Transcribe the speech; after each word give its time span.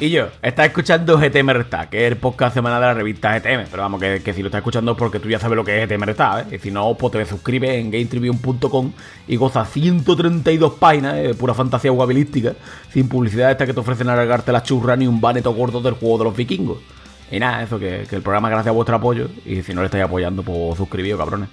Y 0.00 0.10
yo, 0.10 0.28
estás 0.42 0.66
escuchando 0.66 1.18
GTM 1.18 1.50
Resta, 1.50 1.90
que 1.90 2.06
es 2.06 2.12
el 2.12 2.18
podcast 2.18 2.54
semanal 2.54 2.80
de 2.80 2.86
la 2.86 2.94
revista 2.94 3.36
GTM. 3.36 3.66
Pero 3.68 3.82
vamos, 3.82 4.00
que, 4.00 4.32
si 4.32 4.42
lo 4.42 4.46
estás 4.46 4.60
escuchando 4.60 4.92
es 4.92 4.98
porque 4.98 5.18
tú 5.18 5.28
ya 5.28 5.40
sabes 5.40 5.56
lo 5.56 5.64
que 5.64 5.82
es 5.82 5.88
GTM 5.88 6.04
Resta, 6.04 6.42
¿eh? 6.42 6.54
Y 6.54 6.58
si 6.60 6.70
no, 6.70 6.94
pues 6.94 7.12
te 7.12 7.26
suscribes 7.26 7.70
en 7.70 7.90
GameTribune.com 7.90 8.92
y 9.26 9.34
goza 9.34 9.64
132 9.64 10.74
páginas 10.74 11.16
de 11.16 11.34
pura 11.34 11.52
fantasía 11.52 11.90
guabilística, 11.90 12.52
sin 12.92 13.08
publicidad 13.08 13.50
esta 13.50 13.66
que 13.66 13.74
te 13.74 13.80
ofrecen 13.80 14.08
alargarte 14.08 14.52
la 14.52 14.62
churra 14.62 14.94
ni 14.94 15.08
un 15.08 15.20
baneto 15.20 15.52
gordo 15.52 15.80
del 15.80 15.94
juego 15.94 16.18
de 16.18 16.24
los 16.24 16.36
vikingos. 16.36 16.78
Y 17.32 17.40
nada, 17.40 17.64
eso, 17.64 17.80
que, 17.80 18.06
que 18.08 18.14
el 18.14 18.22
programa 18.22 18.50
gracias 18.50 18.68
a 18.68 18.76
vuestro 18.76 18.94
apoyo. 18.94 19.28
Y 19.44 19.62
si 19.62 19.74
no 19.74 19.80
le 19.80 19.86
estáis 19.86 20.04
apoyando, 20.04 20.44
pues 20.44 20.76
suscribíos, 20.76 21.18
cabrones. 21.18 21.48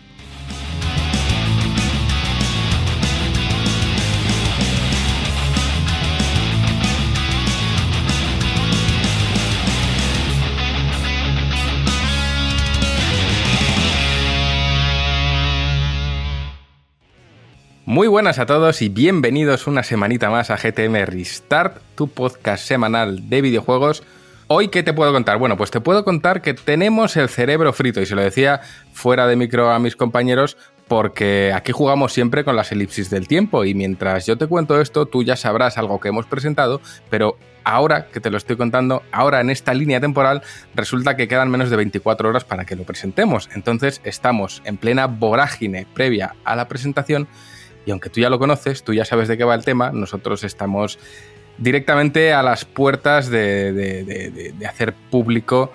Muy 17.96 18.10
buenas 18.10 18.40
a 18.40 18.46
todos 18.46 18.82
y 18.82 18.90
bienvenidos 18.90 19.68
una 19.68 19.82
semanita 19.82 20.30
más 20.30 20.52
a 20.52 20.58
GTM 20.58 21.06
Restart, 21.06 21.78
tu 21.96 22.10
podcast 22.10 22.68
semanal 22.68 23.30
de 23.30 23.42
videojuegos. 23.42 24.04
Hoy, 24.48 24.68
¿qué 24.68 24.84
te 24.84 24.92
puedo 24.92 25.14
contar? 25.14 25.38
Bueno, 25.38 25.56
pues 25.56 25.72
te 25.72 25.80
puedo 25.80 26.04
contar 26.04 26.42
que 26.42 26.54
tenemos 26.54 27.16
el 27.16 27.30
cerebro 27.30 27.72
frito 27.72 28.02
y 28.02 28.06
se 28.06 28.16
lo 28.16 28.22
decía 28.22 28.60
fuera 28.92 29.28
de 29.28 29.38
micro 29.38 29.72
a 29.72 29.80
mis 29.80 29.96
compañeros 29.96 30.58
porque 30.90 31.54
aquí 31.56 31.72
jugamos 31.72 32.12
siempre 32.12 32.44
con 32.44 32.58
las 32.58 32.74
elipsis 32.74 33.10
del 33.10 33.30
tiempo 33.30 33.64
y 33.64 33.74
mientras 33.74 34.26
yo 34.26 34.38
te 34.38 34.48
cuento 34.48 34.82
esto, 34.82 35.06
tú 35.06 35.24
ya 35.24 35.38
sabrás 35.38 35.78
algo 35.78 36.02
que 36.02 36.10
hemos 36.10 36.26
presentado, 36.26 36.82
pero 37.10 37.38
ahora 37.64 38.08
que 38.08 38.20
te 38.20 38.30
lo 38.30 38.36
estoy 38.36 38.58
contando, 38.58 39.04
ahora 39.14 39.40
en 39.40 39.50
esta 39.50 39.74
línea 39.74 40.02
temporal, 40.02 40.42
resulta 40.76 41.16
que 41.16 41.30
quedan 41.30 41.50
menos 41.50 41.70
de 41.70 41.78
24 41.78 42.28
horas 42.28 42.44
para 42.44 42.66
que 42.66 42.76
lo 42.76 42.84
presentemos. 42.84 43.50
Entonces 43.56 44.02
estamos 44.04 44.62
en 44.66 44.76
plena 44.76 45.08
vorágine 45.08 45.88
previa 45.94 46.36
a 46.44 46.58
la 46.58 46.68
presentación 46.68 47.30
y 47.86 47.92
aunque 47.92 48.10
tú 48.10 48.20
ya 48.20 48.30
lo 48.30 48.40
conoces, 48.40 48.84
tú 48.84 48.94
ya 48.94 49.06
sabes 49.06 49.28
de 49.28 49.38
qué 49.38 49.44
va 49.44 49.56
el 49.56 49.64
tema, 49.64 49.92
nosotros 49.92 50.44
estamos 50.44 51.00
directamente 51.58 52.34
a 52.34 52.44
las 52.44 52.66
puertas 52.66 53.30
de, 53.30 54.54
hacer 54.68 54.94
público 55.10 55.72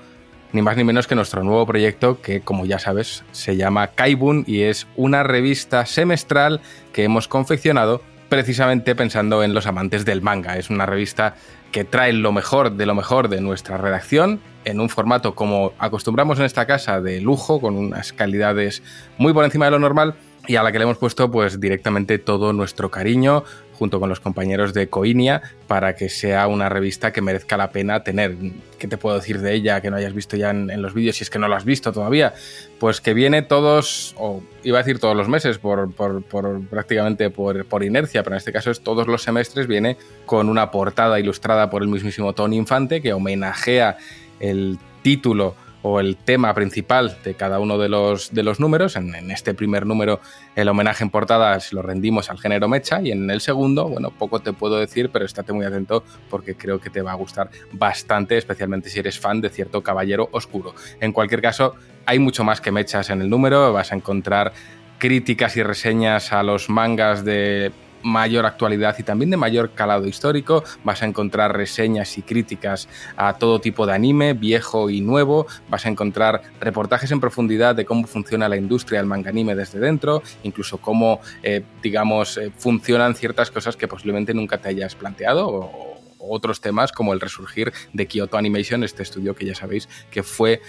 ni 0.53 0.63
más 0.63 0.77
ni 0.77 0.83
menos 0.83 1.07
que 1.07 1.15
nuestro 1.15 1.45
nuevo 1.45 1.65
proyecto 1.65 2.21
que, 2.21 2.41
como 2.41 2.67
ya 2.67 2.81
sabes, 2.81 3.23
se 3.31 3.57
llama 3.57 3.89
Kaibun 3.89 4.43
y 4.49 4.63
es 4.63 4.89
una 4.97 5.23
revista 5.23 5.87
semestral 5.87 6.61
que 6.93 7.05
hemos 7.05 7.29
confeccionado 7.29 8.03
precisamente 8.29 8.97
pensando 8.97 9.45
en 9.45 9.55
los 9.55 9.67
amantes 9.67 10.05
del 10.05 10.23
manga. 10.23 10.57
Es 10.57 10.69
una 10.69 10.87
revista 10.87 11.37
que 11.71 11.85
trae 11.85 12.13
lo 12.13 12.33
mejor 12.33 12.73
de 12.73 12.85
lo 12.85 12.97
mejor 12.97 13.29
de 13.29 13.41
nuestra 13.41 13.77
redacción 13.77 14.41
en 14.65 14.81
un 14.81 14.89
formato 14.89 15.37
como 15.37 15.73
acostumbramos 15.79 16.39
en 16.41 16.45
esta 16.45 16.67
casa 16.67 17.01
de 17.01 17.21
lujo, 17.21 17.61
con 17.61 17.77
unas 17.77 18.13
calidades 18.13 18.83
muy 19.19 19.33
por 19.33 19.45
encima 19.45 19.67
de 19.67 19.71
lo 19.71 19.79
normal 19.79 20.17
y 20.47 20.57
a 20.57 20.63
la 20.63 20.73
que 20.73 20.79
le 20.79 20.85
hemos 20.85 20.99
puesto 20.99 21.31
pues 21.31 21.61
directamente 21.61 22.19
todo 22.19 22.53
nuestro 22.53 22.91
cariño 22.91 23.45
junto 23.81 23.99
con 23.99 24.11
los 24.11 24.21
compañeros 24.21 24.75
de 24.75 24.89
Coinia 24.89 25.41
para 25.67 25.97
que 25.97 26.11
sea 26.11 26.49
una 26.49 26.69
revista 26.69 27.15
que 27.15 27.23
merezca 27.23 27.57
la 27.57 27.71
pena 27.71 28.05
tener. 28.05 28.37
¿Qué 28.79 28.87
te 28.87 28.99
puedo 28.99 29.17
decir 29.17 29.41
de 29.41 29.55
ella 29.55 29.81
que 29.81 29.91
no 29.91 29.97
hayas 29.97 30.13
visto 30.13 30.37
ya 30.37 30.51
en, 30.51 30.83
los 30.83 30.93
vídeos 30.93 31.17
si 31.17 31.25
es 31.25 31.31
que 31.31 31.39
no 31.39 31.49
lo 31.49 31.57
has 31.57 31.65
visto 31.65 31.91
todavía? 31.91 32.35
Pues 32.79 33.01
que 33.01 33.15
viene 33.15 33.41
todos, 33.41 34.15
o 34.19 34.43
iba 34.65 34.79
a 34.79 34.83
decir 34.83 34.99
todos 34.99 35.17
los 35.17 35.29
meses, 35.29 35.57
por, 35.57 35.91
por, 35.95 36.23
por 36.23 36.61
prácticamente 36.67 37.31
por, 37.31 37.65
por, 37.65 37.83
inercia, 37.83 38.23
pero 38.23 38.35
en 38.35 38.39
este 38.39 38.53
caso 38.53 38.71
es 38.71 38.83
todos 38.83 39.07
los 39.07 39.23
semestres, 39.23 39.67
viene 39.67 39.97
con 40.27 40.51
una 40.51 40.71
portada 40.71 41.19
ilustrada 41.19 41.71
por 41.71 41.81
el 41.81 41.89
mismísimo 41.89 42.35
Tony 42.35 42.59
Infante 42.59 43.01
que 43.01 43.15
homenajea 43.15 43.97
el 44.41 44.79
título 45.01 45.55
o 45.83 46.01
el 46.01 46.17
tema 46.17 46.55
principal 46.55 47.17
de 47.25 47.35
cada 47.35 47.59
uno 47.59 47.79
de 47.79 47.89
los, 47.89 48.33
de 48.33 48.43
los 48.43 48.61
números. 48.61 48.97
En, 48.97 49.31
este 49.31 49.55
primer 49.55 49.87
número 49.87 50.21
el 50.57 50.69
homenaje 50.69 51.05
en 51.05 51.11
portada 51.11 51.59
se 51.61 51.75
lo 51.75 51.83
rendimos 51.83 52.31
al 52.31 52.39
género 52.39 52.69
mecha 52.69 53.01
y 53.01 53.13
en 53.13 53.31
el 53.31 53.41
segundo, 53.41 53.89
bueno, 53.89 54.11
poco 54.11 54.41
te 54.41 54.53
puedo 54.53 54.79
decir, 54.79 55.11
pero 55.11 55.25
estate 55.25 55.53
muy 55.53 55.65
atento 55.65 56.05
porque 56.29 56.55
creo 56.55 56.81
que 56.81 56.91
te 56.91 57.03
va 57.03 57.13
a 57.13 57.15
gustar 57.15 57.51
bastante, 57.73 58.37
especialmente 58.37 58.91
si 58.91 58.99
eres 58.99 59.19
fan 59.19 59.41
de 59.41 59.49
cierto 59.49 59.83
caballero 59.83 60.29
oscuro. 60.33 60.75
En 61.01 61.13
cualquier 61.13 61.41
caso, 61.41 61.75
hay 62.07 62.19
mucho 62.19 62.45
más 62.45 62.61
que 62.61 62.73
mechas 62.73 63.11
en 63.11 63.23
el 63.23 63.31
número, 63.31 63.73
vas 63.73 63.93
a 63.93 63.97
encontrar 63.97 64.53
críticas 64.99 65.57
y 65.57 65.63
reseñas 65.63 66.33
a 66.33 66.43
los 66.43 66.69
mangas 66.69 67.25
de 67.25 67.73
mayor 68.03 68.47
actualidad 68.47 68.97
y 68.99 69.03
también 69.03 69.31
de 69.31 69.37
mayor 69.37 69.73
calado 69.73 70.07
histórico. 70.07 70.65
Vas 70.85 71.03
a 71.03 71.07
encontrar 71.07 71.57
reseñas 71.57 72.17
y 72.19 72.23
críticas 72.23 72.89
a 73.17 73.35
todo 73.35 73.61
tipo 73.61 73.87
de 73.87 73.93
anime, 73.93 74.35
viejo 74.35 74.91
y 74.91 75.01
nuevo. 75.01 75.47
Vas 75.69 75.87
a 75.87 75.89
encontrar 75.89 76.43
reportajes 76.61 77.11
en 77.11 77.21
profundidad 77.21 77.75
de 77.75 77.85
cómo 77.85 78.07
funciona 78.07 78.49
la 78.49 78.57
industria 78.57 79.01
del 79.01 79.07
manga 79.07 79.31
anime 79.31 79.55
desde 79.55 79.79
dentro, 79.79 80.23
incluso 80.43 80.79
cómo, 80.79 81.21
eh, 81.43 81.63
digamos, 81.83 82.37
eh, 82.37 82.53
funcionan 82.57 83.15
ciertas 83.15 83.51
cosas 83.51 83.77
que 83.77 83.89
posiblemente 83.89 84.35
nunca 84.35 84.59
te 84.59 84.69
hayas 84.69 84.95
planteado 84.95 85.49
o, 85.49 86.01
otros 86.23 86.61
temas 86.61 86.93
como 86.93 87.15
el 87.15 87.21
resurgir 87.21 87.73
de 87.95 88.07
Kyoto 88.07 88.37
Animation, 88.37 88.85
este 88.85 89.03
estudio 89.03 89.35
que 89.35 89.47
ya 89.47 89.55
sabéis 89.55 89.89
que 90.11 90.23
fue 90.23 90.61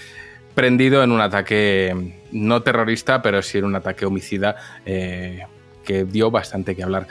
prendido 0.56 1.04
en 1.04 1.12
un 1.12 1.20
ataque 1.20 2.16
no 2.32 2.62
terrorista, 2.64 3.22
pero 3.22 3.42
sí 3.42 3.58
en 3.58 3.66
un 3.66 3.76
ataque 3.76 4.06
homicida 4.06 4.56
eh, 4.86 5.46
que 5.84 6.06
dio 6.06 6.32
bastante 6.32 6.76
que 6.76 6.84
hablar. 6.84 7.08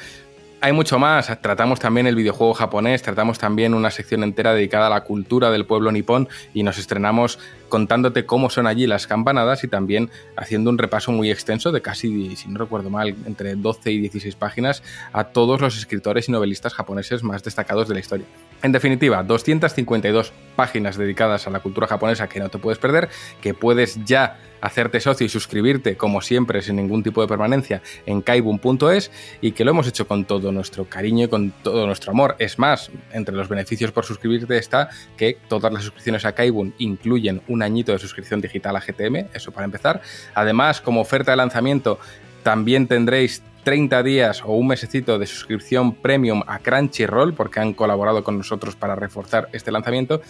Hay 0.62 0.72
mucho 0.72 0.98
más, 0.98 1.41
tratamos 1.41 1.81
también 1.81 2.06
el 2.06 2.14
videojuego 2.14 2.53
japonés, 2.53 3.03
tratamos 3.03 3.38
también 3.38 3.72
una 3.72 3.91
sección 3.91 4.22
entera 4.22 4.53
dedicada 4.53 4.88
a 4.88 4.91
la 4.91 5.04
cultura 5.04 5.50
del 5.50 5.64
pueblo 5.64 5.91
nipón 5.91 6.28
y 6.53 6.62
nos 6.62 6.76
estrenamos 6.76 7.38
contándote 7.70 8.26
cómo 8.26 8.50
son 8.50 8.66
allí 8.66 8.86
las 8.86 9.06
campanadas 9.06 9.64
y 9.64 9.69
también 9.69 10.10
haciendo 10.36 10.69
un 10.69 10.76
repaso 10.76 11.12
muy 11.12 11.31
extenso 11.31 11.72
de 11.72 11.81
casi, 11.81 12.36
si 12.36 12.48
no 12.48 12.58
recuerdo 12.58 12.91
mal, 12.91 13.16
entre 13.25 13.54
12 13.54 13.91
y 13.92 14.00
16 14.00 14.36
páginas 14.36 14.82
a 15.14 15.25
todos 15.25 15.62
los 15.62 15.78
escritores 15.78 16.28
y 16.28 16.32
novelistas 16.32 16.75
japoneses 16.75 17.22
más 17.22 17.42
destacados 17.42 17.88
de 17.88 17.94
la 17.94 18.00
historia. 18.00 18.26
En 18.62 18.72
definitiva, 18.72 19.22
252 19.22 20.34
páginas 20.54 20.98
dedicadas 20.98 21.47
a 21.47 21.50
la 21.50 21.60
cultura 21.60 21.86
japonesa 21.86 22.28
que 22.28 22.41
no 22.41 22.50
te 22.50 22.59
puedes 22.59 22.78
perder, 22.78 23.09
que 23.41 23.54
puedes 23.54 24.04
ya 24.04 24.38
hacerte 24.60 25.00
socio 25.00 25.25
y 25.25 25.28
suscribirte, 25.28 25.97
como 25.97 26.20
siempre, 26.20 26.60
sin 26.62 26.76
ningún 26.76 27.03
tipo 27.03 27.22
de 27.22 27.28
permanencia, 27.28 27.82
en 28.06 28.20
kaibun.es 28.20 29.10
y 29.41 29.53
que 29.53 29.64
lo 29.64 29.70
hemos 29.70 29.86
hecho 29.86 30.06
con 30.06 30.25
todo 30.25 30.53
nuestro 30.53 30.84
cariño 30.84 31.25
y 31.25 31.28
con 31.28 31.50
todo 31.50 31.86
nuestro 31.86 32.12
amor. 32.12 32.36
Es 32.38 32.59
más, 32.59 32.91
entre 33.12 33.34
los 33.34 33.48
beneficios 33.48 33.92
por 33.92 34.04
suscribirte 34.04 34.59
está 34.59 34.91
que 35.16 35.38
todas 35.48 35.72
las 35.72 35.84
suscripciones 35.84 36.25
a 36.25 36.32
Kaibun 36.32 36.75
incluyen 36.78 37.42
un 37.60 37.65
añito 37.65 37.93
de 37.93 37.98
suscripción 37.98 38.41
digital 38.41 38.75
a 38.75 38.81
GTM, 38.81 39.28
eso 39.34 39.53
para 39.53 39.66
empezar. 39.66 40.00
Además, 40.34 40.81
como 40.81 41.03
oferta 41.03 41.32
de 41.32 41.37
lanzamiento, 41.37 41.98
también 42.43 42.87
tendréis 42.87 43.43
30 43.65 44.03
días 44.03 44.43
o 44.43 44.53
un 44.53 44.69
mesecito 44.69 45.19
de 45.19 45.26
suscripción 45.26 45.94
premium 45.94 46.43
a 46.47 46.59
Crunchyroll 46.59 47.34
porque 47.34 47.60
han 47.60 47.75
colaborado 47.75 48.25
con 48.25 48.38
nosotros 48.38 48.76
para 48.76 48.94
reforzar 48.94 49.50
este 49.53 49.71
lanzamiento. 49.71 50.22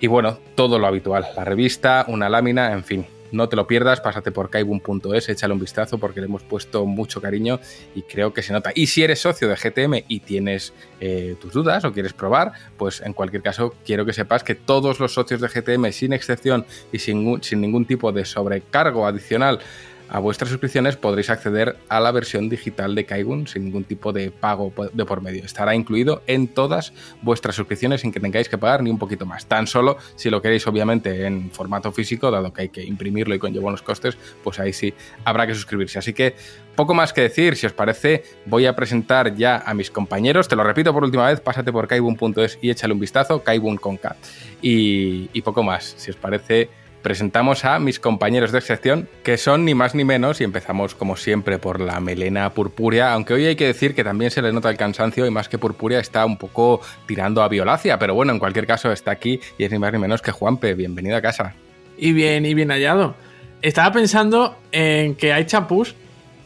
Y 0.00 0.08
bueno, 0.08 0.38
todo 0.54 0.78
lo 0.78 0.86
habitual, 0.86 1.24
la 1.34 1.44
revista, 1.44 2.04
una 2.08 2.28
lámina, 2.28 2.72
en 2.72 2.84
fin, 2.84 3.06
no 3.32 3.48
te 3.48 3.56
lo 3.56 3.66
pierdas, 3.66 4.00
pásate 4.00 4.32
por 4.32 4.50
kaibun.es, 4.50 5.28
échale 5.28 5.52
un 5.52 5.60
vistazo 5.60 5.98
porque 5.98 6.20
le 6.20 6.26
hemos 6.26 6.42
puesto 6.42 6.84
mucho 6.86 7.20
cariño 7.20 7.60
y 7.94 8.02
creo 8.02 8.32
que 8.32 8.42
se 8.42 8.52
nota. 8.52 8.72
Y 8.74 8.86
si 8.86 9.02
eres 9.02 9.20
socio 9.20 9.48
de 9.48 9.56
GTM 9.56 10.04
y 10.08 10.20
tienes 10.20 10.72
eh, 11.00 11.36
tus 11.40 11.52
dudas 11.52 11.84
o 11.84 11.92
quieres 11.92 12.12
probar, 12.12 12.52
pues 12.76 13.00
en 13.00 13.12
cualquier 13.12 13.42
caso 13.42 13.74
quiero 13.84 14.04
que 14.04 14.12
sepas 14.12 14.44
que 14.44 14.54
todos 14.54 15.00
los 15.00 15.14
socios 15.14 15.40
de 15.40 15.48
GTM, 15.48 15.92
sin 15.92 16.12
excepción 16.12 16.66
y 16.92 16.98
sin, 16.98 17.42
sin 17.42 17.60
ningún 17.60 17.84
tipo 17.84 18.12
de 18.12 18.24
sobrecargo 18.24 19.06
adicional, 19.06 19.60
a 20.08 20.18
vuestras 20.18 20.50
suscripciones 20.50 20.96
podréis 20.96 21.30
acceder 21.30 21.76
a 21.88 22.00
la 22.00 22.12
versión 22.12 22.48
digital 22.48 22.94
de 22.94 23.04
Kaigun 23.06 23.46
sin 23.46 23.64
ningún 23.64 23.84
tipo 23.84 24.12
de 24.12 24.30
pago 24.30 24.72
de 24.92 25.04
por 25.04 25.20
medio. 25.20 25.44
Estará 25.44 25.74
incluido 25.74 26.22
en 26.26 26.48
todas 26.48 26.92
vuestras 27.22 27.56
suscripciones 27.56 28.02
sin 28.02 28.12
que 28.12 28.20
tengáis 28.20 28.48
que 28.48 28.58
pagar 28.58 28.82
ni 28.82 28.90
un 28.90 28.98
poquito 28.98 29.26
más. 29.26 29.46
Tan 29.46 29.66
solo 29.66 29.96
si 30.14 30.30
lo 30.30 30.40
queréis 30.40 30.66
obviamente 30.66 31.26
en 31.26 31.50
formato 31.50 31.92
físico, 31.92 32.30
dado 32.30 32.52
que 32.52 32.62
hay 32.62 32.68
que 32.68 32.84
imprimirlo 32.84 33.34
y 33.34 33.38
conlleva 33.38 33.68
unos 33.68 33.82
costes, 33.82 34.16
pues 34.44 34.58
ahí 34.58 34.72
sí 34.72 34.94
habrá 35.24 35.46
que 35.46 35.54
suscribirse. 35.54 35.98
Así 35.98 36.12
que 36.12 36.36
poco 36.76 36.94
más 36.94 37.12
que 37.12 37.22
decir, 37.22 37.56
si 37.56 37.66
os 37.66 37.72
parece, 37.72 38.24
voy 38.44 38.66
a 38.66 38.76
presentar 38.76 39.34
ya 39.34 39.62
a 39.64 39.74
mis 39.74 39.90
compañeros. 39.90 40.46
Te 40.46 40.56
lo 40.56 40.62
repito 40.62 40.92
por 40.92 41.04
última 41.04 41.26
vez, 41.26 41.40
pásate 41.40 41.72
por 41.72 41.88
kaibun.es 41.88 42.58
y 42.60 42.70
échale 42.70 42.92
un 42.92 43.00
vistazo, 43.00 43.42
kaibun 43.42 43.78
con 43.78 43.96
K. 43.96 44.14
Y, 44.62 45.30
y 45.32 45.42
poco 45.42 45.62
más, 45.62 45.94
si 45.96 46.10
os 46.10 46.16
parece 46.16 46.68
presentamos 47.06 47.64
a 47.64 47.78
mis 47.78 48.00
compañeros 48.00 48.50
de 48.50 48.60
sección, 48.60 49.08
que 49.22 49.36
son 49.36 49.64
ni 49.64 49.76
más 49.76 49.94
ni 49.94 50.02
menos, 50.02 50.40
y 50.40 50.44
empezamos 50.44 50.96
como 50.96 51.14
siempre 51.14 51.60
por 51.60 51.80
la 51.80 52.00
melena 52.00 52.50
purpúrea, 52.50 53.12
aunque 53.12 53.32
hoy 53.32 53.46
hay 53.46 53.54
que 53.54 53.68
decir 53.68 53.94
que 53.94 54.02
también 54.02 54.32
se 54.32 54.42
le 54.42 54.52
nota 54.52 54.70
el 54.70 54.76
cansancio 54.76 55.24
y 55.24 55.30
más 55.30 55.48
que 55.48 55.56
purpúrea 55.56 56.00
está 56.00 56.26
un 56.26 56.36
poco 56.36 56.80
tirando 57.06 57.44
a 57.44 57.48
violacia, 57.48 57.96
pero 57.96 58.16
bueno, 58.16 58.32
en 58.32 58.40
cualquier 58.40 58.66
caso 58.66 58.90
está 58.90 59.12
aquí 59.12 59.38
y 59.56 59.62
es 59.62 59.70
ni 59.70 59.78
más 59.78 59.92
ni 59.92 60.00
menos 60.00 60.20
que 60.20 60.32
Juanpe, 60.32 60.74
bienvenido 60.74 61.16
a 61.16 61.22
casa. 61.22 61.54
Y 61.96 62.12
bien, 62.12 62.44
y 62.44 62.54
bien 62.54 62.70
hallado. 62.70 63.14
Estaba 63.62 63.92
pensando 63.92 64.58
en 64.72 65.14
que 65.14 65.32
hay 65.32 65.46
champús 65.46 65.94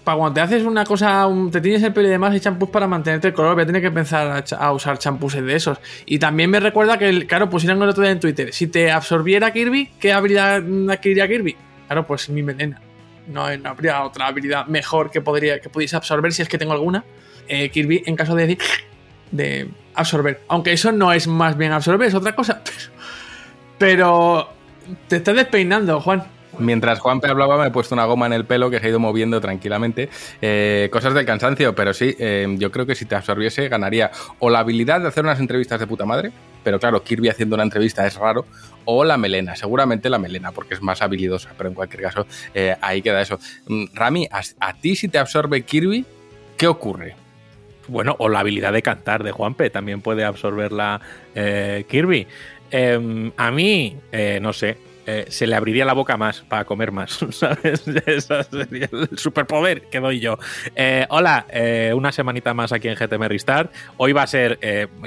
para 0.04 0.16
cuando 0.16 0.34
te 0.34 0.40
haces 0.40 0.64
una 0.64 0.84
cosa, 0.84 1.28
te 1.52 1.60
tienes 1.60 1.82
el 1.82 1.92
pelo 1.92 2.08
y 2.08 2.10
demás, 2.10 2.32
hay 2.32 2.40
champús 2.40 2.70
para 2.70 2.86
mantenerte 2.86 3.28
el 3.28 3.34
color. 3.34 3.54
Voy 3.54 3.64
a 3.64 3.66
tener 3.66 3.80
que 3.80 3.88
empezar 3.88 4.44
a, 4.58 4.72
usar 4.72 4.98
champús 4.98 5.34
de 5.34 5.54
esos. 5.54 5.78
Y 6.06 6.18
también 6.18 6.50
me 6.50 6.60
recuerda 6.60 6.98
que, 6.98 7.26
claro, 7.26 7.50
pusieron 7.50 7.82
el 7.82 7.88
otro 7.88 8.02
día 8.02 8.12
en 8.12 8.20
Twitter: 8.20 8.52
si 8.52 8.66
te 8.66 8.90
absorbiera 8.90 9.52
Kirby, 9.52 9.90
¿qué 9.98 10.12
habilidad 10.12 10.62
adquiriría 10.90 11.28
Kirby? 11.28 11.56
Claro, 11.86 12.06
pues 12.06 12.28
mi 12.28 12.42
melena. 12.42 12.80
No, 13.26 13.44
habría 13.44 14.02
otra 14.02 14.26
habilidad 14.26 14.66
mejor 14.66 15.10
que, 15.10 15.20
podría, 15.20 15.60
que 15.60 15.68
pudiese 15.68 15.96
absorber 15.96 16.32
si 16.32 16.42
es 16.42 16.48
que 16.48 16.58
tengo 16.58 16.72
alguna. 16.72 17.04
Eh, 17.46 17.68
Kirby, 17.70 18.02
en 18.06 18.16
caso 18.16 18.34
de 18.34 18.46
decir, 18.46 18.58
de 19.30 19.68
absorber. 19.94 20.40
Aunque 20.48 20.72
eso 20.72 20.92
no 20.92 21.12
es 21.12 21.26
más 21.26 21.56
bien 21.56 21.72
absorber, 21.72 22.08
es 22.08 22.14
otra 22.14 22.34
cosa. 22.34 22.62
Pero, 23.78 24.50
te 25.08 25.16
estás 25.16 25.36
despeinando, 25.36 26.00
Juan. 26.00 26.24
Mientras 26.60 27.00
Juanpe 27.00 27.28
hablaba, 27.28 27.58
me 27.58 27.68
he 27.68 27.70
puesto 27.70 27.94
una 27.94 28.04
goma 28.04 28.26
en 28.26 28.32
el 28.32 28.44
pelo 28.44 28.70
que 28.70 28.78
se 28.78 28.86
ha 28.86 28.88
ido 28.90 28.98
moviendo 28.98 29.40
tranquilamente. 29.40 30.08
Eh, 30.42 30.88
cosas 30.92 31.14
del 31.14 31.24
cansancio, 31.24 31.74
pero 31.74 31.94
sí, 31.94 32.14
eh, 32.18 32.46
yo 32.58 32.70
creo 32.70 32.86
que 32.86 32.94
si 32.94 33.06
te 33.06 33.14
absorbiese, 33.14 33.68
ganaría 33.68 34.10
o 34.38 34.50
la 34.50 34.60
habilidad 34.60 35.00
de 35.00 35.08
hacer 35.08 35.24
unas 35.24 35.40
entrevistas 35.40 35.80
de 35.80 35.86
puta 35.86 36.04
madre, 36.04 36.32
pero 36.62 36.78
claro, 36.78 37.02
Kirby 37.02 37.28
haciendo 37.28 37.56
una 37.56 37.64
entrevista 37.64 38.06
es 38.06 38.16
raro, 38.16 38.44
o 38.84 39.04
la 39.04 39.16
melena, 39.16 39.56
seguramente 39.56 40.10
la 40.10 40.18
melena, 40.18 40.52
porque 40.52 40.74
es 40.74 40.82
más 40.82 41.02
habilidosa, 41.02 41.50
pero 41.56 41.68
en 41.68 41.74
cualquier 41.74 42.02
caso, 42.02 42.26
eh, 42.54 42.76
ahí 42.80 43.02
queda 43.02 43.22
eso. 43.22 43.38
Mm, 43.66 43.86
Rami, 43.94 44.28
a, 44.30 44.72
ti 44.74 44.96
si 44.96 45.08
te 45.08 45.18
absorbe 45.18 45.62
Kirby, 45.62 46.04
¿qué 46.56 46.66
ocurre? 46.66 47.16
Bueno, 47.88 48.14
o 48.18 48.28
la 48.28 48.40
habilidad 48.40 48.72
de 48.72 48.82
cantar 48.82 49.24
de 49.24 49.32
Juanpe 49.32 49.70
también 49.70 50.00
puede 50.00 50.24
absorberla 50.24 51.00
Kirby. 51.34 52.26
Em, 52.70 53.32
a 53.36 53.50
mí, 53.50 53.96
no 54.40 54.52
sé, 54.52 54.76
eh, 55.06 55.26
se 55.28 55.46
le 55.46 55.56
abriría 55.56 55.84
la 55.84 55.92
boca 55.92 56.16
más 56.16 56.40
para 56.42 56.64
comer 56.64 56.92
más, 56.92 57.18
¿sabes? 57.30 57.86
Ese 58.06 58.44
sería 58.44 58.88
el 58.92 59.18
superpoder 59.18 59.82
que 59.82 60.00
doy 60.00 60.20
yo. 60.20 60.38
Eh, 60.74 61.06
hola, 61.10 61.46
eh, 61.50 61.92
una 61.94 62.12
semanita 62.12 62.54
más 62.54 62.72
aquí 62.72 62.88
en 62.88 62.96
GTM 62.96 63.28
Restart. 63.28 63.72
Hoy 63.96 64.12
va 64.12 64.22
a 64.22 64.26
ser, 64.26 64.58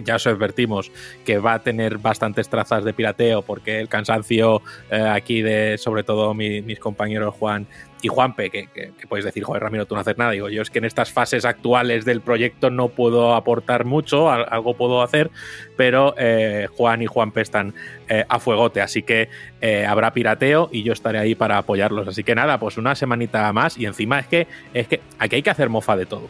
ya 0.04 0.16
os 0.16 0.28
advertimos, 0.28 0.92
que 1.26 1.38
va 1.38 1.54
a 1.54 1.60
tener 1.60 1.98
bastantes 1.98 2.50
trazas 2.50 2.84
de 2.84 2.94
pirateo 2.94 3.42
porque 3.42 3.80
el 3.80 3.88
cansancio 3.88 4.62
aquí 4.92 5.42
de, 5.42 5.78
sobre 5.78 6.04
todo, 6.04 6.34
mis 6.34 6.80
compañeros 6.80 7.36
Juan 7.36 7.68
y 8.04 8.10
Juanpe, 8.10 8.50
que, 8.50 8.68
que, 8.68 9.08
podéis 9.08 9.24
decir, 9.24 9.46
joder, 9.46 9.64
Ramiro, 9.64 9.86
tú 9.86 9.96
no 9.96 10.02
haces 10.02 10.18
nada. 10.18 10.32
Digo, 10.32 10.50
yo 10.50 10.62
es 10.62 10.70
que 10.70 10.80
en 10.80 10.86
estas 10.86 11.14
fases 11.14 11.46
actuales 11.46 12.04
del 12.04 12.20
proyecto 12.20 12.70
no 12.70 12.90
puedo 12.90 13.34
aportar 13.34 13.86
mucho, 13.86 14.30
algo 14.30 14.74
puedo 14.74 15.02
hacer, 15.02 15.32
pero 15.78 16.14
eh, 16.18 16.68
Juan 16.76 17.02
y 17.02 17.06
Juanpe 17.06 17.40
están 17.40 17.74
eh, 18.10 18.26
a 18.28 18.40
fuegote, 18.40 18.82
así 18.82 19.04
que 19.04 19.30
eh, 19.62 19.86
habrá 19.86 20.12
pirateo 20.12 20.68
y 20.70 20.84
yo 20.84 20.92
estaré 20.92 21.18
ahí 21.18 21.34
para 21.34 21.58
apoyarlos. 21.58 22.06
Así 22.10 22.26
que 22.26 22.36
nada, 22.36 22.60
pues 22.60 22.78
una 22.78 22.94
semanita 22.94 23.54
más 23.54 23.78
y 23.78 23.86
encima 23.86 24.20
es 24.20 24.28
que, 24.28 24.48
es 24.74 24.90
que 24.90 25.00
aquí 25.18 25.38
hay 25.38 25.42
que 25.42 25.52
hacer 25.52 25.70
mofa 25.70 25.96
de 25.96 26.06
todo. 26.06 26.28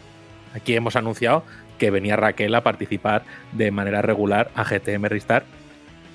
Aquí 0.54 0.76
hemos 0.76 0.94
anunciado 0.94 1.42
que 1.76 1.90
venía 1.90 2.14
Raquel 2.14 2.54
a 2.54 2.62
participar 2.62 3.24
de 3.50 3.72
manera 3.72 4.00
regular 4.00 4.48
a 4.54 4.62
GTM 4.62 5.06
Restart. 5.06 5.44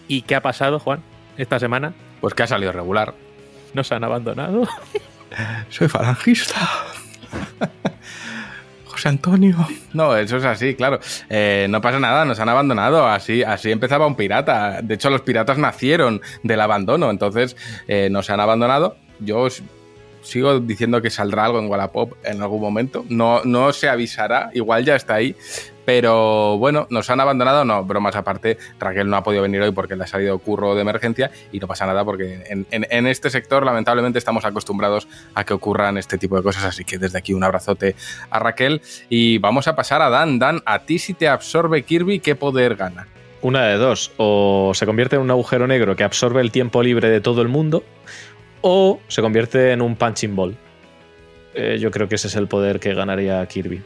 ¿Y 0.08 0.22
qué 0.22 0.36
ha 0.36 0.42
pasado, 0.42 0.80
Juan, 0.80 1.02
esta 1.38 1.60
semana? 1.60 1.92
Pues 2.22 2.34
que 2.34 2.44
ha 2.44 2.48
salido 2.48 2.72
regular. 2.72 3.14
Nos 3.74 3.92
han 3.92 4.06
abandonado. 4.06 4.66
Soy 5.70 5.88
falangista. 5.88 6.70
José 8.86 9.10
Antonio. 9.10 9.56
No, 9.94 10.16
eso 10.16 10.38
es 10.38 10.46
así, 10.46 10.76
claro. 10.76 11.00
Eh, 11.30 11.68
no 11.70 11.82
pasa 11.82 12.00
nada, 12.00 12.26
nos 12.26 12.40
han 12.40 12.50
abandonado. 12.50 13.08
Así, 13.08 13.44
así 13.44 13.72
empezaba 13.72 14.08
un 14.08 14.16
pirata. 14.16 14.82
De 14.82 14.96
hecho, 14.96 15.10
los 15.10 15.22
piratas 15.22 15.58
nacieron 15.58 16.22
del 16.44 16.62
abandono. 16.62 17.10
Entonces, 17.10 17.56
eh, 17.88 18.10
nos 18.12 18.30
han 18.30 18.40
abandonado. 18.40 18.98
Yo 19.20 19.48
sigo 20.22 20.60
diciendo 20.60 21.02
que 21.02 21.10
saldrá 21.10 21.46
algo 21.46 21.60
en 21.60 21.68
Wallapop 21.68 22.14
en 22.24 22.42
algún 22.42 22.62
momento. 22.62 23.06
No, 23.10 23.44
no 23.44 23.74
se 23.74 23.90
avisará, 23.90 24.50
igual 24.54 24.86
ya 24.86 24.96
está 24.96 25.16
ahí. 25.16 25.36
Pero 25.90 26.60
bueno, 26.60 26.86
nos 26.92 27.10
han 27.10 27.20
abandonado, 27.20 27.66
no, 27.66 27.84
bromas 27.84 28.16
aparte, 28.16 28.60
Raquel 28.80 29.10
no 29.10 29.18
ha 29.18 29.24
podido 29.24 29.42
venir 29.42 29.60
hoy 29.64 29.72
porque 29.72 29.96
le 29.96 30.04
ha 30.04 30.08
salido 30.08 30.38
curro 30.38 30.76
de 30.76 30.82
emergencia 30.82 31.32
y 31.52 31.60
no 31.60 31.66
pasa 31.66 31.88
nada 31.88 32.06
porque 32.06 32.44
en, 32.48 33.08
este 33.08 33.32
sector 33.32 33.66
lamentablemente 33.66 34.20
estamos 34.20 34.46
acostumbrados 34.46 35.08
a 35.34 35.44
que 35.46 35.56
ocurran 35.56 35.98
este 35.98 36.20
tipo 36.20 36.38
de 36.38 36.44
cosas, 36.44 36.64
así 36.64 36.86
que 36.86 37.00
desde 37.00 37.18
aquí 37.18 37.34
un 37.34 37.44
abrazote 37.44 37.96
a 38.30 38.38
Raquel 38.38 38.84
y 39.10 39.40
vamos 39.40 39.68
a 39.68 39.76
pasar 39.76 40.04
a 40.04 40.12
Dan. 40.12 40.38
Dan, 40.38 40.62
a 40.68 40.78
ti 40.78 41.00
si 41.00 41.16
te 41.16 41.28
absorbe 41.28 41.82
Kirby, 41.82 42.20
¿qué 42.20 42.36
poder 42.36 42.76
gana? 42.76 43.08
Una 43.42 43.66
de 43.66 43.78
dos, 43.78 44.12
o 44.18 44.74
se 44.76 44.86
convierte 44.86 45.16
en 45.16 45.24
un 45.24 45.32
agujero 45.32 45.66
negro 45.66 45.96
que 45.96 46.04
absorbe 46.04 46.42
el 46.42 46.52
tiempo 46.52 46.84
libre 46.84 47.10
de 47.10 47.20
todo 47.20 47.42
el 47.42 47.48
mundo, 47.48 47.84
o 48.62 49.00
se 49.08 49.24
convierte 49.24 49.72
en 49.72 49.82
un 49.82 49.96
punching 49.96 50.36
ball. 50.36 50.56
Eh, 51.56 51.80
yo 51.80 51.90
creo 51.90 52.08
que 52.08 52.14
ese 52.14 52.28
es 52.28 52.36
el 52.36 52.48
poder 52.48 52.80
que 52.80 52.94
ganaría 52.94 53.44
Kirby. 53.48 53.82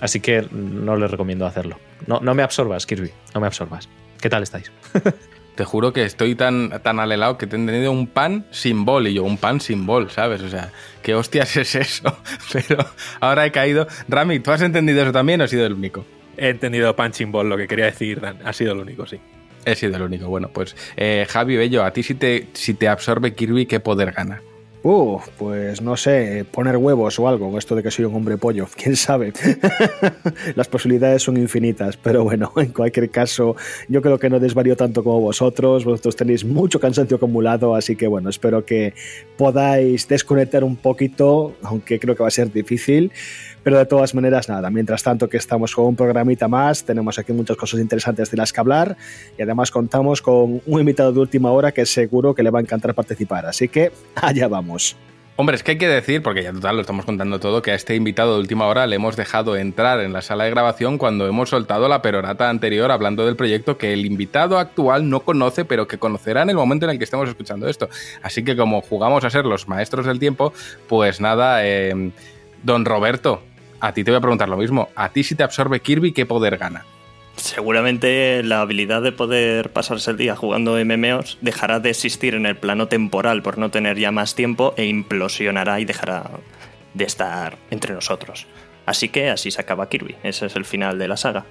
Así 0.00 0.20
que 0.20 0.46
no 0.50 0.96
les 0.96 1.10
recomiendo 1.10 1.46
hacerlo. 1.46 1.78
No, 2.06 2.20
no 2.20 2.34
me 2.34 2.42
absorbas, 2.42 2.86
Kirby, 2.86 3.10
no 3.34 3.40
me 3.40 3.46
absorbas. 3.46 3.88
¿Qué 4.20 4.28
tal 4.28 4.42
estáis? 4.42 4.70
te 5.54 5.64
juro 5.64 5.92
que 5.92 6.04
estoy 6.04 6.34
tan, 6.34 6.82
tan 6.82 6.98
alelado 6.98 7.38
que 7.38 7.44
he 7.46 7.48
tenido 7.48 7.92
un 7.92 8.06
pan 8.06 8.46
sin 8.50 8.84
bol 8.84 9.06
y 9.06 9.14
yo, 9.14 9.24
un 9.24 9.38
pan 9.38 9.60
sin 9.60 9.86
bol, 9.86 10.10
¿sabes? 10.10 10.42
O 10.42 10.48
sea, 10.48 10.72
¿qué 11.02 11.14
hostias 11.14 11.56
es 11.56 11.74
eso? 11.74 12.16
Pero 12.52 12.84
ahora 13.20 13.46
he 13.46 13.52
caído. 13.52 13.86
Rami, 14.08 14.40
¿tú 14.40 14.50
has 14.50 14.62
entendido 14.62 15.02
eso 15.02 15.12
también 15.12 15.40
o 15.40 15.44
he 15.44 15.48
sido 15.48 15.66
el 15.66 15.74
único? 15.74 16.04
He 16.36 16.48
entendido 16.48 16.96
pan 16.96 17.14
sin 17.14 17.30
bol, 17.30 17.48
lo 17.48 17.56
que 17.56 17.68
quería 17.68 17.86
decir, 17.86 18.20
Dan. 18.20 18.38
Ha 18.44 18.52
sido 18.52 18.72
el 18.72 18.80
único, 18.80 19.06
sí. 19.06 19.20
He 19.64 19.76
sido 19.76 19.96
el 19.96 20.02
único. 20.02 20.28
Bueno, 20.28 20.50
pues 20.52 20.76
eh, 20.96 21.26
Javi 21.28 21.56
Bello, 21.56 21.84
a 21.84 21.92
ti 21.92 22.02
si 22.02 22.14
te, 22.14 22.48
si 22.52 22.74
te 22.74 22.88
absorbe 22.88 23.34
Kirby, 23.34 23.66
¿qué 23.66 23.80
poder 23.80 24.12
gana? 24.12 24.42
Pues 24.84 25.80
no 25.80 25.96
sé, 25.96 26.44
poner 26.50 26.76
huevos 26.76 27.18
o 27.18 27.26
algo, 27.26 27.56
esto 27.56 27.74
de 27.74 27.82
que 27.82 27.90
soy 27.90 28.04
un 28.04 28.14
hombre 28.14 28.36
pollo, 28.36 28.68
quién 28.76 28.96
sabe. 28.96 29.32
Las 30.56 30.68
posibilidades 30.68 31.22
son 31.22 31.38
infinitas, 31.38 31.96
pero 31.96 32.22
bueno, 32.22 32.52
en 32.56 32.70
cualquier 32.70 33.08
caso, 33.08 33.56
yo 33.88 34.02
creo 34.02 34.18
que 34.18 34.28
no 34.28 34.38
desvarío 34.38 34.76
tanto 34.76 35.02
como 35.02 35.22
vosotros, 35.22 35.86
vosotros 35.86 36.16
tenéis 36.16 36.44
mucho 36.44 36.80
cansancio 36.80 37.16
acumulado, 37.16 37.74
así 37.74 37.96
que 37.96 38.06
bueno, 38.06 38.28
espero 38.28 38.66
que 38.66 38.92
podáis 39.38 40.06
desconectar 40.06 40.62
un 40.62 40.76
poquito, 40.76 41.56
aunque 41.62 41.98
creo 41.98 42.14
que 42.14 42.22
va 42.22 42.28
a 42.28 42.30
ser 42.30 42.52
difícil. 42.52 43.10
Pero 43.62 43.78
de 43.78 43.86
todas 43.86 44.14
maneras, 44.14 44.50
nada, 44.50 44.68
mientras 44.68 45.02
tanto 45.02 45.26
que 45.26 45.38
estamos 45.38 45.74
con 45.74 45.86
un 45.86 45.96
programita 45.96 46.48
más, 46.48 46.84
tenemos 46.84 47.18
aquí 47.18 47.32
muchas 47.32 47.56
cosas 47.56 47.80
interesantes 47.80 48.30
de 48.30 48.36
las 48.36 48.52
que 48.52 48.60
hablar 48.60 48.94
y 49.38 49.42
además 49.42 49.70
contamos 49.70 50.20
con 50.20 50.60
un 50.66 50.80
invitado 50.80 51.12
de 51.12 51.20
última 51.20 51.50
hora 51.50 51.72
que 51.72 51.86
seguro 51.86 52.34
que 52.34 52.42
le 52.42 52.50
va 52.50 52.58
a 52.58 52.62
encantar 52.62 52.94
participar. 52.94 53.46
Así 53.46 53.68
que 53.68 53.90
allá 54.16 54.48
vamos. 54.48 54.73
Hombre, 55.36 55.56
es 55.56 55.64
que 55.64 55.72
hay 55.72 55.78
que 55.78 55.88
decir, 55.88 56.22
porque 56.22 56.44
ya 56.44 56.52
total 56.52 56.76
lo 56.76 56.82
estamos 56.82 57.04
contando 57.04 57.40
todo, 57.40 57.60
que 57.60 57.72
a 57.72 57.74
este 57.74 57.96
invitado 57.96 58.34
de 58.34 58.40
última 58.40 58.66
hora 58.66 58.86
le 58.86 58.94
hemos 58.94 59.16
dejado 59.16 59.56
entrar 59.56 59.98
en 59.98 60.12
la 60.12 60.22
sala 60.22 60.44
de 60.44 60.50
grabación 60.50 60.96
cuando 60.96 61.26
hemos 61.26 61.48
soltado 61.48 61.88
la 61.88 62.02
perorata 62.02 62.48
anterior 62.48 62.92
hablando 62.92 63.26
del 63.26 63.34
proyecto 63.34 63.76
que 63.76 63.92
el 63.92 64.06
invitado 64.06 64.60
actual 64.60 65.10
no 65.10 65.20
conoce, 65.20 65.64
pero 65.64 65.88
que 65.88 65.98
conocerá 65.98 66.42
en 66.42 66.50
el 66.50 66.56
momento 66.56 66.86
en 66.86 66.92
el 66.92 66.98
que 66.98 67.04
estemos 67.04 67.28
escuchando 67.28 67.68
esto. 67.68 67.88
Así 68.22 68.44
que 68.44 68.56
como 68.56 68.80
jugamos 68.80 69.24
a 69.24 69.30
ser 69.30 69.44
los 69.44 69.66
maestros 69.66 70.06
del 70.06 70.20
tiempo, 70.20 70.52
pues 70.88 71.20
nada, 71.20 71.66
eh, 71.66 72.12
don 72.62 72.84
Roberto, 72.84 73.42
a 73.80 73.92
ti 73.92 74.04
te 74.04 74.12
voy 74.12 74.18
a 74.18 74.20
preguntar 74.20 74.48
lo 74.48 74.56
mismo. 74.56 74.88
A 74.94 75.08
ti 75.08 75.24
si 75.24 75.34
te 75.34 75.42
absorbe 75.42 75.80
Kirby, 75.80 76.12
¿qué 76.12 76.26
poder 76.26 76.58
gana? 76.58 76.84
Seguramente 77.36 78.42
la 78.42 78.60
habilidad 78.60 79.02
de 79.02 79.12
poder 79.12 79.72
pasarse 79.72 80.10
el 80.10 80.16
día 80.16 80.36
jugando 80.36 80.82
MMOs 80.82 81.38
dejará 81.40 81.80
de 81.80 81.90
existir 81.90 82.34
en 82.34 82.46
el 82.46 82.56
plano 82.56 82.88
temporal 82.88 83.42
por 83.42 83.58
no 83.58 83.70
tener 83.70 83.98
ya 83.98 84.12
más 84.12 84.34
tiempo 84.34 84.72
e 84.76 84.86
implosionará 84.86 85.80
y 85.80 85.84
dejará 85.84 86.30
de 86.94 87.04
estar 87.04 87.58
entre 87.70 87.94
nosotros. 87.94 88.46
Así 88.86 89.08
que 89.08 89.30
así 89.30 89.50
se 89.50 89.60
acaba 89.60 89.88
Kirby. 89.88 90.14
Ese 90.22 90.46
es 90.46 90.56
el 90.56 90.64
final 90.64 90.98
de 90.98 91.08
la 91.08 91.16
saga. 91.16 91.44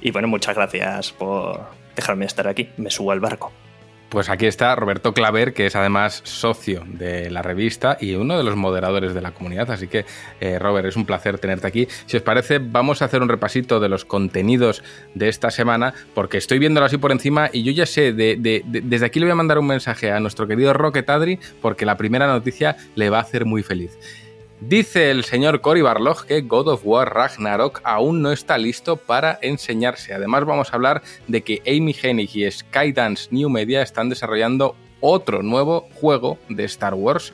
Y 0.00 0.10
bueno, 0.10 0.28
muchas 0.28 0.54
gracias 0.54 1.12
por 1.12 1.60
dejarme 1.94 2.24
estar 2.24 2.48
aquí. 2.48 2.68
Me 2.76 2.90
subo 2.90 3.12
al 3.12 3.20
barco. 3.20 3.52
Pues 4.08 4.30
aquí 4.30 4.46
está 4.46 4.74
Roberto 4.74 5.12
Claver, 5.12 5.52
que 5.52 5.66
es 5.66 5.76
además 5.76 6.22
socio 6.24 6.82
de 6.86 7.30
la 7.30 7.42
revista 7.42 7.98
y 8.00 8.14
uno 8.14 8.38
de 8.38 8.42
los 8.42 8.56
moderadores 8.56 9.12
de 9.12 9.20
la 9.20 9.32
comunidad. 9.32 9.70
Así 9.70 9.86
que, 9.86 10.06
eh, 10.40 10.58
Robert, 10.58 10.88
es 10.88 10.96
un 10.96 11.04
placer 11.04 11.38
tenerte 11.38 11.66
aquí. 11.66 11.88
Si 12.06 12.16
os 12.16 12.22
parece, 12.22 12.58
vamos 12.58 13.02
a 13.02 13.04
hacer 13.04 13.20
un 13.20 13.28
repasito 13.28 13.80
de 13.80 13.90
los 13.90 14.06
contenidos 14.06 14.82
de 15.14 15.28
esta 15.28 15.50
semana, 15.50 15.92
porque 16.14 16.38
estoy 16.38 16.58
viéndolo 16.58 16.86
así 16.86 16.96
por 16.96 17.12
encima 17.12 17.50
y 17.52 17.62
yo 17.64 17.72
ya 17.72 17.84
sé, 17.84 18.14
desde 18.14 19.04
aquí 19.04 19.20
le 19.20 19.26
voy 19.26 19.32
a 19.32 19.36
mandar 19.36 19.58
un 19.58 19.66
mensaje 19.66 20.10
a 20.10 20.20
nuestro 20.20 20.46
querido 20.46 20.72
Rocket 20.72 21.08
Adri, 21.10 21.38
porque 21.60 21.84
la 21.84 21.98
primera 21.98 22.26
noticia 22.26 22.76
le 22.94 23.10
va 23.10 23.18
a 23.18 23.22
hacer 23.22 23.44
muy 23.44 23.62
feliz. 23.62 23.98
Dice 24.60 25.12
el 25.12 25.22
señor 25.22 25.60
Cory 25.60 25.82
Barlog 25.82 26.26
que 26.26 26.40
God 26.40 26.66
of 26.66 26.80
War 26.82 27.14
Ragnarok 27.14 27.80
aún 27.84 28.22
no 28.22 28.32
está 28.32 28.58
listo 28.58 28.96
para 28.96 29.38
enseñarse. 29.40 30.12
Además 30.12 30.44
vamos 30.46 30.72
a 30.72 30.74
hablar 30.74 31.02
de 31.28 31.42
que 31.42 31.62
Amy 31.64 31.94
Hennig 32.02 32.34
y 32.34 32.50
Skydance 32.50 33.28
New 33.30 33.50
Media 33.50 33.82
están 33.82 34.08
desarrollando 34.08 34.74
otro 35.00 35.44
nuevo 35.44 35.88
juego 35.94 36.38
de 36.48 36.64
Star 36.64 36.94
Wars. 36.94 37.32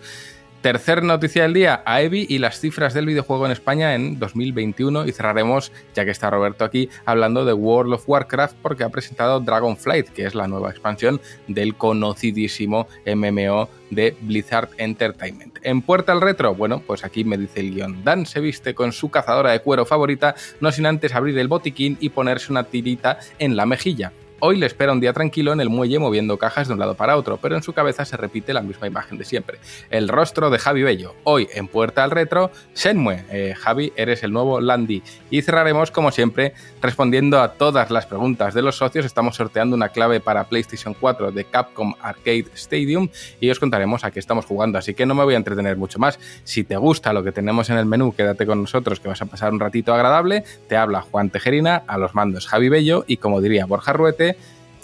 Tercer 0.65 1.03
noticia 1.03 1.43
del 1.43 1.53
día, 1.53 1.83
AEVI 1.85 2.25
y 2.27 2.39
las 2.39 2.59
cifras 2.59 2.95
del 2.95 3.05
videojuego 3.05 3.45
en 3.45 3.53
España 3.53 3.95
en 3.95 4.19
2021 4.19 5.05
y 5.05 5.13
cerraremos, 5.13 5.73
ya 5.95 6.07
que 6.07 6.11
está 6.11 6.31
Roberto 6.31 6.65
aquí, 6.65 6.89
hablando 7.05 7.45
de 7.45 7.53
World 7.53 7.93
of 7.93 8.09
Warcraft 8.09 8.57
porque 8.63 8.83
ha 8.83 8.89
presentado 8.89 9.41
Dragonflight, 9.41 10.09
que 10.09 10.25
es 10.25 10.35
la 10.35 10.49
nueva 10.49 10.71
expansión 10.71 11.21
del 11.49 11.75
conocidísimo 11.75 12.89
MMO 13.05 13.69
de 13.91 14.17
Blizzard 14.23 14.71
Entertainment. 14.79 15.59
En 15.65 15.83
Puerta 15.83 16.13
al 16.13 16.23
Retro, 16.23 16.55
bueno, 16.55 16.83
pues 16.87 17.05
aquí 17.05 17.25
me 17.25 17.37
dice 17.37 17.61
el 17.61 17.75
guion, 17.75 18.03
Dan 18.03 18.25
se 18.25 18.41
viste 18.41 18.75
con 18.75 18.93
su 18.93 19.11
cazadora 19.11 19.53
de 19.53 19.61
cuero 19.61 19.85
favorita, 19.85 20.35
no 20.63 20.73
sin 20.73 20.87
antes 20.87 21.15
abrir 21.15 21.39
el 21.39 21.49
botiquín 21.49 21.99
y 22.01 22.09
ponerse 22.09 22.51
una 22.51 22.65
tirita 22.65 23.19
en 23.39 23.55
la 23.55 23.67
mejilla. 23.67 24.13
Hoy 24.47 24.59
le 24.59 24.67
espera 24.67 24.93
un 24.93 25.01
día 25.01 25.15
tranquilo 25.15 25.55
en 25.55 25.61
el 25.63 25.71
muelle 25.71 25.99
moviendo 25.99 26.37
cajas 26.37 26.69
de 26.69 26.75
un 26.75 26.79
lado 26.79 26.97
para 26.97 27.17
otro, 27.17 27.39
pero 27.41 27.57
en 27.57 27.63
su 27.63 27.73
cabeza 27.73 28.05
se 28.05 28.19
repite 28.19 28.53
la 28.53 28.61
misma 28.61 28.87
imagen 28.87 29.17
de 29.17 29.25
siempre. 29.25 29.59
El 29.89 30.07
rostro 30.07 30.51
de 30.51 30.59
Javi 30.59 30.83
Bello. 30.83 31.15
Hoy 31.25 31.49
en 31.55 31.67
Puerta 31.67 32.05
al 32.05 32.11
Retro, 32.11 32.51
Shenmue. 32.75 33.25
Eh, 33.31 33.55
Javi, 33.57 33.95
eres 33.97 34.23
el 34.23 34.35
nuevo 34.35 34.61
Landy. 34.61 35.03
Y 35.31 35.41
cerraremos, 35.41 35.91
como 35.91 36.11
siempre, 36.11 36.53
respondiendo 36.83 37.41
a 37.41 37.55
todas 37.55 37.91
las 37.91 38.05
preguntas 38.05 38.53
de 38.53 38.61
los 38.61 38.77
socios. 38.77 39.07
Estamos 39.07 39.37
sorteando 39.37 39.77
una 39.77 39.89
clave 39.89 40.21
para 40.21 40.45
PlayStation 40.45 40.93
4 40.93 41.33
de 41.33 41.45
Capcom 41.47 41.95
Arcade 42.03 42.45
Stadium 42.55 43.09
y 43.41 43.49
os 43.49 43.59
contaremos 43.59 44.05
a 44.05 44.11
qué 44.11 44.19
estamos 44.19 44.45
jugando. 44.45 44.77
Así 44.77 44.93
que 44.93 45.07
no 45.07 45.15
me 45.15 45.25
voy 45.25 45.33
a 45.33 45.39
entretener 45.39 45.79
mucho 45.79 45.99
más. 45.99 46.21
Si 46.45 46.65
te 46.65 46.77
gusta 46.77 47.15
lo 47.15 47.25
que 47.25 47.33
tenemos 47.33 47.71
en 47.71 47.79
el 47.79 47.87
menú, 47.87 48.15
quédate 48.15 48.45
con 48.45 48.61
nosotros 48.61 49.01
que 49.01 49.09
vas 49.09 49.23
a 49.23 49.25
pasar 49.25 49.55
un 49.55 49.61
ratito 49.61 49.95
agradable. 49.95 50.45
Te 50.69 50.77
habla 50.77 51.01
Juan 51.01 51.31
Tejerina, 51.31 51.83
a 51.87 51.97
los 51.97 52.15
mandos 52.15 52.47
Javi 52.47 52.69
Bello 52.69 53.07
y 53.07 53.17
como 53.17 53.41
diría 53.41 53.65
Borja 53.65 53.95
Ruete, 53.95 54.34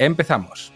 Empezamos. 0.00 0.72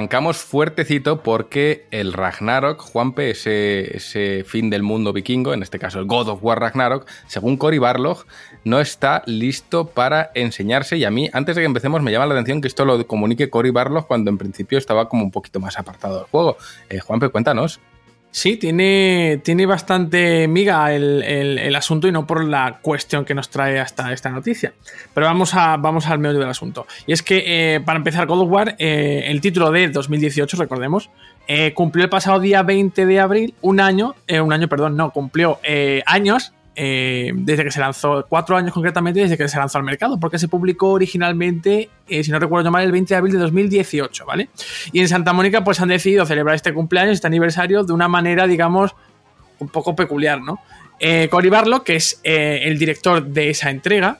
Arrancamos 0.00 0.38
fuertecito 0.38 1.22
porque 1.22 1.84
el 1.90 2.14
Ragnarok, 2.14 2.80
Juanpe, 2.80 3.32
ese, 3.32 4.44
fin 4.46 4.70
del 4.70 4.82
mundo 4.82 5.12
vikingo, 5.12 5.52
en 5.52 5.62
este 5.62 5.78
caso 5.78 5.98
el 5.98 6.06
God 6.06 6.28
of 6.28 6.42
War 6.42 6.58
Ragnarok, 6.58 7.06
según 7.26 7.58
Cory 7.58 7.76
Barlog, 7.76 8.24
no 8.64 8.80
está 8.80 9.22
listo 9.26 9.88
para 9.88 10.30
enseñarse. 10.34 10.96
Y 10.96 11.04
a 11.04 11.10
mí, 11.10 11.28
antes 11.34 11.54
de 11.54 11.60
que 11.60 11.66
empecemos, 11.66 12.00
me 12.00 12.12
llama 12.12 12.24
la 12.24 12.32
atención 12.32 12.62
que 12.62 12.68
esto 12.68 12.86
lo 12.86 13.06
comunique 13.06 13.50
Cory 13.50 13.68
Barlog 13.68 14.06
cuando 14.06 14.30
en 14.30 14.38
principio 14.38 14.78
estaba 14.78 15.06
como 15.06 15.22
un 15.22 15.30
poquito 15.30 15.60
más 15.60 15.78
apartado 15.78 16.16
del 16.16 16.26
juego. 16.28 16.56
Eh, 16.88 17.00
Juanpe, 17.00 17.28
cuéntanos. 17.28 17.78
Sí, 18.32 18.56
tiene, 18.56 19.40
tiene 19.42 19.66
bastante 19.66 20.46
miga 20.46 20.94
el, 20.94 21.74
asunto 21.74 22.06
y 22.06 22.12
no 22.12 22.26
por 22.26 22.44
la 22.44 22.78
cuestión 22.80 23.24
que 23.24 23.34
nos 23.34 23.50
trae 23.50 23.80
hasta 23.80 24.12
esta 24.12 24.30
noticia. 24.30 24.72
Pero 25.14 25.26
vamos, 25.26 25.54
a, 25.54 25.76
vamos 25.76 26.06
al 26.06 26.20
medio 26.20 26.38
del 26.38 26.48
asunto. 26.48 26.86
Y 27.06 27.12
es 27.12 27.22
que, 27.22 27.74
eh, 27.74 27.80
para 27.80 27.96
empezar, 27.96 28.26
God 28.26 28.42
of 28.42 28.50
War, 28.50 28.76
eh, 28.78 29.24
el 29.26 29.40
título 29.40 29.70
de 29.72 29.88
2018, 29.88 30.56
recordemos, 30.58 31.10
eh, 31.48 31.72
cumplió 31.74 32.04
el 32.04 32.10
pasado 32.10 32.38
día 32.38 32.62
20 32.62 33.04
de 33.04 33.20
abril 33.20 33.54
un 33.62 33.80
año, 33.80 34.14
un 34.28 34.52
año, 34.52 34.68
perdón, 34.68 34.96
no, 34.96 35.10
cumplió 35.10 35.58
años 36.06 36.52
eh, 36.82 37.30
desde 37.34 37.62
que 37.62 37.70
se 37.70 37.78
lanzó, 37.78 38.24
cuatro 38.26 38.56
años 38.56 38.72
concretamente 38.72 39.20
desde 39.20 39.36
que 39.36 39.46
se 39.48 39.58
lanzó 39.58 39.76
al 39.76 39.84
mercado, 39.84 40.18
porque 40.18 40.38
se 40.38 40.48
publicó 40.48 40.92
originalmente, 40.92 41.90
eh, 42.08 42.24
si 42.24 42.30
no 42.30 42.38
recuerdo 42.38 42.70
mal, 42.70 42.82
el 42.82 42.90
20 42.90 43.12
de 43.12 43.18
abril 43.18 43.34
de 43.34 43.38
2018, 43.38 44.24
¿vale? 44.24 44.48
Y 44.90 45.00
en 45.00 45.08
Santa 45.08 45.34
Mónica 45.34 45.62
pues 45.62 45.78
han 45.82 45.88
decidido 45.88 46.24
celebrar 46.24 46.56
este 46.56 46.72
cumpleaños, 46.72 47.12
este 47.12 47.26
aniversario, 47.26 47.84
de 47.84 47.92
una 47.92 48.08
manera, 48.08 48.46
digamos, 48.46 48.92
un 49.58 49.68
poco 49.68 49.94
peculiar, 49.94 50.40
¿no? 50.40 50.58
Eh, 50.98 51.28
Cory 51.30 51.50
que 51.84 51.96
es 51.96 52.18
eh, 52.24 52.60
el 52.62 52.78
director 52.78 53.26
de 53.26 53.50
esa 53.50 53.68
entrega, 53.68 54.18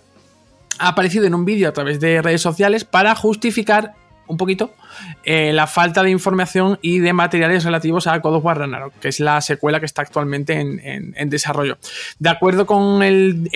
ha 0.78 0.88
aparecido 0.88 1.24
en 1.24 1.34
un 1.34 1.46
vídeo 1.46 1.66
a 1.66 1.72
través 1.72 1.98
de 1.98 2.20
redes 2.20 2.42
sociales 2.42 2.84
para 2.84 3.14
justificar 3.14 3.94
un 4.26 4.36
poquito 4.36 4.74
eh, 5.22 5.52
la 5.52 5.66
falta 5.66 6.02
de 6.02 6.10
información 6.10 6.78
y 6.82 6.98
de 6.98 7.12
materiales 7.12 7.64
relativos 7.64 8.06
a 8.06 8.18
God 8.18 8.36
of 8.36 8.44
War 8.44 8.58
Ragnarok, 8.58 8.94
que 9.00 9.08
es 9.08 9.20
la 9.20 9.40
secuela 9.40 9.80
que 9.80 9.86
está 9.86 10.02
actualmente 10.02 10.58
en, 10.58 11.30
desarrollo. 11.30 11.78
De 12.18 12.28
acuerdo 12.28 12.66
con 12.66 13.02
el, 13.02 13.48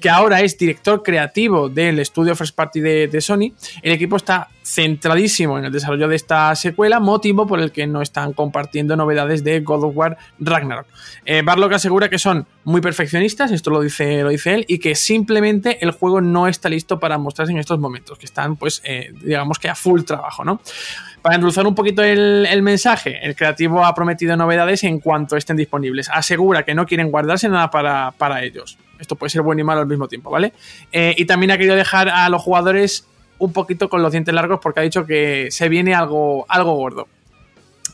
que 0.00 0.10
ahora 0.10 0.40
es 0.40 0.56
director 0.56 1.02
creativo 1.02 1.68
del 1.68 1.98
estudio 1.98 2.34
First 2.36 2.54
Party 2.54 2.80
de, 2.80 3.20
Sony, 3.20 3.52
el 3.82 3.92
equipo 3.92 4.16
está 4.16 4.48
centradísimo 4.62 5.58
en 5.58 5.64
el 5.64 5.72
desarrollo 5.72 6.06
de 6.08 6.16
esta 6.16 6.54
secuela, 6.54 7.00
motivo 7.00 7.46
por 7.46 7.60
el 7.60 7.72
que 7.72 7.86
no 7.86 8.02
están 8.02 8.32
compartiendo 8.32 8.96
novedades 8.96 9.42
de 9.42 9.60
God 9.60 9.84
of 9.84 9.96
War 9.96 10.16
Ragnarok. 10.38 10.86
Eh, 11.24 11.42
Barlock 11.42 11.72
asegura 11.72 12.08
que 12.08 12.18
son 12.18 12.46
muy 12.64 12.80
perfeccionistas, 12.80 13.50
esto 13.50 13.70
lo 13.70 13.80
dice, 13.80 14.22
lo 14.22 14.28
dice 14.28 14.54
él, 14.54 14.64
y 14.68 14.78
que 14.78 14.94
simplemente 14.94 15.78
el 15.82 15.90
juego 15.90 16.20
no 16.20 16.46
está 16.46 16.68
listo 16.68 17.00
para 17.00 17.18
mostrarse 17.18 17.52
en 17.52 17.58
estos 17.58 17.78
momentos, 17.78 18.18
que 18.18 18.26
están, 18.26 18.56
pues, 18.56 18.80
eh, 18.84 19.12
digamos 19.22 19.58
que 19.58 19.68
a 19.68 19.74
full 19.74 20.02
trabajo, 20.02 20.44
¿no? 20.44 20.60
Para 21.22 21.34
endulzar 21.34 21.66
un 21.66 21.74
poquito 21.74 22.02
el, 22.02 22.62
mensaje, 22.62 23.18
el 23.22 23.36
creativo 23.36 23.84
ha 23.84 23.94
prometido 23.94 24.36
novedades 24.36 24.84
en 24.84 25.00
cuanto 25.00 25.36
estén 25.36 25.56
disponibles. 25.56 26.08
Asegura 26.10 26.64
que 26.64 26.74
no 26.74 26.86
quieren 26.86 27.10
guardarse 27.10 27.48
nada 27.48 27.70
para, 27.70 28.42
ellos. 28.42 28.78
Esto 28.98 29.16
puede 29.16 29.28
ser 29.30 29.42
bueno 29.42 29.60
y 29.60 29.64
malo 29.64 29.82
al 29.82 29.86
mismo 29.86 30.08
tiempo, 30.08 30.30
¿vale? 30.30 30.54
Eh, 30.92 31.14
y 31.18 31.26
también 31.26 31.50
ha 31.50 31.58
querido 31.58 31.76
dejar 31.76 32.08
a 32.08 32.28
los 32.30 32.40
jugadores 32.40 33.06
un 33.38 33.52
poquito 33.52 33.88
con 33.90 34.02
los 34.02 34.12
dientes 34.12 34.34
largos 34.34 34.60
porque 34.62 34.80
ha 34.80 34.82
dicho 34.82 35.04
que 35.04 35.48
se 35.50 35.68
viene 35.68 35.94
algo, 35.94 36.46
algo 36.48 36.74
gordo. 36.74 37.08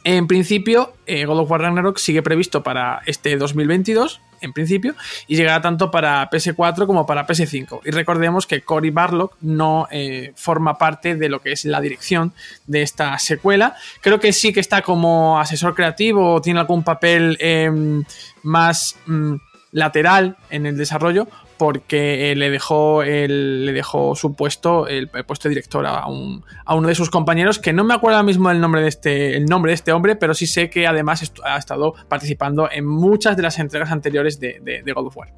En 0.08 0.28
principio, 0.28 0.94
eh, 1.04 1.24
God 1.24 1.40
of 1.40 1.50
War 1.50 1.62
Ragnarok 1.62 1.98
sigue 1.98 2.22
previsto 2.22 2.62
para 2.62 3.02
este 3.06 3.36
2022, 3.36 4.20
en 4.40 4.52
principio, 4.52 4.94
y 5.26 5.34
llegará 5.34 5.60
tanto 5.60 5.90
para 5.90 6.30
PS4 6.30 6.86
como 6.86 7.04
para 7.06 7.26
PS5. 7.26 7.80
Y 7.84 7.90
recordemos 7.90 8.46
que 8.46 8.60
Cory 8.60 8.90
Barlock 8.90 9.34
no 9.40 9.88
eh, 9.90 10.32
forma 10.36 10.78
parte 10.78 11.16
de 11.16 11.28
lo 11.28 11.40
que 11.40 11.50
es 11.50 11.64
la 11.64 11.80
dirección 11.80 12.32
de 12.68 12.82
esta 12.82 13.18
secuela. 13.18 13.74
Creo 14.00 14.20
que 14.20 14.32
sí 14.32 14.52
que 14.52 14.60
está 14.60 14.80
como 14.80 15.40
asesor 15.40 15.74
creativo 15.74 16.34
o 16.34 16.40
tiene 16.40 16.60
algún 16.60 16.84
papel 16.84 17.36
em, 17.40 18.04
más 18.44 18.94
mm, 19.06 19.34
lateral 19.72 20.36
en 20.50 20.66
el 20.66 20.76
desarrollo, 20.76 21.26
porque 21.56 22.30
eh, 22.30 22.36
le 22.36 22.50
dejó, 22.50 23.02
le 23.02 23.72
dejó 23.72 24.14
su 24.14 24.34
puesto, 24.34 24.86
el, 24.88 25.08
puesto 25.08 25.48
de 25.48 25.50
director 25.50 25.86
a, 25.86 26.06
uno 26.06 26.88
de 26.88 26.94
sus 26.94 27.10
compañeros, 27.10 27.58
que 27.58 27.72
no 27.72 27.84
me 27.84 27.94
acuerdo 27.94 28.16
ahora 28.16 28.26
mismo 28.26 28.50
el 28.50 28.60
nombre 28.60 28.82
de 28.82 28.88
este, 28.88 29.36
el 29.36 29.46
nombre 29.46 29.70
de 29.70 29.74
este 29.74 29.92
hombre, 29.92 30.16
pero 30.16 30.34
sí 30.34 30.46
sé 30.46 30.70
que 30.70 30.86
además 30.86 31.32
ha 31.44 31.56
estado 31.56 31.94
participando 32.08 32.68
en 32.70 32.86
muchas 32.86 33.36
de 33.36 33.42
las 33.42 33.58
entregas 33.58 33.90
anteriores 33.90 34.38
de, 34.40 34.82
God 34.94 35.06
of 35.06 35.16
War. 35.16 35.32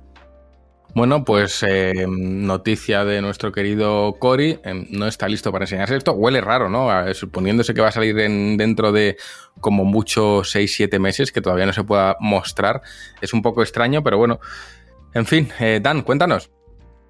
Bueno, 0.95 1.23
pues 1.25 1.63
eh, 1.63 2.07
noticia 2.09 3.05
de 3.05 3.21
nuestro 3.21 3.53
querido 3.53 4.17
Cory, 4.19 4.59
eh, 4.65 4.87
no 4.91 5.07
está 5.07 5.29
listo 5.29 5.53
para 5.53 5.65
enseñarse 5.65 5.97
esto. 5.97 6.13
Huele 6.13 6.41
raro, 6.41 6.69
¿no? 6.69 6.89
suponiéndose 7.15 7.75
que 7.75 7.83
va 7.83 7.89
a 7.89 7.93
salir 7.93 8.17
dentro 8.17 8.91
de 8.91 9.17
como 9.61 9.85
mucho 9.85 10.41
6-7 10.41 10.99
meses, 10.99 11.31
que 11.31 11.41
todavía 11.41 11.67
no 11.67 11.73
se 11.73 11.85
pueda 11.85 12.17
mostrar. 12.21 12.81
Es 13.21 13.33
un 13.35 13.43
poco 13.43 13.63
extraño, 13.63 14.03
pero 14.03 14.17
bueno, 14.19 14.41
en 15.15 15.27
fin, 15.27 15.49
eh, 15.61 15.81
Dan, 15.83 16.03
cuéntanos. 16.03 16.51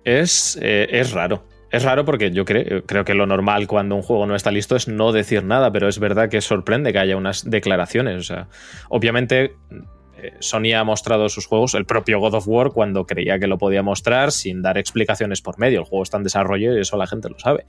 Es, 0.04 0.58
eh, 0.62 0.88
es 0.90 1.12
raro. 1.12 1.44
Es 1.70 1.82
raro 1.82 2.06
porque 2.06 2.30
yo 2.30 2.46
creo, 2.46 3.04
que 3.04 3.14
lo 3.14 3.26
normal 3.26 3.66
cuando 3.66 3.94
un 3.94 4.02
juego 4.02 4.26
no 4.26 4.34
está 4.34 4.50
listo 4.50 4.74
es 4.74 4.88
no 4.88 5.12
decir 5.12 5.44
nada, 5.44 5.70
pero 5.70 5.86
es 5.86 5.98
verdad 5.98 6.30
que 6.30 6.40
sorprende 6.40 6.92
que 6.92 6.98
haya 6.98 7.16
unas 7.16 7.48
declaraciones. 7.48 8.16
O 8.16 8.22
sea, 8.22 8.48
obviamente 8.88 9.56
eh, 10.16 10.32
Sony 10.40 10.72
ha 10.74 10.84
mostrado 10.84 11.28
sus 11.28 11.46
juegos, 11.46 11.74
el 11.74 11.84
propio 11.84 12.20
God 12.20 12.34
of 12.34 12.48
War, 12.48 12.70
cuando 12.70 13.04
creía 13.04 13.38
que 13.38 13.46
lo 13.46 13.58
podía 13.58 13.82
mostrar 13.82 14.32
sin 14.32 14.62
dar 14.62 14.78
explicaciones 14.78 15.42
por 15.42 15.58
medio. 15.58 15.80
El 15.80 15.84
juego 15.84 16.04
está 16.04 16.16
en 16.16 16.22
desarrollo 16.22 16.74
y 16.74 16.80
eso 16.80 16.96
la 16.96 17.06
gente 17.06 17.28
lo 17.28 17.38
sabe 17.38 17.66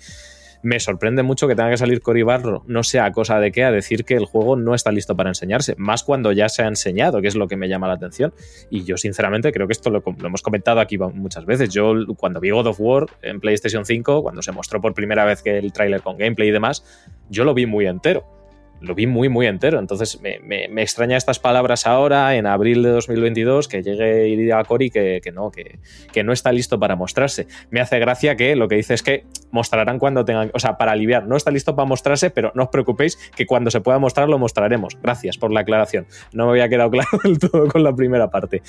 me 0.62 0.80
sorprende 0.80 1.24
mucho 1.24 1.48
que 1.48 1.56
tenga 1.56 1.70
que 1.70 1.78
salir 1.78 2.02
Cory 2.02 2.24
Barro, 2.24 2.64
no 2.68 2.84
sea 2.84 3.12
cosa 3.12 3.40
de 3.40 3.52
qué, 3.52 3.64
a 3.64 3.72
decir 3.72 4.06
que 4.06 4.16
el 4.16 4.26
juego 4.26 4.56
no 4.56 4.76
está 4.76 4.92
listo 4.92 5.16
para 5.16 5.30
enseñarse, 5.30 5.76
más 5.78 6.04
cuando 6.04 6.32
ya 6.32 6.50
se 6.50 6.64
ha 6.64 6.68
enseñado, 6.68 7.22
que 7.22 7.28
es 7.28 7.36
lo 7.36 7.48
que 7.48 7.56
me 7.56 7.70
llama 7.70 7.88
la 7.88 7.94
atención. 7.94 8.34
Y 8.70 8.84
yo, 8.84 8.98
sinceramente, 8.98 9.52
creo 9.52 9.68
que 9.68 9.74
esto 9.74 9.90
lo, 9.90 10.04
hemos 10.06 10.42
comentado 10.42 10.80
aquí 10.80 10.98
muchas 10.98 11.46
veces. 11.46 11.70
Yo, 11.70 11.94
cuando 12.18 12.40
vi 12.40 12.50
God 12.50 12.68
of 12.68 12.80
War 12.80 13.06
en 13.22 13.40
PlayStation 13.40 13.86
5, 13.86 14.22
cuando 14.22 14.42
se 14.42 14.52
mostró 14.52 14.82
por 14.82 14.94
primera 14.94 15.26
vez 15.26 15.42
que 15.42 15.58
el 15.58 15.72
tráiler 15.72 16.02
con 16.02 16.18
gameplay 16.18 16.50
y 16.50 16.52
demás, 16.52 16.84
yo 17.30 17.44
lo 17.44 17.54
vi 17.54 17.66
muy 17.66 17.86
entero 17.88 18.40
lo 18.82 18.96
vi 18.96 19.08
muy, 19.08 19.30
muy 19.30 19.48
entero. 19.48 19.80
Entonces 19.80 20.22
me, 20.22 20.40
me, 20.40 20.82
extraña 20.82 21.18
estas 21.18 21.40
palabras 21.40 21.86
ahora, 21.86 22.36
en 22.36 22.48
abril 22.48 22.84
de 22.84 22.90
2022, 22.90 23.68
que 23.68 23.84
llegue 23.84 24.28
y 24.28 24.36
diga 24.36 24.60
a 24.60 24.64
Cory 24.64 24.90
que, 24.90 25.20
que, 25.24 25.32
no, 25.32 25.52
que, 25.52 25.80
que, 26.12 26.24
no 26.24 26.32
está 26.32 26.52
listo 26.52 26.80
para 26.80 26.96
mostrarse. 26.96 27.48
Me 27.70 27.82
hace 27.82 28.00
gracia 28.00 28.36
que 28.36 28.56
lo 28.56 28.68
que 28.68 28.76
dice 28.76 28.94
es 28.94 29.04
que 29.04 29.26
mostrarán 29.52 30.00
cuando 30.00 30.26
tengan, 30.26 30.52
o 30.54 30.60
sea, 30.60 30.78
para 30.78 30.92
aliviar, 30.92 31.28
no 31.28 31.36
está 31.36 31.52
listo 31.52 31.76
para 31.76 31.86
mostrarse, 31.86 32.30
pero 32.30 32.52
no 32.56 32.64
os 32.64 32.70
preocupéis 32.70 33.18
que 33.36 33.46
cuando 33.46 33.72
se 33.72 33.82
pueda 33.82 34.00
mostrar 34.00 34.30
lo 34.30 34.38
mostraremos. 34.38 34.98
Gracias 35.02 35.38
por 35.38 35.52
la 35.52 35.62
aclaración. 35.62 36.08
No 36.34 36.46
me 36.46 36.52
había 36.52 36.70
quedado 36.70 36.90
claro 36.92 37.10
del 37.24 37.40
todo 37.40 37.68
con 37.68 37.84
la 37.84 37.96
primera 37.96 38.30
parte. 38.30 38.62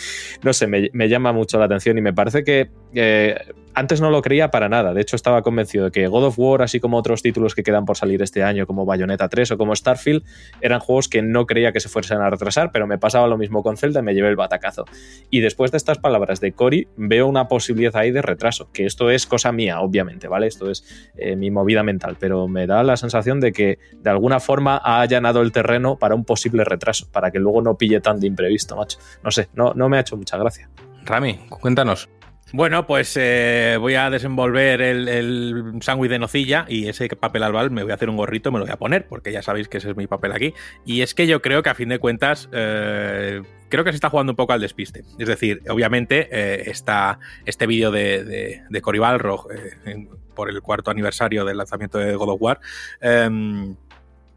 No 0.43 0.53
sé, 0.53 0.67
me, 0.67 1.09
llama 1.09 1.33
mucho 1.33 1.59
la 1.59 1.65
atención 1.65 1.99
y 1.99 2.01
me 2.01 2.13
parece 2.13 2.45
que 2.45 2.71
eh, 2.95 3.35
antes 3.75 4.01
no 4.01 4.11
lo 4.11 4.23
creía 4.23 4.51
para 4.51 4.69
nada. 4.69 4.95
De 4.95 5.01
hecho, 5.01 5.17
estaba 5.17 5.43
convencido 5.43 5.87
de 5.87 5.91
que 5.91 6.07
God 6.07 6.25
of 6.25 6.39
War, 6.39 6.63
así 6.63 6.81
como 6.81 6.97
otros 6.97 7.23
títulos 7.23 7.55
que 7.55 7.63
quedan 7.63 7.85
por 7.85 7.97
salir 7.97 8.21
este 8.23 8.43
año, 8.43 8.67
como 8.67 8.85
Bayonetta 8.85 9.29
3 9.29 9.53
o 9.53 9.59
como 9.59 9.75
Starfield, 9.75 10.25
eran 10.61 10.81
juegos 10.81 11.09
que 11.09 11.23
no 11.23 11.47
creía 11.47 11.73
que 11.73 11.81
se 11.81 11.89
fuesen 11.89 12.19
a 12.19 12.31
retrasar, 12.31 12.73
pero 12.73 12.87
me 12.87 12.99
pasaba 12.99 13.27
lo 13.27 13.39
mismo 13.39 13.63
con 13.63 13.77
Zelda 13.77 14.01
y 14.01 14.03
me 14.03 14.15
llevé 14.15 14.29
el 14.29 14.37
batacazo. 14.37 14.85
Y 15.31 15.41
después 15.41 15.71
de 15.71 15.77
estas 15.77 15.99
palabras 15.99 16.41
de 16.41 16.53
Cory, 16.53 16.89
veo 16.97 17.27
una 17.27 17.49
posibilidad 17.49 17.97
ahí 17.97 18.11
de 18.11 18.23
retraso, 18.23 18.71
que 18.73 18.87
esto 18.87 19.11
es 19.11 19.27
cosa 19.27 19.53
mía, 19.53 19.81
obviamente, 19.81 20.29
¿vale? 20.29 20.47
Esto 20.47 20.70
es 20.71 21.09
eh, 21.17 21.37
mi 21.37 21.51
movida 21.51 21.83
mental, 21.83 22.17
pero 22.19 22.49
me 22.49 22.67
da 22.67 22.83
la 22.83 22.97
sensación 22.97 23.41
de 23.41 23.53
que 23.53 23.79
de 23.99 24.11
alguna 24.11 24.41
forma 24.41 24.81
ha 24.83 25.01
allanado 25.01 25.41
el 25.43 25.53
terreno 25.53 25.97
para 25.97 26.15
un 26.15 26.25
posible 26.25 26.65
retraso, 26.65 27.09
para 27.11 27.31
que 27.31 27.39
luego 27.39 27.63
no 27.63 27.77
pille 27.77 28.01
tan 28.01 28.21
de 28.21 28.27
imprevisto, 28.27 28.77
macho. 28.77 28.99
No 29.23 29.31
sé, 29.31 29.49
no, 29.55 29.73
no 29.75 29.89
me 29.89 29.97
ha 29.97 30.01
hecho 30.01 30.17
mucha 30.17 30.37
gracia. 30.37 30.69
Rami, 31.05 31.41
cuéntanos. 31.49 32.09
Bueno, 32.53 32.85
pues 32.85 33.17
eh, 33.17 33.77
voy 33.79 33.95
a 33.95 34.11
desenvolver 34.11 34.83
el, 34.83 35.07
el 35.09 35.79
sándwich 35.83 36.11
de 36.11 36.19
nocilla 36.19 36.67
y 36.69 36.89
ese 36.89 37.09
papel 37.09 37.45
albal 37.45 37.71
me 37.71 37.85
voy 37.85 37.93
a 37.93 37.95
hacer 37.95 38.11
un 38.11 38.17
gorrito, 38.17 38.51
me 38.51 38.59
lo 38.59 38.65
voy 38.65 38.73
a 38.73 38.77
poner, 38.77 39.07
porque 39.07 39.31
ya 39.31 39.41
sabéis 39.41 39.69
que 39.69 39.79
ese 39.79 39.91
es 39.91 39.97
mi 39.97 40.09
papel 40.09 40.33
aquí. 40.33 40.53
Y 40.85 41.03
es 41.03 41.15
que 41.15 41.29
yo 41.29 41.43
creo 41.43 41.63
que 41.63 41.71
a 41.71 41.75
fin 41.77 41.89
de 41.89 42.01
cuentas, 42.01 42.49
eh, 42.53 43.43
creo 43.69 43.85
que 43.85 43.93
se 43.93 43.97
está 43.97 44.11
jugando 44.11 44.33
un 44.33 44.37
poco 44.37 44.53
al 44.53 44.61
despiste. 44.61 45.05
Es 45.19 45.29
decir, 45.29 45.63
obviamente 45.69 46.29
eh, 46.33 46.65
está 46.67 47.21
este 47.47 47.69
vídeo 47.69 47.93
de, 47.93 48.25
de, 48.25 48.63
de 48.69 48.79
eh, 48.79 50.09
por 50.35 50.51
el 50.51 50.61
cuarto 50.61 50.91
aniversario 50.91 51.45
del 51.45 51.57
lanzamiento 51.57 51.99
de 51.99 52.17
God 52.17 52.31
of 52.31 52.43
War. 52.43 52.61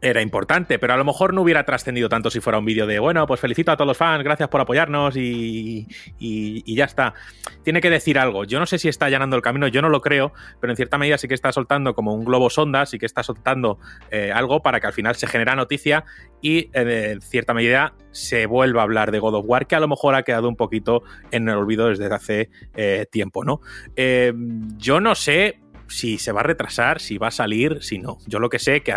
Era 0.04 0.20
importante, 0.20 0.78
pero 0.78 0.92
a 0.92 0.98
lo 0.98 1.04
mejor 1.06 1.32
no 1.32 1.40
hubiera 1.40 1.64
trascendido 1.64 2.10
tanto 2.10 2.28
si 2.28 2.38
fuera 2.38 2.58
un 2.58 2.66
vídeo 2.66 2.86
de, 2.86 2.98
bueno, 2.98 3.26
pues 3.26 3.40
felicito 3.40 3.72
a 3.72 3.76
todos 3.78 3.88
los 3.88 3.96
fans, 3.96 4.22
gracias 4.22 4.50
por 4.50 4.60
apoyarnos 4.60 5.16
y, 5.16 5.88
y, 6.18 6.74
ya 6.74 6.84
está. 6.84 7.14
Tiene 7.62 7.80
que 7.80 7.88
decir 7.88 8.18
algo. 8.18 8.44
Yo 8.44 8.60
no 8.60 8.66
sé 8.66 8.78
si 8.78 8.90
está 8.90 9.06
allanando 9.06 9.34
el 9.34 9.40
camino, 9.40 9.66
yo 9.66 9.80
no 9.80 9.88
lo 9.88 10.02
creo, 10.02 10.34
pero 10.60 10.74
en 10.74 10.76
cierta 10.76 10.98
medida 10.98 11.16
sí 11.16 11.26
que 11.26 11.32
está 11.32 11.52
soltando 11.52 11.94
como 11.94 12.12
un 12.12 12.22
globo 12.26 12.50
sonda, 12.50 12.84
sí 12.84 12.98
que 12.98 13.06
está 13.06 13.22
soltando 13.22 13.78
eh, 14.10 14.30
algo 14.30 14.60
para 14.60 14.78
que 14.78 14.88
al 14.88 14.92
final 14.92 15.14
se 15.14 15.26
genera 15.26 15.56
noticia 15.56 16.04
y 16.42 16.68
en 16.74 17.22
cierta 17.22 17.54
medida 17.54 17.94
se 18.10 18.44
vuelva 18.44 18.82
a 18.82 18.84
hablar 18.84 19.10
de 19.10 19.20
God 19.20 19.36
of 19.36 19.46
War, 19.48 19.66
que 19.66 19.74
a 19.74 19.80
lo 19.80 19.88
mejor 19.88 20.16
ha 20.16 20.22
quedado 20.22 20.50
un 20.50 20.56
poquito 20.56 21.02
en 21.30 21.48
el 21.48 21.56
olvido 21.56 21.88
desde 21.88 22.12
hace 22.14 22.50
eh, 22.74 23.06
tiempo, 23.10 23.42
¿no? 23.42 23.62
Eh, 23.96 24.34
yo 24.76 25.00
no 25.00 25.14
sé 25.14 25.60
si 25.88 26.18
se 26.18 26.32
va 26.32 26.40
a 26.40 26.44
retrasar, 26.44 27.00
si 27.00 27.16
va 27.16 27.28
a 27.28 27.30
salir, 27.30 27.82
si 27.82 27.98
no. 27.98 28.18
Yo 28.26 28.38
lo 28.38 28.48
que 28.48 28.58
sé 28.58 28.82
que 28.82 28.92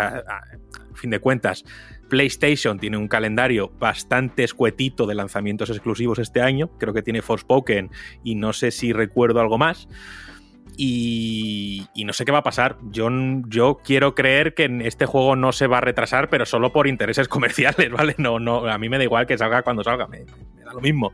fin 0.98 1.10
de 1.10 1.20
cuentas, 1.20 1.64
PlayStation 2.08 2.78
tiene 2.78 2.96
un 2.96 3.08
calendario 3.08 3.70
bastante 3.78 4.44
escuetito 4.44 5.06
de 5.06 5.14
lanzamientos 5.14 5.70
exclusivos 5.70 6.18
este 6.18 6.40
año. 6.40 6.70
Creo 6.78 6.94
que 6.94 7.02
tiene 7.02 7.22
Forspoken 7.22 7.90
y 8.24 8.34
no 8.34 8.52
sé 8.52 8.70
si 8.70 8.92
recuerdo 8.92 9.40
algo 9.40 9.58
más. 9.58 9.88
Y, 10.80 11.88
no 12.04 12.12
sé 12.12 12.24
qué 12.24 12.30
va 12.30 12.38
a 12.38 12.42
pasar. 12.44 12.78
Yo, 12.90 13.08
yo 13.48 13.80
quiero 13.82 14.14
creer 14.14 14.54
que 14.54 14.80
este 14.84 15.06
juego 15.06 15.34
no 15.34 15.50
se 15.50 15.66
va 15.66 15.78
a 15.78 15.80
retrasar, 15.80 16.28
pero 16.30 16.46
solo 16.46 16.72
por 16.72 16.86
intereses 16.86 17.26
comerciales, 17.28 17.90
¿vale? 17.90 18.14
No, 18.18 18.38
no, 18.38 18.68
a 18.68 18.78
mí 18.78 18.88
me 18.88 18.98
da 18.98 19.04
igual 19.04 19.26
que 19.26 19.36
salga 19.36 19.62
cuando 19.62 19.82
salga, 19.82 20.06
me 20.06 20.24
da 20.24 20.72
lo 20.72 20.80
mismo. 20.80 21.12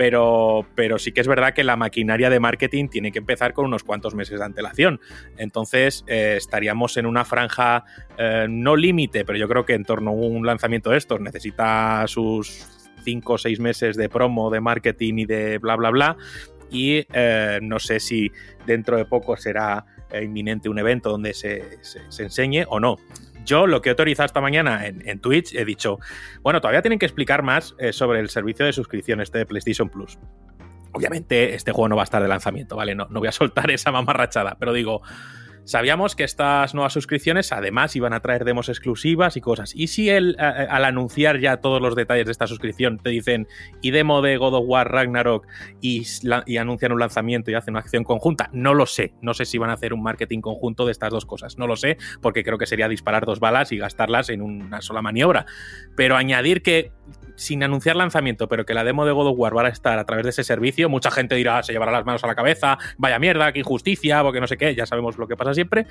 Pero, 0.00 0.64
pero, 0.74 0.98
sí 0.98 1.12
que 1.12 1.20
es 1.20 1.28
verdad 1.28 1.52
que 1.52 1.62
la 1.62 1.76
maquinaria 1.76 2.30
de 2.30 2.40
marketing 2.40 2.88
tiene 2.88 3.12
que 3.12 3.18
empezar 3.18 3.52
con 3.52 3.66
unos 3.66 3.84
cuantos 3.84 4.14
meses 4.14 4.38
de 4.38 4.46
antelación. 4.46 4.98
Entonces 5.36 6.06
eh, 6.06 6.36
estaríamos 6.38 6.96
en 6.96 7.04
una 7.04 7.26
franja 7.26 7.84
eh, 8.16 8.46
no 8.48 8.76
límite, 8.76 9.26
pero 9.26 9.36
yo 9.36 9.46
creo 9.46 9.66
que 9.66 9.74
en 9.74 9.84
torno 9.84 10.12
a 10.12 10.14
un 10.14 10.46
lanzamiento 10.46 10.88
de 10.88 10.96
estos 10.96 11.20
necesita 11.20 12.02
sus 12.06 12.66
cinco 13.04 13.34
o 13.34 13.38
seis 13.38 13.60
meses 13.60 13.94
de 13.98 14.08
promo, 14.08 14.48
de 14.48 14.62
marketing 14.62 15.18
y 15.18 15.26
de 15.26 15.58
bla, 15.58 15.76
bla, 15.76 15.90
bla. 15.90 16.16
Y 16.70 17.06
eh, 17.12 17.58
no 17.60 17.78
sé 17.78 18.00
si 18.00 18.32
dentro 18.64 18.96
de 18.96 19.04
poco 19.04 19.36
será 19.36 19.84
inminente 20.18 20.70
un 20.70 20.78
evento 20.78 21.10
donde 21.10 21.34
se, 21.34 21.78
se 21.82 22.22
enseñe 22.22 22.64
o 22.66 22.80
no 22.80 22.96
yo 23.44 23.66
lo 23.66 23.80
que 23.80 23.88
he 23.88 23.92
autorizado 23.92 24.26
esta 24.26 24.40
mañana 24.40 24.86
en, 24.86 25.06
en, 25.08 25.20
Twitch 25.20 25.54
he 25.54 25.64
dicho, 25.64 25.98
bueno, 26.42 26.60
todavía 26.60 26.82
tienen 26.82 26.98
que 26.98 27.06
explicar 27.06 27.42
más 27.42 27.74
eh, 27.78 27.92
sobre 27.92 28.20
el 28.20 28.28
servicio 28.28 28.64
de 28.64 28.72
suscripción 28.72 29.20
este 29.20 29.38
de 29.38 29.46
PlayStation 29.46 29.88
Plus. 29.88 30.18
Obviamente 30.92 31.54
este 31.54 31.72
juego 31.72 31.88
no 31.88 31.96
va 31.96 32.02
a 32.02 32.04
estar 32.04 32.22
de 32.22 32.28
lanzamiento, 32.28 32.76
¿vale? 32.76 32.94
No, 32.94 33.06
no 33.10 33.20
voy 33.20 33.28
a 33.28 33.32
soltar 33.32 33.70
esa 33.70 33.92
mamarrachada, 33.92 34.56
pero 34.58 34.72
digo, 34.72 35.02
sabíamos 35.64 36.16
que 36.16 36.24
estas 36.24 36.74
nuevas 36.74 36.92
suscripciones 36.92 37.52
además 37.52 37.96
iban 37.96 38.12
a 38.12 38.20
traer 38.20 38.44
demos 38.44 38.68
exclusivas 38.68 39.36
y 39.36 39.40
cosas. 39.40 39.72
¿Y 39.74 39.88
si 39.88 40.10
el, 40.10 40.36
a, 40.38 40.48
al 40.48 40.84
anunciar 40.84 41.40
ya 41.40 41.58
todos 41.58 41.80
los 41.80 41.94
detalles 41.94 42.26
de 42.26 42.32
esta 42.32 42.46
suscripción 42.46 42.98
te 42.98 43.10
dicen 43.10 43.46
y 43.82 43.90
demo 43.90 44.22
de 44.22 44.36
God 44.36 44.54
of 44.54 44.64
War 44.66 44.90
Ragnarok 44.90 45.46
y, 45.80 46.06
y, 46.46 46.56
anuncian 46.56 46.92
un 46.92 47.00
lanzamiento 47.00 47.50
y 47.50 47.54
hacen 47.54 47.72
una 47.72 47.80
acción 47.80 48.04
conjunta? 48.04 48.50
No 48.52 48.74
lo 48.74 48.86
sé. 48.86 49.14
No 49.22 49.34
sé 49.34 49.44
si 49.44 49.58
van 49.58 49.70
a 49.70 49.74
hacer 49.74 49.92
un 49.92 50.02
marketing 50.02 50.40
conjunto 50.40 50.86
de 50.86 50.92
estas 50.92 51.10
dos 51.10 51.26
cosas. 51.26 51.58
No 51.58 51.66
lo 51.66 51.76
sé 51.76 51.98
porque 52.20 52.44
creo 52.44 52.58
que 52.58 52.66
sería 52.66 52.88
disparar 52.88 53.26
dos 53.26 53.40
balas 53.40 53.72
y 53.72 53.78
gastarlas 53.78 54.28
en 54.30 54.42
una 54.42 54.80
sola 54.80 55.02
maniobra. 55.02 55.46
Pero 55.96 56.16
añadir 56.16 56.62
que 56.62 56.92
sin 57.40 57.62
anunciar 57.62 57.96
lanzamiento, 57.96 58.48
pero 58.48 58.66
que 58.66 58.74
la 58.74 58.84
demo 58.84 59.06
de 59.06 59.12
God 59.12 59.28
of 59.28 59.38
War 59.38 59.56
va 59.56 59.62
a 59.62 59.68
estar 59.68 59.98
a 59.98 60.04
través 60.04 60.24
de 60.24 60.30
ese 60.30 60.44
servicio, 60.44 60.90
mucha 60.90 61.10
gente 61.10 61.34
dirá, 61.34 61.62
se 61.62 61.72
llevará 61.72 61.90
las 61.90 62.04
manos 62.04 62.22
a 62.22 62.26
la 62.26 62.34
cabeza, 62.34 62.76
vaya 62.98 63.18
mierda, 63.18 63.50
qué 63.52 63.60
injusticia, 63.60 64.22
porque 64.22 64.40
no 64.40 64.46
sé 64.46 64.58
qué, 64.58 64.74
ya 64.74 64.84
sabemos 64.84 65.16
lo 65.16 65.26
que 65.26 65.36
pasa 65.36 65.54
siempre, 65.54 65.86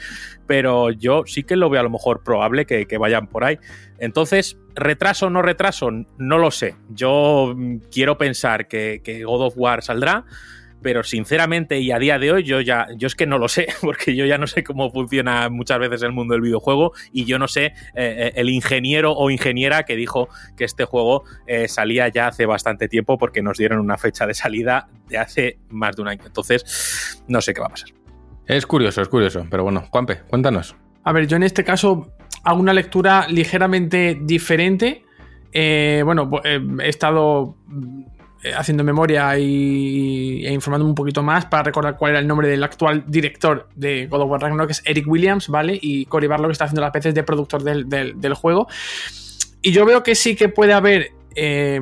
pero 0.45 0.91
yo 0.91 1.23
sí 1.25 1.43
que 1.43 1.55
lo 1.55 1.71
veo 1.71 1.79
a 1.79 1.83
lo 1.83 1.89
mejor 1.89 2.23
probable 2.23 2.65
que, 2.65 2.99
vayan 2.99 3.27
por 3.27 3.45
ahí. 3.45 3.57
Entonces, 3.97 4.59
retraso 4.75 5.27
o 5.27 5.29
no 5.29 5.41
retraso, 5.41 5.89
no 6.17 6.37
lo 6.37 6.51
sé. 6.51 6.75
Yo 6.89 7.55
quiero 7.89 8.17
pensar 8.17 8.67
que 8.67 9.23
God 9.25 9.47
of 9.47 9.53
War 9.55 9.81
saldrá 9.81 10.25
pero 10.81 11.03
sinceramente 11.03 11.79
y 11.79 11.91
a 11.91 11.99
día 11.99 12.19
de 12.19 12.31
hoy 12.31 12.43
yo 12.43 12.61
ya 12.61 12.87
yo 12.95 13.07
es 13.07 13.15
que 13.15 13.25
no 13.25 13.37
lo 13.37 13.47
sé 13.47 13.67
porque 13.81 14.15
yo 14.15 14.25
ya 14.25 14.37
no 14.37 14.47
sé 14.47 14.63
cómo 14.63 14.91
funciona 14.91 15.49
muchas 15.49 15.79
veces 15.79 16.01
el 16.03 16.11
mundo 16.11 16.33
del 16.33 16.41
videojuego 16.41 16.93
y 17.11 17.25
yo 17.25 17.39
no 17.39 17.47
sé 17.47 17.73
eh, 17.95 18.31
el 18.35 18.49
ingeniero 18.49 19.13
o 19.13 19.29
ingeniera 19.29 19.83
que 19.83 19.95
dijo 19.95 20.29
que 20.57 20.63
este 20.63 20.85
juego 20.85 21.23
eh, 21.47 21.67
salía 21.67 22.07
ya 22.07 22.27
hace 22.27 22.45
bastante 22.45 22.87
tiempo 22.87 23.17
porque 23.17 23.41
nos 23.41 23.57
dieron 23.57 23.79
una 23.79 23.97
fecha 23.97 24.25
de 24.25 24.33
salida 24.33 24.87
de 25.07 25.17
hace 25.17 25.57
más 25.69 25.95
de 25.95 26.01
un 26.01 26.07
año. 26.07 26.23
Entonces 26.25 27.23
no 27.27 27.41
sé 27.41 27.53
qué 27.53 27.61
va 27.61 27.67
a 27.67 27.71
pasar. 27.71 27.89
Es 28.45 28.65
curioso 28.65 29.01
es 29.01 29.07
curioso 29.07 29.45
pero 29.49 29.63
bueno 29.63 29.85
Juanpe 29.89 30.19
cuéntanos. 30.27 30.75
A 31.03 31.11
ver 31.11 31.27
yo 31.27 31.37
en 31.37 31.43
este 31.43 31.63
caso 31.63 32.13
hago 32.43 32.59
una 32.59 32.73
lectura 32.73 33.27
ligeramente 33.27 34.17
diferente. 34.21 35.03
Eh, 35.51 36.01
bueno 36.05 36.29
he 36.43 36.89
estado 36.89 37.55
eh, 37.73 38.18
haciendo 38.55 38.83
memoria 38.83 39.37
y, 39.37 40.45
e 40.45 40.53
informándome 40.53 40.89
un 40.89 40.95
poquito 40.95 41.21
más 41.21 41.45
para 41.45 41.63
recordar 41.63 41.97
cuál 41.97 42.11
era 42.11 42.19
el 42.19 42.27
nombre 42.27 42.47
del 42.47 42.63
actual 42.63 43.03
director 43.07 43.67
de 43.75 44.07
God 44.07 44.21
of 44.21 44.31
War 44.31 44.41
Ragnarok, 44.41 44.67
que 44.67 44.73
es 44.73 44.81
Eric 44.85 45.07
Williams, 45.07 45.49
¿vale? 45.49 45.77
Y 45.81 46.05
Cory 46.05 46.27
Barlow, 46.27 46.47
que 46.47 46.53
está 46.53 46.65
haciendo 46.65 46.81
las 46.81 46.93
veces 46.93 47.13
de 47.13 47.23
productor 47.23 47.63
del, 47.63 47.89
del, 47.89 48.33
juego. 48.33 48.67
Y 49.61 49.71
yo 49.71 49.85
veo 49.85 50.03
que 50.03 50.15
sí 50.15 50.35
que 50.35 50.47
puede 50.47 50.73
haber 50.73 51.11
eh, 51.35 51.81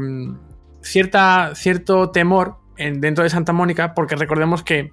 cierta, 0.81 1.51
cierto 1.53 2.09
temor 2.09 2.55
en, 2.77 3.01
dentro 3.01 3.23
de 3.23 3.29
Santa 3.29 3.53
Mónica, 3.53 3.93
porque 3.93 4.15
recordemos 4.15 4.63
que 4.63 4.91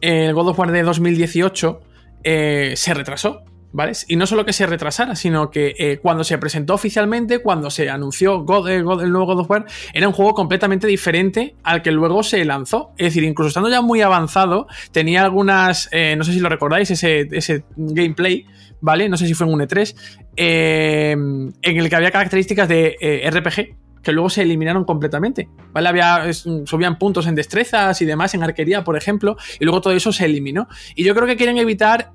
el 0.00 0.32
God 0.32 0.48
of 0.48 0.58
War 0.58 0.70
de 0.70 0.82
2018 0.82 1.80
eh, 2.24 2.74
se 2.76 2.94
retrasó, 2.94 3.42
¿Vale? 3.70 3.92
Y 4.08 4.16
no 4.16 4.26
solo 4.26 4.46
que 4.46 4.54
se 4.54 4.66
retrasara, 4.66 5.14
sino 5.14 5.50
que 5.50 5.74
eh, 5.78 5.98
cuando 6.00 6.24
se 6.24 6.38
presentó 6.38 6.74
oficialmente, 6.74 7.40
cuando 7.40 7.70
se 7.70 7.90
anunció 7.90 8.42
God, 8.42 8.68
eh, 8.68 8.82
God, 8.82 9.02
el 9.02 9.12
nuevo 9.12 9.26
God 9.26 9.40
of 9.40 9.50
War, 9.50 9.66
era 9.92 10.08
un 10.08 10.14
juego 10.14 10.32
completamente 10.32 10.86
diferente 10.86 11.54
al 11.62 11.82
que 11.82 11.92
luego 11.92 12.22
se 12.22 12.44
lanzó. 12.46 12.92
Es 12.96 13.08
decir, 13.08 13.24
incluso 13.24 13.48
estando 13.48 13.68
ya 13.68 13.82
muy 13.82 14.00
avanzado, 14.00 14.68
tenía 14.90 15.22
algunas, 15.22 15.88
eh, 15.92 16.14
no 16.16 16.24
sé 16.24 16.32
si 16.32 16.40
lo 16.40 16.48
recordáis, 16.48 16.90
ese, 16.90 17.28
ese, 17.30 17.64
gameplay, 17.76 18.46
¿vale? 18.80 19.08
No 19.08 19.18
sé 19.18 19.26
si 19.26 19.34
fue 19.34 19.46
en 19.46 19.52
un 19.52 19.60
E3, 19.60 19.94
eh, 20.36 21.10
en 21.12 21.52
el 21.62 21.88
que 21.90 21.96
había 21.96 22.10
características 22.10 22.68
de 22.68 22.96
RPG, 23.30 23.76
que 24.02 24.12
luego 24.12 24.30
se 24.30 24.42
eliminaron 24.42 24.84
completamente. 24.84 25.48
¿Vale? 25.72 25.88
Había, 25.88 26.32
subían 26.32 26.98
puntos 26.98 27.26
en 27.26 27.34
destrezas 27.34 28.00
y 28.00 28.06
demás, 28.06 28.34
en 28.34 28.42
arquería, 28.42 28.84
por 28.84 28.96
ejemplo, 28.96 29.36
y 29.60 29.64
luego 29.64 29.80
todo 29.80 29.92
eso 29.92 30.12
se 30.12 30.24
eliminó. 30.24 30.68
Y 30.94 31.04
yo 31.04 31.14
creo 31.14 31.26
que 31.26 31.36
quieren 31.36 31.58
evitar 31.58 32.12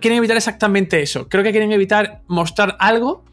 quieren 0.00 0.18
evitar 0.18 0.36
exactamente 0.36 1.02
eso. 1.02 1.28
Creo 1.28 1.42
que 1.44 1.50
quieren 1.50 1.72
evitar 1.72 2.22
mostrar 2.26 2.76
algo 2.78 3.24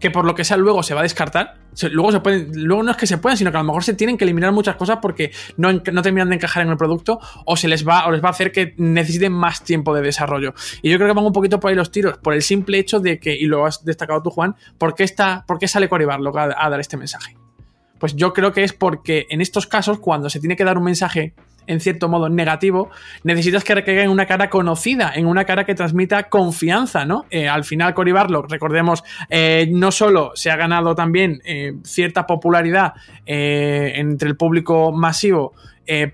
que 0.00 0.10
por 0.10 0.24
lo 0.24 0.34
que 0.34 0.44
sea 0.44 0.56
luego 0.56 0.82
se 0.82 0.94
va 0.94 1.00
a 1.00 1.02
descartar. 1.02 1.60
Luego, 1.92 2.82
no 2.82 2.90
es 2.90 2.96
que 2.96 3.06
se 3.06 3.18
puedan, 3.18 3.36
sino 3.36 3.52
que 3.52 3.58
a 3.58 3.60
lo 3.60 3.66
mejor 3.66 3.84
se 3.84 3.94
tienen 3.94 4.18
que 4.18 4.24
eliminar 4.24 4.50
muchas 4.50 4.74
cosas 4.74 4.98
porque 5.00 5.30
no, 5.56 5.82
terminan 5.82 6.30
de 6.30 6.36
encajar 6.36 6.64
en 6.64 6.70
el 6.70 6.76
producto 6.76 7.20
o 7.44 7.56
se 7.56 7.68
les 7.68 7.86
va 7.86 8.06
o 8.06 8.10
les 8.10 8.24
va 8.24 8.28
a 8.28 8.30
hacer 8.32 8.50
que 8.50 8.74
necesiten 8.78 9.32
más 9.32 9.62
tiempo 9.62 9.94
de 9.94 10.00
desarrollo. 10.00 10.54
Y 10.82 10.90
yo 10.90 10.96
creo 10.96 11.08
que 11.08 11.14
van 11.14 11.24
un 11.24 11.32
poquito 11.32 11.60
por 11.60 11.70
ahí 11.70 11.76
los 11.76 11.92
tiros, 11.92 12.18
por 12.18 12.34
el 12.34 12.42
simple 12.42 12.78
hecho 12.78 12.98
de 12.98 13.20
que, 13.20 13.34
y 13.34 13.44
lo 13.44 13.66
has 13.66 13.84
destacado 13.84 14.22
tú, 14.22 14.30
Juan, 14.30 14.56
¿por 14.78 14.94
qué, 14.94 15.04
está, 15.04 15.44
por 15.46 15.58
qué 15.58 15.68
sale 15.68 15.88
Cory 15.88 16.06
a 16.06 16.70
dar 16.70 16.80
este 16.80 16.96
mensaje? 16.96 17.36
Pues 17.98 18.16
yo 18.16 18.32
creo 18.32 18.52
que 18.52 18.64
es 18.64 18.72
porque 18.72 19.26
en 19.28 19.42
estos 19.42 19.66
casos, 19.66 20.00
cuando 20.00 20.30
se 20.30 20.40
tiene 20.40 20.56
que 20.56 20.64
dar 20.64 20.78
un 20.78 20.84
mensaje 20.84 21.34
en 21.70 21.78
cierto 21.78 22.08
modo 22.08 22.28
negativo, 22.28 22.90
necesitas 23.22 23.62
que 23.62 23.76
recaiga 23.76 24.02
en 24.02 24.10
una 24.10 24.26
cara 24.26 24.50
conocida, 24.50 25.12
en 25.14 25.26
una 25.26 25.44
cara 25.44 25.64
que 25.64 25.76
transmita 25.76 26.28
confianza, 26.28 27.04
¿no? 27.04 27.26
Eh, 27.30 27.48
al 27.48 27.64
final, 27.64 27.94
Cory 27.94 28.10
Barlock, 28.10 28.50
recordemos, 28.50 29.04
eh, 29.28 29.68
no 29.70 29.92
solo 29.92 30.32
se 30.34 30.50
ha 30.50 30.56
ganado 30.56 30.96
también 30.96 31.40
eh, 31.44 31.74
cierta 31.84 32.26
popularidad 32.26 32.94
entre 33.24 34.28
el 34.28 34.36
público 34.36 34.90
masivo 34.90 35.52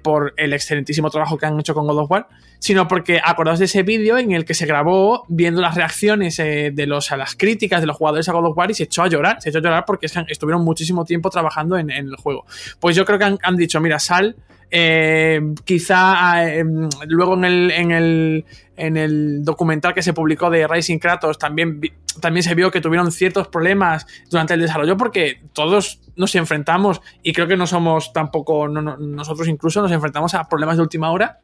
por 0.02 0.34
el 0.36 0.52
excelentísimo 0.52 1.08
trabajo 1.08 1.38
que 1.38 1.46
han 1.46 1.58
hecho 1.58 1.72
con 1.72 1.86
God 1.86 1.98
of 2.00 2.10
War, 2.10 2.28
sino 2.66 2.88
porque 2.88 3.20
acordaos 3.22 3.60
de 3.60 3.66
ese 3.66 3.84
vídeo 3.84 4.18
en 4.18 4.32
el 4.32 4.44
que 4.44 4.52
se 4.52 4.66
grabó 4.66 5.24
viendo 5.28 5.60
las 5.60 5.76
reacciones 5.76 6.36
eh, 6.40 6.72
de 6.74 6.86
los, 6.88 7.12
a 7.12 7.16
las 7.16 7.36
críticas 7.36 7.80
de 7.80 7.86
los 7.86 7.96
jugadores 7.96 8.28
a 8.28 8.32
God 8.32 8.46
of 8.46 8.58
War 8.58 8.68
y 8.72 8.74
se 8.74 8.82
echó 8.82 9.04
a 9.04 9.06
llorar, 9.06 9.40
se 9.40 9.50
echó 9.50 9.58
a 9.58 9.62
llorar 9.62 9.84
porque 9.86 10.06
estuvieron 10.06 10.64
muchísimo 10.64 11.04
tiempo 11.04 11.30
trabajando 11.30 11.78
en, 11.78 11.92
el 11.92 12.16
juego. 12.16 12.44
Pues 12.80 12.96
yo 12.96 13.04
creo 13.04 13.20
que 13.20 13.36
han, 13.40 13.56
dicho, 13.56 13.80
mira, 13.80 14.00
Sal, 14.00 14.34
eh, 14.68 15.40
quizá 15.64 16.44
eh, 16.44 16.64
luego 17.06 17.34
en 17.34 17.44
el, 17.44 17.70
en, 17.70 17.92
el, 17.92 18.44
en 18.76 18.96
el 18.96 19.44
documental 19.44 19.94
que 19.94 20.02
se 20.02 20.12
publicó 20.12 20.50
de 20.50 20.66
Rising 20.66 20.98
Kratos 20.98 21.38
también, 21.38 21.80
también 22.20 22.42
se 22.42 22.56
vio 22.56 22.72
que 22.72 22.80
tuvieron 22.80 23.12
ciertos 23.12 23.46
problemas 23.46 24.08
durante 24.28 24.54
el 24.54 24.60
desarrollo 24.60 24.96
porque 24.96 25.40
todos 25.52 26.00
nos 26.16 26.34
enfrentamos 26.34 27.00
y 27.22 27.32
creo 27.32 27.46
que 27.46 27.56
no 27.56 27.68
somos 27.68 28.12
tampoco, 28.12 28.66
nosotros 28.66 29.46
incluso 29.46 29.82
nos 29.82 29.92
enfrentamos 29.92 30.34
a 30.34 30.48
problemas 30.48 30.78
de 30.78 30.82
última 30.82 31.12
hora 31.12 31.42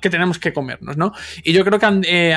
que 0.00 0.10
tenemos 0.10 0.38
que 0.38 0.52
comernos, 0.52 0.96
¿no? 0.96 1.12
Y 1.42 1.52
yo 1.52 1.64
creo 1.64 1.78
que 1.78 1.86
han, 1.86 2.02
eh, 2.06 2.34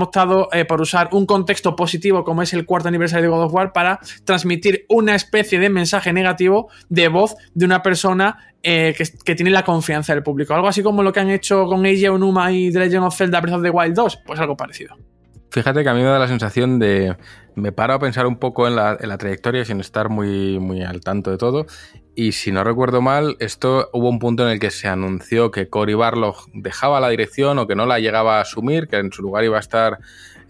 optado 0.00 0.48
eh, 0.52 0.64
por 0.64 0.80
usar 0.80 1.08
un 1.12 1.26
contexto 1.26 1.76
positivo 1.76 2.24
como 2.24 2.42
es 2.42 2.52
el 2.52 2.64
cuarto 2.64 2.88
aniversario 2.88 3.24
de 3.24 3.36
God 3.36 3.44
of 3.44 3.54
War 3.54 3.72
para 3.72 4.00
transmitir 4.24 4.86
una 4.88 5.14
especie 5.14 5.58
de 5.58 5.68
mensaje 5.68 6.12
negativo 6.12 6.68
de 6.88 7.08
voz 7.08 7.36
de 7.54 7.64
una 7.64 7.82
persona 7.82 8.38
eh, 8.62 8.94
que, 9.24 9.34
tiene 9.34 9.50
la 9.50 9.64
confianza 9.64 10.14
del 10.14 10.22
público. 10.22 10.54
Algo 10.54 10.68
así 10.68 10.82
como 10.82 11.02
lo 11.02 11.12
que 11.12 11.20
han 11.20 11.30
hecho 11.30 11.66
con 11.66 11.84
Eiji 11.86 12.08
Onuma 12.08 12.52
y 12.52 12.70
The 12.70 12.78
Legend 12.80 13.04
of 13.04 13.16
Zelda 13.16 13.40
Breath 13.40 13.56
of 13.56 13.62
the 13.62 13.70
Wild 13.70 13.94
2, 13.94 14.20
pues 14.26 14.38
algo 14.38 14.56
parecido. 14.56 14.96
Fíjate 15.50 15.82
que 15.82 15.88
a 15.88 15.94
mí 15.94 16.00
me 16.00 16.06
da 16.06 16.18
la 16.18 16.28
sensación 16.28 16.78
de. 16.78 17.16
Me 17.56 17.72
paro 17.72 17.94
a 17.94 17.98
pensar 17.98 18.26
un 18.26 18.36
poco 18.36 18.68
en 18.68 18.76
la, 18.76 18.96
trayectoria 19.18 19.64
sin 19.64 19.80
estar 19.80 20.08
muy, 20.08 20.60
muy 20.60 20.82
al 20.82 21.00
tanto 21.00 21.32
de 21.32 21.38
todo. 21.38 21.66
Y 22.14 22.32
si 22.32 22.52
no 22.52 22.62
recuerdo 22.62 23.02
mal, 23.02 23.36
esto 23.40 23.90
hubo 23.92 24.08
un 24.08 24.20
punto 24.20 24.44
en 24.44 24.50
el 24.50 24.60
que 24.60 24.70
se 24.70 24.86
anunció 24.86 25.50
que 25.50 25.68
Cory 25.68 25.94
Barlog 25.94 26.36
dejaba 26.54 27.00
la 27.00 27.08
dirección 27.08 27.58
o 27.58 27.66
que 27.66 27.74
no 27.74 27.86
la 27.86 27.98
llegaba 27.98 28.38
a 28.38 28.42
asumir, 28.42 28.86
que 28.86 28.96
en 28.96 29.10
su 29.10 29.22
lugar 29.22 29.44
iba 29.44 29.56
a 29.56 29.60
estar 29.60 29.98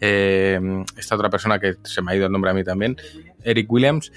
eh, 0.02 0.60
esta 0.98 1.14
otra 1.14 1.30
persona 1.30 1.58
que 1.58 1.76
se 1.84 2.02
me 2.02 2.12
ha 2.12 2.16
ido 2.16 2.26
el 2.26 2.32
nombre 2.32 2.50
a 2.50 2.54
mí 2.54 2.62
también, 2.62 2.96
Eric 3.42 3.72
Williams. 3.72 4.12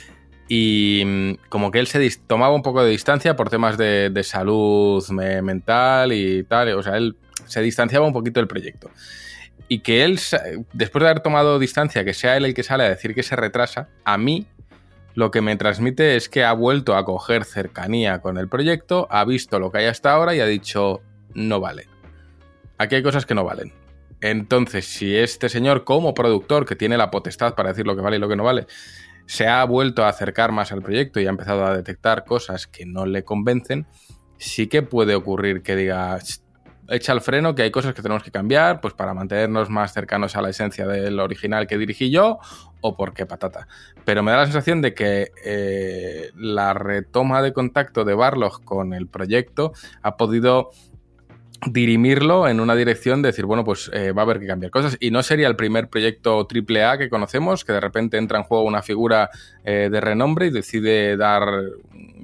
Y 0.50 1.04
mm, 1.06 1.48
como 1.48 1.72
que 1.72 1.80
él 1.80 1.88
se 1.88 2.10
tomaba 2.28 2.54
un 2.54 2.62
poco 2.62 2.84
de 2.84 2.92
distancia 2.92 3.38
por 3.38 3.50
temas 3.50 3.78
de, 3.78 4.10
de 4.10 4.24
salud 4.24 5.08
mental 5.10 6.12
y 6.12 6.44
tal. 6.44 6.74
O 6.74 6.84
sea, 6.84 6.98
él 6.98 7.16
se 7.46 7.62
distanciaba 7.62 8.06
un 8.06 8.14
poquito 8.14 8.42
del 8.42 8.48
proyecto 8.48 8.90
y 9.68 9.80
que 9.80 10.04
él, 10.04 10.20
después 10.74 11.02
de 11.02 11.10
haber 11.10 11.22
tomado 11.22 11.60
distancia, 11.60 12.04
que 12.04 12.14
sea 12.14 12.38
él 12.38 12.46
el 12.46 12.54
que 12.54 12.64
sale 12.64 12.84
a 12.84 12.90
decir 12.90 13.16
que 13.16 13.24
se 13.24 13.36
retrasa, 13.36 13.90
a 14.06 14.18
mí 14.18 14.48
lo 15.16 15.32
que 15.32 15.42
me 15.42 15.56
transmite 15.56 16.16
es 16.16 16.30
que 16.30 16.44
ha 16.44 16.54
vuelto 16.54 16.96
a 16.96 17.06
coger 17.06 17.46
cercanía 17.46 18.20
con 18.20 18.38
el 18.38 18.50
proyecto, 18.50 19.08
ha 19.12 19.26
visto 19.26 19.60
lo 19.60 19.72
que 19.72 19.80
hay 19.80 19.86
hasta 19.86 20.12
ahora 20.14 20.36
y 20.36 20.40
ha 20.40 20.46
dicho, 20.46 21.02
no 21.34 21.60
vale. 21.60 21.88
Aquí 22.78 22.96
hay 22.96 23.04
cosas 23.04 23.26
que 23.26 23.36
no 23.36 23.44
valen. 23.44 23.74
Entonces, 24.22 24.86
si 24.86 25.16
este 25.16 25.50
señor 25.50 25.84
como 25.84 26.14
productor, 26.14 26.66
que 26.66 26.76
tiene 26.76 26.98
la 26.98 27.12
potestad 27.12 27.56
para 27.56 27.70
decir 27.70 27.86
lo 27.86 27.96
que 27.96 28.02
vale 28.02 28.18
y 28.18 28.20
lo 28.20 28.30
que 28.30 28.36
no 28.36 28.44
vale, 28.44 28.68
se 29.26 29.48
ha 29.48 29.64
vuelto 29.66 30.04
a 30.04 30.10
acercar 30.10 30.52
más 30.52 30.72
al 30.72 30.82
proyecto 30.82 31.20
y 31.20 31.28
ha 31.28 31.30
empezado 31.30 31.66
a 31.66 31.76
detectar 31.76 32.26
cosas 32.26 32.68
que 32.68 32.86
no 32.86 33.06
le 33.06 33.24
convencen, 33.24 33.86
sí 34.38 34.68
que 34.68 34.82
puede 34.82 35.16
ocurrir 35.16 35.62
que 35.62 35.76
diga, 35.76 36.20
echa 36.90 37.14
el 37.14 37.22
freno, 37.22 37.56
que 37.56 37.64
hay 37.64 37.72
cosas 37.72 37.94
que 37.94 38.02
tenemos 38.02 38.24
que 38.24 38.32
cambiar, 38.32 38.82
pues 38.82 38.94
para 38.94 39.14
mantenernos 39.14 39.70
más 39.70 39.94
cercanos 39.94 40.36
a 40.36 40.42
la 40.42 40.50
esencia 40.50 40.86
del 40.88 41.20
original 41.20 41.68
que 41.68 41.78
dirigí 41.78 42.10
yo, 42.10 42.40
o 42.82 42.96
por 42.96 43.14
qué 43.14 43.26
patata. 43.26 43.68
Pero 44.06 44.24
me 44.24 44.32
da 44.32 44.38
la 44.38 44.46
sensación 44.46 44.82
de 44.82 44.94
que 44.94 45.32
eh, 45.44 46.32
la 46.36 46.74
retoma 46.74 47.42
de 47.42 47.54
contacto 47.54 48.04
de 48.04 48.14
Barlog 48.14 48.64
con 48.64 48.94
el 48.94 49.08
proyecto 49.08 49.74
ha 50.02 50.18
podido 50.18 50.72
dirimirlo 51.68 52.48
en 52.48 52.60
una 52.60 52.76
dirección 52.76 53.22
de 53.22 53.30
decir, 53.30 53.46
bueno, 53.46 53.64
pues 53.64 53.90
eh, 53.94 54.12
va 54.12 54.24
a 54.24 54.26
haber 54.26 54.40
que 54.40 54.48
cambiar 54.48 54.72
cosas. 54.72 54.98
Y 55.00 55.12
no 55.12 55.24
sería 55.24 55.48
el 55.48 55.56
primer 55.56 55.88
proyecto 55.88 56.48
AAA 56.48 56.98
que 56.98 57.10
conocemos, 57.10 57.64
que 57.64 57.74
de 57.74 57.80
repente 57.80 58.18
entra 58.18 58.38
en 58.38 58.44
juego 58.44 58.64
una 58.64 58.82
figura 58.82 59.30
eh, 59.64 59.90
de 59.92 60.02
renombre 60.02 60.48
y 60.48 60.50
decide 60.50 61.18
dar 61.18 61.44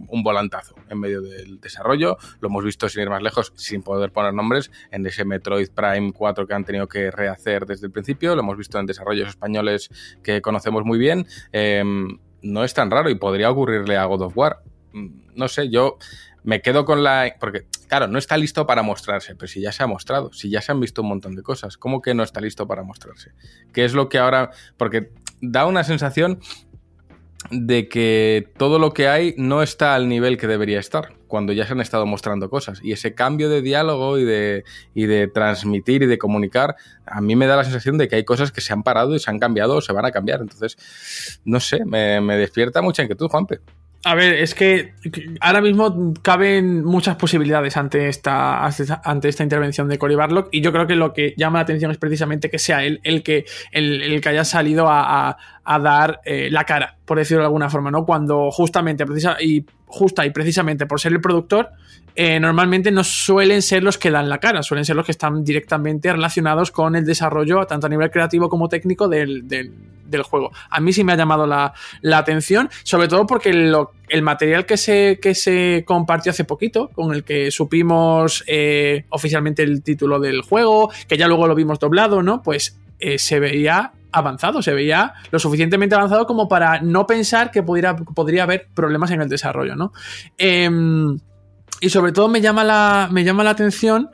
un 0.07 0.23
volantazo 0.23 0.75
en 0.89 0.99
medio 0.99 1.21
del 1.21 1.59
desarrollo. 1.59 2.17
Lo 2.39 2.47
hemos 2.47 2.63
visto 2.63 2.89
sin 2.89 3.01
ir 3.01 3.09
más 3.09 3.21
lejos, 3.21 3.53
sin 3.55 3.81
poder 3.81 4.11
poner 4.11 4.33
nombres, 4.33 4.71
en 4.91 5.05
ese 5.05 5.25
Metroid 5.25 5.69
Prime 5.69 6.13
4 6.13 6.47
que 6.47 6.53
han 6.53 6.65
tenido 6.65 6.87
que 6.87 7.11
rehacer 7.11 7.65
desde 7.65 7.87
el 7.87 7.91
principio. 7.91 8.35
Lo 8.35 8.41
hemos 8.41 8.57
visto 8.57 8.79
en 8.79 8.85
desarrollos 8.85 9.29
españoles 9.29 9.89
que 10.23 10.41
conocemos 10.41 10.83
muy 10.85 10.97
bien. 10.97 11.27
Em, 11.51 12.19
no 12.41 12.63
es 12.63 12.73
tan 12.73 12.89
raro 12.89 13.09
y 13.09 13.15
podría 13.15 13.51
ocurrirle 13.51 13.97
a 13.97 14.05
God 14.05 14.21
of 14.21 14.37
War. 14.37 14.59
Mm, 14.93 15.35
no 15.35 15.47
sé, 15.47 15.69
yo 15.69 15.97
me 16.43 16.61
quedo 16.61 16.85
con 16.85 17.03
la... 17.03 17.35
Porque, 17.39 17.65
claro, 17.87 18.07
no 18.07 18.17
está 18.17 18.37
listo 18.37 18.65
para 18.65 18.81
mostrarse, 18.81 19.35
pero 19.35 19.47
si 19.47 19.61
ya 19.61 19.71
se 19.71 19.83
ha 19.83 19.87
mostrado, 19.87 20.31
si 20.33 20.49
ya 20.49 20.61
se 20.61 20.71
han 20.71 20.79
visto 20.79 21.01
un 21.01 21.09
montón 21.09 21.35
de 21.35 21.43
cosas, 21.43 21.77
¿cómo 21.77 22.01
que 22.01 22.13
no 22.13 22.23
está 22.23 22.41
listo 22.41 22.67
para 22.67 22.83
mostrarse? 22.83 23.31
¿Qué 23.73 23.85
es 23.85 23.93
lo 23.93 24.09
que 24.09 24.17
ahora... 24.17 24.51
Porque 24.77 25.11
da 25.41 25.65
una 25.65 25.83
sensación 25.83 26.39
de 27.51 27.87
que 27.87 28.49
todo 28.57 28.79
lo 28.79 28.93
que 28.93 29.07
hay 29.07 29.33
no 29.37 29.63
está 29.63 29.95
al 29.95 30.09
nivel 30.09 30.37
que 30.37 30.47
debería 30.47 30.79
estar, 30.79 31.13
cuando 31.27 31.53
ya 31.53 31.65
se 31.65 31.73
han 31.73 31.81
estado 31.81 32.05
mostrando 32.05 32.49
cosas. 32.49 32.79
Y 32.83 32.91
ese 32.91 33.15
cambio 33.15 33.49
de 33.49 33.61
diálogo 33.61 34.17
y 34.17 34.25
de, 34.25 34.65
y 34.93 35.05
de 35.05 35.27
transmitir 35.27 36.03
y 36.03 36.05
de 36.05 36.17
comunicar, 36.17 36.75
a 37.05 37.21
mí 37.21 37.35
me 37.35 37.47
da 37.47 37.55
la 37.55 37.63
sensación 37.63 37.97
de 37.97 38.07
que 38.07 38.17
hay 38.17 38.25
cosas 38.25 38.51
que 38.51 38.61
se 38.61 38.73
han 38.73 38.83
parado 38.83 39.15
y 39.15 39.19
se 39.19 39.31
han 39.31 39.39
cambiado 39.39 39.77
o 39.77 39.81
se 39.81 39.93
van 39.93 40.05
a 40.05 40.11
cambiar. 40.11 40.41
Entonces, 40.41 41.39
no 41.45 41.59
sé, 41.59 41.85
me, 41.85 42.21
me 42.21 42.35
despierta 42.35 42.81
mucha 42.81 43.03
inquietud, 43.03 43.29
Juanpe. 43.29 43.59
A 44.05 44.15
ver, 44.15 44.35
es 44.35 44.55
que 44.55 44.93
ahora 45.41 45.59
mismo 45.59 46.13
caben 46.21 46.85
muchas 46.85 47.17
posibilidades 47.17 47.75
ante 47.75 48.07
esta, 48.07 48.65
ante 48.65 49.27
esta 49.27 49.43
intervención 49.43 49.89
de 49.89 49.97
Cory 49.97 50.15
Barlock 50.15 50.47
y 50.53 50.61
yo 50.61 50.71
creo 50.71 50.87
que 50.87 50.95
lo 50.95 51.11
que 51.11 51.33
llama 51.35 51.59
la 51.59 51.63
atención 51.63 51.91
es 51.91 51.97
precisamente 51.97 52.49
que 52.49 52.59
sea 52.59 52.85
él 52.85 53.01
el 53.03 53.23
que, 53.23 53.43
el, 53.73 54.21
que 54.21 54.29
haya 54.29 54.45
salido 54.45 54.85
a, 54.87 55.37
dar 55.77 56.21
eh, 56.25 56.49
la 56.49 56.63
cara, 56.63 56.97
por 57.05 57.19
decirlo 57.19 57.43
de 57.43 57.47
alguna 57.47 57.69
forma, 57.69 57.91
¿no? 57.91 58.05
Cuando 58.05 58.49
justamente, 58.49 59.05
precisa, 59.05 59.37
y 59.39 59.63
justa 59.85 60.25
y 60.25 60.31
precisamente 60.31 60.85
por 60.85 60.99
ser 60.99 61.11
el 61.11 61.21
productor, 61.21 61.69
eh, 62.15 62.39
normalmente 62.39 62.91
no 62.91 63.03
suelen 63.03 63.61
ser 63.61 63.83
los 63.83 63.97
que 63.97 64.11
dan 64.11 64.29
la 64.29 64.39
cara, 64.39 64.63
suelen 64.63 64.85
ser 64.85 64.95
los 64.95 65.05
que 65.05 65.11
están 65.11 65.43
directamente 65.43 66.11
relacionados 66.11 66.71
con 66.71 66.95
el 66.95 67.05
desarrollo, 67.05 67.65
tanto 67.65 67.87
a 67.87 67.89
nivel 67.89 68.09
creativo 68.09 68.49
como 68.49 68.67
técnico, 68.67 69.07
del, 69.07 69.45
juego. 70.23 70.51
A 70.71 70.79
mí 70.79 70.91
sí 70.91 71.03
me 71.03 71.13
ha 71.13 71.15
llamado 71.15 71.45
la, 71.45 71.73
atención, 72.17 72.69
sobre 72.83 73.07
todo 73.07 73.27
porque 73.27 73.49
el 73.51 74.21
material 74.21 74.65
que 74.65 74.75
se, 74.75 75.19
que 75.21 75.35
se 75.35 75.83
compartió 75.85 76.31
hace 76.31 76.45
poquito, 76.45 76.89
con 76.89 77.13
el 77.13 77.23
que 77.23 77.51
supimos 77.51 78.43
eh, 78.47 79.05
oficialmente 79.09 79.63
el 79.63 79.83
título 79.83 80.19
del 80.19 80.41
juego, 80.41 80.91
que 81.07 81.15
ya 81.15 81.27
luego 81.27 81.47
lo 81.47 81.55
vimos 81.55 81.79
doblado, 81.79 82.23
¿no? 82.23 82.41
Pues 82.41 82.77
eh, 82.99 83.17
se 83.17 83.39
veía 83.39 83.93
avanzado, 84.11 84.61
se 84.61 84.73
veía 84.73 85.13
lo 85.31 85.39
suficientemente 85.39 85.95
avanzado 85.95 86.25
como 86.25 86.47
para 86.47 86.81
no 86.81 87.05
pensar 87.05 87.51
que 87.51 87.63
podría 87.63 88.43
haber 88.43 88.67
problemas 88.73 89.11
en 89.11 89.21
el 89.21 89.29
desarrollo, 89.29 89.75
¿no? 89.75 89.93
Em, 90.37 91.17
y 91.81 91.89
sobre 91.89 92.11
todo 92.11 92.27
me 92.27 92.41
llama 92.41 92.63
la, 92.63 93.09
me 93.11 93.23
llama 93.23 93.43
la 93.43 93.51
atención 93.51 94.09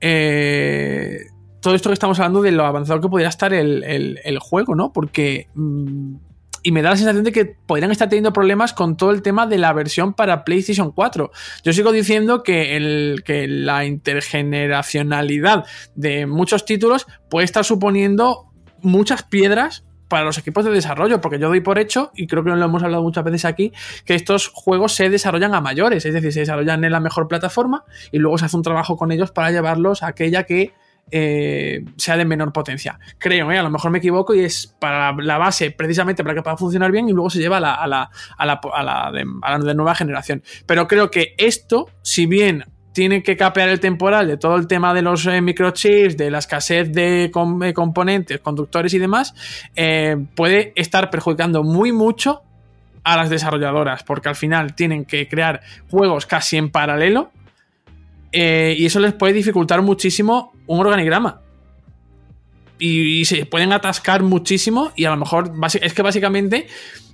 eh, 0.00 1.26
todo 1.60 1.74
esto 1.74 1.88
que 1.88 1.94
estamos 1.94 2.18
hablando 2.20 2.42
de 2.42 2.52
lo 2.52 2.64
avanzado 2.64 3.00
que 3.00 3.08
podría 3.08 3.28
estar 3.28 3.52
el, 3.52 4.38
juego, 4.40 4.74
¿no? 4.74 4.92
Porque... 4.92 5.48
Mm, 5.54 6.16
y 6.62 6.72
me 6.72 6.82
da 6.82 6.90
la 6.90 6.96
sensación 6.96 7.24
de 7.24 7.32
que 7.32 7.44
podrían 7.44 7.90
estar 7.90 8.08
teniendo 8.08 8.32
problemas 8.32 8.72
con 8.72 8.96
todo 8.96 9.10
el 9.10 9.22
tema 9.22 9.46
de 9.46 9.58
la 9.58 9.72
versión 9.72 10.14
para 10.14 10.44
PlayStation 10.44 10.92
4. 10.92 11.30
Yo 11.64 11.72
sigo 11.72 11.92
diciendo 11.92 12.42
que, 12.42 12.76
el, 12.76 13.22
que 13.24 13.46
la 13.48 13.84
intergeneracionalidad 13.84 15.66
de 15.94 16.26
muchos 16.26 16.64
títulos 16.64 17.06
puede 17.30 17.44
estar 17.44 17.64
suponiendo 17.64 18.50
muchas 18.80 19.22
piedras 19.22 19.84
para 20.08 20.24
los 20.24 20.38
equipos 20.38 20.64
de 20.64 20.70
desarrollo, 20.70 21.20
porque 21.20 21.38
yo 21.38 21.48
doy 21.48 21.60
por 21.60 21.78
hecho, 21.78 22.10
y 22.14 22.26
creo 22.26 22.42
que 22.42 22.50
lo 22.50 22.64
hemos 22.64 22.82
hablado 22.82 23.02
muchas 23.02 23.24
veces 23.24 23.44
aquí, 23.44 23.72
que 24.04 24.14
estos 24.14 24.48
juegos 24.48 24.94
se 24.94 25.10
desarrollan 25.10 25.54
a 25.54 25.60
mayores, 25.60 26.04
es 26.06 26.14
decir, 26.14 26.32
se 26.32 26.40
desarrollan 26.40 26.82
en 26.82 26.92
la 26.92 27.00
mejor 27.00 27.28
plataforma 27.28 27.84
y 28.10 28.18
luego 28.18 28.38
se 28.38 28.46
hace 28.46 28.56
un 28.56 28.62
trabajo 28.62 28.96
con 28.96 29.12
ellos 29.12 29.30
para 29.30 29.50
llevarlos 29.50 30.02
a 30.02 30.08
aquella 30.08 30.44
que 30.44 30.72
eh, 31.10 31.84
sea 31.96 32.18
de 32.18 32.24
menor 32.26 32.52
potencia. 32.52 32.98
Creo, 33.16 33.50
¿eh? 33.50 33.58
a 33.58 33.62
lo 33.62 33.70
mejor 33.70 33.90
me 33.90 33.98
equivoco 33.98 34.34
y 34.34 34.40
es 34.40 34.66
para 34.78 35.12
la 35.12 35.38
base 35.38 35.70
precisamente 35.70 36.22
para 36.22 36.34
que 36.34 36.42
pueda 36.42 36.56
funcionar 36.56 36.92
bien 36.92 37.08
y 37.08 37.12
luego 37.12 37.30
se 37.30 37.38
lleva 37.38 37.56
a 37.56 37.86
la, 37.86 38.10
de, 39.12 39.74
nueva 39.74 39.94
generación. 39.94 40.42
Pero 40.66 40.86
creo 40.86 41.10
que 41.10 41.34
esto, 41.38 41.88
si 42.02 42.26
bien 42.26 42.64
tienen 42.92 43.22
que 43.22 43.36
capear 43.38 43.70
el 43.70 43.80
temporal 43.80 44.28
de 44.28 44.36
todo 44.36 44.56
el 44.56 44.66
tema 44.66 44.92
de 44.92 45.00
los 45.00 45.24
eh, 45.26 45.40
microchips, 45.40 46.16
de 46.16 46.30
la 46.30 46.38
escasez 46.38 46.92
de 46.92 47.30
componentes, 47.32 48.40
conductores 48.40 48.92
y 48.92 48.98
demás, 48.98 49.34
puede 50.34 50.72
estar 50.76 51.08
perjudicando 51.08 51.62
muy 51.62 51.92
mucho 51.92 52.42
a 53.04 53.16
las 53.16 53.30
desarrolladoras, 53.30 54.02
porque 54.02 54.28
al 54.28 54.36
final 54.36 54.74
tienen 54.74 55.06
que 55.06 55.26
crear 55.26 55.62
juegos 55.90 56.26
casi 56.26 56.58
en 56.58 56.70
paralelo 56.70 57.30
y 58.30 58.84
eso 58.84 59.00
les 59.00 59.14
puede 59.14 59.32
dificultar 59.32 59.80
muchísimo 59.80 60.52
un 60.68 60.80
organigrama. 60.80 61.40
Y, 62.78 63.24
se 63.24 63.44
pueden 63.44 63.72
atascar 63.72 64.22
muchísimo 64.22 64.92
y 64.94 65.04
a 65.04 65.10
lo 65.10 65.16
mejor 65.16 65.50
es 65.82 65.92
que 65.94 66.02
básicamente 66.02 66.68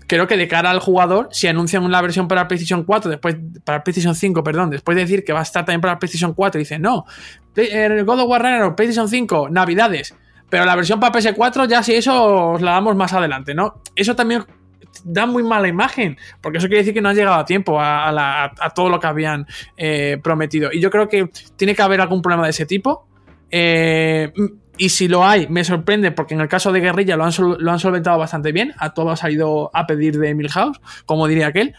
creo 0.06 0.26
que 0.26 0.36
de 0.36 0.46
cara 0.46 0.70
al 0.70 0.80
jugador, 0.80 1.28
si 1.32 1.46
anuncian 1.46 1.82
una 1.84 2.02
versión 2.02 2.28
para 2.28 2.46
PlayStation 2.46 2.84
4, 2.84 3.10
después 3.10 3.36
para 3.64 3.82
PlayStation 3.82 4.14
5, 4.14 4.44
perdón, 4.44 4.68
después 4.68 4.94
de 4.96 5.02
decir 5.02 5.24
que 5.24 5.32
va 5.32 5.40
a 5.40 5.44
estar 5.44 5.64
también 5.64 5.80
para 5.80 5.98
PlayStation 5.98 6.34
4, 6.34 6.58
dicen, 6.58 6.82
no, 6.82 7.06
God 7.56 8.20
of 8.20 8.28
War 8.28 8.42
Ragnarok, 8.42 8.76
PlayStation 8.76 9.08
5, 9.08 9.48
Navidades, 9.48 10.14
pero 10.50 10.66
la 10.66 10.76
versión 10.76 11.00
para 11.00 11.18
PS4 11.18 11.66
ya 11.66 11.82
si 11.82 11.94
eso 11.94 12.50
os 12.52 12.60
la 12.60 12.72
damos 12.72 12.94
más 12.94 13.14
adelante, 13.14 13.54
¿no? 13.54 13.80
Eso 13.96 14.14
también 14.14 14.44
da 15.02 15.26
muy 15.26 15.42
mala 15.42 15.68
imagen, 15.68 16.16
porque 16.40 16.58
eso 16.58 16.68
quiere 16.68 16.82
decir 16.82 16.94
que 16.94 17.00
no 17.00 17.08
han 17.08 17.16
llegado 17.16 17.36
a 17.36 17.44
tiempo 17.44 17.78
a 17.80 18.72
todo 18.74 18.88
lo 18.88 19.00
que 19.00 19.06
habían 19.06 19.46
eh, 19.76 20.18
prometido. 20.22 20.70
Y 20.72 20.80
yo 20.80 20.90
creo 20.90 21.08
que 21.08 21.28
tiene 21.56 21.74
que 21.74 21.82
haber 21.82 22.00
algún 22.00 22.22
problema 22.22 22.44
de 22.44 22.50
ese 22.50 22.66
tipo. 22.66 23.08
Eh, 23.56 24.32
y 24.76 24.88
si 24.88 25.06
lo 25.06 25.24
hay, 25.24 25.46
me 25.46 25.62
sorprende 25.62 26.10
porque 26.10 26.34
en 26.34 26.40
el 26.40 26.48
caso 26.48 26.72
de 26.72 26.80
Guerrilla 26.80 27.16
lo 27.16 27.24
han, 27.24 27.32
lo 27.38 27.70
han 27.70 27.78
solventado 27.78 28.18
bastante 28.18 28.50
bien. 28.50 28.72
A 28.78 28.92
todo 28.92 29.10
ha 29.10 29.16
salido 29.16 29.70
a 29.72 29.86
pedir 29.86 30.18
de 30.18 30.34
Milhouse, 30.34 30.80
como 31.06 31.28
diría 31.28 31.46
aquel. 31.46 31.72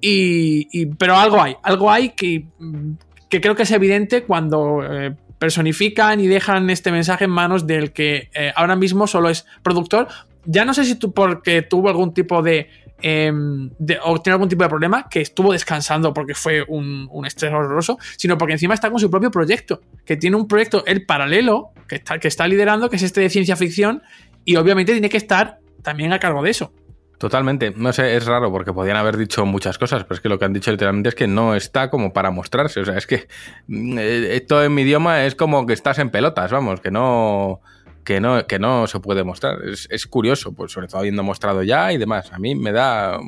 Y- 0.00 0.86
pero 0.98 1.16
algo 1.16 1.40
hay, 1.40 1.54
algo 1.62 1.88
hay 1.90 2.10
que, 2.10 2.46
mm, 2.58 2.92
que 3.28 3.40
creo 3.40 3.54
que 3.54 3.62
es 3.62 3.70
evidente 3.70 4.24
cuando 4.24 4.80
eh, 4.82 5.14
personifican 5.38 6.18
y 6.20 6.26
dejan 6.26 6.68
este 6.70 6.90
mensaje 6.90 7.24
en 7.26 7.30
manos 7.30 7.64
del 7.66 7.92
que 7.92 8.28
eh, 8.34 8.52
ahora 8.56 8.74
mismo 8.74 9.06
solo 9.06 9.28
es 9.28 9.46
productor. 9.62 10.08
Ya 10.46 10.64
no 10.64 10.74
sé 10.74 10.84
si 10.84 10.96
tú 10.96 11.12
porque 11.12 11.62
tuvo 11.62 11.88
algún 11.90 12.12
tipo 12.12 12.42
de, 12.42 12.68
em, 13.02 13.70
o 14.04 14.20
tiene 14.20 14.34
algún 14.34 14.48
tipo 14.48 14.62
de 14.62 14.68
problema, 14.68 15.08
que 15.08 15.20
estuvo 15.20 15.52
descansando 15.52 16.12
porque 16.12 16.34
fue 16.34 16.64
un, 16.66 17.08
un 17.10 17.26
estrés 17.26 17.52
horroroso, 17.52 17.98
sino 18.16 18.38
porque 18.38 18.54
encima 18.54 18.74
está 18.74 18.90
con 18.90 19.00
su 19.00 19.10
propio 19.10 19.30
proyecto, 19.30 19.80
que 20.04 20.16
tiene 20.16 20.36
un 20.36 20.46
proyecto 20.48 20.84
el 20.86 21.06
paralelo 21.06 21.70
que 21.88 21.96
está, 21.96 22.18
que 22.18 22.28
está 22.28 22.46
liderando, 22.46 22.88
que 22.88 22.96
es 22.96 23.02
este 23.02 23.20
de 23.20 23.30
ciencia 23.30 23.56
ficción, 23.56 24.02
y 24.44 24.56
obviamente 24.56 24.92
tiene 24.92 25.08
que 25.08 25.16
estar 25.16 25.58
también 25.82 26.12
a 26.12 26.18
cargo 26.18 26.42
de 26.42 26.50
eso. 26.50 26.72
Totalmente. 27.20 27.74
No 27.76 27.92
sé, 27.92 28.16
es 28.16 28.24
raro 28.24 28.50
porque 28.50 28.72
podían 28.72 28.96
haber 28.96 29.18
dicho 29.18 29.44
muchas 29.44 29.76
cosas, 29.76 30.04
pero 30.04 30.14
es 30.14 30.20
que 30.22 30.30
lo 30.30 30.38
que 30.38 30.46
han 30.46 30.54
dicho 30.54 30.70
literalmente 30.70 31.10
es 31.10 31.14
que 31.14 31.26
no 31.26 31.54
está 31.54 31.90
como 31.90 32.14
para 32.14 32.30
mostrarse. 32.30 32.80
O 32.80 32.84
sea, 32.86 32.96
es 32.96 33.06
que 33.06 33.28
mm, 33.66 33.98
eh, 33.98 34.36
esto 34.36 34.64
en 34.64 34.72
mi 34.72 34.82
idioma 34.82 35.26
es 35.26 35.34
como 35.34 35.66
que 35.66 35.74
estás 35.74 35.98
en 35.98 36.08
pelotas, 36.08 36.50
vamos, 36.50 36.80
que 36.80 36.90
no. 36.90 37.60
Que 38.04 38.20
no, 38.20 38.46
que 38.46 38.58
no 38.58 38.86
se 38.86 39.00
puede 39.00 39.24
mostrar. 39.24 39.58
Es, 39.68 39.86
es 39.90 40.06
curioso, 40.06 40.52
pues 40.52 40.72
sobre 40.72 40.88
todo 40.88 41.00
habiendo 41.00 41.22
mostrado 41.22 41.62
ya 41.62 41.92
y 41.92 41.98
demás. 41.98 42.32
A 42.32 42.38
mí 42.38 42.54
me 42.54 42.72
da 42.72 43.20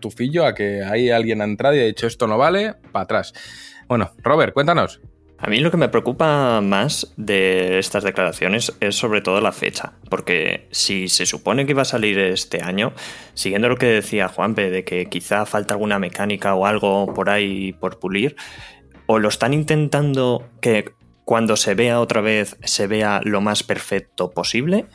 tufillo 0.00 0.44
a 0.46 0.54
que 0.54 0.82
hay 0.82 1.10
alguien 1.10 1.40
ha 1.40 1.44
entrado 1.44 1.76
y 1.76 1.80
ha 1.80 1.84
dicho 1.84 2.06
esto 2.06 2.26
no 2.26 2.38
vale, 2.38 2.74
para 2.92 3.04
atrás. 3.04 3.32
Bueno, 3.88 4.12
Robert, 4.22 4.52
cuéntanos. 4.52 5.00
A 5.42 5.46
mí 5.46 5.60
lo 5.60 5.70
que 5.70 5.78
me 5.78 5.88
preocupa 5.88 6.60
más 6.60 7.14
de 7.16 7.78
estas 7.78 8.04
declaraciones 8.04 8.76
es 8.80 8.94
sobre 8.94 9.22
todo 9.22 9.40
la 9.40 9.52
fecha, 9.52 9.94
porque 10.10 10.68
si 10.70 11.08
se 11.08 11.24
supone 11.24 11.64
que 11.64 11.72
iba 11.72 11.80
a 11.80 11.86
salir 11.86 12.18
este 12.18 12.62
año, 12.62 12.92
siguiendo 13.32 13.70
lo 13.70 13.76
que 13.76 13.86
decía 13.86 14.28
Juanpe, 14.28 14.70
de 14.70 14.84
que 14.84 15.06
quizá 15.06 15.46
falta 15.46 15.72
alguna 15.72 15.98
mecánica 15.98 16.54
o 16.54 16.66
algo 16.66 17.14
por 17.14 17.30
ahí 17.30 17.72
por 17.72 17.98
pulir, 17.98 18.36
o 19.06 19.18
lo 19.18 19.30
están 19.30 19.54
intentando 19.54 20.46
que 20.60 20.92
cuando 21.30 21.56
se 21.56 21.74
vea 21.74 22.00
otra 22.00 22.20
vez 22.20 22.56
se 22.64 22.88
vea 22.88 23.20
lo 23.22 23.40
más 23.40 23.62
perfecto 23.62 24.32
posible, 24.32 24.86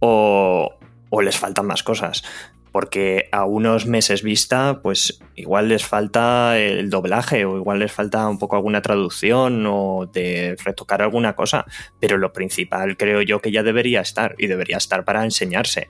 o, 0.00 0.74
o 1.10 1.22
les 1.22 1.38
faltan 1.38 1.64
más 1.68 1.84
cosas 1.84 2.24
porque 2.72 3.28
a 3.30 3.44
unos 3.44 3.86
meses 3.86 4.24
vista, 4.24 4.80
pues 4.82 5.20
igual 5.36 5.68
les 5.68 5.84
falta 5.86 6.58
el 6.58 6.90
doblaje 6.90 7.44
o 7.44 7.56
igual 7.56 7.78
les 7.78 7.92
falta 7.92 8.28
un 8.28 8.40
poco 8.40 8.56
alguna 8.56 8.82
traducción 8.82 9.64
o 9.68 10.10
de 10.12 10.56
retocar 10.64 11.02
alguna 11.02 11.36
cosa, 11.36 11.66
pero 12.00 12.18
lo 12.18 12.32
principal 12.32 12.96
creo 12.96 13.22
yo 13.22 13.40
que 13.40 13.52
ya 13.52 13.62
debería 13.62 14.00
estar 14.00 14.34
y 14.38 14.48
debería 14.48 14.78
estar 14.78 15.04
para 15.04 15.22
enseñarse. 15.22 15.86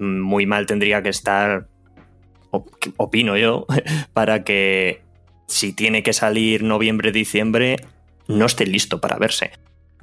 Muy 0.00 0.44
mal 0.44 0.66
tendría 0.66 1.02
que 1.04 1.08
estar, 1.10 1.68
op- 2.50 2.68
opino 2.96 3.36
yo, 3.36 3.64
para 4.12 4.42
que 4.42 5.02
si 5.46 5.72
tiene 5.72 6.02
que 6.02 6.12
salir 6.12 6.64
noviembre-diciembre 6.64 7.76
no 8.28 8.46
esté 8.46 8.66
listo 8.66 9.00
para 9.00 9.16
verse. 9.16 9.52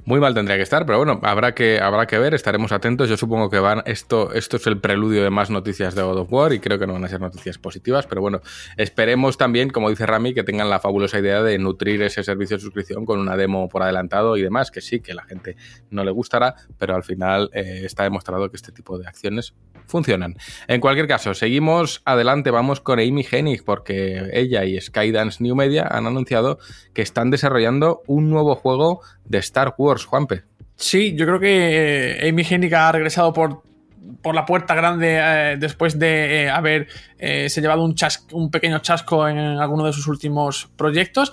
Muy 0.05 0.19
mal 0.19 0.33
tendría 0.33 0.57
que 0.57 0.63
estar, 0.63 0.85
pero 0.85 0.97
bueno, 0.97 1.21
habrá 1.23 1.55
que, 1.55 1.79
habrá 1.79 2.07
que 2.07 2.19
ver, 2.19 2.33
estaremos 2.33 2.73
atentos. 2.73 3.07
Yo 3.07 3.15
supongo 3.15 3.49
que 3.49 3.59
van. 3.59 3.83
Esto, 3.85 4.33
esto 4.33 4.57
es 4.57 4.67
el 4.67 4.81
preludio 4.81 5.23
de 5.23 5.29
más 5.29 5.49
noticias 5.49 5.95
de 5.95 6.01
God 6.01 6.17
of 6.17 6.33
War 6.33 6.51
y 6.51 6.59
creo 6.59 6.77
que 6.77 6.85
no 6.85 6.91
van 6.91 7.05
a 7.05 7.07
ser 7.07 7.21
noticias 7.21 7.57
positivas, 7.57 8.05
pero 8.05 8.19
bueno, 8.19 8.41
esperemos 8.75 9.37
también, 9.37 9.69
como 9.69 9.89
dice 9.89 10.05
Rami, 10.05 10.33
que 10.33 10.43
tengan 10.43 10.69
la 10.69 10.81
fabulosa 10.81 11.19
idea 11.19 11.41
de 11.41 11.57
nutrir 11.57 12.01
ese 12.01 12.21
servicio 12.21 12.57
de 12.57 12.61
suscripción 12.61 13.05
con 13.05 13.17
una 13.19 13.37
demo 13.37 13.69
por 13.69 13.81
adelantado 13.81 14.35
y 14.35 14.41
demás, 14.41 14.71
que 14.71 14.81
sí, 14.81 14.99
que 14.99 15.13
la 15.13 15.23
gente 15.23 15.55
no 15.89 16.03
le 16.03 16.11
gustará, 16.11 16.55
pero 16.77 16.95
al 16.95 17.03
final 17.03 17.49
eh, 17.53 17.83
está 17.85 18.03
demostrado 18.03 18.49
que 18.49 18.57
este 18.57 18.73
tipo 18.73 18.97
de 18.97 19.07
acciones 19.07 19.53
funcionan. 19.87 20.35
En 20.67 20.81
cualquier 20.81 21.07
caso, 21.07 21.33
seguimos 21.33 22.01
adelante, 22.05 22.51
vamos 22.51 22.79
con 22.79 22.99
Amy 22.99 23.25
Hennig, 23.29 23.63
porque 23.63 24.29
ella 24.33 24.63
y 24.65 24.79
Skydance 24.79 25.43
New 25.43 25.55
Media 25.55 25.87
han 25.89 26.07
anunciado 26.07 26.59
que 26.93 27.01
están 27.01 27.31
desarrollando 27.31 28.01
un 28.07 28.29
nuevo 28.29 28.55
juego 28.55 29.01
de 29.25 29.37
Star 29.39 29.75
Wars, 29.77 30.05
Juanpe. 30.05 30.43
Sí, 30.75 31.15
yo 31.15 31.25
creo 31.25 31.39
que 31.39 32.19
eh, 32.19 32.29
Amy 32.29 32.43
Hennig 32.49 32.73
ha 32.73 32.91
regresado 32.91 33.31
por, 33.31 33.61
por 34.21 34.35
la 34.35 34.45
puerta 34.45 34.73
grande 34.75 35.17
eh, 35.21 35.55
después 35.57 35.97
de 35.99 36.43
eh, 36.43 36.49
haber 36.49 36.87
eh, 37.19 37.47
llevado 37.55 37.83
un, 37.83 38.51
pequeño 38.51 38.79
chasco 38.79 39.27
en 39.27 39.37
alguno 39.37 39.85
de 39.85 39.93
sus 39.93 40.07
últimos 40.07 40.69
proyectos, 40.75 41.31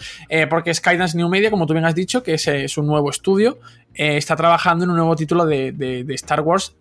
porque 0.49 0.75
Skydance 0.75 1.17
New 1.17 1.29
Media, 1.29 1.51
como 1.51 1.67
tú 1.67 1.73
bien 1.73 1.85
has 1.85 1.95
dicho, 1.95 2.23
que 2.23 2.35
es, 2.35 2.79
un 2.79 2.87
nuevo 2.87 3.11
estudio, 3.11 3.59
está 3.95 4.37
trabajando 4.37 4.85
en 4.85 4.91
un 4.91 4.97
nuevo 4.97 5.17
título 5.17 5.47
de- 5.47 5.73
de 5.73 6.15
Star 6.15 6.43
Wars 6.43 6.77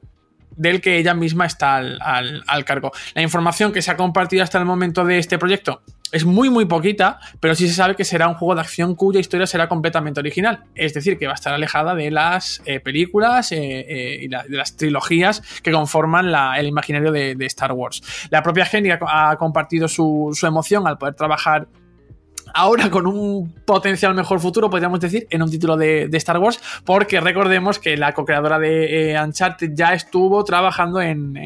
del 0.60 0.82
que 0.82 0.98
ella 0.98 1.14
misma 1.16 1.46
está 1.48 1.78
al, 1.78 2.00
al- 2.46 2.66
cargo. 2.66 2.92
La 3.16 3.22
información 3.24 3.72
que 3.72 3.82
se 3.82 3.90
ha 3.90 3.98
compartido 3.98 4.44
hasta 4.44 4.60
el 4.60 4.66
momento 4.66 5.04
de 5.06 5.18
este 5.18 5.38
proyecto 5.40 5.82
es 6.12 6.26
muy 6.26 6.50
muy 6.50 6.66
poquita, 6.66 7.20
pero 7.40 7.54
sí 7.56 7.68
se 7.68 7.76
sabe 7.76 7.96
que 7.96 8.04
será 8.04 8.28
un 8.28 8.34
juego 8.34 8.56
de 8.56 8.62
acción 8.62 8.96
cuya 8.96 9.20
historia 9.20 9.46
será 9.48 9.70
completamente 9.70 10.20
original. 10.20 10.64
Es 10.76 10.94
decir, 10.94 11.18
que 11.18 11.28
va 11.28 11.34
a 11.34 11.36
estar 11.36 11.54
alejada 11.54 11.94
de 11.96 12.10
las 12.12 12.62
eh, 12.66 12.80
películas 12.80 13.52
eh, 13.52 13.86
eh, 13.88 14.20
y 14.24 14.28
de 14.28 14.58
las 14.58 14.76
trilogías 14.76 15.42
que 15.64 15.72
conforman 15.72 16.32
la- 16.32 16.60
el 16.60 16.68
imaginario 16.68 17.12
de, 17.12 17.36
de 17.36 17.46
Star 17.46 17.72
Wars. 17.72 18.02
La 18.32 18.42
propia 18.44 18.66
Jenny 18.66 18.90
ha, 18.90 19.00
ha 19.32 19.38
compartido 19.38 19.88
su, 19.88 20.32
su 20.34 20.46
emoción 20.48 20.88
al 20.88 20.98
poder 20.98 21.14
trabajar 21.16 21.68
ahora 22.54 22.90
con 22.90 23.08
un 23.08 23.54
potencial 23.66 24.14
mejor 24.14 24.40
futuro, 24.40 24.70
podríamos 24.70 25.00
decir, 25.00 25.28
en 25.30 25.42
un 25.42 25.50
título 25.50 25.78
de, 25.78 26.10
Star 26.14 26.38
Wars, 26.38 26.60
porque 26.84 27.20
recordemos 27.20 27.80
que 27.80 27.96
la 27.98 28.14
co-creadora 28.14 28.60
de 28.60 29.12
eh, 29.12 29.22
Uncharted 29.22 29.72
ya 29.74 29.94
estuvo 29.94 30.44
trabajando 30.44 31.02
en, 31.02 31.38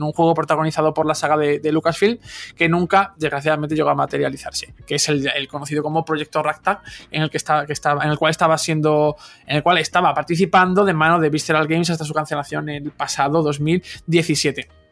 un 0.00 0.12
juego 0.12 0.34
protagonizado 0.34 0.92
por 0.92 1.06
la 1.06 1.14
saga 1.14 1.36
de, 1.36 1.72
Lucasfilm, 1.72 2.18
que 2.56 2.68
nunca, 2.68 3.14
desgraciadamente, 3.16 3.74
llegó 3.74 3.90
a 3.90 3.94
materializarse, 3.94 4.74
que 4.86 4.96
es 4.96 5.08
el, 5.08 5.48
conocido 5.48 5.82
como 5.82 6.04
Proyecto 6.04 6.42
Ragtag, 6.42 6.80
en 7.10 7.22
el 7.22 7.30
que 7.30 7.36
estaba, 7.36 8.04
en 8.04 8.10
el 8.10 8.18
cual 8.18 8.30
estaba 8.30 8.58
siendo, 8.58 9.16
en 9.46 9.56
el 9.56 9.62
cual 9.62 9.78
estaba 9.78 10.12
participando 10.14 10.84
de 10.84 10.92
mano 10.92 11.20
de 11.20 11.30
Visceral 11.30 11.66
Games 11.66 11.90
hasta 11.90 12.04
su 12.04 12.14
cancelación 12.14 12.68
el 12.68 12.90
pasado 12.90 13.42
2017. 13.42 14.85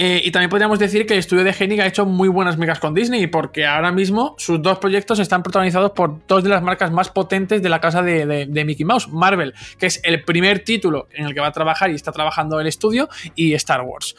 Eh, 0.00 0.22
y 0.24 0.30
también 0.30 0.48
podríamos 0.48 0.78
decir 0.78 1.06
que 1.06 1.14
el 1.14 1.18
estudio 1.18 1.42
de 1.42 1.52
Hennig 1.58 1.80
ha 1.80 1.86
hecho 1.86 2.06
muy 2.06 2.28
buenas 2.28 2.56
migas 2.56 2.78
con 2.78 2.94
Disney, 2.94 3.26
porque 3.26 3.66
ahora 3.66 3.90
mismo 3.90 4.36
sus 4.38 4.62
dos 4.62 4.78
proyectos 4.78 5.18
están 5.18 5.42
protagonizados 5.42 5.90
por 5.90 6.24
dos 6.28 6.44
de 6.44 6.50
las 6.50 6.62
marcas 6.62 6.92
más 6.92 7.10
potentes 7.10 7.60
de 7.62 7.68
la 7.68 7.80
casa 7.80 8.00
de, 8.00 8.24
de- 8.46 8.64
Mickey 8.64 8.84
Mouse, 8.86 9.08
Marvel, 9.08 9.54
que 9.76 9.86
es 9.86 10.00
el 10.04 10.22
primer 10.22 10.60
título 10.60 11.08
en 11.12 11.26
el 11.26 11.34
que 11.34 11.40
va 11.40 11.48
a 11.48 11.52
trabajar 11.52 11.90
y 11.90 11.96
está 11.96 12.12
trabajando 12.12 12.60
el 12.60 12.68
estudio, 12.68 13.08
y 13.34 13.54
Star 13.54 13.80
Wars. 13.80 14.14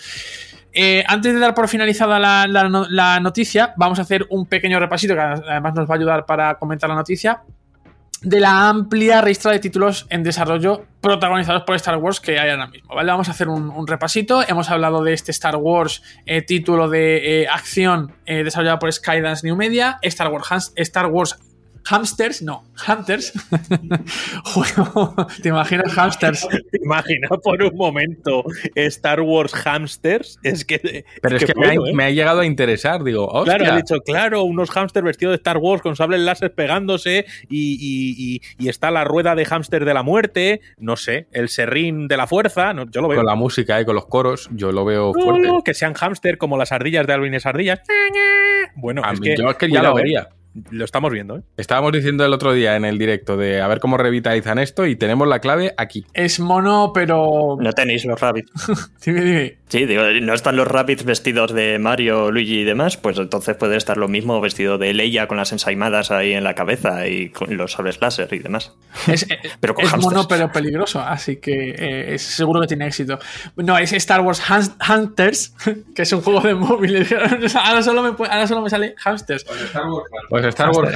Eh, 0.74 1.02
antes 1.08 1.34
de 1.34 1.40
dar 1.40 1.56
por 1.56 1.70
finalizada 1.70 2.20
la, 2.20 2.46
la 2.46 2.68
la 2.90 3.20
noticia, 3.22 3.74
vamos 3.78 4.00
a 4.00 4.02
hacer 4.02 4.28
un 4.32 4.48
pequeño 4.48 4.82
repasito 4.82 5.14
que 5.16 5.22
además 5.22 5.76
nos 5.76 5.90
va 5.90 5.94
a 5.94 5.98
ayudar 5.98 6.26
para 6.26 6.56
comentar 6.56 6.90
la 6.90 6.96
noticia 6.98 7.42
de 8.22 8.40
la 8.40 8.70
amplia 8.70 9.22
ristra 9.22 9.52
de 9.52 9.60
títulos 9.60 10.06
en 10.10 10.24
desarrollo 10.24 10.86
protagonizados 11.02 11.64
por 11.64 11.76
Star 11.76 11.98
Wars 11.98 12.20
que 12.20 12.40
hay 12.40 12.50
ahora 12.50 12.68
mismo. 12.68 12.94
¿vale? 12.94 13.12
Vamos 13.12 13.30
a 13.30 13.32
hacer 13.32 13.48
un, 13.48 13.88
repasito. 13.88 14.42
Hemos 14.48 14.70
hablado 14.70 15.04
de 15.04 15.14
este 15.14 15.32
Star 15.32 15.56
Wars 15.56 16.04
eh, 16.26 16.42
título 16.42 16.90
de 16.90 17.42
eh, 17.42 17.48
acción 17.48 18.14
eh, 18.26 18.44
desarrollado 18.44 18.80
por 18.80 18.92
Skydance 18.92 19.46
New 19.46 19.56
Media, 19.56 20.00
Star 20.02 20.30
Wars, 20.30 20.74
Star 20.76 21.08
Wars 21.08 21.40
Hamsters, 21.90 22.42
no, 22.42 22.64
Hunters. 22.88 23.34
Juego- 24.44 25.16
¿Te 25.42 25.50
imaginas 25.50 25.94
Hamsters? 25.98 26.48
Imagina 26.84 27.28
por 27.44 27.62
un 27.62 27.76
momento 27.76 28.44
Star 28.76 29.22
Wars 29.22 29.54
Hamsters. 29.66 30.38
Es 30.44 30.66
que. 30.66 31.06
Pero 31.22 31.38
es 31.38 31.46
que, 31.46 31.54
me, 31.56 31.68
bueno, 31.68 31.84
ha, 31.86 31.90
¿eh? 31.90 31.94
me 31.94 32.04
ha 32.06 32.10
llegado 32.12 32.42
a 32.42 32.46
interesar, 32.46 33.04
digo, 33.04 33.28
hostia. 33.28 33.58
Claro, 33.58 33.74
ha 33.74 33.78
dicho, 33.78 33.96
claro, 34.02 34.44
unos 34.44 34.70
hámsters 34.72 35.06
vestidos 35.06 35.32
de 35.34 35.36
Star 35.38 35.58
Wars 35.58 35.82
con 35.82 35.96
sables 35.96 36.22
láser 36.22 36.54
pegándose 36.54 37.26
y, 37.50 37.74
y- 37.80 38.36
y- 38.36 38.42
y 38.66 38.70
está 38.70 38.92
la 38.92 39.04
rueda 39.04 39.36
de 39.36 39.46
hámster 39.46 39.86
de 39.86 39.94
la 39.94 40.04
muerte, 40.04 40.62
no 40.78 40.96
sé, 40.96 41.28
el 41.32 41.50
serrín 41.50 42.08
de 42.08 42.18
la 42.18 42.28
fuerza, 42.28 42.74
no, 42.74 42.86
yo 42.90 43.02
lo 43.02 43.08
veo. 43.08 43.18
con 43.18 43.26
la 43.26 43.36
música 43.36 43.80
y 43.82 43.86
con 43.86 43.96
los 43.96 44.06
coros, 44.06 44.50
yo 44.52 44.72
lo 44.72 44.86
veo 44.86 45.12
No, 45.16 45.22
fuerte. 45.24 45.48
no, 45.48 45.64
que 45.64 45.74
sean 45.74 45.94
hámster 45.94 46.38
como 46.38 46.58
las 46.58 46.72
ardillas 46.72 47.06
de 47.08 47.14
Alvin 47.14 47.34
y 47.34 47.36
las 47.38 47.46
ardillas. 47.46 47.82
Bueno, 48.76 49.02
A 49.04 49.14
es 49.14 49.20
mí- 49.20 49.28
que, 49.28 49.36
yo 49.38 49.50
es 49.50 49.56
que 49.58 49.68
ya 49.68 49.80
cuidado, 49.80 49.94
lo 49.94 50.00
¿eh? 50.00 50.04
vería. 50.04 50.30
Lo 50.72 50.86
estamos 50.86 51.12
viendo. 51.12 51.38
¿eh? 51.38 51.42
Estábamos 51.58 51.92
diciendo 51.92 52.26
el 52.26 52.34
otro 52.34 52.54
día 52.54 52.76
en 52.76 52.86
el 52.86 52.98
directo 52.98 53.38
de 53.38 53.62
a 53.62 53.68
ver 53.68 53.80
cómo 53.80 53.98
revitalizan 53.98 54.60
esto 54.60 54.86
y 54.86 54.96
tenemos 54.96 55.28
la 55.28 55.40
clave 55.40 55.74
aquí. 55.78 56.06
Es 56.14 56.40
mono, 56.40 56.92
pero. 56.94 57.58
No 57.60 57.72
tenéis 57.74 58.06
los 58.06 58.20
rabbits. 58.20 58.52
Dime, 59.06 59.22
dime. 59.22 59.58
Sí, 59.70 59.86
digo, 59.86 60.02
no 60.22 60.34
están 60.34 60.56
los 60.56 60.68
rabbits 60.68 61.06
vestidos 61.06 61.54
de 61.54 61.78
Mario, 61.78 62.32
Luigi 62.32 62.62
y 62.62 62.64
demás, 62.64 62.98
pues 62.98 63.20
entonces 63.20 63.56
puede 63.56 63.78
estar 63.78 63.98
lo 63.98 64.08
mismo 64.08 64.42
vestido 64.42 64.80
de 64.80 64.96
Leia 64.96 65.28
con 65.28 65.38
las 65.38 65.52
ensaimadas 65.52 66.10
ahí 66.10 66.34
en 66.34 66.44
la 66.44 66.56
cabeza 66.56 67.08
y 67.08 67.30
con 67.30 67.56
los 67.56 67.74
sables 67.74 68.02
láser 68.02 68.30
y 68.34 68.40
demás. 68.40 68.74
Es, 69.08 69.28
Pero 69.60 69.76
con 69.76 69.86
es 69.86 69.92
hamsters. 69.92 70.16
mono, 70.16 70.28
pero 70.28 70.52
peligroso, 70.52 71.00
así 71.02 71.36
que 71.36 71.76
eh, 71.78 72.16
es 72.16 72.24
seguro 72.24 72.62
que 72.62 72.66
tiene 72.68 72.88
éxito. 72.88 73.20
No, 73.58 73.78
es 73.78 73.94
Star 73.94 74.22
Wars 74.22 74.42
Han- 74.50 74.76
Hunters, 74.90 75.54
que 75.96 76.02
es 76.02 76.12
un 76.14 76.22
juego 76.22 76.42
de 76.42 76.56
móviles. 76.56 77.14
ahora, 77.54 77.84
solo 77.84 78.02
me, 78.02 78.10
ahora 78.28 78.48
solo 78.48 78.62
me 78.62 78.72
sale 78.72 78.96
Hamsters. 79.06 79.44
Pues 79.44 79.62
Star 79.62 79.84
Wars, 79.88 80.10
Hunter, 80.88 80.96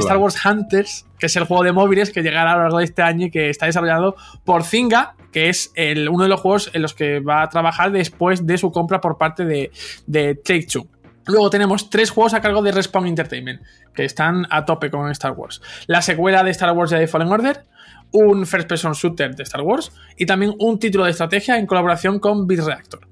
Star. 0.00 0.16
Wars 0.18 0.44
Hunters, 0.44 1.06
que 1.18 1.26
es 1.26 1.36
el 1.36 1.44
juego 1.44 1.62
de 1.64 1.72
móviles 1.72 2.10
que 2.12 2.22
llegará 2.22 2.52
a 2.52 2.56
lo 2.56 2.62
largo 2.62 2.78
de 2.78 2.84
este 2.84 3.02
año 3.02 3.26
y 3.26 3.30
que 3.30 3.50
está 3.50 3.66
desarrollado 3.66 4.16
por 4.44 4.64
Zynga, 4.64 5.14
que 5.32 5.48
es 5.48 5.72
el- 5.74 6.08
uno 6.08 6.24
de 6.24 6.28
los 6.30 6.40
juegos 6.40 6.70
en 6.72 6.82
los 6.82 6.94
que 6.94 7.20
va 7.20 7.42
a 7.42 7.48
trabajar 7.48 7.92
después 7.92 8.46
de 8.46 8.58
su 8.58 8.70
compra 8.72 9.00
por 9.00 9.18
parte 9.18 9.44
de, 9.44 9.70
de 10.06 10.34
Take 10.34 10.66
Two. 10.70 10.86
Luego 11.26 11.50
tenemos 11.50 11.90
tres 11.90 12.10
juegos 12.10 12.34
a 12.34 12.40
cargo 12.40 12.62
de 12.62 12.72
Respawn 12.72 13.06
Entertainment, 13.06 13.60
que 13.94 14.04
están 14.04 14.46
a 14.50 14.64
tope 14.64 14.90
con 14.90 15.10
Star 15.10 15.32
Wars. 15.32 15.60
La 15.86 16.02
secuela 16.02 16.42
de 16.42 16.50
Star 16.50 16.72
Wars 16.72 16.90
Jedi 16.90 17.06
Fallen 17.06 17.28
Order, 17.28 17.64
un 18.12 18.44
first 18.46 18.66
person 18.68 18.92
shooter 18.92 19.36
de 19.36 19.42
Star 19.44 19.60
Wars 19.60 19.92
y 20.16 20.26
también 20.26 20.54
un 20.58 20.78
título 20.80 21.04
de 21.04 21.10
estrategia 21.12 21.58
en 21.58 21.66
colaboración 21.66 22.18
con 22.18 22.46
Bit 22.48 22.60
Reactor. 22.60 23.06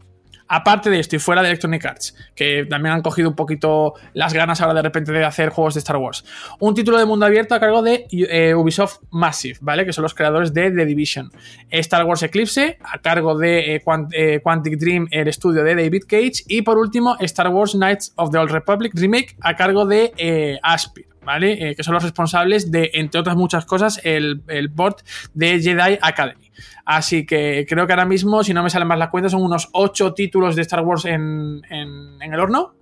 Aparte 0.48 0.90
de 0.90 0.98
esto 0.98 1.16
y 1.16 1.18
fuera 1.18 1.42
de 1.42 1.48
Electronic 1.48 1.84
Arts, 1.84 2.16
que 2.34 2.66
también 2.68 2.94
han 2.94 3.02
cogido 3.02 3.28
un 3.28 3.36
poquito 3.36 3.94
las 4.14 4.32
ganas 4.32 4.60
ahora 4.60 4.74
de 4.74 4.82
repente 4.82 5.12
de 5.12 5.24
hacer 5.24 5.50
juegos 5.50 5.74
de 5.74 5.80
Star 5.80 5.96
Wars. 5.96 6.24
Un 6.58 6.74
título 6.74 6.98
de 6.98 7.04
mundo 7.04 7.26
abierto 7.26 7.54
a 7.54 7.60
cargo 7.60 7.82
de 7.82 8.06
eh, 8.10 8.54
Ubisoft 8.54 9.00
Massive, 9.10 9.58
¿vale? 9.60 9.84
Que 9.84 9.92
son 9.92 10.02
los 10.02 10.14
creadores 10.14 10.54
de 10.54 10.70
The 10.70 10.86
Division. 10.86 11.30
Star 11.70 12.04
Wars 12.04 12.22
Eclipse, 12.22 12.78
a 12.82 12.98
cargo 12.98 13.36
de 13.36 13.76
eh, 13.76 13.82
eh, 14.12 14.40
Quantic 14.42 14.78
Dream, 14.78 15.06
el 15.10 15.28
estudio 15.28 15.62
de 15.62 15.74
David 15.74 16.04
Cage. 16.08 16.44
Y 16.46 16.62
por 16.62 16.78
último, 16.78 17.16
Star 17.20 17.48
Wars 17.48 17.72
Knights 17.72 18.12
of 18.16 18.30
the 18.30 18.38
Old 18.38 18.50
Republic 18.50 18.92
Remake, 18.94 19.36
a 19.40 19.54
cargo 19.54 19.84
de 19.84 20.58
Aspir. 20.62 21.17
¿Vale? 21.24 21.70
Eh, 21.70 21.74
que 21.74 21.82
son 21.82 21.94
los 21.94 22.02
responsables 22.02 22.70
de, 22.70 22.90
entre 22.94 23.20
otras 23.20 23.36
muchas 23.36 23.66
cosas, 23.66 24.00
el, 24.04 24.42
el 24.48 24.68
board 24.68 24.96
de 25.34 25.60
Jedi 25.60 25.98
Academy. 26.00 26.50
Así 26.84 27.26
que 27.26 27.66
creo 27.68 27.86
que 27.86 27.92
ahora 27.92 28.06
mismo, 28.06 28.42
si 28.42 28.54
no 28.54 28.62
me 28.62 28.70
salen 28.70 28.88
más 28.88 28.98
las 28.98 29.10
cuentas, 29.10 29.32
son 29.32 29.42
unos 29.42 29.68
8 29.72 30.14
títulos 30.14 30.56
de 30.56 30.62
Star 30.62 30.80
Wars 30.80 31.04
en- 31.04 31.60
en 31.70 32.32
el 32.32 32.40
horno 32.40 32.74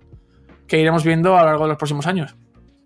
que 0.67 0.79
iremos 0.79 1.03
viendo 1.03 1.35
a 1.37 1.41
lo 1.41 1.47
largo 1.47 1.63
de 1.63 1.69
los 1.69 1.77
próximos 1.77 2.07
años. 2.07 2.35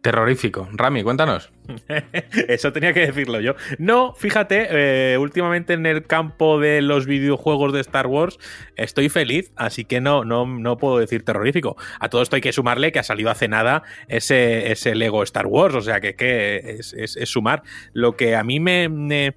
Terrorífico. 0.01 0.67
Rami, 0.73 1.03
cuéntanos. 1.03 1.51
Eso 2.47 2.73
tenía 2.73 2.91
que 2.91 3.01
decirlo 3.05 3.39
yo. 3.39 3.53
No, 3.77 4.15
fíjate, 4.15 4.67
eh, 5.13 5.17
últimamente 5.19 5.73
en 5.73 5.85
el 5.85 6.07
campo 6.07 6.59
de 6.59 6.81
los 6.81 7.05
videojuegos 7.05 7.71
de 7.71 7.81
Star 7.81 8.07
Wars 8.07 8.39
estoy 8.75 9.09
feliz, 9.09 9.51
así 9.55 9.85
que 9.85 10.01
no, 10.01 10.25
no, 10.25 10.47
no 10.47 10.77
puedo 10.77 10.97
decir 10.97 11.23
terrorífico. 11.23 11.77
A 11.99 12.09
todo 12.09 12.23
esto 12.23 12.35
hay 12.35 12.41
que 12.41 12.51
sumarle 12.51 12.91
que 12.91 12.97
ha 12.97 13.03
salido 13.03 13.29
hace 13.29 13.47
nada 13.47 13.83
ese, 14.07 14.71
ese 14.71 14.95
Lego 14.95 15.21
Star 15.21 15.45
Wars, 15.45 15.75
o 15.75 15.81
sea 15.81 16.01
que, 16.01 16.15
que 16.15 16.77
es, 16.79 16.93
es- 16.93 17.29
sumar. 17.29 17.61
Lo 17.93 18.17
que 18.17 18.35
a 18.35 18.43
mí 18.43 18.59
me, 18.59 18.89
me- 18.89 19.35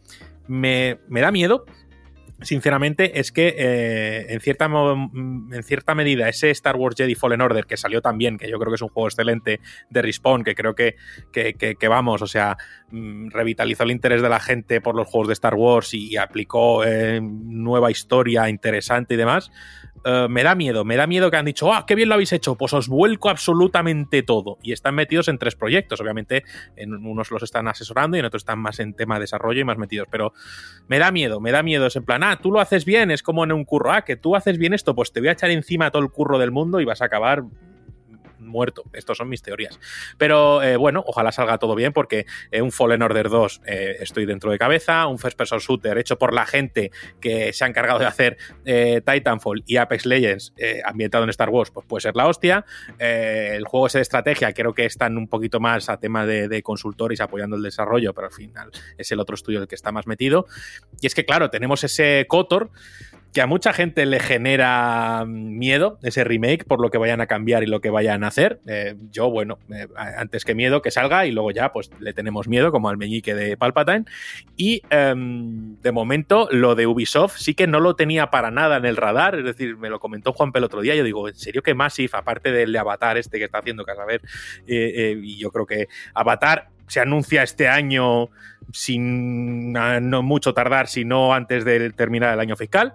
me 0.49 1.21
da 1.21 1.31
miedo 1.31 1.67
sinceramente, 2.41 3.19
es 3.21 3.33
que 3.33 3.55
eh, 3.57 4.27
en, 4.33 4.41
cierta 4.41 4.67
en 4.67 5.63
cierta 5.63 5.95
medida 5.95 6.29
ese 6.29 6.51
Star 6.51 6.77
Wars 6.77 6.97
Jedi 6.97 7.15
Fallen 7.15 7.41
Order, 7.41 7.67
que 7.67 7.77
salió 7.77 8.01
también, 8.01 8.39
que 8.39 8.51
yo 8.51 8.59
creo 8.59 8.71
que 8.71 8.77
es 8.77 8.83
un 8.83 8.89
juego 8.89 9.09
excelente 9.09 9.61
de 9.91 10.03
Respawn, 10.03 10.45
que 10.45 10.55
creo 10.55 10.75
que- 10.75 10.97
que 11.33 11.89
vamos, 11.89 12.23
o 12.23 12.27
sea, 12.27 12.57
mm, 12.91 13.31
revitalizó 13.31 13.83
el 13.85 13.91
interés 13.91 14.23
de 14.23 14.29
la 14.29 14.41
gente 14.41 14.81
por 14.81 14.95
los 14.95 15.09
juegos 15.09 15.29
de 15.29 15.35
Star 15.35 15.55
Wars 15.55 15.95
y, 15.95 16.17
aplicó 16.17 16.85
eh, 16.85 17.21
nueva 17.21 17.91
historia 17.91 18.49
interesante 18.49 19.15
y 19.15 19.17
demás. 19.17 19.51
Eh, 20.05 20.27
me 20.29 20.43
da 20.43 20.55
miedo, 20.55 20.85
me 20.85 20.97
da 20.97 21.07
miedo 21.07 21.31
que 21.31 21.37
han 21.37 21.47
dicho, 21.47 21.73
ah, 21.73 21.85
qué 21.87 21.95
bien 21.95 22.09
lo 22.09 22.15
habéis 22.15 22.33
hecho, 22.33 22.57
pues 22.57 22.73
os 22.73 22.89
vuelco 22.89 23.31
absolutamente 23.31 24.23
todo. 24.23 24.59
Y 24.63 24.73
están 24.73 24.95
metidos 24.95 25.29
en 25.29 25.39
tres 25.39 25.57
proyectos, 25.57 26.01
obviamente, 26.01 26.45
en 26.77 26.95
unos 26.95 27.31
los 27.31 27.43
están 27.43 27.69
asesorando 27.69 28.17
y 28.17 28.21
en 28.21 28.27
otros 28.27 28.43
están 28.43 28.59
más 28.59 28.81
en 28.81 28.95
tema 28.95 29.15
de 29.15 29.23
desarrollo 29.23 29.61
y 29.61 29.65
más 29.65 29.79
metidos, 29.79 30.09
pero 30.11 30.33
me 30.89 30.99
da 30.99 31.11
miedo, 31.11 31.41
me 31.41 31.53
da 31.53 31.63
miedo. 31.63 31.87
Es 31.87 31.97
en 31.97 32.05
plan, 32.05 32.23
ah, 32.23 32.39
tú 32.41 32.51
lo 32.51 32.61
haces 32.61 32.85
bien, 32.85 33.11
es 33.11 33.23
como 33.23 33.45
en 33.45 33.53
un 33.53 33.65
curro, 33.65 33.93
ah, 33.93 34.03
que 34.03 34.17
tú 34.17 34.37
haces 34.37 34.59
bien 34.59 34.75
esto, 34.75 34.95
pues 34.95 35.13
te 35.13 35.21
voy 35.21 35.29
a 35.29 35.33
echar 35.33 35.51
encima 35.51 35.91
todo 35.91 36.03
el 36.03 36.11
curro 36.11 36.39
del 36.39 36.51
mundo 36.51 36.81
y 36.81 36.85
vas 36.85 37.01
a 37.01 37.07
acabar 37.07 37.45
muerto. 38.55 38.85
Estas 38.93 39.19
son 39.19 39.29
mis 39.29 39.43
teorías. 39.43 39.79
Pero 40.17 40.63
eh, 40.63 40.77
bueno, 40.77 41.03
ojalá 41.07 41.33
salga 41.33 41.59
todo 41.59 41.75
bien 41.75 41.93
porque 41.93 42.25
eh, 42.51 42.63
un 42.63 42.73
Fallen 42.73 43.03
Order 43.03 43.29
2 43.29 43.63
eh, 43.67 43.97
estoy 44.01 44.25
dentro 44.25 44.51
de 44.51 44.59
cabeza, 44.59 45.07
un 45.07 45.19
First 45.19 45.37
Person 45.37 45.59
Shooter 45.59 45.99
hecho 45.99 46.17
por 46.17 46.33
la 46.33 46.47
gente 46.47 46.93
que 47.21 47.53
se 47.53 47.65
ha 47.65 47.67
encargado 47.67 47.99
de 47.99 48.07
hacer 48.07 48.39
Titanfall 48.65 49.65
y 49.67 49.77
Apex 49.77 50.07
Legends 50.07 50.55
ambientado 50.85 51.25
en 51.25 51.31
Star 51.31 51.51
Wars, 51.51 51.71
pues 51.71 51.85
puede 51.87 52.03
ser 52.03 52.15
la 52.15 52.29
hostia. 52.29 52.65
El 52.99 53.65
juego 53.65 53.89
ese 53.89 53.99
de 53.99 54.03
estrategia 54.03 54.53
creo 54.53 54.73
que 54.73 54.85
están 54.85 55.19
un 55.19 55.27
poquito 55.29 55.59
más 55.61 55.89
a 55.89 55.99
tema 55.99 56.25
de, 56.25 56.49
de 56.49 56.63
consultores 56.63 57.21
apoyando 57.21 57.57
el 57.57 57.63
desarrollo, 57.63 58.15
pero 58.15 58.29
al 58.29 58.33
final 58.33 58.71
es 58.97 59.11
el 59.11 59.21
otro 59.21 59.35
estudio 59.35 59.61
el 59.61 59.67
que 59.67 59.75
está 59.75 59.91
más 59.91 60.07
metido. 60.07 60.47
Y 61.01 61.07
es 61.07 61.15
que 61.15 61.25
claro, 61.25 61.51
tenemos 61.51 61.83
ese 61.83 62.27
Kotor 62.29 62.71
que 63.35 63.43
a 63.43 63.49
mucha 63.49 63.73
gente 63.73 64.07
le 64.07 64.21
genera 64.21 65.25
miedo 65.27 65.99
ese 66.05 66.23
remake 66.23 66.65
por 66.65 66.81
lo 66.81 66.91
que 66.91 66.99
vayan 66.99 67.21
a 67.21 67.27
cambiar 67.27 67.65
y 67.65 67.67
lo 67.67 67.81
que 67.81 67.91
vayan 67.91 68.23
a 68.23 68.29
hacer. 68.29 68.61
Eh, 68.69 68.95
yo, 69.11 69.29
bueno, 69.29 69.59
eh, 69.75 69.89
antes 70.17 70.45
que 70.45 70.55
miedo 70.55 70.83
que 70.83 70.93
salga 70.93 71.27
y 71.27 71.33
luego 71.33 71.51
ya 71.51 71.73
pues 71.73 71.91
le 71.99 72.13
tenemos 72.13 72.47
miedo 72.47 72.71
como 72.71 72.89
al 72.89 72.97
meñique 72.97 73.35
de 73.35 73.57
Palpatine. 73.57 74.05
Y 74.57 74.83
em, 74.89 75.81
de 75.83 75.91
momento 75.91 76.49
lo 76.53 76.77
de 76.77 76.87
Ubisoft 76.87 77.37
sí 77.37 77.55
que 77.55 77.67
no 77.67 77.81
lo 77.81 77.97
tenía 77.97 78.31
para 78.31 78.53
nada 78.53 78.77
en 78.77 78.85
el 78.85 78.97
radar, 78.97 79.37
es 79.37 79.45
decir, 79.45 79.77
me 79.79 79.91
lo 79.91 79.99
comentó 79.99 80.33
Juan 80.33 80.53
el 80.55 80.63
otro 80.63 80.81
día, 80.81 80.95
yo 80.95 81.03
digo, 81.03 81.29
¿en 81.29 81.35
serio 81.35 81.61
que 81.61 81.75
Massive, 81.75 82.11
aparte 82.13 82.53
del 82.53 82.73
de 82.73 82.79
Avatar 82.79 83.19
este 83.19 83.39
que 83.39 83.47
está 83.47 83.59
haciendo, 83.59 83.85
que 83.85 83.91
a 83.91 83.97
saber, 83.97 84.23
eh, 84.69 85.19
y 85.21 85.39
yo 85.39 85.51
creo 85.51 85.67
que 85.67 85.89
Avatar 86.15 86.69
se 86.87 87.01
anuncia 87.01 87.43
este 87.43 87.67
año 87.67 88.31
sin 88.73 89.73
no 89.73 90.23
mucho 90.23 90.55
tardar, 90.55 90.87
sino 90.87 91.35
antes 91.35 91.65
de 91.65 91.91
terminar 91.91 92.33
el 92.33 92.39
año 92.39 92.55
fiscal. 92.55 92.95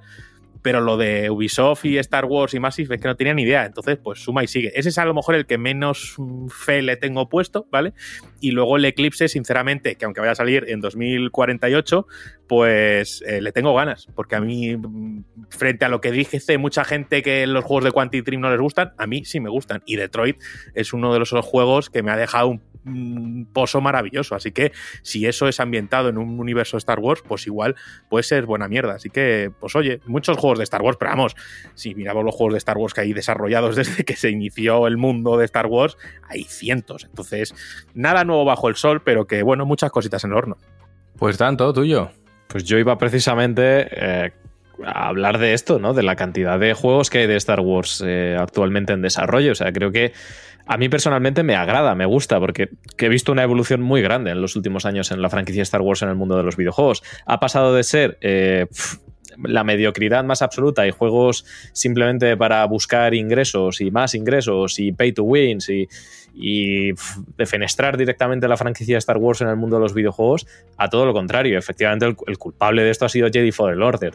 Pero 0.62 0.82
lo 0.82 0.98
de 0.98 1.30
Ubisoft 1.30 1.86
y 1.86 1.98
Star 1.98 2.26
Wars 2.26 2.54
y 2.54 2.60
Massive 2.60 2.96
es 2.96 3.02
que 3.02 3.08
no 3.08 3.16
tenía 3.16 3.34
ni 3.34 3.44
idea. 3.44 3.66
Entonces, 3.66 3.98
pues 4.02 4.20
suma 4.20 4.44
y 4.44 4.48
sigue. 4.48 4.72
Ese 4.76 4.90
es 4.90 4.98
a 4.98 5.06
lo 5.06 5.14
mejor 5.14 5.36
el 5.36 5.46
que 5.46 5.58
menos 5.58 6.18
fe 6.50 6.82
le 6.82 6.98
tengo 6.98 7.30
puesto, 7.30 7.68
¿vale? 7.72 7.94
Y 8.40 8.52
luego 8.52 8.78
el 8.78 8.86
Eclipse, 8.86 9.28
sinceramente, 9.28 9.96
que 9.96 10.06
aunque 10.06 10.22
vaya 10.22 10.34
a 10.34 10.36
salir 10.36 10.66
en 10.68 10.82
2048, 10.82 12.08
pues 12.48 13.24
eh, 13.28 13.42
le 13.42 13.52
tengo 13.52 13.74
ganas. 13.74 14.08
Porque 14.16 14.36
a 14.36 14.42
mí, 14.42 14.76
mm, 14.76 15.24
frente 15.50 15.86
a 15.86 15.90
lo 15.90 16.02
que 16.02 16.12
dije, 16.12 16.40
mucha 16.58 16.84
gente 16.84 17.22
que 17.22 17.46
los 17.48 17.64
juegos 17.64 17.86
de 17.86 17.92
Quantic 17.92 18.26
Dream 18.26 18.42
no 18.42 18.50
les 18.50 18.60
gustan, 18.60 18.94
a 18.98 19.08
mí 19.08 19.26
sí 19.26 19.40
me 19.40 19.50
gustan. 19.50 19.82
Y 19.86 19.96
Detroit 19.96 20.38
es 20.74 20.94
uno 20.94 21.14
de 21.14 21.20
los 21.20 21.32
juegos 21.32 21.90
que 21.90 22.04
me 22.04 22.12
ha 22.12 22.18
dejado 22.18 22.48
un 22.48 22.69
pozo 23.52 23.82
maravilloso. 23.82 24.36
Así 24.36 24.52
que 24.52 24.72
si 25.02 25.26
eso 25.26 25.48
es 25.48 25.60
ambientado 25.60 26.10
en 26.10 26.18
un 26.18 26.40
universo 26.40 26.78
Star 26.78 27.00
Wars, 27.00 27.24
pues 27.28 27.48
igual 27.48 27.76
puede 28.10 28.24
ser 28.24 28.46
buena 28.46 28.68
mierda. 28.68 28.96
Así 28.96 29.10
que, 29.10 29.52
pues 29.60 29.76
oye, 29.76 30.02
muchos 30.06 30.38
juegos 30.38 30.60
de 30.60 30.64
Star 30.64 30.82
Wars, 30.82 30.98
pero 31.00 31.12
vamos, 31.12 31.36
si 31.74 31.96
miramos 31.96 32.24
los 32.24 32.36
juegos 32.36 32.54
de 32.54 32.58
Star 32.60 32.78
Wars 32.78 32.94
que 32.94 33.02
hay 33.02 33.14
desarrollados 33.14 33.76
desde 33.76 34.04
que 34.04 34.16
se 34.16 34.30
inició 34.30 34.88
el 34.88 34.98
mundo 34.98 35.38
de 35.38 35.46
Star 35.46 35.68
Wars, 35.68 35.98
hay 36.28 36.44
cientos. 36.44 37.06
Entonces, 37.06 37.54
nada 37.94 38.24
nuevo 38.24 38.46
bajo 38.46 38.70
el 38.70 38.76
sol, 38.76 39.02
pero 39.04 39.26
que 39.26 39.44
bueno, 39.44 39.66
muchas 39.66 39.92
cositas 39.92 40.24
en 40.24 40.32
el 40.32 40.38
horno. 40.38 40.58
Pues 41.18 41.38
tanto, 41.38 41.72
tuyo. 41.74 42.12
Pues 42.48 42.64
yo 42.64 42.78
iba 42.78 42.98
precisamente 42.98 43.88
eh, 43.92 44.32
a 44.86 45.08
hablar 45.08 45.38
de 45.38 45.54
esto, 45.54 45.80
¿no? 45.80 45.94
De 45.94 46.04
la 46.04 46.16
cantidad 46.16 46.60
de 46.60 46.74
juegos 46.74 47.10
que 47.10 47.20
hay 47.20 47.28
de 47.28 47.36
Star 47.36 47.60
Wars 47.60 48.04
eh, 48.06 48.38
actualmente 48.40 48.94
en 48.94 49.02
desarrollo. 49.02 49.52
O 49.52 49.56
sea, 49.56 49.72
creo 49.72 49.92
que 49.92 50.14
a 50.70 50.78
mí 50.78 50.88
personalmente 50.88 51.42
me 51.42 51.56
agrada, 51.56 51.96
me 51.96 52.06
gusta, 52.06 52.40
porque 52.40 52.70
que 52.96 53.08
he 53.08 53.10
visto 53.10 53.32
una 53.32 53.42
evolución 53.42 53.82
muy 53.82 54.04
grande 54.04 54.30
en 54.30 54.40
los 54.40 54.56
últimos 54.56 54.86
años 54.86 55.10
en 55.12 55.20
la 55.20 55.30
franquicia 55.32 55.64
Star 55.64 55.82
Wars 55.82 56.04
en 56.04 56.10
el 56.10 56.16
mundo 56.16 56.38
de 56.38 56.44
los 56.44 56.58
videojuegos. 56.58 57.02
Ha 57.26 57.40
pasado 57.40 57.74
de 57.74 57.82
ser 57.82 58.20
eh, 58.22 58.68
la 59.44 59.64
mediocridad 59.64 60.24
más 60.24 60.44
absoluta 60.44 60.86
y 60.86 60.92
juegos 60.92 61.44
simplemente 61.74 62.38
para 62.38 62.64
buscar 62.66 63.16
ingresos 63.16 63.82
y 63.82 63.90
más 63.90 64.14
ingresos 64.14 64.78
y 64.78 64.92
pay 64.92 65.12
to 65.12 65.24
wins 65.24 65.70
y, 65.70 65.88
defenestrar 67.36 67.98
directamente 67.98 68.48
la 68.48 68.56
franquicia 68.56 69.00
Star 69.00 69.18
Wars 69.18 69.42
en 69.42 69.48
el 69.48 69.56
mundo 69.56 69.78
de 69.78 69.82
los 69.82 69.96
videojuegos, 69.96 70.46
a 70.78 70.88
todo 70.88 71.08
lo 71.08 71.14
contrario. 71.14 71.58
Efectivamente, 71.58 72.06
el, 72.06 72.16
el 72.28 72.38
culpable 72.38 72.84
de 72.84 72.92
esto 72.92 73.06
ha 73.06 73.10
sido 73.10 73.28
Jedi 73.30 73.52
Fallen 73.52 73.82
Order 73.82 74.14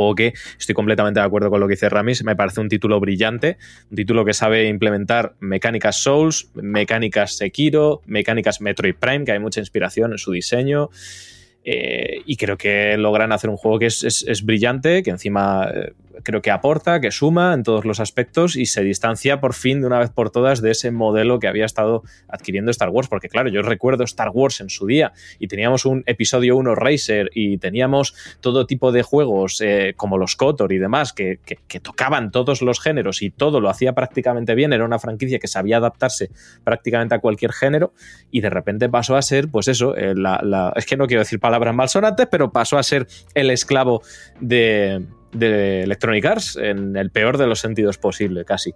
juego 0.00 0.14
que 0.14 0.32
estoy 0.58 0.74
completamente 0.74 1.20
de 1.20 1.26
acuerdo 1.26 1.50
con 1.50 1.60
lo 1.60 1.66
que 1.66 1.74
dice 1.74 1.88
Ramis, 1.88 2.24
me 2.24 2.36
parece 2.36 2.60
un 2.60 2.68
título 2.68 2.98
brillante, 3.00 3.58
un 3.90 3.96
título 3.96 4.24
que 4.24 4.32
sabe 4.32 4.66
implementar 4.68 5.34
mecánicas 5.40 6.02
Souls, 6.02 6.50
mecánicas 6.54 7.36
Sekiro, 7.36 8.02
mecánicas 8.06 8.60
Metroid 8.60 8.94
Prime, 8.98 9.24
que 9.24 9.32
hay 9.32 9.38
mucha 9.38 9.60
inspiración 9.60 10.12
en 10.12 10.18
su 10.18 10.32
diseño. 10.32 10.90
Eh, 11.62 12.22
y 12.24 12.36
creo 12.36 12.56
que 12.56 12.96
logran 12.96 13.32
hacer 13.32 13.50
un 13.50 13.58
juego 13.58 13.78
que 13.78 13.86
es, 13.86 14.02
es, 14.02 14.24
es 14.26 14.42
brillante, 14.42 15.02
que 15.02 15.10
encima 15.10 15.70
eh, 15.74 15.92
creo 16.22 16.42
que 16.42 16.50
aporta, 16.50 17.00
que 17.00 17.10
suma 17.10 17.54
en 17.54 17.62
todos 17.62 17.84
los 17.84 18.00
aspectos 18.00 18.56
y 18.56 18.66
se 18.66 18.82
distancia 18.82 19.40
por 19.40 19.54
fin 19.54 19.80
de 19.80 19.86
una 19.86 19.98
vez 19.98 20.10
por 20.10 20.30
todas 20.30 20.60
de 20.62 20.70
ese 20.70 20.90
modelo 20.90 21.38
que 21.38 21.48
había 21.48 21.64
estado 21.64 22.02
adquiriendo 22.28 22.70
Star 22.70 22.90
Wars, 22.90 23.08
porque 23.08 23.28
claro, 23.28 23.48
yo 23.48 23.62
recuerdo 23.62 24.04
Star 24.04 24.30
Wars 24.32 24.60
en 24.60 24.70
su 24.70 24.86
día 24.86 25.12
y 25.38 25.48
teníamos 25.48 25.84
un 25.84 26.02
episodio 26.06 26.56
1 26.56 26.74
Racer 26.74 27.30
y 27.34 27.58
teníamos 27.58 28.14
todo 28.40 28.66
tipo 28.66 28.92
de 28.92 29.02
juegos 29.02 29.60
eh, 29.60 29.94
como 29.96 30.18
los 30.18 30.36
KOTOR 30.36 30.72
y 30.72 30.78
demás 30.78 31.12
que, 31.12 31.38
tocaban 31.82 32.30
todos 32.30 32.62
los 32.62 32.80
géneros 32.80 33.22
y 33.22 33.30
todo 33.30 33.60
lo 33.60 33.68
hacía 33.68 33.94
prácticamente 33.94 34.54
bien, 34.54 34.72
era 34.72 34.84
una 34.84 34.98
franquicia 34.98 35.38
que 35.38 35.48
sabía 35.48 35.78
adaptarse 35.78 36.30
prácticamente 36.64 37.14
a 37.14 37.18
cualquier 37.18 37.52
género 37.52 37.92
y 38.30 38.40
de 38.40 38.50
repente 38.50 38.88
pasó 38.88 39.16
a 39.16 39.22
ser, 39.22 39.48
pues 39.48 39.68
eso, 39.68 39.96
eh, 39.96 40.14
la, 40.14 40.72
es 40.76 40.86
que 40.86 40.96
no 40.96 41.06
quiero 41.06 41.20
decir 41.20 41.40
palabras 41.40 41.74
malsonantes, 41.74 42.26
pero 42.30 42.52
pasó 42.52 42.78
a 42.78 42.82
ser 42.82 43.06
el 43.34 43.50
esclavo 43.50 44.02
de, 44.40 45.06
de 45.32 45.82
Electronic 45.82 46.24
Arts 46.24 46.56
en 46.56 46.96
el 46.96 47.10
peor 47.10 47.38
de 47.38 47.46
los 47.46 47.60
sentidos 47.60 47.98
posible, 47.98 48.44
casi. 48.44 48.74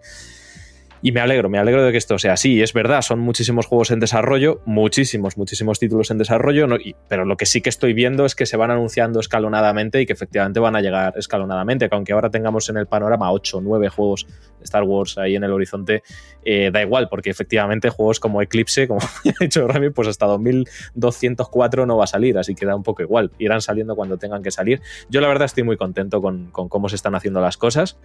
Y 1.07 1.13
me 1.13 1.21
alegro, 1.21 1.51
me 1.51 1.59
alegro 1.59 1.85
de 1.85 1.93
que 1.93 1.99
esto 1.99 2.19
sea 2.19 2.33
así. 2.33 2.63
Es 2.63 2.73
verdad, 2.73 3.03
son 3.03 3.21
muchísimos 3.21 3.67
juegos 3.67 3.91
en 3.91 4.01
desarrollo, 4.01 4.63
muchísimos, 4.65 5.37
muchísimos 5.37 5.79
títulos 5.79 6.11
en 6.11 6.17
desarrollo, 6.17 6.67
pero 7.09 7.27
lo 7.27 7.37
que 7.37 7.45
sí 7.45 7.61
que 7.61 7.69
estoy 7.69 7.93
viendo 7.93 8.25
es 8.25 8.35
que 8.35 8.47
se 8.47 8.57
van 8.57 8.71
anunciando 8.71 9.21
escalonadamente 9.21 10.01
y 10.01 10.07
que 10.07 10.15
efectivamente 10.15 10.61
van 10.61 10.77
a 10.77 10.81
llegar 10.81 11.13
escalonadamente. 11.19 11.91
Que 11.91 11.95
aunque 11.95 12.15
ahora 12.15 12.31
tengamos 12.31 12.71
en 12.71 12.79
el 12.79 12.87
panorama 12.87 13.31
8 13.33 13.59
o 13.59 13.61
9 13.61 13.91
juegos 13.91 14.27
de 14.59 14.65
Star 14.65 14.85
Wars 14.85 15.19
ahí 15.19 15.37
en 15.37 15.45
el 15.45 15.53
horizonte, 15.53 16.03
eh, 16.43 16.71
da 16.73 16.81
igual, 16.81 17.11
porque 17.11 17.29
efectivamente 17.29 17.91
juegos 17.91 18.19
como 18.19 18.41
Eclipse, 18.41 18.89
como 18.89 19.01
ha 19.05 19.45
dicho 19.45 19.69
Rami, 19.69 19.91
pues 19.91 20.09
hasta 20.09 20.25
2204 20.25 21.85
no 21.85 21.99
va 21.99 22.05
a 22.05 22.07
salir, 22.07 22.39
así 22.39 22.55
que 22.55 22.65
da 22.65 22.75
un 22.75 22.83
poco 22.83 23.03
igual. 23.03 23.31
Irán 23.39 23.61
saliendo 23.61 23.95
cuando 23.95 24.17
tengan 24.17 24.43
que 24.43 24.51
salir. 24.51 24.81
Yo 25.11 25.21
la 25.21 25.29
verdad 25.29 25.45
estoy 25.45 25.65
muy 25.65 25.77
contento 25.77 26.23
con, 26.23 26.51
con 26.51 26.71
cómo 26.71 26.89
se 26.89 26.97
están 26.97 27.15
haciendo 27.15 27.43
las 27.43 27.59
cosas. 27.59 27.99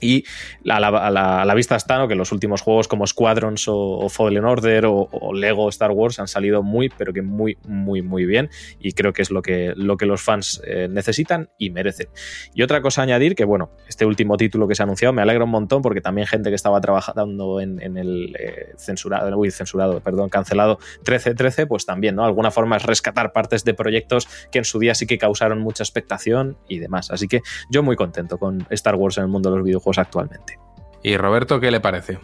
Y 0.00 0.24
a 0.68 0.80
la, 0.80 1.54
vista 1.54 1.76
está 1.76 2.06
que 2.08 2.14
los 2.14 2.32
últimos 2.32 2.60
juegos 2.60 2.88
como 2.88 3.06
Squadrons 3.06 3.66
o, 3.68 4.08
Fallen 4.08 4.44
Order 4.44 4.86
o, 4.86 5.32
Lego 5.32 5.68
Star 5.68 5.90
Wars 5.90 6.18
han 6.18 6.28
salido 6.28 6.62
muy, 6.62 6.88
pero 6.88 7.12
que 7.12 7.22
muy, 7.22 7.56
muy, 7.66 8.02
muy 8.02 8.26
bien. 8.26 8.50
Y 8.78 8.92
creo 8.92 9.12
que 9.12 9.22
es 9.22 9.30
lo 9.30 9.42
que, 9.42 9.72
lo 9.76 9.96
que 9.96 10.06
los 10.06 10.22
fans 10.22 10.60
eh, 10.66 10.88
necesitan 10.90 11.50
y 11.58 11.70
merecen. 11.70 12.08
Y 12.54 12.62
otra 12.62 12.82
cosa 12.82 13.02
añadir, 13.02 13.34
que 13.34 13.44
bueno, 13.44 13.70
este 13.88 14.06
último 14.06 14.36
título 14.36 14.68
que 14.68 14.74
se 14.74 14.82
ha 14.82 14.84
anunciado 14.84 15.12
me 15.12 15.22
alegra 15.22 15.44
un 15.44 15.50
montón 15.50 15.82
porque 15.82 16.00
también 16.00 16.26
gente 16.26 16.50
que 16.50 16.56
estaba 16.56 16.80
trabajando 16.80 17.60
en, 17.60 17.80
el 17.96 18.36
eh, 18.38 18.72
censurado, 18.76 19.36
uy, 19.38 19.50
censurado, 19.50 20.00
perdón, 20.00 20.28
cancelado 20.28 20.78
1313, 20.98 21.66
pues 21.66 21.86
también, 21.86 22.16
¿no? 22.16 22.24
Alguna 22.24 22.50
forma 22.50 22.76
es 22.76 22.82
rescatar 22.82 23.32
partes 23.32 23.64
de 23.64 23.74
proyectos 23.74 24.28
que 24.50 24.58
en 24.58 24.64
su 24.64 24.78
día 24.78 24.94
sí 24.94 25.06
que 25.06 25.18
causaron 25.18 25.60
mucha 25.60 25.82
expectación 25.82 26.56
y 26.68 26.78
demás. 26.78 27.10
Así 27.10 27.28
que 27.28 27.40
yo 27.70 27.82
muy 27.82 27.96
contento 27.96 28.38
con 28.38 28.66
Star 28.70 28.96
Wars 28.96 29.18
en 29.18 29.24
el 29.24 29.28
mundo 29.28 29.50
de 29.50 29.56
los 29.56 29.64
videojuegos 29.64 29.83
actualmente. 29.98 30.58
¿Y 31.02 31.16
Roberto 31.16 31.60
qué 31.60 31.70
le 31.70 31.80
parece? 31.80 32.18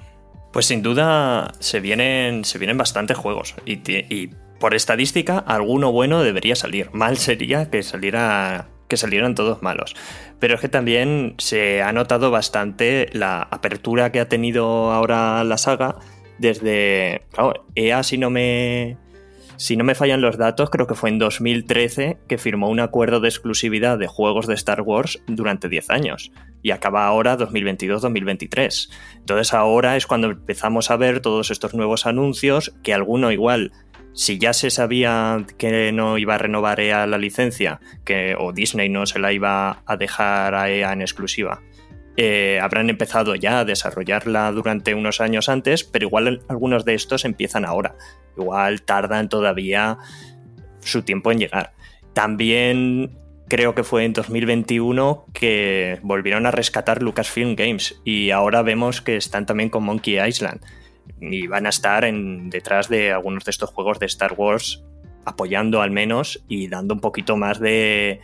Pues 0.53 0.67
sin 0.67 0.83
duda 0.83 1.53
se 1.61 1.81
vienen, 1.81 2.45
se 2.45 2.59
vienen 2.59 2.77
bastantes 2.77 3.17
juegos 3.17 3.55
y, 3.65 4.31
por 4.59 4.75
estadística 4.75 5.39
alguno 5.39 5.93
bueno 5.93 6.23
debería 6.23 6.57
salir. 6.57 6.91
Mal 6.93 7.17
sería 7.17 7.71
que 7.71 7.83
saliera 7.83 8.69
que 8.89 8.97
salieran 8.97 9.35
todos 9.35 9.63
malos. 9.63 9.95
Pero 10.41 10.57
es 10.57 10.61
que 10.61 10.69
también 10.69 11.37
se 11.39 11.81
ha 11.81 11.93
notado 11.93 12.31
bastante 12.31 13.09
la 13.13 13.43
apertura 13.43 14.11
que 14.11 14.21
ha 14.21 14.29
tenido 14.29 14.91
ahora 14.93 15.45
la 15.45 15.57
saga 15.59 15.97
desde... 16.39 17.23
Claro, 17.31 17.67
EA 17.77 18.03
si 18.03 18.19
no 18.19 18.31
me 18.31 18.97
si 19.61 19.77
no 19.77 19.85
me 19.85 19.95
fallan 19.95 20.23
los 20.23 20.39
datos, 20.39 20.71
creo 20.71 20.87
que 20.87 20.95
fue 20.95 21.11
en 21.11 21.19
2013 21.19 22.17
que 22.27 22.39
firmó 22.39 22.71
un 22.71 22.81
acuerdo 22.81 23.21
de 23.21 23.29
exclusividad 23.29 23.99
de 23.99 24.07
juegos 24.07 24.47
de 24.47 24.55
Star 24.55 24.81
Wars 24.81 25.23
durante 25.27 25.69
10 25.69 25.91
años. 25.91 26.33
Y 26.63 26.71
acaba 26.71 27.05
ahora 27.05 27.37
2022-2023. 27.37 28.91
Entonces 29.19 29.53
ahora 29.53 29.99
es 29.99 30.07
cuando 30.07 30.31
empezamos 30.31 30.91
a 30.91 30.97
ver 30.97 31.21
todos 31.21 31.51
estos 31.51 31.75
nuevos 31.75 32.07
anuncios, 32.07 32.73
que 32.83 32.95
alguno 32.95 33.33
igual 33.33 33.73
si 34.15 34.39
ya 34.39 34.55
se 34.55 34.71
sabía 34.71 35.45
que 35.59 35.93
no 35.93 36.17
iba 36.17 36.37
a 36.37 36.39
renovar 36.39 36.81
EA 36.81 37.07
la 37.07 37.19
licencia, 37.19 37.81
que, 38.05 38.35
o 38.39 38.53
Disney 38.53 38.89
no 38.89 39.05
se 39.05 39.19
la 39.19 39.35
iba 39.35 39.83
a 39.85 39.97
dejar 39.99 40.55
a 40.55 40.71
EA 40.71 40.95
en 40.95 41.03
exclusiva, 41.03 41.61
eh, 42.17 42.59
habrán 42.61 42.91
empezado 42.91 43.35
ya 43.35 43.61
a 43.61 43.65
desarrollarla 43.65 44.51
durante 44.53 44.95
unos 44.95 45.21
años 45.21 45.49
antes, 45.49 45.85
pero 45.85 46.07
igual 46.07 46.43
algunos 46.49 46.85
de 46.85 46.95
estos 46.95 47.25
empiezan 47.25 47.65
ahora 47.65 47.95
igual 48.37 48.83
tardan 48.83 49.29
todavía 49.29 49.99
su 50.81 51.03
tiempo 51.03 51.31
en 51.33 51.39
llegar. 51.39 51.73
También 52.13 53.19
creo 53.49 53.75
que 53.75 53.85
fue 53.85 54.05
en 54.05 54.13
2021 54.13 55.27
que 55.33 55.99
volvieron 56.03 56.47
a 56.47 56.51
rescatar 56.51 57.03
Lucasfilm 57.03 57.55
Games 57.55 58.01
y 58.05 58.31
ahora 58.31 58.63
vemos 58.63 59.01
que 59.01 59.17
están 59.17 59.47
también 59.47 59.71
con 59.71 59.85
Monkey 59.85 60.21
Island 60.21 60.61
y 61.21 61.47
van 61.47 61.67
a 61.67 61.71
estar 61.71 62.11
detrás 62.13 62.89
de 62.89 63.13
algunos 63.13 63.45
de 63.45 63.51
estos 63.51 63.71
juegos 63.71 63.99
de 63.99 64.07
Star 64.07 64.35
Wars 64.37 64.85
apoyando 65.25 65.83
al 65.83 65.91
menos 65.91 66.43
y 66.49 66.69
dando 66.69 66.95
un 66.95 67.01
poquito 67.01 67.37
más 67.37 67.61
de, 67.61 68.21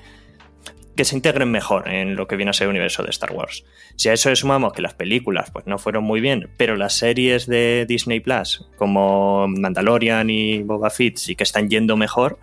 que 0.96 1.04
se 1.04 1.14
integren 1.14 1.50
mejor 1.50 1.88
en 1.88 2.16
lo 2.16 2.26
que 2.26 2.36
viene 2.36 2.50
a 2.50 2.52
ser 2.52 2.64
el 2.64 2.70
universo 2.70 3.02
de 3.02 3.10
Star 3.10 3.32
Wars. 3.32 3.64
Si 3.96 4.08
a 4.08 4.12
eso 4.12 4.30
le 4.30 4.36
sumamos 4.36 4.72
que 4.72 4.82
las 4.82 4.94
películas 4.94 5.50
pues 5.50 5.66
no 5.66 5.78
fueron 5.78 6.04
muy 6.04 6.20
bien, 6.20 6.48
pero 6.56 6.76
las 6.76 6.94
series 6.94 7.46
de 7.46 7.84
Disney 7.86 8.20
Plus, 8.20 8.68
como 8.76 9.46
Mandalorian 9.46 10.30
y 10.30 10.62
Boba 10.62 10.90
Fett, 10.90 11.18
sí 11.18 11.36
que 11.36 11.44
están 11.44 11.68
yendo 11.68 11.96
mejor, 11.96 12.38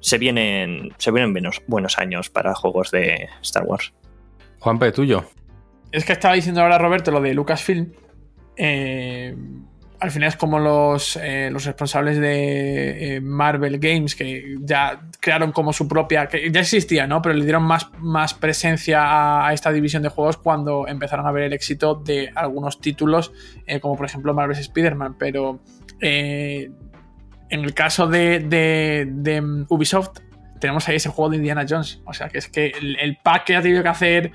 se 0.00 0.18
vienen, 0.18 0.92
se 0.98 1.10
vienen 1.10 1.32
buenos, 1.32 1.62
buenos 1.66 1.98
años 1.98 2.30
para 2.30 2.54
juegos 2.54 2.90
de 2.90 3.28
Star 3.42 3.64
Wars. 3.64 3.92
Juanpe, 4.60 4.92
tuyo. 4.92 5.24
Es 5.90 6.04
que 6.04 6.12
estaba 6.12 6.34
diciendo 6.34 6.60
ahora 6.60 6.78
Roberto 6.78 7.10
lo 7.10 7.20
de 7.20 7.34
Lucasfilm. 7.34 7.92
Eh, 8.56 9.34
al 10.00 10.10
final 10.10 10.28
es 10.28 10.36
como 10.36 10.58
los, 10.58 11.16
eh, 11.16 11.48
los 11.50 11.64
responsables 11.64 12.18
de 12.18 13.16
eh, 13.16 13.20
Marvel 13.20 13.78
Games, 13.78 14.14
que 14.14 14.56
ya 14.60 15.00
crearon 15.20 15.52
como 15.52 15.72
su 15.72 15.88
propia, 15.88 16.26
que 16.26 16.50
ya 16.50 16.60
existía, 16.60 17.06
¿no? 17.06 17.22
Pero 17.22 17.34
le 17.34 17.44
dieron 17.44 17.62
más, 17.62 17.88
más 17.98 18.34
presencia 18.34 19.46
a, 19.46 19.52
esta 19.52 19.72
división 19.72 20.02
de 20.02 20.08
juegos 20.08 20.36
cuando 20.36 20.86
empezaron 20.86 21.26
a 21.26 21.32
ver 21.32 21.44
el 21.44 21.52
éxito 21.52 21.94
de 21.94 22.30
algunos 22.34 22.80
títulos, 22.80 23.32
eh, 23.66 23.80
como 23.80 23.96
por 23.96 24.06
ejemplo 24.06 24.34
Marvel's 24.34 24.60
Spider-Man. 24.60 25.16
Pero 25.18 25.60
en 26.00 26.74
el 27.48 27.74
caso 27.74 28.06
de, 28.06 28.40
de, 28.40 29.64
Ubisoft, 29.68 30.18
tenemos 30.60 30.88
ahí 30.88 30.96
ese 30.96 31.08
juego 31.08 31.30
de 31.30 31.36
Indiana 31.38 31.64
Jones. 31.68 32.02
O 32.04 32.12
sea, 32.12 32.28
que 32.28 32.38
es 32.38 32.48
que 32.48 32.66
el, 32.66 32.96
el 32.98 33.16
pack 33.22 33.44
que 33.44 33.56
ha 33.56 33.62
tenido 33.62 33.82
que 33.82 33.88
hacer 33.88 34.32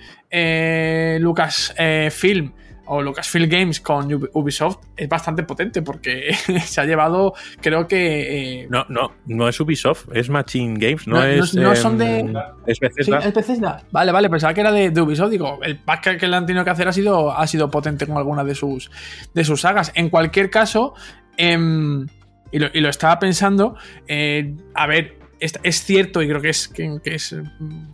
Lucas 1.22 1.76
Film 2.12 2.54
o 2.94 3.02
Lucasfilm 3.02 3.48
Games 3.50 3.80
con 3.80 4.10
Ubisoft 4.34 4.80
es 4.98 5.08
bastante 5.08 5.44
potente 5.44 5.82
porque 5.82 6.34
se 6.66 6.82
ha 6.82 6.86
llevado, 6.86 7.34
creo 7.62 7.88
que. 7.88 8.64
Eh, 8.64 8.68
no, 8.70 8.86
no, 8.90 9.14
no 9.28 9.48
es 9.48 9.58
Ubisoft, 9.62 10.10
es 10.14 10.30
Machine 10.30 10.78
Games, 10.78 11.08
no, 11.08 11.24
es. 11.24 11.54
No, 11.54 11.74
son 11.74 11.98
de. 11.98 12.34
Es 12.66 12.82
Bethesda. 12.82 13.22
¿Sí? 13.22 13.54
¿Es 13.54 13.62
Vale, 13.92 14.12
vale, 14.12 14.30
pensaba 14.30 14.54
que 14.54 14.60
era 14.60 14.74
de, 14.74 15.02
Ubisoft. 15.02 15.32
Digo, 15.32 15.60
el 15.64 15.80
pack 15.80 16.18
que 16.18 16.28
le 16.28 16.36
han 16.36 16.46
tenido 16.46 16.66
que 16.66 16.72
hacer 16.72 16.90
ha 16.90 16.92
sido, 16.92 17.32
ha 17.32 17.48
sido 17.48 17.72
potente 17.72 18.06
con 18.06 18.18
alguna 18.18 18.44
de 18.44 18.56
sus, 18.56 18.92
de 19.34 19.46
sus 19.46 19.62
sagas. 19.62 19.94
En 19.96 20.10
cualquier 20.10 20.50
caso, 20.50 20.94
em, 21.38 22.06
y, 22.52 22.60
lo, 22.60 22.90
estaba 22.90 23.20
pensando, 23.20 23.78
eh, 24.06 24.54
a 24.74 24.86
ver, 24.86 25.18
es, 25.40 25.84
cierto 25.86 26.22
y 26.22 26.28
creo 26.28 26.42
que 26.42 26.50
es 26.50 26.68
que, 26.68 27.00
es, 27.06 27.36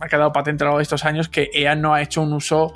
ha 0.00 0.08
quedado 0.08 0.32
patente 0.32 0.64
a 0.64 0.66
lo 0.66 0.70
largo 0.70 0.78
de 0.78 0.82
estos 0.82 1.04
años 1.04 1.28
que 1.28 1.50
EA 1.54 1.76
no 1.76 1.94
ha 1.94 2.02
hecho 2.02 2.20
un 2.20 2.32
uso 2.32 2.74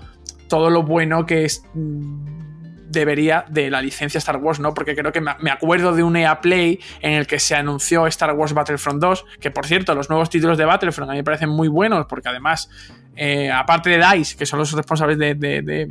todo 0.53 0.69
lo 0.69 0.83
bueno 0.83 1.25
que 1.25 1.47
es, 1.47 1.65
mm, 1.73 2.91
debería 2.91 3.47
de 3.49 3.71
la 3.71 3.81
licencia 3.81 4.19
Star 4.19 4.37
Wars, 4.37 4.61
¿no? 4.61 4.75
Porque 4.75 4.95
creo 4.95 5.11
que 5.11 5.23
me 5.23 5.51
acuerdo 5.51 5.95
de 5.95 6.03
un 6.03 6.15
EA 6.15 6.43
Play 6.43 6.79
en 7.01 7.15
el 7.15 7.27
que 7.27 7.41
se 7.41 7.55
anunció 7.55 8.07
Star 8.07 8.35
Wars 8.35 8.53
Battlefront 8.53 9.01
2, 9.01 9.25
que 9.41 9.51
por 9.51 9.67
cierto, 9.67 9.95
los 9.95 10.11
nuevos 10.11 10.29
títulos 10.29 10.59
de 10.59 10.67
Battlefront 10.67 11.09
a 11.09 11.15
mí 11.15 11.21
me 11.21 11.25
parecen 11.25 11.49
muy 11.49 11.69
buenos, 11.69 12.05
porque 12.05 12.29
además, 12.29 12.69
eh, 13.17 13.51
aparte 13.51 13.89
de 13.89 13.97
DICE, 13.97 14.37
que 14.37 14.45
son 14.45 14.59
los 14.59 14.71
responsables 14.73 15.17
de, 15.17 15.91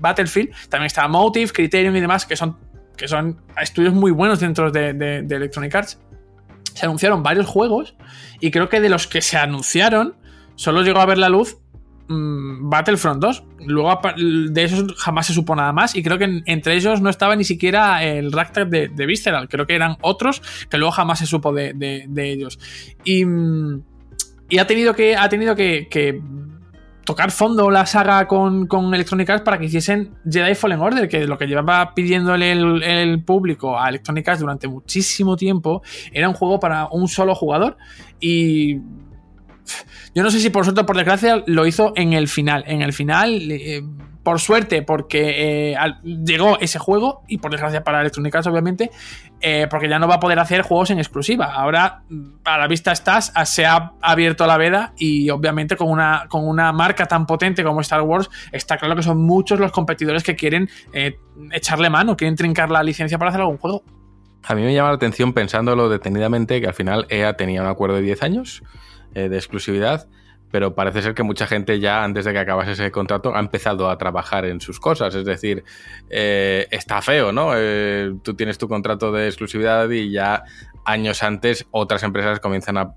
Battlefield, 0.00 0.50
también 0.68 0.86
está 0.86 1.06
Motive, 1.06 1.52
Criterion 1.52 1.96
y 1.96 2.00
demás, 2.00 2.26
que 2.26 2.34
son, 2.34 2.58
que 2.96 3.06
son 3.06 3.42
estudios 3.60 3.94
muy 3.94 4.10
buenos 4.10 4.40
dentro 4.40 4.72
de, 4.72 4.88
Electronic 5.18 5.72
Arts. 5.72 6.00
Se 6.74 6.84
anunciaron 6.84 7.22
varios 7.22 7.46
juegos 7.46 7.94
y 8.40 8.50
creo 8.50 8.68
que 8.68 8.80
de 8.80 8.88
los 8.88 9.06
que 9.06 9.22
se 9.22 9.36
anunciaron, 9.36 10.16
solo 10.56 10.82
llegó 10.82 10.98
a 10.98 11.06
ver 11.06 11.18
la 11.18 11.28
luz 11.28 11.61
Mm, 12.12 12.68
Battlefront 12.68 13.22
2. 13.22 13.44
Luego 13.66 13.98
de 14.16 14.64
esos 14.64 14.94
jamás 14.96 15.26
se 15.26 15.32
supo 15.32 15.56
nada 15.56 15.72
más. 15.72 15.94
Y 15.96 16.02
creo 16.02 16.18
que 16.18 16.42
entre 16.46 16.74
ellos 16.74 17.00
no 17.00 17.08
estaba 17.08 17.36
ni 17.36 17.44
siquiera 17.44 18.04
el 18.04 18.32
Ragtag 18.32 18.68
de, 18.68 19.06
Visceral. 19.06 19.48
Creo 19.48 19.66
que 19.66 19.74
eran 19.74 19.96
otros 20.02 20.42
que 20.68 20.78
luego 20.78 20.92
jamás 20.92 21.20
se 21.20 21.26
supo 21.26 21.52
de, 21.52 22.08
ellos. 22.16 22.58
Y, 23.04 23.24
y, 24.48 24.58
ha 24.58 24.66
tenido 24.66 24.94
que. 24.94 25.16
Ha 25.16 25.28
tenido 25.28 25.56
que, 25.56 26.20
tocar 27.04 27.32
fondo 27.32 27.70
la 27.70 27.84
saga 27.86 28.28
con, 28.28 28.68
Electronic 28.94 29.30
Arts 29.30 29.44
para 29.44 29.58
que 29.58 29.64
hiciesen 29.64 30.14
Jedi 30.28 30.54
Fallen 30.54 30.80
Order, 30.80 31.08
que 31.08 31.26
lo 31.26 31.36
que 31.36 31.46
llevaba 31.46 31.94
pidiéndole 31.94 32.52
el, 32.52 32.82
el, 32.82 33.24
público 33.24 33.78
a 33.78 33.88
Electronic 33.88 34.28
Arts 34.28 34.40
durante 34.40 34.68
muchísimo 34.68 35.36
tiempo 35.36 35.82
era 36.12 36.28
un 36.28 36.34
juego 36.34 36.60
para 36.60 36.88
un 36.90 37.08
solo 37.08 37.34
jugador. 37.34 37.76
Y 38.20 38.78
yo 40.14 40.22
no 40.22 40.30
sé 40.30 40.40
si 40.40 40.50
por 40.50 40.64
suerte 40.64 40.82
o 40.82 40.86
por 40.86 40.96
desgracia 40.96 41.42
lo 41.46 41.66
hizo 41.66 41.92
en 41.96 42.12
el 42.12 42.28
final. 42.28 42.64
En 42.66 42.82
el 42.82 42.92
final, 42.92 43.50
eh, 43.50 43.82
por 44.22 44.40
suerte, 44.40 44.82
porque 44.82 45.72
eh, 45.72 45.76
llegó 46.04 46.58
ese 46.60 46.78
juego, 46.78 47.22
y 47.26 47.38
por 47.38 47.50
desgracia 47.50 47.82
para 47.82 48.00
Electronic 48.00 48.34
Arts, 48.34 48.46
obviamente, 48.46 48.90
eh, 49.40 49.66
porque 49.70 49.88
ya 49.88 49.98
no 49.98 50.06
va 50.06 50.16
a 50.16 50.20
poder 50.20 50.38
hacer 50.38 50.62
juegos 50.62 50.90
en 50.90 50.98
exclusiva. 50.98 51.46
Ahora, 51.46 52.02
a 52.44 52.58
la 52.58 52.68
vista 52.68 52.92
estás, 52.92 53.32
se 53.46 53.64
ha 53.64 53.92
abierto 54.00 54.46
la 54.46 54.58
veda 54.58 54.92
y 54.96 55.30
obviamente 55.30 55.76
con 55.76 55.88
una, 55.88 56.26
con 56.28 56.46
una 56.46 56.72
marca 56.72 57.06
tan 57.06 57.26
potente 57.26 57.64
como 57.64 57.80
Star 57.80 58.02
Wars, 58.02 58.30
está 58.52 58.76
claro 58.76 58.94
que 58.94 59.02
son 59.02 59.18
muchos 59.18 59.58
los 59.58 59.72
competidores 59.72 60.22
que 60.22 60.36
quieren 60.36 60.68
echarle 61.50 61.90
mano, 61.90 62.16
quieren 62.16 62.36
trincar 62.36 62.70
la 62.70 62.82
licencia 62.82 63.18
para 63.18 63.30
hacer 63.30 63.40
algún 63.40 63.58
juego. 63.58 63.82
A 64.44 64.54
mí 64.54 64.62
me 64.62 64.74
llama 64.74 64.90
la 64.90 64.96
atención 64.96 65.32
pensándolo 65.32 65.88
detenidamente 65.88 66.60
que 66.60 66.66
al 66.66 66.74
final 66.74 67.06
EA 67.08 67.36
tenía 67.36 67.62
un 67.62 67.68
acuerdo 67.68 67.96
de 67.96 68.02
10 68.02 68.22
años 68.22 68.62
eh, 69.14 69.28
de 69.28 69.36
exclusividad, 69.36 70.08
pero 70.50 70.74
parece 70.74 71.02
ser 71.02 71.14
que 71.14 71.22
mucha 71.22 71.46
gente 71.46 71.80
ya 71.80 72.04
antes 72.04 72.24
de 72.24 72.32
que 72.32 72.38
acabase 72.38 72.72
ese 72.72 72.90
contrato 72.90 73.34
ha 73.34 73.40
empezado 73.40 73.88
a 73.88 73.96
trabajar 73.96 74.44
en 74.44 74.60
sus 74.60 74.78
cosas. 74.78 75.14
Es 75.14 75.24
decir, 75.24 75.64
eh, 76.10 76.66
está 76.70 77.00
feo, 77.00 77.32
¿no? 77.32 77.52
Eh, 77.56 78.14
tú 78.22 78.34
tienes 78.34 78.58
tu 78.58 78.68
contrato 78.68 79.10
de 79.12 79.26
exclusividad 79.26 79.88
y 79.90 80.10
ya 80.10 80.44
años 80.84 81.22
antes 81.22 81.66
otras 81.70 82.02
empresas 82.02 82.38
comienzan 82.40 82.76
a 82.76 82.94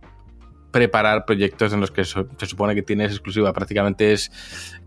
preparar 0.76 1.24
proyectos 1.24 1.72
en 1.72 1.80
los 1.80 1.90
que 1.90 2.04
se 2.04 2.26
supone 2.46 2.76
que 2.76 2.82
tienes 2.82 3.10
exclusiva. 3.14 3.54
Prácticamente 3.54 4.12
es 4.12 4.30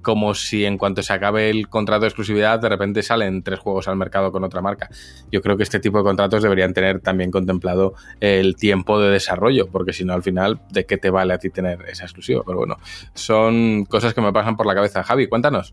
como 0.03 0.34
si 0.34 0.66
en 0.66 0.76
cuanto 0.76 1.03
se 1.03 1.14
acabe 1.14 1.49
el 1.49 1.70
contrato 1.70 2.03
de 2.03 2.09
exclusividad, 2.09 2.61
de 2.61 2.68
repente 2.68 3.03
salen 3.03 3.43
tres 3.43 3.59
juegos 3.59 3.89
al 3.89 3.97
mercado 3.97 4.30
con 4.30 4.45
otra 4.45 4.61
marca. 4.61 4.91
Yo 5.32 5.41
creo 5.41 5.57
que 5.57 5.62
este 5.62 5.80
tipo 5.80 5.97
de 5.97 6.05
contratos 6.05 6.43
deberían 6.43 6.74
tener 6.74 7.01
también 7.01 7.30
contemplado 7.30 7.95
el 8.20 8.55
tiempo 8.57 9.01
de 9.01 9.11
desarrollo, 9.11 9.68
porque 9.68 9.95
si 9.95 10.05
no, 10.05 10.12
al 10.12 10.22
final, 10.22 10.61
¿de 10.70 10.84
qué 10.84 10.99
te 10.99 11.09
vale 11.09 11.32
a 11.32 11.39
ti 11.39 11.49
tener 11.49 11.80
esa 11.89 12.05
exclusiva? 12.05 12.43
Pero 12.45 12.59
bueno, 12.59 12.76
son 13.14 13.86
cosas 13.86 14.12
que 14.12 14.20
me 14.20 14.30
pasan 14.30 14.59
por 14.59 14.66
la 14.66 14.74
cabeza. 14.74 15.03
Javi, 15.03 15.26
cuéntanos. 15.26 15.72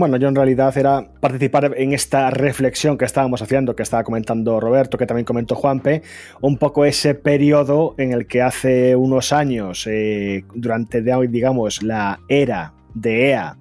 Bueno, 0.00 0.16
yo 0.16 0.28
en 0.28 0.34
realidad 0.34 0.74
era 0.78 1.12
participar 1.20 1.74
en 1.76 1.92
esta 1.92 2.30
reflexión 2.30 2.96
que 2.96 3.04
estábamos 3.04 3.42
haciendo, 3.42 3.76
que 3.76 3.82
estaba 3.82 4.02
comentando 4.02 4.58
Roberto, 4.58 4.96
que 4.96 5.04
también 5.04 5.26
comentó 5.26 5.54
Juanpe, 5.54 6.00
un 6.40 6.56
poco 6.56 6.86
ese 6.86 7.14
periodo 7.14 7.94
en 7.98 8.12
el 8.12 8.26
que 8.26 8.40
hace 8.40 8.96
unos 8.96 9.30
años, 9.34 9.86
eh, 9.86 10.46
durante, 10.54 11.02
digamos, 11.02 11.82
la 11.82 12.18
era 12.28 12.72
de 12.94 13.28
EA, 13.28 13.58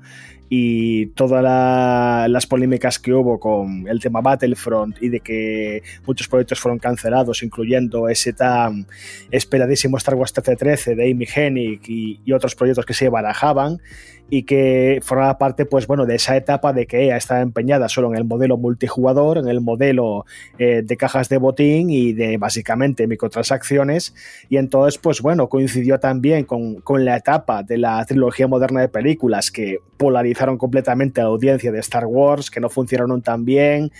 y 0.48 1.08
todas 1.08 1.44
las 2.32 2.48
polémicas 2.48 3.00
que 3.00 3.14
hubo 3.14 3.38
con 3.38 3.86
el 3.90 4.00
tema 4.00 4.22
Battlefront 4.22 4.96
y 5.02 5.10
de 5.10 5.20
que 5.20 5.84
muchos 6.08 6.30
proyectos 6.30 6.62
fueron 6.62 6.80
cancelados, 6.80 7.44
incluyendo 7.44 8.08
ese 8.08 8.32
tan 8.32 8.88
esperadísimo 9.30 9.98
Star 9.98 10.16
Wars 10.16 10.32
1313 10.32 10.96
de 10.96 11.12
Amy 11.12 11.28
Hennig 11.36 11.82
y, 11.86 12.22
y 12.24 12.32
otros 12.32 12.56
proyectos 12.56 12.86
que 12.86 12.94
se 12.94 13.10
barajaban, 13.10 13.82
y 14.30 14.44
que 14.44 15.00
formaba 15.02 15.38
parte, 15.38 15.66
pues 15.66 15.88
bueno, 15.88 16.06
de 16.06 16.16
esa 16.16 16.36
etapa 16.36 16.74
de 16.74 16.86
que 16.86 17.04
ella 17.04 17.18
estaba 17.18 17.42
empeñada 17.42 17.90
solo 17.90 18.10
en 18.10 18.18
el 18.18 18.26
modelo 18.26 18.58
multijugador, 18.58 19.38
en 19.38 19.48
el 19.48 19.62
modelo 19.62 20.26
eh, 20.58 20.82
de 20.84 20.98
cajas 20.98 21.30
de 21.30 21.38
botín 21.38 21.90
y 21.90 22.14
de 22.14 22.38
básicamente 22.38 23.08
microtransacciones. 23.08 24.14
Y 24.50 24.58
entonces, 24.58 25.00
pues 25.00 25.22
bueno, 25.22 25.50
coincidió 25.50 26.00
también 26.00 26.46
con, 26.46 26.76
con 26.82 27.06
la 27.06 27.18
etapa 27.18 27.64
de 27.64 27.78
la 27.78 28.04
trilogía 28.06 28.48
moderna 28.48 28.82
de 28.82 28.90
películas 28.90 29.52
que 29.52 29.80
polarizaron 29.98 30.58
completamente 30.58 31.20
a 31.20 31.26
la 31.26 31.30
audiencia 31.32 31.72
de 31.72 31.80
Star 31.80 32.06
Wars, 32.06 32.50
que 32.50 32.62
no 32.62 32.70
funcionaron 32.70 33.22
tan 33.22 33.44
bien, 33.44 33.92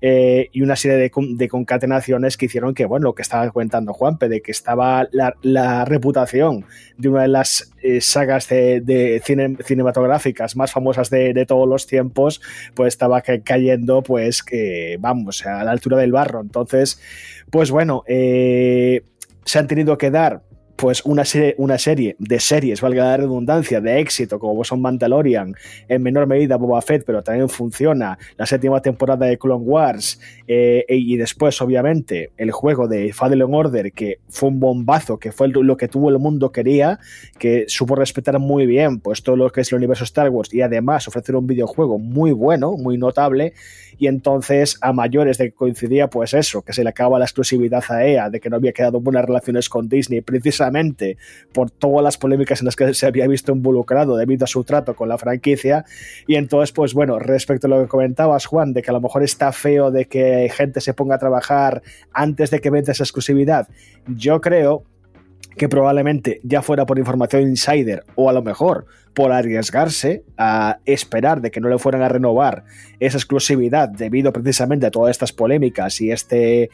eh, 0.00 0.48
y 0.52 0.62
una 0.62 0.76
serie 0.76 0.96
de, 0.98 1.10
de, 1.34 1.48
concatenaciones 1.48 2.36
que 2.36 2.46
hicieron 2.46 2.74
que, 2.74 2.84
bueno, 2.84 3.04
lo 3.04 3.14
que 3.14 3.22
estaba 3.22 3.50
comentando 3.50 3.92
Juanpe, 3.92 4.28
de 4.28 4.40
que 4.40 4.52
estaba 4.52 5.08
la, 5.10 5.34
la 5.42 5.84
reputación 5.84 6.64
de 6.96 7.08
una 7.08 7.22
de 7.22 7.28
las 7.28 7.72
eh, 7.82 8.00
sagas 8.00 8.48
de, 8.48 8.80
de 8.80 9.20
cine, 9.24 9.56
cinematográficas 9.78 10.56
más 10.56 10.72
famosas 10.72 11.08
de, 11.10 11.46
todos 11.46 11.68
los 11.68 11.86
tiempos, 11.86 12.40
pues 12.74 12.94
estaba 12.94 13.22
cayendo, 13.22 14.02
pues, 14.02 14.42
que 14.42 14.96
vamos, 15.00 15.46
a 15.46 15.62
la 15.64 15.70
altura 15.70 15.96
del 15.98 16.12
barro. 16.12 16.40
Entonces, 16.40 17.00
pues 17.50 17.70
bueno, 17.70 18.02
eh, 18.06 19.02
se 19.44 19.58
han 19.58 19.66
tenido 19.66 19.96
que 19.96 20.10
dar 20.10 20.42
pues 20.78 21.04
una 21.04 21.24
serie, 21.24 21.56
una 21.58 21.76
serie 21.76 22.14
de 22.20 22.38
series, 22.38 22.80
valga 22.80 23.04
la 23.04 23.16
redundancia, 23.16 23.80
de 23.80 23.98
éxito, 23.98 24.38
como 24.38 24.62
son 24.62 24.80
Mandalorian, 24.80 25.56
en 25.88 26.02
menor 26.02 26.28
medida 26.28 26.56
Boba 26.56 26.80
Fett, 26.82 27.02
pero 27.04 27.20
también 27.20 27.48
funciona. 27.48 28.16
La 28.36 28.46
séptima 28.46 28.80
temporada 28.80 29.26
de 29.26 29.38
Clone 29.38 29.64
Wars, 29.64 30.20
eh, 30.46 30.84
y 30.88 31.16
después, 31.16 31.60
obviamente, 31.60 32.30
el 32.36 32.52
juego 32.52 32.86
de 32.86 33.12
Fallen 33.12 33.42
Order, 33.42 33.90
que 33.92 34.20
fue 34.28 34.50
un 34.50 34.60
bombazo, 34.60 35.18
que 35.18 35.32
fue 35.32 35.48
lo 35.48 35.76
que 35.76 35.88
todo 35.88 36.10
el 36.10 36.20
mundo 36.20 36.52
quería, 36.52 37.00
que 37.40 37.64
supo 37.66 37.96
respetar 37.96 38.38
muy 38.38 38.64
bien 38.64 39.00
pues 39.00 39.22
todo 39.22 39.36
lo 39.36 39.50
que 39.50 39.62
es 39.62 39.72
el 39.72 39.78
universo 39.78 40.04
Star 40.04 40.28
Wars 40.30 40.54
y 40.54 40.62
además 40.62 41.08
ofrecer 41.08 41.34
un 41.34 41.46
videojuego 41.46 41.98
muy 41.98 42.30
bueno, 42.30 42.76
muy 42.76 42.98
notable, 42.98 43.54
y 43.98 44.06
entonces 44.06 44.78
a 44.80 44.92
mayores 44.92 45.38
de 45.38 45.50
que 45.50 45.52
coincidía 45.52 46.08
pues 46.08 46.34
eso, 46.34 46.62
que 46.62 46.72
se 46.72 46.82
le 46.82 46.90
acaba 46.90 47.18
la 47.18 47.24
exclusividad 47.24 47.82
a 47.88 48.06
EA, 48.06 48.30
de 48.30 48.40
que 48.40 48.48
no 48.48 48.56
había 48.56 48.72
quedado 48.72 49.00
buenas 49.00 49.24
relaciones 49.24 49.68
con 49.68 49.88
Disney, 49.88 50.20
precisamente 50.20 51.16
por 51.52 51.70
todas 51.70 52.02
las 52.02 52.16
polémicas 52.16 52.60
en 52.60 52.66
las 52.66 52.76
que 52.76 52.94
se 52.94 53.06
había 53.06 53.26
visto 53.26 53.52
involucrado 53.52 54.16
debido 54.16 54.44
a 54.44 54.48
su 54.48 54.64
trato 54.64 54.94
con 54.94 55.08
la 55.08 55.18
franquicia, 55.18 55.84
y 56.26 56.36
entonces 56.36 56.72
pues 56.72 56.94
bueno, 56.94 57.18
respecto 57.18 57.66
a 57.66 57.70
lo 57.70 57.82
que 57.82 57.88
comentabas 57.88 58.46
Juan, 58.46 58.72
de 58.72 58.82
que 58.82 58.90
a 58.90 58.94
lo 58.94 59.00
mejor 59.00 59.22
está 59.22 59.52
feo 59.52 59.90
de 59.90 60.06
que 60.06 60.50
gente 60.54 60.80
se 60.80 60.94
ponga 60.94 61.16
a 61.16 61.18
trabajar 61.18 61.82
antes 62.12 62.50
de 62.50 62.60
que 62.60 62.70
venda 62.70 62.92
esa 62.92 63.04
exclusividad, 63.04 63.68
yo 64.06 64.40
creo 64.40 64.84
que 65.58 65.68
probablemente 65.68 66.40
ya 66.42 66.62
fuera 66.62 66.86
por 66.86 66.98
información 66.98 67.42
insider 67.42 68.04
o 68.14 68.30
a 68.30 68.32
lo 68.32 68.42
mejor 68.42 68.86
por 69.12 69.32
arriesgarse 69.32 70.22
a 70.38 70.78
esperar 70.86 71.42
de 71.42 71.50
que 71.50 71.60
no 71.60 71.68
le 71.68 71.78
fueran 71.78 72.02
a 72.02 72.08
renovar 72.08 72.64
esa 73.00 73.18
exclusividar 73.18 73.92
debido 73.92 74.32
precisamente 74.32 74.86
a 74.86 74.90
todas 74.90 75.10
estas 75.10 75.32
polémicas 75.32 76.00
y 76.00 76.10
este 76.12 76.70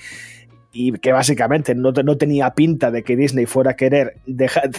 y 0.76 0.90
que 0.92 1.12
básicamente 1.12 1.72
no, 1.76 1.92
no, 1.92 2.16
tenía 2.18 2.50
pinta 2.50 2.90
de 2.90 3.04
que 3.04 3.16
Disney 3.16 3.46
fuera 3.46 3.70
a 3.70 3.76
querer 3.76 4.16
dejar, 4.26 4.70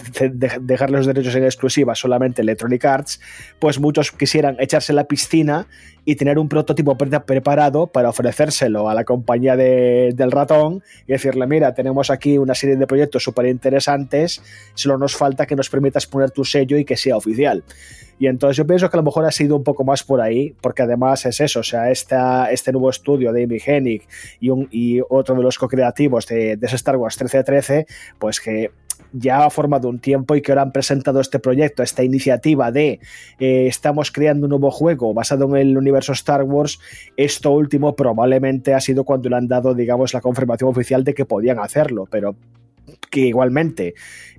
dejar 0.60 0.90
los 0.90 1.06
derechos 1.06 1.34
en 1.34 1.44
exclusiva 1.44 1.94
solamente 1.94 2.42
Electronic 2.42 2.84
Arts, 2.84 3.20
pues 3.58 3.80
muchos 3.80 4.12
quisieran 4.12 4.56
echarse 4.60 4.92
la 4.92 5.04
piscina 5.04 5.66
y 6.04 6.16
tener 6.16 6.38
un 6.38 6.50
prototipo 6.50 6.98
preparado 6.98 7.86
para 7.86 8.10
ofrecérselo 8.10 8.90
a 8.90 8.94
la 8.94 9.04
compañía 9.04 9.56
del 9.56 10.30
ratón 10.30 10.82
y 11.08 11.12
decirle, 11.12 11.46
mira, 11.46 11.72
tenemos 11.72 12.10
aquí 12.10 12.36
una 12.36 12.54
serie 12.54 12.76
de 12.76 12.86
proyectos 12.86 13.24
súper 13.24 13.46
interesantes, 13.46 14.42
solo 14.74 14.98
nos 14.98 15.16
falta 15.16 15.46
que 15.46 15.56
nos 15.56 15.70
permitas 15.70 16.06
poner 16.06 16.30
tu 16.30 16.44
sello 16.44 16.76
y 16.76 16.84
que 16.84 16.96
sea 16.98 17.16
oficial. 17.16 17.64
Y 18.18 18.26
entonces 18.26 18.56
yo 18.56 18.66
pienso 18.66 18.88
que 18.88 18.96
a 18.96 19.00
lo 19.00 19.04
mejor 19.04 19.24
ha 19.24 19.30
sido 19.30 19.56
un 19.56 19.64
poco 19.64 19.84
más 19.84 20.02
por 20.02 20.20
ahí, 20.20 20.54
porque 20.60 20.82
además 20.82 21.26
es 21.26 21.40
eso, 21.40 21.60
o 21.60 21.62
sea, 21.62 21.90
esta, 21.90 22.50
este 22.50 22.72
nuevo 22.72 22.90
estudio 22.90 23.32
de 23.32 23.44
Amy 23.44 23.58
Hennig 23.64 24.02
y, 24.40 25.00
otro 25.08 25.34
de 25.34 25.42
los 25.42 25.58
co-creativos 25.58 26.26
de, 26.26 26.56
de 26.56 26.66
ese 26.66 26.76
Star 26.76 26.96
Wars 26.96 27.16
1313, 27.16 27.86
pues 28.18 28.40
que 28.40 28.70
ya 29.12 29.44
ha 29.44 29.50
formado 29.50 29.88
un 29.88 29.98
tiempo 29.98 30.34
y 30.34 30.42
que 30.42 30.52
ahora 30.52 30.62
han 30.62 30.72
presentado 30.72 31.20
este 31.20 31.38
proyecto, 31.38 31.82
esta 31.82 32.02
iniciativa 32.02 32.70
de 32.70 33.00
eh, 33.38 33.66
estamos 33.66 34.10
creando 34.10 34.46
un 34.46 34.50
nuevo 34.50 34.70
juego 34.70 35.14
basado 35.14 35.44
en 35.56 35.68
el 35.68 35.78
universo 35.78 36.12
Star 36.12 36.42
Wars, 36.42 36.78
esto 37.16 37.50
último 37.52 37.96
probablemente 37.96 38.74
ha 38.74 38.80
sido 38.80 39.04
cuando 39.04 39.28
le 39.28 39.36
han 39.36 39.48
dado, 39.48 39.74
digamos, 39.74 40.14
la 40.14 40.20
confirmación 40.20 40.70
oficial 40.70 41.04
de 41.04 41.14
que 41.14 41.24
podían 41.24 41.58
hacerlo, 41.58 42.06
pero 42.10 42.36
que 43.10 43.20
igualmente 43.20 43.94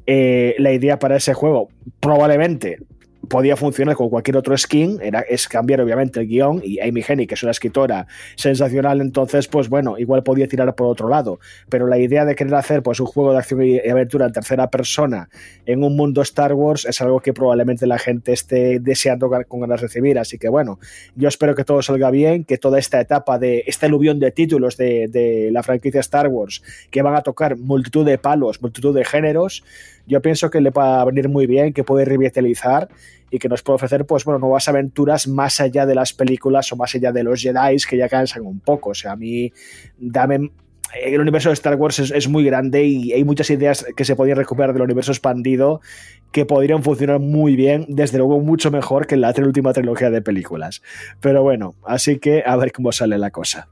eh, 0.05 0.55
la 0.57 0.71
idea 0.71 0.99
para 0.99 1.17
ese 1.17 1.33
juego 1.33 1.69
probablemente 1.99 2.79
podía 3.27 3.55
funcionar 3.55 3.95
con 3.95 4.09
cualquier 4.09 4.37
otro 4.37 4.57
skin, 4.57 4.99
era, 5.01 5.21
es 5.21 5.47
cambiar 5.47 5.81
obviamente 5.81 6.19
el 6.19 6.27
guion 6.27 6.61
y 6.63 6.79
Amy 6.79 7.03
Hennig, 7.07 7.27
que 7.27 7.35
es 7.35 7.43
una 7.43 7.51
escritora 7.51 8.07
sensacional, 8.35 9.01
entonces 9.01 9.47
pues 9.47 9.69
bueno, 9.69 9.97
igual 9.97 10.23
podía 10.23 10.47
tirar 10.47 10.73
por 10.75 10.87
otro 10.87 11.09
lado, 11.09 11.39
pero 11.69 11.87
la 11.87 11.97
idea 11.97 12.25
de 12.25 12.35
querer 12.35 12.55
hacer 12.55 12.83
pues 12.83 12.99
un 12.99 13.07
juego 13.07 13.31
de 13.31 13.39
acción 13.39 13.63
y 13.63 13.79
aventura 13.79 14.25
en 14.25 14.33
tercera 14.33 14.69
persona 14.69 15.29
en 15.65 15.83
un 15.83 15.95
mundo 15.95 16.21
Star 16.21 16.53
Wars 16.53 16.85
es 16.85 17.01
algo 17.01 17.19
que 17.19 17.33
probablemente 17.33 17.87
la 17.87 17.99
gente 17.99 18.33
esté 18.33 18.79
deseando 18.79 19.29
con 19.47 19.59
ganas 19.59 19.81
de 19.81 19.87
recibir, 19.87 20.19
así 20.19 20.37
que 20.37 20.49
bueno, 20.49 20.79
yo 21.15 21.27
espero 21.27 21.55
que 21.55 21.63
todo 21.63 21.81
salga 21.81 22.11
bien, 22.11 22.43
que 22.43 22.57
toda 22.57 22.79
esta 22.79 22.99
etapa 22.99 23.39
de 23.39 23.63
este 23.67 23.85
aluvión 23.85 24.19
de 24.19 24.31
títulos 24.31 24.77
de, 24.77 25.07
de 25.07 25.49
la 25.51 25.63
franquicia 25.63 25.99
Star 25.99 26.27
Wars 26.27 26.61
que 26.89 27.01
van 27.01 27.15
a 27.15 27.21
tocar 27.21 27.57
multitud 27.57 28.05
de 28.05 28.17
palos, 28.17 28.61
multitud 28.61 28.95
de 28.95 29.05
géneros, 29.05 29.63
yo 30.07 30.21
pienso 30.21 30.49
que 30.49 30.61
le 30.61 30.69
va 30.69 31.01
a 31.01 31.05
venir 31.05 31.27
muy 31.27 31.47
bien, 31.47 31.73
que 31.73 31.83
puede 31.83 32.05
revitalizar 32.05 32.87
y 33.29 33.39
que 33.39 33.49
nos 33.49 33.61
puede 33.61 33.75
ofrecer 33.75 34.05
pues 34.05 34.25
bueno 34.25 34.39
nuevas 34.39 34.67
aventuras 34.67 35.27
más 35.27 35.59
allá 35.59 35.85
de 35.85 35.95
las 35.95 36.13
películas 36.13 36.71
o 36.71 36.75
más 36.75 36.95
allá 36.95 37.11
de 37.11 37.23
los 37.23 37.41
Jedi 37.41 37.77
que 37.89 37.97
ya 37.97 38.09
cansan 38.09 38.45
un 38.45 38.59
poco 38.59 38.91
o 38.91 38.93
sea 38.93 39.13
a 39.13 39.15
mí 39.15 39.51
dame 39.97 40.51
el 40.95 41.19
universo 41.19 41.49
de 41.49 41.53
Star 41.53 41.75
Wars 41.75 41.99
es, 41.99 42.27
muy 42.29 42.43
grande 42.43 42.85
y 42.85 43.11
hay 43.11 43.23
muchas 43.23 43.49
ideas 43.49 43.85
que 43.95 44.05
se 44.05 44.15
podían 44.15 44.37
recuperar 44.37 44.73
del 44.73 44.83
universo 44.83 45.11
expandido 45.11 45.81
que 46.31 46.45
podrían 46.45 46.83
funcionar 46.83 47.19
muy 47.19 47.55
bien, 47.55 47.85
desde 47.89 48.17
luego 48.17 48.39
mucho 48.39 48.71
mejor 48.71 49.07
que 49.07 49.17
la 49.17 49.33
última 49.37 49.73
trilogía 49.73 50.09
de 50.09 50.21
películas. 50.21 50.81
Pero 51.19 51.43
bueno, 51.43 51.75
así 51.85 52.19
que 52.19 52.43
a 52.45 52.55
ver 52.55 52.71
cómo 52.71 52.91
sale 52.91 53.17
la 53.17 53.31
cosa. 53.31 53.67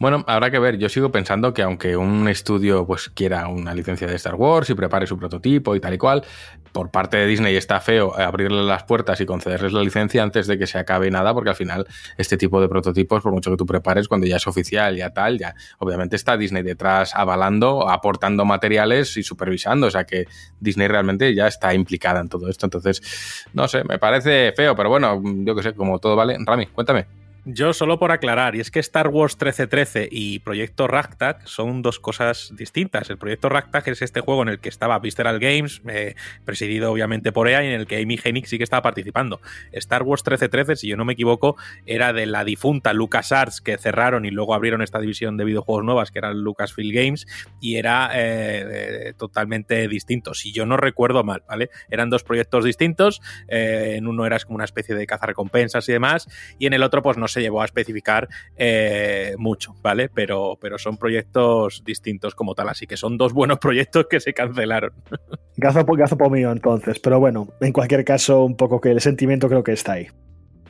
Bueno, 0.00 0.24
habrá 0.26 0.50
que 0.50 0.58
ver. 0.58 0.78
Yo 0.78 0.88
sigo 0.88 1.12
pensando 1.12 1.52
que 1.52 1.60
aunque 1.60 1.94
un 1.94 2.26
estudio 2.26 2.86
pues 2.86 3.10
quiera 3.10 3.48
una 3.48 3.74
licencia 3.74 4.06
de 4.06 4.14
Star 4.14 4.34
Wars 4.34 4.70
y 4.70 4.74
prepare 4.74 5.06
su 5.06 5.18
prototipo 5.18 5.76
y 5.76 5.80
tal 5.80 5.92
y 5.92 5.98
cual, 5.98 6.24
por 6.72 6.90
parte 6.90 7.18
de 7.18 7.26
Disney 7.26 7.54
está 7.54 7.80
feo 7.80 8.18
abrirle 8.18 8.62
las 8.62 8.84
puertas 8.84 9.20
y 9.20 9.26
concederles 9.26 9.74
la 9.74 9.82
licencia 9.82 10.22
antes 10.22 10.46
de 10.46 10.56
que 10.56 10.66
se 10.66 10.78
acabe 10.78 11.10
nada, 11.10 11.34
porque 11.34 11.50
al 11.50 11.56
final 11.56 11.86
este 12.16 12.38
tipo 12.38 12.62
de 12.62 12.68
prototipos, 12.70 13.22
por 13.22 13.30
mucho 13.30 13.50
que 13.50 13.58
tú 13.58 13.66
prepares, 13.66 14.08
cuando 14.08 14.26
ya 14.26 14.36
es 14.36 14.46
oficial, 14.46 14.96
ya 14.96 15.10
tal, 15.10 15.38
ya 15.38 15.54
obviamente 15.76 16.16
está 16.16 16.38
Disney 16.38 16.62
detrás 16.62 17.14
avalando, 17.14 17.86
aportando 17.90 18.46
materiales 18.46 19.18
y 19.18 19.22
supervisando. 19.22 19.88
O 19.88 19.90
sea 19.90 20.04
que 20.04 20.24
Disney 20.60 20.88
realmente 20.88 21.34
ya 21.34 21.46
está 21.46 21.74
implicada 21.74 22.20
en 22.20 22.30
todo 22.30 22.48
esto. 22.48 22.64
Entonces, 22.64 23.02
no 23.52 23.68
sé, 23.68 23.84
me 23.84 23.98
parece 23.98 24.52
feo, 24.56 24.74
pero 24.74 24.88
bueno, 24.88 25.20
yo 25.22 25.54
que 25.54 25.62
sé, 25.62 25.74
como 25.74 25.98
todo 25.98 26.16
vale. 26.16 26.38
Rami, 26.46 26.68
cuéntame. 26.68 27.19
Yo 27.46 27.72
solo 27.72 27.98
por 27.98 28.12
aclarar, 28.12 28.54
y 28.54 28.60
es 28.60 28.70
que 28.70 28.80
Star 28.80 29.08
Wars 29.08 29.32
1313 29.32 30.10
y 30.12 30.40
Proyecto 30.40 30.86
Ragtag 30.86 31.40
son 31.48 31.80
dos 31.80 31.98
cosas 31.98 32.52
distintas. 32.54 33.08
El 33.08 33.16
Proyecto 33.16 33.48
Ragtag 33.48 33.88
es 33.88 34.02
este 34.02 34.20
juego 34.20 34.42
en 34.42 34.48
el 34.48 34.58
que 34.58 34.68
estaba 34.68 34.98
Visceral 34.98 35.38
Games, 35.38 35.80
eh, 35.88 36.16
presidido 36.44 36.92
obviamente 36.92 37.32
por 37.32 37.48
EA, 37.48 37.64
y 37.64 37.68
en 37.68 37.80
el 37.80 37.86
que 37.86 37.96
Amy 37.96 38.20
Hennig 38.22 38.46
sí 38.46 38.58
que 38.58 38.64
estaba 38.64 38.82
participando. 38.82 39.40
Star 39.72 40.02
Wars 40.02 40.20
1313, 40.20 40.76
si 40.76 40.88
yo 40.88 40.98
no 40.98 41.06
me 41.06 41.14
equivoco, 41.14 41.56
era 41.86 42.12
de 42.12 42.26
la 42.26 42.44
difunta 42.44 42.92
LucasArts 42.92 43.62
que 43.62 43.78
cerraron 43.78 44.26
y 44.26 44.30
luego 44.30 44.52
abrieron 44.52 44.82
esta 44.82 45.00
división 45.00 45.38
de 45.38 45.44
videojuegos 45.44 45.82
nuevas 45.82 46.10
que 46.10 46.18
era 46.18 46.34
Lucasfilm 46.34 46.92
Games, 46.92 47.26
y 47.58 47.76
era 47.76 48.10
eh, 48.12 49.08
eh, 49.08 49.12
totalmente 49.16 49.88
distinto. 49.88 50.34
Si 50.34 50.52
yo 50.52 50.66
no 50.66 50.76
recuerdo 50.76 51.24
mal, 51.24 51.42
¿vale? 51.48 51.70
Eran 51.88 52.10
dos 52.10 52.22
proyectos 52.22 52.64
distintos. 52.64 53.22
en 53.48 54.06
uno 54.06 54.26
era 54.26 54.38
como 54.40 54.56
una 54.56 54.64
especie 54.64 54.94
de 54.94 55.06
cazarrecompensas 55.06 55.88
y 55.88 55.92
demás, 55.92 56.28
y 56.58 56.66
en 56.66 56.74
el 56.74 56.82
otro, 56.82 57.02
pues 57.02 57.16
no 57.16 57.28
se 57.32 57.40
llevó 57.40 57.62
a 57.62 57.64
especificar 57.64 58.28
eh, 58.56 59.34
mucho, 59.38 59.74
¿vale? 59.82 60.08
Pero, 60.08 60.58
pero 60.60 60.78
son 60.78 60.96
proyectos 60.96 61.82
distintos 61.84 62.34
como 62.34 62.54
tal, 62.54 62.68
así 62.68 62.86
que 62.86 62.96
son 62.96 63.16
dos 63.16 63.32
buenos 63.32 63.58
proyectos 63.60 64.06
que 64.08 64.20
se 64.20 64.32
cancelaron. 64.32 64.92
Gazo, 65.56 65.84
gazo 65.84 66.16
por 66.16 66.30
mío 66.30 66.52
entonces, 66.52 66.98
pero 67.00 67.20
bueno, 67.20 67.48
en 67.60 67.72
cualquier 67.72 68.04
caso, 68.04 68.44
un 68.44 68.56
poco 68.56 68.80
que 68.80 68.90
el 68.90 69.00
sentimiento 69.00 69.48
creo 69.48 69.62
que 69.62 69.72
está 69.72 69.92
ahí. 69.92 70.08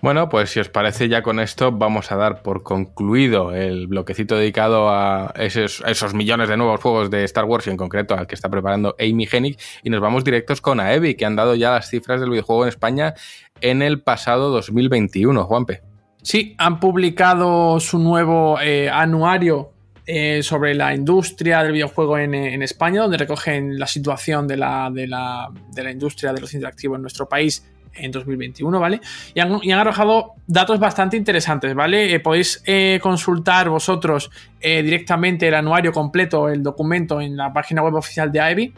Bueno, 0.03 0.31
pues 0.31 0.49
si 0.49 0.61
os 0.61 0.71
parece 0.71 1.11
ya 1.11 1.23
con 1.23 1.39
esto 1.41 1.73
vamos 1.73 2.11
a 2.11 2.17
dar 2.17 2.43
por 2.43 2.63
concluido 2.63 3.55
el 3.55 3.87
bloquecito 3.87 4.35
dedicado 4.35 4.89
a 4.89 5.35
esos, 5.37 5.83
esos, 5.87 6.15
millones 6.15 6.49
de 6.49 6.57
nuevos 6.57 6.81
juegos 6.81 7.11
de 7.11 7.23
Star 7.25 7.45
Wars 7.45 7.67
y 7.67 7.71
en 7.71 7.77
concreto 7.77 8.17
al 8.17 8.27
que 8.27 8.35
está 8.35 8.49
preparando 8.49 8.97
Amy 8.99 9.29
Hennig 9.31 9.59
y 9.83 9.91
nos 9.91 10.01
vamos 10.01 10.25
directos 10.25 10.63
con 10.63 10.81
Aevi 10.81 11.17
que 11.17 11.27
han 11.27 11.37
dado 11.37 11.55
ya 11.55 11.73
las 11.73 11.91
cifras 11.91 12.19
del 12.19 12.31
videojuego 12.31 12.63
en 12.63 12.71
España 12.71 13.13
en 13.61 13.83
el 13.83 14.01
pasado 14.01 14.51
2021, 14.51 15.45
Juanpe. 15.45 15.90
Sí, 16.23 16.55
han 16.59 16.79
publicado 16.81 17.81
su 17.81 17.99
nuevo 17.99 18.61
eh, 18.61 18.91
anuario 18.91 19.73
eh, 20.07 20.43
sobre 20.43 20.75
la 20.75 20.95
industria 20.95 21.63
del 21.63 21.73
videojuego 21.73 22.19
en, 22.19 22.63
España, 22.63 23.03
donde 23.03 23.17
recogen 23.17 23.79
la 23.79 23.87
situación 23.87 24.47
de 24.47 24.57
la, 24.57 24.91
de, 24.93 25.07
la, 25.07 25.49
de 25.73 25.83
la, 25.83 25.91
industria 25.91 26.33
de 26.33 26.41
los 26.41 26.53
interactivos 26.53 26.97
en 26.97 27.03
nuestro 27.03 27.29
país 27.29 27.65
en 27.95 28.11
2021, 28.11 28.79
¿vale? 28.79 29.01
Y 29.35 29.41
han, 29.41 29.79
arrojado 29.79 30.35
datos 30.47 30.79
bastante 30.79 31.17
interesantes, 31.17 31.75
¿vale? 31.75 32.15
Eh, 32.15 32.21
podéis 32.21 32.63
consultar 33.01 33.69
vosotros 33.69 34.31
directamente 34.61 35.49
el 35.49 35.55
anuario 35.55 35.93
completo, 35.93 36.49
el 36.49 36.63
documento 36.63 37.21
en 37.21 37.37
la 37.37 37.53
página 37.53 37.83
web 37.83 37.95
oficial 37.95 38.31
de 38.31 38.51
Ivy 38.51 38.75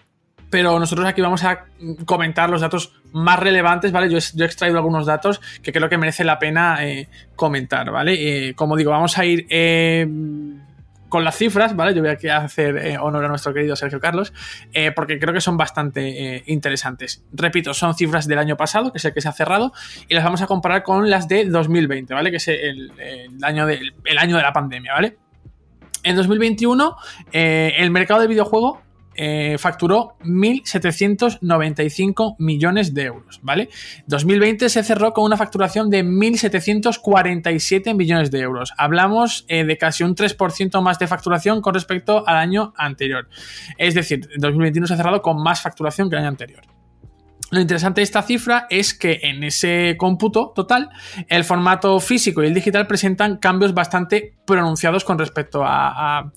pero 0.53 0.78
nosotros 0.78 1.07
aquí 1.09 1.22
vamos 1.22 1.42
a 1.44 1.64
comentar 2.05 2.50
los 2.50 2.61
datos 2.61 2.92
más 3.12 3.38
relevantes, 3.38 3.90
¿vale? 3.90 4.11
Yo, 4.11 4.18
he 4.18 4.44
extraído 4.46 4.76
algunos 4.76 5.07
datos 5.07 5.40
que 5.62 5.72
creo 5.72 5.88
que 5.88 5.96
merece 5.96 6.24
la 6.24 6.38
pena 6.38 6.86
eh, 6.86 7.09
comentar, 7.34 7.90
¿vale? 7.90 8.48
Eh, 8.48 8.55
como 8.55 8.76
digo, 8.76 8.90
vamos 8.90 9.16
a 9.16 9.24
ir 9.24 9.46
eh, 9.48 10.07
con 11.09 11.24
las 11.24 11.38
cifras, 11.38 11.74
¿vale? 11.74 11.94
Yo 11.94 12.03
voy 12.03 12.11
a 12.28 12.36
hacer 12.36 12.98
honor 13.00 13.24
a 13.24 13.28
nuestro 13.28 13.55
querido 13.55 13.76
Sergio 13.76 13.98
Carlos, 13.98 14.34
porque 14.94 15.18
creo 15.18 15.32
que 15.32 15.40
son 15.40 15.57
bastante 15.57 16.42
interesantes. 16.46 17.24
Repito, 17.32 17.72
son 17.72 17.94
cifras 17.94 18.28
del 18.28 18.38
año 18.38 18.59
pasado, 18.59 18.92
que 18.92 18.98
es 18.98 19.05
el 19.07 19.14
que 19.14 19.22
se 19.22 19.30
ha 19.30 19.32
cerrado, 19.32 19.72
y 20.07 20.14
las 20.14 20.22
vamos 20.22 20.42
a 20.42 20.46
comparar 20.46 20.82
con 20.82 21.09
las 21.09 21.28
de 21.28 21.46
2020, 21.46 22.12
¿vale? 22.12 22.30
Que 22.30 22.36
es 22.36 22.48
el, 22.48 22.92
año, 23.40 23.66
de, 23.66 23.80
el 24.05 24.18
año 24.18 24.36
de 24.36 24.42
la 24.42 24.53
pandemia, 24.53 24.92
¿vale? 24.92 25.16
En 26.03 26.14
2021, 26.14 26.94
el 27.32 27.90
mercado 27.90 28.20
de 28.20 28.26
videojuego 28.26 28.91
eh, 29.14 29.56
facturó 29.58 30.16
1.795 30.24 32.36
millones 32.38 32.94
de 32.94 33.02
euros, 33.02 33.40
¿vale? 33.42 33.68
2020 34.06 34.68
se 34.68 34.82
cerró 34.82 35.12
con 35.12 35.24
una 35.24 35.36
facturación 35.36 35.90
de 35.90 36.04
1.747 36.04 37.94
millones 37.94 38.30
de 38.30 38.40
euros. 38.40 38.72
Hablamos 38.76 39.44
eh, 39.48 39.64
de 39.64 39.76
casi 39.76 40.04
un 40.04 40.14
3% 40.14 40.80
más 40.82 40.98
de 40.98 41.06
facturación 41.06 41.60
con 41.60 41.74
respecto 41.74 42.26
al 42.26 42.36
año 42.36 42.72
anterior. 42.76 43.28
Es 43.78 43.94
decir, 43.94 44.28
2021 44.38 44.86
se 44.86 44.94
ha 44.94 44.96
cerrado 44.96 45.22
con 45.22 45.42
más 45.42 45.60
facturación 45.60 46.08
que 46.08 46.16
el 46.16 46.22
año 46.22 46.28
anterior. 46.28 46.71
Lo 47.53 47.61
interesante 47.61 48.00
de 48.00 48.05
esta 48.05 48.22
cifra 48.22 48.66
es 48.70 48.94
que 48.94 49.20
en 49.24 49.44
ese 49.44 49.96
cómputo 49.98 50.55
total, 50.55 50.88
el 51.28 51.44
formato 51.44 52.00
físico 52.00 52.42
y 52.42 52.46
el 52.46 52.55
digital 52.55 52.86
presentan 52.86 53.36
cambios 53.36 53.74
bastante 53.74 54.36
pronunciados 54.46 55.05
con 55.05 55.18
respecto 55.18 55.61
a, 55.62 56.32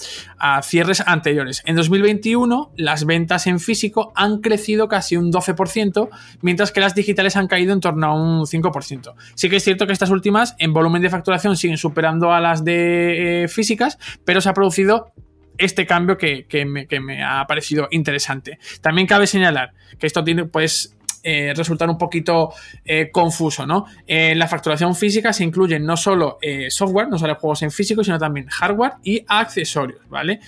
cierres 0.63 1.01
anteriores. 1.07 1.63
En 1.65 1.77
2021, 1.77 2.73
las 2.75 3.05
ventas 3.05 3.47
en 3.47 3.61
físico 3.61 4.11
han 4.13 4.41
crecido 4.41 4.89
casi 4.89 5.15
un 5.15 5.31
12%, 5.31 6.09
mientras 6.41 6.73
que 6.73 6.81
las 6.81 6.95
digitales 6.95 7.37
han 7.37 7.47
caído 7.47 7.71
en 7.71 7.79
torno 7.79 8.07
a 8.07 8.13
un 8.13 8.41
5%. 8.41 9.13
Sí 9.35 9.49
que 9.49 9.55
es 9.55 9.63
cierto 9.63 9.87
que 9.87 9.93
estas 9.93 10.09
últimas, 10.09 10.55
en 10.59 10.73
volumen 10.73 11.01
de 11.01 11.09
facturación, 11.09 11.55
siguen 11.55 11.77
superando 11.77 12.33
a 12.33 12.41
las 12.41 12.65
de 12.65 13.43
eh, 13.43 13.47
físicas, 13.47 13.97
pero 14.25 14.41
se 14.41 14.49
ha 14.49 14.53
producido 14.53 15.13
este 15.57 15.85
cambio 15.85 16.17
que, 16.17 16.45
me, 16.65 16.87
que, 16.87 16.99
me, 16.99 17.23
ha 17.23 17.45
parecido 17.47 17.87
interesante. 17.91 18.59
También 18.81 19.07
cabe 19.07 19.27
señalar 19.27 19.71
que 19.97 20.07
esto 20.07 20.23
tiene, 20.23 20.45
pues, 20.45 20.94
eh, 21.27 21.55
resultar 21.55 21.89
un 21.89 21.97
poquito 21.97 22.53
eh, 22.85 23.09
confuso, 23.11 23.65
¿no? 23.65 23.85
En 24.05 24.37
la 24.37 24.47
facturación 24.47 24.93
física 24.93 25.33
se 25.33 25.43
incluyen 25.43 25.83
no 25.83 25.97
solo 25.97 26.37
eh, 26.39 26.69
software, 26.69 27.07
no 27.09 27.17
solo 27.17 27.33
juegos 27.33 27.63
en 27.63 27.71
físico, 27.71 28.03
sino 28.03 28.19
también 28.19 28.45
hardware 28.45 28.91
y 29.03 29.25
accesorios, 29.27 30.01
¿vale? 30.07 30.39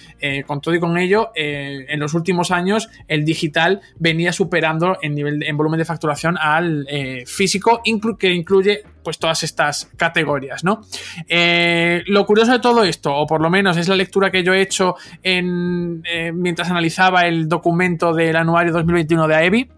con 0.46 0.62
todo 0.62 0.76
y 0.76 0.80
con 0.80 0.96
ello, 0.98 1.32
en 1.34 2.00
los 2.00 2.14
últimos 2.14 2.52
años 2.52 2.90
el 3.08 3.26
digital 3.26 3.82
venía 3.98 4.32
superando 4.32 4.98
en 5.02 5.16
nivel 5.16 5.42
en 5.44 5.58
volumen 5.58 5.80
de 5.80 5.86
facturación 5.86 6.38
al 6.38 6.86
físico, 7.26 7.82
que 8.20 8.34
incluye 8.34 8.84
pues 9.04 9.18
todas 9.18 9.44
estas 9.44 9.90
categorías, 9.96 10.64
¿no? 10.64 10.82
lo 11.28 12.26
curioso 12.26 12.52
de 12.52 12.60
todo 12.60 12.84
esto, 12.84 13.16
o 13.16 13.26
por 13.26 13.42
lo 13.42 13.50
menos 13.50 13.78
es 13.78 13.88
la 13.88 13.96
lectura 13.96 14.30
que 14.32 14.44
yo 14.44 14.54
he 14.54 14.62
hecho 14.62 14.96
en, 15.24 16.04
mientras 16.34 16.70
analizaba 16.70 17.22
el 17.22 17.48
documento 17.48 18.14
del 18.14 18.36
anuario 18.36 18.74
2021 18.74 19.28
de 19.28 19.36
AEBI, 19.36 19.70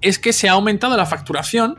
es 0.00 0.18
que 0.18 0.32
se 0.32 0.48
ha 0.48 0.52
aumentado 0.52 0.96
la 0.96 1.06
facturación, 1.06 1.78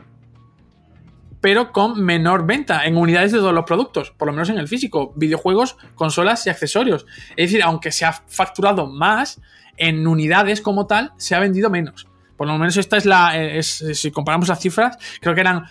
pero 1.41 1.71
con 1.71 2.03
menor 2.03 2.45
venta 2.45 2.85
en 2.85 2.97
unidades 2.97 3.31
de 3.31 3.39
todos 3.39 3.53
los 3.53 3.65
productos, 3.65 4.11
por 4.11 4.27
lo 4.27 4.33
menos 4.33 4.49
en 4.49 4.57
el 4.57 4.67
físico, 4.67 5.13
videojuegos, 5.15 5.77
consolas 5.95 6.45
y 6.47 6.49
accesorios. 6.49 7.05
Es 7.35 7.51
decir, 7.51 7.61
aunque 7.63 7.91
se 7.91 8.05
ha 8.05 8.13
facturado 8.13 8.87
más, 8.87 9.39
en 9.77 10.07
unidades 10.07 10.61
como 10.61 10.87
tal, 10.87 11.13
se 11.17 11.35
ha 11.35 11.39
vendido 11.39 11.69
menos. 11.69 12.07
Por 12.35 12.47
lo 12.47 12.57
menos 12.57 12.77
esta 12.77 12.97
es 12.97 13.05
la. 13.05 13.33
Eh, 13.35 13.63
si 13.63 14.11
comparamos 14.11 14.47
las 14.47 14.59
cifras, 14.59 14.97
creo 15.21 15.33
que 15.33 15.41
eran 15.41 15.63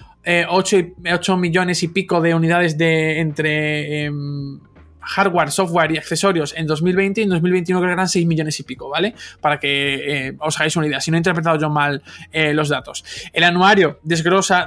8, 0.49 0.77
eh, 1.05 1.37
millones 1.37 1.83
y 1.83 1.89
pico 1.89 2.21
de 2.21 2.35
unidades 2.35 2.77
de 2.77 3.21
entre 3.21 4.05
em, 4.05 4.61
hardware, 5.07 5.51
software 5.51 5.93
y 5.93 5.99
accesorios 5.99 6.55
en 6.57 6.67
2020 6.67 7.21
y 7.21 7.25
en 7.25 7.31
2021 7.31 7.81
creo 7.81 7.89
que 7.89 7.93
eran 7.93 8.09
6 8.09 8.27
millones 8.27 8.59
y 8.61 8.63
pico, 8.65 8.89
¿vale? 8.89 9.15
Para 9.41 9.59
que 9.59 10.29
eh, 10.29 10.37
os 10.39 10.57
hagáis 10.57 10.77
una 10.77 10.87
idea, 10.87 11.01
si 11.01 11.11
no 11.11 11.17
he 11.17 11.21
interpretado 11.21 11.59
yo 11.59 11.71
mal 11.71 12.03
eh, 12.33 12.53
los 12.53 12.69
datos. 12.69 13.05
El 13.33 13.45
anuario 13.45 14.01
desglosa, 14.03 14.67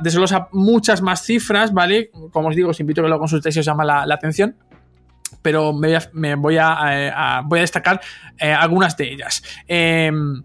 muchas 0.52 1.02
más 1.02 1.24
cifras, 1.24 1.74
¿vale? 1.74 2.10
Como 2.32 2.50
os 2.50 2.56
digo, 2.56 2.70
os 2.70 2.80
invito 2.80 3.02
a 3.02 3.04
que 3.04 3.10
lo 3.10 3.20
consultéis 3.20 3.54
si 3.54 3.60
os 3.60 3.66
llama 3.66 3.84
la, 3.86 4.14
atención 4.14 4.56
pero 5.42 5.72
me 5.74 6.36
voy 6.36 6.58
a, 6.58 7.38
a, 7.38 7.44
destacar 7.50 8.02
eh, 8.38 8.52
algunas 8.52 8.98
de 8.98 9.14
ellas. 9.14 9.42
Em, 9.68 10.44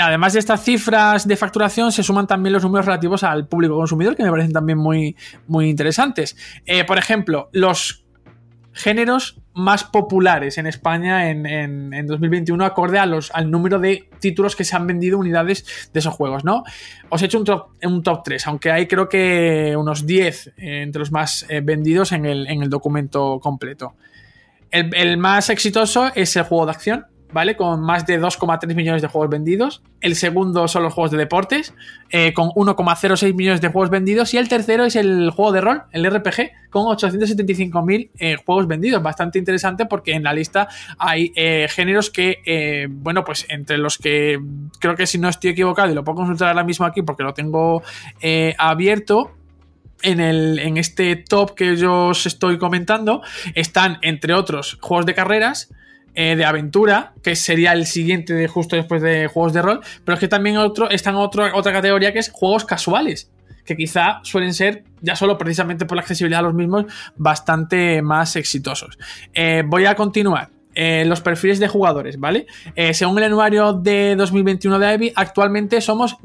además 0.00 0.34
de 0.34 0.38
estas 0.38 0.62
cifras 0.62 1.26
de 1.26 1.36
facturación, 1.36 1.90
se 1.90 2.04
suman 2.04 2.28
también 2.28 2.52
los 2.52 2.62
números 2.62 2.86
relativos 2.86 3.24
al 3.24 3.48
público 3.48 3.74
consumidor, 3.74 4.14
que 4.14 4.22
me 4.22 4.30
parecen 4.30 4.52
también 4.52 4.78
muy, 4.78 5.16
muy 5.48 5.68
interesantes. 5.68 6.36
por 6.86 6.98
ejemplo, 6.98 7.48
los 7.52 7.99
géneros 8.72 9.40
más 9.52 9.84
populares 9.84 10.58
en 10.58 10.66
España 10.66 11.30
en, 11.30 12.06
2021 12.06 12.64
acorde 12.64 12.98
a 12.98 13.06
los, 13.06 13.30
al 13.32 13.50
número 13.50 13.78
de 13.78 14.08
títulos 14.20 14.54
que 14.54 14.64
se 14.64 14.76
han 14.76 14.86
vendido 14.86 15.18
unidades 15.18 15.90
de 15.92 16.00
esos 16.00 16.14
juegos, 16.14 16.44
¿no? 16.44 16.62
Os 17.08 17.22
he 17.22 17.26
hecho 17.26 17.38
un 17.38 17.44
top, 17.44 17.70
un 17.82 18.02
top 18.02 18.22
3, 18.24 18.46
aunque 18.46 18.70
hay 18.70 18.86
creo 18.86 19.08
que 19.08 19.74
unos 19.76 20.06
10 20.06 20.46
eh, 20.46 20.82
entre 20.82 21.00
los 21.00 21.12
más 21.12 21.46
eh, 21.48 21.60
vendidos 21.60 22.12
en 22.12 22.26
el, 22.26 22.70
documento 22.70 23.40
completo. 23.40 23.94
El, 24.70 25.16
más 25.18 25.50
exitoso 25.50 26.12
es 26.14 26.36
el 26.36 26.44
juego 26.44 26.66
de 26.66 26.70
acción, 26.70 27.06
¿vale? 27.32 27.56
Con 27.56 27.80
más 27.80 28.06
de 28.06 28.20
2,3 28.20 28.74
millones 28.74 29.02
de 29.02 29.08
juegos 29.08 29.30
vendidos. 29.30 29.82
El 30.00 30.16
segundo 30.16 30.66
son 30.68 30.82
los 30.82 30.94
juegos 30.94 31.10
de 31.10 31.18
deportes, 31.18 31.74
eh, 32.10 32.32
con 32.32 32.50
1,06 32.50 33.34
millones 33.34 33.60
de 33.60 33.68
juegos 33.68 33.90
vendidos. 33.90 34.32
Y 34.34 34.38
el 34.38 34.48
tercero 34.48 34.84
es 34.84 34.96
el 34.96 35.30
juego 35.30 35.52
de 35.52 35.60
rol, 35.60 35.82
el 35.92 36.04
RPG, 36.10 36.70
con 36.70 36.84
875.000 36.84 38.10
eh, 38.18 38.36
juegos 38.44 38.66
vendidos. 38.66 39.02
Bastante 39.02 39.38
interesante 39.38 39.86
porque 39.86 40.12
en 40.12 40.22
la 40.22 40.32
lista 40.32 40.68
hay 40.98 41.32
eh, 41.36 41.66
géneros 41.70 42.10
que, 42.10 42.88
bueno, 42.90 43.24
pues 43.24 43.46
entre 43.48 43.78
los 43.78 43.98
que 43.98 44.40
creo 44.78 44.96
que 44.96 45.06
si 45.06 45.18
no 45.18 45.28
estoy 45.28 45.50
equivocado, 45.50 45.90
y 45.90 45.94
lo 45.94 46.04
puedo 46.04 46.16
consultar 46.16 46.48
ahora 46.48 46.64
mismo 46.64 46.86
aquí 46.86 47.02
porque 47.02 47.22
lo 47.22 47.34
tengo 47.34 47.82
abierto, 48.58 49.32
en, 50.02 50.20
el, 50.20 50.58
en, 50.58 50.76
este 50.76 51.16
top 51.16 51.54
que 51.54 51.76
yo 51.76 52.08
os 52.08 52.26
estoy 52.26 52.58
comentando 52.58 53.22
están, 53.54 53.98
entre 54.02 54.32
otros, 54.34 54.78
juegos 54.80 55.06
de 55.06 55.14
carreras, 55.14 55.70
eh, 56.14 56.36
de 56.36 56.44
aventura, 56.44 57.12
que 57.22 57.36
sería 57.36 57.72
el 57.72 57.86
siguiente 57.86 58.34
de 58.34 58.48
justo 58.48 58.76
después 58.76 59.02
de 59.02 59.28
juegos 59.28 59.52
de 59.52 59.62
rol, 59.62 59.80
pero 60.04 60.14
es 60.14 60.20
que 60.20 60.28
también 60.28 60.56
otro, 60.56 60.90
está 60.90 61.10
en 61.10 61.16
otra 61.16 61.72
categoría 61.72 62.12
que 62.12 62.18
es 62.18 62.30
juegos 62.30 62.64
casuales, 62.64 63.30
que 63.64 63.76
quizá 63.76 64.20
suelen 64.22 64.54
ser, 64.54 64.84
ya 65.00 65.16
solo 65.16 65.38
precisamente 65.38 65.86
por 65.86 65.96
la 65.96 66.02
accesibilidad 66.02 66.40
a 66.40 66.42
los 66.42 66.54
mismos, 66.54 66.86
bastante 67.16 68.02
más 68.02 68.36
exitosos. 68.36 68.98
Eh, 69.32 69.62
voy 69.66 69.86
a 69.86 69.94
continuar. 69.94 70.50
Eh, 70.72 71.04
los 71.04 71.20
perfiles 71.20 71.58
de 71.58 71.66
jugadores, 71.66 72.20
¿vale? 72.20 72.46
según 72.92 73.18
el 73.18 73.24
anuario 73.24 73.72
de 73.72 74.14
2021 74.14 74.78
de 74.78 74.94
Ivy, 74.94 75.12
actualmente 75.16 75.80
somos 75.80 76.16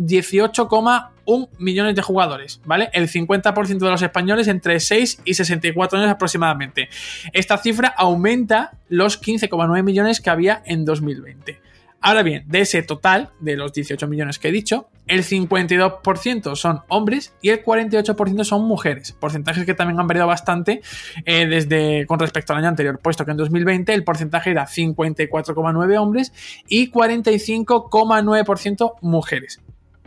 18,1 1.26 1.49
millones 1.59 1.95
de 1.95 2.01
jugadores, 2.01 2.61
¿vale? 2.65 2.89
El 2.93 3.09
50% 3.09 3.78
de 3.78 3.89
los 3.89 4.01
españoles 4.01 4.47
entre 4.47 4.80
6 4.80 5.21
y 5.26 5.34
64 5.34 5.99
años 5.99 6.11
aproximadamente. 6.11 6.89
Esta 7.34 7.57
cifra 7.57 7.93
aumenta 7.97 8.73
los 8.89 9.21
15,9 9.21 9.84
millones 9.84 10.21
que 10.21 10.30
había 10.30 10.61
en 10.65 10.86
2020. 10.86 11.65
Ahora 12.05 12.21
bien, 12.21 12.43
de 12.45 12.59
ese 12.59 12.84
total, 12.84 13.32
de 13.39 13.55
los 13.55 13.73
18 13.73 14.07
millones 14.07 14.38
que 14.38 14.49
he 14.49 14.51
dicho, 14.51 14.89
el 15.07 15.23
52% 15.23 16.55
son 16.55 16.82
hombres 16.88 17.34
y 17.41 17.49
el 17.49 17.65
48% 17.65 18.43
son 18.43 18.67
mujeres. 18.67 19.11
Porcentajes 19.11 19.65
que 19.65 19.73
también 19.73 19.99
han 19.99 20.05
variado 20.05 20.28
bastante 20.28 20.84
eh, 21.26 21.47
desde 21.47 22.05
con 22.05 22.19
respecto 22.19 22.53
al 22.53 22.59
año 22.59 22.67
anterior, 22.67 22.99
puesto 22.99 23.26
que 23.26 23.32
en 23.32 23.38
2020 23.38 23.91
el 23.91 24.03
porcentaje 24.03 24.51
era 24.51 24.67
54,9 24.67 25.97
hombres 25.97 26.32
y 26.67 26.91
45,9% 26.91 28.93
mujeres. 29.01 29.63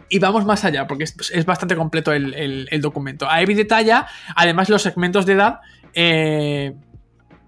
Y 0.09 0.19
vamos 0.19 0.45
más 0.45 0.65
allá, 0.65 0.87
porque 0.87 1.05
es, 1.05 1.45
bastante 1.45 1.77
completo 1.77 2.13
el, 2.13 2.81
documento. 2.81 3.29
A 3.29 3.43
Evi 3.43 3.55
detalla, 3.55 4.07
además, 4.35 4.69
los 4.69 4.83
segmentos 4.83 5.27
de 5.27 5.35
edad 5.35 5.61
eh, 5.95 6.75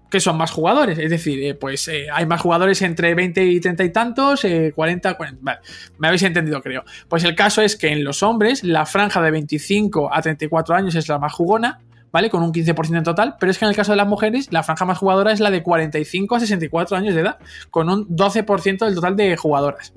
que 0.09 0.19
son 0.19 0.37
más 0.37 0.51
jugadores. 0.51 0.99
Es 0.99 1.09
decir, 1.09 1.41
eh, 1.43 1.55
pues 1.55 1.87
eh, 1.87 2.07
hay 2.13 2.25
más 2.25 2.41
jugadores 2.41 2.81
entre 2.81 3.15
20 3.15 3.43
y 3.45 3.59
30 3.59 3.83
y 3.83 3.89
tantos, 3.91 4.45
40, 4.75 5.13
40. 5.15 5.41
Vale, 5.41 5.59
me 5.97 6.07
habéis 6.07 6.23
entendido, 6.23 6.61
creo. 6.61 6.83
Pues 7.07 7.23
el 7.23 7.35
caso 7.35 7.61
es 7.61 7.75
que 7.77 7.87
en 7.87 8.03
los 8.03 8.21
hombres, 8.21 8.63
la 8.63 8.85
franja 8.85 9.21
de 9.21 9.31
25 9.31 10.13
a 10.13 10.21
34 10.21 10.75
años 10.75 10.95
es 10.95 11.07
la 11.07 11.17
más 11.17 11.33
jugona. 11.33 11.79
¿Vale? 12.13 12.29
Con 12.29 12.43
un 12.43 12.51
15% 12.51 12.97
en 12.97 13.03
total, 13.05 13.35
pero 13.39 13.53
es 13.53 13.57
que 13.57 13.63
en 13.63 13.69
el 13.69 13.75
caso 13.77 13.93
de 13.93 13.95
las 13.95 14.05
mujeres, 14.05 14.51
la 14.51 14.63
franja 14.63 14.83
más 14.83 14.97
jugadora 14.97 15.31
es 15.31 15.39
la 15.39 15.49
de 15.49 15.63
45 15.63 16.35
a 16.35 16.41
64 16.41 16.97
años 16.97 17.15
de 17.15 17.21
edad, 17.21 17.37
con 17.69 17.89
un 17.89 18.05
12% 18.05 18.85
del 18.85 18.95
total 18.95 19.15
de 19.15 19.37
jugadoras. 19.37 19.93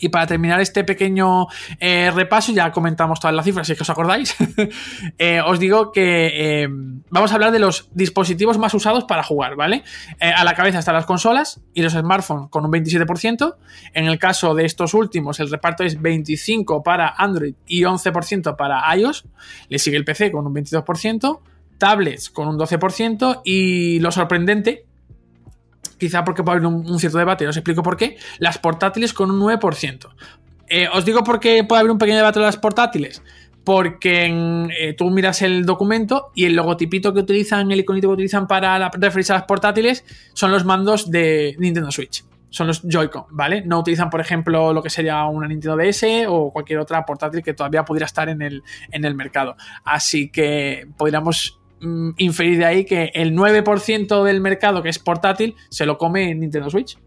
Y 0.00 0.08
para 0.08 0.26
terminar 0.26 0.60
este 0.60 0.84
pequeño 0.84 1.46
eh, 1.80 2.10
repaso, 2.14 2.52
ya 2.52 2.70
comentamos 2.72 3.20
todas 3.20 3.34
las 3.34 3.44
cifras, 3.44 3.66
si 3.66 3.72
es 3.72 3.78
que 3.78 3.82
os 3.82 3.90
acordáis, 3.90 4.36
eh, 5.18 5.40
os 5.44 5.58
digo 5.58 5.92
que 5.92 6.62
eh, 6.62 6.68
vamos 7.10 7.30
a 7.32 7.34
hablar 7.34 7.52
de 7.52 7.58
los 7.58 7.88
dispositivos 7.92 8.58
más 8.58 8.74
usados 8.74 9.04
para 9.04 9.22
jugar, 9.22 9.56
¿vale? 9.56 9.84
a 10.20 10.44
la 10.44 10.54
cabeza 10.54 10.78
están 10.78 10.94
las 10.94 11.06
consolas 11.06 11.60
y 11.74 11.82
los 11.82 11.92
smartphones 11.92 12.50
con 12.50 12.64
un 12.64 12.72
27%. 12.72 13.56
En 13.94 14.06
el 14.06 14.18
caso 14.18 14.54
de 14.54 14.64
estos 14.64 14.94
últimos, 14.94 15.40
el 15.40 15.50
reparto 15.50 15.84
es 15.84 15.98
25% 15.98 16.82
para 16.82 17.14
Android 17.16 17.54
y 17.66 17.82
11% 17.82 18.56
para 18.56 18.96
iOS. 18.96 19.24
Le 19.68 19.78
sigue 19.78 19.96
el 19.96 20.04
PC 20.04 20.32
con 20.32 20.46
un 20.46 20.54
22%, 20.54 21.40
tablets 21.78 22.30
con 22.30 22.48
un 22.48 22.58
12% 22.58 23.42
y 23.44 24.00
lo 24.00 24.10
sorprendente 24.10 24.87
quizá 25.98 26.24
porque 26.24 26.42
puede 26.42 26.58
haber 26.58 26.66
un, 26.66 26.98
cierto 26.98 27.18
debate, 27.18 27.46
os 27.46 27.56
explico 27.56 27.82
por 27.82 27.96
qué, 27.96 28.16
las 28.38 28.58
portátiles 28.58 29.12
con 29.12 29.30
un 29.30 29.40
9%. 29.40 30.08
Eh, 30.68 30.88
os 30.92 31.04
digo 31.04 31.24
por 31.24 31.40
qué 31.40 31.64
puede 31.64 31.80
haber 31.80 31.92
un 31.92 31.98
pequeño 31.98 32.18
debate 32.18 32.38
de 32.38 32.46
las 32.46 32.56
portátiles. 32.56 33.22
Porque 33.64 34.68
eh, 34.78 34.94
tú 34.94 35.10
miras 35.10 35.42
el 35.42 35.66
documento 35.66 36.30
y 36.34 36.46
el 36.46 36.54
logotipito 36.54 37.12
que 37.12 37.20
utilizan, 37.20 37.70
el 37.70 37.80
iconito 37.80 38.08
que 38.08 38.14
utilizan 38.14 38.46
para 38.46 38.90
referirse 38.92 39.32
a 39.32 39.36
las 39.36 39.44
portátiles 39.44 40.06
son 40.32 40.50
los 40.50 40.64
mandos 40.64 41.10
de 41.10 41.54
Nintendo 41.58 41.90
Switch. 41.90 42.24
Son 42.50 42.66
los 42.66 42.80
Joy-Con, 42.82 43.24
¿vale? 43.30 43.62
No 43.66 43.80
utilizan, 43.80 44.08
por 44.08 44.22
ejemplo, 44.22 44.72
lo 44.72 44.82
que 44.82 44.88
sería 44.88 45.22
una 45.26 45.46
Nintendo 45.46 45.76
DS 45.76 46.02
o 46.28 46.50
cualquier 46.50 46.78
otra 46.78 47.04
portátil 47.04 47.42
que 47.42 47.52
todavía 47.52 47.84
pudiera 47.84 48.06
estar 48.06 48.30
en 48.30 48.40
el, 48.40 48.62
en 48.90 49.04
el 49.04 49.14
mercado. 49.14 49.54
Así 49.84 50.30
que 50.30 50.88
podríamos 50.96 51.57
Mm, 51.80 52.10
inferir 52.18 52.58
de 52.58 52.64
ahí 52.64 52.84
que 52.84 53.10
el 53.14 53.34
9% 53.34 54.24
del 54.24 54.40
mercado 54.40 54.82
que 54.82 54.88
es 54.88 54.98
portátil 54.98 55.54
se 55.70 55.86
lo 55.86 55.96
come 55.98 56.30
en 56.30 56.40
Nintendo 56.40 56.70
Switch. 56.70 56.98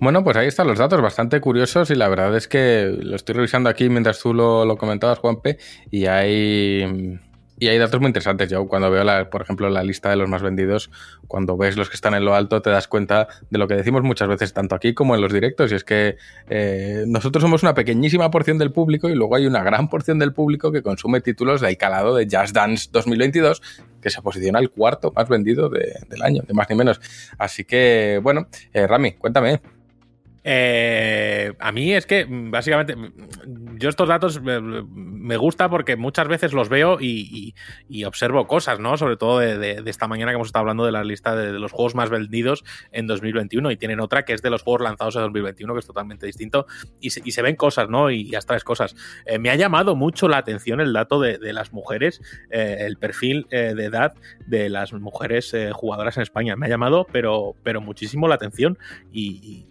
Bueno, 0.00 0.24
pues 0.24 0.36
ahí 0.36 0.48
están 0.48 0.66
los 0.66 0.78
datos, 0.78 1.00
bastante 1.00 1.40
curiosos 1.40 1.90
y 1.90 1.94
la 1.94 2.08
verdad 2.08 2.36
es 2.36 2.48
que 2.48 2.92
lo 3.00 3.14
estoy 3.14 3.36
revisando 3.36 3.70
aquí 3.70 3.88
mientras 3.88 4.18
tú 4.20 4.34
lo, 4.34 4.64
lo 4.64 4.76
comentabas, 4.76 5.20
Juanpe, 5.20 5.58
y 5.90 6.06
hay 6.06 7.20
y 7.62 7.68
hay 7.68 7.78
datos 7.78 8.00
muy 8.00 8.08
interesantes. 8.08 8.50
Yo 8.50 8.66
cuando 8.66 8.90
veo, 8.90 9.04
la, 9.04 9.30
por 9.30 9.40
ejemplo, 9.40 9.70
la 9.70 9.84
lista 9.84 10.10
de 10.10 10.16
los 10.16 10.28
más 10.28 10.42
vendidos, 10.42 10.90
cuando 11.28 11.56
ves 11.56 11.76
los 11.76 11.88
que 11.88 11.94
están 11.94 12.12
en 12.12 12.24
lo 12.24 12.34
alto, 12.34 12.60
te 12.60 12.70
das 12.70 12.88
cuenta 12.88 13.28
de 13.50 13.58
lo 13.58 13.68
que 13.68 13.76
decimos 13.76 14.02
muchas 14.02 14.26
veces, 14.26 14.52
tanto 14.52 14.74
aquí 14.74 14.94
como 14.94 15.14
en 15.14 15.20
los 15.20 15.32
directos, 15.32 15.70
y 15.70 15.76
es 15.76 15.84
que 15.84 16.16
eh, 16.50 17.04
nosotros 17.06 17.40
somos 17.40 17.62
una 17.62 17.72
pequeñísima 17.72 18.32
porción 18.32 18.58
del 18.58 18.72
público 18.72 19.08
y 19.08 19.14
luego 19.14 19.36
hay 19.36 19.46
una 19.46 19.62
gran 19.62 19.88
porción 19.88 20.18
del 20.18 20.32
público 20.32 20.72
que 20.72 20.82
consume 20.82 21.20
títulos 21.20 21.60
de 21.60 21.76
calado 21.76 22.16
de 22.16 22.24
Just 22.24 22.52
Dance 22.52 22.88
2022, 22.90 23.62
que 24.00 24.10
se 24.10 24.20
posiciona 24.22 24.58
el 24.58 24.70
cuarto 24.70 25.12
más 25.14 25.28
vendido 25.28 25.68
del 25.68 26.20
año, 26.20 26.42
de 26.44 26.54
más 26.54 26.68
ni 26.68 26.74
menos. 26.74 27.00
Así 27.38 27.62
que, 27.62 28.18
bueno, 28.20 28.48
eh, 28.72 28.88
Rami, 28.88 29.12
cuéntame. 29.12 29.60
Eh, 30.44 31.52
a 31.58 31.72
mí 31.72 31.92
es 31.92 32.06
que 32.06 32.26
básicamente 32.28 32.96
yo 33.78 33.88
estos 33.88 34.08
datos 34.08 34.40
me, 34.42 35.36
gusta 35.36 35.68
porque 35.68 35.96
muchas 35.96 36.26
veces 36.28 36.52
los 36.52 36.68
veo 36.68 36.98
y, 37.00 37.54
observo 38.04 38.46
cosas, 38.46 38.80
¿no? 38.80 38.96
Sobre 38.96 39.16
todo 39.16 39.38
de, 39.38 39.82
esta 39.86 40.08
mañana 40.08 40.32
que 40.32 40.36
hemos 40.36 40.48
estado 40.48 40.62
hablando 40.62 40.84
de 40.84 40.92
la 40.92 41.04
lista 41.04 41.36
de, 41.36 41.52
los 41.52 41.72
juegos 41.72 41.94
más 41.94 42.10
vendidos 42.10 42.64
en 42.90 43.06
2021 43.06 43.70
y 43.70 43.76
tienen 43.76 44.00
otra 44.00 44.24
que 44.24 44.32
es 44.32 44.42
de 44.42 44.50
los 44.50 44.62
juegos 44.62 44.82
lanzados 44.82 45.16
en 45.16 45.22
2021 45.22 45.74
que 45.74 45.80
es 45.80 45.86
totalmente 45.86 46.26
distinto 46.26 46.66
y 47.00 47.10
se, 47.10 47.42
ven 47.42 47.56
cosas, 47.56 47.88
¿no? 47.88 48.10
Y 48.10 48.28
ya 48.28 48.40
tres 48.40 48.64
cosas. 48.64 48.96
Eh, 49.26 49.38
me 49.38 49.50
ha 49.50 49.54
llamado 49.54 49.94
mucho 49.94 50.28
la 50.28 50.38
atención 50.38 50.80
el 50.80 50.92
dato 50.92 51.20
de, 51.20 51.38
las 51.52 51.72
mujeres, 51.72 52.20
eh, 52.50 52.78
el 52.80 52.96
perfil 52.96 53.46
de 53.50 53.84
edad 53.84 54.14
de 54.46 54.68
las 54.68 54.92
mujeres 54.92 55.54
jugadoras 55.72 56.16
en 56.16 56.22
España. 56.22 56.56
Me 56.56 56.66
ha 56.66 56.68
llamado, 56.68 57.06
pero, 57.12 57.54
pero 57.62 57.80
muchísimo 57.80 58.26
la 58.26 58.34
atención 58.34 58.78
y 59.12 59.66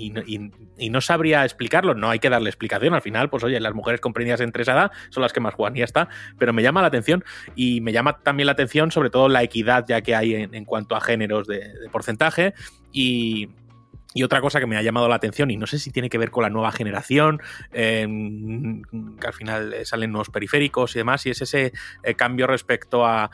y, 0.00 0.90
no 0.90 1.00
sabría 1.00 1.44
explicarlo, 1.44 1.94
no 1.94 2.10
hay 2.10 2.18
que 2.18 2.30
darle 2.30 2.50
explicación. 2.50 2.94
Al 2.94 3.02
final, 3.02 3.30
pues 3.30 3.44
oye, 3.44 3.60
las 3.60 3.74
mujeres 3.74 4.00
comprendidas 4.00 4.40
entre 4.40 4.62
esa 4.62 4.72
edad 4.72 4.92
son 5.10 5.22
las 5.22 5.32
que 5.32 5.40
más 5.40 5.54
juegan 5.54 5.76
y 5.76 5.80
ya 5.80 5.84
está. 5.84 6.08
Pero 6.38 6.52
me 6.52 6.62
llama 6.62 6.80
la 6.80 6.88
atención 6.88 7.24
y 7.54 7.80
me 7.80 7.92
llama 7.92 8.18
también 8.18 8.46
la 8.46 8.52
atención, 8.52 8.90
sobre 8.90 9.10
todo, 9.10 9.28
la 9.28 9.42
equidad 9.42 9.84
ya 9.86 10.00
que 10.00 10.14
hay 10.14 10.34
en, 10.34 10.64
cuanto 10.64 10.96
a 10.96 11.00
géneros 11.00 11.46
de, 11.46 11.70
porcentaje. 11.92 12.54
Y, 12.92 13.48
otra 14.24 14.40
cosa 14.40 14.58
que 14.58 14.66
me 14.66 14.76
ha 14.76 14.82
llamado 14.82 15.08
la 15.08 15.14
atención, 15.14 15.52
y 15.52 15.56
no 15.56 15.68
sé 15.68 15.78
si 15.78 15.92
tiene 15.92 16.10
que 16.10 16.18
ver 16.18 16.32
con 16.32 16.42
la 16.42 16.50
nueva 16.50 16.72
generación, 16.72 17.40
em, 17.72 18.82
que 19.20 19.26
al 19.26 19.32
final 19.32 19.74
salen 19.84 20.10
nuevos 20.10 20.30
periféricos 20.30 20.96
y 20.96 20.98
demás, 20.98 21.24
y 21.26 21.30
es 21.30 21.40
ese 21.42 21.72
eh, 22.02 22.14
cambio 22.14 22.48
respecto 22.48 23.06
a 23.06 23.30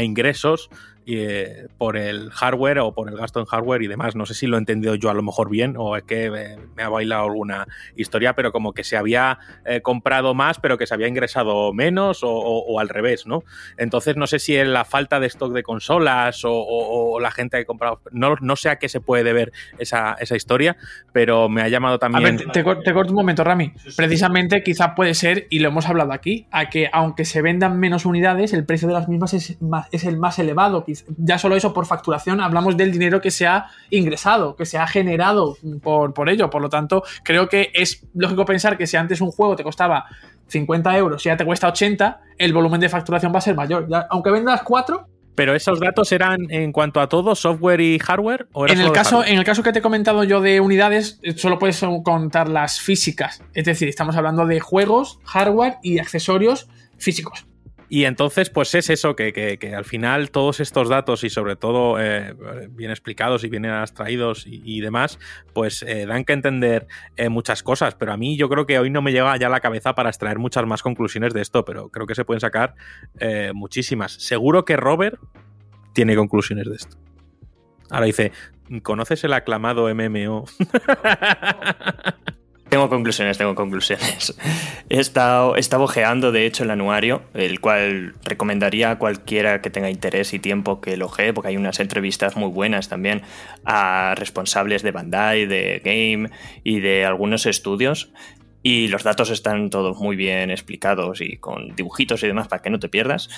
ingresos 0.00 0.68
eh, 1.10 1.68
por 1.78 1.96
el 1.96 2.30
hardware 2.30 2.80
o 2.80 2.92
por 2.92 3.08
el 3.08 3.16
gasto 3.16 3.40
en 3.40 3.46
hardware 3.46 3.82
y 3.82 3.86
demás. 3.86 4.14
No 4.14 4.26
sé 4.26 4.34
si 4.34 4.46
lo 4.46 4.56
he 4.56 4.58
entendido 4.58 4.94
yo 4.94 5.08
a 5.08 5.14
lo 5.14 5.22
mejor 5.22 5.48
bien 5.48 5.74
o 5.78 5.96
es 5.96 6.02
que 6.02 6.30
me, 6.30 6.82
ha 6.82 6.88
bailado 6.90 7.24
alguna 7.24 7.66
historia, 7.96 8.34
pero 8.34 8.52
como 8.52 8.74
que 8.74 8.84
se 8.84 8.96
había 8.96 9.38
eh, 9.64 9.80
comprado 9.80 10.34
más, 10.34 10.58
pero 10.60 10.76
que 10.76 10.86
se 10.86 10.92
había 10.92 11.08
ingresado 11.08 11.72
menos 11.72 12.20
o, 12.22 12.78
al 12.78 12.90
revés, 12.90 13.26
¿no? 13.26 13.42
Entonces 13.78 14.16
no 14.16 14.26
sé 14.26 14.38
si 14.38 14.54
es 14.56 14.68
la 14.68 14.84
falta 14.84 15.18
de 15.18 15.28
stock 15.28 15.52
de 15.54 15.62
consolas 15.62 16.42
o, 16.44 17.18
la 17.20 17.30
gente 17.30 17.56
que 17.56 17.62
ha 17.62 17.66
comprado. 17.66 18.00
No, 18.12 18.36
no 18.40 18.56
sé 18.56 18.68
a 18.68 18.76
qué 18.76 18.90
se 18.90 19.00
puede 19.00 19.24
deber 19.24 19.52
esa, 19.78 20.14
esa 20.20 20.36
historia, 20.36 20.76
pero 21.12 21.48
me 21.48 21.62
ha 21.62 21.68
llamado 21.68 21.98
también. 21.98 22.26
A 22.26 22.30
ver, 22.30 22.52
te, 22.52 22.62
corto 22.62 23.10
un 23.10 23.16
momento, 23.16 23.44
Rami. 23.44 23.72
Precisamente, 23.96 24.62
quizá 24.62 24.94
puede 24.94 25.14
ser, 25.14 25.46
y 25.48 25.60
lo 25.60 25.68
hemos 25.68 25.86
hablado 25.88 26.12
aquí, 26.12 26.46
a 26.50 26.68
que 26.68 26.90
aunque 26.92 27.24
se 27.24 27.40
vendan 27.40 27.80
menos 27.80 28.04
unidades, 28.04 28.52
el 28.52 28.64
precio 28.66 28.88
de 28.88 28.94
las 28.94 29.08
mismas 29.08 29.32
es, 29.34 29.56
es 29.90 30.04
el 30.04 30.18
más 30.18 30.38
elevado. 30.38 30.84
Quizá 30.84 30.97
ya 31.16 31.38
solo 31.38 31.56
eso 31.56 31.72
por 31.72 31.86
facturación, 31.86 32.40
hablamos 32.40 32.76
del 32.76 32.92
dinero 32.92 33.20
que 33.20 33.30
se 33.30 33.46
ha 33.46 33.66
ingresado, 33.90 34.56
que 34.56 34.66
se 34.66 34.78
ha 34.78 34.86
generado 34.86 35.56
por, 35.82 36.14
por 36.14 36.28
ello. 36.28 36.50
Por 36.50 36.62
lo 36.62 36.68
tanto, 36.68 37.02
creo 37.22 37.48
que 37.48 37.70
es 37.74 38.06
lógico 38.14 38.44
pensar 38.44 38.76
que 38.76 38.86
si 38.86 38.96
antes 38.96 39.20
un 39.20 39.30
juego 39.30 39.56
te 39.56 39.64
costaba 39.64 40.06
50 40.48 40.96
euros 40.96 41.24
y 41.24 41.28
ya 41.28 41.36
te 41.36 41.44
cuesta 41.44 41.68
80, 41.68 42.20
el 42.38 42.52
volumen 42.52 42.80
de 42.80 42.88
facturación 42.88 43.32
va 43.32 43.38
a 43.38 43.42
ser 43.42 43.54
mayor. 43.54 43.86
aunque 44.10 44.30
vendas 44.30 44.62
4, 44.62 45.06
Pero 45.34 45.54
esos 45.54 45.78
datos 45.78 46.10
eran 46.12 46.50
en 46.50 46.72
cuanto 46.72 47.00
a 47.00 47.08
todo, 47.08 47.34
software 47.34 47.80
y 47.80 47.98
hardware, 47.98 48.48
¿o 48.52 48.66
En 48.66 48.80
el, 48.80 48.92
caso, 48.92 49.16
hardware? 49.18 49.32
en 49.32 49.38
el 49.38 49.44
caso 49.44 49.62
que 49.62 49.72
te 49.72 49.78
he 49.78 49.82
comentado 49.82 50.24
yo 50.24 50.40
de 50.40 50.60
unidades, 50.60 51.20
eh, 51.22 51.34
solo 51.36 51.58
puedes 51.58 51.80
contar 52.02 52.48
las 52.48 52.80
físicas. 52.80 53.42
Es 53.54 53.64
decir, 53.64 53.88
estamos 53.88 54.16
hablando 54.16 54.46
de 54.46 54.60
juegos, 54.60 55.20
hardware 55.24 55.76
y 55.82 55.98
accesorios 55.98 56.68
físicos. 56.96 57.47
Y 57.90 58.04
entonces, 58.04 58.50
pues 58.50 58.74
es 58.74 58.90
eso, 58.90 59.16
que, 59.16 59.32
que- 59.32 59.58
que 59.58 59.74
al 59.74 59.84
final 59.86 60.30
todos 60.30 60.60
estos 60.60 60.88
datos 60.90 61.24
y 61.24 61.30
sobre 61.30 61.56
todo 61.56 61.98
eh, 61.98 62.34
bien 62.70 62.90
explicados 62.90 63.44
y 63.44 63.48
bien 63.48 63.64
abstraídos 63.66 64.44
y, 64.46 64.80
demás, 64.80 65.18
pues 65.54 65.82
eh, 65.82 66.04
dan 66.06 66.24
que 66.24 66.34
entender 66.34 66.86
eh, 67.16 67.28
muchas 67.30 67.62
cosas. 67.62 67.94
Pero 67.94 68.12
a 68.12 68.16
mí 68.18 68.36
yo 68.36 68.48
creo 68.50 68.66
que 68.66 68.78
hoy 68.78 68.90
no 68.90 69.00
me 69.00 69.12
llega 69.12 69.36
ya 69.38 69.48
la 69.48 69.60
cabeza 69.60 69.94
para 69.94 70.10
extraer 70.10 70.38
muchas 70.38 70.66
más 70.66 70.82
conclusiones 70.82 71.32
de 71.32 71.40
esto, 71.40 71.64
pero 71.64 71.88
creo 71.88 72.06
que 72.06 72.14
se 72.14 72.24
pueden 72.26 72.40
sacar 72.40 72.74
muchísimas. 73.54 74.12
Seguro 74.12 74.64
que 74.64 74.76
Robert 74.76 75.18
tiene 75.94 76.14
conclusiones 76.14 76.68
de 76.68 76.76
esto. 76.76 76.96
Ahora 77.90 78.04
dice, 78.06 78.32
¿conoces 78.82 79.24
el 79.24 79.32
aclamado 79.32 79.88
MMO? 79.94 80.44
Tengo 82.68 82.88
conclusiones, 82.88 83.38
tengo 83.38 83.54
conclusiones. 83.54 84.34
He 84.90 85.00
estado, 85.00 85.56
he 85.56 85.60
estado 85.60 85.84
ojeando, 85.84 86.32
de 86.32 86.46
hecho, 86.46 86.64
el 86.64 86.70
anuario, 86.70 87.22
el 87.34 87.60
cual 87.60 88.14
recomendaría 88.24 88.90
a 88.90 88.98
cualquiera 88.98 89.60
que 89.60 89.70
tenga 89.70 89.90
interés 89.90 90.32
y 90.32 90.38
tiempo 90.38 90.80
que 90.80 90.96
lo 90.96 91.06
ojee, 91.06 91.32
porque 91.32 91.48
hay 91.48 91.56
unas 91.56 91.80
entrevistas 91.80 92.36
muy 92.36 92.50
buenas 92.50 92.88
también 92.88 93.22
a 93.64 94.14
responsables 94.16 94.82
de 94.82 94.90
Bandai, 94.90 95.46
de 95.46 95.82
Game 95.84 96.30
y 96.64 96.80
de 96.80 97.04
algunos 97.04 97.46
estudios. 97.46 98.12
Y 98.62 98.88
los 98.88 99.02
datos 99.02 99.30
están 99.30 99.70
todos 99.70 99.98
muy 99.98 100.16
bien 100.16 100.50
explicados 100.50 101.20
y 101.20 101.36
con 101.36 101.74
dibujitos 101.76 102.22
y 102.22 102.26
demás 102.26 102.48
para 102.48 102.62
que 102.62 102.70
no 102.70 102.78
te 102.78 102.88
pierdas. 102.88 103.28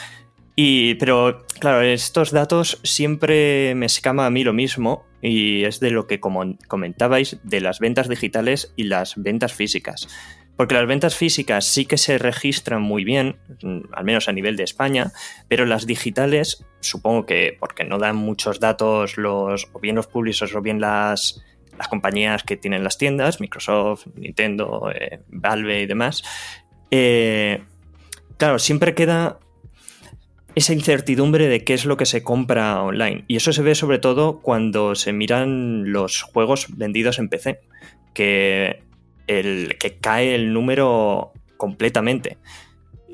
Y, 0.57 0.95
pero, 0.95 1.47
claro, 1.59 1.83
estos 1.83 2.33
datos 2.33 2.81
siempre 2.83 3.75
me 3.75 3.87
escama 3.87 4.27
a 4.27 4.31
mí 4.31 4.45
lo 4.45 4.53
mismo 4.53 5.05
y 5.23 5.65
es 5.65 5.81
de 5.81 5.91
lo 5.91 6.07
que 6.07 6.21
comentabais 6.21 7.39
de 7.43 7.61
las 7.61 7.81
ventas 7.81 8.09
digitales 8.09 8.73
y 8.77 8.85
las 8.85 9.15
ventas 9.17 9.53
físicas. 9.53 10.09
Porque 10.57 10.75
las 10.75 10.87
ventas 10.87 11.17
físicas 11.17 11.65
sí 11.65 11.87
que 11.87 11.97
se 11.97 12.19
registran 12.19 12.83
muy 12.83 13.03
bien, 13.03 13.37
mm, 13.63 13.93
al 13.93 14.05
menos 14.05 14.29
a 14.29 14.33
nivel 14.33 14.57
de 14.57 14.65
España, 14.65 15.13
pero 15.49 15.65
las 15.65 15.87
digitales, 15.87 16.67
supongo 16.81 17.25
que 17.25 17.57
porque 17.59 17.85
no 17.85 17.99
dan 17.99 18.17
muchos 18.17 18.61
datos 18.61 19.17
los, 19.17 19.69
o 19.73 19.81
bien 19.81 19.97
los 19.97 20.07
publishers 20.07 20.55
o 20.55 20.61
bien 20.61 20.81
las, 20.81 21.43
las 21.79 21.89
compañías 21.89 22.43
que 22.43 22.59
tienen 22.59 22.85
las 22.85 22.99
tiendas, 22.99 23.41
Microsoft, 23.41 24.07
Nintendo, 24.17 24.91
eh, 24.95 25.21
Valve 25.29 25.81
y 25.81 25.87
demás, 25.87 26.23
eh, 26.91 27.63
claro, 28.37 28.59
siempre 28.59 28.95
queda 28.95 29.39
esa 30.55 30.73
incertidumbre 30.73 31.49
de 31.49 31.65
qué 31.65 31.75
es 31.75 31.85
lo 31.85 31.97
que 31.97 32.07
se 32.07 32.23
compra 32.23 32.83
online. 32.83 33.25
Y 33.29 33.37
eso 33.37 33.53
se 33.53 33.63
ve 33.63 33.75
sobre 33.75 33.99
todo 33.99 34.41
cuando 34.41 34.95
se 34.95 35.13
miran 35.13 35.93
los 35.93 36.23
juegos 36.23 36.67
vendidos 36.77 37.19
en 37.19 37.29
PC, 37.29 37.61
que, 38.15 38.83
el, 39.27 39.77
que 39.79 39.97
cae 39.99 40.35
el 40.35 40.53
número 40.53 41.33
completamente. 41.57 42.39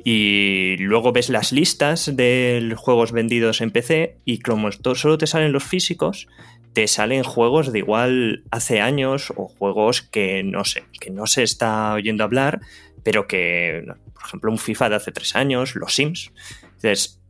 Y 0.05 0.77
luego 0.79 1.13
ves 1.13 1.31
las 1.31 1.51
listas 1.51 2.15
de 2.15 2.75
juegos 2.77 3.11
vendidos 3.11 3.61
en 3.61 3.73
PC 3.73 4.19
y 4.25 4.39
como 4.39 4.71
solo 4.71 5.19
te 5.19 5.27
salen 5.27 5.53
los 5.53 5.65
físicos, 5.65 6.29
te 6.73 6.87
salen 6.87 7.25
juegos 7.25 7.73
de 7.73 7.81
igual 7.81 8.45
hace 8.51 8.81
años 8.81 9.33
o 9.35 9.49
juegos 9.49 10.03
que 10.03 10.45
no 10.45 10.65
sé, 10.65 10.85
que 11.01 11.11
no 11.11 11.27
se 11.27 11.43
está 11.43 11.93
oyendo 11.95 12.23
hablar, 12.23 12.61
pero 13.03 13.27
que, 13.27 13.85
por 14.13 14.23
ejemplo, 14.25 14.53
un 14.53 14.59
FIFA 14.59 14.91
de 14.91 14.97
hace 14.97 15.11
tres 15.11 15.35
años, 15.35 15.75
los 15.75 15.95
Sims. 15.95 16.33
Entonces, 16.63 17.21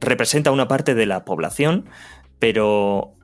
representa 0.00 0.50
una 0.50 0.68
parte 0.68 0.94
de 0.94 1.06
la 1.06 1.24
población, 1.24 1.88
pero 2.38 3.14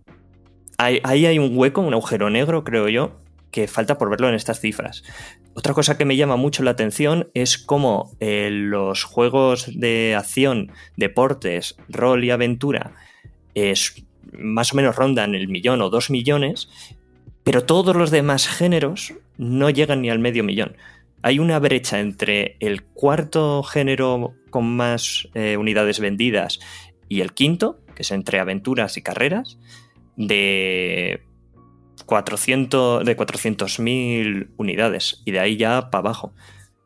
ahí, 0.78 1.00
ahí 1.04 1.26
hay 1.26 1.38
un 1.38 1.56
hueco, 1.56 1.80
un 1.80 1.94
agujero 1.94 2.30
negro, 2.30 2.64
creo 2.64 2.88
yo, 2.88 3.22
que 3.50 3.68
falta 3.68 3.98
por 3.98 4.10
verlo 4.10 4.28
en 4.28 4.34
estas 4.34 4.60
cifras. 4.60 5.04
Otra 5.54 5.74
cosa 5.74 5.98
que 5.98 6.06
me 6.06 6.16
llama 6.16 6.36
mucho 6.36 6.62
la 6.62 6.70
atención 6.70 7.28
es 7.34 7.58
cómo 7.58 8.10
eh, 8.20 8.48
los 8.50 9.04
juegos 9.04 9.70
de 9.78 10.14
acción, 10.16 10.72
deportes, 10.96 11.76
rol 11.88 12.24
y 12.24 12.30
aventura 12.30 12.94
es, 13.54 14.02
más 14.32 14.72
o 14.72 14.76
menos 14.76 14.96
rondan 14.96 15.34
el 15.34 15.48
millón 15.48 15.82
o 15.82 15.90
dos 15.90 16.08
millones, 16.08 16.70
pero 17.44 17.64
todos 17.64 17.94
los 17.94 18.10
demás 18.10 18.48
géneros 18.48 19.12
no 19.36 19.68
llegan 19.68 20.00
ni 20.00 20.08
al 20.08 20.18
medio 20.18 20.42
millón. 20.42 20.76
Hay 21.22 21.38
una 21.38 21.58
brecha 21.60 22.00
entre 22.00 22.56
el 22.58 22.82
cuarto 22.82 23.62
género 23.62 24.34
con 24.50 24.76
más 24.76 25.28
eh, 25.34 25.56
unidades 25.56 26.00
vendidas 26.00 26.58
y 27.08 27.20
el 27.20 27.32
quinto, 27.32 27.80
que 27.94 28.02
es 28.02 28.10
entre 28.10 28.40
aventuras 28.40 28.96
y 28.96 29.02
carreras, 29.02 29.58
de 30.16 31.22
400 32.06 33.04
de 33.04 33.16
400.000 33.16 34.50
unidades 34.56 35.22
y 35.24 35.30
de 35.30 35.40
ahí 35.40 35.56
ya 35.56 35.90
para 35.90 36.00
abajo. 36.00 36.34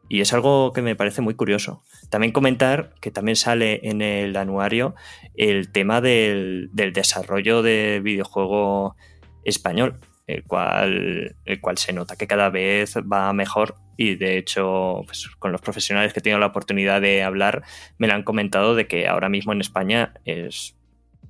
Y 0.08 0.20
es 0.20 0.32
algo 0.32 0.72
que 0.72 0.82
me 0.82 0.94
parece 0.94 1.22
muy 1.22 1.34
curioso. 1.34 1.82
También 2.10 2.32
comentar 2.32 2.94
que 3.00 3.10
también 3.10 3.36
sale 3.36 3.80
en 3.88 4.02
el 4.02 4.36
anuario 4.36 4.94
el 5.34 5.72
tema 5.72 6.00
del, 6.00 6.68
del 6.72 6.92
desarrollo 6.92 7.62
de 7.62 8.00
videojuego 8.04 8.96
español, 9.44 9.98
el 10.26 10.44
cual, 10.44 11.36
el 11.44 11.60
cual 11.60 11.78
se 11.78 11.92
nota 11.92 12.16
que 12.16 12.26
cada 12.26 12.50
vez 12.50 12.96
va 12.96 13.32
mejor. 13.32 13.76
Y 13.96 14.16
de 14.16 14.36
hecho 14.36 15.02
pues, 15.06 15.28
con 15.38 15.52
los 15.52 15.60
profesionales 15.60 16.12
que 16.12 16.20
he 16.20 16.22
tenido 16.22 16.38
la 16.38 16.46
oportunidad 16.46 17.00
de 17.00 17.22
hablar 17.22 17.62
me 17.96 18.06
lo 18.06 18.14
han 18.14 18.24
comentado 18.24 18.74
de 18.74 18.86
que 18.86 19.08
ahora 19.08 19.28
mismo 19.30 19.52
en 19.52 19.60
España 19.60 20.12
es, 20.26 20.76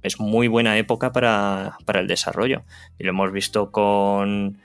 es 0.02 0.18
muy 0.18 0.48
buena 0.48 0.76
época 0.76 1.12
para, 1.12 1.78
para 1.84 2.00
el 2.00 2.08
desarrollo. 2.08 2.64
Y 2.98 3.04
lo 3.04 3.10
hemos 3.10 3.32
visto 3.32 3.70
con 3.70 4.58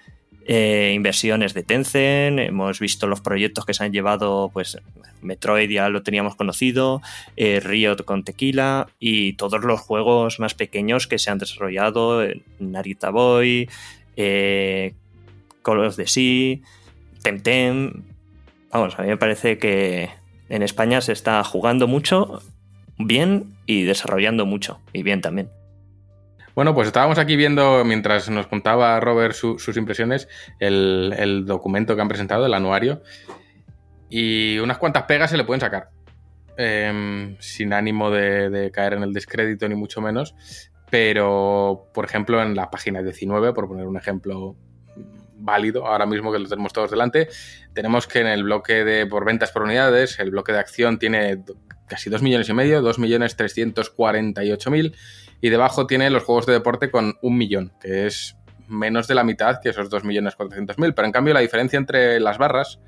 eh, 0.45 0.91
inversiones 0.95 1.53
de 1.53 1.61
Tencent, 1.61 2.39
hemos 2.39 2.79
visto 2.79 3.05
los 3.05 3.21
proyectos 3.21 3.65
que 3.65 3.75
se 3.75 3.83
han 3.83 3.91
llevado, 3.91 4.49
pues 4.51 4.77
Metroid 5.21 5.69
ya 5.69 5.87
lo 5.89 6.01
teníamos 6.01 6.35
conocido, 6.35 7.01
eh, 7.37 7.59
Riot 7.59 8.03
con 8.05 8.23
Tequila 8.23 8.87
y 8.99 9.33
todos 9.33 9.63
los 9.63 9.79
juegos 9.79 10.39
más 10.39 10.55
pequeños 10.55 11.05
que 11.05 11.19
se 11.19 11.29
han 11.29 11.37
desarrollado, 11.37 12.23
eh, 12.23 12.41
Narita 12.59 13.11
Boy, 13.11 13.69
eh, 14.21 14.95
Call 15.63 15.79
of 15.85 15.95
Sea, 15.95 16.57
Temtem. 17.23 18.03
Vamos, 18.71 18.97
a 18.97 19.01
mí 19.03 19.09
me 19.09 19.17
parece 19.17 19.57
que 19.57 20.09
en 20.49 20.63
España 20.63 21.01
se 21.01 21.11
está 21.13 21.43
jugando 21.43 21.87
mucho, 21.87 22.41
bien 22.97 23.53
y 23.65 23.83
desarrollando 23.83 24.45
mucho, 24.45 24.79
y 24.93 25.03
bien 25.03 25.21
también. 25.21 25.49
Bueno, 26.55 26.73
pues 26.75 26.87
estábamos 26.87 27.17
aquí 27.17 27.35
viendo, 27.37 27.83
mientras 27.85 28.29
nos 28.29 28.47
contaba 28.47 28.99
Robert 28.99 29.33
su- 29.33 29.57
sus 29.59 29.77
impresiones, 29.77 30.27
el, 30.59 31.43
documento 31.45 31.95
que 31.95 32.01
han 32.01 32.09
presentado, 32.09 32.45
el 32.45 32.53
anuario, 32.53 33.01
y 34.09 34.59
unas 34.59 34.77
cuantas 34.77 35.03
pegas 35.03 35.31
se 35.31 35.37
le 35.37 35.45
pueden 35.45 35.61
sacar. 35.61 35.89
Em, 36.57 37.37
sin 37.39 37.71
ánimo 37.71 38.11
de 38.11 38.69
caer 38.73 38.93
en 38.93 39.03
el 39.03 39.13
descrédito, 39.13 39.67
ni 39.69 39.75
mucho 39.75 40.01
menos. 40.01 40.35
Pero, 40.91 41.87
por 41.93 42.05
ejemplo, 42.05 42.43
en 42.43 42.53
la 42.53 42.69
página 42.69 43.01
19, 43.01 43.53
por 43.53 43.67
poner 43.67 43.87
un 43.87 43.97
ejemplo 43.97 44.55
válido, 45.37 45.87
ahora 45.87 46.05
mismo 46.05 46.31
que 46.31 46.37
lo 46.37 46.47
tenemos 46.47 46.73
todos 46.73 46.91
delante, 46.91 47.29
tenemos 47.73 48.07
que 48.07 48.19
en 48.19 48.27
el 48.27 48.43
bloque 48.43 48.83
de 48.83 49.07
por 49.07 49.25
ventas 49.25 49.51
por 49.51 49.63
unidades, 49.63 50.19
el 50.19 50.31
bloque 50.31 50.51
de 50.51 50.59
acción 50.59 50.99
tiene 50.99 51.43
casi 51.87 52.09
2 52.09 52.21
millones 52.21 52.49
y 52.49 52.53
medio, 52.53 52.81
2 52.81 52.99
millones 52.99 53.35
348 53.37 54.69
mil, 54.69 54.95
y 55.39 55.49
debajo 55.49 55.87
tiene 55.87 56.09
los 56.09 56.23
juegos 56.23 56.45
de 56.45 56.53
deporte 56.53 56.91
con 56.91 57.17
un 57.21 57.37
millón, 57.37 57.71
que 57.81 58.05
es 58.05 58.35
menos 58.67 59.07
de 59.07 59.15
la 59.15 59.23
mitad 59.23 59.59
que 59.61 59.69
esos 59.69 59.89
2 59.89 60.03
millones 60.03 60.35
400 60.35 60.77
mil, 60.77 60.93
pero 60.93 61.05
en 61.05 61.11
cambio 61.11 61.33
la 61.33 61.39
diferencia 61.39 61.77
entre 61.77 62.19
las 62.19 62.37
barras 62.37 62.79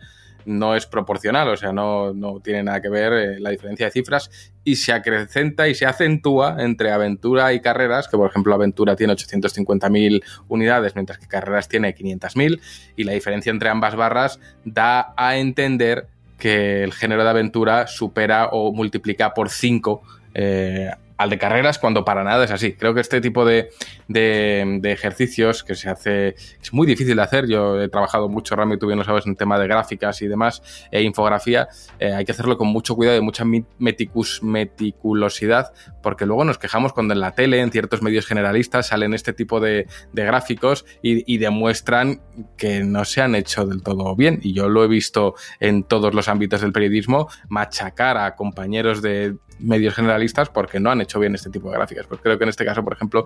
no 0.45 0.75
es 0.75 0.85
proporcional, 0.85 1.47
o 1.49 1.57
sea, 1.57 1.71
no, 1.71 2.13
no 2.13 2.39
tiene 2.39 2.63
nada 2.63 2.81
que 2.81 2.89
ver 2.89 3.13
eh, 3.13 3.39
la 3.39 3.49
diferencia 3.49 3.85
de 3.85 3.91
cifras 3.91 4.51
y 4.63 4.75
se 4.75 4.93
acrecenta 4.93 5.67
y 5.67 5.75
se 5.75 5.85
acentúa 5.85 6.57
entre 6.59 6.91
aventura 6.91 7.53
y 7.53 7.59
carreras, 7.59 8.07
que 8.07 8.17
por 8.17 8.29
ejemplo 8.29 8.53
aventura 8.53 8.95
tiene 8.95 9.13
850.000 9.13 10.23
unidades, 10.47 10.95
mientras 10.95 11.17
que 11.17 11.27
carreras 11.27 11.67
tiene 11.67 11.95
500.000 11.95 12.61
y 12.95 13.03
la 13.03 13.13
diferencia 13.13 13.49
entre 13.49 13.69
ambas 13.69 13.95
barras 13.95 14.39
da 14.65 15.13
a 15.17 15.37
entender 15.37 16.07
que 16.37 16.83
el 16.83 16.93
género 16.93 17.23
de 17.23 17.29
aventura 17.29 17.87
supera 17.87 18.49
o 18.51 18.73
multiplica 18.73 19.33
por 19.33 19.49
5 19.49 20.01
eh, 20.33 20.89
al 21.17 21.29
de 21.29 21.37
carreras 21.37 21.79
cuando 21.79 22.05
para 22.05 22.23
nada 22.23 22.45
es 22.45 22.51
así. 22.51 22.73
Creo 22.73 22.93
que 22.93 23.01
este 23.01 23.21
tipo 23.21 23.45
de, 23.45 23.69
de, 24.07 24.91
ejercicios 24.91 25.63
que 25.63 25.75
se 25.75 25.89
hace 25.89 26.35
es 26.61 26.73
muy 26.73 26.87
difícil 26.87 27.15
de 27.15 27.21
hacer. 27.21 27.47
Yo 27.47 27.81
he 27.81 27.89
trabajado 27.89 28.29
mucho, 28.29 28.55
Rami, 28.55 28.77
tú 28.77 28.87
bien 28.87 29.03
sabes, 29.03 29.25
en 29.25 29.35
tema 29.35 29.59
de 29.59 29.67
gráficas 29.67 30.21
y 30.21 30.27
demás, 30.27 30.61
e 30.91 31.01
infografía. 31.01 31.67
Eh, 31.99 32.13
hay 32.13 32.25
que 32.25 32.31
hacerlo 32.31 32.57
con 32.57 32.67
mucho 32.67 32.95
cuidado 32.95 33.17
y 33.17 33.21
mucha 33.21 33.45
meticulosidad, 33.77 35.73
porque 36.01 36.25
luego 36.25 36.45
nos 36.45 36.57
quejamos 36.57 36.93
cuando 36.93 37.13
en 37.13 37.19
la 37.19 37.31
tele, 37.31 37.59
en 37.61 37.71
ciertos 37.71 38.01
medios 38.01 38.25
generalistas, 38.25 38.87
salen 38.87 39.13
este 39.13 39.33
tipo 39.33 39.59
de, 39.59 39.87
de 40.11 40.25
gráficos 40.25 40.85
y, 41.01 41.31
y 41.31 41.37
demuestran 41.37 42.21
que 42.57 42.83
no 42.83 43.05
se 43.05 43.21
han 43.21 43.35
hecho 43.35 43.65
del 43.65 43.83
todo 43.83 44.15
bien. 44.15 44.39
Y 44.41 44.53
yo 44.53 44.69
lo 44.69 44.83
he 44.83 44.87
visto 44.87 45.35
en 45.59 45.83
todos 45.83 46.13
los 46.13 46.27
ámbitos 46.27 46.61
del 46.61 46.73
periodismo, 46.73 47.29
machacar 47.49 48.17
a 48.17 48.35
compañeros 48.35 49.01
de 49.01 49.37
medios 49.63 49.95
generalistas 49.95 50.49
porque 50.49 50.79
no 50.79 50.91
han 50.91 51.01
hecho 51.01 51.19
bien 51.19 51.35
este 51.35 51.49
tipo 51.49 51.69
de 51.69 51.77
gráficas. 51.77 52.05
Pues 52.07 52.21
creo 52.21 52.37
que 52.37 52.43
en 52.43 52.49
este 52.49 52.65
caso, 52.65 52.83
por 52.83 52.93
ejemplo, 52.93 53.25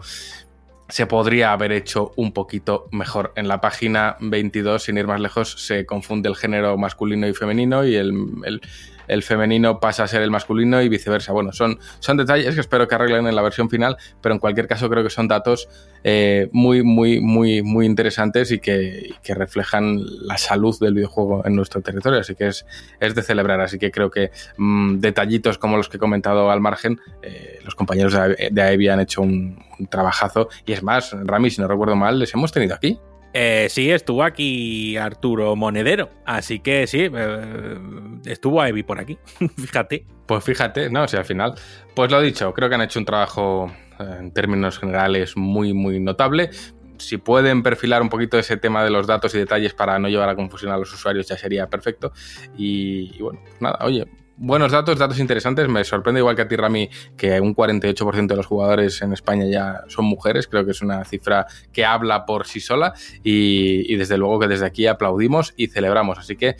se 0.89 1.05
podría 1.05 1.51
haber 1.51 1.71
hecho 1.71 2.13
un 2.15 2.31
poquito 2.31 2.87
mejor. 2.91 3.33
En 3.35 3.47
la 3.47 3.59
página 3.59 4.15
22, 4.19 4.83
sin 4.83 4.97
ir 4.97 5.07
más 5.07 5.19
lejos, 5.19 5.65
se 5.65 5.85
confunde 5.85 6.29
el 6.29 6.35
género 6.35 6.77
masculino 6.77 7.27
y 7.27 7.33
femenino 7.33 7.85
y 7.85 7.95
el, 7.95 8.13
el 8.45 8.61
el 9.07 9.23
femenino 9.23 9.79
pasa 9.79 10.03
a 10.03 10.07
ser 10.07 10.21
el 10.21 10.31
masculino 10.31 10.81
y 10.81 10.89
viceversa. 10.89 11.33
Bueno, 11.33 11.51
son, 11.53 11.79
son 11.99 12.17
detalles 12.17 12.55
que 12.55 12.61
espero 12.61 12.87
que 12.87 12.95
arreglen 12.95 13.27
en 13.27 13.35
la 13.35 13.41
versión 13.41 13.69
final, 13.69 13.97
pero 14.21 14.33
en 14.33 14.39
cualquier 14.39 14.67
caso 14.67 14.89
creo 14.89 15.03
que 15.03 15.09
son 15.09 15.27
datos 15.27 15.69
eh, 16.03 16.49
muy, 16.51 16.83
muy, 16.83 17.19
muy, 17.19 17.61
muy 17.61 17.85
interesantes 17.85 18.51
y 18.51 18.59
que, 18.59 19.15
reflejan 19.27 19.99
la 20.25 20.37
salud 20.37 20.75
del 20.79 20.93
videojuego 20.93 21.45
en 21.45 21.55
nuestro 21.55 21.81
territorio. 21.81 22.19
Así 22.19 22.33
que 22.33 22.47
es, 22.47 22.65
es 22.99 23.13
de 23.13 23.21
celebrar. 23.21 23.61
Así 23.61 23.77
que 23.77 23.91
creo 23.91 24.09
que 24.09 24.31
mm, 24.57 24.99
detallitos 24.99 25.57
como 25.57 25.77
los 25.77 25.89
que 25.89 25.97
he 25.97 25.99
comentado 25.99 26.49
al 26.49 26.61
margen, 26.61 26.99
eh, 27.21 27.59
los 27.63 27.75
compañeros 27.75 28.13
de 28.13 28.61
Aevi 28.61 28.87
han 28.87 28.99
hecho 28.99 29.21
un, 29.21 29.63
un 29.79 29.87
trabajazo. 29.87 30.49
Y 30.65 30.73
es 30.73 30.83
más, 30.83 31.15
Rami, 31.23 31.49
si 31.49 31.61
no 31.61 31.67
recuerdo 31.67 31.95
mal, 31.95 32.19
les 32.19 32.33
hemos 32.33 32.51
tenido 32.51 32.75
aquí. 32.75 32.99
Eh, 33.39 33.67
sí, 33.69 33.91
estuvo 33.91 34.23
aquí 34.23 34.97
Arturo 34.97 35.55
Monedero. 35.55 36.09
Así 36.25 36.59
que 36.59 36.87
sí, 36.87 37.07
eh, 37.13 37.77
estuvo 38.25 38.65
Evi 38.65 38.81
por 38.81 38.99
aquí. 38.99 39.19
fíjate. 39.59 40.07
Pues 40.25 40.43
fíjate, 40.43 40.89
no, 40.89 41.07
si 41.07 41.17
al 41.17 41.25
final. 41.25 41.53
Pues 41.93 42.09
lo 42.09 42.19
dicho, 42.19 42.51
creo 42.51 42.67
que 42.67 42.73
han 42.73 42.81
hecho 42.81 42.97
un 42.97 43.05
trabajo 43.05 43.71
eh, 43.99 44.15
en 44.21 44.31
términos 44.31 44.79
generales 44.79 45.37
muy, 45.37 45.71
muy 45.75 45.99
notable. 45.99 46.49
Si 46.97 47.17
pueden 47.17 47.61
perfilar 47.61 48.01
un 48.01 48.09
poquito 48.09 48.39
ese 48.39 48.57
tema 48.57 48.83
de 48.83 48.89
los 48.89 49.05
datos 49.05 49.35
y 49.35 49.37
detalles 49.37 49.75
para 49.75 49.99
no 49.99 50.09
llevar 50.09 50.29
a 50.29 50.35
confusión 50.35 50.71
a 50.71 50.77
los 50.77 50.91
usuarios, 50.91 51.27
ya 51.27 51.37
sería 51.37 51.67
perfecto. 51.67 52.13
Y, 52.57 53.15
y 53.19 53.21
bueno, 53.21 53.39
pues 53.43 53.61
nada, 53.61 53.77
oye, 53.81 54.07
buenos 54.37 54.71
datos, 54.71 54.97
datos 54.97 55.19
interesantes. 55.19 55.67
Me 55.67 55.83
sorprende 55.83 56.21
igual 56.21 56.35
que 56.35 56.43
a 56.43 56.47
ti, 56.47 56.55
Rami, 56.55 56.89
que 57.17 57.39
un 57.41 57.55
48% 57.55 58.27
de 58.27 58.35
los 58.35 58.45
jugadores 58.45 59.01
en 59.01 59.13
España 59.13 59.45
ya 59.45 59.83
son 59.87 60.05
mujeres. 60.05 60.47
Creo 60.47 60.63
que 60.63 60.71
es 60.71 60.81
una 60.81 61.03
cifra 61.03 61.47
que 61.73 61.85
habla 61.85 62.25
por 62.25 62.47
sí 62.47 62.59
sola 62.59 62.93
y, 63.23 63.95
desde 63.95 64.17
luego 64.17 64.39
que 64.39 64.47
desde 64.47 64.65
aquí 64.65 64.87
aplaudimos 64.87 65.53
y 65.57 65.67
celebramos. 65.67 66.19
Así 66.19 66.35
que 66.35 66.55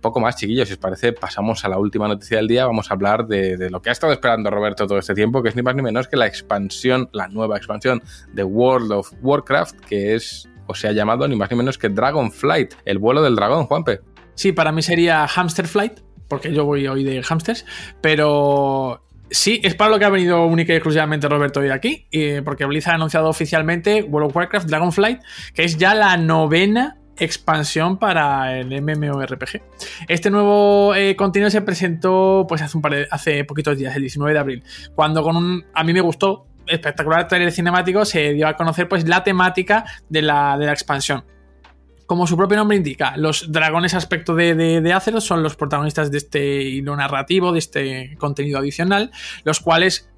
poco 0.00 0.20
más, 0.20 0.36
chiquillos, 0.36 0.68
si 0.68 0.74
os 0.74 0.78
parece, 0.78 1.12
pasamos 1.12 1.64
a 1.64 1.68
la 1.68 1.78
última 1.78 2.06
noticia 2.06 2.36
del 2.36 2.48
día. 2.48 2.66
Vamos 2.66 2.90
a 2.90 2.94
hablar 2.94 3.26
de, 3.26 3.68
lo 3.70 3.82
que 3.82 3.90
ha 3.90 3.92
estado 3.92 4.12
esperando 4.12 4.50
Roberto 4.50 4.86
todo 4.86 4.98
este 4.98 5.14
tiempo, 5.14 5.42
que 5.42 5.48
es 5.48 5.56
ni 5.56 5.62
más 5.62 5.74
ni 5.74 5.82
menos 5.82 6.08
que 6.08 6.16
la 6.16 6.26
expansión, 6.26 7.08
la 7.12 7.28
nueva 7.28 7.56
expansión 7.56 8.02
de 8.32 8.44
World 8.44 8.92
of 8.92 9.12
Warcraft, 9.20 9.80
que 9.80 10.14
es, 10.14 10.48
o 10.66 10.74
se 10.74 10.88
ha 10.88 10.92
llamado 10.92 11.26
ni 11.26 11.34
más 11.34 11.50
ni 11.50 11.56
menos 11.56 11.76
que 11.76 11.88
Dragonflight, 11.88 12.74
el 12.84 12.98
vuelo 12.98 13.22
del 13.22 13.34
dragón, 13.34 13.66
Juanpe. 13.66 14.00
Sí, 14.34 14.52
para 14.52 14.70
mí 14.70 14.82
sería 14.82 15.26
Hamster 15.26 15.66
Flight, 15.66 16.05
porque 16.28 16.52
yo 16.52 16.64
voy 16.64 16.86
hoy 16.86 17.04
de 17.04 17.22
hamsters, 17.22 17.64
pero 18.00 19.02
sí, 19.30 19.60
es 19.62 19.74
para 19.74 19.90
lo 19.90 19.98
que 19.98 20.04
ha 20.04 20.10
venido 20.10 20.46
única 20.46 20.72
y 20.72 20.76
exclusivamente 20.76 21.28
Roberto 21.28 21.60
hoy 21.60 21.70
aquí, 21.70 22.06
porque 22.44 22.64
Blizzard 22.64 22.92
ha 22.92 22.96
anunciado 22.96 23.28
oficialmente 23.28 24.02
World 24.02 24.30
of 24.30 24.36
Warcraft 24.36 24.68
Dragonflight, 24.68 25.20
que 25.54 25.64
es 25.64 25.76
ya 25.76 25.94
la 25.94 26.16
novena 26.16 26.98
expansión 27.18 27.98
para 27.98 28.58
el 28.58 28.82
MMORPG. 28.82 29.62
Este 30.08 30.30
nuevo 30.30 30.94
eh, 30.94 31.16
contenido 31.16 31.50
se 31.50 31.62
presentó 31.62 32.44
pues 32.48 32.62
hace 32.62 32.76
un 32.76 32.82
par 32.82 32.92
de, 32.92 33.08
hace 33.10 33.44
poquitos 33.44 33.78
días, 33.78 33.94
el 33.96 34.02
19 34.02 34.32
de 34.32 34.38
abril, 34.38 34.62
cuando 34.94 35.22
con 35.22 35.36
un 35.36 35.64
a 35.72 35.82
mí 35.82 35.92
me 35.92 36.00
gustó 36.00 36.46
espectacular 36.66 37.28
trailer 37.28 37.52
cinemático 37.52 38.04
se 38.04 38.32
dio 38.32 38.48
a 38.48 38.54
conocer 38.54 38.88
pues 38.88 39.08
la 39.08 39.22
temática 39.22 39.84
de 40.08 40.22
la, 40.22 40.58
de 40.58 40.66
la 40.66 40.72
expansión 40.72 41.24
como 42.06 42.26
su 42.26 42.36
propio 42.36 42.56
nombre 42.56 42.76
indica, 42.76 43.16
los 43.16 43.50
dragones 43.50 43.94
aspecto 43.94 44.34
de, 44.34 44.54
de, 44.54 44.92
Azeroth 44.92 45.22
son 45.22 45.42
los 45.42 45.56
protagonistas 45.56 46.10
de 46.10 46.18
este 46.18 46.62
hilo 46.62 46.96
narrativo, 46.96 47.52
de 47.52 47.58
este 47.58 48.16
contenido 48.18 48.58
adicional, 48.58 49.10
los 49.44 49.60
cuales 49.60 50.08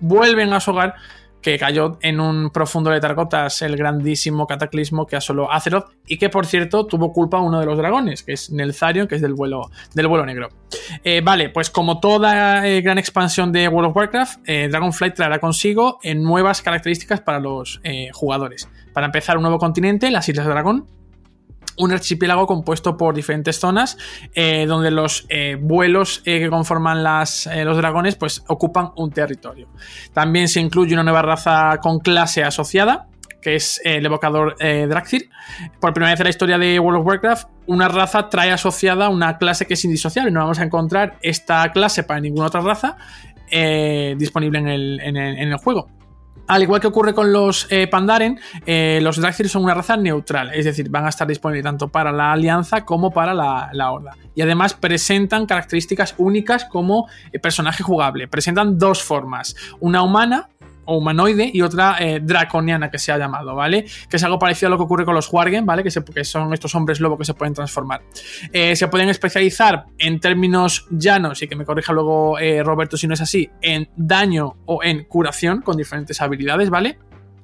vuelven 0.00 0.52
a 0.52 0.60
su 0.60 0.70
hogar 0.70 0.94
que 1.40 1.58
cayó 1.58 1.98
en 2.02 2.20
un 2.20 2.50
profundo 2.50 2.90
letargotas 2.90 3.62
el 3.62 3.76
grandísimo 3.76 4.46
cataclismo 4.46 5.06
que 5.06 5.16
asoló 5.16 5.50
Azeroth 5.50 5.90
y 6.06 6.18
que 6.18 6.28
por 6.28 6.46
cierto 6.46 6.86
tuvo 6.86 7.12
culpa 7.12 7.40
uno 7.40 7.60
de 7.60 7.66
los 7.66 7.78
dragones, 7.78 8.22
que 8.22 8.32
es 8.32 8.50
Nelzarion, 8.50 9.08
que 9.08 9.14
es 9.16 9.22
del 9.22 9.34
vuelo, 9.34 9.70
del 9.94 10.08
vuelo 10.08 10.26
negro. 10.26 10.48
Eh, 11.02 11.22
vale, 11.24 11.48
pues 11.48 11.70
como 11.70 12.00
toda 12.00 12.66
eh, 12.66 12.80
gran 12.82 12.98
expansión 12.98 13.52
de 13.52 13.68
World 13.68 13.90
of 13.90 13.96
Warcraft, 13.96 14.40
eh, 14.46 14.68
Dragonflight 14.70 15.14
traerá 15.14 15.38
consigo 15.38 15.98
nuevas 16.14 16.62
características 16.62 17.20
para 17.20 17.40
los 17.40 17.80
jugadores. 18.12 18.68
Para 18.92 19.06
empezar, 19.06 19.36
un 19.36 19.42
nuevo 19.42 19.58
continente, 19.58 20.10
las 20.10 20.28
Islas 20.28 20.46
de 20.46 20.52
Dragón, 20.52 20.86
un 21.80 21.92
archipiélago 21.92 22.46
compuesto 22.46 22.96
por 22.96 23.14
diferentes 23.14 23.58
zonas 23.58 23.96
eh, 24.34 24.66
donde 24.66 24.90
los 24.90 25.26
eh, 25.28 25.56
vuelos 25.60 26.22
eh, 26.24 26.38
que 26.38 26.50
conforman 26.50 27.02
las, 27.02 27.48
los 27.64 27.76
dragones 27.76 28.16
pues 28.16 28.44
ocupan 28.48 28.90
un 28.96 29.10
territorio. 29.10 29.68
También 30.12 30.48
se 30.48 30.60
incluye 30.60 30.94
una 30.94 31.02
nueva 31.02 31.22
raza 31.22 31.78
con 31.82 31.98
clase 31.98 32.44
asociada 32.44 33.06
que 33.42 33.54
es 33.54 33.80
el 33.84 34.04
evocador 34.04 34.54
Draxir. 34.58 35.30
Por 35.80 35.94
primera 35.94 36.12
vez 36.12 36.20
en 36.20 36.24
la 36.24 36.30
historia 36.30 36.58
de 36.58 36.78
World 36.78 37.00
of 37.00 37.06
Warcraft, 37.06 37.48
una 37.68 37.88
raza 37.88 38.28
trae 38.28 38.52
asociada 38.52 39.08
una 39.08 39.38
clase 39.38 39.64
que 39.64 39.72
es 39.72 39.84
indisociable. 39.86 40.30
No 40.30 40.40
vamos 40.40 40.58
a 40.58 40.64
encontrar 40.64 41.16
esta 41.22 41.66
clase 41.72 42.02
para 42.02 42.20
ninguna 42.20 42.48
otra 42.48 42.60
raza 42.60 42.98
disponible 44.18 44.58
en 44.58 45.16
el 45.16 45.56
juego. 45.56 45.88
Al 46.50 46.64
igual 46.64 46.80
que 46.80 46.88
ocurre 46.88 47.14
con 47.14 47.32
los 47.32 47.68
eh, 47.70 47.86
Pandaren, 47.86 48.40
eh, 48.66 48.98
los 49.02 49.20
Dragthir 49.20 49.48
son 49.48 49.62
una 49.62 49.72
raza 49.72 49.96
neutral, 49.96 50.50
es 50.52 50.64
decir, 50.64 50.90
van 50.90 51.06
a 51.06 51.10
estar 51.10 51.28
disponibles 51.28 51.62
tanto 51.62 51.86
para 51.86 52.10
la 52.10 52.32
Alianza 52.32 52.84
como 52.84 53.12
para 53.12 53.32
la, 53.32 53.92
Horda. 53.92 54.16
Y 54.34 54.42
además 54.42 54.74
presentan 54.74 55.46
características 55.46 56.16
únicas 56.18 56.64
como 56.64 57.06
eh, 57.30 57.38
personaje 57.38 57.84
jugable. 57.84 58.26
Presentan 58.26 58.80
dos 58.80 59.00
formas, 59.00 59.54
una 59.78 60.02
humana 60.02 60.48
humanoide 60.96 61.50
y 61.52 61.62
otra 61.62 61.96
eh, 62.00 62.20
draconiana 62.22 62.90
que 62.90 62.98
se 62.98 63.12
ha 63.12 63.18
llamado, 63.18 63.54
¿vale? 63.54 63.84
Que 64.08 64.16
es 64.16 64.24
algo 64.24 64.38
parecido 64.38 64.68
a 64.68 64.70
lo 64.70 64.76
que 64.76 64.84
ocurre 64.84 65.04
con 65.04 65.14
los 65.14 65.32
Wargen, 65.32 65.66
¿vale? 65.66 65.82
Que, 65.82 65.90
son 66.24 66.52
estos 66.52 66.74
hombres 66.74 67.00
lobo 67.00 67.18
que 67.18 67.24
se 67.24 67.34
pueden 67.34 67.54
transformar. 67.54 68.02
Eh, 68.52 68.76
se 68.76 68.88
pueden 68.88 69.08
especializar 69.08 69.86
en 69.98 70.20
términos 70.20 70.86
llanos, 70.90 71.42
y 71.42 71.48
que 71.48 71.56
me 71.56 71.64
corrija 71.64 71.92
luego 71.92 72.38
eh, 72.38 72.62
Roberto 72.62 72.96
si 72.96 73.06
no 73.06 73.14
es 73.14 73.20
así, 73.20 73.50
en 73.62 73.88
daño 73.96 74.56
o 74.66 74.82
en 74.82 75.04
curación 75.04 75.62
con 75.62 75.76
diferentes 75.76 76.20
habilidades, 76.20 76.70
¿vale? 76.70 76.98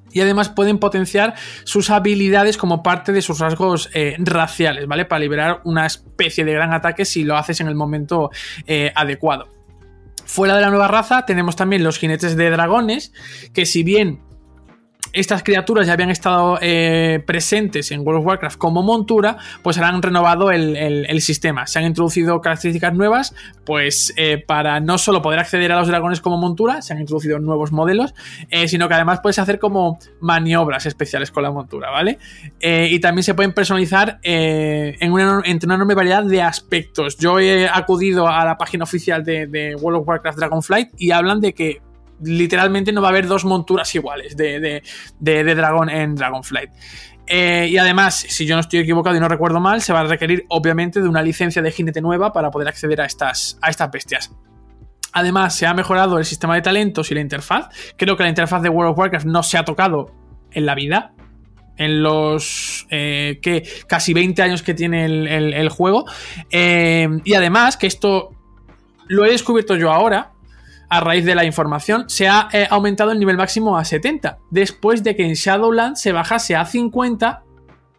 y 0.09 0.21
además 0.21 0.47
pueden 0.47 0.79
potenciar 0.79 1.35
sus 1.65 1.89
habilidades 1.89 2.57
como 2.57 2.81
parte 2.81 3.11
de 3.11 3.21
sus 3.21 3.39
rasgos 3.39 3.89
raciales, 4.19 4.87
¿vale? 4.87 5.03
Para 5.03 5.19
liberar 5.19 5.61
una 5.65 5.85
especie 5.85 6.45
de 6.45 6.53
gran 6.53 6.73
ataque 6.73 7.03
si 7.03 7.25
lo 7.25 7.35
haces 7.35 7.59
en 7.59 7.67
el 7.67 7.75
momento 7.75 8.31
adecuado. 8.95 9.56
Fuera 10.27 10.55
de 10.55 10.61
la 10.61 10.69
nueva 10.69 10.89
raza 10.89 11.25
tenemos 11.25 11.55
también 11.55 11.83
los 11.83 11.97
jinetes 11.97 12.35
de 12.35 12.49
dragones, 12.49 13.13
que 13.53 13.65
si 13.65 13.83
bien 13.83 14.19
estas 15.13 15.43
criaturas 15.43 15.87
ya 15.87 15.93
habían 15.93 16.09
estado 16.09 16.57
eh, 16.61 17.23
presentes 17.25 17.91
en 17.91 18.01
World 18.01 18.21
of 18.21 18.25
Warcraft 18.27 18.57
como 18.57 18.83
montura, 18.83 19.37
pues 19.63 19.77
han 19.77 20.01
renovado 20.01 20.51
el, 20.51 21.21
sistema. 21.21 21.65
Se 21.67 21.79
han 21.79 21.85
introducido 21.85 22.39
características 22.41 22.93
nuevas, 22.93 23.35
pues 23.65 24.13
eh, 24.17 24.43
para 24.45 24.79
no 24.79 24.97
solo 24.97 25.21
poder 25.21 25.39
acceder 25.39 25.71
a 25.71 25.79
los 25.79 25.87
dragones 25.87 26.21
como 26.21 26.37
montura, 26.37 26.81
se 26.81 26.93
han 26.93 26.99
introducido 26.99 27.39
nuevos 27.39 27.71
modelos, 27.71 28.13
eh, 28.49 28.67
sino 28.67 28.87
que 28.87 28.93
además 28.93 29.19
puedes 29.21 29.39
hacer 29.39 29.59
como 29.59 29.97
maniobras 30.21 30.85
especiales 30.85 31.31
con 31.31 31.43
la 31.43 31.51
montura, 31.51 31.89
¿vale? 31.89 32.19
y 32.59 32.99
también 32.99 33.23
se 33.23 33.33
pueden 33.33 33.53
personalizar 33.53 34.19
en 34.23 35.11
una, 35.11 35.41
entre 35.45 35.67
una 35.67 35.75
enorme 35.75 35.95
variedad 35.95 36.23
de 36.23 36.41
aspectos. 36.41 37.17
Yo 37.17 37.39
he 37.39 37.67
acudido 37.67 38.27
a 38.27 38.45
la 38.45 38.57
página 38.57 38.83
oficial 38.83 39.23
de, 39.23 39.47
de 39.47 39.75
World 39.75 40.01
of 40.01 40.07
Warcraft 40.07 40.37
Dragonflight 40.37 40.89
y 40.97 41.11
hablan 41.11 41.39
de 41.39 41.53
que 41.53 41.81
literalmente 42.21 42.91
no 42.91 43.01
va 43.01 43.09
a 43.09 43.11
haber 43.11 43.27
dos 43.27 43.45
monturas 43.45 43.93
iguales 43.95 44.35
de, 44.37 44.81
dragón 45.19 45.89
en 45.89 46.15
Dragonflight. 46.15 46.71
Eh, 47.27 47.67
y 47.69 47.77
además, 47.77 48.15
si 48.15 48.45
yo 48.45 48.55
no 48.55 48.61
estoy 48.61 48.79
equivocado 48.79 49.15
y 49.15 49.19
no 49.19 49.27
recuerdo 49.27 49.59
mal, 49.59 49.81
se 49.81 49.91
va 49.91 49.99
a 49.99 50.03
requerir 50.05 50.45
obviamente 50.49 51.01
de 51.01 51.09
una 51.09 51.21
licencia 51.21 51.61
de 51.61 51.71
jinete 51.71 52.01
nueva 52.01 52.31
para 52.31 52.51
poder 52.51 52.69
acceder 52.69 53.01
a 53.01 53.05
estas, 53.05 53.57
a 53.61 53.69
estas 53.69 53.91
bestias. 53.91 54.31
Además, 55.11 55.55
se 55.55 55.65
ha 55.65 55.73
mejorado 55.73 56.19
el 56.19 56.25
sistema 56.25 56.55
de 56.55 56.61
talentos 56.61 57.11
y 57.11 57.15
la 57.15 57.21
interfaz. 57.21 57.69
Creo 57.97 58.15
que 58.15 58.23
la 58.23 58.29
interfaz 58.29 58.61
de 58.61 58.69
World 58.69 58.91
of 58.91 58.97
Warcraft 58.97 59.25
no 59.25 59.43
se 59.43 59.57
ha 59.57 59.65
tocado 59.65 60.11
en 60.51 60.65
la 60.65 60.75
vida. 60.75 61.13
En 61.75 62.01
los 62.01 62.87
eh, 62.89 63.39
que 63.41 63.67
casi 63.87 64.13
20 64.13 64.41
años 64.41 64.63
que 64.63 64.73
tiene 64.73 65.05
el, 65.05 65.69
juego. 65.69 66.05
Eh, 66.49 67.07
y 67.23 67.33
además, 67.35 67.77
que 67.77 67.87
esto 67.87 68.31
lo 69.07 69.25
he 69.25 69.31
descubierto 69.31 69.75
yo 69.75 69.91
ahora 69.91 70.31
a 70.89 70.99
raíz 70.99 71.25
de 71.25 71.35
la 71.35 71.45
información, 71.45 72.05
se 72.07 72.27
ha 72.27 72.47
eh, 72.53 72.67
aumentado 72.69 73.11
el 73.11 73.19
nivel 73.19 73.37
máximo 73.37 73.77
a 73.77 73.85
70, 73.85 74.37
después 74.49 75.03
de 75.03 75.15
que 75.15 75.25
en 75.25 75.33
Shadowlands 75.33 76.01
se 76.01 76.11
bajase 76.11 76.55
a 76.55 76.65
50 76.65 77.43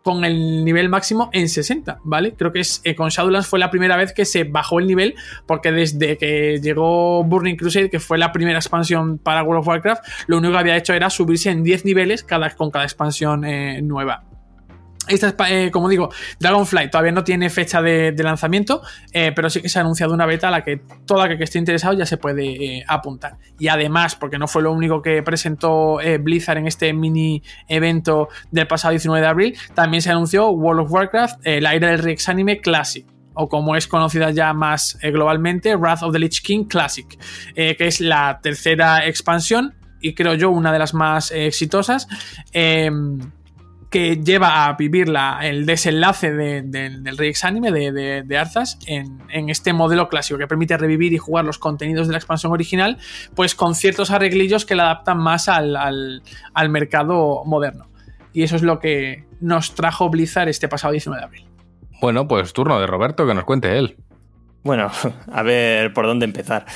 con 0.02 0.24
el 0.24 0.64
nivel 0.64 0.88
máximo 0.88 1.28
en 1.32 1.50
60, 1.50 1.98
¿vale? 2.02 2.32
Creo 2.32 2.50
que 2.50 2.60
es, 2.60 2.80
eh, 2.84 2.94
con 2.94 3.10
Shadowlands 3.10 3.46
fue 3.46 3.58
la 3.58 3.70
primera 3.70 3.94
vez 3.96 4.14
que 4.14 4.24
se 4.24 4.44
bajó 4.44 4.78
el 4.78 4.86
nivel, 4.86 5.14
porque 5.46 5.70
desde 5.70 6.16
que 6.16 6.60
llegó 6.62 7.24
Burning 7.24 7.56
Crusade, 7.56 7.90
que 7.90 8.00
fue 8.00 8.16
la 8.16 8.32
primera 8.32 8.58
expansión 8.58 9.18
para 9.18 9.42
World 9.42 9.60
of 9.60 9.68
Warcraft, 9.68 10.02
lo 10.26 10.38
único 10.38 10.52
que 10.54 10.60
había 10.60 10.76
hecho 10.76 10.94
era 10.94 11.10
subirse 11.10 11.50
en 11.50 11.62
10 11.62 11.84
niveles 11.84 12.22
cada, 12.22 12.48
con 12.50 12.70
cada 12.70 12.84
expansión 12.84 13.44
eh, 13.44 13.82
nueva. 13.82 14.24
Esta 15.08 15.28
es, 15.28 15.34
eh, 15.48 15.70
como 15.70 15.88
digo, 15.88 16.10
Dragonflight 16.40 16.90
todavía 16.90 17.12
no 17.12 17.24
tiene 17.24 17.50
fecha 17.50 17.80
de, 17.82 18.14
lanzamiento, 18.18 18.82
eh, 19.12 19.32
pero 19.34 19.48
sí 19.50 19.62
que 19.62 19.68
se 19.68 19.78
ha 19.78 19.82
anunciado 19.82 20.12
una 20.12 20.26
beta 20.26 20.48
a 20.48 20.50
la 20.50 20.64
que 20.64 20.80
todo 21.06 21.22
aquel 21.22 21.38
que 21.38 21.44
esté 21.44 21.58
interesado 21.58 21.94
ya 21.94 22.06
se 22.06 22.16
puede 22.16 22.78
eh, 22.78 22.84
apuntar. 22.86 23.38
Y 23.58 23.68
además, 23.68 24.14
porque 24.14 24.38
no 24.38 24.48
fue 24.48 24.62
lo 24.62 24.72
único 24.72 25.02
que 25.02 25.22
presentó 25.22 25.98
Blizzard 26.20 26.58
en 26.58 26.66
este 26.66 26.92
mini 26.92 27.42
evento 27.68 28.28
del 28.50 28.66
pasado 28.66 28.92
19 28.92 29.20
de 29.20 29.26
abril, 29.26 29.58
también 29.74 30.02
se 30.02 30.10
anunció 30.10 30.50
World 30.50 30.82
of 30.82 30.92
Warcraft, 30.92 31.46
la 31.46 31.74
era 31.74 31.88
del 31.88 31.98
Rex 31.98 32.28
Anime 32.28 32.60
Classic 32.60 33.06
o 33.34 33.48
como 33.48 33.76
es 33.76 33.86
conocida 33.86 34.30
ya 34.32 34.52
más 34.52 34.98
globalmente, 35.00 35.76
Wrath 35.76 36.02
of 36.02 36.12
the 36.12 36.18
Lich 36.18 36.42
King 36.42 36.64
Classic, 36.64 37.06
que 37.54 37.76
es 37.78 38.00
la 38.00 38.40
tercera 38.42 39.06
expansión 39.06 39.74
y 40.00 40.14
creo 40.14 40.34
yo 40.34 40.50
una 40.50 40.72
de 40.72 40.78
las 40.78 40.94
más 40.94 41.30
exitosas. 41.30 42.08
Que 43.90 44.16
lleva 44.16 44.66
a 44.66 44.74
vivir 44.74 45.08
la- 45.08 45.38
el 45.42 45.64
desenlace 45.64 46.30
de- 46.32 46.62
de- 46.62 46.90
del 47.00 47.16
Rex 47.16 47.44
Anime 47.44 47.72
de, 47.72 47.90
de, 47.92 48.22
de 48.22 48.36
Arzas 48.38 48.78
en, 48.86 49.22
en 49.30 49.48
este 49.48 49.72
modelo 49.72 50.08
clásico 50.08 50.38
que 50.38 50.46
permite 50.46 50.76
revivir 50.76 51.12
y 51.14 51.18
jugar 51.18 51.44
los 51.46 51.58
contenidos 51.58 52.06
de 52.06 52.12
la 52.12 52.18
expansión 52.18 52.52
original, 52.52 52.98
pues 53.34 53.54
con 53.54 53.74
ciertos 53.74 54.10
arreglillos 54.10 54.66
que 54.66 54.74
la 54.74 54.84
adaptan 54.84 55.18
más 55.18 55.48
al, 55.48 55.74
al- 55.76 56.22
al 56.52 56.68
mercado 56.68 57.42
moderno. 57.46 57.88
Y 58.34 58.42
eso 58.42 58.56
es 58.56 58.62
lo 58.62 58.78
que 58.78 59.24
nos 59.40 59.74
trajo 59.74 60.10
Blizzard 60.10 60.48
este 60.48 60.68
pasado 60.68 60.92
19 60.92 61.20
de 61.20 61.24
abril. 61.24 61.44
Bueno, 62.00 62.28
pues 62.28 62.52
turno 62.52 62.78
de 62.78 62.86
Roberto, 62.86 63.26
que 63.26 63.34
nos 63.34 63.44
cuente 63.44 63.78
él. 63.78 63.96
Bueno, 64.64 64.90
a 65.32 65.42
ver 65.42 65.92
por 65.94 66.04
dónde 66.06 66.26
empezar. 66.26 66.66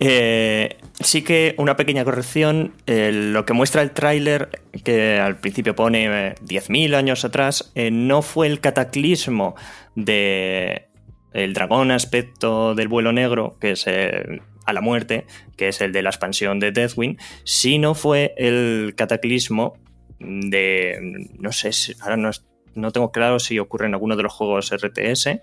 Eh, 0.00 0.76
sí 1.00 1.22
que 1.22 1.54
una 1.58 1.76
pequeña 1.76 2.04
corrección. 2.04 2.72
eh, 2.86 3.10
lo 3.12 3.44
que 3.44 3.52
muestra 3.52 3.82
el 3.82 3.90
tráiler, 3.90 4.48
que 4.84 5.18
al 5.18 5.38
principio 5.38 5.74
pone 5.74 6.28
eh, 6.28 6.34
10.000 6.42 6.94
años 6.94 7.24
atrás, 7.24 7.72
eh, 7.74 7.90
no 7.90 8.22
fue 8.22 8.46
el 8.46 8.60
cataclismo 8.60 9.54
de 9.94 10.84
el 11.32 11.52
dragón 11.52 11.90
aspecto 11.90 12.74
del 12.74 12.88
vuelo 12.88 13.12
negro, 13.12 13.56
que 13.60 13.72
es 13.72 13.86
a 13.86 14.72
la 14.72 14.80
muerte, 14.80 15.26
que 15.56 15.68
es 15.68 15.80
el 15.82 15.92
de 15.92 16.02
la 16.02 16.08
expansión 16.10 16.58
de 16.58 16.72
Deathwing, 16.72 17.18
sino 17.44 17.94
fue 17.94 18.34
el 18.38 18.94
cataclismo 18.96 19.76
de, 20.18 21.26
no 21.38 21.52
sé, 21.52 21.72
si- 21.72 21.94
ahora 22.00 22.16
no, 22.16 22.30
no 22.74 22.92
tengo 22.92 23.12
claro 23.12 23.38
si 23.38 23.58
ocurre 23.58 23.86
en 23.86 23.94
alguno 23.94 24.16
de 24.16 24.22
los 24.22 24.32
juegos 24.32 24.72
RTS, 24.72 25.40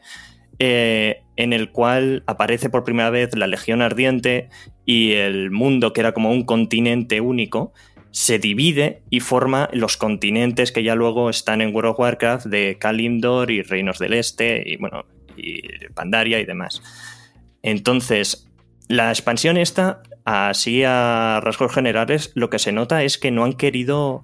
eh, 0.59 1.23
en 1.35 1.53
el 1.53 1.71
cual 1.71 2.23
aparece 2.27 2.69
por 2.69 2.83
primera 2.83 3.09
vez 3.09 3.35
la 3.35 3.47
Legión 3.47 3.81
Ardiente 3.81 4.49
y 4.85 5.13
el 5.13 5.51
mundo, 5.51 5.93
que 5.93 6.01
era 6.01 6.13
como 6.13 6.31
un 6.31 6.45
continente 6.45 7.21
único, 7.21 7.73
se 8.11 8.39
divide 8.39 9.01
y 9.09 9.19
forma 9.19 9.69
los 9.73 9.97
continentes 9.97 10.71
que 10.71 10.83
ya 10.83 10.95
luego 10.95 11.29
están 11.29 11.61
en 11.61 11.75
World 11.75 11.91
of 11.91 11.99
Warcraft 11.99 12.45
de 12.45 12.77
Kalimdor 12.79 13.51
y 13.51 13.61
Reinos 13.61 13.99
del 13.99 14.13
Este 14.13 14.63
y 14.65 14.77
bueno, 14.77 15.05
y 15.35 15.61
Pandaria 15.93 16.39
y 16.39 16.45
demás. 16.45 16.81
Entonces, 17.61 18.47
la 18.87 19.09
expansión 19.09 19.57
esta, 19.57 20.01
así 20.23 20.83
a 20.85 21.41
rasgos 21.43 21.73
generales, 21.73 22.31
lo 22.35 22.49
que 22.49 22.59
se 22.59 22.71
nota 22.71 23.03
es 23.03 23.17
que 23.17 23.31
no 23.31 23.43
han 23.43 23.53
querido 23.53 24.23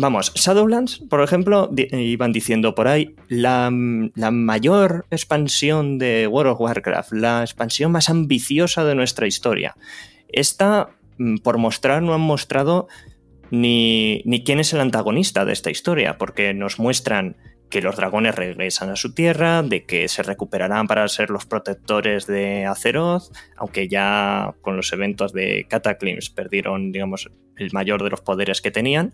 Vamos, 0.00 0.32
Shadowlands, 0.32 1.00
por 1.10 1.24
ejemplo, 1.24 1.68
iban 1.74 2.30
diciendo 2.30 2.76
por 2.76 2.86
ahí, 2.86 3.16
la, 3.26 3.68
la 4.14 4.30
mayor 4.30 5.06
expansión 5.10 5.98
de 5.98 6.28
World 6.28 6.52
of 6.52 6.60
Warcraft, 6.60 7.12
la 7.14 7.40
expansión 7.40 7.90
más 7.90 8.08
ambiciosa 8.08 8.84
de 8.84 8.94
nuestra 8.94 9.26
historia. 9.26 9.74
Esta, 10.28 10.90
mm, 11.18 11.38
por 11.38 11.58
mostrar, 11.58 12.00
no 12.00 12.14
han 12.14 12.20
mostrado 12.20 12.86
ni, 13.50 14.22
ni 14.24 14.44
quién 14.44 14.60
es 14.60 14.72
el 14.72 14.78
antagonista 14.78 15.44
de 15.44 15.52
esta 15.52 15.72
historia, 15.72 16.16
porque 16.16 16.54
nos 16.54 16.78
muestran 16.78 17.36
que 17.68 17.82
los 17.82 17.96
dragones 17.96 18.36
regresan 18.36 18.90
a 18.90 18.96
su 18.96 19.14
tierra, 19.14 19.64
de 19.64 19.84
que 19.84 20.06
se 20.06 20.22
recuperarán 20.22 20.86
para 20.86 21.08
ser 21.08 21.28
los 21.28 21.44
protectores 21.44 22.28
de 22.28 22.66
Azeroth, 22.66 23.32
aunque 23.56 23.88
ya 23.88 24.54
con 24.60 24.76
los 24.76 24.92
eventos 24.92 25.32
de 25.32 25.66
Cataclysm 25.68 26.36
perdieron, 26.36 26.92
digamos, 26.92 27.28
el 27.56 27.72
mayor 27.72 28.04
de 28.04 28.10
los 28.10 28.20
poderes 28.20 28.62
que 28.62 28.70
tenían 28.70 29.12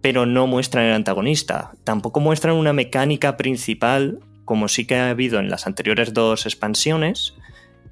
pero 0.00 0.26
no 0.26 0.46
muestran 0.46 0.86
el 0.86 0.94
antagonista. 0.94 1.72
Tampoco 1.84 2.20
muestran 2.20 2.56
una 2.56 2.72
mecánica 2.72 3.36
principal, 3.36 4.20
como 4.44 4.68
sí 4.68 4.86
que 4.86 4.96
ha 4.96 5.10
habido 5.10 5.38
en 5.38 5.50
las 5.50 5.66
anteriores 5.66 6.14
dos 6.14 6.46
expansiones. 6.46 7.34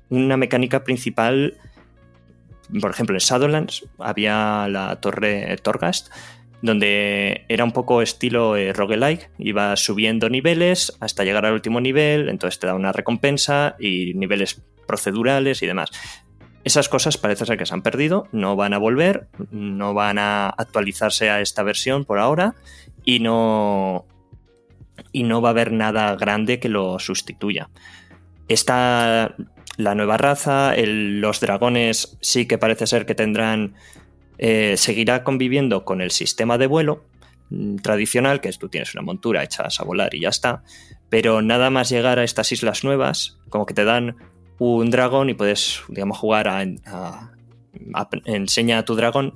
Una 0.09 0.37
mecánica 0.37 0.85
principal, 0.85 1.59
por 2.81 2.91
ejemplo, 2.91 3.15
en 3.15 3.21
Shadowlands 3.21 3.87
había 3.99 4.69
la 4.69 5.01
torre 5.01 5.57
Torghast, 5.63 6.11
donde 6.63 7.45
era 7.49 7.65
un 7.65 7.73
poco 7.73 8.03
estilo 8.03 8.57
eh, 8.57 8.73
roguelike, 8.73 9.31
iba 9.39 9.77
subiendo 9.77 10.29
niveles 10.29 10.97
hasta 11.01 11.25
llegar 11.25 11.47
al 11.47 11.53
último 11.53 11.81
nivel, 11.81 12.29
entonces 12.29 12.59
te 12.59 12.67
da 12.67 12.75
una 12.75 12.93
recompensa 12.93 13.77
y 13.79 14.15
niveles 14.15 14.63
procedurales 14.87 15.63
y 15.63 15.67
demás. 15.67 15.91
Esas 16.69 16.91
cosas 16.91 17.17
parece 17.17 17.47
ser 17.47 17.57
que 17.57 17.65
se 17.65 17.73
han 17.73 17.81
perdido, 17.81 18.29
no 18.31 18.55
van 18.55 18.75
a 18.75 18.79
volver, 18.79 19.27
no 19.51 19.95
van 19.95 20.19
a 20.19 20.51
actualizarse 20.51 21.31
a 21.31 21.41
esta 21.41 21.63
versión 21.63 22.05
por 22.05 22.19
ahora 22.19 22.57
y 23.07 23.21
no, 23.21 24.05
y 25.11 25.23
no 25.23 25.41
va 25.41 25.49
a 25.49 25.53
haber 25.53 25.73
nada 25.73 26.15
grande 26.17 26.61
que 26.61 26.69
lo 26.69 26.99
sustituya. 26.99 27.71
Está 28.49 29.35
la 29.79 29.95
nueva 29.95 30.19
raza, 30.19 30.75
los 30.77 31.41
dragones 31.41 32.19
sí 32.21 32.45
que 32.45 32.59
parece 32.59 32.87
ser 32.87 33.07
que 33.07 33.15
tendrán, 33.15 33.73
eh, 34.37 34.75
seguirá 34.77 35.25
conviviendo 35.25 35.87
con 35.87 36.03
el 36.03 36.11
sistema 36.11 36.59
de 36.59 36.67
vuelo 36.67 37.07
mm, 37.49 37.77
tradicional, 37.77 38.43
que 38.43 38.51
es 38.51 38.59
tú 38.59 38.69
tienes 38.69 38.93
una 38.95 39.03
montura, 39.03 39.43
echas 39.43 39.81
a 39.81 39.85
volar 39.85 40.15
y 40.15 40.21
ya 40.21 40.29
está, 40.29 40.63
pero 41.09 41.41
nada 41.41 41.71
más 41.71 41.89
llegar 41.89 42.19
a 42.19 42.25
estas 42.25 42.53
islas 42.53 42.85
nuevas, 42.85 43.39
como 43.49 43.65
que 43.65 43.73
te 43.73 43.85
dan 43.85 44.17
un 44.59 44.91
dragón 44.91 45.31
y 45.31 45.35
puedes, 45.35 45.83
digamos, 45.89 46.19
jugar 46.19 46.49
a, 46.49 46.65
a- 46.87 47.31
enseña 48.25 48.79
a 48.79 48.85
tu 48.85 48.95
dragón 48.95 49.35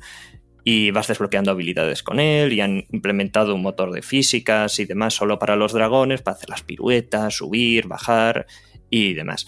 y 0.65 0.91
vas 0.93 1.09
desbloqueando 1.09 1.51
habilidades 1.51 2.03
con 2.03 2.21
él 2.21 2.53
y 2.53 2.61
han 2.61 2.85
implementado 2.93 3.55
un 3.55 3.63
motor 3.63 3.93
de 3.93 4.03
físicas 4.03 4.79
y 4.79 4.85
demás 4.85 5.15
solo 5.15 5.39
para 5.39 5.57
los 5.57 5.73
dragones, 5.73 6.23
para 6.23 6.37
hacer 6.37 6.51
las 6.51 6.63
piruetas, 6.63 7.35
subir, 7.37 7.89
bajar 7.89 8.47
y 8.91 9.15
demás. 9.15 9.47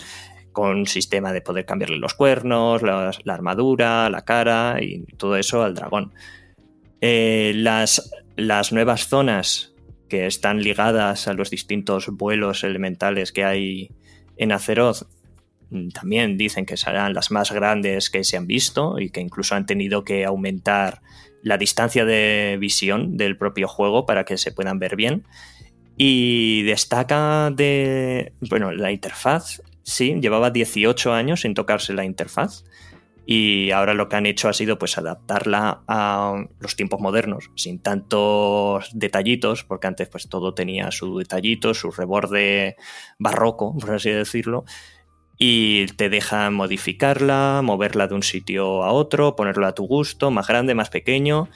Con 0.53 0.79
un 0.79 0.87
sistema 0.87 1.33
de 1.33 1.41
poder 1.41 1.65
cambiarle 1.67 1.99
los 1.99 2.15
cuernos, 2.15 2.83
la 2.83 3.11
armadura, 3.27 4.09
la 4.11 4.25
cara 4.25 4.79
y 4.81 5.05
todo 5.17 5.37
eso 5.37 5.63
al 5.63 5.75
dragón. 5.75 6.13
Eh, 7.01 7.53
las, 7.57 8.11
las 8.37 8.73
nuevas 8.73 9.09
zonas 9.09 9.73
que 10.09 10.27
están 10.27 10.63
ligadas 10.63 11.29
a 11.29 11.35
los 11.35 11.51
distintos 11.51 12.09
vuelos 12.09 12.63
elementales 12.65 13.33
que 13.33 13.45
hay 13.45 13.91
en 14.37 14.53
Azeroth 14.53 15.09
también 15.93 16.37
dicen 16.37 16.67
que 16.67 16.77
serán 16.77 17.15
las 17.15 17.31
más 17.31 17.53
grandes 17.53 18.11
que 18.11 18.25
se 18.25 18.37
han 18.37 18.47
visto 18.47 18.99
y 18.99 19.11
que 19.11 19.21
incluso 19.21 19.55
han 19.55 19.67
tenido 19.67 20.05
que 20.05 20.25
aumentar 20.25 21.01
la 21.43 21.59
distancia 21.59 22.05
de 22.05 22.57
visión 22.59 23.17
del 23.17 23.37
propio 23.37 23.69
juego 23.69 24.07
para 24.07 24.25
que 24.25 24.39
se 24.39 24.53
puedan 24.53 24.79
ver 24.79 24.97
bien. 24.97 25.27
Y 25.97 26.63
destaca 26.63 27.51
de, 27.51 28.33
bueno, 28.49 28.73
la 28.73 28.91
interfaz, 28.91 29.63
sí, 29.83 30.17
llevaba 30.21 30.51
18 30.51 31.13
años 31.13 31.43
sin 31.43 31.55
tocarse 31.55 31.93
la 31.93 32.05
interfaz 32.05 32.65
y 33.27 33.71
ahora 33.71 33.95
lo 33.95 34.09
que 34.09 34.17
han 34.17 34.27
hecho 34.27 34.49
ha 34.49 34.53
sido 34.53 34.79
pues 34.79 34.99
adaptarla 34.99 35.83
a 35.89 36.45
los 36.61 36.77
tiempos 36.77 37.01
modernos, 37.01 37.51
sin 37.55 37.79
tantos 37.79 38.91
detallitos, 38.93 39.65
porque 39.65 39.87
antes 39.87 40.09
pues 40.09 40.29
todo 40.29 40.53
tenía 40.53 40.91
su 40.91 41.19
detallito, 41.19 41.73
su 41.73 41.91
reborde 41.91 42.77
barroco, 43.19 43.77
por 43.79 43.93
así 43.95 44.11
decirlo, 44.11 44.65
y 45.39 45.87
te 45.87 46.09
deja 46.09 46.51
modificarla, 46.51 47.61
moverla 47.63 48.07
de 48.07 48.15
un 48.15 48.23
sitio 48.23 48.85
a 48.85 48.93
otro, 48.93 49.37
ponerla 49.37 49.69
a 49.69 49.75
tu 49.75 49.87
gusto, 49.87 50.31
más 50.31 50.47
grande, 50.47 50.75
más 50.75 50.91
pequeño, 50.91 51.49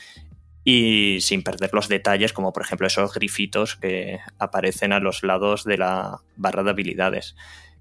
y 0.64 1.18
sin 1.20 1.42
perder 1.42 1.70
los 1.72 1.88
detalles, 1.88 2.32
como 2.32 2.52
por 2.52 2.62
ejemplo 2.62 2.86
esos 2.86 3.14
grifitos 3.14 3.76
que 3.76 4.18
aparecen 4.38 4.92
a 4.92 5.00
los 5.00 5.22
lados 5.22 5.64
de 5.64 5.78
la 5.78 6.20
barra 6.36 6.62
de 6.62 6.70
habilidades, 6.70 7.36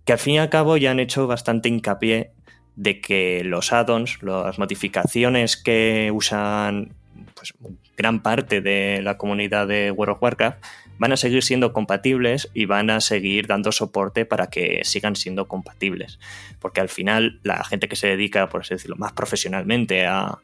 que 0.06 0.14
al 0.14 0.20
fin 0.20 0.36
y 0.36 0.40
al 0.40 0.50
cabo 0.50 0.78
ya 0.78 0.92
han 0.92 1.00
hecho 1.00 1.28
bastante 1.28 1.70
hincapié 1.70 2.32
de 2.76 3.02
que 3.02 3.44
los 3.44 3.74
add-ons, 3.74 4.22
las 4.22 4.60
modificaciones 4.60 5.58
que 5.58 6.12
usan 6.14 6.94
pues, 7.34 7.54
gran 7.98 8.22
parte 8.22 8.62
de 8.62 9.02
la 9.02 9.18
comunidad 9.18 9.68
de 9.68 9.92
World 9.92 10.14
of 10.14 10.24
Warcraft, 10.24 10.64
van 11.00 11.12
a 11.12 11.18
seguir 11.18 11.44
siendo 11.44 11.74
compatibles 11.74 12.50
y 12.54 12.66
van 12.66 12.90
a 12.90 13.02
seguir 13.02 13.48
dando 13.48 13.72
soporte 13.72 14.26
para 14.26 14.48
que 14.48 14.82
sigan 14.84 15.16
siendo 15.16 15.48
compatibles. 15.48 16.20
Porque 16.60 16.82
al 16.82 16.90
final 16.90 17.40
la 17.44 17.64
gente 17.64 17.88
que 17.88 17.96
se 17.96 18.08
dedica, 18.08 18.50
por 18.50 18.62
así 18.62 18.74
decirlo, 18.74 18.96
más 18.98 19.14
profesionalmente 19.14 20.06
a, 20.06 20.40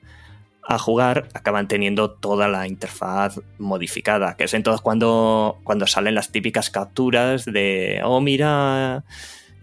a 0.65 0.77
jugar, 0.77 1.27
acaban 1.33 1.67
teniendo 1.67 2.11
toda 2.11 2.47
la 2.47 2.67
interfaz 2.67 3.39
modificada, 3.57 4.35
que 4.37 4.45
es 4.45 4.53
entonces 4.53 4.81
cuando, 4.81 5.59
cuando 5.63 5.87
salen 5.87 6.15
las 6.15 6.31
típicas 6.31 6.69
capturas 6.69 7.45
de, 7.45 8.01
oh, 8.03 8.21
mira, 8.21 9.03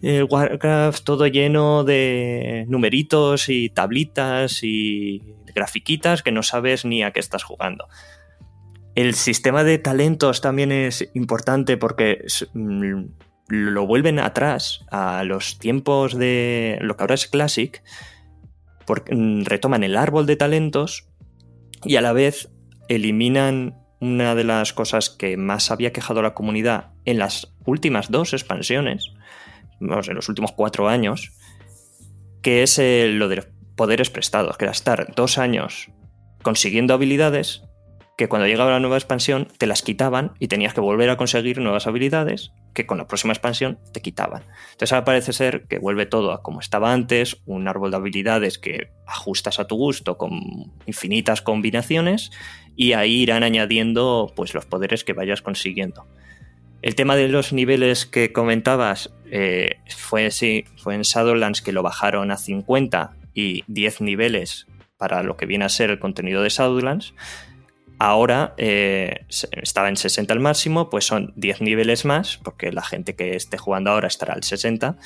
el 0.02 0.24
Warcraft 0.24 1.04
todo 1.04 1.26
lleno 1.26 1.84
de 1.84 2.64
numeritos 2.68 3.48
y 3.48 3.68
tablitas 3.68 4.62
y 4.62 5.22
grafiquitas 5.54 6.22
que 6.22 6.32
no 6.32 6.42
sabes 6.42 6.84
ni 6.84 7.02
a 7.02 7.12
qué 7.12 7.20
estás 7.20 7.44
jugando. 7.44 7.88
El 8.94 9.14
sistema 9.14 9.64
de 9.64 9.78
talentos 9.78 10.40
también 10.40 10.72
es 10.72 11.08
importante 11.14 11.76
porque 11.76 12.24
mm, 12.54 13.04
lo 13.48 13.86
vuelven 13.86 14.18
atrás 14.18 14.84
a 14.90 15.22
los 15.24 15.58
tiempos 15.58 16.16
de 16.16 16.78
lo 16.80 16.96
que 16.96 17.02
ahora 17.02 17.14
es 17.14 17.26
Classic, 17.26 17.82
porque 18.86 19.14
mm, 19.14 19.44
retoman 19.44 19.84
el 19.84 19.96
árbol 19.96 20.26
de 20.26 20.36
talentos 20.36 21.08
y 21.84 21.96
a 21.96 22.00
la 22.00 22.12
vez 22.12 22.50
eliminan 22.88 23.76
una 24.00 24.34
de 24.34 24.44
las 24.44 24.72
cosas 24.72 25.10
que 25.10 25.36
más 25.36 25.70
había 25.70 25.92
quejado 25.92 26.22
la 26.22 26.34
comunidad 26.34 26.92
en 27.04 27.18
las 27.18 27.54
últimas 27.66 28.10
dos 28.10 28.32
expansiones, 28.32 29.12
vamos, 29.78 30.08
en 30.08 30.14
los 30.14 30.28
últimos 30.28 30.52
cuatro 30.52 30.88
años, 30.88 31.32
que 32.42 32.62
es 32.62 32.78
eh, 32.78 33.08
lo 33.08 33.28
de 33.28 33.44
poderes 33.76 34.10
prestados, 34.10 34.56
que 34.56 34.64
era 34.64 34.72
estar 34.72 35.14
dos 35.14 35.38
años 35.38 35.90
consiguiendo 36.42 36.94
habilidades 36.94 37.62
que 38.20 38.28
cuando 38.28 38.46
llegaba 38.46 38.70
la 38.70 38.80
nueva 38.80 38.98
expansión 38.98 39.48
te 39.56 39.66
las 39.66 39.80
quitaban 39.80 40.32
y 40.38 40.48
tenías 40.48 40.74
que 40.74 40.82
volver 40.82 41.08
a 41.08 41.16
conseguir 41.16 41.58
nuevas 41.58 41.86
habilidades 41.86 42.52
que 42.74 42.84
con 42.84 42.98
la 42.98 43.06
próxima 43.06 43.32
expansión 43.32 43.78
te 43.94 44.02
quitaban. 44.02 44.42
Entonces 44.72 44.92
ahora 44.92 45.06
parece 45.06 45.32
ser 45.32 45.62
que 45.68 45.78
vuelve 45.78 46.04
todo 46.04 46.32
a 46.32 46.42
como 46.42 46.60
estaba 46.60 46.92
antes, 46.92 47.38
un 47.46 47.66
árbol 47.66 47.92
de 47.92 47.96
habilidades 47.96 48.58
que 48.58 48.90
ajustas 49.06 49.58
a 49.58 49.66
tu 49.66 49.76
gusto 49.76 50.18
con 50.18 50.38
infinitas 50.84 51.40
combinaciones 51.40 52.30
y 52.76 52.92
ahí 52.92 53.22
irán 53.22 53.42
añadiendo 53.42 54.30
pues 54.36 54.52
los 54.52 54.66
poderes 54.66 55.02
que 55.02 55.14
vayas 55.14 55.40
consiguiendo. 55.40 56.06
El 56.82 56.96
tema 56.96 57.16
de 57.16 57.28
los 57.28 57.54
niveles 57.54 58.04
que 58.04 58.34
comentabas 58.34 59.14
eh, 59.30 59.78
fue, 59.96 60.30
sí, 60.30 60.66
fue 60.76 60.94
en 60.94 61.00
Shadowlands 61.04 61.62
que 61.62 61.72
lo 61.72 61.82
bajaron 61.82 62.32
a 62.32 62.36
50 62.36 63.16
y 63.32 63.64
10 63.66 64.02
niveles 64.02 64.66
para 64.98 65.22
lo 65.22 65.38
que 65.38 65.46
viene 65.46 65.64
a 65.64 65.70
ser 65.70 65.88
el 65.88 65.98
contenido 65.98 66.42
de 66.42 66.50
Shadowlands. 66.50 67.14
Ahora 68.02 68.54
eh, 68.56 69.26
estaba 69.28 69.90
en 69.90 69.98
60 69.98 70.32
al 70.32 70.40
máximo, 70.40 70.88
pues 70.88 71.04
son 71.04 71.34
10 71.36 71.60
niveles 71.60 72.06
más, 72.06 72.38
porque 72.38 72.72
la 72.72 72.80
gente 72.80 73.14
que 73.14 73.36
esté 73.36 73.58
jugando 73.58 73.90
ahora 73.90 74.08
estará 74.08 74.32
al 74.32 74.42
60, 74.42 74.96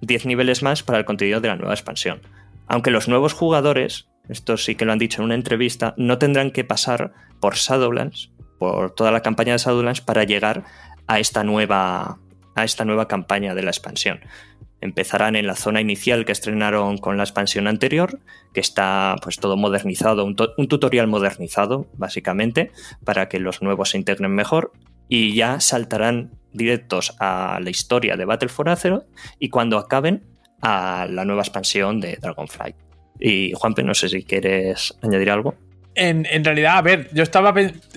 10 0.00 0.24
niveles 0.24 0.62
más 0.62 0.82
para 0.82 0.96
el 0.96 1.04
contenido 1.04 1.42
de 1.42 1.48
la 1.48 1.56
nueva 1.56 1.74
expansión. 1.74 2.22
Aunque 2.66 2.90
los 2.90 3.08
nuevos 3.08 3.34
jugadores, 3.34 4.08
esto 4.30 4.56
sí 4.56 4.74
que 4.74 4.86
lo 4.86 4.92
han 4.92 4.98
dicho 4.98 5.20
en 5.20 5.26
una 5.26 5.34
entrevista, 5.34 5.92
no 5.98 6.16
tendrán 6.16 6.50
que 6.50 6.64
pasar 6.64 7.12
por 7.40 7.56
Shadowlands, 7.56 8.30
por 8.58 8.94
toda 8.94 9.12
la 9.12 9.20
campaña 9.20 9.52
de 9.52 9.58
Shadowlands 9.58 10.00
para 10.00 10.24
llegar 10.24 10.64
a 11.06 11.20
esta 11.20 11.44
nueva, 11.44 12.20
a 12.54 12.64
esta 12.64 12.86
nueva 12.86 13.06
campaña 13.06 13.54
de 13.54 13.64
la 13.64 13.70
expansión 13.70 14.20
empezarán 14.84 15.34
en 15.34 15.46
la 15.46 15.56
zona 15.56 15.80
inicial 15.80 16.26
que 16.26 16.32
estrenaron 16.32 16.98
con 16.98 17.16
la 17.16 17.22
expansión 17.22 17.66
anterior, 17.66 18.20
que 18.52 18.60
está 18.60 19.16
pues 19.22 19.38
todo 19.38 19.56
modernizado, 19.56 20.24
un, 20.26 20.36
tutorial 20.36 21.06
modernizado 21.06 21.86
básicamente, 21.96 22.70
para 23.02 23.28
que 23.28 23.40
los 23.40 23.62
nuevos 23.62 23.90
se 23.90 23.98
integren 23.98 24.32
mejor 24.32 24.72
y 25.08 25.34
ya 25.34 25.58
saltarán 25.60 26.32
directos 26.52 27.16
a 27.18 27.60
la 27.62 27.70
historia 27.70 28.16
de 28.16 28.26
Battle 28.26 28.50
for 28.50 28.68
Azeroth 28.68 29.06
y 29.38 29.48
cuando 29.48 29.78
acaben 29.78 30.22
a 30.60 31.06
la 31.08 31.24
nueva 31.24 31.42
expansión 31.42 32.00
de 32.00 32.18
Dragonflight. 32.20 32.76
Y 33.18 33.52
Juanpe, 33.54 33.82
no 33.82 33.94
sé 33.94 34.10
si 34.10 34.22
quieres 34.22 34.94
añadir 35.02 35.30
algo. 35.30 35.54
En, 35.94 36.26
en, 36.30 36.44
realidad, 36.44 36.76
a 36.76 36.82
ver, 36.82 37.08
yo 37.12 37.22
estaba. 37.22 37.54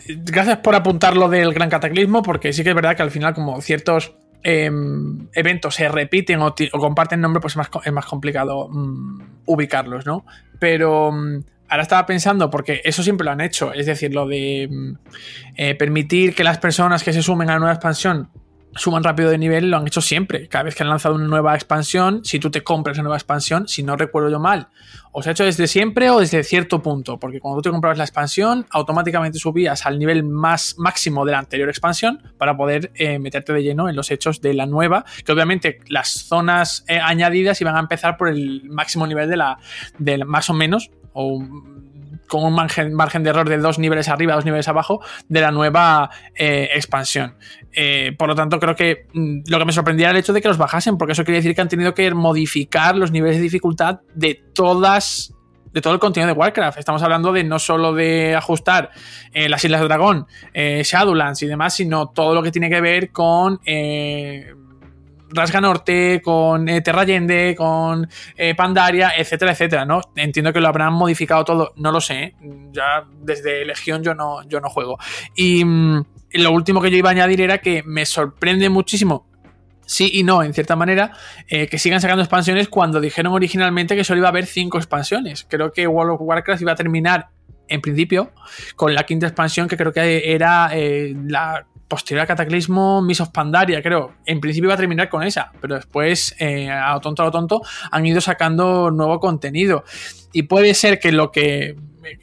Gracias 0.07 0.57
por 0.59 0.76
apuntar 0.76 1.18
lo 1.18 1.27
del 1.27 1.53
gran 1.53 1.69
cataclismo, 1.69 2.22
porque 2.22 2.53
sí 2.53 2.64
que 2.64 2.69
es 2.69 2.76
verdad 2.76 2.95
que 2.95 3.01
al 3.01 3.09
final, 3.09 3.34
como 3.34 3.59
ciertos 3.61 4.14
Em, 4.49 5.28
eventos 5.34 5.76
se 5.76 5.90
repiten 5.90 6.40
o, 6.41 6.56
comparten 6.72 7.19
nombre, 7.19 7.41
pues 7.41 7.52
es 7.52 7.57
más, 7.57 7.69
es 7.84 7.91
más 7.91 8.06
complicado 8.06 8.69
mm, 8.69 9.41
ubicarlos, 9.45 10.06
¿no? 10.06 10.26
Pero 10.57 11.11
mm, 11.11 11.44
ahora 11.68 11.84
estaba 11.84 12.06
pensando, 12.06 12.49
porque 12.49 12.80
eso 12.86 13.03
siempre 13.03 13.26
lo 13.26 13.32
han 13.32 13.41
hecho, 13.41 13.74
es 13.74 13.88
decir, 13.88 14.14
lo 14.14 14.26
de 14.26 14.69
mm, 14.72 14.94
eh, 15.57 15.76
permitir 15.76 16.34
que 16.34 16.45
las 16.45 16.60
personas 16.60 17.03
que 17.03 17.11
se 17.11 17.22
sumen 17.22 17.49
a 17.49 17.56
la 17.56 17.60
nueva 17.60 17.74
expansión 17.74 18.30
suman 18.77 19.03
rápido 19.03 19.29
de 19.29 19.37
nivel, 19.37 19.69
lo 19.69 19.77
han 19.77 19.87
hecho 19.87 20.01
siempre. 20.01 20.47
Cada 20.47 20.63
vez 20.63 20.75
que 20.75 20.83
han 20.83 20.89
lanzado 20.89 21.15
una 21.15 21.27
nueva 21.27 21.55
expansión, 21.55 22.21
si 22.23 22.39
tú 22.39 22.49
te 22.49 22.63
compras 22.63 22.97
una 22.97 23.03
nueva 23.03 23.17
expansión, 23.17 23.67
si 23.67 23.83
no 23.83 23.95
recuerdo 23.95 24.29
yo 24.29 24.39
mal, 24.39 24.67
o 25.11 25.23
se 25.23 25.29
ha 25.29 25.31
hecho 25.31 25.45
desde 25.45 25.67
siempre 25.67 26.09
o 26.09 26.19
desde 26.19 26.43
cierto 26.43 26.81
punto, 26.81 27.19
porque 27.19 27.39
cuando 27.39 27.57
tú 27.57 27.69
te 27.69 27.71
comprabas 27.71 27.97
la 27.97 28.03
expansión, 28.03 28.65
automáticamente 28.69 29.39
subías 29.39 29.85
al 29.85 29.99
nivel 29.99 30.23
más 30.23 30.75
máximo 30.77 31.25
de 31.25 31.31
la 31.31 31.39
anterior 31.39 31.69
expansión 31.69 32.21
para 32.37 32.55
poder 32.55 32.91
eh, 32.95 33.19
meterte 33.19 33.53
de 33.53 33.63
lleno 33.63 33.89
en 33.89 33.95
los 33.95 34.11
hechos 34.11 34.41
de 34.41 34.53
la 34.53 34.65
nueva, 34.65 35.05
que 35.25 35.31
obviamente 35.31 35.79
las 35.87 36.09
zonas 36.09 36.85
eh, 36.87 36.99
añadidas 36.99 37.59
iban 37.61 37.75
a 37.75 37.79
empezar 37.79 38.17
por 38.17 38.29
el 38.29 38.69
máximo 38.69 39.07
nivel 39.07 39.29
de 39.29 39.37
la, 39.37 39.57
de 39.97 40.23
más 40.23 40.49
o 40.49 40.53
menos, 40.53 40.91
o 41.13 41.43
con 42.27 42.43
un 42.43 42.53
margen, 42.53 43.23
de 43.23 43.29
error 43.29 43.47
de 43.47 43.57
dos 43.57 43.79
niveles 43.79 44.09
arriba, 44.09 44.35
dos 44.35 44.45
niveles 44.45 44.67
abajo 44.67 45.01
de 45.27 45.41
la 45.41 45.51
nueva 45.51 46.09
eh, 46.35 46.69
expansión. 46.73 47.35
Eh, 47.73 48.13
por 48.17 48.27
lo 48.27 48.35
tanto, 48.35 48.59
creo 48.59 48.75
que 48.75 49.07
mm, 49.13 49.39
lo 49.47 49.59
que 49.59 49.65
me 49.65 49.71
sorprendía 49.71 50.07
era 50.07 50.17
el 50.17 50.23
hecho 50.23 50.33
de 50.33 50.41
que 50.41 50.47
los 50.47 50.57
bajasen, 50.57 50.97
porque 50.97 51.13
eso 51.13 51.23
quiere 51.23 51.37
decir 51.37 51.55
que 51.55 51.61
han 51.61 51.69
tenido 51.69 51.93
que 51.93 52.13
modificar 52.13 52.95
los 52.95 53.11
niveles 53.11 53.37
de 53.37 53.43
dificultad 53.43 54.01
de 54.13 54.41
todas 54.53 55.33
de 55.73 55.81
todo 55.81 55.93
el 55.93 55.99
contenido 55.99 56.33
de 56.33 56.39
Warcraft. 56.39 56.79
Estamos 56.79 57.03
hablando 57.03 57.31
de 57.31 57.43
no 57.43 57.59
solo 57.59 57.93
de 57.93 58.35
ajustar 58.35 58.89
eh, 59.31 59.47
las 59.47 59.63
Islas 59.63 59.81
de 59.81 59.87
Dragón, 59.87 60.25
Shadowlands 60.53 61.43
y 61.43 61.45
demás, 61.45 61.75
sino 61.75 62.07
todo 62.07 62.33
lo 62.33 62.41
que 62.41 62.51
tiene 62.51 62.69
que 62.69 62.81
ver 62.81 63.11
con 63.11 63.59
Rasga 65.29 65.61
Norte, 65.61 66.21
con 66.23 66.67
eh, 66.69 66.81
Terra 66.81 67.01
Allende, 67.01 67.55
con 67.57 68.07
eh, 68.35 68.55
Pandaria, 68.55 69.13
etcétera, 69.17 69.51
etcétera, 69.51 69.85
¿no? 69.85 70.01
Entiendo 70.15 70.53
que 70.53 70.61
lo 70.61 70.67
habrán 70.67 70.93
modificado 70.93 71.43
todo, 71.43 71.73
no 71.75 71.91
lo 71.91 72.01
sé, 72.01 72.23
¿eh? 72.23 72.35
ya 72.71 73.03
desde 73.21 73.65
Legión 73.65 74.03
yo 74.03 74.13
no, 74.13 74.47
yo 74.47 74.59
no 74.59 74.69
juego. 74.69 74.97
Y 75.35 75.63
mm, 75.63 76.05
lo 76.33 76.51
último 76.51 76.81
que 76.81 76.91
yo 76.91 76.97
iba 76.97 77.09
a 77.09 77.11
añadir 77.11 77.41
era 77.41 77.59
que 77.59 77.83
me 77.83 78.05
sorprende 78.05 78.69
muchísimo 78.69 79.27
sí 79.85 80.09
y 80.13 80.23
no, 80.23 80.43
en 80.43 80.53
cierta 80.53 80.75
manera, 80.75 81.13
que 81.47 81.77
sigan 81.77 82.01
sacando 82.01 82.21
expansiones 82.21 82.67
cuando 82.67 82.99
dijeron 82.99 83.31
originalmente 83.31 83.95
que 83.95 84.03
solo 84.03 84.17
iba 84.17 84.27
a 84.27 84.31
haber 84.31 84.45
cinco 84.45 84.77
expansiones. 84.77 85.45
Creo 85.49 85.71
que 85.71 85.87
World 85.87 86.15
of 86.15 86.21
Warcraft 86.23 86.61
iba 86.61 86.73
a 86.73 86.75
terminar, 86.75 87.29
en 87.69 87.79
principio, 87.79 88.33
con 88.75 88.93
la 88.93 89.05
quinta 89.05 89.27
expansión, 89.27 89.69
que 89.69 89.77
creo 89.77 89.93
que 89.93 90.33
era 90.33 90.71
la 90.73 91.65
posterior 91.88 92.23
a 92.23 92.27
Cataclismo, 92.27 93.01
Miss 93.01 93.22
of 93.22 93.30
Pandaria, 93.30 93.81
creo. 93.81 94.14
En 94.26 94.39
principio 94.39 94.68
iba 94.68 94.73
a 94.73 94.77
terminar 94.77 95.09
con 95.09 95.23
esa, 95.23 95.51
pero 95.61 95.76
después, 95.76 96.35
eh, 96.39 96.69
a 96.69 96.93
lo 96.93 96.99
tonto 96.99 97.22
a 97.22 97.26
lo 97.26 97.31
tonto, 97.31 97.61
han 97.91 98.05
ido 98.05 98.22
sacando 98.22 98.91
nuevo 98.91 99.19
contenido. 99.19 99.84
Y 100.34 100.43
puede 100.43 100.73
ser 100.73 100.99
que 100.99 101.11
lo 101.11 101.31
que, 101.31 101.76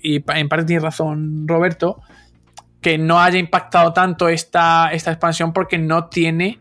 y 0.03 0.23
en 0.33 0.49
parte 0.49 0.67
tiene 0.67 0.83
razón 0.83 1.49
Roberto, 1.49 2.01
que 2.81 2.99
no 2.99 3.21
haya 3.21 3.39
impactado 3.39 3.93
tanto 3.93 4.29
esta, 4.29 4.91
esta 4.93 5.11
expansión 5.11 5.53
porque 5.53 5.79
no 5.79 6.09
tiene, 6.09 6.61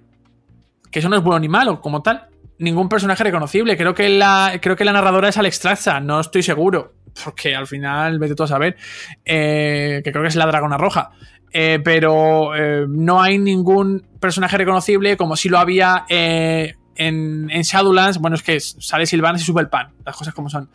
que 0.89 0.99
eso 0.99 1.09
no 1.09 1.17
es 1.17 1.23
bueno 1.23 1.39
ni 1.39 1.49
malo 1.49 1.81
como 1.81 2.01
tal, 2.01 2.27
ningún 2.59 2.87
personaje 2.87 3.23
reconocible. 3.25 3.75
Creo 3.75 3.93
que 3.93 4.07
la, 4.07 4.57
creo 4.61 4.77
que 4.77 4.85
la 4.85 4.93
narradora 4.93 5.27
es 5.27 5.37
Alex 5.37 5.59
Traza, 5.59 5.99
no 5.99 6.21
estoy 6.21 6.41
seguro, 6.41 6.93
porque 7.23 7.55
al 7.55 7.67
final, 7.67 8.19
vete 8.19 8.35
tú 8.35 8.43
a 8.43 8.47
saber, 8.47 8.77
eh, 9.25 10.01
que 10.03 10.11
creo 10.11 10.23
que 10.23 10.29
es 10.29 10.35
la 10.37 10.45
Dragona 10.45 10.77
Roja. 10.77 11.11
Eh, 11.55 11.79
pero 11.83 12.55
eh, 12.55 12.87
no 12.89 13.21
hay 13.21 13.37
ningún 13.37 14.03
personaje 14.19 14.57
reconocible 14.57 15.15
como 15.15 15.35
si 15.35 15.49
lo 15.49 15.59
había 15.59 16.05
eh, 16.09 16.75
en, 16.95 17.47
Shadowlands. 17.47 18.17
Bueno, 18.17 18.35
es 18.35 18.41
que 18.41 18.59
sale 18.59 19.05
Silvan 19.05 19.35
y 19.35 19.39
sube 19.39 19.61
el 19.61 19.69
pan, 19.69 19.93
las 20.03 20.15
cosas 20.15 20.33
como 20.33 20.49
son. 20.49 20.69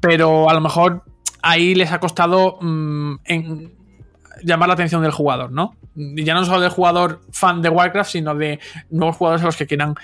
Pero 0.00 0.50
a 0.50 0.54
lo 0.54 0.60
mejor 0.60 1.04
ahí 1.40 1.74
les 1.74 1.90
ha 1.90 2.00
costado 2.00 2.58
mm, 2.60 3.14
llamar 4.42 4.68
la 4.68 4.74
atención 4.74 5.00
del 5.00 5.12
jugador, 5.12 5.50
¿no? 5.50 5.74
Ya 5.94 6.34
no 6.34 6.44
solo 6.44 6.60
del 6.60 6.70
jugador 6.70 7.20
fan 7.30 7.62
de 7.62 7.70
Warcraft, 7.70 8.10
sino 8.10 8.34
de 8.34 8.58
nuevos 8.90 9.16
jugadores 9.16 9.42
a 9.42 9.46
los 9.46 9.56
que 9.56 9.66
quieran 9.66 9.94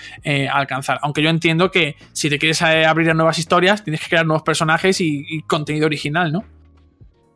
alcanzar. 0.51 1.01
Aunque 1.03 1.21
yo 1.21 1.31
entiendo 1.31 1.73
que 1.73 1.97
si 2.13 2.31
te 2.31 2.39
quieres 2.39 2.63
abrir 2.63 3.11
a 3.11 3.15
nuevas 3.15 3.41
historias, 3.41 3.83
tienes 3.83 4.01
que 4.01 4.09
crear 4.09 4.25
nuevos 4.25 4.45
personajes 4.45 5.01
y 5.01 5.43
contenido 5.49 5.87
original, 5.87 6.33
¿no? 6.33 6.45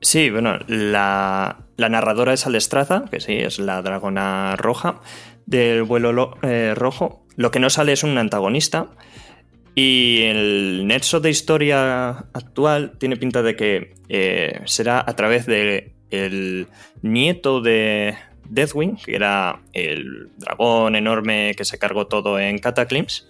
Sí, 0.05 0.29
bueno, 0.29 0.59
la, 0.69 1.65
narradora 1.79 2.35
es 2.35 2.47
Alestraza, 2.47 3.07
que 3.11 3.21
sí, 3.21 3.33
es 3.33 3.59
la 3.59 3.81
dragona 3.81 4.55
roja 4.55 5.01
del 5.47 5.83
vuelo 5.83 6.37
eh, 6.43 6.75
rojo. 6.77 7.25
Lo 7.37 7.51
que 7.51 7.59
no 7.59 7.71
sale 7.71 7.95
es 7.95 8.03
un 8.03 8.19
antagonista. 8.19 8.89
Y 9.75 10.25
el 10.25 10.87
nexo 10.87 11.21
de 11.21 11.31
historia 11.31 12.11
actual 12.35 12.93
tiene 12.99 13.17
pinta 13.17 13.43
de 13.43 13.57
que 13.57 13.95
eh, 14.11 14.61
será 14.67 15.03
a 15.05 15.17
través 15.17 15.47
del 15.47 15.95
el 16.11 16.69
nieto 17.01 17.63
de 17.63 18.15
Deathwing, 18.45 18.97
que 18.97 19.17
era 19.17 19.63
el 19.73 20.29
dragón 20.37 20.97
enorme 20.97 21.55
que 21.57 21.65
se 21.65 21.79
cargó 21.79 22.09
todo 22.09 22.39
en 22.39 22.59
Cataclysm, 22.59 23.27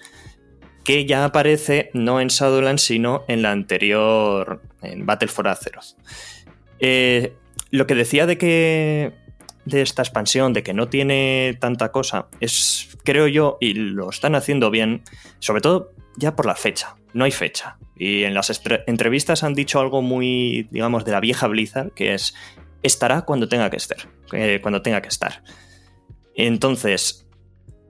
que 0.82 1.06
ya 1.06 1.24
aparece 1.24 1.90
no 1.94 2.20
en 2.20 2.28
Shadowlands, 2.28 2.82
sino 2.82 3.22
en 3.28 3.42
la 3.42 3.52
anterior, 3.52 4.60
en 4.82 5.06
Battle 5.06 5.28
for 5.28 5.46
Azeroth. 5.46 5.94
Eh, 6.80 7.34
lo 7.70 7.86
que 7.86 7.94
decía 7.94 8.26
de 8.26 8.38
que 8.38 9.12
de 9.64 9.82
esta 9.82 10.02
expansión, 10.02 10.52
de 10.52 10.62
que 10.62 10.74
no 10.74 10.88
tiene 10.88 11.56
tanta 11.60 11.90
cosa, 11.90 12.28
es, 12.40 12.96
creo 13.04 13.28
yo, 13.28 13.56
y 13.60 13.74
lo 13.74 14.10
están 14.10 14.34
haciendo 14.34 14.70
bien, 14.70 15.02
sobre 15.38 15.60
todo 15.60 15.92
ya 16.16 16.36
por 16.36 16.46
la 16.46 16.54
fecha. 16.54 16.96
No 17.12 17.24
hay 17.24 17.30
fecha. 17.30 17.78
Y 17.96 18.24
en 18.24 18.34
las 18.34 18.60
entrevistas 18.86 19.42
han 19.42 19.54
dicho 19.54 19.80
algo 19.80 20.02
muy, 20.02 20.68
digamos, 20.70 21.04
de 21.04 21.12
la 21.12 21.20
vieja 21.20 21.46
Blizzard, 21.46 21.92
que 21.92 22.14
es 22.14 22.34
estará 22.82 23.22
cuando 23.22 23.48
tenga 23.48 23.70
que 23.70 23.76
estar. 23.76 23.98
eh, 24.32 24.58
cuando 24.60 24.82
tenga 24.82 25.00
que 25.00 25.08
estar. 25.08 25.42
Entonces, 26.34 27.23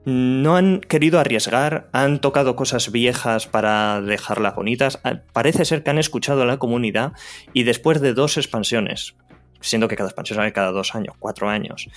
no 0.05 0.55
han 0.55 0.81
querido 0.81 1.19
arriesgar, 1.19 1.89
han 1.91 2.21
tocado 2.21 2.55
cosas 2.55 2.91
viejas 2.91 3.47
para 3.47 4.01
dejarlas 4.01 4.55
bonitas. 4.55 4.99
Ah, 5.03 5.21
Parece 5.33 5.65
ser 5.65 5.83
que 5.83 5.89
han 5.89 5.97
escuchado 5.97 6.43
a 6.43 6.45
la 6.45 6.57
comunidad 6.57 7.13
y 7.53 7.63
después 7.63 7.99
de 8.01 8.13
dos 8.13 8.37
expansiones, 8.37 9.15
siendo 9.61 9.87
que 9.87 9.95
cada 9.95 10.09
expansión 10.09 10.37
sale 10.37 10.53
cada 10.53 10.71
dos 10.71 10.93
años, 10.93 11.15
cuatro 11.19 11.49
años, 11.49 11.89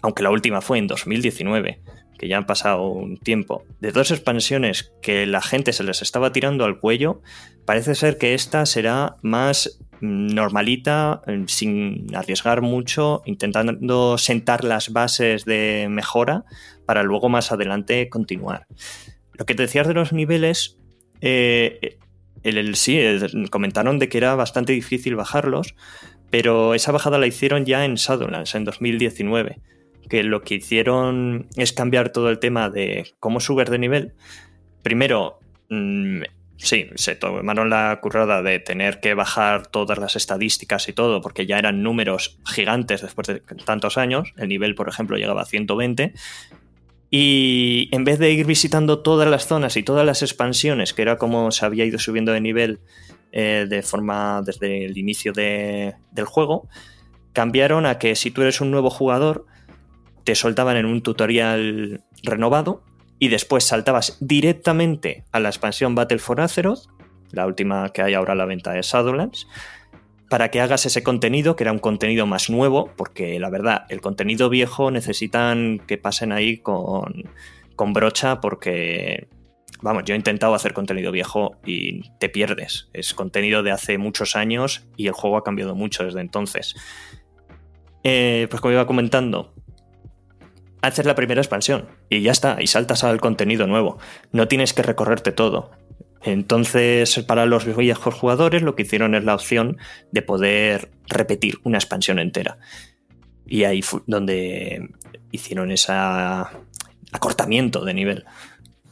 aunque 0.00 0.22
la 0.22 0.30
última 0.30 0.60
fue 0.60 0.78
en 0.78 0.86
2019, 0.86 1.80
que 2.18 2.28
ya 2.28 2.36
han 2.36 2.46
pasado 2.46 2.86
un 2.88 3.16
tiempo, 3.16 3.64
de 3.80 3.92
dos 3.92 4.10
expansiones 4.10 4.92
que 5.02 5.26
la 5.26 5.42
gente 5.42 5.72
se 5.72 5.84
les 5.84 6.02
estaba 6.02 6.32
tirando 6.32 6.64
al 6.64 6.78
cuello, 6.78 7.20
parece 7.64 7.94
ser 7.94 8.16
que 8.16 8.34
esta 8.34 8.64
será 8.66 9.16
más 9.22 9.80
mm, 10.00 10.34
normalita, 10.34 11.22
eh, 11.26 11.44
sin 11.46 12.14
arriesgar 12.14 12.62
mucho, 12.62 13.22
intentando 13.24 14.18
sentar 14.18 14.64
las 14.64 14.92
bases 14.92 15.44
de 15.44 15.88
mejora 15.90 16.44
para 16.90 17.04
luego 17.04 17.28
más 17.28 17.52
adelante 17.52 18.08
continuar. 18.08 18.66
Lo 19.34 19.46
que 19.46 19.54
te 19.54 19.62
decías 19.62 19.86
de 19.86 19.94
los 19.94 20.12
niveles, 20.12 20.76
eh, 21.20 21.98
el, 22.42 22.74
sí, 22.74 23.00
comentaron 23.48 24.00
de 24.00 24.08
que 24.08 24.18
era 24.18 24.34
bastante 24.34 24.72
difícil 24.72 25.14
bajarlos, 25.14 25.76
pero 26.30 26.74
esa 26.74 26.90
bajada 26.90 27.18
la 27.18 27.28
hicieron 27.28 27.64
ya 27.64 27.84
en 27.84 27.94
Shadowlands 27.94 28.56
en 28.56 28.64
2019, 28.64 29.60
que 30.08 30.24
lo 30.24 30.42
que 30.42 30.56
hicieron 30.56 31.46
es 31.54 31.72
cambiar 31.72 32.10
todo 32.10 32.28
el 32.28 32.40
tema 32.40 32.70
de 32.70 33.14
cómo 33.20 33.38
subir 33.38 33.70
de 33.70 33.78
nivel. 33.78 34.14
Primero, 34.82 35.38
mm, 35.68 36.22
sí, 36.56 36.90
se 36.96 37.14
tomaron 37.14 37.70
la 37.70 37.98
currada 38.02 38.42
de 38.42 38.58
tener 38.58 39.00
que 39.00 39.14
bajar 39.14 39.66
todas 39.66 39.98
las 39.98 40.16
estadísticas 40.16 40.88
y 40.88 40.92
todo, 40.92 41.20
porque 41.20 41.46
ya 41.46 41.58
eran 41.58 41.82
números 41.82 42.38
gigantes 42.44 43.00
después 43.02 43.28
de 43.28 43.42
tantos 43.64 43.96
años. 43.96 44.32
El 44.36 44.48
nivel, 44.48 44.74
por 44.74 44.88
ejemplo, 44.88 45.16
llegaba 45.16 45.42
a 45.42 45.46
120. 45.46 46.14
Y 47.10 47.88
en 47.92 48.04
vez 48.04 48.18
de 48.20 48.30
ir 48.30 48.46
visitando 48.46 49.00
todas 49.00 49.28
las 49.28 49.46
zonas 49.46 49.76
y 49.76 49.82
todas 49.82 50.06
las 50.06 50.22
expansiones, 50.22 50.94
que 50.94 51.02
era 51.02 51.16
como 51.16 51.50
se 51.50 51.66
había 51.66 51.84
ido 51.84 51.98
subiendo 51.98 52.32
de 52.32 52.40
nivel 52.40 52.80
eh, 53.32 53.66
de 53.68 53.82
forma 53.82 54.42
desde 54.44 54.84
el 54.84 54.96
inicio 54.96 55.32
de- 55.32 55.94
del 56.12 56.24
juego, 56.24 56.68
cambiaron 57.32 57.86
a 57.86 57.98
que 57.98 58.14
si 58.16 58.30
tú 58.30 58.42
eres 58.42 58.60
un 58.60 58.70
nuevo 58.70 58.90
jugador, 58.90 59.46
te 60.24 60.34
soltaban 60.34 60.76
en 60.76 60.86
un 60.86 61.02
tutorial 61.02 62.02
renovado 62.22 62.82
y 63.18 63.28
después 63.28 63.64
saltabas 63.64 64.16
directamente 64.20 65.24
a 65.32 65.40
la 65.40 65.48
expansión 65.48 65.94
Battle 65.94 66.18
for 66.18 66.40
Azeroth, 66.40 66.86
la 67.32 67.46
última 67.46 67.90
que 67.92 68.02
hay 68.02 68.14
ahora 68.14 68.32
a 68.32 68.36
la 68.36 68.46
venta 68.46 68.76
es 68.78 68.86
Shadowlands, 68.86 69.46
para 70.30 70.52
que 70.52 70.60
hagas 70.60 70.86
ese 70.86 71.02
contenido, 71.02 71.56
que 71.56 71.64
era 71.64 71.72
un 71.72 71.80
contenido 71.80 72.24
más 72.24 72.50
nuevo, 72.50 72.92
porque 72.96 73.40
la 73.40 73.50
verdad, 73.50 73.84
el 73.88 74.00
contenido 74.00 74.48
viejo 74.48 74.92
necesitan 74.92 75.80
que 75.88 75.98
pasen 75.98 76.30
ahí 76.30 76.58
con, 76.58 77.28
con 77.74 77.92
brocha, 77.92 78.40
porque, 78.40 79.26
vamos, 79.82 80.04
yo 80.06 80.14
he 80.14 80.16
intentado 80.16 80.54
hacer 80.54 80.72
contenido 80.72 81.10
viejo 81.10 81.56
y 81.66 82.08
te 82.20 82.28
pierdes. 82.28 82.90
Es 82.92 83.12
contenido 83.12 83.64
de 83.64 83.72
hace 83.72 83.98
muchos 83.98 84.36
años 84.36 84.86
y 84.96 85.08
el 85.08 85.14
juego 85.14 85.36
ha 85.36 85.42
cambiado 85.42 85.74
mucho 85.74 86.04
desde 86.04 86.20
entonces. 86.20 86.76
Eh, 88.04 88.46
pues 88.48 88.62
como 88.62 88.72
iba 88.72 88.86
comentando, 88.86 89.52
haces 90.80 91.06
la 91.06 91.16
primera 91.16 91.40
expansión 91.40 91.88
y 92.08 92.22
ya 92.22 92.30
está, 92.30 92.58
y 92.60 92.68
saltas 92.68 93.02
al 93.02 93.20
contenido 93.20 93.66
nuevo. 93.66 93.98
No 94.30 94.46
tienes 94.46 94.74
que 94.74 94.84
recorrerte 94.84 95.32
todo. 95.32 95.72
Entonces, 96.22 97.18
para 97.26 97.46
los 97.46 97.64
viejos 97.76 98.14
jugadores, 98.14 98.62
lo 98.62 98.74
que 98.76 98.82
hicieron 98.82 99.14
es 99.14 99.24
la 99.24 99.34
opción 99.34 99.78
de 100.12 100.22
poder 100.22 100.90
repetir 101.08 101.58
una 101.64 101.78
expansión 101.78 102.18
entera. 102.18 102.58
Y 103.46 103.64
ahí 103.64 103.82
fue 103.82 104.02
donde 104.06 104.90
hicieron 105.32 105.70
ese 105.70 105.92
acortamiento 107.12 107.84
de 107.84 107.94
nivel. 107.94 108.24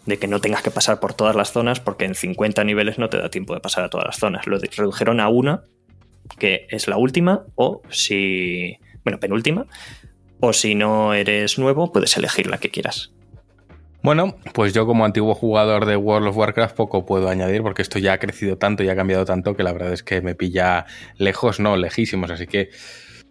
De 0.06 0.18
que 0.18 0.26
no 0.26 0.40
tengas 0.40 0.62
que 0.62 0.70
pasar 0.70 1.00
por 1.00 1.12
todas 1.12 1.36
las 1.36 1.52
zonas, 1.52 1.80
porque 1.80 2.06
en 2.06 2.14
50 2.14 2.64
niveles 2.64 2.98
no 2.98 3.10
te 3.10 3.18
da 3.18 3.28
tiempo 3.28 3.54
de 3.54 3.60
pasar 3.60 3.84
a 3.84 3.90
todas 3.90 4.06
las 4.06 4.18
zonas. 4.18 4.46
Lo 4.46 4.58
redujeron 4.58 5.20
a 5.20 5.28
una, 5.28 5.64
que 6.38 6.66
es 6.70 6.88
la 6.88 6.96
última, 6.96 7.44
o 7.56 7.82
si. 7.90 8.78
Bueno, 9.04 9.20
penúltima. 9.20 9.66
O 10.40 10.52
si 10.54 10.74
no 10.74 11.12
eres 11.12 11.58
nuevo, 11.58 11.92
puedes 11.92 12.16
elegir 12.16 12.46
la 12.46 12.58
que 12.58 12.70
quieras. 12.70 13.12
Bueno, 14.00 14.36
pues 14.54 14.72
yo 14.72 14.86
como 14.86 15.04
antiguo 15.04 15.34
jugador 15.34 15.84
de 15.84 15.96
World 15.96 16.28
of 16.28 16.36
Warcraft 16.36 16.76
poco 16.76 17.04
puedo 17.04 17.28
añadir 17.28 17.62
porque 17.62 17.82
esto 17.82 17.98
ya 17.98 18.12
ha 18.12 18.18
crecido 18.18 18.56
tanto 18.56 18.84
y 18.84 18.88
ha 18.88 18.96
cambiado 18.96 19.24
tanto 19.24 19.56
que 19.56 19.64
la 19.64 19.72
verdad 19.72 19.92
es 19.92 20.04
que 20.04 20.20
me 20.20 20.36
pilla 20.36 20.86
lejos, 21.16 21.58
no, 21.58 21.76
lejísimos, 21.76 22.30
así 22.30 22.46
que 22.46 22.70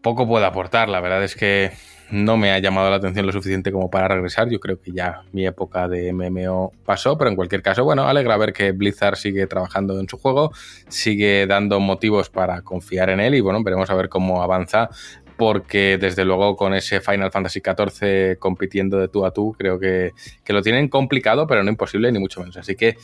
poco 0.02 0.28
puedo 0.28 0.46
aportar. 0.46 0.90
La 0.90 1.00
verdad 1.00 1.24
es 1.24 1.36
que 1.36 1.72
no 2.12 2.38
me 2.38 2.52
ha 2.52 2.60
llamado 2.60 2.90
la 2.90 2.98
atención 2.98 3.26
lo 3.26 3.32
suficiente 3.32 3.72
como 3.72 3.90
para 3.90 4.10
regresar. 4.10 4.50
Yo 4.50 4.60
creo 4.60 4.82
que 4.82 4.92
ya 4.92 5.24
mi 5.32 5.46
época 5.46 5.88
de 5.88 6.12
MMO 6.12 6.74
pasó, 6.86 7.18
pero 7.18 7.30
en 7.30 7.38
cualquier 7.38 7.62
caso, 7.62 7.86
bueno, 7.86 8.08
alegra 8.08 8.36
ver 8.38 8.52
que 8.52 8.72
Blizzard 8.72 9.16
sigue 9.16 9.48
trabajando 9.48 10.00
en 10.00 10.08
su 10.08 10.18
juego, 10.18 10.52
sigue 10.90 11.48
dando 11.48 11.80
motivos 11.80 12.30
para 12.30 12.62
confiar 12.62 13.10
en 13.10 13.22
él 13.22 13.36
y 13.36 13.42
bueno, 13.42 13.64
veremos 13.64 13.90
a 13.90 13.96
ver 13.96 14.10
cómo 14.10 14.42
avanza 14.44 14.90
porque 15.38 15.98
desde 16.00 16.26
luego 16.26 16.56
con 16.56 16.74
ese 16.74 17.00
Final 17.00 17.32
Fantasy 17.32 17.62
XIV 17.62 18.38
compitiendo 18.40 19.00
de 19.00 19.08
tú 19.08 19.26
a 19.26 19.32
tú, 19.32 19.56
creo 19.58 19.80
que, 19.80 20.14
que 20.44 20.54
lo 20.54 20.62
tienen 20.62 20.90
complicado, 20.90 21.48
pero 21.48 21.64
no 21.64 21.70
imposible 21.70 22.12
ni 22.12 22.20
mucho 22.20 22.40
menos. 22.40 22.58
Así 22.58 22.76
que 22.76 22.98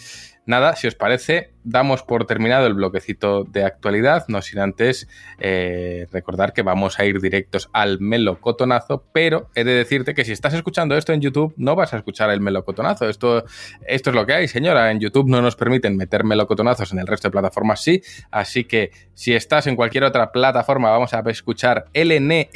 nada, 0.45 0.75
si 0.75 0.87
os 0.87 0.95
parece, 0.95 1.51
damos 1.63 2.03
por 2.03 2.25
terminado 2.25 2.67
el 2.67 2.73
bloquecito 2.73 3.43
de 3.45 3.63
actualidad, 3.63 4.25
no 4.27 4.41
sin 4.41 4.59
antes 4.59 5.07
eh, 5.39 6.07
recordar 6.11 6.53
que 6.53 6.61
vamos 6.61 6.99
a 6.99 7.05
ir 7.05 7.21
directos 7.21 7.69
al 7.73 7.99
melocotonazo, 7.99 9.03
pero 9.13 9.49
he 9.55 9.63
de 9.63 9.73
decirte 9.73 10.13
que 10.13 10.25
si 10.25 10.31
estás 10.31 10.53
escuchando 10.53 10.97
esto 10.97 11.13
en 11.13 11.21
YouTube, 11.21 11.53
no 11.57 11.75
vas 11.75 11.93
a 11.93 11.97
escuchar 11.97 12.29
el 12.29 12.41
melocotonazo. 12.41 13.07
Esto, 13.07 13.45
esto 13.87 14.09
es 14.09 14.15
lo 14.15 14.25
que 14.25 14.33
hay, 14.33 14.47
señora. 14.47 14.91
En 14.91 14.99
YouTube 14.99 15.29
no 15.29 15.41
nos 15.41 15.55
permiten 15.55 15.95
meter 15.95 16.23
melocotonazos, 16.23 16.91
en 16.91 16.99
el 16.99 17.07
resto 17.07 17.27
de 17.27 17.31
plataformas 17.31 17.81
sí. 17.81 18.01
Así 18.31 18.65
que 18.65 18.91
si 19.13 19.33
estás 19.33 19.67
en 19.67 19.75
cualquier 19.75 20.03
otra 20.03 20.31
plataforma, 20.31 20.89
vamos 20.89 21.13
a 21.13 21.19
escuchar 21.29 21.85
LNLNDC 21.93 22.53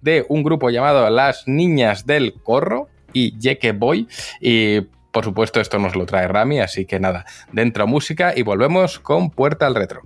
de 0.00 0.24
un 0.28 0.42
grupo 0.42 0.70
llamado 0.70 1.08
Las 1.10 1.46
Niñas 1.46 2.06
del 2.06 2.34
Corro 2.42 2.88
y 3.12 3.38
Yeke 3.38 3.72
Boy. 3.72 4.08
Y 4.40 4.86
por 5.12 5.24
supuesto, 5.24 5.60
esto 5.60 5.78
nos 5.78 5.96
lo 5.96 6.06
trae 6.06 6.28
Rami, 6.28 6.60
así 6.60 6.86
que 6.86 7.00
nada, 7.00 7.24
dentro 7.52 7.86
música 7.86 8.32
y 8.36 8.42
volvemos 8.42 8.98
con 8.98 9.30
Puerta 9.30 9.66
al 9.66 9.74
Retro. 9.74 10.02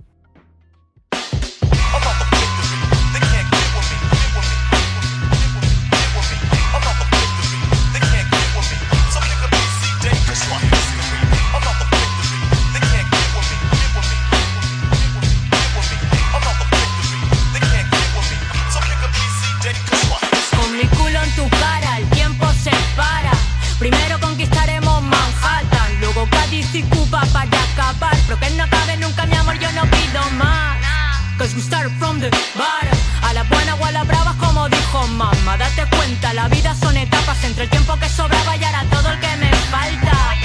Date 35.57 35.85
cuenta, 35.95 36.33
la 36.33 36.47
vida 36.47 36.75
son 36.75 36.97
etapas 36.97 37.43
entre 37.43 37.65
el 37.65 37.69
tiempo 37.69 37.95
que 37.97 38.09
sobraba 38.09 38.55
y 38.55 38.61
todo 38.89 39.11
el 39.11 39.19
que 39.19 39.35
me 39.37 39.51
falta. 39.71 40.35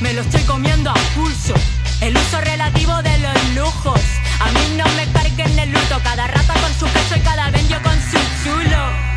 Me, 0.00 0.12
lo 0.14 0.22
estoy 0.22 0.42
comiendo 0.42 0.90
a 0.90 0.94
pulso. 1.14 1.54
El 2.00 2.16
uso 2.16 2.40
relativo 2.40 3.02
de 3.02 3.18
los 3.18 3.54
lujos. 3.54 4.00
A 4.40 4.50
mí 4.50 4.76
no 4.76 4.84
me 4.94 5.06
carguen 5.12 5.58
el 5.58 5.70
luto. 5.70 6.00
Cada 6.02 6.26
rata 6.26 6.54
con 6.54 6.72
su 6.78 6.86
queso 6.92 7.16
y 7.16 7.20
cada 7.20 7.50
yo 7.50 7.82
con 7.82 7.94
su 8.00 8.18
chulo 8.44 9.16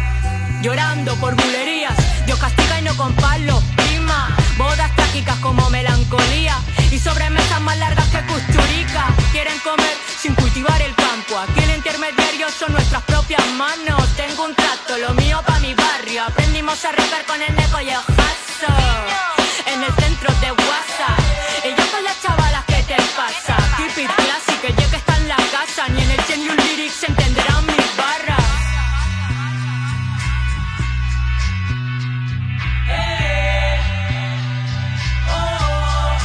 llorando 0.62 1.16
por 1.16 1.36
bulerías. 1.36 1.96
Dios 2.26 2.40
castiga 2.40 2.80
y 2.80 2.84
no 2.84 2.96
con 2.98 3.14
palo, 3.16 3.62
prima. 3.76 4.36
Bodas 4.58 4.94
trágicas 4.96 5.38
como 5.38 5.70
melancolía 5.70 6.58
y 6.92 7.00
sobremesas 7.00 7.62
más 7.62 7.78
largas 7.78 8.08
que 8.10 8.22
custurica. 8.24 9.08
Quieren 9.32 9.58
comer 9.60 9.96
sin 10.18 10.36
cultivar 10.36 10.82
el 10.82 10.94
campo. 10.96 11.38
Aquí 11.40 11.64
el 11.64 11.76
intermediario 11.76 12.48
son 12.50 12.74
nuestras 12.74 13.04
propias 13.04 13.46
manos. 13.58 14.04
Tengo 14.16 14.46
un 14.46 14.56
trato, 14.56 14.98
lo 14.98 15.14
mío 15.14 15.29
Vamos 16.70 16.86
a 16.86 16.92
rapar 16.92 17.26
con 17.26 17.42
el 17.42 17.56
neco 17.56 17.82
y 17.82 17.90
el 17.90 17.96
jaso. 17.96 18.72
En 19.66 19.82
el 19.82 19.92
centro 19.96 20.32
de 20.36 20.52
WhatsApp. 20.52 21.20
Y 21.66 21.70
yo 21.70 21.92
con 21.92 22.04
las 22.04 22.22
chavalas, 22.22 22.64
¿qué 22.68 22.84
te 22.84 22.96
pasa? 23.18 23.58
Tipi 23.76 24.06
classic, 24.06 24.62
que 24.62 24.68
ya 24.80 24.88
que 24.92 24.98
está 24.98 25.18
en 25.18 25.30
la 25.30 25.38
casa. 25.52 25.90
Ni 25.90 26.04
en 26.04 26.12
el 26.12 26.22
Genius 26.22 26.56
Lyrics 26.58 27.04
entenderán 27.06 27.66
mis 27.66 27.98
barras. 27.98 28.46
Eh, 32.88 33.80
oh. 35.28 36.18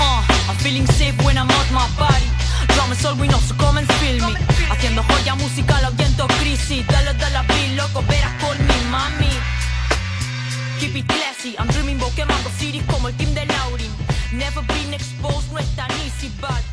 uh, 0.00 0.22
I'm 0.48 0.56
feeling 0.56 0.86
safe 0.86 1.14
when 1.26 1.36
I'm 1.36 1.50
out 1.50 1.70
my 1.72 1.86
body 1.98 2.30
Drum 2.68 2.92
all 3.04 3.16
we 3.16 3.28
know, 3.28 3.38
so 3.38 3.54
come 3.54 3.78
and 3.78 3.88
Haciendo 4.70 5.02
joya 5.02 5.34
musical, 5.34 5.84
ahuyento 5.84 6.26
crisis. 6.38 6.86
Dale, 6.86 7.14
dale, 7.14 7.36
abrir, 7.36 7.70
loco, 7.76 8.02
keep 10.80 10.96
it 10.96 11.06
classy. 11.08 11.54
I'm 11.58 11.68
dreaming 11.68 11.96
about 11.96 12.14
quemando 12.16 12.48
City 12.58 12.80
como 12.90 13.08
el 13.08 13.14
team 13.16 13.34
de 13.34 13.44
Laurin. 13.44 13.92
Never 14.32 14.62
been 14.62 14.94
exposed, 14.94 15.52
no 15.52 15.58
es 15.58 15.68
tan 15.76 15.90
easy, 16.04 16.30
but 16.40 16.69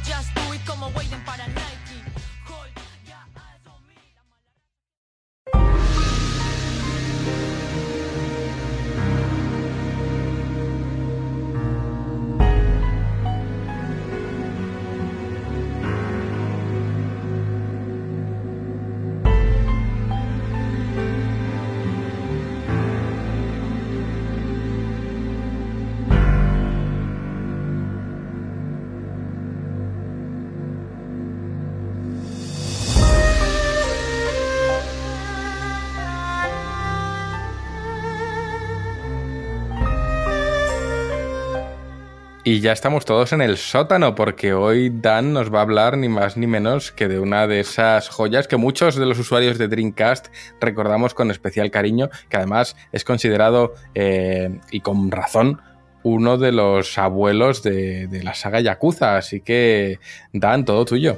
Y 42.48 42.62
ya 42.62 42.72
estamos 42.72 43.04
todos 43.04 43.34
en 43.34 43.42
el 43.42 43.58
sótano, 43.58 44.16
porque 44.16 44.54
hoy 44.54 44.90
Dan 44.90 45.34
nos 45.34 45.54
va 45.54 45.60
a 45.60 45.64
hablar 45.64 45.98
ni 45.98 46.08
más 46.08 46.38
ni 46.38 46.48
menos 46.48 46.94
que 46.94 47.10
de 47.10 47.20
una 47.20 47.46
de 47.46 47.60
esas 47.60 48.08
joyas 48.08 48.48
que 48.48 48.56
muchos 48.56 48.96
de 48.96 49.06
los 49.06 49.20
usuarios 49.20 49.58
de 49.58 49.68
Dreamcast 49.68 50.28
recordamos 50.62 51.14
con 51.14 51.30
especial 51.30 51.70
cariño, 51.72 52.10
que 52.30 52.38
además 52.38 52.78
es 52.94 53.04
considerado, 53.04 53.74
eh, 53.96 54.62
y 54.72 54.80
con 54.80 55.12
razón, 55.12 55.60
uno 56.04 56.38
de 56.38 56.54
los 56.54 56.98
abuelos 56.98 57.64
de, 57.64 58.08
la 58.24 58.34
saga 58.34 58.62
Yakuza. 58.62 59.18
Así 59.18 59.42
que, 59.42 60.00
Dan, 60.32 60.64
todo 60.64 60.86
tuyo. 60.86 61.18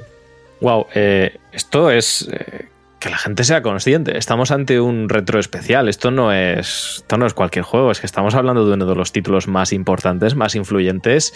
Wow, 0.60 0.86
eh, 0.96 1.38
esto 1.52 1.92
es 1.92 2.28
eh, 2.32 2.66
que 3.00 3.08
la 3.08 3.16
gente 3.16 3.44
sea 3.44 3.62
consciente. 3.62 4.18
Estamos 4.18 4.50
ante 4.50 4.78
un 4.78 5.08
retro 5.08 5.40
especial. 5.40 5.88
Esto 5.88 6.10
no 6.10 6.32
es, 6.32 6.96
esto 6.98 7.16
no 7.16 7.26
es 7.26 7.32
cualquier 7.32 7.64
juego. 7.64 7.90
Es 7.90 7.98
que 7.98 8.06
estamos 8.06 8.34
hablando 8.34 8.66
de 8.66 8.74
uno 8.74 8.84
de 8.84 8.94
los 8.94 9.10
títulos 9.10 9.48
más 9.48 9.72
importantes, 9.72 10.36
más 10.36 10.54
influyentes 10.54 11.32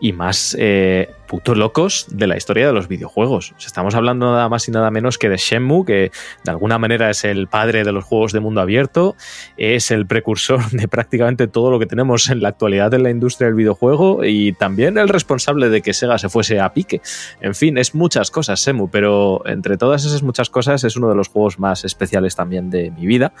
y 0.00 0.12
más 0.12 0.56
eh, 0.58 1.10
puto 1.28 1.54
locos 1.54 2.06
de 2.10 2.26
la 2.26 2.36
historia 2.36 2.66
de 2.66 2.72
los 2.72 2.88
videojuegos. 2.88 3.54
Estamos 3.64 3.94
hablando 3.94 4.32
nada 4.32 4.48
más 4.48 4.66
y 4.66 4.72
nada 4.72 4.90
menos 4.90 5.18
que 5.18 5.28
de 5.28 5.36
Shenmue, 5.36 5.84
que 5.84 6.10
de 6.42 6.50
alguna 6.50 6.78
manera 6.78 7.10
es 7.10 7.24
el 7.24 7.46
padre 7.46 7.84
de 7.84 7.92
los 7.92 8.04
juegos 8.04 8.32
de 8.32 8.40
mundo 8.40 8.60
abierto, 8.60 9.14
es 9.56 9.92
el 9.92 10.06
precursor 10.06 10.68
de 10.70 10.88
prácticamente 10.88 11.46
todo 11.46 11.70
lo 11.70 11.78
que 11.78 11.86
tenemos 11.86 12.30
en 12.30 12.40
la 12.40 12.48
actualidad 12.48 12.92
en 12.94 13.04
la 13.04 13.10
industria 13.10 13.46
del 13.46 13.54
videojuego 13.54 14.24
y 14.24 14.54
también 14.54 14.98
el 14.98 15.08
responsable 15.08 15.68
de 15.68 15.82
que 15.82 15.94
Sega 15.94 16.18
se 16.18 16.28
fuese 16.28 16.58
a 16.58 16.72
pique. 16.72 17.00
En 17.40 17.54
fin, 17.54 17.78
es 17.78 17.94
muchas 17.94 18.30
cosas, 18.30 18.58
Semu, 18.60 18.88
pero 18.88 19.46
entre 19.46 19.76
todas 19.76 20.04
esas 20.04 20.22
muchas 20.22 20.50
cosas 20.50 20.82
es 20.82 20.96
uno 20.96 21.08
de 21.08 21.14
los 21.14 21.28
juegos 21.28 21.58
más 21.58 21.84
especiales 21.84 22.34
también 22.34 22.70
de 22.70 22.90
mi 22.90 23.06
vida. 23.06 23.32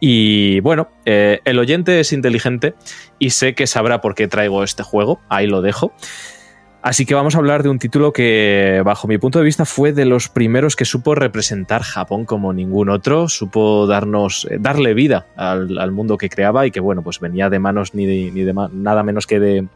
Y 0.00 0.60
bueno, 0.60 0.88
eh, 1.04 1.40
el 1.44 1.58
oyente 1.58 2.00
es 2.00 2.12
inteligente 2.12 2.74
y 3.18 3.30
sé 3.30 3.54
que 3.54 3.66
sabrá 3.66 4.00
por 4.00 4.14
qué 4.14 4.28
traigo 4.28 4.62
este 4.62 4.82
juego, 4.82 5.20
ahí 5.28 5.46
lo 5.46 5.60
dejo. 5.60 5.92
Así 6.88 7.04
que 7.04 7.14
vamos 7.14 7.34
a 7.34 7.38
hablar 7.38 7.62
de 7.62 7.68
un 7.68 7.78
título 7.78 8.14
que, 8.14 8.80
bajo 8.82 9.06
mi 9.08 9.18
punto 9.18 9.38
de 9.38 9.44
vista, 9.44 9.66
fue 9.66 9.92
de 9.92 10.06
los 10.06 10.30
primeros 10.30 10.74
que 10.74 10.86
supo 10.86 11.14
representar 11.14 11.82
Japón 11.82 12.24
como 12.24 12.54
ningún 12.54 12.88
otro, 12.88 13.28
supo 13.28 13.86
darnos, 13.86 14.46
eh, 14.50 14.56
darle 14.58 14.94
vida 14.94 15.26
al, 15.36 15.92
mundo 15.92 16.16
que 16.16 16.30
creaba 16.30 16.64
y 16.64 16.70
que, 16.70 16.80
bueno, 16.80 17.02
pues 17.02 17.20
venía 17.20 17.50
de 17.50 17.58
manos 17.58 17.92
ni 17.92 18.06
de, 18.06 18.54
nada 18.72 19.02
menos 19.02 19.26
que 19.26 19.38
de, 19.38 19.66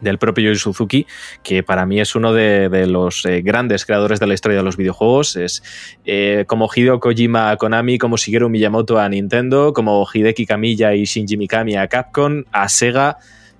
del 0.00 0.16
propio 0.16 0.50
Yu 0.50 0.58
Suzuki, 0.58 1.06
que 1.42 1.62
para 1.62 1.84
mí 1.84 2.00
es 2.00 2.14
uno 2.14 2.32
de, 2.32 2.86
los 2.86 3.26
eh, 3.26 3.42
grandes 3.42 3.84
creadores 3.84 4.18
de 4.18 4.26
la 4.26 4.32
historia 4.32 4.56
de 4.56 4.64
los 4.64 4.78
videojuegos. 4.78 5.36
Es 5.36 5.62
eh, 6.06 6.46
como 6.46 6.70
Hideo 6.74 7.00
Kojima 7.00 7.50
a 7.50 7.58
Konami, 7.58 7.98
como 7.98 8.16
Shigeru 8.16 8.48
Miyamoto 8.48 8.98
a 8.98 9.06
Nintendo, 9.10 9.74
como 9.74 10.06
Hideki 10.10 10.46
Kamiya 10.46 10.94
y 10.94 11.04
Shinji 11.04 11.36
Mikami 11.36 11.76
a 11.76 11.86
Capcom, 11.86 12.44
a 12.50 12.66
Sega 12.70 13.18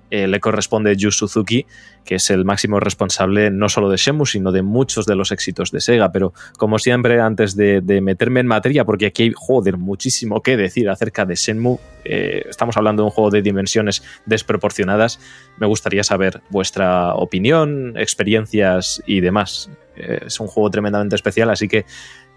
le 0.09 0.39
corresponde 0.39 0.95
Yu 0.95 1.11
Suzuki, 1.11 1.65
que 2.07 2.15
es 2.15 2.29
el 2.29 2.45
máximo 2.45 2.79
responsable 2.79 3.51
no 3.51 3.67
solo 3.67 3.89
de 3.89 3.97
Shenmue, 3.97 4.25
sino 4.25 4.51
de 4.51 4.61
muchos 4.63 5.05
de 5.05 5.15
los 5.15 5.31
éxitos 5.31 5.71
de 5.71 5.81
Sega. 5.81 6.11
Pero 6.11 6.33
como 6.57 6.79
siempre, 6.79 7.19
antes 7.19 7.55
de, 7.55 7.81
meterme 8.01 8.39
en 8.39 8.47
materia, 8.47 8.85
porque 8.85 9.07
aquí 9.07 9.23
hay, 9.23 9.33
joder, 9.35 9.77
muchísimo 9.77 10.41
que 10.41 10.55
decir 10.55 10.89
acerca 10.89 11.25
de 11.25 11.35
Shenmue, 11.35 11.79
eh, 12.05 12.45
estamos 12.49 12.77
hablando 12.77 13.03
de 13.03 13.07
un 13.07 13.11
juego 13.11 13.29
de 13.29 13.41
dimensiones 13.41 14.03
desproporcionadas, 14.25 15.19
me 15.57 15.67
gustaría 15.67 16.03
saber 16.03 16.41
vuestra 16.49 17.13
opinión, 17.13 17.93
experiencias 17.97 19.03
y 19.05 19.19
demás. 19.19 19.69
Eh, 19.97 20.21
es 20.27 20.39
un 20.39 20.47
juego 20.47 20.71
tremendamente 20.71 21.15
especial, 21.15 21.49
así 21.49 21.67
que 21.67 21.85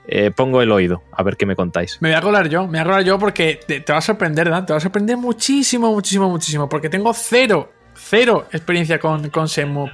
eh, 0.08 0.32
pongo 0.32 0.60
el 0.62 0.72
oído 0.72 1.04
a 1.12 1.22
ver 1.22 1.36
qué 1.36 1.46
me 1.46 1.54
contáis. 1.54 1.98
Me 2.00 2.08
voy 2.08 2.18
a 2.18 2.20
colar 2.20 2.48
yo, 2.48 2.62
me 2.66 2.70
voy 2.70 2.78
a 2.80 2.84
colar 2.84 3.04
yo 3.04 3.18
porque 3.20 3.60
te, 3.64 3.80
te 3.80 3.92
va 3.92 4.00
a 4.00 4.02
sorprender, 4.02 4.46
te 4.66 4.72
va 4.72 4.78
a 4.78 4.80
sorprender 4.80 5.16
muchísimo, 5.16 5.92
muchísimo, 5.92 6.28
muchísimo, 6.28 6.68
porque 6.68 6.88
tengo 6.88 7.14
cero, 7.14 7.70
cero 8.00 8.46
experiencia 8.52 8.98
con, 8.98 9.30
con 9.30 9.46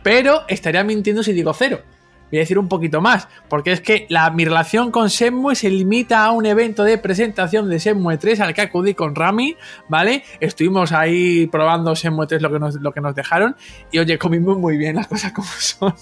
pero 0.02 0.42
estaría 0.48 0.84
mintiendo 0.84 1.22
si 1.22 1.32
digo 1.32 1.52
cero. 1.52 1.80
Voy 2.30 2.38
a 2.38 2.40
decir 2.40 2.58
un 2.58 2.68
poquito 2.68 3.00
más, 3.00 3.28
porque 3.48 3.70
es 3.70 3.80
que 3.80 4.06
la, 4.08 4.30
mi 4.30 4.44
relación 4.44 4.90
con 4.90 5.06
Shenmue 5.06 5.54
se 5.54 5.70
limita 5.70 6.24
a 6.24 6.32
un 6.32 6.44
evento 6.44 6.82
de 6.82 6.98
presentación 6.98 7.70
de 7.70 7.78
Shenmue 7.78 8.18
3 8.18 8.40
al 8.40 8.52
que 8.52 8.62
acudí 8.62 8.94
con 8.94 9.14
Rami, 9.14 9.56
¿vale? 9.88 10.24
Estuvimos 10.40 10.90
ahí 10.90 11.46
probando 11.46 11.94
Shenmue 11.94 12.26
3 12.26 12.42
lo 12.42 12.50
que 12.50 12.58
nos, 12.58 12.74
lo 12.80 12.90
que 12.92 13.00
nos 13.00 13.14
dejaron 13.14 13.54
y 13.92 14.00
oye, 14.00 14.18
comimos 14.18 14.58
muy 14.58 14.76
bien 14.76 14.96
las 14.96 15.06
cosas 15.06 15.32
como 15.32 15.46
son. 15.58 15.94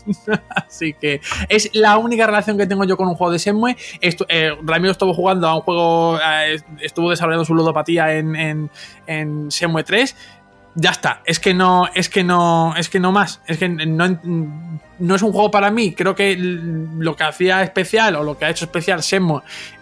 Así 0.48 0.94
que 0.94 1.20
es 1.50 1.68
la 1.74 1.98
única 1.98 2.26
relación 2.26 2.56
que 2.56 2.66
tengo 2.66 2.84
yo 2.84 2.96
con 2.96 3.06
un 3.06 3.16
juego 3.16 3.30
de 3.30 3.38
Shenmue. 3.38 3.76
Estu 4.00 4.24
eh, 4.30 4.52
Ramiro 4.62 4.92
estuvo 4.92 5.12
jugando 5.12 5.46
a 5.46 5.54
un 5.56 5.60
juego, 5.60 6.18
eh, 6.18 6.56
estuvo 6.80 7.10
desarrollando 7.10 7.44
su 7.44 7.54
ludopatía 7.54 8.14
en, 8.14 8.34
en, 8.34 8.70
en 9.06 9.48
Shenmue 9.48 9.84
3. 9.84 10.16
Ya 10.76 10.90
está, 10.90 11.22
es 11.24 11.38
que 11.38 11.54
no, 11.54 11.88
es 11.94 12.08
que 12.08 12.24
no, 12.24 12.74
es 12.76 12.88
que 12.88 12.98
no 12.98 13.12
más, 13.12 13.40
es 13.46 13.58
que 13.58 13.68
no, 13.68 14.18
no 14.98 15.14
es 15.14 15.22
un 15.22 15.32
juego 15.32 15.50
para 15.50 15.70
mí. 15.70 15.92
Creo 15.92 16.14
que 16.14 16.36
lo 16.36 17.14
que 17.14 17.24
hacía 17.24 17.62
especial 17.62 18.16
o 18.16 18.24
lo 18.24 18.36
que 18.36 18.44
ha 18.44 18.50
hecho 18.50 18.64
especial 18.64 19.00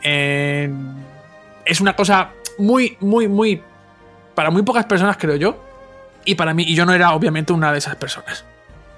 eh, 0.02 0.70
es 1.64 1.80
una 1.80 1.96
cosa 1.96 2.32
muy, 2.58 2.96
muy, 3.00 3.26
muy 3.28 3.62
para 4.34 4.50
muy 4.50 4.62
pocas 4.62 4.86
personas 4.86 5.16
creo 5.18 5.36
yo 5.36 5.62
y 6.24 6.34
para 6.34 6.54
mí 6.54 6.64
y 6.66 6.74
yo 6.74 6.86
no 6.86 6.94
era 6.94 7.12
obviamente 7.12 7.52
una 7.52 7.72
de 7.72 7.78
esas 7.78 7.96
personas. 7.96 8.44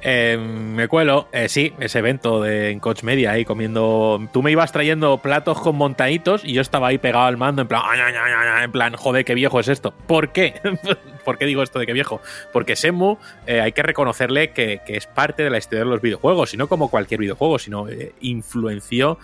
Eh, 0.07 0.37
me 0.37 0.87
cuelo, 0.87 1.29
eh, 1.33 1.49
sí, 1.49 1.73
ese 1.81 2.01
evento 2.01 2.43
de 2.43 2.69
en 2.69 2.79
Coach 2.79 3.03
Media 3.05 3.31
ahí 3.31 3.47
comiendo. 3.47 4.21
Tú 4.35 4.43
me 4.43 4.51
ibas 4.51 4.71
trayendo 4.71 5.17
platos 5.23 5.59
con 5.63 5.77
montaditos 5.77 6.45
y 6.45 6.53
yo 6.53 6.61
estaba 6.61 6.89
ahí 6.89 6.99
pegado 6.99 7.25
al 7.25 7.39
mando 7.39 7.63
en 7.63 7.69
plan, 7.69 7.81
"Ay, 7.87 8.01
ay, 8.05 8.13
ay, 8.15 8.33
ay", 8.55 8.65
en 8.65 8.71
plan, 8.71 8.95
joder, 8.97 9.25
qué 9.25 9.35
viejo 9.35 9.61
es 9.61 9.69
esto. 9.69 9.95
¿Por 10.07 10.31
qué? 10.33 10.61
¿Por 11.25 11.39
qué 11.39 11.47
digo 11.47 11.63
esto 11.63 11.79
de 11.79 11.87
qué 11.87 11.95
viejo? 11.95 12.21
Porque 12.53 12.77
Semu 12.77 13.17
eh, 13.47 13.63
hay 13.63 13.73
que 13.73 13.83
reconocerle 13.83 14.51
que, 14.51 14.83
que, 14.87 14.99
es 14.99 15.07
parte 15.07 15.43
de 15.43 15.49
la 15.49 15.57
historia 15.57 15.85
de 15.85 15.91
los 15.91 16.03
videojuegos, 16.03 16.53
y 16.53 16.59
no 16.59 16.69
como 16.69 16.91
cualquier 16.91 17.21
videojuego, 17.21 17.59
sino 17.59 17.89
eh, 17.89 18.13
influenció 18.21 19.19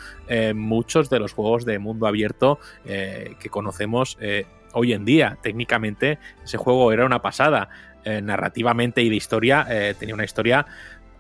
muchos 0.55 1.11
de 1.11 1.19
los 1.19 1.35
juegos 1.35 1.65
de 1.65 1.81
mundo 1.81 2.07
abierto 2.07 2.61
que 2.85 3.49
conocemos 3.51 4.17
hoy 4.73 4.93
en 4.93 5.05
día. 5.05 5.39
Técnicamente, 5.43 6.19
ese 6.45 6.57
juego 6.57 6.93
era 6.93 7.05
una 7.05 7.23
pasada. 7.23 7.69
Eh, 8.03 8.23
narrativamente 8.23 9.03
y 9.03 9.11
de 9.11 9.17
historia, 9.17 9.67
eh, 9.69 9.95
tenía 9.99 10.15
una 10.15 10.25
historia 10.25 10.65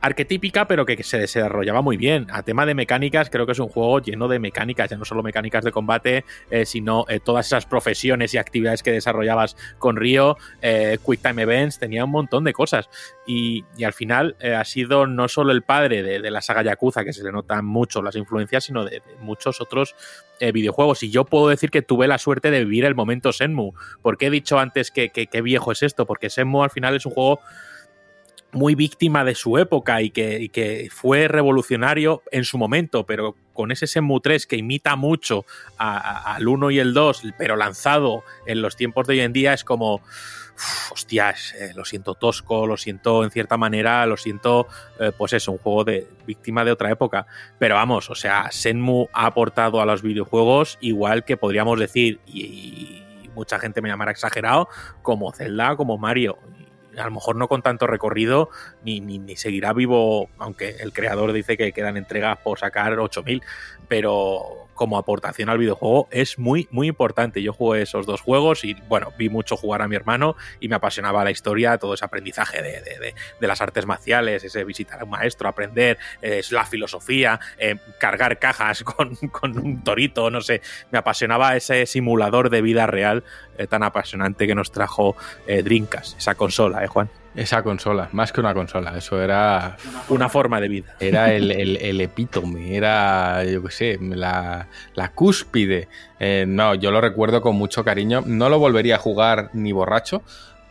arquetípica, 0.01 0.67
pero 0.67 0.87
que, 0.87 1.03
se 1.03 1.19
desarrollaba 1.19 1.83
muy 1.83 1.97
bien. 1.97 2.27
A 2.33 2.43
tema 2.43 2.67
de 2.67 2.75
mecánicas, 2.75 3.31
creo 3.31 3.47
que 3.47 3.53
es 3.53 3.59
un 3.59 3.69
juego 3.69 4.01
lleno 4.01 4.29
de 4.29 4.39
mecánicas, 4.39 4.91
ya 4.91 4.97
no 4.97 5.05
solo 5.05 5.23
mecánicas 5.23 5.65
de 5.65 5.73
combate, 5.73 6.25
eh, 6.51 6.65
sino 6.67 7.05
eh, 7.09 7.21
todas 7.21 7.47
esas 7.47 7.67
profesiones 7.67 8.35
y 8.35 8.39
actividades 8.39 8.83
que 8.83 8.93
desarrollabas 8.93 9.57
con 9.79 9.97
Río, 9.97 10.37
eh, 10.63 10.99
Quick 11.05 11.23
Time 11.23 11.43
Events, 11.43 11.79
tenía 11.79 12.05
un 12.05 12.11
montón 12.11 12.45
de 12.45 12.53
cosas. 12.53 12.89
Y, 13.27 13.65
al 13.85 13.93
final 13.93 14.37
ha 14.43 14.65
sido 14.65 15.07
no 15.07 15.27
solo 15.29 15.53
el 15.53 15.63
padre 15.63 16.03
de, 16.03 16.31
la 16.31 16.43
saga 16.43 16.63
Yakuza, 16.63 17.05
que 17.05 17.13
se 17.13 17.23
le 17.25 17.33
notan 17.33 17.65
mucho 17.65 18.03
las 18.03 18.15
influencias, 18.17 18.65
sino 18.65 18.85
de, 18.85 19.03
muchos 19.21 19.61
otros 19.61 19.95
videojuegos. 20.53 21.03
Y 21.03 21.11
yo 21.11 21.25
puedo 21.25 21.49
decir 21.49 21.71
que 21.71 21.83
tuve 21.83 22.09
la 22.09 22.19
suerte 22.19 22.51
de 22.51 22.65
vivir 22.65 22.85
el 22.85 22.95
momento 22.95 23.33
Senmu. 23.33 23.73
porque 24.03 24.27
he 24.27 24.31
dicho 24.31 24.59
antes 24.59 24.91
que, 24.91 25.11
que, 25.11 25.27
que 25.27 25.43
viejo 25.43 25.73
es 25.73 25.83
esto? 25.83 26.07
Porque 26.07 26.31
Senmu 26.31 26.63
al 26.63 26.71
final 26.71 26.97
es 26.97 27.07
un 27.07 27.13
juego 27.13 27.41
muy 28.53 28.75
víctima 28.75 29.25
de 29.25 29.35
su 29.35 29.59
época 29.59 30.03
y 30.03 30.11
que, 30.11 30.89
fue 30.91 31.29
revolucionario 31.29 32.23
en 32.33 32.45
su 32.45 32.59
momento, 32.59 33.07
pero 33.07 33.37
con 33.53 33.71
ese 33.71 33.87
Shenmue 33.87 34.21
3 34.21 34.47
que 34.47 34.57
imita 34.57 34.97
mucho 34.97 35.45
a, 35.79 36.35
al 36.35 36.49
1 36.49 36.71
y 36.71 36.79
el 36.79 36.95
2, 36.95 37.23
pero 37.39 37.57
lanzado 37.57 38.25
en 38.47 38.63
los 38.63 38.77
tiempos 38.77 39.07
de 39.07 39.15
hoy 39.15 39.21
en 39.21 39.33
día, 39.33 39.53
es 39.53 39.65
como, 39.65 40.01
hostias, 40.91 41.55
eh, 41.55 41.73
lo 41.75 41.85
siento 41.85 42.15
tosco, 42.15 42.67
lo 42.67 42.77
siento 42.77 43.25
en 43.25 43.31
cierta 43.31 43.57
manera, 43.57 44.05
lo 44.07 44.17
siento, 44.17 44.67
eh, 44.99 45.13
pues 45.17 45.33
eso, 45.33 45.53
un 45.53 45.59
juego 45.59 45.85
de 45.85 46.07
víctima 46.27 46.65
de 46.65 46.73
otra 46.73 46.91
época. 46.91 47.27
Pero 47.59 47.77
vamos, 47.77 48.11
o 48.11 48.15
sea, 48.15 48.49
Shenmue 48.51 49.09
ha 49.13 49.27
aportado 49.27 49.81
a 49.81 49.87
los 49.87 50.03
videojuegos 50.03 50.79
igual 50.81 51.25
que 51.25 51.37
podríamos 51.37 51.79
decir, 51.79 52.21
y, 52.27 52.41
y 53.23 53.31
mucha 53.35 53.59
gente 53.59 53.81
me 53.81 53.89
llamará 53.89 54.11
exagerado, 54.11 54.69
como 55.03 55.33
Zelda, 55.33 55.77
como 55.77 55.99
Mario. 55.99 56.39
A 56.97 57.05
lo 57.05 57.11
mejor 57.11 57.37
no 57.37 57.49
con 57.49 57.63
tanto 57.63 57.87
recorrido, 57.87 58.51
ni, 58.85 59.01
ni, 59.01 59.19
ni 59.19 59.37
seguirá 59.37 59.73
vivo, 59.73 60.29
aunque 60.39 60.77
el 60.81 60.93
creador 60.93 61.33
dice 61.33 61.57
que 61.57 61.73
quedan 61.73 61.97
entregas 61.97 62.39
por 62.39 62.59
sacar 62.59 62.99
8000, 62.99 63.43
pero 63.89 64.60
como 64.81 64.97
aportación 64.97 65.51
al 65.51 65.59
videojuego 65.59 66.09
es 66.11 66.39
muy, 66.39 66.67
muy 66.71 66.89
importante. 66.89 67.43
Yo 67.43 67.53
jugué 67.53 67.83
esos 67.83 68.07
dos 68.07 68.23
juegos 68.23 68.65
y, 68.65 68.73
bueno, 68.89 69.13
vi 69.19 69.29
mucho 69.29 69.55
jugar 69.55 69.83
a 69.83 69.89
mi 69.89 69.95
hermano 69.95 70.37
y 70.59 70.69
me 70.69 70.77
apasionaba 70.77 71.23
la 71.23 71.31
historia, 71.31 71.77
todo 71.77 71.93
ese 71.93 72.07
aprendizaje 72.07 72.63
de, 72.63 72.81
de, 72.81 73.15
de, 73.39 73.47
las 73.47 73.61
artes 73.61 73.85
marciales, 73.85 74.43
ese 74.43 74.65
visitar 74.65 75.03
a 75.03 75.05
un 75.05 75.11
maestro, 75.11 75.51
aprender, 75.51 75.99
eh, 76.23 76.41
la 76.51 76.65
filosofía, 76.65 77.39
eh, 77.59 77.77
cargar 77.99 78.39
cajas 78.39 78.83
con, 78.85 79.17
con, 79.17 79.59
un 79.59 79.85
torito, 79.85 80.31
no 80.31 80.41
sé. 80.41 80.63
Me 80.91 80.97
apasionaba 80.97 81.55
ese 81.57 81.85
simulador 81.85 82.49
de 82.49 82.63
vida 82.63 82.87
real 82.87 83.23
eh, 83.59 83.67
tan 83.67 83.83
apasionante 83.83 84.47
que 84.47 84.55
nos 84.55 84.73
trajo 84.73 85.15
Dreamcast, 85.47 86.17
esa 86.17 86.37
consola, 86.37 86.83
¿eh, 86.83 86.87
Juan? 86.87 87.11
Esa 87.35 87.63
consola, 87.63 88.09
más 88.11 88.33
que 88.33 88.41
una 88.41 88.53
consola, 88.53 88.99
eso 88.99 89.23
era. 89.23 89.77
Una 90.09 90.29
forma 90.29 90.61
de 90.61 90.69
vida. 90.69 90.97
Era 90.99 91.33
el, 91.33 91.53
el, 91.53 91.77
el 91.77 92.01
epítome, 92.01 92.77
era, 92.77 93.45
yo 93.45 93.63
qué 93.63 93.71
sé, 93.71 93.99
la, 94.01 94.67
la 94.95 95.13
cúspide. 95.13 95.89
Eh, 96.19 96.45
no, 96.49 96.75
yo 96.75 96.91
lo 96.91 97.01
recuerdo 97.01 97.41
con 97.41 97.55
mucho 97.55 97.85
cariño. 97.85 98.25
No 98.27 98.49
lo 98.49 98.59
volvería 98.59 98.97
a 98.97 98.99
jugar 98.99 99.51
ni 99.53 99.71
borracho, 99.71 100.23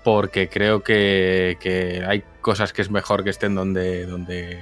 porque 0.03 0.49
creo 0.49 0.83
que, 0.83 1.57
que 1.61 2.03
hay 2.05 2.23
cosas 2.41 2.73
que 2.73 2.81
es 2.81 2.91
mejor 2.91 3.23
que 3.23 3.29
estén 3.29 3.55
donde, 3.55 4.05
donde 4.05 4.61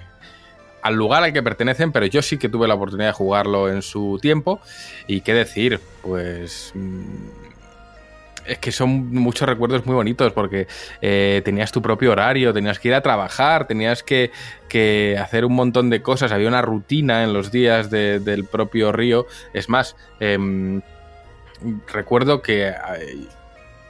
al 0.83 0.93
lugar 0.93 1.23
al 1.23 1.33
que 1.33 1.41
pertenecen, 1.41 1.91
pero 1.91 2.05
yo 2.05 2.21
sí 2.21 2.37
que 2.37 2.47
tuve 2.47 2.67
la 2.67 2.75
oportunidad 2.75 3.09
de 3.09 3.13
jugarlo 3.13 3.69
en 3.69 3.81
su 3.81 4.19
tiempo. 4.21 4.61
Y 5.07 5.21
qué 5.21 5.33
decir, 5.33 5.79
pues 6.03 6.73
es 8.47 8.59
que 8.59 8.71
son 8.71 9.13
muchos 9.13 9.47
recuerdos 9.47 9.85
muy 9.85 9.95
bonitos 9.95 10.31
porque 10.33 10.67
eh, 11.01 11.41
tenías 11.43 11.71
tu 11.71 11.81
propio 11.81 12.11
horario, 12.11 12.53
tenías 12.53 12.79
que 12.79 12.89
ir 12.89 12.93
a 12.93 13.01
trabajar, 13.01 13.67
tenías 13.67 14.03
que, 14.03 14.31
que, 14.69 15.17
hacer 15.19 15.45
un 15.45 15.53
montón 15.53 15.89
de 15.89 16.01
cosas, 16.01 16.31
había 16.31 16.47
una 16.47 16.61
rutina 16.61 17.23
en 17.23 17.33
los 17.33 17.51
días 17.51 17.89
de, 17.89 18.19
del 18.19 18.45
propio 18.45 18.91
río. 18.91 19.27
Es 19.53 19.69
más, 19.69 19.95
eh, 20.19 20.81
recuerdo 21.91 22.41
que 22.41 22.73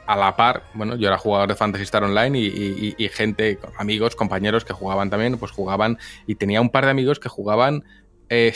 a 0.08 0.16
la 0.16 0.36
par, 0.36 0.62
bueno, 0.72 0.96
yo 0.96 1.06
era 1.06 1.18
jugador 1.18 1.50
de 1.50 1.54
Fantasy 1.54 1.84
Star 1.84 2.02
Online 2.02 2.38
y, 2.38 3.08
gente, 3.12 3.58
amigos, 3.76 4.16
compañeros 4.16 4.64
que 4.64 4.72
jugaban 4.72 5.10
también, 5.10 5.36
pues 5.36 5.52
jugaban 5.52 5.98
y 6.26 6.36
tenía 6.36 6.62
un 6.62 6.70
par 6.70 6.86
de 6.86 6.92
amigos 6.92 7.20
que 7.20 7.28
jugaban 7.28 7.84
eh, 8.30 8.52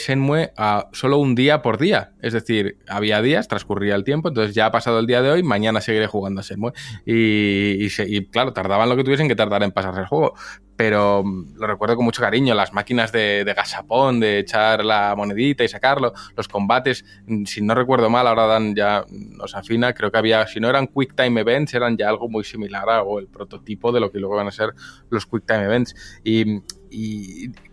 solo 0.92 1.18
un 1.18 1.34
día 1.34 1.62
por 1.62 1.78
día. 1.78 2.12
Es 2.20 2.32
decir, 2.32 2.78
había 2.88 3.22
días, 3.22 3.48
transcurría 3.48 3.94
el 3.94 4.04
tiempo, 4.04 4.28
entonces 4.28 4.54
ya 4.54 4.66
ha 4.66 4.70
pasado 4.70 4.98
el 4.98 5.06
día 5.06 5.22
de 5.22 5.30
hoy, 5.30 5.42
mañana 5.42 5.80
seguiré 5.80 6.06
jugando 6.06 6.40
a 6.40 6.44
Shenmue. 6.44 6.72
Y, 7.06 7.86
y, 7.86 8.26
claro, 8.26 8.52
tardaban 8.52 8.88
lo 8.88 8.96
que 8.96 9.04
tuviesen 9.04 9.28
que 9.28 9.36
tardar 9.36 9.62
en 9.62 9.72
pasarse 9.72 10.00
el 10.00 10.06
juego. 10.06 10.34
Pero 10.76 11.22
mm, 11.24 11.54
lo 11.56 11.66
recuerdo 11.66 11.96
con 11.96 12.04
mucho 12.04 12.20
cariño, 12.20 12.54
las 12.54 12.72
máquinas 12.72 13.12
de, 13.12 13.44
de 13.44 13.54
gasapón, 13.54 14.20
de 14.20 14.40
echar 14.40 14.84
la 14.84 15.14
monedita 15.16 15.64
y 15.64 15.68
sacarlo, 15.68 16.12
los 16.36 16.48
combates, 16.48 17.04
mm, 17.26 17.44
si 17.44 17.62
no 17.62 17.74
recuerdo 17.74 18.10
mal, 18.10 18.26
ahora 18.26 18.46
Dan 18.46 18.74
ya 18.74 19.04
nos 19.08 19.54
afina, 19.54 19.94
creo 19.94 20.10
que 20.10 20.18
había, 20.18 20.46
si 20.46 20.60
no 20.60 20.68
eran 20.68 20.86
Quick 20.86 21.14
Time 21.14 21.40
Events, 21.40 21.72
eran 21.74 21.96
ya 21.96 22.08
algo 22.08 22.28
muy 22.28 22.44
similar 22.44 22.88
a, 22.90 23.02
o 23.02 23.18
el 23.18 23.28
prototipo 23.28 23.92
de 23.92 24.00
lo 24.00 24.10
que 24.10 24.18
luego 24.18 24.36
van 24.36 24.48
a 24.48 24.52
ser 24.52 24.74
los 25.08 25.24
Quick 25.26 25.46
Time 25.46 25.64
Events. 25.64 26.20
Y 26.24 26.62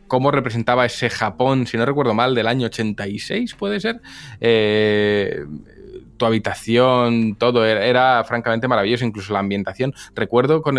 cómo 0.10 0.32
representaba 0.32 0.86
ese 0.86 1.10
Japón, 1.10 1.66
si 1.66 1.78
no 1.78 1.86
recuerdo 1.86 2.14
mal, 2.14 2.36
del 2.36 2.48
año 2.48 2.66
86, 2.66 3.56
puede 3.56 3.80
ser. 3.80 4.02
Eh, 4.42 5.46
tu 6.18 6.26
habitación, 6.26 7.36
todo 7.36 7.66
era, 7.66 8.24
francamente 8.26 8.68
maravilloso, 8.68 9.06
incluso 9.06 9.32
la 9.32 9.40
ambientación. 9.40 9.94
Recuerdo 10.14 10.62
con 10.62 10.78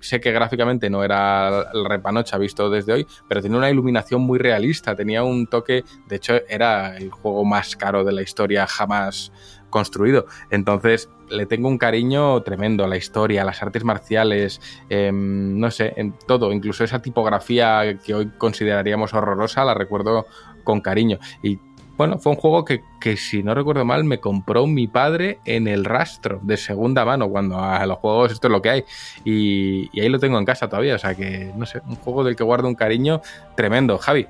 sé 0.00 0.20
que 0.20 0.30
gráficamente 0.30 0.90
no 0.90 1.02
era 1.02 1.70
el 1.72 1.84
repanocha 1.86 2.36
visto 2.36 2.68
desde 2.68 2.92
hoy, 2.92 3.06
pero 3.26 3.40
tenía 3.40 3.56
una 3.56 3.70
iluminación 3.70 4.20
muy 4.20 4.38
realista, 4.38 4.94
tenía 4.94 5.24
un 5.24 5.46
toque, 5.46 5.82
de 6.06 6.16
hecho 6.16 6.34
era 6.48 6.96
el 6.96 7.10
juego 7.10 7.44
más 7.44 7.74
caro 7.74 8.04
de 8.04 8.12
la 8.12 8.22
historia 8.22 8.66
jamás 8.66 9.32
construido. 9.72 10.26
Entonces, 10.50 11.08
le 11.28 11.46
tengo 11.46 11.66
un 11.66 11.78
cariño 11.78 12.40
tremendo 12.42 12.84
a 12.84 12.86
la 12.86 12.96
historia, 12.96 13.42
a 13.42 13.44
las 13.44 13.60
artes 13.60 13.82
marciales, 13.82 14.60
eh, 14.88 15.10
no 15.12 15.68
sé, 15.72 15.94
en 15.96 16.14
todo, 16.28 16.52
incluso 16.52 16.84
esa 16.84 17.02
tipografía 17.02 17.98
que 18.04 18.14
hoy 18.14 18.30
consideraríamos 18.38 19.12
horrorosa, 19.14 19.64
la 19.64 19.74
recuerdo 19.74 20.26
con 20.62 20.80
cariño. 20.80 21.18
Y 21.42 21.58
bueno, 21.96 22.18
fue 22.18 22.32
un 22.32 22.38
juego 22.38 22.64
que, 22.64 22.82
que, 23.00 23.16
si 23.16 23.42
no 23.42 23.54
recuerdo 23.54 23.84
mal, 23.84 24.04
me 24.04 24.20
compró 24.20 24.66
mi 24.66 24.86
padre 24.86 25.40
en 25.44 25.66
el 25.66 25.84
rastro 25.84 26.40
de 26.42 26.56
segunda 26.56 27.04
mano, 27.04 27.28
cuando 27.28 27.58
a 27.58 27.84
los 27.86 27.98
juegos 27.98 28.32
esto 28.32 28.48
es 28.48 28.52
lo 28.52 28.62
que 28.62 28.70
hay. 28.70 28.84
Y, 29.24 29.90
y 29.92 30.00
ahí 30.00 30.08
lo 30.08 30.18
tengo 30.18 30.38
en 30.38 30.44
casa 30.44 30.68
todavía, 30.68 30.94
o 30.94 30.98
sea 30.98 31.14
que, 31.14 31.52
no 31.56 31.66
sé, 31.66 31.80
un 31.88 31.96
juego 31.96 32.24
del 32.24 32.36
que 32.36 32.44
guardo 32.44 32.68
un 32.68 32.74
cariño 32.74 33.20
tremendo. 33.56 33.98
Javi. 33.98 34.26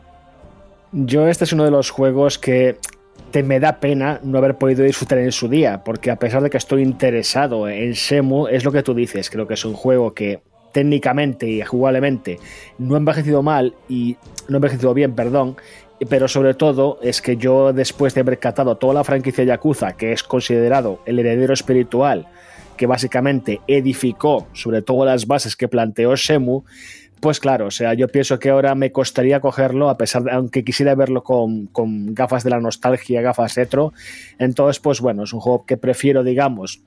Yo 0.93 1.27
este 1.27 1.45
es 1.45 1.53
uno 1.53 1.65
de 1.65 1.71
los 1.71 1.91
juegos 1.91 2.39
que 2.39 2.79
te 3.31 3.43
me 3.43 3.61
da 3.61 3.81
pena 3.81 4.21
no 4.23 4.39
haber 4.39 4.57
podido 4.57 4.85
disfrutar 4.85 5.19
en 5.19 5.33
su 5.33 5.49
día, 5.49 5.83
porque 5.85 6.11
a 6.11 6.17
pesar 6.17 6.43
de 6.43 6.51
que 6.51 6.59
estoy 6.59 6.83
interesado 6.83 7.69
en 7.69 7.95
Semu, 7.95 8.47
es 8.47 8.65
lo 8.65 8.73
que 8.73 8.83
tú 8.83 8.95
dices, 8.95 9.31
creo 9.31 9.47
que 9.47 9.55
es 9.55 9.65
un 9.65 9.75
juego 9.75 10.13
que 10.13 10.41
técnicamente 10.73 11.49
y 11.49 11.63
jugablemente 11.63 12.39
no 12.79 12.95
ha 12.95 12.99
envejecido 12.99 13.43
mal 13.43 13.75
y 13.89 14.17
no 14.49 14.57
ha 14.57 14.59
envejecido 14.59 14.95
bien, 14.95 15.15
perdón, 15.15 15.57
pero 16.09 16.29
sobre 16.29 16.55
todo 16.55 16.99
es 17.03 17.23
que 17.23 17.37
yo 17.37 17.73
después 17.73 18.15
de 18.15 18.23
haber 18.23 18.39
catado 18.39 18.77
toda 18.77 18.95
la 18.95 19.05
franquicia 19.05 19.45
Yakuza, 19.45 19.93
que 19.93 20.13
es 20.13 20.23
considerado 20.23 21.01
el 21.07 21.19
heredero 21.19 21.55
espiritual, 21.55 22.27
que 22.77 22.87
básicamente 22.87 23.61
edificó 23.69 24.49
sobre 24.53 24.83
todo 24.83 25.05
las 25.05 25.27
bases 25.27 25.57
que 25.57 25.69
planteó 25.69 26.17
Semu, 26.17 26.65
pues 27.23 27.39
claro, 27.39 27.67
o 27.67 27.71
sea, 27.71 27.95
yo 27.95 28.09
pienso 28.09 28.41
que 28.41 28.51
ahora 28.51 28.75
me 28.75 28.91
costaría 28.91 29.39
cogerlo, 29.39 29.89
a 29.89 29.97
pesar 29.97 30.25
de, 30.25 30.33
aunque 30.33 30.65
quisiera 30.65 30.97
verlo 30.97 31.23
con, 31.23 31.67
con 31.69 32.17
gafas 32.17 32.43
de 32.43 32.51
la 32.51 32.59
nostalgia, 32.59 33.23
gafas 33.23 33.55
retro. 33.55 33.93
Entonces, 34.41 34.81
pues 34.81 35.01
bueno, 35.01 35.23
es 35.23 35.33
un 35.33 35.39
juego 35.39 35.65
que 35.65 35.77
prefiero, 35.77 36.25
digamos, 36.25 36.83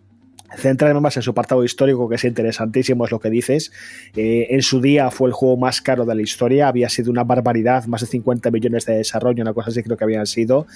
centrarme 0.57 0.99
más 0.99 1.15
en 1.18 1.23
su 1.23 1.32
apartado 1.32 1.64
histórico, 1.64 2.07
que 2.10 2.15
es 2.15 2.23
interesantísimo, 2.23 3.06
es 3.06 3.11
lo 3.11 3.19
que 3.19 3.30
dices. 3.30 3.72
Eh, 4.15 4.48
en 4.49 4.61
su 4.61 4.82
día 4.82 5.11
fue 5.11 5.30
el 5.30 5.34
juego 5.34 5.57
más 5.57 5.82
caro 5.82 6.06
de 6.06 6.15
la 6.15 6.22
historia, 6.22 6.68
había 6.68 6.90
sido 6.90 7.11
una 7.11 7.23
barbaridad, 7.23 7.86
más 7.86 8.02
de 8.02 8.07
50 8.07 8.52
millones 8.52 8.86
de 8.86 8.98
desarrollo, 8.98 9.41
una 9.41 9.53
cosa 9.53 9.69
así 9.69 9.84
creo 9.84 9.98
que 9.98 10.03
habían 10.03 10.26
sido, 10.26 10.68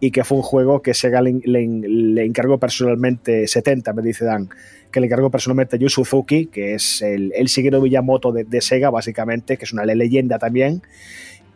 y 0.00 0.10
que 0.10 0.24
fue 0.24 0.38
un 0.38 0.42
juego 0.42 0.82
que 0.82 0.94
Sega 0.94 1.22
le, 1.22 1.40
le, 1.44 2.24
encargó 2.24 2.58
personalmente 2.58 3.46
70, 3.46 3.92
me 3.92 4.02
dice 4.02 4.24
Dan, 4.24 4.48
que 4.90 5.00
le 5.00 5.06
encargó 5.06 5.30
personalmente 5.30 5.78
Yu 5.78 5.88
Suzuki, 5.88 6.46
que 6.46 6.74
es 6.74 7.02
el, 7.02 7.32
el 7.34 7.46
Shigeru 7.46 7.80
Miyamoto 7.80 8.32
de, 8.32 8.44
de, 8.44 8.60
Sega, 8.60 8.90
básicamente, 8.90 9.56
que 9.56 9.64
es 9.64 9.72
una 9.72 9.84
leyenda 9.84 10.38
también. 10.38 10.82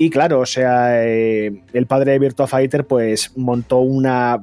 Y 0.02 0.08
claro, 0.08 0.40
o 0.40 0.46
sea, 0.46 1.06
eh, 1.06 1.62
el 1.74 1.86
padre 1.86 2.12
de 2.12 2.18
Virtua 2.18 2.46
Fighter 2.46 2.86
pues 2.86 3.36
montó 3.36 3.80
una 3.80 4.42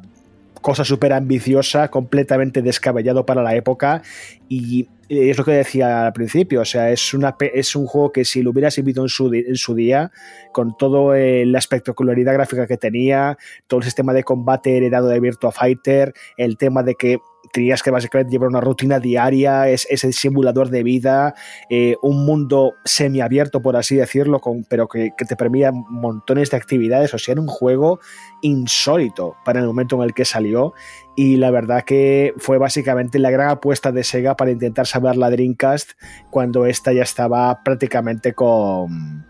cosa 0.68 0.84
súper 0.84 1.14
ambiciosa, 1.14 1.88
completamente 1.88 2.61
descabellado 2.61 3.26
para 3.26 3.41
la 3.41 3.56
época. 3.56 4.02
Y 4.49 4.89
es 5.07 5.38
lo 5.38 5.45
que 5.45 5.52
decía 5.52 6.07
al 6.07 6.11
principio, 6.11 6.60
o 6.60 6.65
sea, 6.65 6.91
es, 6.91 7.14
una, 7.14 7.38
es 7.39 7.73
un 7.77 7.85
juego 7.85 8.11
que 8.11 8.26
si 8.26 8.44
lo 8.44 8.49
hubieras 8.49 8.76
vivido 8.76 9.02
en 9.02 9.07
su, 9.07 9.34
en 9.34 9.56
su 9.56 9.76
día, 9.76 10.11
con 10.52 10.76
todo 10.76 11.14
la 11.14 11.57
espectacularidad 11.57 12.34
gráfica 12.34 12.68
que 12.68 12.76
tenía, 12.76 13.38
todo 13.68 13.77
el 13.77 13.85
sistema 13.85 14.11
de 14.11 14.26
combate 14.26 14.76
heredado 14.76 15.07
de 15.07 15.22
Virtua 15.22 15.53
Fighter, 15.53 16.14
el 16.35 16.57
tema 16.57 16.84
de 16.84 16.95
que 16.95 17.19
tenías 17.51 17.83
que 17.83 17.91
básicamente 17.91 18.31
llevar 18.31 18.49
una 18.49 18.61
rutina 18.61 18.99
diaria, 18.99 19.69
es, 19.69 19.87
es 19.89 20.03
el 20.03 20.13
simulador 20.13 20.69
de 20.69 20.83
vida, 20.83 21.35
eh, 21.69 21.95
un 22.01 22.25
mundo 22.25 22.73
semiabierto, 22.85 23.61
por 23.61 23.75
así 23.75 23.95
decirlo, 23.95 24.39
con, 24.39 24.63
pero 24.63 24.87
que, 24.87 25.11
que, 25.17 25.25
te 25.25 25.35
permitía 25.35 25.71
montones 25.71 26.51
de 26.51 26.57
actividades, 26.57 27.13
o 27.13 27.17
sea, 27.17 27.33
era 27.33 27.41
un 27.41 27.47
juego 27.47 27.99
insólito 28.41 29.35
para 29.43 29.59
el 29.59 29.65
momento 29.65 29.95
en 29.97 30.03
el 30.03 30.13
que 30.13 30.25
salió 30.25 30.73
y 31.17 31.37
la 31.37 31.49
verdad 31.49 31.83
que 31.83 32.35
fue 32.37 32.59
básicamente 32.59 33.17
la 33.17 33.31
gran 33.31 33.49
apuesta 33.49 33.91
de 33.91 34.03
Sega 34.03 34.35
para 34.35 34.51
intentar 34.51 34.85
salvar 34.85 35.17
la 35.17 35.31
Dreamcast 35.31 35.93
cuando 36.29 36.67
esta 36.67 36.93
ya 36.93 37.01
estaba 37.01 37.63
prácticamente 37.63 38.33
con... 38.33 39.25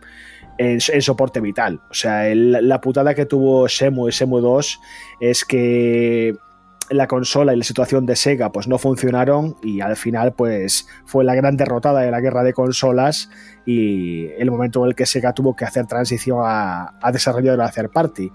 En, 0.59 0.81
soporte 0.81 1.39
vital. 1.39 1.79
O 1.91 1.93
sea, 1.93 2.33
la 2.33 2.81
putada 2.81 3.13
que 3.13 3.27
tuvo 3.27 3.69
Semu 3.69 4.09
y 4.09 4.11
Semu 4.11 4.39
2 4.39 4.79
es 5.21 5.45
que 5.45 6.35
la 6.89 7.07
consola 7.07 7.53
y 7.53 7.57
la 7.57 7.63
situación 7.63 8.05
de 8.05 8.15
Sega 8.15 8.51
pues 8.51 8.67
no 8.67 8.77
funcionaron 8.77 9.55
y 9.61 9.81
al 9.81 9.95
final 9.95 10.33
pues 10.33 10.87
fue 11.05 11.23
la 11.23 11.35
gran 11.35 11.57
derrotada 11.57 12.01
de 12.01 12.11
la 12.11 12.21
guerra 12.21 12.43
de 12.43 12.53
consolas 12.53 13.29
y 13.65 14.27
el 14.37 14.49
momento 14.51 14.81
en 14.83 14.89
el 14.89 14.95
que 14.95 15.05
Sega 15.05 15.33
tuvo 15.33 15.55
que 15.55 15.65
hacer 15.65 15.85
transición 15.87 16.39
a, 16.43 16.97
a 17.01 17.11
desarrollo 17.11 17.51
de 17.51 17.57
la 17.57 17.71
party. 17.93 18.31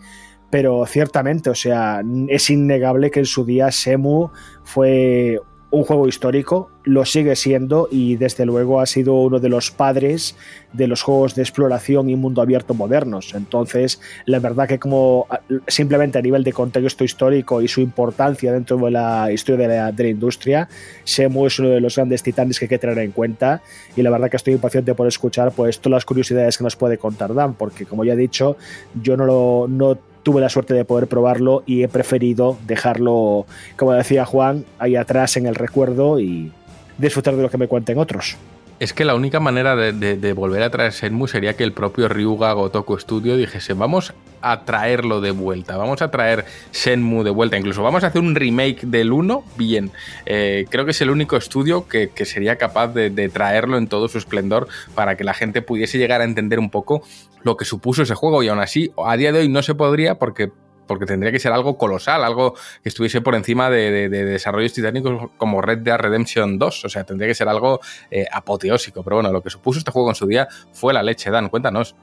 Pero 0.51 0.85
ciertamente, 0.85 1.49
o 1.49 1.55
sea, 1.55 2.03
es 2.29 2.51
innegable 2.51 3.11
que 3.11 3.21
en 3.21 3.27
su 3.27 3.47
día 3.47 3.73
Semu 3.73 4.29
fue 4.65 5.41
un 5.73 5.85
juego 5.85 6.07
histórico, 6.07 6.71
lo 6.85 7.07
sigue 7.07 7.35
siendo 7.35 7.89
y 7.91 8.17
desde 8.17 8.45
luego 8.45 8.81
ha 8.81 8.87
sido 8.87 9.15
uno 9.15 9.41
de 9.41 9.49
los 9.49 9.71
padres 9.71 10.37
de 10.75 10.87
los 10.87 11.01
juegos 11.03 11.35
de 11.35 11.43
exploración 11.43 12.11
y 12.11 12.17
mundo 12.17 12.43
abierto 12.43 12.75
modernos. 12.75 13.35
Entonces, 13.35 13.99
la 14.27 14.39
verdad 14.39 14.69
que 14.69 14.79
como 14.79 15.27
simplemente 15.67 16.19
a 16.19 16.23
nivel 16.23 16.45
de 16.45 16.53
contexto 16.53 17.05
histórico 17.05 17.63
y 17.63 17.69
su 17.69 17.81
importancia 17.81 18.53
dentro 18.53 18.77
de 18.77 18.91
la 18.91 19.33
historia 19.33 19.67
de 19.67 20.05
la, 20.05 20.09
industria, 20.09 20.69
Semu 21.05 21.47
es 21.47 21.59
uno 21.59 21.71
de 21.71 21.81
los 21.81 21.97
grandes 21.97 22.23
titanes 22.23 22.59
que 22.59 22.67
hay 22.67 22.69
que 22.69 22.79
tener 22.79 22.99
en 22.99 23.13
cuenta 23.13 23.63
y 23.97 24.03
la 24.03 24.11
verdad 24.11 24.31
que 24.31 24.37
estoy 24.37 24.53
impaciente 24.53 24.95
por 24.95 25.07
escuchar 25.07 25.53
pues 25.53 25.81
todas 25.81 25.97
las 25.97 26.05
curiosidades 26.05 26.59
que 26.59 26.65
nos 26.65 26.77
puede 26.77 26.99
contar 26.99 27.33
Dan, 27.33 27.55
porque 27.55 27.87
como 27.87 28.05
ya 28.05 28.13
he 28.13 28.17
dicho, 28.17 28.59
yo 29.03 29.17
no 29.17 29.25
lo 29.25 29.99
tuve 30.23 30.41
la 30.41 30.49
suerte 30.49 30.75
de 30.75 30.85
poder 30.85 31.09
probarlo 31.09 31.63
y 31.67 31.83
he 31.83 31.89
preferido 31.89 32.57
dejarlo, 32.67 33.47
como 33.77 33.93
decía 33.93 34.25
Juan, 34.25 34.65
ahí 34.79 34.97
atrás 34.97 35.37
en 35.37 35.47
el 35.47 35.55
recuerdo 35.55 36.21
y 36.21 36.53
disfrutar 36.99 37.37
de 37.37 37.43
lo 37.43 37.51
que 37.51 37.59
me 37.59 37.69
cuenten 37.69 37.99
otros. 37.99 38.37
Es 38.83 38.93
que 38.93 39.05
la 39.05 39.15
única 39.15 39.39
manera 39.39 39.77
de, 39.77 40.33
volver 40.33 40.61
a 40.65 40.71
traer 40.71 40.91
Shenmue 40.91 41.29
sería 41.29 41.55
que 41.55 41.63
el 41.63 41.71
propio 41.71 42.09
Ryuga 42.09 42.53
Gotoku 42.53 42.99
Studio 42.99 43.37
dijese, 43.37 43.75
vamos 43.75 44.13
a 44.41 44.65
traerlo 44.65 45.21
de 45.21 45.31
vuelta, 45.31 45.77
vamos 45.77 46.03
a 46.03 46.11
traer 46.11 46.45
Shenmue 46.73 47.23
de 47.23 47.31
vuelta, 47.31 47.57
incluso 47.57 47.85
vamos 47.85 48.03
a 48.03 48.09
hacer 48.09 48.21
un 48.21 48.35
remake 48.35 48.81
del 48.85 49.13
1, 49.13 49.45
bien. 49.57 49.93
Eh, 50.27 50.67
creo 50.69 50.85
que 50.85 50.91
es 50.91 51.01
el 51.01 51.11
único 51.11 51.37
estudio 51.37 51.87
que, 51.87 52.09
que 52.09 52.25
sería 52.25 52.57
capaz 52.57 52.89
de, 52.89 53.11
de 53.11 53.29
traerlo 53.29 53.79
en 53.79 53.87
todo 53.87 54.09
su 54.09 54.19
esplendor 54.19 54.67
para 54.97 55.17
que 55.17 55.23
la 55.23 55.33
gente 55.33 55.63
pudiese 55.63 55.99
llegar 55.99 56.21
a 56.21 56.25
entender 56.25 56.59
un 56.59 56.69
poco 56.69 57.05
lo 57.45 57.57
que 57.57 57.65
supuso 57.65 58.03
ese 58.03 58.17
juego 58.17 58.43
y 58.43 58.49
aún 58.49 58.59
así 58.59 58.91
a 59.07 59.17
día 59.17 59.31
de 59.31 59.39
hoy 59.39 59.49
no 59.49 59.63
se 59.63 59.77
podría 59.77 60.17
porque 60.17 60.51
porque 60.87 61.07
tendría 61.07 61.33
que 61.33 61.39
ser 61.39 61.53
algo 61.53 61.77
colosal, 61.79 62.25
algo 62.25 62.55
que 62.83 62.89
estuviese 62.89 63.21
por 63.21 63.35
encima 63.35 63.71
de, 63.71 63.91
de- 63.91 64.09
de 64.09 64.25
desarrollos 64.25 64.73
titánicos 64.73 65.31
como 65.37 65.61
Red 65.63 65.79
Dead 65.79 65.99
Redemption 65.99 66.59
2. 66.59 66.85
O 66.85 66.89
sea, 66.89 67.05
tendría 67.05 67.29
que 67.29 67.35
ser 67.35 67.49
algo 67.49 67.81
eh, 68.11 68.27
apoteósico. 68.33 69.03
Pero 69.03 69.17
bueno, 69.17 69.33
lo 69.33 69.43
que 69.43 69.51
supuso 69.51 69.79
este 69.79 69.91
juego 69.91 70.09
en 70.11 70.15
su 70.15 70.27
día 70.27 70.49
fue 70.73 70.93
la 70.93 71.03
leche, 71.03 71.31
Dan. 71.31 71.49
Cuéntanos. 71.49 71.95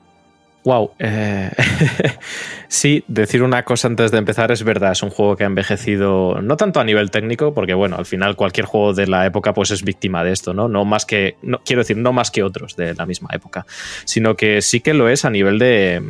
Wow. 0.66 0.92
eh, 1.00 1.50
sí, 2.68 3.04
decir 3.08 3.44
una 3.44 3.64
cosa 3.64 3.88
antes 3.88 4.12
de 4.12 4.18
empezar 4.18 4.52
es 4.52 4.64
verdad, 4.64 4.92
es 4.92 5.02
un 5.02 5.10
juego 5.10 5.38
que 5.38 5.44
ha 5.44 5.48
envejecido 5.48 6.42
no 6.42 6.58
tanto 6.58 6.82
a 6.82 6.84
nivel 6.84 7.12
técnico, 7.12 7.54
porque 7.54 7.74
bueno, 7.74 7.96
al 7.98 8.06
final 8.06 8.36
cualquier 8.36 8.66
juego 8.66 8.94
de 8.94 9.08
la 9.08 9.26
época 9.26 9.54
pues 9.54 9.72
es 9.72 9.84
víctima 9.84 10.24
de 10.24 10.34
esto, 10.34 10.54
¿no? 10.54 10.68
No 10.68 10.84
más 10.84 11.06
que, 11.06 11.38
no, 11.42 11.60
quiero 11.64 11.82
decir, 11.82 11.96
no 11.96 12.12
más 12.12 12.30
que 12.30 12.44
otros 12.44 12.76
de 12.76 12.94
la 12.94 13.06
misma 13.06 13.30
época, 13.32 13.66
sino 14.04 14.36
que 14.36 14.62
sí 14.62 14.82
que 14.82 14.94
lo 14.94 15.08
es 15.08 15.24
a 15.24 15.30
nivel 15.30 15.60
de, 15.60 16.04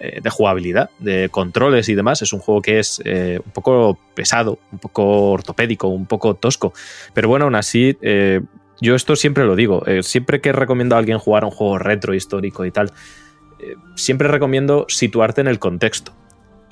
eh, 0.00 0.20
de 0.22 0.30
jugabilidad, 0.30 0.90
de 0.98 1.28
controles 1.28 1.88
y 1.88 1.94
demás. 1.94 2.22
Es 2.22 2.32
un 2.32 2.40
juego 2.40 2.62
que 2.62 2.78
es 2.78 3.02
eh, 3.04 3.38
un 3.44 3.52
poco 3.52 3.98
pesado, 4.14 4.58
un 4.72 4.78
poco 4.78 5.30
ortopédico, 5.30 5.88
un 5.88 6.06
poco 6.06 6.34
tosco, 6.34 6.72
pero 7.14 7.28
bueno, 7.28 7.44
aún 7.44 7.54
así... 7.54 7.96
eh, 8.00 8.40
yo 8.82 8.94
esto 8.94 9.14
siempre 9.14 9.44
lo 9.44 9.56
digo, 9.56 9.84
siempre 10.00 10.40
que 10.40 10.52
recomiendo 10.52 10.96
a 10.96 10.98
alguien 10.98 11.18
jugar 11.18 11.44
un 11.44 11.50
juego 11.50 11.76
retro, 11.76 12.14
histórico 12.14 12.64
y 12.64 12.70
tal, 12.70 12.90
siempre 13.94 14.26
recomiendo 14.26 14.86
situarte 14.88 15.42
en 15.42 15.48
el 15.48 15.58
contexto. 15.58 16.14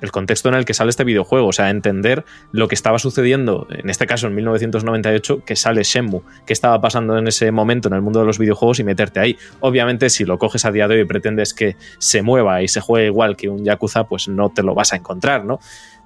El 0.00 0.12
contexto 0.12 0.48
en 0.48 0.54
el 0.54 0.64
que 0.64 0.74
sale 0.74 0.90
este 0.90 1.04
videojuego, 1.04 1.48
o 1.48 1.52
sea, 1.52 1.70
entender 1.70 2.24
lo 2.52 2.68
que 2.68 2.74
estaba 2.74 2.98
sucediendo, 2.98 3.66
en 3.70 3.90
este 3.90 4.06
caso 4.06 4.28
en 4.28 4.34
1998, 4.34 5.44
que 5.44 5.56
sale 5.56 5.82
Shenmue, 5.82 6.22
qué 6.46 6.52
estaba 6.52 6.80
pasando 6.80 7.18
en 7.18 7.26
ese 7.26 7.50
momento 7.50 7.88
en 7.88 7.94
el 7.94 8.02
mundo 8.02 8.20
de 8.20 8.26
los 8.26 8.38
videojuegos 8.38 8.78
y 8.78 8.84
meterte 8.84 9.20
ahí. 9.20 9.36
Obviamente, 9.60 10.08
si 10.10 10.24
lo 10.24 10.38
coges 10.38 10.64
a 10.64 10.70
día 10.70 10.86
de 10.88 10.96
hoy 10.96 11.00
y 11.00 11.04
pretendes 11.04 11.54
que 11.54 11.76
se 11.98 12.22
mueva 12.22 12.62
y 12.62 12.68
se 12.68 12.80
juegue 12.80 13.06
igual 13.06 13.36
que 13.36 13.48
un 13.48 13.64
Yakuza, 13.64 14.04
pues 14.04 14.28
no 14.28 14.50
te 14.50 14.62
lo 14.62 14.74
vas 14.74 14.92
a 14.92 14.96
encontrar, 14.96 15.44
¿no? 15.44 15.58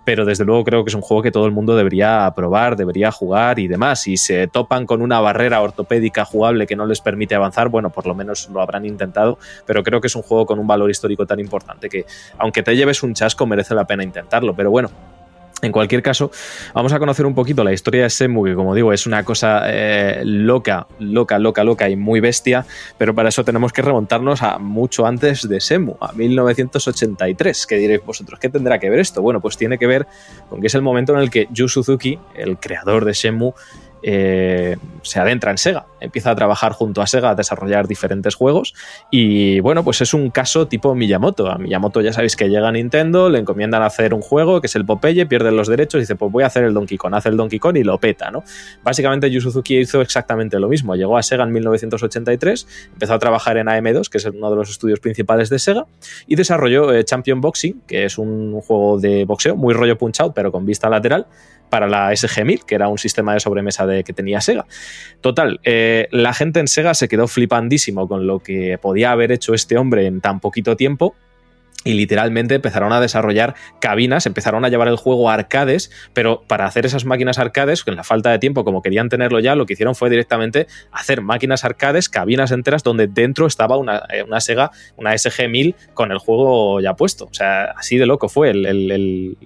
Pero 0.04 0.24
desde 0.24 0.44
luego 0.44 0.64
creo 0.64 0.84
que 0.84 0.88
es 0.88 0.94
un 0.94 1.02
juego 1.02 1.22
que 1.22 1.30
todo 1.30 1.46
el 1.46 1.52
mundo 1.52 1.76
debería 1.76 2.30
probar, 2.34 2.76
debería 2.76 3.12
jugar 3.12 3.58
y 3.58 3.68
demás. 3.68 4.00
Si 4.00 4.16
se 4.16 4.48
topan 4.48 4.86
con 4.86 5.02
una 5.02 5.20
barrera 5.20 5.60
ortopédica 5.60 6.24
jugable 6.24 6.66
que 6.66 6.76
no 6.76 6.86
les 6.86 7.00
permite 7.00 7.34
avanzar, 7.34 7.68
bueno, 7.68 7.90
por 7.90 8.06
lo 8.06 8.14
menos 8.14 8.48
lo 8.48 8.60
habrán 8.60 8.84
intentado, 8.84 9.38
pero 9.66 9.82
creo 9.82 10.00
que 10.00 10.08
es 10.08 10.16
un 10.16 10.22
juego 10.22 10.46
con 10.46 10.58
un 10.58 10.66
valor 10.66 10.90
histórico 10.90 11.26
tan 11.26 11.40
importante 11.40 11.88
que, 11.88 12.04
aunque 12.38 12.62
te 12.62 12.76
lleves 12.76 13.02
un 13.02 13.14
chasco, 13.14 13.46
merece 13.46 13.74
la 13.74 13.86
pena 13.86 14.02
intentarlo. 14.02 14.54
Pero 14.54 14.70
bueno, 14.70 14.90
en 15.62 15.70
cualquier 15.70 16.02
caso, 16.02 16.32
vamos 16.74 16.92
a 16.92 16.98
conocer 16.98 17.24
un 17.24 17.36
poquito 17.36 17.62
la 17.62 17.72
historia 17.72 18.02
de 18.02 18.08
Shenmue, 18.08 18.50
que 18.50 18.56
como 18.56 18.74
digo 18.74 18.92
es 18.92 19.06
una 19.06 19.24
cosa 19.24 19.62
eh, 19.66 20.22
loca, 20.24 20.88
loca, 20.98 21.38
loca, 21.38 21.62
loca 21.62 21.88
y 21.88 21.94
muy 21.94 22.18
bestia, 22.18 22.66
pero 22.98 23.14
para 23.14 23.28
eso 23.28 23.44
tenemos 23.44 23.72
que 23.72 23.80
remontarnos 23.80 24.42
a 24.42 24.58
mucho 24.58 25.06
antes 25.06 25.48
de 25.48 25.60
Shenmue, 25.60 25.94
a 26.00 26.12
1983. 26.12 27.66
¿Qué 27.68 27.76
diréis 27.76 28.04
vosotros? 28.04 28.40
¿Qué 28.40 28.48
tendrá 28.48 28.80
que 28.80 28.90
ver 28.90 28.98
esto? 28.98 29.22
Bueno, 29.22 29.40
pues 29.40 29.56
tiene 29.56 29.78
que 29.78 29.86
ver 29.86 30.08
con 30.50 30.60
que 30.60 30.66
es 30.66 30.74
el 30.74 30.82
momento 30.82 31.14
en 31.14 31.20
el 31.20 31.30
que 31.30 31.46
Yu 31.52 31.68
Suzuki, 31.68 32.18
el 32.34 32.58
creador 32.58 33.04
de 33.04 33.12
Shenmue, 33.12 33.52
eh, 34.02 34.76
se 35.02 35.20
adentra 35.20 35.50
en 35.50 35.58
Sega, 35.58 35.86
empieza 36.00 36.30
a 36.30 36.34
trabajar 36.34 36.72
junto 36.72 37.02
a 37.02 37.06
Sega 37.06 37.30
a 37.30 37.34
desarrollar 37.34 37.86
diferentes 37.88 38.34
juegos 38.34 38.74
y 39.10 39.60
bueno, 39.60 39.84
pues 39.84 40.00
es 40.00 40.14
un 40.14 40.30
caso 40.30 40.68
tipo 40.68 40.94
Miyamoto. 40.94 41.50
A 41.50 41.58
Miyamoto 41.58 42.00
ya 42.00 42.12
sabéis 42.12 42.36
que 42.36 42.48
llega 42.48 42.68
a 42.68 42.72
Nintendo, 42.72 43.28
le 43.28 43.38
encomiendan 43.38 43.82
hacer 43.82 44.14
un 44.14 44.22
juego 44.22 44.60
que 44.60 44.66
es 44.66 44.76
el 44.76 44.84
Popeye, 44.84 45.26
pierde 45.26 45.52
los 45.52 45.68
derechos 45.68 45.98
y 45.98 46.00
dice 46.00 46.16
pues 46.16 46.30
voy 46.30 46.44
a 46.44 46.46
hacer 46.46 46.64
el 46.64 46.74
Donkey 46.74 46.98
Kong, 46.98 47.14
hace 47.14 47.28
el 47.28 47.36
Donkey 47.36 47.58
Kong 47.58 47.76
y 47.76 47.84
lo 47.84 47.98
peta, 47.98 48.30
¿no? 48.30 48.44
Básicamente 48.82 49.30
Yu 49.30 49.40
Suzuki 49.40 49.78
hizo 49.78 50.00
exactamente 50.00 50.58
lo 50.58 50.68
mismo, 50.68 50.94
llegó 50.96 51.16
a 51.16 51.22
Sega 51.22 51.44
en 51.44 51.52
1983, 51.52 52.88
empezó 52.92 53.14
a 53.14 53.18
trabajar 53.18 53.56
en 53.56 53.66
AM2, 53.66 54.08
que 54.08 54.18
es 54.18 54.24
uno 54.26 54.50
de 54.50 54.56
los 54.56 54.70
estudios 54.70 55.00
principales 55.00 55.48
de 55.50 55.58
Sega, 55.58 55.86
y 56.26 56.36
desarrolló 56.36 56.92
eh, 56.92 57.04
Champion 57.04 57.40
Boxing, 57.40 57.82
que 57.86 58.04
es 58.04 58.18
un 58.18 58.60
juego 58.60 58.98
de 58.98 59.24
boxeo 59.24 59.56
muy 59.56 59.74
rollo 59.74 59.96
punch 59.98 60.20
out 60.20 60.32
pero 60.34 60.52
con 60.52 60.66
vista 60.66 60.88
lateral 60.88 61.26
para 61.72 61.88
la 61.88 62.12
SG-1000, 62.12 62.64
que 62.66 62.74
era 62.74 62.88
un 62.88 62.98
sistema 62.98 63.32
de 63.32 63.40
sobremesa 63.40 63.86
de, 63.86 64.04
que 64.04 64.12
tenía 64.12 64.42
Sega. 64.42 64.66
Total, 65.22 65.58
eh, 65.64 66.06
la 66.10 66.34
gente 66.34 66.60
en 66.60 66.68
Sega 66.68 66.92
se 66.92 67.08
quedó 67.08 67.26
flipandísimo 67.28 68.06
con 68.08 68.26
lo 68.26 68.40
que 68.40 68.76
podía 68.76 69.10
haber 69.10 69.32
hecho 69.32 69.54
este 69.54 69.78
hombre 69.78 70.04
en 70.04 70.20
tan 70.20 70.38
poquito 70.40 70.76
tiempo. 70.76 71.14
Y 71.84 71.94
literalmente 71.94 72.54
empezaron 72.56 72.92
a 72.92 73.00
desarrollar 73.00 73.54
cabinas, 73.80 74.26
empezaron 74.26 74.64
a 74.66 74.68
llevar 74.68 74.86
el 74.86 74.96
juego 74.96 75.30
a 75.30 75.34
arcades, 75.34 75.90
pero 76.12 76.42
para 76.46 76.66
hacer 76.66 76.84
esas 76.84 77.06
máquinas 77.06 77.38
arcades, 77.38 77.82
con 77.84 77.96
la 77.96 78.04
falta 78.04 78.30
de 78.30 78.38
tiempo, 78.38 78.64
como 78.64 78.82
querían 78.82 79.08
tenerlo 79.08 79.40
ya, 79.40 79.56
lo 79.56 79.64
que 79.64 79.72
hicieron 79.72 79.94
fue 79.94 80.10
directamente 80.10 80.66
hacer 80.92 81.22
máquinas 81.22 81.64
arcades, 81.64 82.10
cabinas 82.10 82.52
enteras, 82.52 82.82
donde 82.84 83.06
dentro 83.08 83.46
estaba 83.46 83.78
una, 83.78 84.02
eh, 84.12 84.22
una 84.22 84.40
Sega, 84.40 84.70
una 84.96 85.14
SG-1000 85.14 85.74
con 85.94 86.12
el 86.12 86.18
juego 86.18 86.80
ya 86.80 86.94
puesto. 86.94 87.24
O 87.24 87.34
sea, 87.34 87.72
así 87.76 87.96
de 87.96 88.04
loco 88.06 88.28
fue 88.28 88.50
el- 88.50 89.36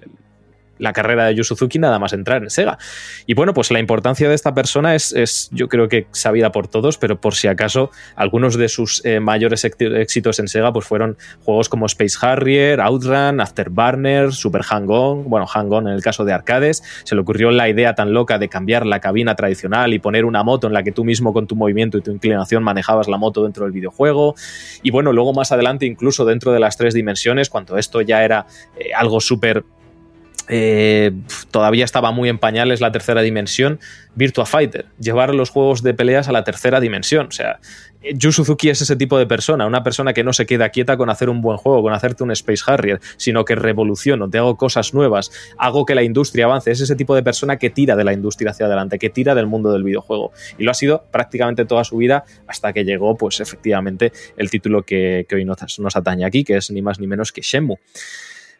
la 0.79 0.93
carrera 0.93 1.25
de 1.25 1.35
Yu 1.35 1.43
Suzuki 1.43 1.79
nada 1.79 1.99
más 1.99 2.13
entrar 2.13 2.43
en 2.43 2.49
Sega. 2.49 2.77
Y 3.25 3.33
bueno, 3.33 3.53
pues 3.53 3.71
la 3.71 3.79
importancia 3.79 4.29
de 4.29 4.35
esta 4.35 4.53
persona 4.53 4.95
es, 4.95 5.13
es 5.13 5.49
yo 5.51 5.67
creo 5.67 5.87
que 5.87 6.07
sabida 6.11 6.51
por 6.51 6.67
todos, 6.67 6.97
pero 6.97 7.19
por 7.19 7.35
si 7.35 7.47
acaso, 7.47 7.91
algunos 8.15 8.57
de 8.57 8.69
sus 8.69 9.03
eh, 9.05 9.19
mayores 9.19 9.65
éxitos 9.65 10.39
en 10.39 10.47
Sega 10.47 10.71
pues 10.73 10.85
fueron 10.85 11.17
juegos 11.43 11.69
como 11.69 11.85
Space 11.85 12.17
Harrier, 12.21 12.81
Outrun, 12.81 13.39
Afterburner, 13.41 14.31
Super 14.33 14.63
Hang-On, 14.63 15.29
bueno, 15.29 15.45
Hang-On 15.47 15.87
en 15.87 15.93
el 15.93 16.01
caso 16.01 16.25
de 16.25 16.33
arcades, 16.33 16.83
se 17.03 17.15
le 17.15 17.21
ocurrió 17.21 17.51
la 17.51 17.69
idea 17.69 17.95
tan 17.95 18.13
loca 18.13 18.37
de 18.37 18.49
cambiar 18.49 18.85
la 18.85 18.99
cabina 18.99 19.35
tradicional 19.35 19.93
y 19.93 19.99
poner 19.99 20.25
una 20.25 20.43
moto 20.43 20.67
en 20.67 20.73
la 20.73 20.83
que 20.83 20.91
tú 20.91 21.03
mismo 21.03 21.33
con 21.33 21.47
tu 21.47 21.55
movimiento 21.55 21.97
y 21.97 22.01
tu 22.01 22.11
inclinación 22.11 22.63
manejabas 22.63 23.07
la 23.07 23.17
moto 23.17 23.43
dentro 23.43 23.65
del 23.65 23.73
videojuego. 23.73 24.35
Y 24.83 24.91
bueno, 24.91 25.11
luego 25.13 25.33
más 25.33 25.51
adelante, 25.51 25.85
incluso 25.85 26.25
dentro 26.25 26.51
de 26.51 26.59
las 26.59 26.77
tres 26.77 26.93
dimensiones, 26.93 27.49
cuando 27.49 27.77
esto 27.77 28.01
ya 28.01 28.23
era 28.23 28.45
eh, 28.77 28.93
algo 28.95 29.19
súper 29.19 29.63
eh, 30.49 31.11
todavía 31.51 31.85
estaba 31.85 32.11
muy 32.11 32.29
en 32.29 32.37
pañales 32.37 32.79
la 32.79 32.91
tercera 32.91 33.21
dimensión, 33.21 33.79
Virtua 34.15 34.45
Fighter, 34.45 34.85
llevar 34.99 35.35
los 35.35 35.49
juegos 35.49 35.83
de 35.83 35.93
peleas 35.93 36.27
a 36.29 36.31
la 36.31 36.43
tercera 36.43 36.79
dimensión. 36.79 37.27
O 37.27 37.31
sea, 37.31 37.59
Yu 38.13 38.31
Suzuki 38.31 38.69
es 38.69 38.81
ese 38.81 38.95
tipo 38.95 39.17
de 39.17 39.25
persona, 39.25 39.65
una 39.65 39.83
persona 39.83 40.13
que 40.13 40.23
no 40.23 40.31
se 40.31 40.45
queda 40.45 40.69
quieta 40.69 40.95
con 40.95 41.09
hacer 41.09 41.29
un 41.29 41.41
buen 41.41 41.57
juego, 41.57 41.81
con 41.81 41.93
hacerte 41.93 42.23
un 42.23 42.31
Space 42.31 42.63
Harrier, 42.65 42.99
sino 43.17 43.43
que 43.43 43.55
revoluciono, 43.55 44.29
te 44.29 44.37
hago 44.37 44.55
cosas 44.55 44.93
nuevas, 44.93 45.31
hago 45.57 45.85
que 45.85 45.95
la 45.95 46.03
industria 46.03 46.45
avance. 46.45 46.71
Es 46.71 46.81
ese 46.81 46.95
tipo 46.95 47.15
de 47.15 47.23
persona 47.23 47.57
que 47.57 47.69
tira 47.69 47.95
de 47.95 48.03
la 48.03 48.13
industria 48.13 48.51
hacia 48.51 48.67
adelante, 48.67 48.99
que 48.99 49.09
tira 49.09 49.35
del 49.35 49.47
mundo 49.47 49.71
del 49.71 49.83
videojuego. 49.83 50.31
Y 50.57 50.63
lo 50.63 50.71
ha 50.71 50.75
sido 50.75 51.03
prácticamente 51.11 51.65
toda 51.65 51.83
su 51.83 51.97
vida 51.97 52.23
hasta 52.47 52.71
que 52.71 52.85
llegó, 52.85 53.17
pues 53.17 53.39
efectivamente, 53.39 54.13
el 54.37 54.49
título 54.49 54.83
que, 54.83 55.27
hoy 55.31 55.45
nos, 55.45 55.79
nos 55.79 55.95
atañe 55.95 56.25
aquí, 56.25 56.43
que 56.43 56.57
es 56.57 56.71
ni 56.71 56.81
más 56.81 56.99
ni 56.99 57.07
menos 57.07 57.31
que 57.31 57.41
Shenmue. 57.41 57.79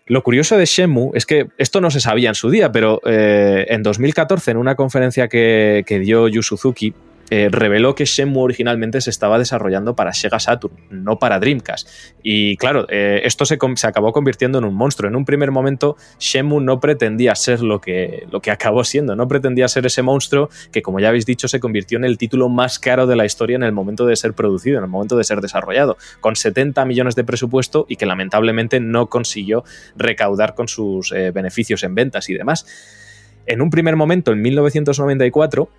Lo 0.08 0.24
curioso 0.24 0.58
de 0.58 0.66
Shenmue 0.66 1.12
es 1.16 1.26
que 1.26 1.48
esto 1.58 1.82
no 1.82 1.92
se 1.92 2.00
sabía 2.00 2.30
en 2.30 2.36
su 2.36 2.50
día, 2.50 2.72
pero 2.72 3.02
eh, 3.06 3.66
en 3.70 3.84
2014, 3.84 4.52
en 4.52 4.58
una 4.58 4.76
conferencia 4.76 5.28
que, 5.28 5.84
que 5.86 6.00
dio 6.00 6.30
Yu 6.30 6.42
Suzuki, 6.42 6.94
eh, 7.30 7.50
reveló 7.52 7.94
que 7.94 8.06
Shenmue 8.06 8.44
originalmente 8.44 9.02
se 9.02 9.10
estaba 9.10 9.38
desarrollando 9.38 9.96
para 9.96 10.14
Sega 10.14 10.40
Saturn, 10.40 10.76
no 10.90 11.20
para 11.20 11.40
Dreamcast. 11.40 11.90
Y 12.24 12.56
claro, 12.58 12.88
eh, 12.90 13.22
esto 13.26 13.46
se, 13.46 13.58
se 13.76 13.88
acabó 13.88 14.14
convirtiendo 14.14 14.60
en 14.60 14.66
un 14.66 14.74
monstruo. 14.74 15.10
En 15.10 15.16
un 15.16 15.26
primer 15.26 15.52
momento, 15.52 15.98
Shenmue 16.20 16.62
no 16.62 16.80
pretendía 16.80 17.36
ser 17.36 17.62
lo 17.62 17.82
que, 17.82 18.26
lo 18.32 18.40
que 18.40 18.52
acabó 18.52 18.84
siendo, 18.84 19.16
no 19.16 19.28
pretendía 19.28 19.68
ser 19.68 19.86
ese 19.86 20.02
monstruo 20.02 20.50
que, 20.72 20.82
como 20.82 21.00
ya 21.00 21.10
habéis 21.10 21.26
dicho, 21.26 21.48
se 21.48 21.60
convirtió 21.60 21.98
en 21.98 22.06
el 22.06 22.18
título 22.18 22.50
más 22.50 22.80
caro 22.80 23.08
de 23.08 23.16
la 23.16 23.26
historia 23.26 23.56
en 23.56 23.64
el 23.64 23.74
momento 23.74 24.06
de 24.06 24.16
ser 24.16 24.34
producido, 24.34 24.78
en 24.78 24.86
el 24.86 24.90
momento 24.90 25.18
de 25.18 25.24
ser 25.24 25.42
desarrollado, 25.42 25.98
con 26.22 26.36
70 26.36 26.86
millones 26.86 27.16
de 27.16 27.24
presupuesto 27.24 27.86
y 27.90 27.98
que 27.98 28.06
lamentablemente 28.06 28.80
no 28.80 29.08
consiguió 29.08 29.64
recaudar 29.96 30.56
con 30.56 30.68
sus 30.68 31.12
eh, 31.12 31.32
beneficios 31.32 31.84
en 31.84 31.96
ventas 31.96 32.30
y 32.30 32.34
demás. 32.34 32.66
En 33.46 33.62
un 33.62 33.70
primer 33.70 33.96
momento, 33.96 34.32
en 34.32 34.42
1994, 34.42 35.70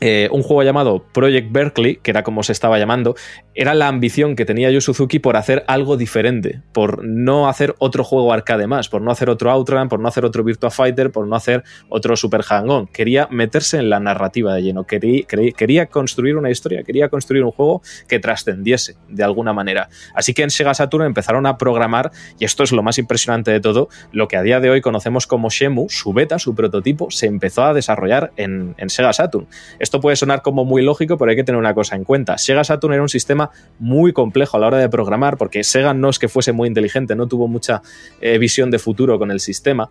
eh, 0.00 0.28
un 0.32 0.42
juego 0.42 0.62
llamado 0.62 1.04
Project 1.12 1.52
Berkeley, 1.52 1.96
que 1.96 2.10
era 2.10 2.22
como 2.22 2.42
se 2.42 2.52
estaba 2.52 2.78
llamando, 2.78 3.14
era 3.54 3.74
la 3.74 3.88
ambición 3.88 4.34
que 4.36 4.44
tenía 4.44 4.70
Yu 4.70 4.80
Suzuki 4.80 5.18
por 5.18 5.36
hacer 5.36 5.64
algo 5.68 5.96
diferente, 5.96 6.62
por 6.72 7.04
no 7.04 7.48
hacer 7.48 7.74
otro 7.78 8.02
juego 8.02 8.32
arcade 8.32 8.66
más, 8.66 8.88
por 8.88 9.02
no 9.02 9.10
hacer 9.10 9.30
otro 9.30 9.50
Outrun, 9.50 9.88
por 9.88 10.00
no 10.00 10.08
hacer 10.08 10.24
otro 10.24 10.42
Virtua 10.42 10.70
Fighter, 10.70 11.10
por 11.10 11.26
no 11.26 11.36
hacer 11.36 11.62
otro 11.88 12.16
Super 12.16 12.42
Hang-On. 12.42 12.88
Quería 12.88 13.28
meterse 13.30 13.78
en 13.78 13.90
la 13.90 14.00
narrativa 14.00 14.54
de 14.54 14.62
lleno, 14.62 14.84
quería, 14.84 15.24
quería 15.56 15.86
construir 15.86 16.36
una 16.36 16.50
historia, 16.50 16.82
quería 16.82 17.08
construir 17.08 17.44
un 17.44 17.52
juego 17.52 17.82
que 18.08 18.18
trascendiese 18.18 18.96
de 19.08 19.22
alguna 19.22 19.52
manera. 19.52 19.88
Así 20.14 20.34
que 20.34 20.42
en 20.42 20.50
Sega 20.50 20.74
Saturn 20.74 21.06
empezaron 21.06 21.46
a 21.46 21.56
programar, 21.56 22.10
y 22.38 22.44
esto 22.44 22.64
es 22.64 22.72
lo 22.72 22.82
más 22.82 22.98
impresionante 22.98 23.52
de 23.52 23.60
todo, 23.60 23.88
lo 24.12 24.26
que 24.28 24.36
a 24.36 24.42
día 24.42 24.60
de 24.60 24.70
hoy 24.70 24.80
conocemos 24.80 25.26
como 25.26 25.50
Shemu, 25.50 25.88
su 25.88 26.12
beta, 26.12 26.38
su 26.38 26.54
prototipo, 26.54 27.10
se 27.10 27.26
empezó 27.26 27.64
a 27.64 27.74
desarrollar 27.74 28.32
en, 28.36 28.74
en 28.78 28.90
Sega 28.90 29.12
Saturn. 29.12 29.46
Esto 29.84 30.00
puede 30.00 30.16
sonar 30.16 30.40
como 30.40 30.64
muy 30.64 30.80
lógico, 30.80 31.18
pero 31.18 31.30
hay 31.30 31.36
que 31.36 31.44
tener 31.44 31.58
una 31.58 31.74
cosa 31.74 31.94
en 31.94 32.04
cuenta. 32.04 32.38
Sega 32.38 32.64
Saturn 32.64 32.94
era 32.94 33.02
un 33.02 33.10
sistema 33.10 33.50
muy 33.78 34.14
complejo 34.14 34.56
a 34.56 34.60
la 34.60 34.68
hora 34.68 34.78
de 34.78 34.88
programar, 34.88 35.36
porque 35.36 35.62
Sega 35.62 35.92
no 35.92 36.08
es 36.08 36.18
que 36.18 36.26
fuese 36.26 36.52
muy 36.52 36.68
inteligente, 36.68 37.14
no 37.14 37.26
tuvo 37.26 37.48
mucha 37.48 37.82
eh, 38.22 38.38
visión 38.38 38.70
de 38.70 38.78
futuro 38.78 39.18
con 39.18 39.30
el 39.30 39.40
sistema. 39.40 39.90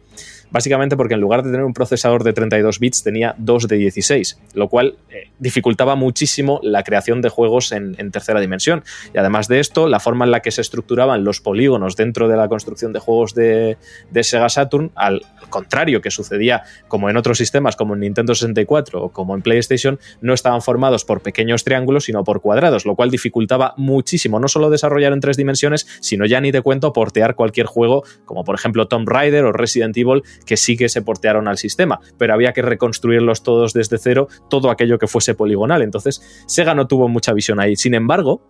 Básicamente 0.53 0.95
porque 0.95 1.15
en 1.15 1.19
lugar 1.19 1.41
de 1.41 1.49
tener 1.49 1.65
un 1.65 1.73
procesador 1.73 2.23
de 2.23 2.31
32 2.31 2.77
bits 2.77 3.03
tenía 3.03 3.33
dos 3.39 3.67
de 3.67 3.75
16, 3.77 4.39
lo 4.53 4.69
cual 4.69 4.97
eh, 5.09 5.31
dificultaba 5.39 5.95
muchísimo 5.95 6.59
la 6.61 6.83
creación 6.83 7.23
de 7.23 7.29
juegos 7.29 7.71
en, 7.71 7.95
tercera 8.11 8.39
dimensión. 8.39 8.83
Y 9.15 9.17
además 9.17 9.47
de 9.47 9.59
esto, 9.59 9.87
la 9.87 9.99
forma 9.99 10.25
en 10.25 10.31
la 10.31 10.41
que 10.41 10.51
se 10.51 10.61
estructuraban 10.61 11.23
los 11.23 11.41
polígonos 11.41 11.95
dentro 11.95 12.27
de 12.27 12.37
la 12.37 12.47
construcción 12.47 12.93
de 12.93 12.99
juegos 12.99 13.33
de, 13.33 13.77
de 14.11 14.23
Sega 14.23 14.47
Saturn, 14.47 14.91
al, 14.93 15.23
al 15.41 15.49
contrario 15.49 16.01
que 16.01 16.11
sucedía 16.11 16.63
como 16.87 17.09
en 17.09 17.17
otros 17.17 17.39
sistemas 17.39 17.75
como 17.75 17.95
en 17.95 18.01
Nintendo 18.01 18.35
64 18.35 19.01
o 19.05 19.09
como 19.09 19.33
en 19.33 19.41
PlayStation, 19.41 19.99
no 20.21 20.35
estaban 20.35 20.61
formados 20.61 21.03
por 21.03 21.21
pequeños 21.21 21.63
triángulos, 21.63 22.03
sino 22.03 22.23
por 22.23 22.41
cuadrados, 22.41 22.85
lo 22.85 22.95
cual 22.95 23.09
dificultaba 23.09 23.73
muchísimo 23.77 24.39
no 24.39 24.47
solo 24.47 24.69
desarrollar 24.69 25.13
en 25.13 25.19
tres 25.19 25.35
dimensiones, 25.35 25.87
sino 25.99 26.27
ya 26.27 26.39
ni 26.41 26.51
te 26.51 26.61
cuento 26.61 26.93
portear 26.93 27.33
cualquier 27.33 27.65
juego, 27.65 28.03
como 28.25 28.43
por 28.43 28.53
ejemplo 28.53 28.87
Tomb 28.87 29.09
Raider 29.09 29.45
o 29.45 29.51
Resident 29.51 29.97
Evil, 29.97 30.21
que 30.45 30.57
sí 30.57 30.77
que 30.77 30.89
se 30.89 31.01
portearon 31.01 31.47
al 31.47 31.57
sistema, 31.57 31.99
pero 32.17 32.33
había 32.33 32.53
que 32.53 32.61
reconstruirlos 32.61 33.43
todos 33.43 33.73
desde 33.73 33.97
cero, 33.97 34.27
todo 34.49 34.69
aquello 34.69 34.97
que 34.99 35.07
fuese 35.07 35.35
poligonal. 35.35 35.81
Entonces, 35.81 36.21
Sega 36.47 36.75
no 36.75 36.87
tuvo 36.87 37.07
mucha 37.07 37.33
visión 37.33 37.59
ahí. 37.59 37.75
Sin 37.75 37.93
embargo, 37.93 38.41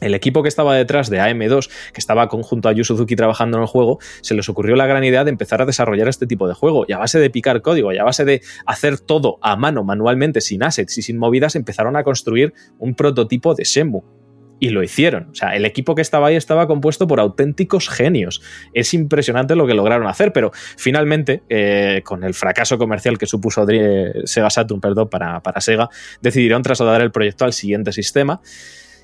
el 0.00 0.14
equipo 0.14 0.42
que 0.42 0.48
estaba 0.48 0.74
detrás 0.74 1.10
de 1.10 1.20
AM2, 1.20 1.68
que 1.92 2.00
estaba 2.00 2.28
conjunto 2.28 2.68
a 2.68 2.72
Yu 2.72 2.84
Suzuki 2.84 3.16
trabajando 3.16 3.58
en 3.58 3.62
el 3.62 3.68
juego, 3.68 3.98
se 4.22 4.34
les 4.34 4.48
ocurrió 4.48 4.74
la 4.76 4.86
gran 4.86 5.04
idea 5.04 5.24
de 5.24 5.30
empezar 5.30 5.60
a 5.60 5.66
desarrollar 5.66 6.08
este 6.08 6.26
tipo 6.26 6.48
de 6.48 6.54
juego. 6.54 6.84
Y 6.88 6.92
a 6.92 6.98
base 6.98 7.18
de 7.18 7.30
picar 7.30 7.60
código 7.60 7.92
y 7.92 7.98
a 7.98 8.04
base 8.04 8.24
de 8.24 8.40
hacer 8.66 8.98
todo 8.98 9.38
a 9.42 9.56
mano, 9.56 9.84
manualmente, 9.84 10.40
sin 10.40 10.62
assets 10.62 10.96
y 10.98 11.02
sin 11.02 11.18
movidas, 11.18 11.54
empezaron 11.54 11.96
a 11.96 12.04
construir 12.04 12.54
un 12.78 12.94
prototipo 12.94 13.54
de 13.54 13.64
Shenmue. 13.64 14.19
Y 14.60 14.68
lo 14.68 14.82
hicieron. 14.82 15.30
O 15.32 15.34
sea, 15.34 15.56
el 15.56 15.64
equipo 15.64 15.94
que 15.94 16.02
estaba 16.02 16.28
ahí 16.28 16.36
estaba 16.36 16.66
compuesto 16.66 17.06
por 17.06 17.18
auténticos 17.18 17.88
genios. 17.88 18.42
Es 18.74 18.94
impresionante 18.94 19.56
lo 19.56 19.66
que 19.66 19.74
lograron 19.74 20.06
hacer, 20.06 20.32
pero 20.32 20.52
finalmente, 20.76 21.42
eh, 21.48 22.02
con 22.04 22.22
el 22.22 22.34
fracaso 22.34 22.78
comercial 22.78 23.18
que 23.18 23.26
supuso 23.26 23.66
Sega 24.24 24.50
Saturn 24.50 24.80
perdón, 24.80 25.08
para, 25.08 25.40
para 25.40 25.60
Sega, 25.60 25.88
decidieron 26.20 26.62
trasladar 26.62 27.00
el 27.00 27.10
proyecto 27.10 27.44
al 27.44 27.54
siguiente 27.54 27.92
sistema. 27.92 28.40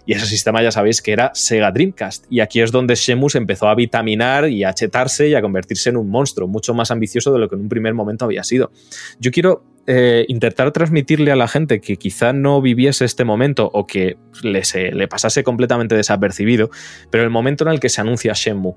Y 0.07 0.13
ese 0.13 0.27
sistema 0.27 0.63
ya 0.63 0.71
sabéis 0.71 1.03
que 1.03 1.13
era 1.13 1.33
Sega 1.35 1.73
Dreamcast. 1.73 2.27
Y 2.31 2.41
aquí 2.41 2.61
es 2.61 2.71
donde 2.71 2.95
Shemus 2.95 3.35
empezó 3.35 3.69
a 3.69 3.75
vitaminar 3.75 4.49
y 4.49 4.63
a 4.63 4.73
chetarse 4.73 5.29
y 5.29 5.35
a 5.35 5.43
convertirse 5.43 5.91
en 5.91 5.97
un 5.97 6.09
monstruo, 6.09 6.47
mucho 6.47 6.75
más 6.75 6.93
ambicioso 6.93 7.33
de 7.33 7.41
lo 7.41 7.49
que 7.49 7.57
en 7.57 7.63
un 7.63 7.69
primer 7.69 7.93
momento 7.93 8.25
había 8.25 8.45
sido. 8.45 8.71
Yo 9.19 9.33
quiero 9.33 9.65
eh, 9.87 10.25
intentar 10.29 10.73
transmitirle 10.73 11.31
a 11.31 11.37
la 11.37 11.47
gente 11.47 11.81
que 11.81 11.97
quizá 11.97 12.33
no 12.33 12.61
viviese 12.61 13.05
este 13.05 13.25
momento 13.25 13.71
o 13.73 13.87
que 13.87 14.17
le, 14.43 14.65
se, 14.65 14.91
le 14.91 15.07
pasase 15.07 15.45
completamente 15.45 15.95
desapercibido, 15.95 16.71
pero 17.11 17.23
el 17.23 17.31
momento 17.31 17.65
en 17.65 17.71
el 17.71 17.79
que 17.79 17.89
se 17.89 18.01
anuncia 18.01 18.33
Shenmue. 18.35 18.75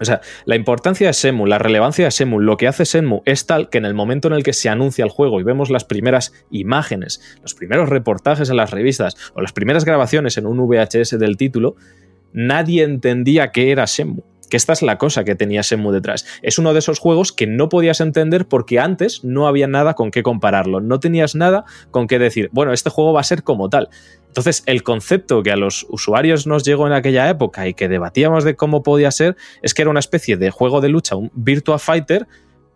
O 0.00 0.04
sea, 0.04 0.20
la 0.44 0.54
importancia 0.54 1.06
de 1.06 1.12
Shenmue, 1.12 1.48
la 1.48 1.58
relevancia 1.58 2.04
de 2.04 2.10
Shenmue, 2.10 2.44
lo 2.44 2.56
que 2.56 2.68
hace 2.68 2.84
Shenmue 2.84 3.22
es 3.24 3.46
tal 3.46 3.70
que 3.70 3.78
en 3.78 3.86
el 3.86 3.94
momento 3.94 4.28
en 4.28 4.34
el 4.34 4.42
que 4.42 4.52
se 4.52 4.68
anuncia 4.68 5.04
el 5.04 5.10
juego 5.10 5.40
y 5.40 5.44
vemos 5.44 5.70
las 5.70 5.84
primeras 5.84 6.32
imágenes, 6.50 7.20
los 7.42 7.54
primeros 7.54 7.88
reportajes 7.88 8.50
en 8.50 8.56
las 8.56 8.70
revistas 8.70 9.16
o 9.34 9.40
las 9.40 9.52
primeras 9.52 9.84
grabaciones 9.84 10.36
en 10.36 10.46
un 10.46 10.58
VHS 10.58 11.18
del 11.18 11.38
título, 11.38 11.76
nadie 12.32 12.82
entendía 12.84 13.50
qué 13.50 13.70
era 13.72 13.86
Shenmue 13.86 14.24
que 14.48 14.56
esta 14.56 14.72
es 14.72 14.82
la 14.82 14.98
cosa 14.98 15.24
que 15.24 15.34
tenía 15.34 15.62
Shenmue 15.62 15.92
detrás. 15.92 16.26
Es 16.42 16.58
uno 16.58 16.72
de 16.72 16.80
esos 16.80 16.98
juegos 16.98 17.32
que 17.32 17.46
no 17.46 17.68
podías 17.68 18.00
entender 18.00 18.46
porque 18.46 18.78
antes 18.78 19.24
no 19.24 19.46
había 19.46 19.66
nada 19.66 19.94
con 19.94 20.10
qué 20.10 20.22
compararlo, 20.22 20.80
no 20.80 21.00
tenías 21.00 21.34
nada 21.34 21.64
con 21.90 22.06
qué 22.06 22.18
decir, 22.18 22.48
bueno, 22.52 22.72
este 22.72 22.90
juego 22.90 23.12
va 23.12 23.20
a 23.20 23.24
ser 23.24 23.42
como 23.42 23.68
tal. 23.68 23.88
Entonces, 24.28 24.62
el 24.66 24.82
concepto 24.82 25.42
que 25.42 25.50
a 25.50 25.56
los 25.56 25.86
usuarios 25.88 26.46
nos 26.46 26.62
llegó 26.62 26.86
en 26.86 26.92
aquella 26.92 27.28
época 27.28 27.66
y 27.66 27.74
que 27.74 27.88
debatíamos 27.88 28.44
de 28.44 28.56
cómo 28.56 28.82
podía 28.82 29.10
ser 29.10 29.36
es 29.62 29.74
que 29.74 29.82
era 29.82 29.90
una 29.90 30.00
especie 30.00 30.36
de 30.36 30.50
juego 30.50 30.80
de 30.80 30.90
lucha, 30.90 31.16
un 31.16 31.30
Virtua 31.34 31.78
Fighter, 31.78 32.26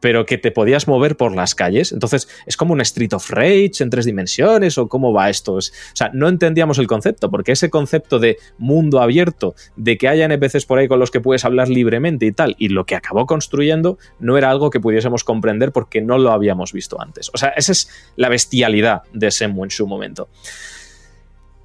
pero 0.02 0.26
que 0.26 0.36
te 0.36 0.50
podías 0.50 0.88
mover 0.88 1.16
por 1.16 1.32
las 1.32 1.54
calles. 1.54 1.92
Entonces, 1.92 2.28
es 2.44 2.56
como 2.56 2.72
un 2.72 2.80
Street 2.80 3.12
of 3.12 3.30
Rage 3.30 3.70
en 3.78 3.88
tres 3.88 4.04
dimensiones 4.04 4.76
o 4.76 4.88
cómo 4.88 5.12
va 5.12 5.30
esto. 5.30 5.58
Es, 5.58 5.70
o 5.70 5.96
sea, 5.96 6.10
no 6.12 6.28
entendíamos 6.28 6.78
el 6.78 6.88
concepto, 6.88 7.30
porque 7.30 7.52
ese 7.52 7.70
concepto 7.70 8.18
de 8.18 8.36
mundo 8.58 9.00
abierto, 9.00 9.54
de 9.76 9.96
que 9.96 10.08
haya 10.08 10.24
NPCs 10.24 10.66
por 10.66 10.80
ahí 10.80 10.88
con 10.88 10.98
los 10.98 11.12
que 11.12 11.20
puedes 11.20 11.44
hablar 11.44 11.68
libremente 11.68 12.26
y 12.26 12.32
tal, 12.32 12.56
y 12.58 12.68
lo 12.68 12.84
que 12.84 12.96
acabó 12.96 13.26
construyendo 13.26 13.96
no 14.18 14.36
era 14.36 14.50
algo 14.50 14.70
que 14.70 14.80
pudiésemos 14.80 15.22
comprender 15.22 15.70
porque 15.70 16.00
no 16.00 16.18
lo 16.18 16.32
habíamos 16.32 16.72
visto 16.72 17.00
antes. 17.00 17.30
O 17.32 17.38
sea, 17.38 17.50
esa 17.50 17.70
es 17.70 17.88
la 18.16 18.28
bestialidad 18.28 19.02
de 19.12 19.30
Semu 19.30 19.62
en 19.62 19.70
su 19.70 19.86
momento. 19.86 20.28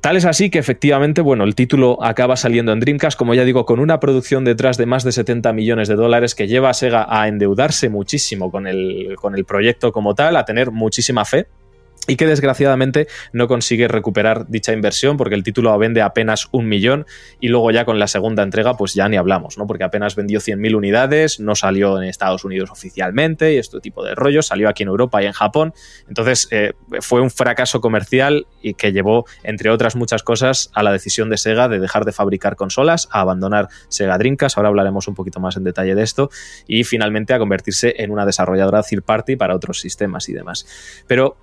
Tal 0.08 0.16
es 0.16 0.24
así 0.24 0.50
que 0.50 0.58
efectivamente, 0.58 1.20
bueno, 1.20 1.44
el 1.44 1.54
título 1.54 2.02
acaba 2.02 2.38
saliendo 2.38 2.72
en 2.72 2.80
Dreamcast, 2.80 3.20
como 3.20 3.34
ya 3.34 3.44
digo, 3.44 3.66
con 3.66 3.82
una 3.82 4.00
producción 4.00 4.46
detrás 4.46 4.78
de 4.78 4.86
más 4.86 5.04
de 5.04 5.12
70 5.12 5.52
millones 5.52 5.90
de 5.90 5.96
dólares 5.96 6.34
que 6.34 6.48
lleva 6.48 6.70
a 6.70 6.74
Sega 6.74 7.06
a 7.10 7.28
endeudarse 7.28 7.90
muchísimo 7.90 8.50
con 8.50 8.68
el, 8.68 9.18
con 9.18 9.36
el 9.36 9.44
proyecto 9.44 9.92
como 9.92 10.16
tal, 10.16 10.38
a 10.38 10.46
tener 10.46 10.72
muchísima 10.72 11.26
fe 11.26 11.48
y 12.08 12.16
que 12.16 12.26
desgraciadamente 12.26 13.08
no 13.34 13.48
consigue 13.48 13.88
recuperar 13.88 14.48
dicha 14.48 14.74
inversión 14.74 15.18
porque 15.18 15.36
el 15.36 15.44
título 15.44 15.78
vende 15.78 16.02
apenas 16.02 16.48
un 16.52 16.68
millón 16.68 17.06
y 17.40 17.50
luego 17.50 17.72
ya 17.72 17.86
con 17.86 18.00
la 18.00 18.08
segunda 18.08 18.44
entrega 18.44 18.76
pues 18.78 18.94
ya 18.94 19.08
ni 19.10 19.18
hablamos, 19.18 19.58
¿no? 19.58 19.68
Porque 19.68 19.84
apenas 19.84 20.16
vendió 20.16 20.40
100.000 20.40 20.76
unidades, 20.76 21.40
no 21.40 21.56
salió 21.56 22.02
en 22.02 22.08
Estados 22.08 22.46
Unidos 22.46 22.72
oficialmente 22.72 23.54
y 23.54 23.58
este 23.58 23.80
tipo 23.80 24.04
de 24.04 24.16
rollos, 24.16 24.48
salió 24.48 24.70
aquí 24.70 24.84
en 24.84 24.90
Europa 24.90 25.22
y 25.22 25.26
en 25.26 25.34
Japón, 25.34 25.74
entonces 26.08 26.48
eh, 26.52 26.74
fue 27.02 27.22
un 27.22 27.30
fracaso 27.30 27.82
comercial 27.82 28.48
y 28.62 28.74
que 28.74 28.92
llevó, 28.92 29.26
entre 29.44 29.70
otras 29.70 29.96
muchas 29.96 30.24
cosas, 30.24 30.72
a 30.74 30.84
la 30.84 30.92
decisión 30.92 31.30
de 31.30 31.38
Sega 31.38 31.68
de 31.68 31.80
dejar 31.80 32.06
de 32.06 32.12
fabricar 32.12 32.56
consolas, 32.56 33.10
a 33.12 33.22
abandonar 33.22 33.68
Sega 33.90 34.18
Dreamcast, 34.18 34.58
ahora 34.58 34.70
hablaremos 34.70 35.08
un 35.08 35.16
poquito 35.16 35.40
más 35.40 35.58
en 35.58 35.64
detalle 35.64 35.96
de 35.96 36.04
esto, 36.04 36.30
y 36.68 36.84
finalmente 36.84 37.34
a 37.34 37.40
convertirse 37.40 37.96
en 37.98 38.12
una 38.12 38.26
desarrolladora 38.26 38.84
third 38.84 39.04
party 39.04 39.36
para 39.36 39.56
otros 39.56 39.80
sistemas 39.80 40.30
y 40.30 40.34
demás. 40.34 41.04
Pero 41.08 41.38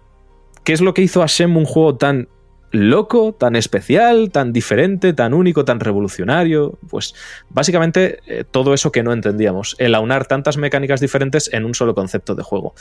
¿Qué 0.64 0.72
es 0.72 0.80
lo 0.80 0.94
que 0.94 1.02
hizo 1.02 1.22
a 1.22 1.26
Shenmue 1.26 1.60
un 1.60 1.66
juego 1.66 1.96
tan 1.96 2.28
loco, 2.70 3.34
tan 3.34 3.54
especial, 3.54 4.30
tan 4.32 4.52
diferente, 4.52 5.12
tan 5.12 5.34
único, 5.34 5.66
tan 5.66 5.78
revolucionario? 5.78 6.78
Pues 6.88 7.14
básicamente 7.50 8.20
eh, 8.26 8.44
todo 8.50 8.72
eso 8.72 8.90
que 8.90 9.02
no 9.02 9.12
entendíamos, 9.12 9.76
el 9.78 9.94
aunar 9.94 10.26
tantas 10.26 10.56
mecánicas 10.56 11.00
diferentes 11.00 11.52
en 11.52 11.66
un 11.66 11.74
solo 11.74 11.94
concepto 11.94 12.34
de 12.34 12.42
juego. 12.42 12.74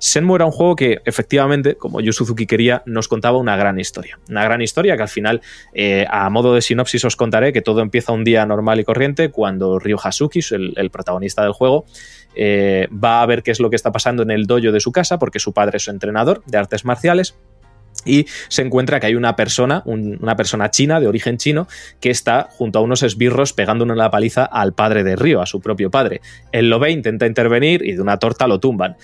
Shenmue 0.00 0.36
era 0.36 0.46
un 0.46 0.50
juego 0.50 0.76
que 0.76 1.02
efectivamente, 1.04 1.76
como 1.76 2.00
Yu 2.00 2.12
Suzuki 2.12 2.46
quería, 2.46 2.82
nos 2.86 3.06
contaba 3.06 3.36
una 3.36 3.56
gran 3.56 3.78
historia. 3.78 4.18
Una 4.30 4.42
gran 4.42 4.62
historia 4.62 4.96
que 4.96 5.02
al 5.02 5.08
final, 5.08 5.42
eh, 5.74 6.06
a 6.08 6.28
modo 6.30 6.54
de 6.54 6.62
sinopsis, 6.62 7.04
os 7.04 7.16
contaré 7.16 7.52
que 7.52 7.60
todo 7.60 7.82
empieza 7.82 8.12
un 8.12 8.24
día 8.24 8.46
normal 8.46 8.80
y 8.80 8.84
corriente 8.84 9.30
cuando 9.30 9.78
Ryo 9.78 9.98
Hasuki, 10.02 10.40
el, 10.50 10.90
protagonista 10.90 11.42
del 11.42 11.52
juego, 11.52 11.84
eh, 12.34 12.88
va 12.92 13.20
a 13.20 13.26
ver 13.26 13.42
qué 13.42 13.50
es 13.50 13.60
lo 13.60 13.68
que 13.68 13.76
está 13.76 13.92
pasando 13.92 14.22
en 14.22 14.30
el 14.30 14.46
dojo 14.46 14.72
de 14.72 14.80
su 14.80 14.90
casa, 14.90 15.18
porque 15.18 15.38
su 15.38 15.52
padre 15.52 15.76
es 15.76 15.84
su 15.84 15.90
entrenador 15.90 16.42
de 16.46 16.56
artes 16.56 16.84
marciales. 16.86 17.36
Y 18.06 18.24
se 18.48 18.62
encuentra 18.62 19.00
que 19.00 19.06
hay 19.08 19.16
una 19.16 19.36
persona, 19.36 19.82
un, 19.84 20.16
una 20.22 20.34
persona 20.34 20.70
china, 20.70 21.00
de 21.00 21.08
origen 21.08 21.36
chino, 21.36 21.68
que 22.00 22.08
está 22.08 22.48
junto 22.50 22.78
a 22.78 22.82
unos 22.82 23.02
esbirros 23.02 23.52
pegándole 23.52 23.92
una 23.92 24.10
paliza 24.10 24.44
al 24.44 24.72
padre 24.72 25.04
de 25.04 25.16
Río, 25.16 25.42
a 25.42 25.46
su 25.46 25.60
propio 25.60 25.90
padre. 25.90 26.22
Él 26.52 26.70
lo 26.70 26.78
ve, 26.78 26.92
intenta 26.92 27.26
intervenir 27.26 27.84
y 27.84 27.92
de 27.92 28.00
una 28.00 28.18
torta 28.18 28.46
lo 28.46 28.60
tumban. 28.60 28.96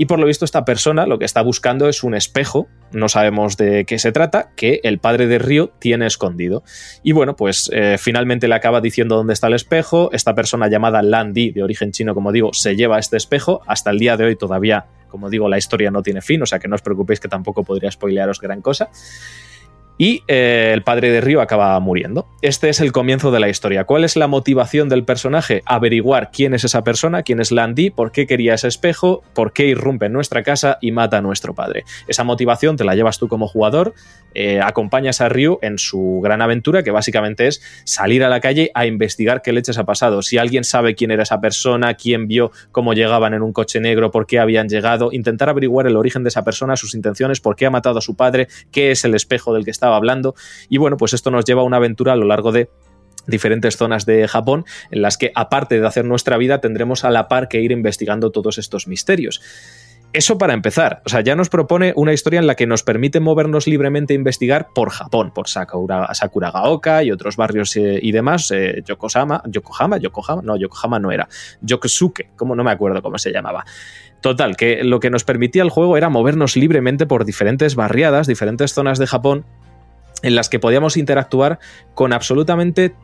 Y 0.00 0.06
por 0.06 0.18
lo 0.18 0.24
visto 0.24 0.46
esta 0.46 0.64
persona 0.64 1.04
lo 1.04 1.18
que 1.18 1.26
está 1.26 1.42
buscando 1.42 1.86
es 1.86 2.02
un 2.04 2.14
espejo, 2.14 2.68
no 2.90 3.10
sabemos 3.10 3.58
de 3.58 3.84
qué 3.84 3.98
se 3.98 4.12
trata, 4.12 4.48
que 4.56 4.80
el 4.82 4.98
padre 4.98 5.26
de 5.26 5.38
Río 5.38 5.74
tiene 5.78 6.06
escondido. 6.06 6.62
Y 7.02 7.12
bueno, 7.12 7.36
pues 7.36 7.68
eh, 7.74 7.96
finalmente 7.98 8.48
le 8.48 8.54
acaba 8.54 8.80
diciendo 8.80 9.16
dónde 9.16 9.34
está 9.34 9.48
el 9.48 9.52
espejo. 9.52 10.08
Esta 10.14 10.34
persona 10.34 10.68
llamada 10.68 11.02
Landy, 11.02 11.50
de 11.50 11.62
origen 11.62 11.92
chino, 11.92 12.14
como 12.14 12.32
digo, 12.32 12.54
se 12.54 12.76
lleva 12.76 12.98
este 12.98 13.18
espejo. 13.18 13.60
Hasta 13.66 13.90
el 13.90 13.98
día 13.98 14.16
de 14.16 14.24
hoy 14.24 14.36
todavía, 14.36 14.86
como 15.10 15.28
digo, 15.28 15.50
la 15.50 15.58
historia 15.58 15.90
no 15.90 16.02
tiene 16.02 16.22
fin, 16.22 16.40
o 16.40 16.46
sea 16.46 16.58
que 16.58 16.66
no 16.66 16.76
os 16.76 16.82
preocupéis 16.82 17.20
que 17.20 17.28
tampoco 17.28 17.62
podría 17.62 17.90
spoilearos 17.90 18.40
gran 18.40 18.62
cosa. 18.62 18.88
Y 20.00 20.24
eh, 20.28 20.70
el 20.72 20.82
padre 20.82 21.12
de 21.12 21.20
Ryo 21.20 21.42
acaba 21.42 21.78
muriendo. 21.78 22.26
Este 22.40 22.70
es 22.70 22.80
el 22.80 22.90
comienzo 22.90 23.30
de 23.30 23.38
la 23.38 23.50
historia. 23.50 23.84
¿Cuál 23.84 24.02
es 24.04 24.16
la 24.16 24.28
motivación 24.28 24.88
del 24.88 25.04
personaje? 25.04 25.60
Averiguar 25.66 26.30
quién 26.32 26.54
es 26.54 26.64
esa 26.64 26.82
persona, 26.82 27.22
quién 27.22 27.38
es 27.38 27.52
Landy, 27.52 27.90
por 27.90 28.10
qué 28.10 28.26
quería 28.26 28.54
ese 28.54 28.66
espejo, 28.66 29.22
por 29.34 29.52
qué 29.52 29.66
irrumpe 29.66 30.06
en 30.06 30.14
nuestra 30.14 30.42
casa 30.42 30.78
y 30.80 30.90
mata 30.90 31.18
a 31.18 31.20
nuestro 31.20 31.54
padre. 31.54 31.84
Esa 32.08 32.24
motivación 32.24 32.78
te 32.78 32.84
la 32.84 32.94
llevas 32.94 33.18
tú 33.18 33.28
como 33.28 33.46
jugador, 33.46 33.92
eh, 34.32 34.62
acompañas 34.62 35.20
a 35.20 35.28
Ryu 35.28 35.58
en 35.60 35.76
su 35.76 36.20
gran 36.24 36.40
aventura, 36.40 36.82
que 36.82 36.92
básicamente 36.92 37.46
es 37.46 37.60
salir 37.84 38.24
a 38.24 38.30
la 38.30 38.40
calle 38.40 38.70
a 38.72 38.86
investigar 38.86 39.42
qué 39.42 39.52
leches 39.52 39.76
ha 39.76 39.84
pasado. 39.84 40.22
Si 40.22 40.38
alguien 40.38 40.64
sabe 40.64 40.94
quién 40.94 41.10
era 41.10 41.24
esa 41.24 41.42
persona, 41.42 41.92
quién 41.92 42.26
vio 42.26 42.52
cómo 42.72 42.94
llegaban 42.94 43.34
en 43.34 43.42
un 43.42 43.52
coche 43.52 43.80
negro, 43.80 44.10
por 44.10 44.26
qué 44.26 44.38
habían 44.38 44.70
llegado, 44.70 45.12
intentar 45.12 45.50
averiguar 45.50 45.86
el 45.86 45.96
origen 45.96 46.22
de 46.22 46.30
esa 46.30 46.42
persona, 46.42 46.74
sus 46.76 46.94
intenciones, 46.94 47.40
por 47.40 47.54
qué 47.54 47.66
ha 47.66 47.70
matado 47.70 47.98
a 47.98 48.00
su 48.00 48.16
padre, 48.16 48.48
qué 48.70 48.92
es 48.92 49.04
el 49.04 49.14
espejo 49.14 49.52
del 49.52 49.66
que 49.66 49.70
estaba 49.70 49.89
hablando. 49.94 50.34
Y 50.68 50.78
bueno, 50.78 50.96
pues 50.96 51.12
esto 51.12 51.30
nos 51.30 51.44
lleva 51.44 51.62
a 51.62 51.64
una 51.64 51.78
aventura 51.78 52.12
a 52.12 52.16
lo 52.16 52.26
largo 52.26 52.52
de 52.52 52.68
diferentes 53.26 53.76
zonas 53.76 54.06
de 54.06 54.26
Japón 54.28 54.64
en 54.90 55.02
las 55.02 55.18
que 55.18 55.32
aparte 55.34 55.80
de 55.80 55.86
hacer 55.86 56.04
nuestra 56.04 56.36
vida 56.36 56.60
tendremos 56.60 57.04
a 57.04 57.10
la 57.10 57.28
par 57.28 57.48
que 57.48 57.60
ir 57.60 57.72
investigando 57.72 58.30
todos 58.30 58.58
estos 58.58 58.86
misterios. 58.86 59.40
Eso 60.12 60.38
para 60.38 60.54
empezar, 60.54 61.02
o 61.06 61.08
sea, 61.08 61.20
ya 61.20 61.36
nos 61.36 61.50
propone 61.50 61.92
una 61.94 62.12
historia 62.12 62.40
en 62.40 62.48
la 62.48 62.56
que 62.56 62.66
nos 62.66 62.82
permite 62.82 63.20
movernos 63.20 63.68
libremente 63.68 64.12
e 64.12 64.16
investigar 64.16 64.66
por 64.74 64.90
Japón, 64.90 65.30
por 65.32 65.46
Sakura, 65.48 66.12
Sakuragaoka 66.12 67.04
y 67.04 67.12
otros 67.12 67.36
barrios 67.36 67.76
eh, 67.76 68.00
y 68.02 68.10
demás, 68.10 68.50
eh, 68.50 68.82
Yokohama, 68.84 69.40
Yokohama, 69.46 69.98
Yokohama, 69.98 70.42
no, 70.42 70.56
Yokohama 70.56 70.98
no 70.98 71.12
era, 71.12 71.28
Yokosuke, 71.60 72.30
como 72.34 72.56
no 72.56 72.64
me 72.64 72.72
acuerdo 72.72 73.02
cómo 73.02 73.18
se 73.18 73.30
llamaba. 73.30 73.64
Total, 74.20 74.56
que 74.56 74.82
lo 74.82 74.98
que 74.98 75.10
nos 75.10 75.22
permitía 75.22 75.62
el 75.62 75.70
juego 75.70 75.96
era 75.96 76.08
movernos 76.08 76.56
libremente 76.56 77.06
por 77.06 77.24
diferentes 77.24 77.76
barriadas, 77.76 78.26
diferentes 78.26 78.74
zonas 78.74 78.98
de 78.98 79.06
Japón, 79.06 79.46
en 80.22 80.34
las 80.34 80.48
que 80.48 80.58
podíamos 80.58 80.96
interactuar 80.96 81.58
con 81.94 82.12
absolutamente 82.12 82.94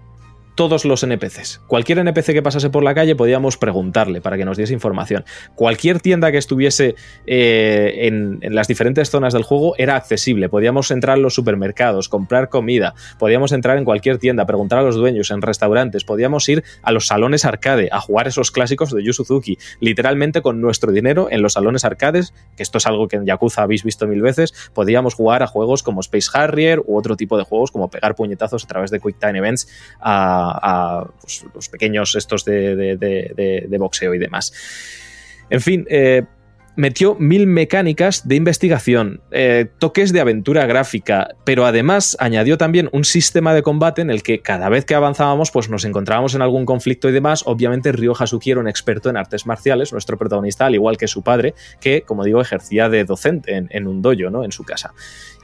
todos 0.57 0.85
los 0.87 1.03
NPCs. 1.03 1.61
Cualquier 1.69 1.99
NPC 1.99 2.33
que 2.33 2.43
pasase 2.43 2.71
por 2.71 2.83
la 2.83 2.95
calle 2.95 3.15
podíamos 3.15 3.59
preguntarle 3.59 4.21
para 4.21 4.37
que 4.37 4.45
nos 4.45 4.57
diese 4.57 4.73
información. 4.73 5.25
Cualquier 5.55 6.01
tienda 6.01 6.33
que 6.33 6.39
estuviese 6.39 6.97
eh, 7.27 8.09
en, 8.09 8.41
las 8.55 8.67
diferentes 8.67 9.11
zonas 9.11 9.35
del 9.35 9.43
juego 9.43 9.75
era 9.77 9.97
accesible. 9.97 10.49
Podíamos 10.49 10.91
entrar 10.91 11.19
en 11.19 11.23
los 11.23 11.35
supermercados, 11.35 12.09
comprar 12.09 12.49
comida, 12.49 12.95
podíamos 13.19 13.53
entrar 13.53 13.77
en 13.77 13.85
cualquier 13.85 14.19
tienda, 14.19 14.47
preguntar 14.47 14.79
a 14.79 14.83
los 14.83 14.97
dueños, 14.97 15.31
en 15.31 15.43
restaurantes, 15.43 16.05
podíamos 16.05 16.49
ir 16.49 16.65
a 16.83 16.91
los 16.91 17.07
salones 17.07 17.45
arcade 17.45 17.91
a 17.93 18.01
jugar 18.01 18.27
esos 18.27 18.51
clásicos 18.51 18.91
de 18.91 19.05
Yu 19.05 19.13
Suzuki, 19.13 19.59
literalmente 19.81 20.41
con 20.41 20.63
nuestro 20.63 20.91
dinero 20.91 21.29
en 21.31 21.43
los 21.43 21.53
salones 21.53 21.85
arcades, 21.85 22.33
que 22.57 22.63
esto 22.63 22.79
es 22.79 22.87
algo 22.87 23.09
que 23.09 23.17
en 23.17 23.27
Yakuza 23.27 23.63
habéis 23.63 23.85
visto 23.85 24.07
mil 24.07 24.23
veces, 24.23 24.55
podíamos 24.73 25.15
jugar 25.15 25.43
a 25.43 25.47
juegos 25.47 25.83
como 25.83 26.01
Space 26.01 26.31
Harrier 26.33 26.81
u 26.87 26.97
otro 26.97 27.15
tipo 27.17 27.37
de 27.37 27.45
juegos 27.45 27.71
como 27.71 27.91
pegar 27.91 28.15
puñetazos 28.15 28.65
a 28.65 28.67
través 28.67 28.91
de 28.91 29.01
Quick 29.01 29.19
Time 29.19 29.39
Events 29.39 29.69
a 30.01 30.46
a, 30.55 31.07
pues, 31.21 31.45
los 31.55 31.69
pequeños 31.69 32.15
estos 32.15 32.45
de, 32.45 33.77
boxeo 33.79 34.15
y 34.15 34.19
demás. 34.19 34.53
En 35.51 35.61
fin, 35.61 35.87
eh, 35.89 36.25
metió 36.77 37.15
mil 37.15 37.47
mecánicas 37.47 38.29
de 38.29 38.37
investigación, 38.37 39.21
eh, 39.31 39.67
toques 39.79 40.13
de 40.13 40.21
aventura 40.21 40.67
gráfica, 40.67 41.29
pero 41.45 41.65
además 41.65 42.17
añadió 42.21 42.59
también 42.59 42.89
un 42.93 43.05
sistema 43.05 43.55
de 43.55 43.63
combate 43.63 44.03
en 44.03 44.11
el 44.11 44.23
que 44.23 44.41
cada 44.41 44.69
vez 44.69 44.85
que 44.85 44.95
avanzábamos 44.95 45.51
pues 45.51 45.71
nos 45.71 45.85
encontrábamos 45.85 46.35
en 46.35 46.43
algún 46.43 46.67
conflicto 46.67 47.09
y 47.09 47.13
demás. 47.13 47.43
Obviamente 47.47 47.93
Ryo 47.93 48.15
Hasuki 48.17 48.51
era 48.51 48.61
un 48.61 48.69
experto 48.69 49.09
en 49.09 49.17
artes 49.17 49.47
marciales, 49.47 49.93
nuestro 49.93 50.19
protagonista, 50.19 50.67
al 50.67 50.75
igual 50.75 50.99
que 50.99 51.09
su 51.09 51.23
padre, 51.23 51.55
que 51.81 52.03
como 52.03 52.25
digo 52.25 52.41
ejercía 52.41 52.89
de 52.89 53.05
docente 53.05 53.57
en, 53.57 53.69
en 53.71 53.87
un 53.87 54.03
dojo, 54.03 54.31
¿no? 54.31 54.45
En 54.45 54.53
su 54.53 54.63
casa. 54.63 54.93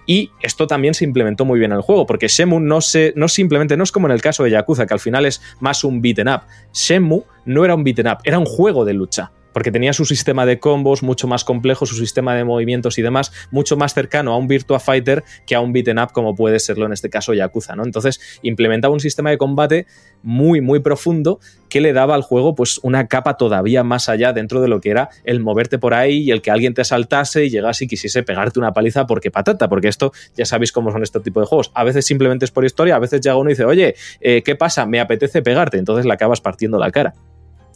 Y 0.06 0.30
esto 0.40 0.66
también 0.66 0.94
se 0.94 1.04
implementó 1.04 1.44
muy 1.44 1.58
bien 1.58 1.72
en 1.72 1.76
el 1.76 1.82
juego, 1.82 2.06
porque 2.06 2.28
Shemu 2.28 2.60
no, 2.60 2.80
se, 2.80 3.12
no 3.16 3.28
simplemente, 3.28 3.76
no 3.76 3.84
es 3.84 3.92
como 3.92 4.08
en 4.08 4.12
el 4.12 4.22
caso 4.22 4.44
de 4.44 4.50
Yakuza, 4.50 4.86
que 4.86 4.94
al 4.94 5.00
final 5.00 5.26
es 5.26 5.40
más 5.60 5.84
un 5.84 6.00
beaten 6.00 6.28
up. 6.28 6.42
Shemu 6.72 7.22
no 7.44 7.64
era 7.64 7.74
un 7.74 7.84
beaten 7.84 8.08
up, 8.08 8.18
era 8.24 8.38
un 8.38 8.46
juego 8.46 8.84
de 8.84 8.94
lucha 8.94 9.30
porque 9.52 9.70
tenía 9.70 9.92
su 9.92 10.04
sistema 10.04 10.46
de 10.46 10.58
combos 10.58 11.02
mucho 11.02 11.26
más 11.28 11.44
complejo, 11.44 11.86
su 11.86 11.96
sistema 11.96 12.34
de 12.34 12.44
movimientos 12.44 12.98
y 12.98 13.02
demás, 13.02 13.32
mucho 13.50 13.76
más 13.76 13.94
cercano 13.94 14.32
a 14.32 14.36
un 14.36 14.48
Virtua 14.48 14.80
Fighter 14.80 15.24
que 15.46 15.54
a 15.54 15.60
un 15.60 15.72
beaten 15.72 15.98
up 15.98 16.12
como 16.12 16.34
puede 16.34 16.58
serlo 16.58 16.86
en 16.86 16.92
este 16.92 17.10
caso 17.10 17.34
Yakuza, 17.34 17.76
¿no? 17.76 17.84
Entonces 17.84 18.20
implementaba 18.42 18.92
un 18.94 19.00
sistema 19.00 19.30
de 19.30 19.38
combate 19.38 19.86
muy, 20.22 20.60
muy 20.60 20.80
profundo 20.80 21.40
que 21.68 21.80
le 21.80 21.92
daba 21.92 22.14
al 22.14 22.22
juego 22.22 22.54
pues 22.54 22.78
una 22.82 23.06
capa 23.08 23.36
todavía 23.36 23.82
más 23.82 24.08
allá 24.08 24.32
dentro 24.32 24.60
de 24.60 24.68
lo 24.68 24.80
que 24.80 24.90
era 24.90 25.08
el 25.24 25.40
moverte 25.40 25.78
por 25.78 25.94
ahí 25.94 26.18
y 26.18 26.30
el 26.30 26.42
que 26.42 26.50
alguien 26.50 26.74
te 26.74 26.84
saltase 26.84 27.46
y 27.46 27.50
llegase 27.50 27.84
y 27.84 27.88
quisiese 27.88 28.22
pegarte 28.22 28.58
una 28.58 28.72
paliza 28.72 29.06
porque 29.06 29.30
patata, 29.30 29.68
porque 29.68 29.88
esto 29.88 30.12
ya 30.36 30.44
sabéis 30.44 30.70
cómo 30.70 30.92
son 30.92 31.02
este 31.02 31.20
tipo 31.20 31.40
de 31.40 31.46
juegos. 31.46 31.70
A 31.74 31.84
veces 31.84 32.04
simplemente 32.04 32.44
es 32.44 32.50
por 32.50 32.64
historia, 32.64 32.96
a 32.96 32.98
veces 32.98 33.20
llega 33.20 33.36
uno 33.36 33.50
y 33.50 33.54
dice, 33.54 33.64
oye, 33.64 33.94
eh, 34.20 34.42
¿qué 34.44 34.54
pasa? 34.54 34.86
Me 34.86 35.00
apetece 35.00 35.42
pegarte, 35.42 35.78
entonces 35.78 36.04
le 36.04 36.12
acabas 36.12 36.40
partiendo 36.40 36.78
la 36.78 36.90
cara 36.90 37.14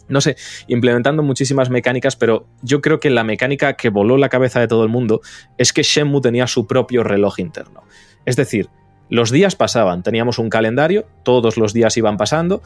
no 0.08 0.20
sé, 0.20 0.36
implementando 0.68 1.22
muchísimas 1.22 1.70
mecánicas, 1.70 2.16
pero 2.16 2.46
yo 2.62 2.80
creo 2.80 3.00
que 3.00 3.10
la 3.10 3.24
mecánica 3.24 3.74
que 3.74 3.88
voló 3.88 4.16
la 4.16 4.28
cabeza 4.28 4.60
de 4.60 4.68
todo 4.68 4.82
el 4.82 4.88
mundo 4.88 5.20
es 5.58 5.72
que 5.72 5.82
Shenmue 5.82 6.20
tenía 6.20 6.46
su 6.46 6.66
propio 6.66 7.02
reloj 7.02 7.38
interno. 7.38 7.82
Es 8.24 8.36
decir, 8.36 8.68
los 9.08 9.30
días 9.30 9.56
pasaban, 9.56 10.02
teníamos 10.02 10.38
un 10.38 10.50
calendario, 10.50 11.06
todos 11.22 11.56
los 11.56 11.72
días 11.72 11.96
iban 11.96 12.16
pasando, 12.16 12.62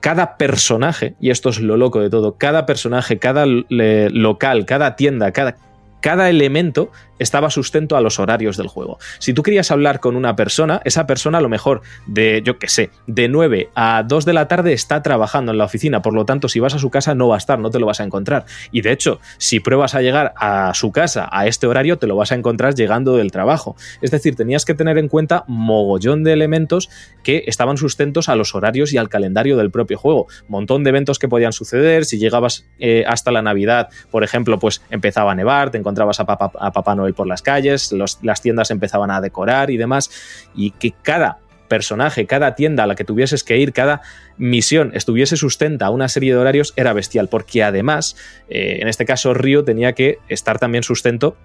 cada 0.00 0.36
personaje, 0.36 1.14
y 1.18 1.30
esto 1.30 1.48
es 1.48 1.60
lo 1.60 1.78
loco 1.78 2.00
de 2.00 2.10
todo, 2.10 2.36
cada 2.36 2.66
personaje, 2.66 3.18
cada 3.18 3.46
local, 3.46 4.66
cada 4.66 4.96
tienda, 4.96 5.32
cada, 5.32 5.56
cada 6.04 6.28
elemento 6.28 6.92
estaba 7.18 7.48
sustento 7.48 7.96
a 7.96 8.02
los 8.02 8.18
horarios 8.18 8.58
del 8.58 8.66
juego. 8.66 8.98
Si 9.20 9.32
tú 9.32 9.42
querías 9.42 9.70
hablar 9.70 10.00
con 10.00 10.16
una 10.16 10.36
persona, 10.36 10.82
esa 10.84 11.06
persona 11.06 11.38
a 11.38 11.40
lo 11.40 11.48
mejor 11.48 11.80
de, 12.06 12.42
yo 12.44 12.58
qué 12.58 12.68
sé, 12.68 12.90
de 13.06 13.28
9 13.28 13.70
a 13.74 14.02
2 14.02 14.26
de 14.26 14.32
la 14.34 14.46
tarde 14.46 14.74
está 14.74 15.02
trabajando 15.02 15.52
en 15.52 15.56
la 15.58 15.64
oficina, 15.64 16.02
por 16.02 16.12
lo 16.12 16.26
tanto, 16.26 16.48
si 16.48 16.60
vas 16.60 16.74
a 16.74 16.78
su 16.78 16.90
casa 16.90 17.14
no 17.14 17.28
va 17.28 17.36
a 17.36 17.38
estar, 17.38 17.58
no 17.58 17.70
te 17.70 17.78
lo 17.78 17.86
vas 17.86 18.00
a 18.00 18.04
encontrar. 18.04 18.44
Y 18.70 18.82
de 18.82 18.92
hecho, 18.92 19.18
si 19.38 19.60
pruebas 19.60 19.94
a 19.94 20.02
llegar 20.02 20.34
a 20.36 20.74
su 20.74 20.92
casa 20.92 21.26
a 21.32 21.46
este 21.46 21.66
horario, 21.66 21.96
te 21.96 22.06
lo 22.06 22.16
vas 22.16 22.32
a 22.32 22.34
encontrar 22.34 22.74
llegando 22.74 23.16
del 23.16 23.30
trabajo. 23.30 23.74
Es 24.02 24.10
decir, 24.10 24.36
tenías 24.36 24.66
que 24.66 24.74
tener 24.74 24.98
en 24.98 25.08
cuenta 25.08 25.44
mogollón 25.46 26.22
de 26.22 26.34
elementos 26.34 26.90
que 27.22 27.44
estaban 27.46 27.78
sustentos 27.78 28.28
a 28.28 28.36
los 28.36 28.54
horarios 28.54 28.92
y 28.92 28.98
al 28.98 29.08
calendario 29.08 29.56
del 29.56 29.70
propio 29.70 29.96
juego. 29.96 30.26
Montón 30.48 30.84
de 30.84 30.90
eventos 30.90 31.18
que 31.18 31.28
podían 31.28 31.54
suceder, 31.54 32.04
si 32.04 32.18
llegabas 32.18 32.66
eh, 32.78 33.04
hasta 33.06 33.30
la 33.30 33.40
Navidad, 33.40 33.88
por 34.10 34.22
ejemplo, 34.22 34.58
pues 34.58 34.82
empezaba 34.90 35.32
a 35.32 35.34
nevar, 35.34 35.70
te 35.70 35.78
a 36.00 36.24
Papá, 36.24 36.52
a 36.58 36.72
Papá 36.72 36.94
Noel 36.94 37.14
por 37.14 37.26
las 37.26 37.42
calles, 37.42 37.92
las 38.22 38.42
tiendas 38.42 38.70
empezaban 38.70 39.10
a 39.10 39.20
decorar 39.20 39.70
y 39.70 39.76
demás, 39.76 40.10
y 40.54 40.70
que 40.70 40.92
cada 41.02 41.38
personaje, 41.68 42.26
cada 42.26 42.54
tienda 42.54 42.84
a 42.84 42.86
la 42.86 42.94
que 42.94 43.04
tuvieses 43.04 43.42
que 43.42 43.58
ir, 43.58 43.72
cada 43.72 44.02
misión 44.36 44.92
estuviese 44.94 45.36
sustenta 45.36 45.86
a 45.86 45.90
una 45.90 46.08
serie 46.08 46.32
de 46.32 46.38
horarios 46.38 46.72
era 46.76 46.92
bestial, 46.92 47.28
porque 47.28 47.62
además, 47.62 48.16
eh, 48.48 48.78
en 48.80 48.88
este 48.88 49.04
caso 49.04 49.34
Río 49.34 49.64
tenía 49.64 49.92
que 49.92 50.18
estar 50.28 50.58
también 50.58 50.82
sustento 50.82 51.36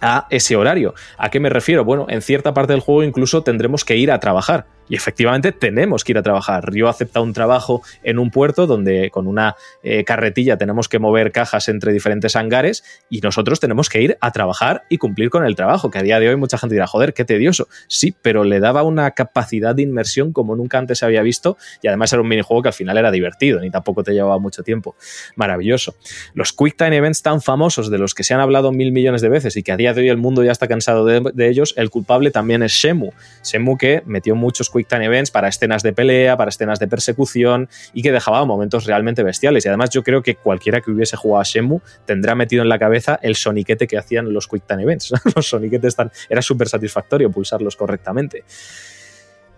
a 0.00 0.26
ese 0.30 0.56
horario. 0.56 0.94
¿A 1.16 1.30
qué 1.30 1.38
me 1.40 1.48
refiero? 1.48 1.84
Bueno, 1.84 2.06
en 2.08 2.22
cierta 2.22 2.52
parte 2.54 2.72
del 2.72 2.80
juego 2.80 3.02
incluso 3.02 3.42
tendremos 3.42 3.84
que 3.84 3.96
ir 3.96 4.10
a 4.10 4.20
trabajar. 4.20 4.66
Y 4.92 4.94
efectivamente 4.94 5.52
tenemos 5.52 6.04
que 6.04 6.12
ir 6.12 6.18
a 6.18 6.22
trabajar. 6.22 6.70
Río 6.70 6.86
acepta 6.86 7.22
un 7.22 7.32
trabajo 7.32 7.80
en 8.02 8.18
un 8.18 8.30
puerto 8.30 8.66
donde 8.66 9.08
con 9.08 9.26
una 9.26 9.56
eh, 9.82 10.04
carretilla 10.04 10.58
tenemos 10.58 10.86
que 10.86 10.98
mover 10.98 11.32
cajas 11.32 11.70
entre 11.70 11.94
diferentes 11.94 12.36
hangares 12.36 12.84
y 13.08 13.22
nosotros 13.22 13.58
tenemos 13.58 13.88
que 13.88 14.02
ir 14.02 14.18
a 14.20 14.32
trabajar 14.32 14.82
y 14.90 14.98
cumplir 14.98 15.30
con 15.30 15.46
el 15.46 15.56
trabajo, 15.56 15.90
que 15.90 15.96
a 15.96 16.02
día 16.02 16.20
de 16.20 16.28
hoy 16.28 16.36
mucha 16.36 16.58
gente 16.58 16.74
dirá, 16.74 16.86
joder, 16.86 17.14
qué 17.14 17.24
tedioso. 17.24 17.68
Sí, 17.88 18.14
pero 18.20 18.44
le 18.44 18.60
daba 18.60 18.82
una 18.82 19.12
capacidad 19.12 19.74
de 19.74 19.80
inmersión 19.80 20.34
como 20.34 20.56
nunca 20.56 20.76
antes 20.76 20.98
se 20.98 21.06
había 21.06 21.22
visto 21.22 21.56
y 21.80 21.88
además 21.88 22.12
era 22.12 22.20
un 22.20 22.28
minijuego 22.28 22.60
que 22.60 22.68
al 22.68 22.74
final 22.74 22.98
era 22.98 23.10
divertido, 23.10 23.60
ni 23.60 23.70
tampoco 23.70 24.04
te 24.04 24.12
llevaba 24.12 24.38
mucho 24.38 24.62
tiempo. 24.62 24.94
Maravilloso. 25.36 25.94
Los 26.34 26.52
Quick 26.52 26.76
Time 26.76 26.98
Events 26.98 27.22
tan 27.22 27.40
famosos 27.40 27.90
de 27.90 27.96
los 27.96 28.12
que 28.12 28.24
se 28.24 28.34
han 28.34 28.40
hablado 28.40 28.72
mil 28.72 28.92
millones 28.92 29.22
de 29.22 29.30
veces 29.30 29.56
y 29.56 29.62
que 29.62 29.72
a 29.72 29.78
día 29.78 29.94
de 29.94 30.02
hoy 30.02 30.10
el 30.10 30.18
mundo 30.18 30.44
ya 30.44 30.52
está 30.52 30.68
cansado 30.68 31.06
de, 31.06 31.48
ellos, 31.48 31.72
el 31.78 31.88
culpable 31.88 32.30
también 32.30 32.62
es 32.62 32.72
Shemu. 32.72 33.12
Shemu 33.42 33.78
que 33.78 34.02
metió 34.04 34.34
muchos 34.34 34.68
Quick 34.68 34.81
Time 34.86 35.06
Events 35.06 35.30
para 35.30 35.48
escenas 35.48 35.82
de 35.82 35.92
pelea, 35.92 36.36
para 36.36 36.48
escenas 36.48 36.78
de 36.78 36.88
persecución 36.88 37.68
y 37.92 38.02
que 38.02 38.12
dejaba 38.12 38.44
momentos 38.44 38.86
realmente 38.86 39.22
bestiales. 39.22 39.64
Y 39.64 39.68
además 39.68 39.90
yo 39.90 40.02
creo 40.02 40.22
que 40.22 40.34
cualquiera 40.34 40.80
que 40.80 40.90
hubiese 40.90 41.16
jugado 41.16 41.40
a 41.40 41.44
Shemu 41.44 41.80
tendrá 42.04 42.34
metido 42.34 42.62
en 42.62 42.68
la 42.68 42.78
cabeza 42.78 43.18
el 43.22 43.36
soniquete 43.36 43.86
que 43.86 43.98
hacían 43.98 44.32
los 44.32 44.48
Quick 44.48 44.66
Time 44.66 44.82
Events. 44.82 45.12
los 45.36 45.48
soniquetes 45.48 45.96
tan... 45.96 46.10
Era 46.28 46.42
súper 46.42 46.68
satisfactorio 46.68 47.30
pulsarlos 47.30 47.76
correctamente. 47.76 48.44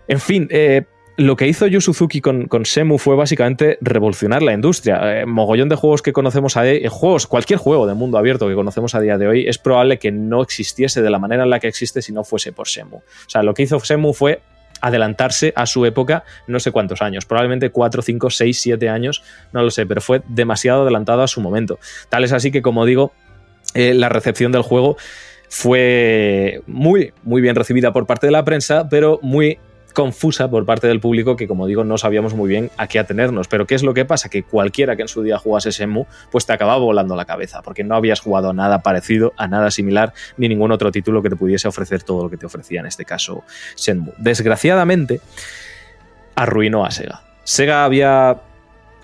En 0.07 0.19
fin, 0.19 0.47
eh, 0.51 0.83
lo 1.17 1.35
que 1.35 1.47
hizo 1.47 1.65
Yu 1.67 1.79
Suzuki 1.79 2.19
con, 2.19 2.47
con, 2.47 2.65
Semu 2.65 2.97
fue 2.97 3.15
básicamente 3.15 3.77
revolucionar 3.81 4.41
la 4.41 4.53
industria. 4.53 5.21
Eh, 5.21 5.25
mogollón 5.25 5.69
de 5.69 5.75
juegos 5.75 6.01
que 6.01 6.11
conocemos 6.11 6.57
a 6.57 6.63
día 6.63 6.89
juegos, 6.89 7.25
cualquier 7.25 7.57
juego 7.57 7.87
de 7.87 7.93
mundo 7.93 8.17
abierto 8.17 8.47
que 8.47 8.55
conocemos 8.55 8.95
a 8.95 8.99
día 8.99 9.17
de 9.17 9.27
hoy, 9.27 9.47
es 9.47 9.57
probable 9.57 9.97
que 9.97 10.11
no 10.11 10.41
existiese 10.41 11.01
de 11.01 11.09
la 11.09 11.19
manera 11.19 11.43
en 11.43 11.49
la 11.49 11.59
que 11.59 11.67
existe 11.67 12.01
si 12.01 12.11
no 12.11 12.23
fuese 12.23 12.51
por 12.51 12.67
Semu. 12.67 12.97
O 12.97 13.29
sea, 13.29 13.43
lo 13.43 13.53
que 13.53 13.63
hizo 13.63 13.79
Semu 13.79 14.13
fue 14.13 14.41
adelantarse 14.81 15.53
a 15.55 15.65
su 15.65 15.85
época 15.85 16.23
no 16.47 16.59
sé 16.59 16.71
cuántos 16.71 17.01
años, 17.01 17.25
probablemente 17.25 17.69
4, 17.69 18.01
5, 18.01 18.29
6, 18.29 18.59
7 18.59 18.89
años, 18.89 19.23
no 19.51 19.63
lo 19.63 19.71
sé, 19.71 19.85
pero 19.85 20.01
fue 20.01 20.21
demasiado 20.27 20.83
adelantado 20.83 21.23
a 21.23 21.27
su 21.27 21.41
momento. 21.41 21.79
Tal 22.09 22.23
es 22.23 22.31
así 22.31 22.51
que, 22.51 22.61
como 22.61 22.85
digo, 22.85 23.13
eh, 23.73 23.93
la 23.93 24.09
recepción 24.09 24.51
del 24.51 24.61
juego 24.61 24.97
fue 25.49 26.61
muy, 26.67 27.13
muy 27.23 27.41
bien 27.41 27.55
recibida 27.55 27.93
por 27.93 28.05
parte 28.05 28.27
de 28.27 28.31
la 28.31 28.43
prensa, 28.43 28.89
pero 28.89 29.19
muy 29.21 29.59
confusa 29.95 30.47
por 30.51 30.65
parte 30.65 30.87
del 30.87 30.99
público 30.99 31.35
que, 31.35 31.47
como 31.47 31.65
digo, 31.65 31.83
no 31.83 31.97
sabíamos 31.97 32.35
muy 32.35 32.49
bien 32.49 32.69
a 32.77 32.85
qué 32.85 32.99
atenernos. 32.99 33.47
Pero 33.47 33.65
¿qué 33.65 33.73
es 33.73 33.81
lo 33.81 33.95
que 33.95 34.05
pasa? 34.05 34.29
Que 34.29 34.43
cualquiera 34.43 34.95
que 34.95 35.01
en 35.01 35.07
su 35.07 35.23
día 35.23 35.39
jugase 35.39 35.71
Shenmue, 35.71 36.05
pues 36.29 36.45
te 36.45 36.53
acababa 36.53 36.77
volando 36.77 37.15
la 37.15 37.25
cabeza, 37.25 37.63
porque 37.63 37.83
no 37.83 37.95
habías 37.95 38.19
jugado 38.19 38.51
a 38.51 38.53
nada 38.53 38.83
parecido, 38.83 39.33
a 39.37 39.47
nada 39.47 39.71
similar, 39.71 40.13
ni 40.37 40.49
ningún 40.49 40.71
otro 40.71 40.91
título 40.91 41.23
que 41.23 41.29
te 41.29 41.35
pudiese 41.35 41.67
ofrecer 41.67 42.03
todo 42.03 42.23
lo 42.23 42.29
que 42.29 42.37
te 42.37 42.45
ofrecía 42.45 42.81
en 42.81 42.85
este 42.85 43.05
caso 43.05 43.43
Shenmue. 43.77 44.13
Desgraciadamente, 44.17 45.21
arruinó 46.35 46.85
a 46.85 46.91
Sega. 46.91 47.21
Sega 47.45 47.85
había 47.85 48.41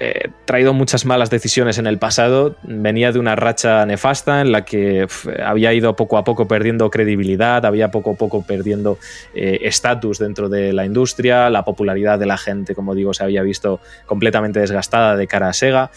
eh, 0.03 0.29
traído 0.45 0.73
muchas 0.73 1.05
malas 1.05 1.29
decisiones 1.29 1.77
en 1.77 1.85
el 1.85 1.99
pasado. 1.99 2.55
Venía 2.63 3.11
de 3.11 3.19
una 3.19 3.35
racha 3.35 3.85
nefasta 3.85 4.41
en 4.41 4.51
la 4.51 4.65
que 4.65 5.05
había 5.45 5.75
ido 5.75 5.95
poco 5.95 6.17
a 6.17 6.23
poco 6.23 6.47
perdiendo 6.47 6.89
credibilidad, 6.89 7.63
había 7.67 7.91
poco 7.91 8.13
a 8.13 8.15
poco 8.15 8.41
perdiendo 8.41 8.97
eh, 9.35 9.59
estatus 9.61 10.17
dentro 10.17 10.49
de 10.49 10.73
la 10.73 10.85
industria, 10.85 11.51
la 11.51 11.63
popularidad 11.63 12.17
de 12.17 12.25
la 12.25 12.39
gente, 12.39 12.73
como 12.73 12.95
digo, 12.95 13.13
se 13.13 13.23
había 13.23 13.43
visto 13.43 13.79
completamente 14.07 14.59
desgastada 14.59 15.15
de 15.15 15.27
cara 15.27 15.49
a 15.49 15.53
Sega. 15.53 15.91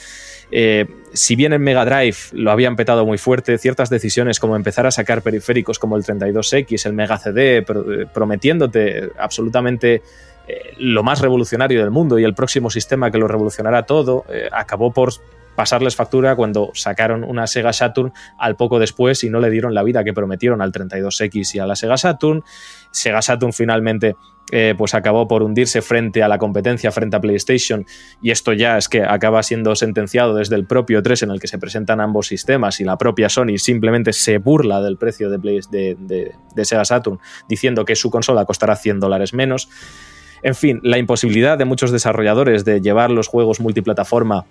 Eh, 0.51 0.85
si 1.14 1.35
bien 1.35 1.55
en 1.55 1.62
Mega 1.62 1.86
Drive 1.86 2.16
lo 2.32 2.51
habían 2.51 2.76
petado 2.76 3.06
muy 3.06 3.16
fuerte, 3.16 3.56
ciertas 3.56 3.89
decisiones 3.89 4.39
como 4.39 4.55
empezar 4.55 4.86
a 4.86 4.90
sacar 4.90 5.22
periféricos 5.22 5.78
como 5.78 5.97
el 5.97 6.02
32X, 6.02 6.85
el 6.85 6.93
Mega 6.93 7.16
CD, 7.16 7.64
prometiéndote 8.12 9.12
absolutamente 9.18 10.02
eh, 10.47 10.75
lo 10.79 11.03
más 11.03 11.21
revolucionario 11.21 11.81
del 11.81 11.91
mundo 11.91 12.19
y 12.19 12.25
el 12.25 12.35
próximo 12.35 12.71
sistema 12.71 13.11
que 13.11 13.19
lo 13.19 13.29
revolucionará 13.29 13.85
todo, 13.85 14.25
eh, 14.29 14.49
acabó 14.53 14.93
por 14.93 15.12
pasarles 15.55 15.97
factura 15.97 16.37
cuando 16.37 16.71
sacaron 16.75 17.25
una 17.25 17.47
Sega 17.47 17.73
Saturn 17.73 18.12
al 18.39 18.57
poco 18.57 18.79
después 18.79 19.25
y 19.25 19.31
no 19.31 19.41
le 19.41 19.51
dieron 19.51 19.75
la 19.75 19.83
vida 19.83 20.05
que 20.05 20.12
prometieron 20.12 20.61
al 20.61 20.73
32X 20.73 21.55
y 21.55 21.59
a 21.61 21.66
la 21.66 21.77
Sega 21.77 21.97
Saturn. 21.97 22.43
Sega 22.91 23.23
Saturn 23.23 23.53
finalmente 23.53 24.16
eh, 24.53 24.75
pues 24.77 24.95
acabó 24.95 25.27
por 25.27 25.43
hundirse 25.43 25.81
frente 25.81 26.23
a 26.23 26.29
la 26.29 26.39
competencia, 26.39 26.93
frente 26.93 27.16
a 27.16 27.21
PlayStation, 27.21 27.87
y 28.21 28.31
esto 28.31 28.53
ya 28.53 28.77
es 28.77 28.89
que 28.89 29.03
acaba 29.03 29.43
siendo 29.43 29.75
sentenciado 29.75 30.35
desde 30.35 30.55
el 30.57 30.66
propio 30.66 31.03
3 31.03 31.23
en 31.25 31.31
el 31.31 31.41
que 31.41 31.49
se 31.49 31.59
presentan 31.59 32.01
ambos 32.01 32.27
sistemas 32.27 32.79
y 32.81 32.85
la 32.85 32.99
propia 32.99 33.31
Sony 33.31 33.57
simplemente 33.57 34.12
se 34.12 34.39
burla 34.39 34.83
del 34.83 34.99
precio 34.99 35.31
de, 35.31 35.39
de, 35.39 36.35
de 36.55 36.65
Sega 36.65 36.85
Saturn 36.85 37.21
diciendo 37.49 37.85
que 37.85 37.97
su 37.97 38.11
consola 38.11 38.45
costará 38.45 38.77
100 38.77 39.01
dólares 39.01 39.33
menos. 39.33 39.69
En 40.45 40.55
fin, 40.55 40.79
la 40.83 40.99
imposibilidad 40.99 41.57
de 41.57 41.65
muchos 41.65 41.91
desarrolladores 41.91 42.66
de 42.66 42.83
llevar 42.83 43.11
los 43.11 43.29
juegos 43.29 43.61
multiplataforma 43.61 44.45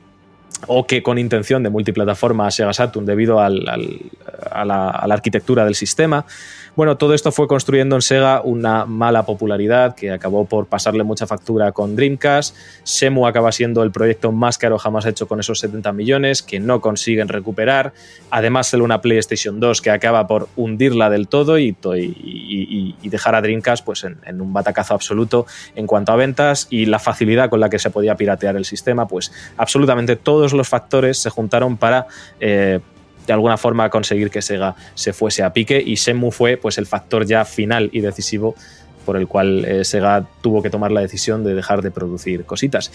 o 0.67 0.87
que 0.87 1.03
con 1.03 1.17
intención 1.17 1.63
de 1.63 1.69
multiplataforma 1.69 2.47
a 2.47 2.51
Sega 2.51 2.73
Saturn 2.73 3.05
debido 3.05 3.39
a 3.39 3.49
la 3.49 5.13
arquitectura 5.13 5.65
del 5.65 5.75
sistema, 5.75 6.25
bueno, 6.75 6.97
todo 6.97 7.13
esto 7.13 7.31
fue 7.31 7.47
construyendo 7.47 7.95
en 7.95 8.01
Sega 8.01 8.41
una 8.41 8.85
mala 8.85 9.27
popularidad 9.27 9.93
que 9.93 10.09
acabó 10.09 10.45
por 10.45 10.65
pasarle 10.65 11.03
mucha 11.03 11.27
factura 11.27 11.71
con 11.71 11.95
Dreamcast. 11.95 12.55
Semu 12.81 13.27
acaba 13.27 13.51
siendo 13.51 13.83
el 13.83 13.91
proyecto 13.91 14.31
más 14.31 14.57
caro 14.57 14.79
jamás 14.79 15.05
hecho 15.05 15.27
con 15.27 15.39
esos 15.39 15.59
70 15.59 15.93
millones 15.93 16.41
que 16.41 16.59
no 16.59 16.81
consiguen 16.81 17.27
recuperar. 17.27 17.93
Además, 18.31 18.67
sale 18.67 18.81
una 18.81 19.01
PlayStation 19.01 19.59
2 19.59 19.81
que 19.83 19.91
acaba 19.91 20.25
por 20.25 20.49
hundirla 20.55 21.11
del 21.11 21.27
todo 21.27 21.59
y, 21.59 21.75
dejar 23.03 23.35
a 23.35 23.41
Dreamcast 23.41 23.85
pues, 23.85 24.03
en, 24.03 24.41
un 24.41 24.51
batacazo 24.51 24.95
absoluto 24.95 25.45
en 25.75 25.85
cuanto 25.85 26.11
a 26.11 26.15
ventas 26.15 26.65
y 26.71 26.87
la 26.87 26.97
facilidad 26.97 27.51
con 27.51 27.59
la 27.59 27.69
que 27.69 27.77
se 27.77 27.91
podía 27.91 28.17
piratear 28.17 28.55
el 28.55 28.65
sistema. 28.65 29.07
Pues 29.07 29.31
absolutamente 29.57 30.15
todos 30.43 30.51
los 30.51 30.67
factores 30.67 31.19
se 31.19 31.29
juntaron 31.29 31.77
para 31.77 32.05
eh, 32.41 32.81
de 33.25 33.33
alguna 33.33 33.55
forma 33.55 33.89
conseguir 33.89 34.29
que 34.29 34.41
Sega 34.41 34.75
se 34.93 35.13
fuese 35.13 35.41
a 35.41 35.53
pique 35.53 35.81
y 35.81 35.95
Shenmue 35.95 36.31
fue 36.31 36.57
pues 36.57 36.77
el 36.77 36.85
factor 36.85 37.25
ya 37.25 37.45
final 37.45 37.89
y 37.93 38.01
decisivo 38.01 38.53
por 39.05 39.15
el 39.15 39.29
cual 39.29 39.63
eh, 39.63 39.85
Sega 39.85 40.27
tuvo 40.41 40.61
que 40.61 40.69
tomar 40.69 40.91
la 40.91 40.99
decisión 40.99 41.45
de 41.45 41.53
dejar 41.55 41.81
de 41.81 41.91
producir 41.91 42.43
cositas. 42.43 42.91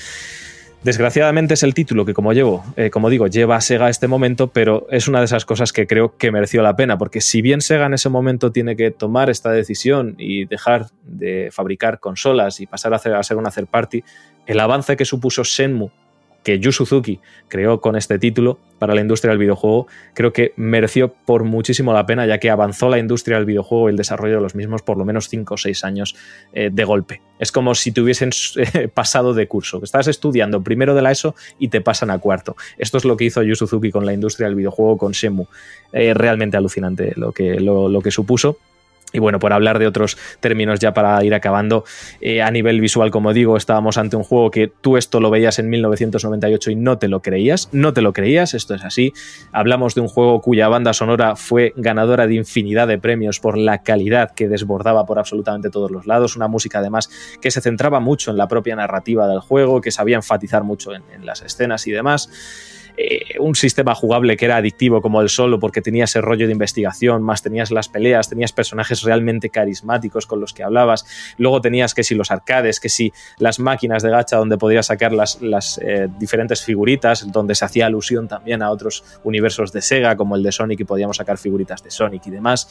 Desgraciadamente 0.83 1.55
es 1.55 1.63
el 1.63 1.73
título 1.73 2.05
que, 2.05 2.13
como 2.13 2.35
llevo, 2.35 2.65
eh, 2.77 2.91
como 2.91 3.09
digo, 3.09 3.29
lleva 3.29 3.57
a 3.57 3.63
Sega 3.63 3.87
a 3.87 3.91
este 3.91 4.07
momento, 4.07 4.49
pero 4.49 4.87
es 4.91 5.09
una 5.09 5.21
de 5.21 5.25
esas 5.25 5.47
cosas 5.47 5.73
que 5.73 5.87
creo 5.87 6.19
que 6.19 6.31
mereció 6.31 6.61
la 6.61 6.77
pena, 6.77 6.99
porque 6.99 7.23
si 7.23 7.41
bien 7.41 7.63
Sega 7.63 7.87
en 7.87 7.95
ese 7.95 8.11
momento 8.11 8.53
tiene 8.53 8.77
que 8.77 8.91
tomar 8.91 9.31
esta 9.31 9.51
decisión 9.53 10.17
y 10.19 10.45
dejar 10.45 10.89
de 11.03 11.49
fabricar 11.51 11.99
consolas 11.99 12.61
y 12.61 12.67
pasar 12.67 12.93
a, 12.93 12.97
a 12.97 13.23
ser 13.23 13.39
una 13.39 13.51
third 13.51 13.69
party, 13.69 14.05
el 14.47 14.61
avance 14.61 14.99
que 14.99 15.07
supuso 15.07 15.45
Shenmue 15.45 15.91
que 16.49 16.59
Yu 16.61 16.73
Suzuki 16.73 17.21
creó 17.49 17.83
con 17.83 17.95
este 17.95 18.19
título 18.19 18.59
para 18.79 18.95
la 18.95 19.03
industria 19.03 19.33
del 19.33 19.39
videojuego, 19.39 19.87
creo 20.15 20.33
que 20.33 20.55
mereció 20.57 21.13
por 21.13 21.45
muchísimo 21.45 21.93
la 21.93 22.07
pena, 22.07 22.25
ya 22.25 22.39
que 22.39 22.49
avanzó 22.49 22.89
la 22.89 22.99
industria 22.99 23.37
del 23.37 23.45
videojuego 23.45 23.89
y 23.89 23.91
el 23.91 23.99
desarrollo 23.99 24.37
de 24.37 24.41
los 24.41 24.55
mismos 24.55 24.81
por 24.81 24.97
lo 24.97 25.05
menos 25.05 25.29
5 25.29 25.53
o 25.53 25.57
6 25.59 25.85
años 25.85 26.17
eh, 26.55 26.71
de 26.73 26.85
golpe. 26.85 27.21
Es 27.39 27.53
como 27.53 27.75
si 27.75 27.93
te 27.93 28.01
hubiesen 28.01 28.31
eh, 28.57 28.89
pasado 28.95 29.35
de 29.35 29.47
curso. 29.47 29.83
Estás 29.85 30.09
estudiando 30.09 30.63
primero 30.63 30.95
de 30.95 31.03
la 31.03 31.11
ESO 31.11 31.35
y 31.59 31.69
te 31.69 31.83
pasan 31.83 32.11
a 32.11 32.19
cuarto. 32.19 32.57
Esto 32.79 32.97
es 32.97 33.05
lo 33.05 33.19
que 33.19 33.27
hizo 33.27 33.43
Yu 33.43 33.55
Suzuki 33.55 33.91
con 33.91 34.07
la 34.07 34.15
industria 34.15 34.47
del 34.47 34.57
videojuego, 34.57 34.97
con 34.97 35.13
Shenmue. 35.13 35.49
Eh, 35.93 36.15
realmente 36.15 36.57
alucinante 36.57 37.13
lo 37.17 37.33
que, 37.33 37.61
lo 37.61 38.01
que 38.01 38.11
supuso. 38.11 38.57
Y 39.13 39.21
bueno, 39.21 39.39
por 39.39 39.53
hablar 39.53 39.79
de 39.79 39.87
otros 39.87 40.19
términos 40.41 40.81
ya 40.81 40.93
para 40.93 41.23
ir 41.25 41.35
acabando, 41.35 41.85
eh, 42.21 42.43
a 42.43 42.51
nivel 42.51 42.81
visual, 42.81 43.11
como 43.11 43.33
digo, 43.33 43.57
estábamos 43.57 43.97
ante 43.99 44.17
un 44.17 44.23
juego 44.23 44.51
que 44.51 44.69
tú 44.69 44.97
esto 44.97 45.21
lo 45.21 45.31
veías 45.31 45.59
en 45.59 45.71
1998 45.71 46.71
y 46.71 46.77
no 46.77 46.99
te 46.99 47.09
lo 47.09 47.23
creías, 47.23 47.69
no 47.73 47.93
te 47.93 48.03
lo 48.03 48.13
creías, 48.13 48.55
esto 48.55 48.75
es 48.75 48.85
así. 48.85 49.13
Hablamos 49.53 49.95
de 49.95 50.03
un 50.03 50.09
juego 50.09 50.41
cuya 50.41 50.69
banda 50.69 50.93
sonora 50.93 51.37
fue 51.37 51.73
ganadora 51.77 52.27
de 52.27 52.35
infinidad 52.35 52.89
de 52.89 52.99
premios 52.99 53.41
por 53.41 53.57
la 53.57 53.83
calidad 53.83 54.33
que 54.35 54.49
desbordaba 54.49 55.07
por 55.07 55.19
absolutamente 55.19 55.71
todos 55.71 55.91
los 55.91 56.07
lados, 56.07 56.37
una 56.37 56.49
música 56.49 56.81
además 56.81 57.11
que 57.41 57.51
se 57.51 57.61
centraba 57.61 58.01
mucho 58.01 58.31
en 58.31 58.37
la 58.37 58.49
propia 58.49 58.77
narrativa 58.77 59.27
del 59.27 59.41
juego, 59.41 59.81
que 59.81 59.91
sabía 59.91 60.17
enfatizar 60.17 60.65
mucho 60.65 60.95
en, 60.95 61.03
en 61.13 61.25
las 61.25 61.43
escenas 61.43 61.87
y 61.87 61.93
demás. 61.93 62.78
Eh, 63.01 63.39
un 63.39 63.55
sistema 63.55 63.95
jugable 63.95 64.37
que 64.37 64.45
era 64.45 64.57
adictivo 64.57 65.01
como 65.01 65.23
el 65.23 65.29
solo 65.29 65.61
porque 65.61 65.81
tenía 65.81 66.03
ese 66.03 66.21
rollo 66.21 66.47
de 66.47 66.53
investigación, 66.53 67.23
más 67.23 67.43
tenías 67.43 67.71
las 67.71 67.89
peleas, 67.89 68.29
tenías 68.29 68.51
personajes 68.51 69.03
realmente 69.03 69.51
carismáticos 69.51 70.27
con 70.27 70.41
los 70.41 70.53
que 70.53 70.65
hablabas, 70.65 71.07
luego 71.37 71.61
tenías 71.61 71.95
que 71.95 72.03
si 72.03 72.17
los 72.17 72.33
arcades, 72.33 72.81
que 72.81 72.89
si 72.89 73.13
las 73.39 73.61
máquinas 73.61 74.03
de 74.03 74.11
gacha 74.11 74.37
donde 74.37 74.59
podías 74.59 74.87
sacar 74.87 75.13
las, 75.13 75.39
eh, 75.81 76.09
diferentes 76.19 76.65
figuritas, 76.65 77.31
donde 77.31 77.55
se 77.55 77.65
hacía 77.65 77.87
alusión 77.87 78.27
también 78.27 78.63
a 78.63 78.71
otros 78.71 79.05
universos 79.23 79.71
de 79.73 79.81
Sega 79.81 80.17
como 80.17 80.35
el 80.35 80.43
de 80.43 80.51
Sonic 80.51 80.81
y 80.81 80.85
podíamos 80.85 81.19
sacar 81.19 81.39
figuritas 81.39 81.85
de 81.85 81.93
Sonic 81.93 82.27
y 82.27 82.31
demás. 82.31 82.69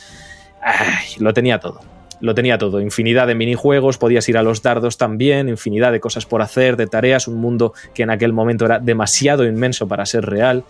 lo 1.20 1.34
tenía 1.34 1.58
todo 1.58 1.97
lo 2.20 2.36
tenía 2.36 2.58
todo, 2.58 2.82
infinidad 2.82 3.28
de 3.28 3.36
minijuegos, 3.36 3.98
podías 3.98 4.28
ir 4.30 4.38
a 4.38 4.44
los 4.44 4.62
dardos 4.62 4.98
también, 4.98 5.50
infinidad 5.50 5.92
de 5.92 6.00
cosas 6.00 6.26
por 6.26 6.42
hacer, 6.42 6.78
de 6.78 6.88
tareas, 6.88 7.28
un 7.28 7.36
mundo 7.36 7.74
que 7.94 8.04
en 8.04 8.10
aquel 8.10 8.34
momento 8.34 8.66
era 8.66 8.80
demasiado 8.80 9.46
inmenso 9.46 9.88
para 9.88 10.06
ser 10.06 10.26
real 10.26 10.64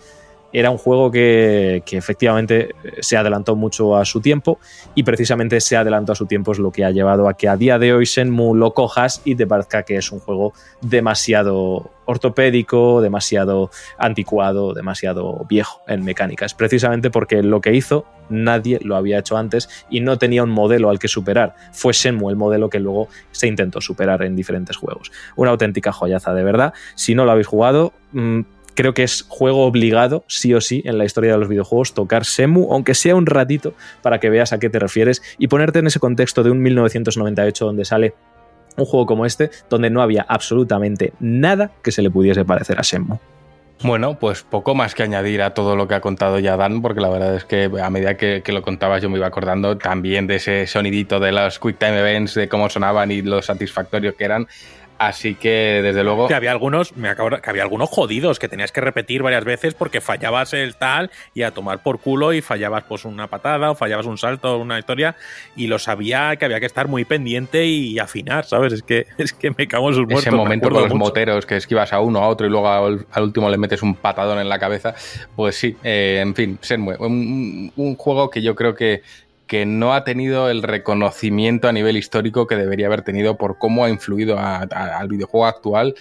era 0.52 0.70
un 0.70 0.78
juego 0.78 1.10
que, 1.10 1.82
efectivamente 1.90 2.70
eh, 2.84 2.92
se 3.00 3.16
adelantó 3.16 3.56
mucho 3.56 3.96
a 3.96 4.04
su 4.04 4.20
tiempo 4.20 4.58
y 4.94 5.02
precisamente 5.02 5.60
se 5.60 5.76
adelantó 5.76 6.12
a 6.12 6.14
su 6.14 6.26
tiempo 6.26 6.52
es 6.52 6.58
lo 6.58 6.70
que 6.70 6.84
ha 6.84 6.90
llevado 6.90 7.28
a 7.28 7.34
que 7.34 7.48
a 7.48 7.56
día 7.56 7.78
de 7.78 7.92
hoy 7.92 8.04
Shenmue 8.04 8.56
lo 8.56 8.72
cojas 8.74 9.20
y 9.24 9.34
te 9.34 9.46
parezca 9.46 9.82
que 9.82 9.96
es 9.96 10.10
un 10.10 10.20
juego 10.20 10.52
demasiado 10.80 11.90
ortopédico, 12.06 13.02
demasiado 13.02 13.70
anticuado, 13.98 14.72
demasiado 14.72 15.44
viejo 15.48 15.82
en 15.86 16.04
mecánicas, 16.04 16.54
precisamente 16.54 17.10
porque 17.10 17.42
lo 17.42 17.60
que 17.60 17.74
hizo 17.74 18.06
nadie 18.30 18.78
lo 18.82 18.96
había 18.96 19.18
hecho 19.18 19.36
antes 19.36 19.68
y 19.90 20.00
no 20.00 20.18
tenía 20.18 20.42
un 20.42 20.50
modelo 20.50 20.88
al 20.88 20.98
que 20.98 21.08
superar. 21.08 21.54
Fue 21.72 21.92
Shenmue 21.92 22.30
el 22.30 22.36
modelo 22.36 22.70
que 22.70 22.80
luego 22.80 23.08
se 23.30 23.46
intentó 23.46 23.80
superar 23.80 24.22
en 24.22 24.36
diferentes 24.36 24.76
juegos. 24.76 25.12
Una 25.36 25.50
auténtica 25.50 25.92
joyaza, 25.92 26.32
de 26.32 26.44
verdad. 26.44 26.72
Si 26.94 27.14
no 27.14 27.24
lo 27.24 27.32
habéis 27.32 27.46
jugado, 27.46 27.92
mm, 28.12 28.40
creo 28.78 28.94
que 28.94 29.02
es 29.02 29.24
juego 29.26 29.66
obligado, 29.66 30.22
sí 30.28 30.54
o 30.54 30.60
sí, 30.60 30.82
en 30.84 30.98
la 30.98 31.04
historia 31.04 31.32
de 31.32 31.38
los 31.38 31.48
videojuegos, 31.48 31.94
tocar 31.94 32.24
Semu, 32.24 32.72
aunque 32.72 32.94
sea 32.94 33.16
un 33.16 33.26
ratito, 33.26 33.74
para 34.02 34.20
que 34.20 34.30
veas 34.30 34.52
a 34.52 34.60
qué 34.60 34.70
te 34.70 34.78
refieres 34.78 35.20
y 35.36 35.48
ponerte 35.48 35.80
en 35.80 35.88
ese 35.88 35.98
contexto 35.98 36.44
de 36.44 36.52
un 36.52 36.62
1998 36.62 37.64
donde 37.64 37.84
sale 37.84 38.14
un 38.76 38.84
juego 38.84 39.04
como 39.04 39.26
este, 39.26 39.50
donde 39.68 39.90
no 39.90 40.00
había 40.00 40.24
absolutamente 40.28 41.12
nada 41.18 41.72
que 41.82 41.90
se 41.90 42.02
le 42.02 42.10
pudiese 42.12 42.44
parecer 42.44 42.78
a 42.78 42.84
Semu. 42.84 43.18
Bueno, 43.82 44.16
pues 44.18 44.44
poco 44.44 44.76
más 44.76 44.94
que 44.94 45.02
añadir 45.02 45.42
a 45.42 45.54
todo 45.54 45.74
lo 45.74 45.88
que 45.88 45.94
ha 45.94 46.00
contado 46.00 46.38
ya 46.38 46.56
Dan, 46.56 46.80
porque 46.80 47.00
la 47.00 47.08
verdad 47.08 47.34
es 47.34 47.44
que 47.44 47.70
a 47.82 47.90
medida 47.90 48.16
que, 48.16 48.42
lo 48.46 48.62
contabas 48.62 49.02
yo 49.02 49.10
me 49.10 49.18
iba 49.18 49.26
acordando 49.26 49.76
también 49.76 50.28
de 50.28 50.36
ese 50.36 50.68
sonidito 50.68 51.18
de 51.18 51.32
los 51.32 51.58
Quick 51.58 51.78
Time 51.78 51.98
Events, 51.98 52.34
de 52.34 52.48
cómo 52.48 52.68
sonaban 52.68 53.10
y 53.10 53.22
lo 53.22 53.42
satisfactorios 53.42 54.14
que 54.14 54.24
eran. 54.24 54.46
Así 54.98 55.36
que, 55.36 55.80
desde 55.82 56.02
luego. 56.02 56.26
Que 56.26 56.34
había 56.34 56.50
algunos, 56.50 56.96
me 56.96 57.08
acabo, 57.08 57.30
que 57.30 57.50
había 57.50 57.62
algunos 57.62 57.88
jodidos 57.88 58.38
que 58.38 58.48
tenías 58.48 58.72
que 58.72 58.80
repetir 58.80 59.22
varias 59.22 59.44
veces 59.44 59.74
porque 59.74 60.00
fallabas 60.00 60.52
el 60.54 60.74
tal 60.74 61.10
y 61.34 61.42
a 61.42 61.52
tomar 61.52 61.82
por 61.82 62.00
culo 62.00 62.32
y 62.32 62.42
fallabas 62.42 62.84
pues 62.84 63.04
una 63.04 63.28
patada 63.28 63.70
o 63.70 63.74
fallabas 63.76 64.06
un 64.06 64.18
salto, 64.18 64.58
una 64.58 64.78
historia 64.78 65.14
y 65.54 65.68
lo 65.68 65.78
sabía 65.78 66.34
que 66.36 66.44
había 66.44 66.58
que 66.58 66.66
estar 66.66 66.88
muy 66.88 67.04
pendiente 67.04 67.64
y 67.66 67.98
afinar, 68.00 68.44
¿sabes? 68.44 68.72
Es 68.72 68.82
que, 68.82 69.06
es 69.18 69.32
que 69.32 69.52
me 69.56 69.68
cago 69.68 69.88
en 69.88 69.94
sus 69.94 70.04
muertos. 70.04 70.26
Ese 70.26 70.34
momento 70.34 70.68
con 70.68 70.82
los 70.82 70.94
moteros 70.94 71.46
que 71.46 71.56
esquivas 71.56 71.92
a 71.92 72.00
uno 72.00 72.18
a 72.20 72.28
otro 72.28 72.46
y 72.46 72.50
luego 72.50 72.68
al, 72.68 73.06
último 73.22 73.48
le 73.48 73.56
metes 73.56 73.82
un 73.82 73.94
patadón 73.94 74.40
en 74.40 74.48
la 74.48 74.58
cabeza. 74.58 74.94
Pues 75.36 75.56
sí, 75.56 75.76
eh, 75.84 76.18
en 76.20 76.34
fin, 76.34 76.58
Senmue. 76.60 76.96
Un, 76.98 77.72
un 77.76 77.96
juego 77.96 78.30
que 78.30 78.42
yo 78.42 78.56
creo 78.56 78.74
que 78.74 79.02
que 79.48 79.66
no 79.66 79.94
ha 79.94 80.04
tenido 80.04 80.50
el 80.50 80.62
reconocimiento 80.62 81.66
a 81.66 81.72
nivel 81.72 81.96
histórico 81.96 82.46
que 82.46 82.54
debería 82.54 82.86
haber 82.86 83.02
tenido 83.02 83.36
por 83.36 83.58
cómo 83.58 83.84
ha 83.84 83.90
influido 83.90 84.38
al 84.38 85.08
videojuego 85.08 85.46
actual. 85.46 85.94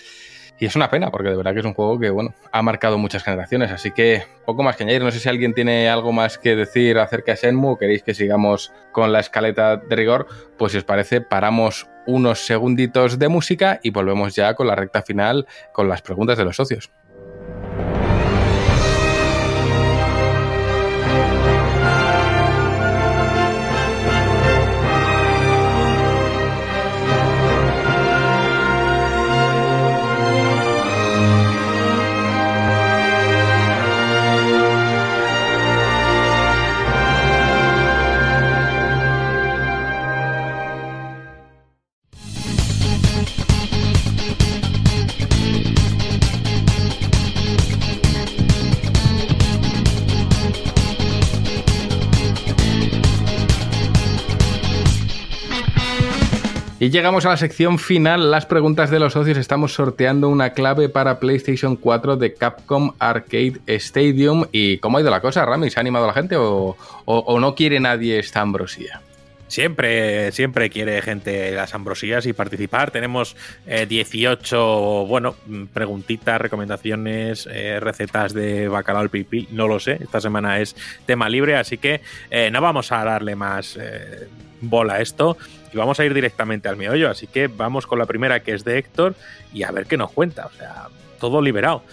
Y 0.60 0.66
es 0.66 0.76
una 0.76 0.90
pena, 0.90 1.12
porque 1.12 1.30
de 1.30 1.36
verdad 1.36 1.54
que 1.54 1.60
es 1.60 1.66
un 1.66 1.76
juego 1.76 2.00
que, 2.00 2.10
bueno, 2.10 2.34
ha 2.52 2.62
marcado 2.64 2.98
muchas 2.98 3.24
generaciones. 3.24 3.72
Así 3.72 3.92
que 3.92 4.24
poco 4.46 4.64
más 4.64 4.76
que 4.76 4.84
añadir. 4.84 5.04
No 5.04 5.12
sé 5.12 5.20
si 5.20 5.30
alguien 5.30 5.54
tiene 5.54 5.88
algo 5.88 6.12
más 6.12 6.40
que 6.40 6.56
decir 6.56 6.98
acerca 6.98 7.34
de 7.34 7.38
Shenmue 7.38 7.74
o 7.74 7.78
queréis 7.78 8.02
que 8.02 8.16
sigamos 8.16 8.74
con 8.92 9.14
la 9.14 9.20
escaleta 9.20 9.78
de 9.78 9.96
rigor. 9.96 10.28
Pues 10.58 10.72
si 10.72 10.80
os 10.80 10.84
parece, 10.84 11.22
paramos 11.22 11.88
unos 12.08 12.40
segunditos 12.40 13.20
de 13.20 13.28
música 13.28 13.80
y 13.84 13.92
volvemos 13.92 14.36
ya 14.36 14.56
con 14.56 14.66
la 14.66 14.76
recta 14.76 15.04
final 15.04 15.46
con 15.74 15.88
las 15.88 16.02
preguntas 16.02 16.40
de 16.40 16.46
los 16.46 16.56
socios. 16.56 16.90
Y 56.80 56.92
llegamos 56.92 57.26
a 57.26 57.30
la 57.30 57.38
sección 57.38 57.80
final, 57.80 58.30
las 58.30 58.46
preguntas 58.46 58.92
de 58.92 59.00
los 59.00 59.14
socios. 59.14 59.40
Estamos 59.40 59.74
sorteando 59.74 60.30
una 60.30 60.52
clave 60.52 60.90
para 60.90 61.20
PlayStation 61.20 61.76
4 61.76 62.18
de 62.18 62.36
Capcom 62.36 62.94
Arcade 63.00 63.60
Stadium. 63.66 64.46
¿Y 64.52 64.78
cómo 64.78 65.00
ha 65.00 65.02
ido 65.02 65.10
la 65.10 65.20
cosa, 65.20 65.44
Rami? 65.44 65.72
¿Se 65.72 65.80
ha 65.80 65.82
animado 65.82 66.06
la 66.06 66.14
gente 66.14 66.36
o, 66.38 66.78
no 67.08 67.56
quiere 67.56 67.80
nadie 67.80 68.20
esta 68.20 68.42
ambrosía? 68.42 69.02
Siempre, 69.48 70.32
siempre 70.34 70.70
quiere 70.70 71.02
gente 71.02 71.52
las 71.52 71.74
ambrosías 71.74 72.28
y 72.28 72.34
participar. 72.34 72.92
Tenemos 72.92 73.36
eh, 73.66 73.88
18, 73.88 75.08
bueno, 75.08 75.36
preguntitas, 75.74 76.40
recomendaciones, 76.40 77.50
eh, 77.52 77.80
recetas 77.80 78.36
de 78.36 78.68
bacalao 78.68 79.02
al 79.02 79.10
pipí. 79.10 79.48
No 79.52 79.68
lo 79.68 79.80
sé. 79.80 79.98
Esta 80.00 80.22
semana 80.22 80.60
es 80.60 80.76
tema 81.08 81.28
libre, 81.28 81.56
así 81.56 81.80
que 81.80 82.02
eh, 82.30 82.52
no 82.52 82.62
vamos 82.62 82.92
a 82.92 83.04
darle 83.04 83.36
más 83.36 83.78
eh, 83.82 84.28
bola 84.62 84.96
a 84.96 85.02
esto 85.02 85.38
y 85.72 85.78
vamos 85.78 86.00
a 86.00 86.06
ir 86.06 86.14
directamente 86.14 86.70
al 86.70 86.78
meollo. 86.78 87.10
Así 87.10 87.28
que 87.28 87.48
vamos 87.48 87.88
con 87.88 88.00
la 88.00 88.06
primera 88.06 88.42
que 88.42 88.54
es 88.54 88.64
de 88.64 88.78
Héctor 88.78 89.16
y 89.54 89.64
a 89.64 89.72
ver 89.72 89.86
qué 89.86 89.98
nos 89.98 90.12
cuenta. 90.12 90.48
O 90.48 90.52
sea, 90.52 90.88
todo 91.20 91.42
liberado 91.42 91.84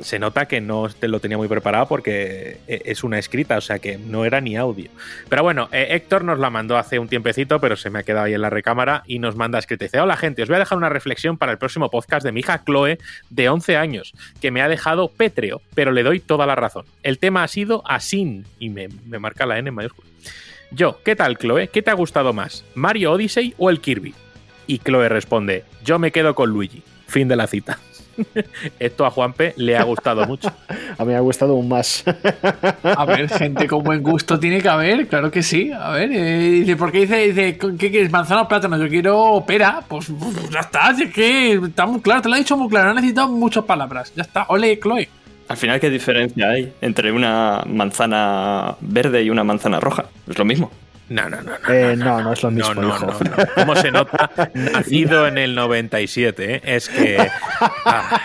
se 0.00 0.18
nota 0.18 0.46
que 0.46 0.60
no 0.60 0.88
lo 1.00 1.20
tenía 1.20 1.36
muy 1.36 1.48
preparado 1.48 1.86
porque 1.86 2.58
eh, 2.66 2.82
es 2.84 3.04
una 3.04 3.18
escrita, 3.18 3.58
o 3.58 3.60
sea 3.60 3.78
que 3.78 3.98
no 3.98 4.24
era 4.24 4.40
ni 4.40 4.56
audio. 4.56 4.90
Pero 5.28 5.42
bueno, 5.42 5.68
eh, 5.72 5.88
Héctor 5.90 6.24
nos 6.24 6.38
la 6.38 6.50
mandó 6.50 6.76
hace 6.76 6.98
un 6.98 7.08
tiempecito, 7.08 7.60
pero 7.60 7.76
se 7.76 7.90
me 7.90 8.00
ha 8.00 8.02
quedado 8.02 8.26
ahí 8.26 8.34
en 8.34 8.42
la 8.42 8.50
recámara 8.50 9.02
y 9.06 9.18
nos 9.18 9.36
manda 9.36 9.58
escrita. 9.58 9.84
Dice, 9.84 10.00
hola 10.00 10.16
gente, 10.16 10.42
os 10.42 10.48
voy 10.48 10.56
a 10.56 10.60
dejar 10.60 10.78
una 10.78 10.88
reflexión 10.88 11.36
para 11.36 11.52
el 11.52 11.58
próximo 11.58 11.90
podcast 11.90 12.24
de 12.24 12.32
mi 12.32 12.40
hija 12.40 12.62
Chloe, 12.64 12.98
de 13.28 13.48
11 13.48 13.76
años, 13.76 14.12
que 14.40 14.50
me 14.50 14.62
ha 14.62 14.68
dejado 14.68 15.08
pétreo, 15.08 15.60
pero 15.74 15.92
le 15.92 16.02
doy 16.02 16.20
toda 16.20 16.46
la 16.46 16.54
razón. 16.54 16.86
El 17.02 17.18
tema 17.18 17.42
ha 17.42 17.48
sido 17.48 17.82
Asin, 17.86 18.46
y 18.58 18.70
me, 18.70 18.88
me 19.06 19.18
marca 19.18 19.46
la 19.46 19.58
N 19.58 19.68
en 19.68 19.74
mayúscula. 19.74 20.08
Yo, 20.72 21.00
¿qué 21.04 21.16
tal 21.16 21.36
Chloe? 21.36 21.68
¿Qué 21.68 21.82
te 21.82 21.90
ha 21.90 21.94
gustado 21.94 22.32
más? 22.32 22.64
¿Mario 22.74 23.12
Odyssey 23.12 23.54
o 23.58 23.70
el 23.70 23.80
Kirby? 23.80 24.14
Y 24.68 24.78
Chloe 24.78 25.08
responde, 25.08 25.64
yo 25.84 25.98
me 25.98 26.12
quedo 26.12 26.36
con 26.36 26.50
Luigi. 26.50 26.82
Fin 27.08 27.26
de 27.26 27.34
la 27.34 27.48
cita. 27.48 27.80
Esto 28.78 29.04
a 29.04 29.10
Juanpe 29.10 29.52
le 29.56 29.76
ha 29.76 29.82
gustado 29.82 30.24
mucho. 30.26 30.48
A 30.98 31.04
mí 31.04 31.10
me 31.10 31.16
ha 31.16 31.20
gustado 31.20 31.54
un 31.54 31.68
más. 31.68 32.04
A 32.84 33.04
ver, 33.04 33.28
gente 33.30 33.66
con 33.66 33.82
buen 33.82 34.00
gusto 34.00 34.38
tiene 34.38 34.60
que 34.60 34.68
haber, 34.68 35.08
claro 35.08 35.30
que 35.30 35.42
sí. 35.42 35.72
A 35.72 35.90
ver, 35.90 36.12
eh, 36.12 36.38
dice, 36.60 36.76
¿por 36.76 36.92
qué 36.92 37.00
dice, 37.00 37.16
dice, 37.16 37.58
¿qué 37.58 37.90
quieres? 37.90 38.12
¿Manzana 38.12 38.42
o 38.42 38.48
plátano? 38.48 38.76
Yo 38.76 38.88
quiero 38.88 39.42
pera. 39.44 39.82
Pues, 39.88 40.06
pues, 40.16 40.50
ya 40.50 40.60
está, 40.60 40.94
si 40.94 41.04
es 41.04 41.12
que 41.12 41.54
está 41.54 41.86
muy 41.86 42.00
claro, 42.00 42.22
te 42.22 42.28
lo 42.28 42.36
he 42.36 42.38
dicho 42.38 42.56
muy 42.56 42.68
claro, 42.68 42.90
no 42.90 42.94
necesito 42.94 43.26
muchas 43.26 43.64
palabras. 43.64 44.12
Ya 44.14 44.22
está, 44.22 44.44
ole, 44.48 44.78
Chloe. 44.78 45.08
Al 45.50 45.56
final, 45.56 45.80
¿qué 45.80 45.90
diferencia 45.90 46.48
hay 46.48 46.72
entre 46.80 47.10
una 47.10 47.62
manzana 47.66 48.76
verde 48.80 49.22
y 49.24 49.30
una 49.30 49.42
manzana 49.42 49.80
roja? 49.80 50.04
Es 50.28 50.38
lo 50.38 50.44
mismo. 50.44 50.70
No, 51.08 51.28
no, 51.28 51.42
no, 51.42 51.50
no. 51.66 51.74
Eh, 51.74 51.96
no, 51.96 52.22
no 52.22 52.32
es 52.32 52.42
lo 52.44 52.52
mismo, 52.52 52.72
No, 52.72 52.82
no, 52.82 52.88
hijo. 52.88 53.06
no, 53.06 53.12
no. 53.36 53.36
¿Cómo 53.56 53.74
se 53.74 53.90
nota? 53.90 54.30
Nacido 54.54 55.26
en 55.26 55.38
el 55.38 55.56
97, 55.56 56.54
¿eh? 56.54 56.60
Es 56.64 56.88
que. 56.88 57.18
ay, 57.84 58.20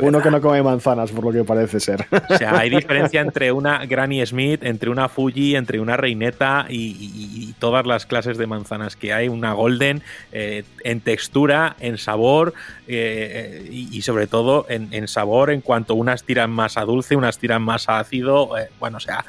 Uno 0.00 0.20
que 0.22 0.30
no 0.30 0.40
come 0.40 0.62
manzanas, 0.62 1.10
por 1.10 1.24
lo 1.24 1.32
que 1.32 1.44
parece 1.44 1.80
ser. 1.80 2.06
O 2.30 2.36
sea, 2.38 2.58
hay 2.58 2.70
diferencia 2.70 3.20
entre 3.20 3.52
una 3.52 3.84
Granny 3.86 4.24
Smith, 4.26 4.62
entre 4.62 4.90
una 4.90 5.08
Fuji, 5.08 5.56
entre 5.56 5.80
una 5.80 5.96
Reineta 5.96 6.66
y, 6.68 6.76
y- 6.76 7.48
y 7.48 7.52
todas 7.58 7.86
las 7.86 8.06
clases 8.06 8.38
de 8.38 8.46
manzanas 8.46 8.96
que 8.96 9.12
hay. 9.12 9.28
Una 9.28 9.52
Golden 9.52 10.02
eh, 10.32 10.64
en 10.84 11.00
textura, 11.00 11.76
en 11.80 11.98
sabor 11.98 12.54
eh, 12.88 13.62
eh, 13.64 13.68
y, 13.70 13.96
y 13.96 14.02
sobre 14.02 14.26
todo 14.26 14.66
en, 14.68 14.88
en 14.92 15.08
sabor 15.08 15.50
en 15.50 15.60
cuanto 15.60 15.94
unas 15.94 16.22
tiran 16.24 16.50
más 16.50 16.76
a 16.76 16.82
dulce, 16.82 17.16
unas 17.16 17.38
tiran 17.38 17.62
más 17.62 17.88
a 17.88 17.98
ácido. 17.98 18.56
eh, 18.58 18.68
bueno, 18.78 18.98
o 18.98 19.00
sea, 19.00 19.24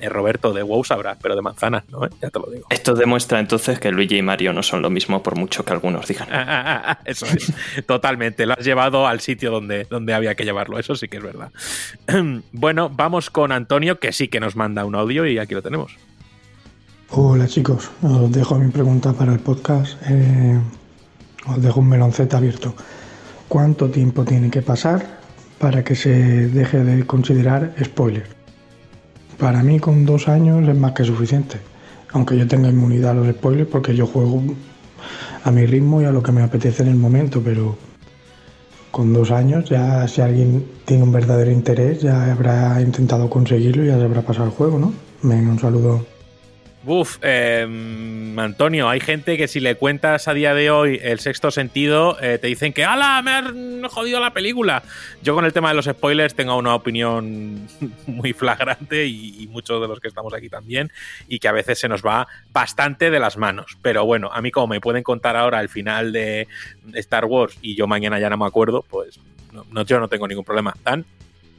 eh, 0.00 0.08
Roberto 0.08 0.52
de 0.52 0.62
WoW 0.62 0.84
sabrá, 0.84 1.16
pero 1.20 1.34
de 1.36 1.42
manzanas, 1.42 1.84
¿no? 1.90 2.04
Eh, 2.04 2.10
Ya 2.22 2.30
te 2.30 2.38
lo 2.38 2.46
digo. 2.50 2.66
Esto 2.70 2.94
demuestra 2.94 3.40
entonces 3.40 3.78
que 3.78 3.90
Luigi 3.90 4.18
y 4.18 4.22
Mario 4.22 4.52
no 4.52 4.62
son 4.62 4.82
lo 4.82 4.90
mismo, 4.90 5.22
por 5.22 5.36
mucho 5.36 5.64
que 5.64 5.72
algunos 5.72 6.06
digan. 6.06 6.28
Eso 7.04 7.26
es, 7.26 7.52
totalmente. 7.86 8.46
Lo 8.46 8.54
has 8.54 8.64
llevado 8.64 9.06
al 9.06 9.20
sitio 9.20 9.50
donde, 9.50 9.84
donde 9.84 10.14
había 10.14 10.34
que 10.34 10.44
llevarlo, 10.44 10.78
eso 10.78 10.94
sí 10.94 11.08
que 11.08 11.18
es 11.18 11.22
verdad. 11.22 11.50
Bueno, 12.52 12.90
vamos 12.90 13.30
con 13.30 13.52
Antonio, 13.52 13.98
que 14.00 14.12
sí 14.12 14.28
que 14.28 14.40
nos 14.40 14.56
manda 14.56 14.84
un 14.84 14.94
audio 14.94 15.26
y 15.26 15.38
aquí 15.38 15.54
lo 15.54 15.62
tenemos. 15.62 15.92
Hola 17.10 17.46
chicos, 17.46 17.90
os 18.02 18.30
dejo 18.32 18.58
mi 18.58 18.70
pregunta 18.70 19.12
para 19.12 19.32
el 19.32 19.38
podcast. 19.38 19.98
Eh, 20.08 20.58
os 21.46 21.62
dejo 21.62 21.80
un 21.80 21.88
meloncete 21.88 22.36
abierto. 22.36 22.74
¿Cuánto 23.48 23.88
tiempo 23.90 24.24
tiene 24.24 24.50
que 24.50 24.60
pasar 24.62 25.18
para 25.58 25.82
que 25.82 25.94
se 25.94 26.10
deje 26.48 26.84
de 26.84 27.06
considerar 27.06 27.74
spoiler? 27.82 28.37
Para 29.38 29.62
mí 29.62 29.78
con 29.78 30.04
dos 30.04 30.28
años 30.28 30.68
es 30.68 30.76
más 30.76 30.92
que 30.92 31.04
suficiente. 31.04 31.58
Aunque 32.12 32.36
yo 32.36 32.46
tenga 32.48 32.68
inmunidad 32.68 33.12
a 33.12 33.14
los 33.14 33.28
spoilers 33.28 33.68
porque 33.68 33.94
yo 33.94 34.06
juego 34.06 34.42
a 35.44 35.50
mi 35.50 35.64
ritmo 35.64 36.02
y 36.02 36.06
a 36.06 36.10
lo 36.10 36.22
que 36.22 36.32
me 36.32 36.42
apetece 36.42 36.82
en 36.82 36.88
el 36.88 36.96
momento, 36.96 37.40
pero 37.44 37.76
con 38.90 39.12
dos 39.12 39.30
años 39.30 39.68
ya 39.68 40.08
si 40.08 40.20
alguien 40.20 40.66
tiene 40.84 41.02
un 41.02 41.12
verdadero 41.12 41.50
interés 41.50 42.00
ya 42.00 42.32
habrá 42.32 42.80
intentado 42.80 43.28
conseguirlo 43.28 43.84
y 43.84 43.88
ya 43.88 43.98
se 43.98 44.04
habrá 44.04 44.22
pasado 44.22 44.46
el 44.46 44.52
juego, 44.52 44.78
¿no? 44.78 44.92
Venga, 45.22 45.50
un 45.50 45.58
saludo. 45.58 46.17
Uf, 46.84 47.18
eh, 47.22 47.66
Antonio, 48.36 48.88
hay 48.88 49.00
gente 49.00 49.36
que 49.36 49.48
si 49.48 49.58
le 49.58 49.74
cuentas 49.74 50.28
a 50.28 50.32
día 50.32 50.54
de 50.54 50.70
hoy 50.70 51.00
el 51.02 51.18
sexto 51.18 51.50
sentido, 51.50 52.16
eh, 52.20 52.38
te 52.38 52.46
dicen 52.46 52.72
que 52.72 52.84
¡Hala! 52.84 53.20
Me 53.22 53.32
has 53.86 53.92
jodido 53.92 54.20
la 54.20 54.32
película. 54.32 54.82
Yo 55.20 55.34
con 55.34 55.44
el 55.44 55.52
tema 55.52 55.70
de 55.70 55.74
los 55.74 55.86
spoilers 55.86 56.34
tengo 56.34 56.56
una 56.56 56.74
opinión 56.76 57.66
muy 58.06 58.32
flagrante 58.32 59.06
y, 59.06 59.48
muchos 59.50 59.80
de 59.80 59.88
los 59.88 59.98
que 59.98 60.08
estamos 60.08 60.32
aquí 60.34 60.48
también, 60.48 60.92
y 61.26 61.40
que 61.40 61.48
a 61.48 61.52
veces 61.52 61.80
se 61.80 61.88
nos 61.88 62.02
va 62.04 62.28
bastante 62.52 63.10
de 63.10 63.18
las 63.18 63.36
manos. 63.36 63.76
Pero 63.82 64.04
bueno, 64.04 64.30
a 64.32 64.40
mí 64.40 64.50
como 64.52 64.68
me 64.68 64.80
pueden 64.80 65.02
contar 65.02 65.36
ahora 65.36 65.60
el 65.60 65.68
final 65.68 66.12
de 66.12 66.46
Star 66.94 67.24
Wars 67.24 67.58
y 67.60 67.74
yo 67.74 67.86
mañana 67.88 68.20
ya 68.20 68.30
no 68.30 68.36
me 68.36 68.46
acuerdo, 68.46 68.84
pues 68.88 69.18
no- 69.52 69.82
yo 69.84 69.98
no 69.98 70.08
tengo 70.08 70.28
ningún 70.28 70.44
problema. 70.44 70.74
Dan, 70.84 71.04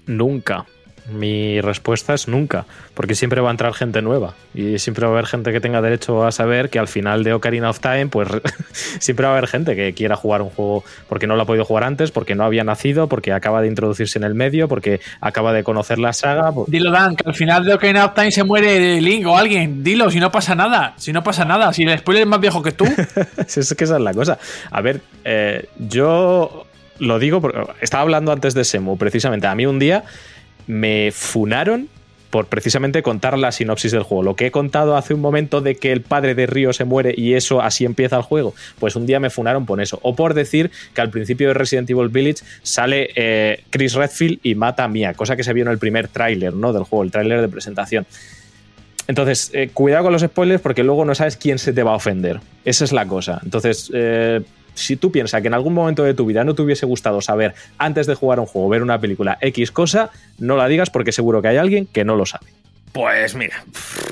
Nunca. 0.06 0.66
Mi 1.12 1.62
respuesta 1.62 2.14
es 2.14 2.28
nunca, 2.28 2.66
porque 2.94 3.16
siempre 3.16 3.42
va 3.42 3.50
a 3.50 3.52
entrar 3.52 3.74
gente 3.74 4.02
nueva 4.02 4.36
y 4.54 4.80
siempre 4.80 5.06
va 5.06 5.12
a 5.12 5.14
haber 5.14 5.26
gente 5.26 5.52
que 5.52 5.60
tenga 5.60 5.82
derecho 5.82 6.26
a 6.26 6.32
saber 6.32 6.70
que 6.70 6.80
al 6.80 6.88
final 6.88 7.24
de 7.24 7.34
Ocarina 7.34 7.70
of 7.70 7.80
Time, 7.80 8.08
pues 8.08 8.28
siempre 9.00 9.26
va 9.26 9.34
a 9.34 9.38
haber 9.38 9.48
gente 9.48 9.76
que 9.76 9.94
quiera 9.94 10.16
jugar 10.16 10.42
un 10.42 10.50
juego 10.50 10.84
porque 11.08 11.28
no 11.28 11.36
lo 11.36 11.44
ha 11.44 11.46
podido 11.46 11.66
jugar 11.66 11.84
antes, 11.84 12.12
porque 12.12 12.36
no 12.36 12.44
había 12.44 12.64
nacido, 12.64 13.08
porque 13.08 13.34
acaba 13.34 13.62
de 13.62 13.68
introducirse 13.68 14.20
en 14.20 14.24
el 14.24 14.36
medio, 14.36 14.68
porque 14.68 15.00
acaba 15.22 15.54
de 15.54 15.64
conocer 15.64 16.00
la 16.00 16.14
saga. 16.14 16.52
pues- 16.52 16.70
Dilo, 16.70 16.92
Dan, 16.92 17.16
que 17.16 17.28
al 17.28 17.36
final 17.36 17.66
de 17.66 17.74
Ocarina 17.74 18.06
of 18.06 18.14
Time 18.14 18.32
se 18.32 18.44
muere 18.44 19.02
Link 19.02 19.26
o 19.28 19.38
alguien. 19.38 19.84
Dilo, 19.84 20.10
si 20.12 20.20
no 20.20 20.32
pasa 20.32 20.56
nada. 20.56 20.94
Si 20.98 21.12
no 21.14 21.24
pasa 21.24 21.46
nada. 21.46 21.74
Si 21.74 21.84
el 21.84 21.98
spoiler 21.98 22.24
es 22.24 22.28
más 22.30 22.40
viejo 22.40 22.62
que 22.62 22.72
tú. 22.72 22.86
es 23.38 23.74
que 23.76 23.84
esa 23.84 23.96
es 23.98 24.02
la 24.02 24.14
cosa. 24.14 24.38
A 24.72 24.82
ver, 24.82 25.02
eh, 25.24 25.68
yo 25.78 26.66
lo 27.00 27.18
digo 27.20 27.40
porque 27.42 27.62
estaba 27.82 28.04
hablando 28.04 28.32
antes 28.32 28.54
de 28.54 28.64
Semu, 28.64 28.98
precisamente. 28.98 29.48
A 29.48 29.56
mí 29.56 29.66
un 29.66 29.80
día 29.80 30.04
me 30.70 31.12
funaron 31.12 31.90
por 32.30 32.46
precisamente 32.46 33.02
contar 33.02 33.36
la 33.40 33.52
sinopsis 33.52 33.92
del 33.92 34.04
juego. 34.04 34.22
Lo 34.22 34.36
que 34.36 34.46
he 34.46 34.52
contado 34.52 34.96
hace 34.96 35.16
un 35.16 35.20
momento 35.20 35.62
de 35.62 35.76
que 35.76 35.92
el 35.92 36.02
padre 36.02 36.36
de 36.36 36.46
Río 36.46 36.74
se 36.74 36.86
muere 36.86 37.12
y 37.18 37.34
eso 37.34 37.60
así 37.60 37.86
empieza 37.86 38.18
el 38.18 38.22
juego, 38.22 38.54
pues 38.78 38.96
un 38.96 39.08
día 39.08 39.20
me 39.20 39.32
funaron 39.32 39.66
por 39.66 39.82
eso. 39.82 40.00
O 40.04 40.16
por 40.16 40.36
decir 40.36 40.70
que 40.94 41.02
al 41.02 41.10
principio 41.10 41.48
de 41.48 41.56
Resident 41.56 41.90
Evil 41.90 42.10
Village 42.10 42.44
sale 42.62 43.10
eh, 43.16 43.64
Chris 43.72 43.96
Redfield 43.96 44.42
y 44.44 44.54
mata 44.54 44.84
a 44.84 44.88
Mia, 44.88 45.16
cosa 45.16 45.36
que 45.36 45.44
se 45.44 45.54
vio 45.54 45.64
en 45.64 45.72
el 45.72 45.80
primer 45.80 46.08
tráiler 46.08 46.54
¿no? 46.54 46.72
del 46.72 46.84
juego, 46.84 47.04
el 47.04 47.10
tráiler 47.10 47.42
de 47.42 47.50
presentación 47.50 48.06
Entonces, 49.08 49.50
eh, 49.56 49.72
cuidado 49.74 50.04
con 50.04 50.14
los 50.14 50.22
spoilers 50.22 50.62
porque 50.62 50.84
luego 50.84 51.04
no 51.04 51.16
sabes 51.16 51.36
quién 51.36 51.58
se 51.58 51.74
te 51.74 51.82
va 51.82 51.94
a 51.94 51.96
ofender. 51.96 52.42
Esa 52.64 52.84
es 52.84 52.92
la 52.92 53.08
cosa. 53.08 53.42
Entonces, 53.44 53.90
eh, 53.92 54.42
si 54.80 54.96
tú 54.96 55.12
piensas 55.12 55.42
que 55.42 55.48
en 55.48 55.54
algún 55.54 55.74
momento 55.74 56.04
de 56.04 56.14
tu 56.14 56.26
vida 56.26 56.44
no 56.44 56.56
te 56.56 56.62
hubiese 56.62 56.86
gustado 56.86 57.22
saber 57.22 57.54
antes 57.78 58.08
de 58.08 58.16
jugar 58.16 58.40
un 58.40 58.46
juego, 58.46 58.70
ver 58.70 58.82
una 58.82 59.00
película 59.00 59.38
X 59.42 59.72
cosa, 59.72 60.10
no 60.38 60.56
la 60.58 60.68
digas 60.68 60.90
porque 60.90 61.12
seguro 61.12 61.42
que 61.42 61.50
hay 61.50 61.58
alguien 61.58 61.86
que 61.86 62.06
no 62.06 62.16
lo 62.16 62.26
sabe. 62.26 62.59
Pues 62.92 63.36
mira, 63.36 63.64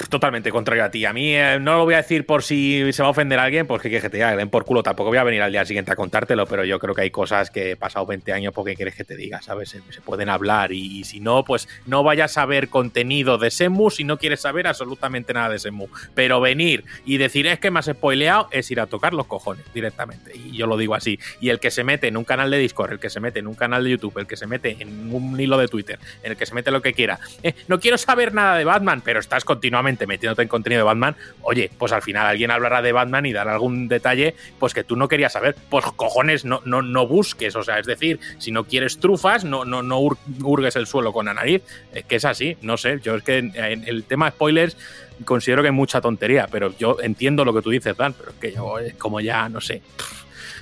totalmente 0.09 0.51
contrario 0.51 0.83
a 0.83 0.91
ti. 0.91 1.03
A 1.05 1.11
mí 1.11 1.35
eh, 1.35 1.57
no 1.59 1.77
lo 1.77 1.85
voy 1.85 1.95
a 1.95 1.97
decir 1.97 2.25
por 2.25 2.43
si 2.43 2.91
se 2.93 3.01
va 3.01 3.07
a 3.07 3.11
ofender 3.11 3.39
a 3.39 3.43
alguien, 3.43 3.65
porque 3.65 3.89
que 3.89 4.09
te 4.09 4.17
den 4.17 4.49
por 4.49 4.65
culo. 4.65 4.83
Tampoco 4.83 5.09
voy 5.09 5.17
a 5.17 5.23
venir 5.23 5.41
al 5.41 5.51
día 5.51 5.65
siguiente 5.65 5.91
a 5.91 5.95
contártelo, 5.95 6.45
pero 6.45 6.63
yo 6.63 6.77
creo 6.77 6.93
que 6.93 7.01
hay 7.01 7.09
cosas 7.09 7.49
que 7.49 7.71
he 7.71 7.75
pasado 7.75 8.05
20 8.05 8.31
años 8.33 8.53
porque 8.53 8.75
quieres 8.75 8.93
que 8.93 9.03
te 9.03 9.15
diga, 9.15 9.41
¿sabes? 9.41 9.69
Se, 9.69 9.81
se 9.89 10.01
pueden 10.01 10.29
hablar 10.29 10.71
y, 10.71 11.03
si 11.05 11.19
no, 11.19 11.43
pues 11.43 11.67
no 11.87 12.03
vayas 12.03 12.37
a 12.37 12.45
ver 12.45 12.69
contenido 12.69 13.39
de 13.39 13.49
Semu 13.49 13.89
si 13.89 14.03
no 14.03 14.17
quieres 14.17 14.41
saber 14.41 14.67
absolutamente 14.67 15.33
nada 15.33 15.49
de 15.49 15.59
Semu. 15.59 15.87
Pero 16.13 16.39
venir 16.39 16.85
y 17.03 17.17
decir 17.17 17.47
es 17.47 17.59
que 17.59 17.71
me 17.71 17.79
has 17.79 17.85
spoileado 17.85 18.47
es 18.51 18.69
ir 18.69 18.79
a 18.79 18.85
tocar 18.85 19.13
los 19.13 19.25
cojones 19.25 19.65
directamente. 19.73 20.33
Y 20.35 20.55
yo 20.55 20.67
lo 20.67 20.77
digo 20.77 20.93
así. 20.93 21.19
Y 21.41 21.49
el 21.49 21.59
que 21.59 21.71
se 21.71 21.83
mete 21.83 22.07
en 22.07 22.17
un 22.17 22.25
canal 22.25 22.51
de 22.51 22.59
Discord, 22.59 22.91
el 22.91 22.99
que 22.99 23.09
se 23.09 23.19
mete 23.19 23.39
en 23.39 23.47
un 23.47 23.55
canal 23.55 23.83
de 23.83 23.89
YouTube, 23.89 24.19
el 24.19 24.27
que 24.27 24.37
se 24.37 24.45
mete 24.45 24.77
en 24.79 25.11
un 25.13 25.39
hilo 25.39 25.57
de 25.57 25.67
Twitter, 25.67 25.99
en 26.21 26.31
el 26.31 26.37
que 26.37 26.45
se 26.45 26.53
mete 26.53 26.69
lo 26.69 26.83
que 26.83 26.93
quiera, 26.93 27.19
eh, 27.41 27.55
no 27.67 27.79
quiero 27.79 27.97
saber 27.97 28.33
nada 28.33 28.57
de 28.57 28.66
Batman, 28.67 29.01
pero 29.03 29.19
estás 29.19 29.43
continuamente 29.43 30.05
metiéndote 30.05 30.43
en 30.43 30.47
contenido 30.47 30.81
de 30.81 30.85
Batman, 30.85 31.15
oye, 31.41 31.71
pues 31.77 31.91
al 31.91 32.01
final 32.01 32.27
alguien 32.27 32.51
hablará 32.51 32.81
de 32.81 32.91
Batman 32.91 33.25
y 33.25 33.33
dará 33.33 33.53
algún 33.53 33.87
detalle 33.87 34.35
pues 34.59 34.73
que 34.73 34.83
tú 34.83 34.95
no 34.95 35.07
querías 35.07 35.33
saber. 35.33 35.55
Pues 35.69 35.85
cojones, 35.95 36.45
no, 36.45 36.61
no, 36.65 36.81
no 36.81 37.07
busques, 37.07 37.55
o 37.55 37.63
sea, 37.63 37.79
es 37.79 37.87
decir, 37.87 38.19
si 38.37 38.51
no 38.51 38.65
quieres 38.65 38.99
trufas, 38.99 39.43
no, 39.43 39.65
no, 39.65 39.81
no 39.81 39.99
hurgues 39.99 40.75
el 40.75 40.87
suelo 40.87 41.11
con 41.11 41.25
la 41.25 41.33
nariz, 41.33 41.63
es 41.93 42.05
que 42.05 42.17
es 42.17 42.25
así, 42.25 42.57
no 42.61 42.77
sé, 42.77 42.99
yo 43.01 43.15
es 43.15 43.23
que 43.23 43.37
en, 43.37 43.83
el 43.87 44.03
tema 44.03 44.29
spoilers 44.29 44.77
considero 45.25 45.61
que 45.63 45.69
hay 45.69 45.73
mucha 45.73 45.99
tontería, 46.01 46.47
pero 46.51 46.77
yo 46.77 46.97
entiendo 47.01 47.43
lo 47.43 47.53
que 47.53 47.61
tú 47.61 47.69
dices, 47.71 47.97
Dan, 47.97 48.13
pero 48.13 48.31
es 48.31 48.37
que 48.37 48.51
yo 48.51 48.77
es 48.79 48.93
como 48.95 49.19
ya, 49.19 49.49
no 49.49 49.61
sé, 49.61 49.81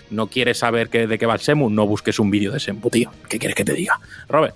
no 0.10 0.28
quieres 0.28 0.60
saber 0.60 0.90
de 0.90 1.18
qué 1.18 1.26
va 1.26 1.34
el 1.34 1.40
Semu, 1.40 1.70
no 1.70 1.86
busques 1.88 2.20
un 2.20 2.32
vídeo 2.32 2.52
de 2.52 2.60
Semu, 2.60 2.90
tío. 2.90 3.12
¿Qué 3.28 3.40
quieres 3.40 3.56
que 3.56 3.66
te 3.66 3.74
diga? 3.74 4.00
Robert. 4.28 4.56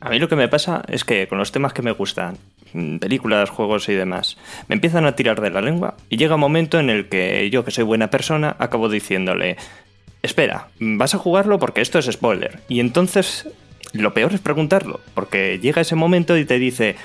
A 0.00 0.08
mí 0.08 0.18
lo 0.18 0.28
que 0.28 0.34
me 0.34 0.48
pasa 0.48 0.82
es 0.88 1.04
que 1.04 1.28
con 1.28 1.38
los 1.38 1.52
temas 1.52 1.72
que 1.72 1.82
me 1.82 1.92
gustan, 1.92 2.36
películas, 2.72 3.50
juegos 3.50 3.88
y 3.88 3.94
demás, 3.94 4.36
me 4.68 4.74
empiezan 4.74 5.06
a 5.06 5.16
tirar 5.16 5.40
de 5.40 5.50
la 5.50 5.60
lengua 5.60 5.94
y 6.08 6.16
llega 6.16 6.34
un 6.36 6.40
momento 6.40 6.78
en 6.78 6.90
el 6.90 7.08
que 7.08 7.48
yo, 7.50 7.64
que 7.64 7.70
soy 7.70 7.84
buena 7.84 8.10
persona, 8.10 8.56
acabo 8.58 8.88
diciéndole, 8.88 9.56
espera, 10.22 10.68
vas 10.80 11.14
a 11.14 11.18
jugarlo 11.18 11.58
porque 11.58 11.80
esto 11.80 11.98
es 11.98 12.06
spoiler. 12.06 12.60
Y 12.68 12.80
entonces 12.80 13.48
lo 13.92 14.14
peor 14.14 14.32
es 14.32 14.40
preguntarlo, 14.40 15.00
porque 15.14 15.58
llega 15.60 15.82
ese 15.82 15.96
momento 15.96 16.36
y 16.36 16.44
te 16.44 16.58
dice, 16.58 16.96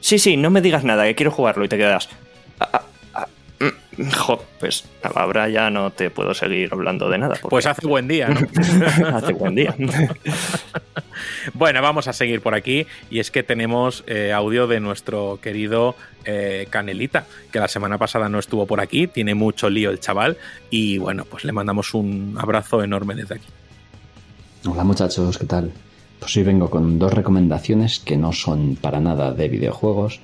sí, 0.00 0.18
sí, 0.18 0.36
no 0.36 0.50
me 0.50 0.60
digas 0.60 0.84
nada, 0.84 1.04
que 1.04 1.14
quiero 1.14 1.30
jugarlo 1.30 1.64
y 1.64 1.68
te 1.68 1.78
quedas... 1.78 2.08
Ah, 2.60 2.68
ah, 2.72 2.82
Jo, 4.16 4.42
pues 4.58 4.84
ahora 5.02 5.48
ya 5.48 5.70
no 5.70 5.90
te 5.90 6.10
puedo 6.10 6.34
seguir 6.34 6.70
hablando 6.72 7.10
de 7.10 7.18
nada. 7.18 7.38
Pues 7.48 7.66
hace 7.66 7.86
buen 7.86 8.08
día, 8.08 8.28
¿no? 8.28 8.40
hace 9.16 9.32
buen 9.32 9.54
día. 9.54 9.74
bueno, 11.54 11.82
vamos 11.82 12.08
a 12.08 12.12
seguir 12.12 12.40
por 12.40 12.54
aquí. 12.54 12.86
Y 13.10 13.20
es 13.20 13.30
que 13.30 13.42
tenemos 13.42 14.02
eh, 14.06 14.32
audio 14.32 14.66
de 14.66 14.80
nuestro 14.80 15.38
querido 15.42 15.94
eh, 16.24 16.66
Canelita, 16.70 17.26
que 17.50 17.58
la 17.58 17.68
semana 17.68 17.98
pasada 17.98 18.28
no 18.28 18.38
estuvo 18.38 18.66
por 18.66 18.80
aquí. 18.80 19.06
Tiene 19.06 19.34
mucho 19.34 19.68
lío 19.68 19.90
el 19.90 20.00
chaval. 20.00 20.38
Y 20.70 20.98
bueno, 20.98 21.24
pues 21.24 21.44
le 21.44 21.52
mandamos 21.52 21.94
un 21.94 22.36
abrazo 22.40 22.82
enorme 22.82 23.14
desde 23.14 23.36
aquí. 23.36 23.48
Hola 24.66 24.84
muchachos, 24.84 25.38
¿qué 25.38 25.46
tal? 25.46 25.72
Pues 26.18 26.36
hoy 26.36 26.44
vengo 26.44 26.70
con 26.70 26.98
dos 26.98 27.12
recomendaciones 27.12 27.98
que 27.98 28.16
no 28.16 28.32
son 28.32 28.76
para 28.76 29.00
nada 29.00 29.32
de 29.32 29.48
videojuegos 29.48 30.20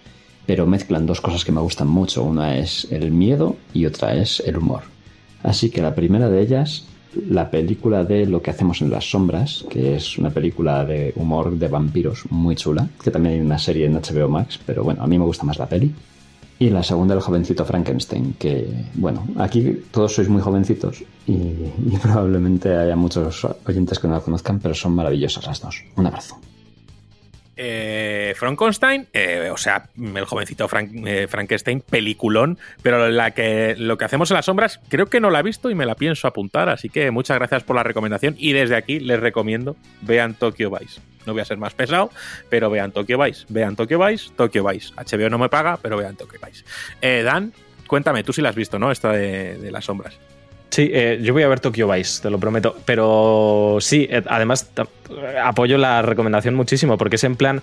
pero 0.48 0.66
mezclan 0.66 1.04
dos 1.04 1.20
cosas 1.20 1.44
que 1.44 1.52
me 1.52 1.60
gustan 1.60 1.88
mucho. 1.88 2.24
Una 2.24 2.56
es 2.56 2.88
el 2.90 3.12
miedo 3.12 3.56
y 3.74 3.84
otra 3.84 4.14
es 4.14 4.40
el 4.46 4.56
humor. 4.56 4.80
Así 5.42 5.68
que 5.68 5.82
la 5.82 5.94
primera 5.94 6.30
de 6.30 6.40
ellas, 6.40 6.86
la 7.28 7.50
película 7.50 8.02
de 8.02 8.24
Lo 8.24 8.40
que 8.40 8.50
hacemos 8.50 8.80
en 8.80 8.90
las 8.90 9.10
sombras, 9.10 9.66
que 9.68 9.96
es 9.96 10.16
una 10.16 10.30
película 10.30 10.86
de 10.86 11.12
humor 11.16 11.58
de 11.58 11.68
vampiros 11.68 12.24
muy 12.30 12.56
chula, 12.56 12.88
que 13.04 13.10
también 13.10 13.34
hay 13.34 13.40
una 13.42 13.58
serie 13.58 13.84
en 13.84 13.96
HBO 13.96 14.30
Max, 14.30 14.58
pero 14.64 14.82
bueno, 14.82 15.02
a 15.02 15.06
mí 15.06 15.18
me 15.18 15.26
gusta 15.26 15.44
más 15.44 15.58
la 15.58 15.66
peli. 15.66 15.94
Y 16.58 16.70
la 16.70 16.82
segunda, 16.82 17.14
el 17.14 17.20
jovencito 17.20 17.66
Frankenstein, 17.66 18.34
que, 18.38 18.86
bueno, 18.94 19.26
aquí 19.36 19.82
todos 19.90 20.14
sois 20.14 20.30
muy 20.30 20.40
jovencitos 20.40 21.04
y, 21.26 21.42
probablemente 22.02 22.74
haya 22.74 22.96
muchos 22.96 23.46
oyentes 23.66 23.98
que 23.98 24.08
no 24.08 24.14
la 24.14 24.20
conozcan, 24.20 24.60
pero 24.60 24.74
son 24.74 24.94
maravillosas 24.94 25.46
las 25.46 25.60
dos. 25.60 25.84
Un 25.94 26.06
abrazo 26.06 26.40
eh, 27.60 28.34
Frankenstein, 28.36 29.08
eh, 29.12 29.50
o 29.52 29.56
sea, 29.56 29.88
el 29.96 30.24
jovencito 30.24 30.68
eh, 31.06 31.26
Frankenstein, 31.28 31.80
peliculón, 31.80 32.56
pero 32.82 33.08
que, 33.34 33.74
lo 33.76 33.98
que 33.98 34.04
hacemos 34.04 34.30
en 34.30 34.36
las 34.36 34.44
sombras, 34.44 34.80
creo 34.88 35.06
que 35.06 35.18
no 35.18 35.28
la 35.28 35.40
he 35.40 35.42
visto 35.42 35.68
y 35.68 35.74
me 35.74 35.84
la 35.84 35.96
pienso 35.96 36.28
apuntar, 36.28 36.68
así 36.68 36.88
que 36.88 37.10
muchas 37.10 37.36
gracias 37.36 37.64
por 37.64 37.74
la 37.74 37.82
recomendación 37.82 38.36
y 38.38 38.52
desde 38.52 38.76
aquí 38.76 39.00
les 39.00 39.18
recomiendo, 39.18 39.76
vean 40.02 40.34
Tokyo 40.34 40.70
Vice. 40.70 41.00
No 41.26 41.32
voy 41.32 41.42
a 41.42 41.44
ser 41.44 41.58
más 41.58 41.74
pesado, 41.74 42.10
pero 42.48 42.70
vean 42.70 42.92
Tokyo 42.92 43.18
Vice, 43.18 43.44
vean 43.48 43.74
Tokyo 43.74 43.98
Vice, 44.06 44.30
Tokyo 44.36 44.64
Vice. 44.64 44.94
HBO 44.94 45.28
no 45.28 45.38
me 45.38 45.48
paga, 45.48 45.78
pero 45.82 45.96
vean 45.96 46.14
Tokyo 46.16 46.38
Vice. 46.46 46.64
Dan, 47.24 47.52
cuéntame, 47.88 48.22
tú 48.22 48.32
sí 48.32 48.40
la 48.40 48.50
has 48.50 48.56
visto, 48.56 48.78
¿no? 48.78 48.92
Esta 48.92 49.12
de 49.12 49.70
las 49.72 49.84
sombras. 49.84 50.16
Sí, 50.70 50.90
eh, 50.92 51.18
yo 51.22 51.32
voy 51.32 51.42
a 51.42 51.48
ver 51.48 51.60
Tokyo 51.60 51.88
Vice, 51.88 52.22
te 52.22 52.30
lo 52.30 52.38
prometo. 52.38 52.76
Pero 52.84 53.78
sí, 53.80 54.06
eh, 54.10 54.22
además 54.26 54.70
apoyo 55.42 55.78
la 55.78 56.02
recomendación 56.02 56.54
muchísimo 56.54 56.98
porque 56.98 57.16
es 57.16 57.24
en 57.24 57.36
plan 57.36 57.62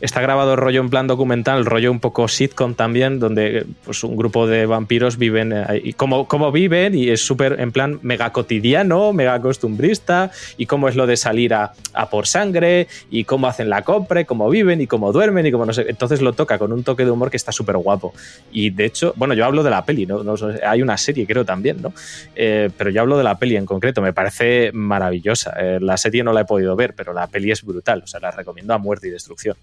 está 0.00 0.20
grabado 0.20 0.56
rollo 0.56 0.80
en 0.80 0.90
plan 0.90 1.06
documental, 1.06 1.64
rollo 1.64 1.90
un 1.90 2.00
poco 2.00 2.28
sitcom 2.28 2.74
también, 2.74 3.18
donde 3.18 3.66
pues, 3.84 4.02
un 4.04 4.16
grupo 4.16 4.46
de 4.46 4.66
vampiros 4.66 5.18
viven 5.18 5.52
eh, 5.52 5.80
y 5.84 5.92
cómo, 5.92 6.26
cómo, 6.26 6.52
viven 6.52 6.94
y 6.94 7.08
es 7.08 7.24
súper 7.24 7.60
en 7.60 7.72
plan 7.72 7.98
mega 8.02 8.32
cotidiano, 8.32 9.12
mega 9.12 9.40
costumbrista 9.40 10.30
y 10.56 10.66
cómo 10.66 10.88
es 10.88 10.96
lo 10.96 11.06
de 11.06 11.16
salir 11.16 11.54
a, 11.54 11.72
por 12.10 12.26
sangre 12.26 12.88
y 13.10 13.24
cómo 13.24 13.46
hacen 13.46 13.68
la 13.70 13.82
compra, 13.82 14.24
cómo 14.24 14.48
viven 14.50 14.80
y 14.80 14.86
cómo 14.86 15.12
duermen 15.12 15.46
y 15.46 15.52
cómo 15.52 15.66
no 15.66 15.72
sé. 15.72 15.86
Entonces 15.88 16.20
lo 16.20 16.32
toca 16.32 16.58
con 16.58 16.72
un 16.72 16.82
toque 16.82 17.04
de 17.04 17.10
humor 17.10 17.30
que 17.30 17.36
está 17.36 17.52
súper 17.52 17.76
guapo. 17.76 18.14
Y 18.50 18.70
de 18.70 18.86
hecho, 18.86 19.12
bueno, 19.16 19.34
yo 19.34 19.44
hablo 19.44 19.62
de 19.62 19.70
la 19.70 19.84
peli, 19.84 20.06
¿no? 20.06 20.22
hay 20.66 20.82
una 20.82 20.96
serie 20.96 21.26
creo 21.26 21.44
también, 21.44 21.80
¿no? 21.82 21.92
Eh, 22.34 22.70
pero 22.76 22.90
yo 22.90 23.00
hablo 23.00 23.16
de 23.18 23.24
la 23.24 23.38
peli 23.38 23.56
en 23.56 23.66
concreto, 23.66 24.02
me 24.02 24.12
parece 24.12 24.70
maravillosa. 24.72 25.54
Eh, 25.58 25.78
la 25.80 25.96
serie 25.96 26.24
no 26.24 26.32
la 26.32 26.42
he 26.42 26.44
podido 26.44 26.74
ver, 26.76 26.94
pero 26.94 27.12
la 27.12 27.26
peli 27.26 27.50
es 27.50 27.62
brutal, 27.62 28.02
o 28.04 28.06
sea, 28.06 28.20
la 28.20 28.30
recomiendo 28.30 28.74
a 28.74 28.78
muerte 28.78 29.08
y 29.08 29.10
destrucción. 29.10 29.56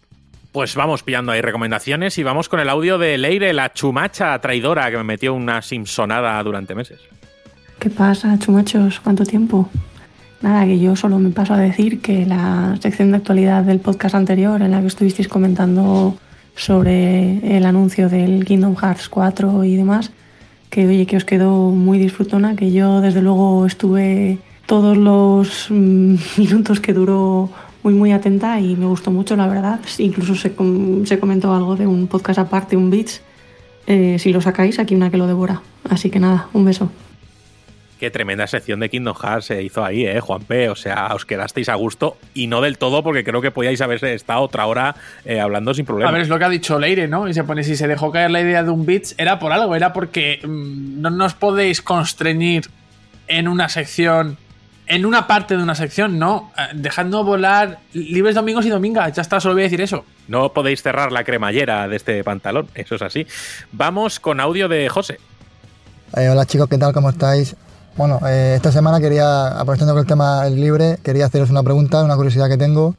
Pues 0.57 0.73
vamos 0.73 1.03
pillando 1.03 1.31
ahí 1.31 1.39
recomendaciones 1.39 2.17
y 2.17 2.23
vamos 2.23 2.49
con 2.49 2.59
el 2.59 2.67
audio 2.67 2.97
de 2.97 3.15
Leire, 3.19 3.53
la 3.53 3.73
chumacha 3.73 4.41
traidora 4.41 4.89
que 4.89 4.97
me 4.97 5.03
metió 5.03 5.35
una 5.35 5.61
simsonada 5.61 6.41
durante 6.41 6.73
meses. 6.73 6.99
¿Qué 7.77 7.91
pasa, 7.91 8.39
chumachos? 8.39 8.99
¿Cuánto 8.99 9.23
tiempo? 9.23 9.69
Nada, 10.41 10.65
que 10.65 10.79
yo 10.79 10.95
solo 10.95 11.19
me 11.19 11.29
paso 11.29 11.53
a 11.53 11.57
decir 11.59 12.01
que 12.01 12.25
la 12.25 12.75
sección 12.81 13.11
de 13.11 13.17
actualidad 13.17 13.65
del 13.65 13.79
podcast 13.79 14.15
anterior, 14.15 14.59
en 14.63 14.71
la 14.71 14.81
que 14.81 14.87
estuvisteis 14.87 15.27
comentando 15.27 16.17
sobre 16.55 17.55
el 17.55 17.63
anuncio 17.63 18.09
del 18.09 18.43
Kingdom 18.43 18.75
Hearts 18.77 19.09
4 19.09 19.63
y 19.63 19.75
demás, 19.75 20.09
que 20.71 20.87
oye, 20.87 21.05
que 21.05 21.17
os 21.17 21.23
quedó 21.23 21.69
muy 21.69 21.99
disfrutona, 21.99 22.55
que 22.55 22.71
yo 22.71 22.99
desde 22.99 23.21
luego 23.21 23.67
estuve 23.67 24.39
todos 24.65 24.97
los 24.97 25.67
mm, 25.69 26.15
minutos 26.39 26.79
que 26.79 26.93
duró 26.93 27.51
muy 27.87 27.93
muy 27.93 28.11
atenta 28.11 28.59
y 28.59 28.75
me 28.75 28.85
gustó 28.85 29.11
mucho, 29.11 29.37
la 29.37 29.47
verdad. 29.47 29.79
Incluso 29.97 30.35
se, 30.35 30.53
se 31.05 31.19
comentó 31.19 31.53
algo 31.53 31.77
de 31.77 31.87
un 31.87 32.07
podcast 32.07 32.37
aparte, 32.37 32.75
un 32.75 32.89
Beats. 32.89 33.21
Eh, 33.85 34.17
si 34.19 34.33
lo 34.33 34.41
sacáis, 34.41 34.77
aquí 34.77 34.93
una 34.93 35.09
que 35.09 35.15
lo 35.15 35.25
devora. 35.25 35.61
Así 35.89 36.09
que 36.09 36.19
nada, 36.19 36.49
un 36.51 36.65
beso. 36.65 36.91
Qué 37.97 38.11
tremenda 38.11 38.45
sección 38.45 38.81
de 38.81 38.89
Kingdom 38.89 39.15
Hearts 39.15 39.45
se 39.45 39.63
hizo 39.63 39.85
ahí, 39.85 40.05
¿eh, 40.05 40.19
Juan 40.19 40.41
P? 40.41 40.67
O 40.67 40.75
sea, 40.75 41.15
os 41.15 41.25
quedasteis 41.25 41.69
a 41.69 41.75
gusto 41.75 42.17
y 42.33 42.47
no 42.47 42.59
del 42.59 42.77
todo 42.77 43.03
porque 43.03 43.23
creo 43.23 43.41
que 43.41 43.51
podíais 43.51 43.79
haber 43.79 44.03
estado 44.03 44.41
otra 44.41 44.65
hora 44.65 44.93
eh, 45.23 45.39
hablando 45.39 45.73
sin 45.73 45.85
problema. 45.85 46.09
A 46.09 46.11
ver, 46.11 46.23
es 46.23 46.27
lo 46.27 46.37
que 46.37 46.43
ha 46.43 46.49
dicho 46.49 46.77
Leire, 46.77 47.07
¿no? 47.07 47.29
Y 47.29 47.33
se 47.33 47.45
pone, 47.45 47.63
si 47.63 47.77
se 47.77 47.87
dejó 47.87 48.11
caer 48.11 48.31
la 48.31 48.41
idea 48.41 48.63
de 48.63 48.69
un 48.69 48.85
Beats, 48.85 49.15
era 49.17 49.39
por 49.39 49.53
algo, 49.53 49.73
era 49.75 49.93
porque 49.93 50.41
mm, 50.43 50.99
no 50.99 51.09
nos 51.09 51.35
podéis 51.35 51.81
constreñir 51.81 52.65
en 53.29 53.47
una 53.47 53.69
sección 53.69 54.37
en 54.87 55.05
una 55.05 55.27
parte 55.27 55.55
de 55.57 55.63
una 55.63 55.75
sección, 55.75 56.17
no. 56.17 56.51
Eh, 56.57 56.61
dejando 56.73 57.23
volar 57.23 57.79
libres 57.93 58.35
domingos 58.35 58.65
y 58.65 58.69
domingas. 58.69 59.13
Ya 59.13 59.21
está, 59.21 59.39
solo 59.39 59.55
voy 59.55 59.63
a 59.63 59.65
decir 59.65 59.81
eso. 59.81 60.05
No 60.27 60.53
podéis 60.53 60.81
cerrar 60.81 61.11
la 61.11 61.23
cremallera 61.23 61.87
de 61.87 61.95
este 61.95 62.23
pantalón, 62.23 62.67
eso 62.73 62.95
es 62.95 63.01
así. 63.01 63.27
Vamos 63.71 64.19
con 64.19 64.39
audio 64.39 64.67
de 64.67 64.87
José. 64.89 65.19
Eh, 66.15 66.29
hola 66.29 66.45
chicos, 66.45 66.67
¿qué 66.69 66.77
tal? 66.77 66.93
¿Cómo 66.93 67.09
estáis? 67.09 67.55
Bueno, 67.95 68.19
eh, 68.27 68.53
esta 68.55 68.71
semana 68.71 68.99
quería, 68.99 69.59
aprovechando 69.59 69.93
que 69.93 70.01
el 70.01 70.07
tema 70.07 70.47
es 70.47 70.53
libre, 70.53 70.97
quería 71.03 71.25
haceros 71.25 71.49
una 71.49 71.63
pregunta, 71.63 72.03
una 72.03 72.15
curiosidad 72.15 72.47
que 72.47 72.57
tengo. 72.57 72.95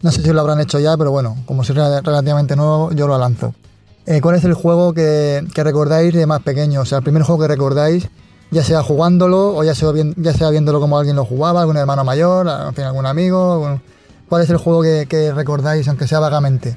No 0.00 0.12
sé 0.12 0.22
si 0.22 0.32
lo 0.32 0.40
habrán 0.40 0.60
hecho 0.60 0.78
ya, 0.78 0.96
pero 0.96 1.10
bueno, 1.10 1.36
como 1.44 1.64
soy 1.64 1.74
relativamente 1.74 2.54
nuevo, 2.54 2.92
yo 2.92 3.08
lo 3.08 3.18
lanzo. 3.18 3.54
¿Cuál 4.22 4.36
es 4.36 4.44
el 4.44 4.54
juego 4.54 4.94
que, 4.94 5.44
que 5.52 5.64
recordáis 5.64 6.14
de 6.14 6.24
más 6.24 6.40
pequeño? 6.40 6.80
O 6.80 6.84
sea, 6.86 6.98
el 6.98 7.04
primer 7.04 7.24
juego 7.24 7.42
que 7.42 7.48
recordáis 7.48 8.08
ya 8.50 8.62
sea 8.62 8.82
jugándolo 8.82 9.56
o 9.56 9.64
ya 9.64 9.74
sea, 9.74 9.92
ya 10.16 10.32
sea 10.32 10.50
viéndolo 10.50 10.80
como 10.80 10.98
alguien 10.98 11.16
lo 11.16 11.24
jugaba, 11.24 11.60
algún 11.60 11.76
hermano 11.76 12.04
mayor, 12.04 12.48
en 12.48 12.74
fin, 12.74 12.84
algún 12.84 13.06
amigo. 13.06 13.80
¿Cuál 14.28 14.42
es 14.42 14.50
el 14.50 14.56
juego 14.58 14.82
que, 14.82 15.32
recordáis, 15.34 15.88
aunque 15.88 16.06
sea 16.06 16.20
vagamente? 16.20 16.76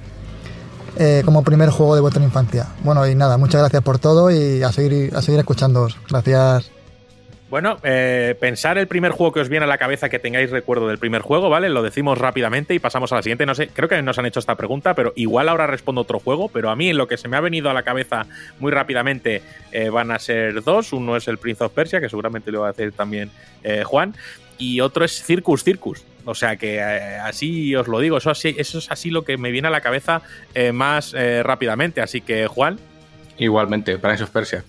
eh, 0.98 1.22
como 1.26 1.44
primer 1.44 1.70
juego 1.70 1.96
de 1.96 2.02
vuestra 2.02 2.24
infancia. 2.24 2.68
Bueno, 2.84 3.08
y 3.08 3.16
nada, 3.16 3.38
muchas 3.38 3.62
gracias 3.62 3.82
por 3.82 4.00
todo 4.00 4.30
y 4.30 4.62
a 4.62 4.72
seguir, 4.72 5.16
a 5.16 5.22
seguir 5.22 5.40
escuchándoos. 5.40 5.98
Gracias. 6.10 6.81
Bueno, 7.52 7.80
eh, 7.84 8.34
pensar 8.40 8.78
el 8.78 8.88
primer 8.88 9.12
juego 9.12 9.34
que 9.34 9.42
os 9.42 9.50
viene 9.50 9.66
a 9.66 9.68
la 9.68 9.78
cabeza 9.78 10.08
que 10.08 10.20
tengáis 10.20 10.52
recuerdo 10.52 10.88
del 10.88 11.00
primer 11.00 11.22
juego, 11.22 11.50
¿vale? 11.50 11.68
Lo 11.68 11.84
decimos 11.84 12.18
rápidamente 12.18 12.74
y 12.74 12.80
pasamos 12.80 13.12
a 13.12 13.18
la 13.18 13.24
siguiente. 13.24 13.46
No 13.46 13.56
sé, 13.56 13.68
creo 13.68 13.90
que 13.90 14.02
nos 14.02 14.18
han 14.18 14.26
hecho 14.26 14.40
esta 14.40 14.56
pregunta, 14.56 14.96
pero 14.96 15.12
igual 15.18 15.50
ahora 15.50 15.68
respondo 15.68 16.00
otro 16.00 16.22
juego. 16.22 16.48
Pero 16.48 16.70
a 16.70 16.78
mí 16.78 16.94
lo 16.94 17.10
que 17.10 17.18
se 17.18 17.28
me 17.28 17.36
ha 17.36 17.42
venido 17.42 17.70
a 17.70 17.74
la 17.74 17.84
cabeza 17.84 18.26
muy 18.60 18.72
rápidamente 18.72 19.42
eh, 19.74 19.90
van 19.90 20.12
a 20.12 20.20
ser 20.20 20.64
dos. 20.64 20.94
Uno 20.94 21.18
es 21.18 21.28
el 21.28 21.40
Prince 21.40 21.66
of 21.66 21.74
Persia, 21.74 22.00
que 22.00 22.08
seguramente 22.08 22.54
lo 22.54 22.62
va 22.62 22.70
a 22.70 22.72
decir 22.72 22.94
también 22.94 23.30
eh, 23.66 23.84
Juan. 23.84 24.16
Y 24.58 24.80
otro 24.80 25.04
es 25.04 25.22
Circus 25.22 25.66
Circus. 25.66 26.06
O 26.24 26.34
sea 26.34 26.56
que 26.56 26.78
eh, 26.78 27.18
así 27.18 27.76
os 27.76 27.90
lo 27.90 28.00
digo, 28.00 28.16
eso, 28.16 28.32
es 28.32 28.88
así 28.90 29.10
lo 29.10 29.26
que 29.26 29.36
me 29.36 29.52
viene 29.52 29.68
a 29.68 29.72
la 29.72 29.82
cabeza 29.82 30.22
más 30.72 31.14
rápidamente. 31.44 32.00
Así 32.00 32.22
que, 32.22 32.48
Juan. 32.48 32.80
Igualmente, 33.38 33.98
Prince 33.98 34.24
of 34.24 34.30
Persia. 34.30 34.64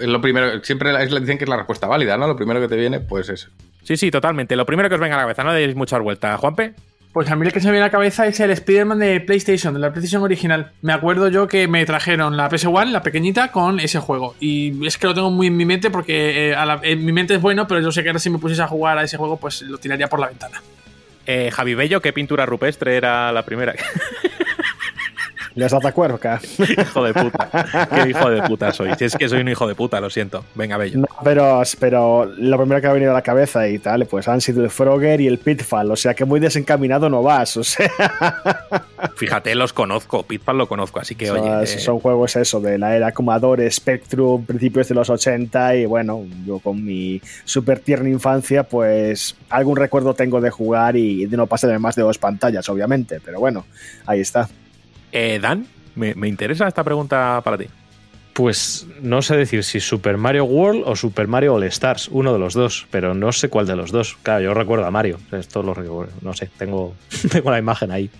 Es 0.00 0.06
lo 0.08 0.20
primero, 0.20 0.62
siempre 0.64 0.90
es- 1.02 1.10
dicen 1.20 1.38
que 1.38 1.44
es 1.44 1.50
la 1.50 1.56
respuesta 1.56 1.86
válida, 1.86 2.16
¿no? 2.16 2.26
Lo 2.26 2.36
primero 2.36 2.60
que 2.60 2.68
te 2.68 2.76
viene, 2.76 3.00
pues 3.00 3.28
eso. 3.28 3.48
Sí, 3.82 3.96
sí, 3.96 4.10
totalmente. 4.10 4.56
Lo 4.56 4.66
primero 4.66 4.88
que 4.88 4.94
os 4.96 5.00
venga 5.00 5.14
a 5.14 5.18
la 5.18 5.22
cabeza, 5.24 5.44
no 5.44 5.52
deis 5.52 5.74
muchas 5.76 6.00
vueltas. 6.00 6.38
Juanpe. 6.40 6.74
Pues 7.12 7.30
a 7.30 7.36
mí 7.36 7.46
el 7.46 7.52
que 7.52 7.60
se 7.60 7.68
me 7.68 7.72
viene 7.72 7.84
a 7.84 7.86
la 7.86 7.90
cabeza 7.90 8.26
es 8.26 8.38
el 8.40 8.50
Spider-Man 8.50 8.98
de 8.98 9.20
PlayStation, 9.20 9.72
de 9.72 9.80
la 9.80 9.90
PlayStation 9.90 10.22
original. 10.22 10.72
Me 10.82 10.92
acuerdo 10.92 11.28
yo 11.28 11.48
que 11.48 11.66
me 11.66 11.86
trajeron 11.86 12.36
la 12.36 12.50
PS1, 12.50 12.90
la 12.90 13.02
pequeñita, 13.02 13.50
con 13.52 13.80
ese 13.80 14.00
juego. 14.00 14.34
Y 14.38 14.86
es 14.86 14.98
que 14.98 15.06
lo 15.06 15.14
tengo 15.14 15.30
muy 15.30 15.46
en 15.46 15.56
mi 15.56 15.64
mente 15.64 15.88
porque 15.90 16.50
eh, 16.50 16.54
a 16.54 16.66
la- 16.66 16.80
en 16.82 17.02
mi 17.06 17.12
mente 17.12 17.34
es 17.36 17.40
bueno, 17.40 17.66
pero 17.66 17.80
yo 17.80 17.90
sé 17.90 18.02
que 18.02 18.10
ahora 18.10 18.18
si 18.18 18.28
me 18.28 18.38
pusiese 18.38 18.60
a 18.62 18.68
jugar 18.68 18.98
a 18.98 19.02
ese 19.04 19.16
juego, 19.16 19.38
pues 19.38 19.62
lo 19.62 19.78
tiraría 19.78 20.08
por 20.08 20.20
la 20.20 20.26
ventana. 20.28 20.60
Eh, 21.24 21.50
Javi 21.50 21.74
Bello, 21.74 22.02
¿qué 22.02 22.12
pintura 22.12 22.44
rupestre 22.44 22.96
era 22.96 23.32
la 23.32 23.44
primera? 23.46 23.74
Les 25.56 25.72
da 25.72 25.90
cuerca. 25.90 26.38
hijo 26.58 27.02
de 27.02 27.14
puta. 27.14 27.88
Qué 27.94 28.10
hijo 28.10 28.28
de 28.30 28.42
puta 28.42 28.72
soy. 28.74 28.90
Si 28.98 29.06
es 29.06 29.16
que 29.16 29.26
soy 29.26 29.40
un 29.40 29.48
hijo 29.48 29.66
de 29.66 29.74
puta, 29.74 29.98
lo 30.02 30.10
siento. 30.10 30.44
Venga, 30.54 30.76
Bello. 30.76 31.00
No, 31.00 31.06
pero, 31.24 31.62
pero 31.80 32.26
lo 32.26 32.58
primero 32.58 32.82
que 32.82 32.86
ha 32.86 32.92
venido 32.92 33.12
a 33.12 33.14
la 33.14 33.22
cabeza 33.22 33.66
y 33.66 33.78
tal, 33.78 34.04
pues 34.04 34.28
han 34.28 34.42
sido 34.42 34.62
el 34.62 34.68
Frogger 34.68 35.18
y 35.22 35.26
el 35.26 35.38
Pitfall. 35.38 35.90
O 35.90 35.96
sea 35.96 36.12
que 36.12 36.26
muy 36.26 36.40
desencaminado 36.40 37.08
no 37.08 37.22
vas. 37.22 37.56
O 37.56 37.64
sea, 37.64 37.90
Fíjate, 39.16 39.54
los 39.54 39.72
conozco. 39.72 40.24
Pitfall 40.24 40.58
lo 40.58 40.68
conozco, 40.68 41.00
así 41.00 41.14
que 41.14 41.30
oye. 41.30 41.62
eh, 41.62 41.66
son 41.66 42.00
juegos 42.00 42.36
eso, 42.36 42.60
de 42.60 42.76
la 42.76 42.94
era 42.94 43.12
Commodore, 43.12 43.70
Spectrum, 43.70 44.44
principios 44.44 44.88
de 44.88 44.94
los 44.94 45.08
80. 45.08 45.76
Y 45.76 45.86
bueno, 45.86 46.22
yo 46.44 46.58
con 46.58 46.84
mi 46.84 47.18
súper 47.46 47.78
tierna 47.78 48.10
infancia, 48.10 48.64
pues 48.64 49.34
algún 49.48 49.76
recuerdo 49.76 50.12
tengo 50.12 50.42
de 50.42 50.50
jugar 50.50 50.96
y 50.96 51.24
de 51.24 51.36
no 51.38 51.46
pasarme 51.46 51.78
más 51.78 51.96
de 51.96 52.02
dos 52.02 52.18
pantallas, 52.18 52.68
obviamente. 52.68 53.20
Pero 53.24 53.40
bueno, 53.40 53.64
ahí 54.04 54.20
está. 54.20 54.50
Eh, 55.12 55.38
Dan, 55.40 55.66
me, 55.94 56.14
me 56.14 56.28
interesa 56.28 56.68
esta 56.68 56.84
pregunta 56.84 57.40
para 57.44 57.58
ti. 57.58 57.66
Pues 58.32 58.86
no 59.00 59.22
sé 59.22 59.34
decir 59.34 59.64
si 59.64 59.80
Super 59.80 60.18
Mario 60.18 60.44
World 60.44 60.82
o 60.84 60.94
Super 60.94 61.26
Mario 61.26 61.54
All 61.54 61.62
Stars, 61.64 62.08
uno 62.08 62.34
de 62.34 62.38
los 62.38 62.52
dos, 62.52 62.86
pero 62.90 63.14
no 63.14 63.32
sé 63.32 63.48
cuál 63.48 63.66
de 63.66 63.76
los 63.76 63.92
dos. 63.92 64.18
Claro, 64.22 64.42
yo 64.42 64.52
recuerdo 64.52 64.84
a 64.84 64.90
Mario, 64.90 65.18
esto 65.32 65.62
lo 65.62 65.72
recuerdo, 65.72 66.12
no 66.20 66.34
sé, 66.34 66.50
tengo, 66.58 66.94
tengo 67.32 67.50
la 67.50 67.58
imagen 67.58 67.90
ahí. 67.90 68.10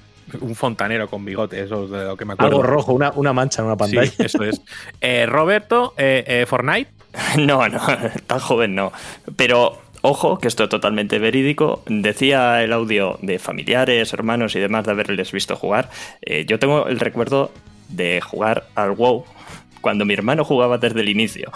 Un 0.41 0.55
fontanero 0.55 1.07
con 1.09 1.23
bigote, 1.25 1.63
eso 1.63 1.85
es 1.85 1.91
de 1.91 2.05
lo 2.05 2.17
que 2.17 2.25
me 2.25 2.33
acuerdo. 2.33 2.57
Algo 2.57 2.67
rojo, 2.67 2.95
una, 2.95 3.13
una 3.13 3.35
mancha 3.35 3.61
en 3.61 3.67
una 3.67 3.77
pantalla. 3.77 4.11
Sí, 4.11 4.17
eso 4.25 4.43
es. 4.43 4.61
Eh, 5.03 5.27
Roberto, 5.27 5.93
eh, 5.99 6.25
eh, 6.27 6.47
Fortnite. 6.47 6.91
No, 7.39 7.67
no, 7.69 7.81
tan 8.27 8.41
joven 8.41 8.75
no. 8.75 8.93
Pero 9.37 9.81
ojo, 10.03 10.39
que 10.39 10.49
esto 10.49 10.65
es 10.65 10.71
totalmente 10.71 11.19
verídico. 11.19 11.83
Decía 11.87 12.63
el 12.63 12.73
audio 12.73 13.19
de 13.23 13.39
familiares, 13.39 14.13
hermanos 14.13 14.55
y 14.57 14.61
demás 14.61 14.85
de 14.85 14.93
haberles 14.93 15.33
visto 15.33 15.57
jugar. 15.57 15.91
Eh, 16.23 16.45
yo 16.47 16.59
tengo 16.59 16.87
el 16.87 17.01
recuerdo 17.01 17.51
de 17.89 18.21
jugar 18.21 18.67
al 18.75 18.93
WoW 18.93 19.25
cuando 19.81 20.05
mi 20.05 20.15
hermano 20.15 20.45
jugaba 20.45 20.79
desde 20.79 21.01
el 21.01 21.09
inicio. 21.09 21.53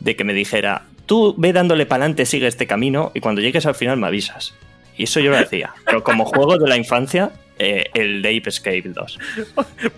De 0.00 0.16
que 0.16 0.24
me 0.24 0.34
dijera, 0.34 0.82
tú 1.06 1.34
ve 1.38 1.52
dándole 1.52 1.86
para 1.86 2.04
adelante, 2.04 2.26
sigue 2.26 2.46
este 2.46 2.66
camino 2.66 3.12
y 3.14 3.20
cuando 3.20 3.40
llegues 3.40 3.66
al 3.66 3.74
final 3.74 3.96
me 3.96 4.06
avisas. 4.06 4.54
Y 4.96 5.04
eso 5.04 5.20
yo 5.20 5.30
lo 5.30 5.38
hacía. 5.38 5.72
Pero 5.86 6.04
como 6.04 6.24
juego 6.24 6.58
de 6.58 6.68
la 6.68 6.76
infancia, 6.76 7.32
eh, 7.62 7.90
el 7.94 8.22
de 8.22 8.36
Ape 8.36 8.48
Escape 8.48 8.82
2. 8.86 9.18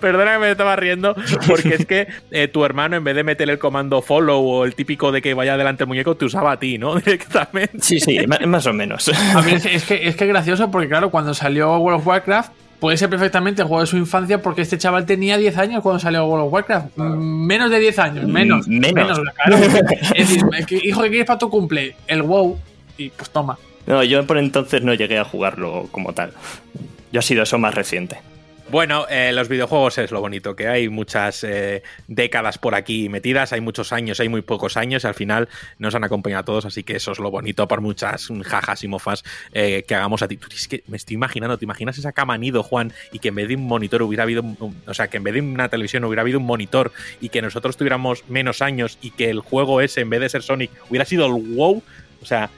Perdona 0.00 0.34
que 0.34 0.38
me 0.38 0.50
estaba 0.50 0.76
riendo, 0.76 1.14
porque 1.46 1.74
es 1.74 1.86
que 1.86 2.08
eh, 2.30 2.48
tu 2.48 2.64
hermano, 2.64 2.96
en 2.96 3.04
vez 3.04 3.16
de 3.16 3.24
meter 3.24 3.48
el 3.48 3.58
comando 3.58 4.02
follow 4.02 4.44
o 4.46 4.64
el 4.64 4.74
típico 4.74 5.12
de 5.12 5.22
que 5.22 5.32
vaya 5.32 5.56
delante 5.56 5.84
el 5.84 5.88
muñeco, 5.88 6.14
te 6.14 6.26
usaba 6.26 6.52
a 6.52 6.58
ti, 6.58 6.76
¿no? 6.76 6.96
Directamente. 7.00 7.78
Sí, 7.80 8.00
sí, 8.00 8.18
más 8.46 8.66
o 8.66 8.72
menos. 8.74 9.08
A 9.34 9.40
mí 9.42 9.52
es, 9.52 9.64
es 9.64 9.84
que, 9.84 10.06
es 10.06 10.16
que 10.16 10.24
es 10.24 10.28
gracioso 10.28 10.70
porque, 10.70 10.88
claro, 10.88 11.10
cuando 11.10 11.32
salió 11.32 11.78
World 11.78 12.00
of 12.00 12.06
Warcraft, 12.06 12.52
puede 12.80 12.98
ser 12.98 13.08
perfectamente 13.08 13.62
el 13.62 13.68
juego 13.68 13.80
de 13.80 13.86
su 13.86 13.96
infancia 13.96 14.42
porque 14.42 14.60
este 14.60 14.76
chaval 14.76 15.06
tenía 15.06 15.38
10 15.38 15.56
años 15.56 15.82
cuando 15.82 16.00
salió 16.00 16.26
World 16.26 16.46
of 16.46 16.52
Warcraft. 16.52 16.96
Mm, 16.96 17.46
Menos 17.46 17.70
de 17.70 17.78
10 17.80 17.98
años, 17.98 18.26
menos. 18.26 18.68
Mm, 18.68 18.78
menos. 18.78 19.20
claro. 19.42 19.56
es 20.14 20.28
decir, 20.28 20.42
es 20.58 20.66
que, 20.66 20.76
hijo, 20.82 21.02
¿qué 21.02 21.08
quieres 21.08 21.26
para 21.26 21.38
tu 21.38 21.48
cumple? 21.48 21.96
El 22.06 22.22
WoW. 22.22 22.58
Y 22.98 23.08
pues 23.08 23.30
toma. 23.30 23.58
No, 23.86 24.02
yo 24.02 24.26
por 24.26 24.38
entonces 24.38 24.82
no 24.82 24.94
llegué 24.94 25.18
a 25.18 25.24
jugarlo 25.24 25.88
como 25.90 26.12
tal. 26.12 26.32
Yo 27.12 27.20
ha 27.20 27.22
sido 27.22 27.42
eso 27.42 27.58
más 27.58 27.74
reciente. 27.74 28.18
Bueno, 28.70 29.06
eh, 29.10 29.30
los 29.34 29.48
videojuegos 29.48 29.98
es 29.98 30.10
lo 30.10 30.22
bonito, 30.22 30.56
que 30.56 30.68
hay 30.68 30.88
muchas 30.88 31.44
eh, 31.44 31.82
décadas 32.08 32.56
por 32.56 32.74
aquí 32.74 33.10
metidas, 33.10 33.52
hay 33.52 33.60
muchos 33.60 33.92
años, 33.92 34.20
hay 34.20 34.30
muy 34.30 34.40
pocos 34.40 34.78
años, 34.78 35.04
y 35.04 35.06
al 35.06 35.14
final 35.14 35.50
nos 35.78 35.94
han 35.94 36.02
acompañado 36.02 36.40
a 36.40 36.44
todos, 36.44 36.64
así 36.64 36.82
que 36.82 36.96
eso 36.96 37.12
es 37.12 37.18
lo 37.18 37.30
bonito 37.30 37.68
por 37.68 37.82
muchas 37.82 38.28
jajas 38.42 38.82
y 38.82 38.88
mofas 38.88 39.22
eh, 39.52 39.84
que 39.86 39.94
hagamos 39.94 40.22
a 40.22 40.28
ti. 40.28 40.38
Es 40.50 40.66
que 40.66 40.82
me 40.88 40.96
estoy 40.96 41.14
imaginando, 41.14 41.58
¿te 41.58 41.66
imaginas 41.66 41.98
esa 41.98 42.12
cama 42.12 42.38
nido, 42.38 42.62
Juan, 42.62 42.92
y 43.12 43.18
que 43.18 43.28
en 43.28 43.34
vez 43.34 43.48
de 43.48 43.56
un 43.56 43.66
monitor 43.66 44.02
hubiera 44.02 44.22
habido, 44.22 44.42
o 44.86 44.94
sea, 44.94 45.08
que 45.08 45.18
en 45.18 45.24
vez 45.24 45.34
de 45.34 45.42
una 45.42 45.68
televisión 45.68 46.02
hubiera 46.04 46.22
habido 46.22 46.38
un 46.38 46.46
monitor 46.46 46.90
y 47.20 47.28
que 47.28 47.42
nosotros 47.42 47.76
tuviéramos 47.76 48.24
menos 48.28 48.62
años 48.62 48.98
y 49.02 49.10
que 49.10 49.28
el 49.28 49.40
juego 49.40 49.82
ese, 49.82 50.00
en 50.00 50.10
vez 50.10 50.20
de 50.20 50.30
ser 50.30 50.42
Sonic, 50.42 50.70
hubiera 50.88 51.04
sido 51.04 51.26
el 51.26 51.54
WoW? 51.54 51.82
O 52.22 52.26
sea, 52.26 52.48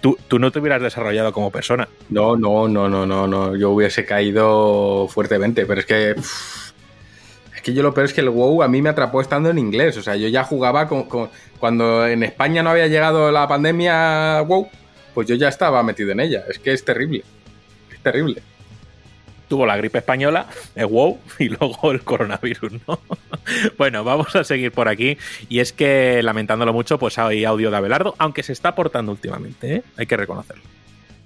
tú, 0.00 0.18
tú 0.28 0.38
no 0.38 0.50
te 0.50 0.58
hubieras 0.58 0.82
desarrollado 0.82 1.32
como 1.32 1.50
persona. 1.50 1.88
No, 2.10 2.36
no, 2.36 2.68
no, 2.68 2.88
no, 2.88 3.06
no, 3.06 3.26
no. 3.26 3.56
Yo 3.56 3.70
hubiese 3.70 4.04
caído 4.04 5.08
fuertemente, 5.08 5.66
pero 5.66 5.80
es 5.80 5.86
que. 5.86 6.10
es 6.12 7.62
que 7.62 7.74
yo 7.74 7.82
lo 7.82 7.92
peor 7.94 8.06
es 8.06 8.12
que 8.14 8.20
el 8.20 8.30
WoW 8.30 8.62
a 8.62 8.68
mí 8.68 8.80
me 8.82 8.88
atrapó 8.90 9.20
estando 9.20 9.50
en 9.50 9.58
inglés. 9.58 9.96
O 9.96 10.02
sea, 10.02 10.16
yo 10.16 10.28
ya 10.28 10.44
jugaba 10.44 10.88
con- 10.88 11.08
cuando 11.58 12.06
en 12.06 12.22
España 12.22 12.62
no 12.62 12.70
había 12.70 12.86
llegado 12.86 13.30
la 13.32 13.48
pandemia 13.48 14.42
WoW, 14.42 14.68
pues 15.14 15.26
yo 15.26 15.34
ya 15.34 15.48
estaba 15.48 15.82
metido 15.82 16.12
en 16.12 16.20
ella. 16.20 16.44
Es 16.48 16.58
que 16.58 16.72
es 16.72 16.84
terrible. 16.84 17.24
Es 17.92 18.00
terrible. 18.00 18.42
Tuvo 19.48 19.66
la 19.66 19.76
gripe 19.76 19.98
española, 19.98 20.46
el 20.74 20.86
WoW 20.86 21.18
y 21.38 21.48
luego 21.48 21.92
el 21.92 22.02
coronavirus, 22.02 22.72
¿no? 22.86 23.00
bueno, 23.78 24.04
vamos 24.04 24.34
a 24.36 24.44
seguir 24.44 24.72
por 24.72 24.88
aquí. 24.88 25.18
Y 25.48 25.60
es 25.60 25.72
que, 25.72 26.22
lamentándolo 26.22 26.72
mucho, 26.72 26.98
pues 26.98 27.18
hay 27.18 27.44
audio 27.44 27.70
de 27.70 27.76
Abelardo, 27.76 28.14
aunque 28.18 28.42
se 28.42 28.52
está 28.52 28.74
portando 28.74 29.12
últimamente, 29.12 29.76
¿eh? 29.76 29.82
Hay 29.96 30.06
que 30.06 30.16
reconocerlo. 30.16 30.62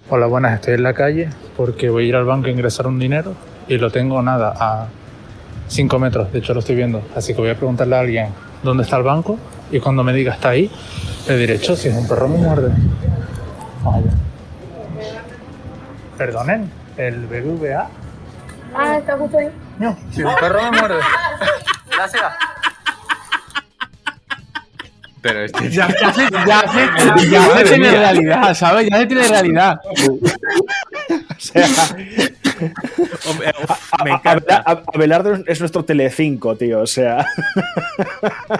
Hola, 0.08 0.26
buenas, 0.26 0.54
estoy 0.54 0.74
en 0.74 0.82
la 0.82 0.94
calle 0.94 1.28
porque 1.56 1.88
voy 1.88 2.04
a 2.04 2.08
ir 2.08 2.16
al 2.16 2.24
banco 2.24 2.48
a 2.48 2.50
ingresar 2.50 2.86
un 2.86 2.98
dinero 2.98 3.34
y 3.68 3.78
lo 3.78 3.90
tengo 3.90 4.20
nada 4.20 4.52
a 4.58 4.88
5 5.68 5.98
metros, 5.98 6.32
de 6.32 6.40
hecho 6.40 6.52
lo 6.54 6.60
estoy 6.60 6.74
viendo. 6.76 7.02
Así 7.14 7.34
que 7.34 7.40
voy 7.40 7.50
a 7.50 7.56
preguntarle 7.56 7.96
a 7.96 8.00
alguien 8.00 8.28
dónde 8.62 8.82
está 8.82 8.96
el 8.96 9.04
banco 9.04 9.38
y 9.70 9.78
cuando 9.78 10.02
me 10.02 10.12
diga 10.12 10.34
está 10.34 10.50
ahí, 10.50 10.70
le 11.28 11.36
diré, 11.36 11.58
"Cho, 11.60 11.76
si 11.76 11.88
es 11.88 11.94
un 11.96 12.06
perro 12.06 12.28
me 12.28 12.36
muerde. 12.36 12.72
Vamos 13.82 14.04
allá. 14.04 14.12
Perdonen, 16.18 16.70
el 16.96 17.26
BBVA. 17.26 17.88
Ah, 18.74 18.98
está 18.98 19.16
justo 19.16 19.38
ahí. 19.38 19.48
No, 19.78 19.96
si 20.12 20.22
un 20.22 20.34
perro 20.36 20.62
me 20.70 20.78
muerde. 20.80 21.00
Gracias. 21.96 22.22
Pero 25.20 25.44
este 25.44 25.70
Ya, 25.70 25.86
ya 25.88 26.12
se, 26.12 26.22
ya 26.46 26.60
se- 27.16 27.30
ya 27.30 27.56
se 27.56 27.64
tiene 27.64 27.90
realidad, 27.92 28.54
¿sabes? 28.54 28.88
Ya 28.90 28.98
se 28.98 29.06
tiene 29.06 29.28
realidad. 29.28 29.80
O 29.86 31.38
sea, 31.38 31.66
Hombre, 33.28 33.52
uf, 33.62 33.70
me 34.04 34.10
A- 34.10 34.14
encanta. 34.14 34.62
A- 34.66 34.82
es 35.46 35.60
nuestro 35.60 35.84
Telecinco, 35.84 36.56
tío. 36.56 36.80
O 36.80 36.86
sea, 36.86 37.24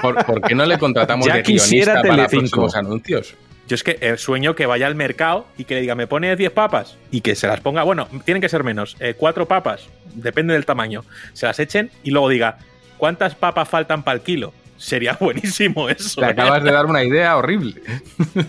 ¿Por, 0.01 0.25
por 0.25 0.41
qué 0.43 0.55
no 0.55 0.65
le 0.65 0.79
contratamos 0.79 1.27
Ya 1.27 1.37
de 1.37 1.43
quisiera 1.43 1.95
guionista 2.03 2.17
para 2.17 2.29
próximos 2.29 2.77
anuncios? 2.77 3.35
Yo 3.73 3.75
es 3.77 3.85
que 3.85 3.97
eh, 4.03 4.19
sueño 4.19 4.55
que 4.55 4.67
vaya 4.67 4.87
al 4.87 4.95
mercado 4.95 5.47
y 5.57 5.65
que 5.65 5.77
le 5.77 5.81
diga, 5.81 5.95
me 5.95 6.07
pone 6.07 6.37
10 6.37 6.51
papas 6.51 6.99
y 7.11 7.23
que 7.23 7.35
se 7.35 7.47
las 7.47 7.61
ponga, 7.61 7.83
bueno, 7.85 8.07
tienen 8.27 8.43
que 8.43 8.51
ser 8.51 8.65
menos, 8.65 8.97
eh, 9.01 9.15
cuatro 9.17 9.49
papas, 9.49 9.89
depende 10.15 10.53
del 10.53 10.67
tamaño, 10.67 11.07
se 11.33 11.47
las 11.47 11.59
echen 11.59 11.91
y 12.03 12.11
luego 12.11 12.29
diga, 12.29 12.59
¿cuántas 12.99 13.35
papas 13.35 13.67
faltan 13.71 14.03
para 14.03 14.17
el 14.17 14.21
kilo? 14.21 14.53
Sería 14.77 15.15
buenísimo 15.21 15.89
eso. 15.89 16.21
Le 16.21 16.27
¿eh? 16.27 16.31
acabas 16.33 16.63
de 16.63 16.71
dar 16.71 16.85
una 16.85 17.03
idea 17.03 17.35
horrible. 17.35 17.81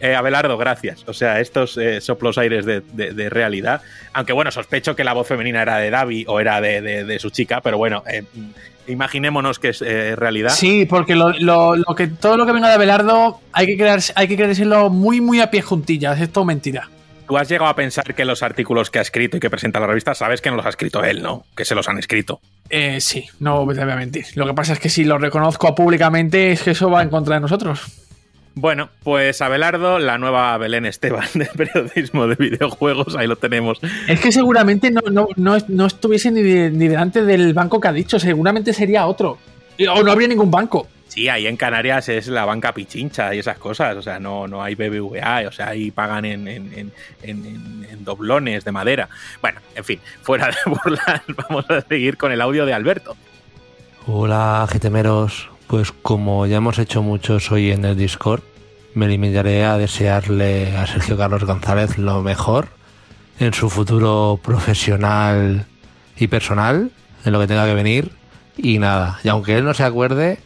Eh, 0.00 0.14
Abelardo, 0.14 0.58
gracias. 0.58 1.04
O 1.08 1.14
sea, 1.14 1.40
estos 1.40 1.78
eh, 1.78 2.00
soplos 2.02 2.36
aires 2.36 2.66
de, 2.66 2.82
de- 2.92 3.12
de 3.14 3.30
realidad. 3.30 3.80
Aunque 4.12 4.32
bueno, 4.34 4.50
sospecho 4.50 4.94
que 4.96 5.02
la 5.04 5.12
voz 5.14 5.26
femenina 5.26 5.62
era 5.62 5.78
de 5.78 5.88
Davi 5.90 6.24
o 6.28 6.40
era 6.40 6.60
de, 6.60 6.82
de- 6.82 7.04
de 7.04 7.18
su 7.18 7.30
chica, 7.30 7.60
pero 7.62 7.78
bueno, 7.78 8.02
eh, 8.10 8.24
imaginémonos 8.88 9.58
que 9.58 9.68
es 9.70 9.82
eh, 9.82 10.16
realidad. 10.16 10.50
Sí, 10.50 10.86
porque 10.86 11.14
lo, 11.16 11.30
lo- 11.30 11.76
lo 11.76 11.94
que, 11.94 12.06
todo 12.08 12.36
lo 12.36 12.46
que 12.46 12.52
venga 12.52 12.68
de 12.68 12.74
Abelardo 12.74 13.40
hay 13.52 13.66
que, 13.66 13.76
creerse, 13.76 14.12
hay 14.16 14.28
que 14.28 14.36
creérselo 14.36 14.90
muy, 14.90 15.20
muy 15.20 15.40
a 15.40 15.50
pie 15.50 15.62
juntillas. 15.62 16.20
Es 16.20 16.30
todo 16.32 16.44
mentira. 16.44 16.88
tú 17.26 17.36
has 17.36 17.48
llegado 17.48 17.70
a 17.70 17.74
pensar 17.76 18.14
que 18.14 18.24
los 18.24 18.42
artículos 18.42 18.90
que 18.90 18.98
ha 18.98 19.02
escrito 19.02 19.36
y 19.36 19.40
que 19.40 19.50
presenta 19.50 19.78
la 19.80 19.86
revista, 19.86 20.14
sabes 20.14 20.40
que 20.40 20.50
no 20.50 20.56
los 20.56 20.64
ha 20.66 20.70
escrito 20.70 21.04
él, 21.04 21.22
¿no? 21.22 21.44
Que 21.56 21.64
se 21.66 21.74
los 21.74 21.88
han 21.88 21.98
escrito. 21.98 22.40
Eh, 22.70 23.00
sí, 23.00 23.26
no 23.40 23.66
te 23.68 23.84
voy 23.84 23.92
a 23.92 23.96
mentir. 23.96 24.24
Lo 24.34 24.46
que 24.46 24.54
pasa 24.54 24.72
es 24.72 24.78
que 24.80 24.88
si 24.88 25.04
lo 25.04 25.18
reconozco 25.18 25.74
públicamente 25.74 26.52
es 26.52 26.62
que 26.62 26.70
eso 26.72 26.90
va 26.90 27.02
en 27.02 27.10
contra 27.10 27.34
de 27.36 27.40
nosotros. 27.42 27.82
Bueno, 28.60 28.88
pues 29.04 29.40
Abelardo, 29.40 30.00
la 30.00 30.18
nueva 30.18 30.56
Belén 30.58 30.84
Esteban 30.84 31.28
de 31.34 31.46
periodismo 31.46 32.26
de 32.26 32.34
videojuegos, 32.34 33.14
ahí 33.14 33.28
lo 33.28 33.36
tenemos. 33.36 33.78
Es 34.08 34.18
que 34.20 34.32
seguramente 34.32 34.90
no, 34.90 35.00
no, 35.12 35.28
no, 35.36 35.56
no 35.68 35.86
estuviese 35.86 36.32
ni, 36.32 36.42
de- 36.42 36.70
ni 36.70 36.88
delante 36.88 37.22
del 37.22 37.54
banco 37.54 37.80
que 37.80 37.86
ha 37.88 37.92
dicho, 37.92 38.18
seguramente 38.18 38.72
sería 38.72 39.06
otro. 39.06 39.38
O 39.90 40.02
no 40.02 40.10
habría 40.10 40.26
ningún 40.26 40.50
banco. 40.50 40.88
Sí, 41.06 41.28
ahí 41.28 41.46
en 41.46 41.56
Canarias 41.56 42.08
es 42.08 42.26
la 42.26 42.44
banca 42.44 42.74
pichincha 42.74 43.32
y 43.34 43.38
esas 43.38 43.58
cosas, 43.58 43.96
o 43.96 44.02
sea, 44.02 44.18
no, 44.18 44.48
no 44.48 44.60
hay 44.62 44.74
BBVA, 44.74 45.44
o 45.48 45.52
sea, 45.52 45.68
ahí 45.68 45.90
pagan 45.92 46.24
en, 46.24 46.48
en- 46.48 46.72
en- 46.74 46.92
en- 47.22 47.46
en- 47.46 47.86
en 47.90 48.04
doblones 48.04 48.64
de 48.64 48.72
madera. 48.72 49.08
Bueno, 49.40 49.60
en 49.76 49.84
fin, 49.84 50.00
fuera 50.22 50.48
de 50.48 50.56
burlas, 50.66 51.22
vamos 51.48 51.64
a 51.70 51.80
seguir 51.82 52.16
con 52.16 52.32
el 52.32 52.40
audio 52.40 52.66
de 52.66 52.74
Alberto. 52.74 53.16
Hola, 54.06 54.66
GTMeros. 54.72 55.48
Pues 55.68 55.92
como 55.92 56.46
ya 56.46 56.56
hemos 56.56 56.78
hecho 56.78 57.02
muchos 57.02 57.52
hoy 57.52 57.70
en 57.72 57.84
el 57.84 57.94
Discord, 57.94 58.40
me 58.94 59.06
limitaré 59.06 59.66
a 59.66 59.76
desearle 59.76 60.74
a 60.74 60.86
Sergio 60.86 61.18
Carlos 61.18 61.44
González 61.44 61.98
lo 61.98 62.22
mejor 62.22 62.68
en 63.38 63.52
su 63.52 63.68
futuro 63.68 64.40
profesional 64.42 65.66
y 66.16 66.26
personal, 66.26 66.90
en 67.22 67.32
lo 67.32 67.38
que 67.38 67.46
tenga 67.46 67.66
que 67.66 67.74
venir. 67.74 68.12
Y 68.56 68.78
nada, 68.78 69.20
y 69.22 69.28
aunque 69.28 69.58
él 69.58 69.64
no 69.64 69.74
se 69.74 69.84
acuerde, 69.84 70.38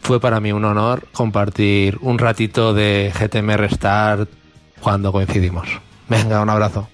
fue 0.00 0.20
para 0.20 0.38
mí 0.38 0.52
un 0.52 0.64
honor 0.64 1.08
compartir 1.12 1.98
un 2.00 2.18
ratito 2.18 2.72
de 2.72 3.12
GTM 3.12 3.56
Restart 3.56 4.30
cuando 4.80 5.10
coincidimos. 5.10 5.66
Venga, 6.08 6.40
un 6.40 6.50
abrazo. 6.50 6.88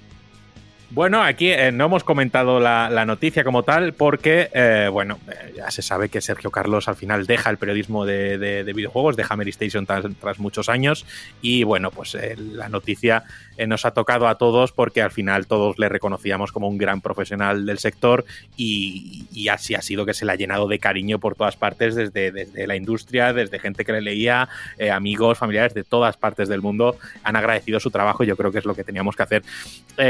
Bueno, 0.90 1.23
aquí 1.23 1.51
eh, 1.51 1.70
no 1.70 1.85
hemos 1.85 2.02
comentado 2.02 2.60
la, 2.60 3.05
noticia 3.05 3.44
como 3.44 3.62
tal 3.62 3.93
porque, 3.93 4.48
eh, 4.55 4.89
bueno, 4.90 5.19
eh, 5.28 5.52
ya 5.59 5.70
se 5.70 5.82
sabe 5.82 6.09
que 6.09 6.23
Sergio 6.23 6.51
Carlos 6.51 6.89
al 6.89 6.97
final 6.97 7.27
deja 7.27 7.51
el 7.51 7.59
periodismo 7.59 8.06
de, 8.06 8.39
de- 8.39 8.65
de 8.65 8.73
videojuegos, 8.73 9.15
deja 9.15 9.36
Mary 9.36 9.51
Station 9.51 9.85
tras, 9.85 10.39
muchos 10.39 10.70
años 10.70 11.05
y, 11.43 11.62
bueno, 11.65 11.90
pues 11.90 12.16
la 12.39 12.70
noticia 12.70 13.24
nos 13.66 13.85
ha 13.85 13.90
tocado 13.90 14.28
a 14.28 14.36
todos 14.39 14.73
porque 14.73 15.02
al 15.02 15.10
final 15.10 15.47
todos 15.47 15.78
le 15.78 15.89
reconocíamos 15.90 16.52
como 16.52 16.69
un 16.69 16.78
gran 16.78 17.01
profesional 17.02 17.66
del 17.66 17.78
sector 17.78 18.24
y, 18.56 19.27
y 19.32 19.48
así 19.48 19.74
ha 19.74 19.82
sido 19.82 20.06
que 20.06 20.15
se 20.15 20.24
le 20.24 20.32
ha 20.32 20.36
llenado 20.36 20.69
de 20.69 20.78
cariño 20.78 21.19
por 21.19 21.35
todas 21.35 21.56
partes, 21.56 21.97
desde, 21.97 22.31
desde 22.31 22.66
la 22.66 22.77
industria, 22.77 23.32
desde 23.35 23.59
gente 23.59 23.85
que 23.85 23.93
le 23.93 24.01
leía, 24.01 24.48
amigos, 24.93 25.36
familiares 25.39 25.74
de 25.74 25.85
todas 25.85 26.16
partes 26.16 26.48
del 26.48 26.62
mundo 26.62 26.97
han 27.24 27.36
agradecido 27.36 27.78
su 27.78 27.90
trabajo 27.90 28.24
y 28.24 28.27
yo 28.28 28.36
creo 28.36 28.52
que 28.52 28.59
es 28.59 28.65
lo 28.65 28.74
que 28.74 28.85
teníamos 28.85 29.16
que 29.16 29.23
hacer. 29.23 29.43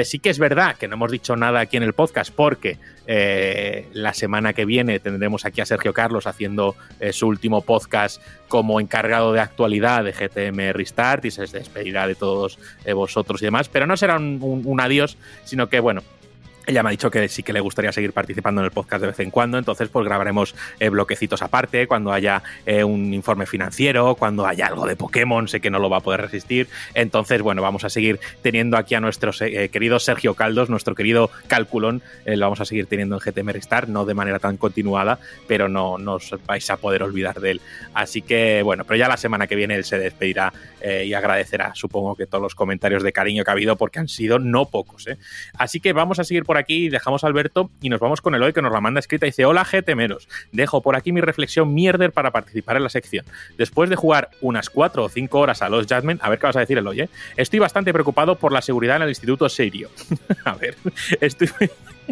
Sí 0.05 0.19
que 0.19 0.29
es 0.31 0.39
verdad 0.39 0.68
que 0.75 0.89
no 0.89 0.95
hemos 0.95 1.11
dicho 1.11 1.37
nada 1.37 1.61
aquí 1.61 1.77
en 1.77 1.83
el 1.83 1.93
podcast 1.93 2.33
porque 2.35 2.79
eh, 3.07 3.89
la 3.93 4.15
semana 4.15 4.53
que 4.53 4.65
viene 4.65 5.01
tendremos 5.01 5.45
aquí 5.45 5.61
a 5.61 5.67
Sergio 5.67 5.93
Carlos 5.93 6.27
haciendo 6.27 6.77
eh, 7.01 7.13
su 7.13 7.27
último 7.27 7.63
podcast 7.63 8.23
como 8.49 8.81
encargado 8.81 9.33
de 9.33 9.41
actualidad 9.41 10.05
de 10.05 10.13
GTM 10.13 10.73
Restart 10.73 11.25
y 11.25 11.31
se 11.31 11.47
despedirá 11.47 12.07
de 12.07 12.15
todos 12.15 12.59
eh, 12.85 12.93
vosotros 12.93 13.41
y 13.43 13.47
demás, 13.47 13.69
pero 13.69 13.87
no 13.87 13.97
será 13.97 14.17
un, 14.17 14.81
adiós, 14.81 15.17
sino 15.45 15.69
que 15.69 15.81
bueno. 15.81 16.03
Ella 16.69 16.83
me 16.83 16.91
ha 16.91 16.93
dicho 16.93 17.11
que 17.11 17.27
sí 17.29 17.43
que 17.43 17.55
le 17.55 17.61
gustaría 17.61 17.93
seguir 17.93 18.13
participando 18.13 18.61
en 18.61 18.67
el 18.67 18.71
podcast 18.71 19.01
de 19.01 19.07
vez 19.07 19.19
en 19.21 19.31
cuando, 19.31 19.57
entonces 19.57 19.89
pues 19.89 20.05
grabaremos 20.05 20.55
eh, 20.81 20.91
bloquecitos 20.91 21.41
aparte, 21.41 21.87
cuando 21.87 22.13
haya 22.13 22.43
eh, 22.67 22.85
un 22.85 23.15
informe 23.15 23.47
financiero, 23.47 24.17
cuando 24.17 24.47
haya 24.47 24.67
algo 24.67 24.87
de 24.87 24.95
Pokémon, 24.95 25.49
sé 25.49 25.63
que 25.63 25.71
no 25.71 25.79
lo 25.79 25.89
va 25.89 25.97
a 25.97 26.01
poder 26.01 26.21
resistir, 26.21 26.69
entonces 26.93 27.41
bueno, 27.41 27.63
vamos 27.63 27.85
a 27.85 27.89
seguir 27.89 28.21
teniendo 28.43 28.77
aquí 28.77 28.95
a 28.95 29.01
nuestro 29.01 29.31
eh, 29.41 29.71
querido 29.71 29.99
Sergio 29.99 30.35
Caldos, 30.35 30.69
nuestro 30.69 30.95
querido 30.95 31.31
Calculón, 31.47 32.03
lo 32.27 32.45
vamos 32.45 32.61
a 32.61 32.67
seguir 32.67 32.85
teniendo 32.85 33.17
en 33.17 33.21
GTM 33.21 33.49
Restart, 33.49 33.89
no 33.89 34.05
de 34.05 34.13
manera 34.13 34.39
tan 34.39 34.59
continuada, 34.59 35.19
pero 35.47 35.71
no, 35.71 35.97
no 35.97 36.17
os 36.17 36.35
vais 36.47 36.69
a 36.69 36.77
poder 36.77 37.03
olvidar 37.03 37.41
de 37.41 37.53
él. 37.53 37.61
Así 37.95 38.21
que 38.21 38.61
bueno, 38.63 38.85
pero 38.85 38.99
ya 38.99 39.09
la 39.09 39.17
semana 39.17 39.47
que 39.47 39.57
viene 39.57 39.75
él 39.75 39.85
se 39.85 39.99
despedirá 39.99 40.53
y 40.83 41.13
agradecerá, 41.15 41.75
supongo 41.75 42.15
que 42.15 42.27
todos 42.27 42.43
los 42.43 42.55
comentarios 42.55 43.03
de 43.03 43.13
cariño 43.13 43.43
que 43.43 43.51
ha 43.51 43.55
habido, 43.55 43.77
porque 43.77 44.01
han 44.01 44.09
sido 44.09 44.39
no 44.39 44.67
pocos. 44.67 45.07
Así 45.55 45.81
que 45.81 45.95
vamos 45.95 46.19
a 46.19 46.25
seguir 46.25 46.45
por 46.45 46.58
aquí, 46.59 46.89
dejamos 46.89 47.25
a 47.25 47.27
Alberto 47.27 47.71
y 47.81 47.89
nos 47.89 48.01
vamos 48.01 48.21
con 48.21 48.35
el 48.35 48.43
hoy 48.43 48.53
que 48.53 48.63
nos 48.63 48.73
la 48.73 48.81
manda 48.81 49.01
escrita. 49.01 49.27
Dice: 49.27 49.45
Hola, 49.45 49.65
GTMeros. 49.65 50.29
Dejo 50.53 50.83
por 50.83 50.97
aquí 50.97 51.13
mi 51.13 51.21
reflexión 51.21 51.75
mierder 51.75 52.13
para 52.13 52.31
participar 52.31 52.77
en 52.77 52.85
la 52.85 52.89
sección. 52.89 53.25
Después 53.57 53.91
de 53.91 53.97
jugar 53.97 54.31
unas 54.41 54.71
4 54.71 55.05
o 55.05 55.09
5 55.09 55.39
horas 55.39 55.63
a 55.63 55.69
los 55.69 55.87
Jasmine, 55.87 56.21
a 56.23 56.29
ver 56.29 56.39
qué 56.39 56.47
vas 56.47 56.57
a 56.57 56.61
decir, 56.61 56.79
Eloy, 56.79 57.03
¿eh? 57.03 57.09
Estoy 57.37 57.59
bastante 57.59 57.93
preocupado 57.93 58.37
por 58.37 58.53
la 58.53 58.63
seguridad 58.63 58.97
en 58.97 59.03
el 59.03 59.09
Instituto 59.09 59.49
Serio. 59.49 59.91
a 60.45 60.55
ver, 60.55 60.77
estoy. 61.21 61.49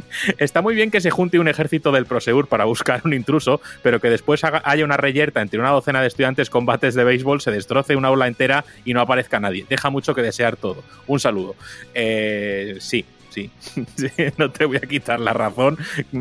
Está 0.39 0.63
muy 0.63 0.75
bien 0.75 0.91
que 0.91 1.01
se 1.01 1.11
junte 1.11 1.39
un 1.39 1.49
ejército 1.49 1.93
del 1.93 2.07
Proseur 2.07 2.47
para 2.47 2.65
buscar 2.65 3.03
un 3.05 3.15
intruso, 3.15 3.61
pero 3.83 4.01
que 4.01 4.11
después 4.11 4.43
haya 4.45 4.85
una 4.85 4.97
reyerta 4.97 5.41
entre 5.41 5.61
una 5.61 5.71
docena 5.71 6.01
de 6.01 6.09
estudiantes 6.09 6.51
con 6.51 6.67
bates 6.67 6.95
de 6.95 7.05
béisbol, 7.05 7.41
se 7.41 7.51
destroce 7.51 7.97
una 7.97 8.09
aula 8.09 8.27
entera 8.27 8.65
y 8.85 8.95
no 8.95 9.01
aparezca 9.01 9.41
nadie. 9.41 9.67
Deja 9.69 9.91
mucho 9.91 10.15
que 10.15 10.23
desear 10.23 10.57
todo. 10.57 10.83
Un 11.07 11.21
saludo. 11.21 11.55
Eh, 11.95 12.77
sí. 12.81 13.05
Sí. 13.97 14.09
No 14.37 14.51
te 14.51 14.65
voy 14.65 14.77
a 14.77 14.81
quitar 14.81 15.21
la 15.21 15.33
razón. 15.33 15.79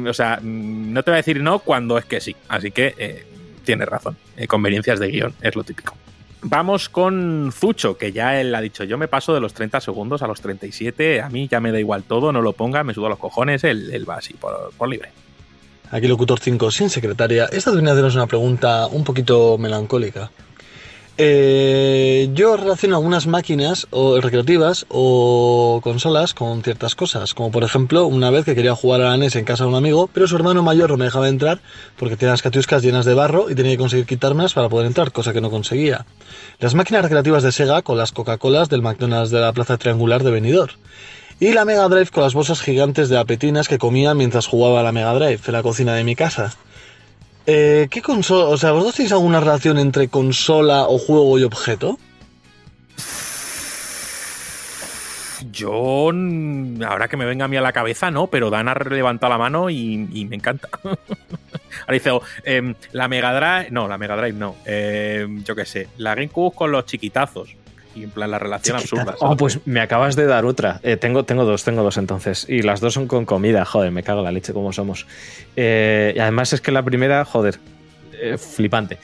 O 0.08 0.14
sea, 0.14 0.40
no 0.42 1.04
te 1.04 1.12
voy 1.12 1.16
a 1.16 1.18
decir 1.18 1.42
no 1.42 1.60
cuando 1.60 1.98
es 1.98 2.06
que 2.06 2.22
sí. 2.22 2.36
Así 2.48 2.72
que 2.72 2.94
eh, 2.98 3.26
tienes 3.64 3.88
razón. 3.88 4.18
Eh, 4.38 4.48
conveniencias 4.48 5.00
de 5.00 5.08
guion, 5.10 5.34
es 5.42 5.56
lo 5.56 5.64
típico. 5.64 5.96
Vamos 6.42 6.90
con 6.90 7.52
Zucho, 7.52 7.98
que 7.98 8.12
ya 8.12 8.40
él 8.40 8.54
ha 8.54 8.62
dicho, 8.62 8.84
yo 8.84 9.00
me 9.00 9.08
paso 9.08 9.34
de 9.34 9.40
los 9.40 9.56
30 9.56 9.82
segundos 9.82 10.22
a 10.22 10.28
los 10.28 10.42
37, 10.42 11.20
a 11.20 11.30
mí 11.30 11.48
ya 11.48 11.60
me 11.60 11.72
da 11.72 11.80
igual 11.80 12.04
todo, 12.04 12.32
no 12.32 12.40
lo 12.44 12.54
ponga, 12.54 12.84
me 12.84 12.94
sudo 12.94 13.10
los 13.10 13.18
cojones, 13.18 13.64
él, 13.64 13.90
él 13.92 14.08
va 14.08 14.18
así, 14.18 14.36
por, 14.36 14.72
por 14.78 14.88
libre. 14.88 15.10
Aquí 15.90 16.08
Locutor 16.08 16.40
5, 16.40 16.70
sin 16.70 16.90
secretaria. 16.90 17.46
Esta 17.46 17.72
venía 17.72 17.92
a 17.92 17.94
haceros 17.94 18.16
una 18.16 18.28
pregunta 18.28 18.86
un 18.88 19.04
poquito 19.04 19.58
melancólica. 19.58 20.30
Eh, 21.18 22.30
yo 22.34 22.58
relaciono 22.58 22.98
algunas 22.98 23.26
máquinas 23.26 23.88
o 23.92 24.20
recreativas 24.20 24.86
o 24.90 25.80
consolas 25.82 26.34
con 26.34 26.62
ciertas 26.62 26.94
cosas, 26.94 27.34
como 27.34 27.52
por 27.52 27.64
ejemplo 27.64 28.06
una 28.06 28.32
vez 28.32 28.44
que 28.44 28.54
quería 28.54 28.76
jugar 28.76 29.00
a 29.02 29.12
la 29.12 29.18
NES 29.18 29.38
en 29.38 29.46
casa 29.46 29.64
de 29.64 29.70
un 29.70 29.76
amigo, 29.76 30.10
pero 30.12 30.28
su 30.28 30.36
hermano 30.36 30.62
mayor 30.62 30.90
no 30.90 30.98
me 30.98 31.06
dejaba 31.06 31.30
entrar 31.30 31.62
porque 31.98 32.18
tenía 32.18 32.34
las 32.34 32.42
catiuscas 32.42 32.84
llenas 32.84 33.06
de 33.06 33.14
barro 33.14 33.50
y 33.50 33.56
tenía 33.56 33.72
que 33.72 33.78
conseguir 33.78 34.06
quitármelas 34.06 34.54
para 34.54 34.68
poder 34.68 34.88
entrar, 34.88 35.14
cosa 35.14 35.32
que 35.32 35.40
no 35.40 35.50
conseguía. 35.50 36.06
Las 36.60 36.76
máquinas 36.76 37.04
recreativas 37.04 37.44
de 37.44 37.54
Sega 37.54 37.82
con 37.82 37.98
las 37.98 38.12
Coca-Colas 38.12 38.68
del 38.68 38.82
McDonald's 38.82 39.32
de 39.32 39.40
la 39.40 39.54
Plaza 39.54 39.78
Triangular 39.78 40.22
de 40.22 40.32
Benidorm. 40.32 40.74
Y 41.40 41.52
la 41.52 41.66
Mega 41.66 41.88
Drive 41.88 42.12
con 42.12 42.24
las 42.24 42.34
bolsas 42.34 42.62
gigantes 42.62 43.08
de 43.08 43.18
apetinas 43.18 43.68
que 43.68 43.78
comía 43.78 44.14
mientras 44.14 44.48
jugaba 44.48 44.82
a 44.82 44.84
la 44.84 44.92
Mega 44.92 45.14
Drive 45.14 45.42
en 45.46 45.54
la 45.54 45.64
cocina 45.64 45.94
de 45.94 46.04
mi 46.04 46.16
casa. 46.16 46.56
Eh, 47.48 47.88
¿Qué 47.92 48.02
consola? 48.02 48.46
O 48.46 48.58
sea, 48.58 48.72
¿vosotros 48.72 48.96
tenéis 48.96 49.12
alguna 49.12 49.40
relación 49.40 49.78
entre 49.78 50.08
consola 50.08 50.84
o 50.88 50.98
juego 50.98 51.38
y 51.38 51.44
objeto? 51.44 52.00
Yo, 55.52 56.10
ahora 56.88 57.08
que 57.08 57.18
me 57.18 57.26
venga 57.26 57.46
a 57.46 57.48
mí 57.48 57.56
a 57.56 57.62
la 57.62 57.72
cabeza, 57.72 58.10
no, 58.10 58.28
pero 58.28 58.50
Dan 58.50 58.68
ha 58.68 58.74
levantado 58.74 59.32
la 59.32 59.38
mano 59.38 59.70
y, 59.70 60.10
y 60.12 60.26
me 60.26 60.36
encanta. 60.38 60.70
Ahora 60.84 61.94
dice, 61.94 62.12
oh, 62.12 62.22
em, 62.44 62.74
la 62.94 63.08
Mega 63.08 63.34
Drive, 63.34 63.72
no, 63.72 63.88
la 63.88 63.98
Mega 63.98 64.16
Drive 64.16 64.38
no, 64.38 64.56
em, 64.66 65.44
yo 65.44 65.56
qué 65.56 65.66
sé, 65.66 65.88
la 65.98 66.16
GameCube 66.16 66.56
con 66.56 66.72
los 66.72 66.86
chiquitazos. 66.86 67.56
Y 67.96 68.04
en 68.04 68.10
plan 68.12 68.30
la 68.30 68.40
relación 68.40 68.78
absurda. 68.78 69.16
Oh, 69.20 69.38
pues 69.38 69.60
me 69.66 69.80
acabas 69.80 70.16
de 70.16 70.26
dar 70.26 70.46
otra. 70.46 70.80
Eh, 70.84 70.98
tengo, 70.98 71.24
tengo 71.24 71.46
dos, 71.46 71.64
tengo 71.64 71.82
dos 71.82 71.98
entonces. 71.98 72.46
Y 72.50 72.62
las 72.62 72.82
dos 72.82 72.94
son 72.94 73.08
con 73.08 73.26
comida, 73.26 73.64
joder, 73.66 73.92
me 73.92 74.04
cago 74.04 74.20
en 74.20 74.26
la 74.26 74.32
leche 74.32 74.54
como 74.54 74.74
somos. 74.74 75.08
Eh, 75.56 76.14
y 76.16 76.20
además 76.20 76.52
es 76.54 76.62
que 76.62 76.72
la 76.72 76.84
primera, 76.84 77.24
joder, 77.24 77.58
eh, 78.22 78.38
flipante. 78.38 78.98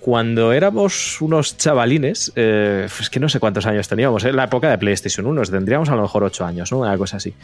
Cuando 0.00 0.52
éramos 0.52 1.20
unos 1.20 1.56
chavalines, 1.56 2.32
eh, 2.36 2.86
es 3.00 3.10
que 3.10 3.18
no 3.18 3.28
sé 3.28 3.40
cuántos 3.40 3.66
años 3.66 3.88
teníamos, 3.88 4.24
en 4.24 4.36
la 4.36 4.44
época 4.44 4.70
de 4.70 4.78
PlayStation 4.78 5.26
1, 5.26 5.42
tendríamos 5.42 5.88
a 5.88 5.96
lo 5.96 6.02
mejor 6.02 6.22
ocho 6.22 6.44
años, 6.44 6.70
¿no? 6.70 6.78
Una 6.78 6.96
cosa 6.96 7.16
así. 7.16 7.34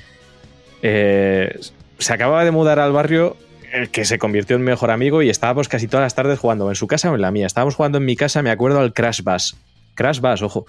Eh, 0.80 1.58
se 1.98 2.12
acababa 2.12 2.44
de 2.44 2.50
mudar 2.50 2.78
al 2.78 2.92
barrio 2.92 3.36
el 3.72 3.90
que 3.90 4.04
se 4.04 4.18
convirtió 4.18 4.54
en 4.54 4.62
mejor 4.62 4.90
amigo 4.90 5.22
y 5.22 5.30
estábamos 5.30 5.68
casi 5.68 5.88
todas 5.88 6.04
las 6.04 6.14
tardes 6.14 6.38
jugando 6.38 6.68
en 6.68 6.76
su 6.76 6.86
casa 6.86 7.10
o 7.10 7.14
en 7.14 7.22
la 7.22 7.30
mía. 7.30 7.46
Estábamos 7.46 7.74
jugando 7.74 7.98
en 7.98 8.04
mi 8.04 8.14
casa, 8.14 8.42
me 8.42 8.50
acuerdo, 8.50 8.78
al 8.78 8.92
Crash 8.92 9.22
Bass. 9.22 9.56
Crash 9.94 10.20
Bass, 10.20 10.42
ojo. 10.42 10.66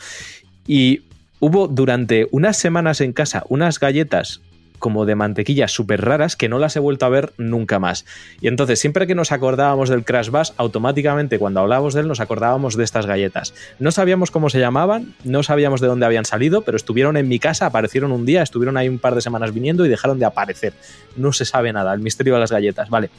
Y 0.67 1.03
hubo 1.39 1.67
durante 1.67 2.27
unas 2.31 2.57
semanas 2.57 3.01
en 3.01 3.13
casa 3.13 3.43
unas 3.49 3.79
galletas 3.79 4.41
como 4.83 5.05
de 5.05 5.15
mantequilla 5.15 5.69
súper 5.69 6.01
raras 6.01 6.35
que 6.35 6.49
no 6.49 6.59
las 6.59 6.75
he 6.75 6.79
vuelto 6.81 7.05
a 7.05 7.09
ver 7.09 7.31
nunca 7.37 7.79
más. 7.79 8.05
Y 8.41 8.49
entonces, 8.49 8.81
siempre 8.81 9.07
que 9.07 9.15
nos 9.15 9.31
acordábamos 9.31 9.87
del 9.87 10.03
Crash 10.03 10.29
Bash, 10.29 10.51
automáticamente 10.57 11.39
cuando 11.39 11.61
hablábamos 11.61 11.93
de 11.93 12.01
él 12.01 12.09
nos 12.09 12.19
acordábamos 12.19 12.75
de 12.75 12.83
estas 12.83 13.05
galletas. 13.05 13.53
No 13.79 13.91
sabíamos 13.93 14.29
cómo 14.29 14.49
se 14.49 14.59
llamaban, 14.59 15.15
no 15.23 15.41
sabíamos 15.41 15.79
de 15.79 15.87
dónde 15.87 16.05
habían 16.05 16.25
salido, 16.25 16.63
pero 16.63 16.75
estuvieron 16.75 17.15
en 17.15 17.29
mi 17.29 17.39
casa, 17.39 17.67
aparecieron 17.67 18.11
un 18.11 18.25
día, 18.25 18.43
estuvieron 18.43 18.75
ahí 18.75 18.89
un 18.89 18.99
par 18.99 19.15
de 19.15 19.21
semanas 19.21 19.53
viniendo 19.53 19.85
y 19.85 19.89
dejaron 19.89 20.19
de 20.19 20.25
aparecer. 20.25 20.73
No 21.15 21.31
se 21.31 21.45
sabe 21.45 21.71
nada, 21.71 21.93
el 21.93 22.01
misterio 22.01 22.33
de 22.33 22.41
las 22.41 22.51
galletas, 22.51 22.89
vale. 22.89 23.09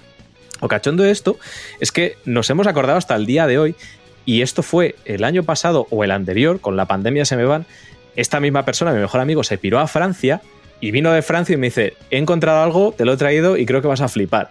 Lo 0.61 0.69
cachondo 0.69 1.03
de 1.03 1.13
esto 1.13 1.39
es 1.81 1.93
que 1.93 2.19
nos 2.27 2.51
hemos 2.51 2.67
acordado 2.67 2.99
hasta 2.99 3.17
el 3.17 3.25
día 3.25 3.47
de 3.47 3.59
hoy, 3.59 3.75
y 4.25 4.43
esto 4.43 4.63
fue 4.63 4.97
el 5.05 5.25
año 5.25 5.43
pasado 5.43 5.87
o 5.91 6.05
el 6.05 6.11
anterior, 6.11 6.61
con 6.61 6.77
la 6.77 6.87
pandemia 6.87 7.25
se 7.25 7.37
me 7.37 7.45
van, 7.45 7.67
esta 8.17 8.41
misma 8.41 8.65
persona, 8.65 8.93
mi 8.93 9.01
mejor 9.01 9.21
amigo, 9.21 9.45
se 9.45 9.59
piró 9.59 9.79
a 9.81 9.87
Francia 9.87 10.41
y 10.81 10.91
vino 10.91 11.13
de 11.13 11.23
Francia 11.23 11.55
y 11.55 11.57
me 11.57 11.69
dice, 11.69 11.95
he 12.11 12.19
encontrado 12.19 12.63
algo, 12.63 12.93
te 12.93 13.05
lo 13.05 13.15
he 13.15 13.17
traído 13.17 13.57
y 13.57 13.67
creo 13.67 13.83
que 13.83 13.89
vas 13.89 14.01
a 14.01 14.09
flipar. 14.09 14.51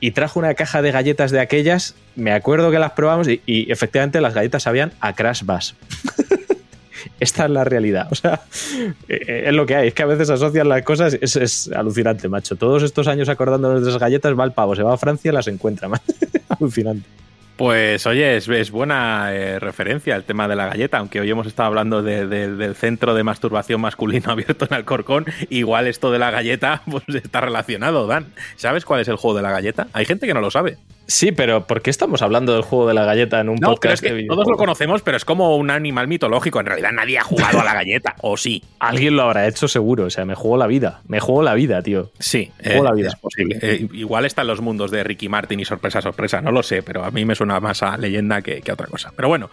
Y 0.00 0.10
trajo 0.10 0.38
una 0.38 0.54
caja 0.54 0.82
de 0.82 0.92
galletas 0.92 1.30
de 1.30 1.40
aquellas, 1.40 1.94
me 2.14 2.32
acuerdo 2.32 2.70
que 2.70 2.78
las 2.78 2.92
probamos 2.92 3.28
y, 3.28 3.70
efectivamente 3.70 4.20
las 4.20 4.34
galletas 4.34 4.64
sabían 4.64 4.92
a 5.00 5.14
Crash 5.14 5.42
Bass. 5.44 5.74
Esta 7.20 7.44
es 7.44 7.50
la 7.50 7.64
realidad. 7.64 8.08
O 8.10 8.14
sea, 8.14 8.42
eh, 9.08 9.44
es 9.46 9.54
lo 9.54 9.64
que 9.64 9.76
hay. 9.76 9.88
Es 9.88 9.94
que 9.94 10.02
a 10.02 10.06
veces 10.06 10.28
asocian 10.28 10.68
las 10.68 10.82
cosas. 10.82 11.16
Es, 11.18 11.36
es 11.36 11.70
alucinante, 11.72 12.28
macho. 12.28 12.56
Todos 12.56 12.82
estos 12.82 13.06
años 13.06 13.28
acordándonos 13.28 13.82
de 13.82 13.88
esas 13.88 14.00
galletas, 14.00 14.38
va 14.38 14.44
el 14.44 14.52
pavo, 14.52 14.76
se 14.76 14.82
va 14.82 14.92
a 14.92 14.98
Francia 14.98 15.30
y 15.30 15.34
las 15.34 15.46
encuentra. 15.46 15.88
macho. 15.88 16.04
alucinante. 16.48 17.08
Pues 17.56 18.06
oye, 18.06 18.36
es, 18.36 18.48
es 18.48 18.70
buena 18.70 19.32
eh, 19.34 19.58
referencia 19.58 20.14
el 20.14 20.24
tema 20.24 20.46
de 20.46 20.56
la 20.56 20.66
galleta, 20.66 20.98
aunque 20.98 21.20
hoy 21.20 21.30
hemos 21.30 21.46
estado 21.46 21.68
hablando 21.68 22.02
de- 22.02 22.26
de- 22.26 22.54
del 22.54 22.74
centro 22.74 23.14
de 23.14 23.22
masturbación 23.24 23.80
masculino 23.80 24.30
abierto 24.32 24.66
en 24.66 24.74
Alcorcón, 24.74 25.24
igual 25.48 25.86
esto 25.86 26.12
de 26.12 26.18
la 26.18 26.30
galleta 26.30 26.82
pues 26.90 27.04
está 27.08 27.40
relacionado, 27.40 28.06
Dan. 28.06 28.26
¿Sabes 28.56 28.84
cuál 28.84 29.00
es 29.00 29.08
el 29.08 29.16
juego 29.16 29.36
de 29.38 29.42
la 29.42 29.52
galleta? 29.52 29.86
Hay 29.94 30.04
gente 30.04 30.26
que 30.26 30.34
no 30.34 30.42
lo 30.42 30.50
sabe. 30.50 30.76
Sí, 31.06 31.32
pero 31.32 31.66
¿por 31.66 31.82
qué 31.82 31.90
estamos 31.90 32.22
hablando 32.22 32.52
del 32.52 32.62
juego 32.62 32.88
de 32.88 32.94
la 32.94 33.04
galleta 33.04 33.40
en 33.40 33.48
un 33.48 33.56
No, 33.56 33.60
pero 33.60 33.74
podcast 33.74 34.04
es 34.04 34.12
que 34.12 34.24
todos 34.24 34.48
lo 34.48 34.56
conocemos, 34.56 35.02
pero 35.02 35.16
es 35.16 35.24
como 35.24 35.56
un 35.56 35.70
animal 35.70 36.08
mitológico. 36.08 36.60
En 36.60 36.66
realidad 36.66 36.90
nadie 36.92 37.18
ha 37.18 37.22
jugado 37.22 37.60
a 37.60 37.64
la 37.64 37.74
galleta, 37.74 38.16
¿o 38.22 38.36
sí? 38.36 38.64
Alguien 38.80 39.16
lo 39.16 39.22
habrá 39.22 39.46
hecho 39.46 39.68
seguro. 39.68 40.04
O 40.04 40.10
sea, 40.10 40.24
me 40.24 40.34
juego 40.34 40.56
la 40.56 40.66
vida. 40.66 41.00
Me 41.06 41.20
juego 41.20 41.42
la 41.42 41.54
vida, 41.54 41.80
tío. 41.82 42.10
Sí, 42.18 42.50
Me 42.58 42.64
juego 42.64 42.82
eh, 42.82 42.88
la 42.88 42.92
vida. 42.94 43.08
es 43.08 43.16
posible. 43.16 43.58
Eh, 43.62 43.86
igual 43.92 44.24
están 44.24 44.46
los 44.46 44.60
mundos 44.60 44.90
de 44.90 45.04
Ricky 45.04 45.28
Martin 45.28 45.60
y 45.60 45.64
sorpresa, 45.64 46.02
sorpresa, 46.02 46.40
no 46.40 46.50
lo 46.50 46.62
sé, 46.62 46.82
pero 46.82 47.04
a 47.04 47.10
mí 47.10 47.24
me 47.24 47.34
suena 47.34 47.60
más 47.60 47.82
a 47.82 47.96
leyenda 47.96 48.42
que, 48.42 48.60
que 48.60 48.70
a 48.70 48.74
otra 48.74 48.86
cosa. 48.86 49.12
Pero 49.14 49.28
bueno, 49.28 49.48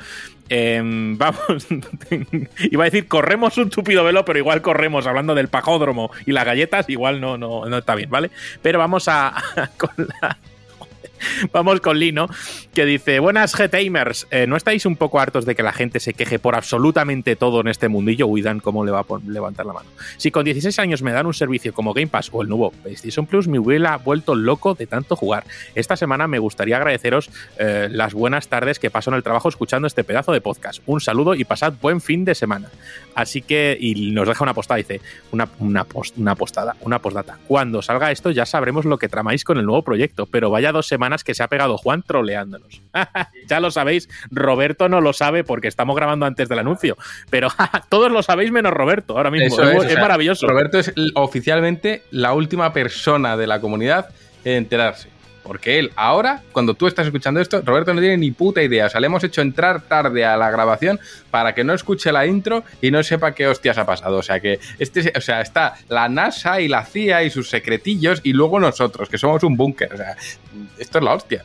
eh, 0.49 0.81
vamos. 1.17 1.67
Iba 2.71 2.83
a 2.83 2.85
decir, 2.85 3.07
corremos 3.07 3.57
un 3.57 3.69
tupido 3.69 4.03
velo, 4.03 4.25
pero 4.25 4.39
igual 4.39 4.61
corremos 4.61 5.05
hablando 5.05 5.35
del 5.35 5.49
pajódromo 5.49 6.11
y 6.25 6.31
las 6.31 6.45
galletas, 6.45 6.89
igual 6.89 7.21
no, 7.21 7.37
no, 7.37 7.65
no 7.65 7.77
está 7.77 7.95
bien, 7.95 8.09
¿vale? 8.09 8.31
Pero 8.61 8.79
vamos 8.79 9.07
a, 9.07 9.35
con 9.77 9.91
la. 9.97 10.37
Vamos 11.51 11.81
con 11.81 11.97
Lino, 11.99 12.27
que 12.73 12.85
dice: 12.85 13.19
Buenas 13.19 13.55
G-Tamers, 13.55 14.27
eh, 14.31 14.47
¿no 14.47 14.55
estáis 14.55 14.85
un 14.85 14.95
poco 14.95 15.19
hartos 15.19 15.45
de 15.45 15.55
que 15.55 15.63
la 15.63 15.73
gente 15.73 15.99
se 15.99 16.13
queje 16.13 16.39
por 16.39 16.55
absolutamente 16.55 17.35
todo 17.35 17.61
en 17.61 17.67
este 17.67 17.87
mundillo? 17.87 18.27
Uy, 18.27 18.43
¿cómo 18.61 18.83
le 18.85 18.91
va 18.91 18.99
a 19.01 19.05
levantar 19.27 19.65
la 19.65 19.73
mano? 19.73 19.89
Si 20.17 20.31
con 20.31 20.43
16 20.43 20.77
años 20.79 21.01
me 21.01 21.11
dan 21.11 21.25
un 21.25 21.33
servicio 21.33 21.73
como 21.73 21.93
Game 21.93 22.07
Pass 22.07 22.29
o 22.31 22.41
el 22.41 22.49
nuevo 22.49 22.71
PlayStation 22.71 23.25
Plus, 23.25 23.47
me 23.47 23.59
hubiera 23.59 23.97
vuelto 23.97 24.35
loco 24.35 24.73
de 24.75 24.85
tanto 24.87 25.15
jugar. 25.15 25.45
Esta 25.75 25.95
semana 25.95 26.27
me 26.27 26.39
gustaría 26.39 26.77
agradeceros 26.77 27.29
eh, 27.57 27.87
las 27.91 28.13
buenas 28.13 28.47
tardes 28.47 28.79
que 28.79 28.89
paso 28.89 29.11
en 29.11 29.15
el 29.15 29.23
trabajo 29.23 29.49
escuchando 29.49 29.87
este 29.87 30.03
pedazo 30.03 30.31
de 30.31 30.41
podcast. 30.41 30.81
Un 30.85 30.99
saludo 30.99 31.35
y 31.35 31.45
pasad 31.45 31.73
buen 31.81 32.01
fin 32.01 32.25
de 32.25 32.35
semana. 32.35 32.69
Así 33.15 33.41
que, 33.41 33.77
y 33.79 34.11
nos 34.11 34.27
deja 34.27 34.43
una 34.43 34.53
postada, 34.53 34.77
dice, 34.77 34.99
una, 35.31 35.47
una, 35.59 35.83
post- 35.83 36.17
una 36.17 36.35
postada, 36.35 36.75
una 36.81 36.99
postdata. 36.99 37.37
Cuando 37.47 37.81
salga 37.81 38.11
esto 38.11 38.31
ya 38.31 38.45
sabremos 38.45 38.85
lo 38.85 38.97
que 38.97 39.07
tramáis 39.09 39.43
con 39.43 39.57
el 39.57 39.65
nuevo 39.65 39.83
proyecto, 39.83 40.25
pero 40.25 40.49
vaya 40.49 40.71
dos 40.71 40.87
semanas 40.87 41.12
que 41.21 41.35
se 41.35 41.43
ha 41.43 41.49
pegado 41.49 41.77
Juan 41.77 42.01
troleándonos. 42.01 42.81
ya 43.47 43.59
lo 43.59 43.71
sabéis, 43.71 44.07
Roberto 44.31 44.87
no 44.87 45.01
lo 45.01 45.11
sabe 45.11 45.43
porque 45.43 45.67
estamos 45.67 45.95
grabando 45.95 46.25
antes 46.25 46.47
del 46.47 46.59
anuncio, 46.59 46.97
pero 47.29 47.49
todos 47.89 48.11
lo 48.11 48.23
sabéis 48.23 48.51
menos 48.51 48.71
Roberto 48.71 49.17
ahora 49.17 49.29
mismo. 49.29 49.47
Eso 49.47 49.63
es, 49.63 49.69
es, 49.69 49.79
o 49.79 49.83
es 49.83 49.91
sea, 49.91 50.01
maravilloso. 50.01 50.47
Roberto 50.47 50.79
es 50.79 50.93
oficialmente 51.15 52.03
la 52.11 52.33
última 52.33 52.71
persona 52.71 53.35
de 53.35 53.47
la 53.47 53.59
comunidad 53.59 54.09
en 54.45 54.53
enterarse. 54.53 55.12
Porque 55.43 55.77
él, 55.77 55.91
ahora, 55.97 56.41
cuando 56.53 56.73
tú 56.73 56.87
estás 56.87 57.05
escuchando 57.05 57.41
esto, 57.41 57.61
Roberto 57.65 57.93
no 57.93 57.99
tiene 57.99 58.17
ni 58.17 58.31
puta 58.31 58.61
idea. 58.63 58.85
O 58.85 58.89
sea, 58.89 59.01
le 59.01 59.07
hemos 59.07 59.23
hecho 59.25 59.41
entrar 59.41 59.81
tarde 59.81 60.23
a 60.25 60.37
la 60.37 60.49
grabación 60.49 60.99
para 61.31 61.53
que 61.53 61.63
no 61.65 61.73
escuche 61.73 62.11
la 62.13 62.25
intro 62.25 62.63
y 62.81 62.91
no 62.91 63.03
sepa 63.03 63.33
qué 63.35 63.47
hostias 63.47 63.77
ha 63.77 63.85
pasado. 63.85 64.17
O 64.17 64.23
sea, 64.23 64.39
que 64.39 64.59
este, 64.79 65.11
o 65.15 65.21
sea, 65.21 65.41
está 65.41 65.75
la 65.89 66.07
NASA 66.07 66.61
y 66.61 66.67
la 66.69 66.85
CIA 66.85 67.23
y 67.23 67.29
sus 67.29 67.49
secretillos 67.49 68.21
y 68.23 68.31
luego 68.33 68.59
nosotros, 68.59 69.09
que 69.09 69.17
somos 69.17 69.43
un 69.43 69.57
búnker. 69.57 69.93
O 69.93 69.97
sea, 69.97 70.15
esto 70.79 70.97
es 70.99 71.03
la 71.03 71.13
hostia. 71.13 71.43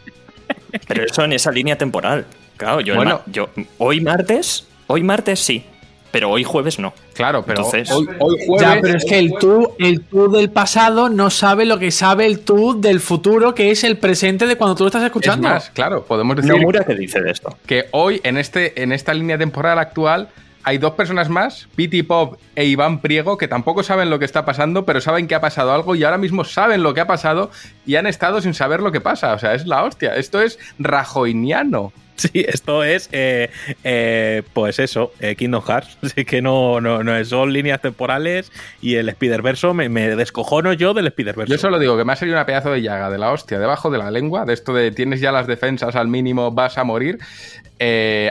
Pero 0.87 1.05
eso 1.05 1.25
en 1.25 1.33
esa 1.33 1.51
línea 1.51 1.77
temporal. 1.77 2.25
Claro, 2.57 2.81
yo, 2.81 2.95
Bueno. 2.95 3.23
ma- 3.27 3.33
yo 3.33 3.51
hoy 3.79 4.01
martes, 4.01 4.67
hoy 4.87 5.03
martes 5.03 5.41
sí, 5.41 5.65
pero 6.11 6.31
hoy 6.31 6.45
jueves 6.45 6.79
no. 6.79 6.93
Claro, 7.15 7.43
pero 7.45 7.59
Entonces, 7.65 7.91
hoy, 7.91 8.07
hoy 8.19 8.37
jueves... 8.47 8.67
Ya, 8.67 8.79
pero 8.81 8.97
es 8.99 9.05
que 9.05 9.19
el 9.19 9.35
tú, 9.39 9.73
el 9.79 10.01
tú 10.03 10.31
del 10.31 10.51
pasado 10.51 11.09
no 11.09 11.31
sabe 11.31 11.65
lo 11.67 11.79
que 11.79 11.91
sabe 11.91 12.27
el 12.27 12.41
tú 12.41 12.81
del 12.81 13.01
futuro, 13.01 13.55
que 13.55 13.71
es 13.71 13.85
el 13.85 13.99
presente 13.99 14.47
de 14.47 14.57
cuando 14.57 14.75
tú 14.75 14.85
lo 14.85 14.89
estás 14.89 15.03
Es 15.03 15.07
escuchando. 15.07 15.49
más, 15.49 15.71
claro, 15.71 16.05
podemos 16.05 16.37
decir 16.37 16.51
Nomura 16.53 16.85
que 16.85 16.95
dice 16.95 17.21
de 17.21 17.31
esto. 17.31 17.57
que 17.67 17.87
hoy, 17.93 18.21
en, 18.25 18.39
este, 18.39 18.83
en 18.83 18.93
esta 18.93 19.13
línea 19.15 19.37
temporal 19.39 19.79
actual, 19.79 20.29
hay 20.65 20.77
dos 20.79 20.93
personas 20.93 21.31
más, 21.31 21.67
Pity 21.77 22.03
Pop 22.03 22.39
e 22.55 22.65
Iván 22.67 23.01
Priego, 23.01 23.39
que 23.39 23.49
tampoco 23.49 23.83
saben 23.83 24.11
lo 24.11 24.19
que 24.19 24.27
está 24.27 24.45
pasando, 24.45 24.85
pero 24.85 25.01
saben 25.01 25.27
que 25.27 25.35
ha 25.35 25.41
pasado 25.41 25.73
algo 25.73 25.95
y 25.95 26.05
ahora 26.05 26.19
mismo 26.19 26.45
saben 26.45 26.83
lo 26.83 26.93
que 26.93 27.01
ha 27.01 27.07
pasado 27.07 27.51
y 27.87 27.97
han 27.97 28.07
estado 28.07 28.43
sin 28.43 28.53
saber 28.53 28.81
lo 28.81 28.93
que 28.93 29.01
pasa. 29.01 29.33
O 29.33 29.39
sea, 29.39 29.55
es 29.55 29.67
la 29.67 29.85
hostia. 29.85 30.17
Esto 30.17 30.43
es 30.43 30.59
rajoiniano. 30.79 31.93
Sí, 32.33 32.45
esto 32.49 32.83
es, 32.83 33.09
eh, 33.13 33.49
eh, 33.85 34.43
pues 34.53 34.81
eso, 34.81 35.13
eh, 35.21 35.37
Kingdom 35.37 35.63
Hearts. 35.63 35.99
Así 36.03 36.25
que 36.25 36.43
no, 36.43 36.81
no, 36.81 37.05
no 37.05 37.25
son 37.25 37.53
líneas 37.53 37.81
temporales 37.81 38.51
y 38.83 38.97
el 38.97 39.09
Spider-Verse 39.09 39.73
me, 39.73 39.89
me 39.89 40.17
descojono 40.17 40.73
yo 40.73 40.95
del 40.95 41.07
Spider-Verse. 41.07 41.51
Yo 41.53 41.59
solo 41.59 41.79
digo 41.79 41.97
que 41.97 42.05
me 42.05 42.13
ha 42.13 42.17
salido 42.17 42.37
una 42.37 42.45
pedazo 42.45 42.73
de 42.73 42.83
llaga 42.83 43.09
de 43.09 43.19
la 43.19 43.31
hostia 43.31 43.61
debajo 43.61 43.89
de 43.91 43.99
la 43.99 44.11
lengua, 44.11 44.45
de 44.45 44.55
esto 44.55 44.75
de 44.75 44.91
tienes 44.91 45.21
ya 45.21 45.31
las 45.31 45.47
defensas 45.47 45.95
al 45.95 46.09
mínimo, 46.09 46.51
vas 46.51 46.77
a 46.77 46.83
morir. 46.83 47.19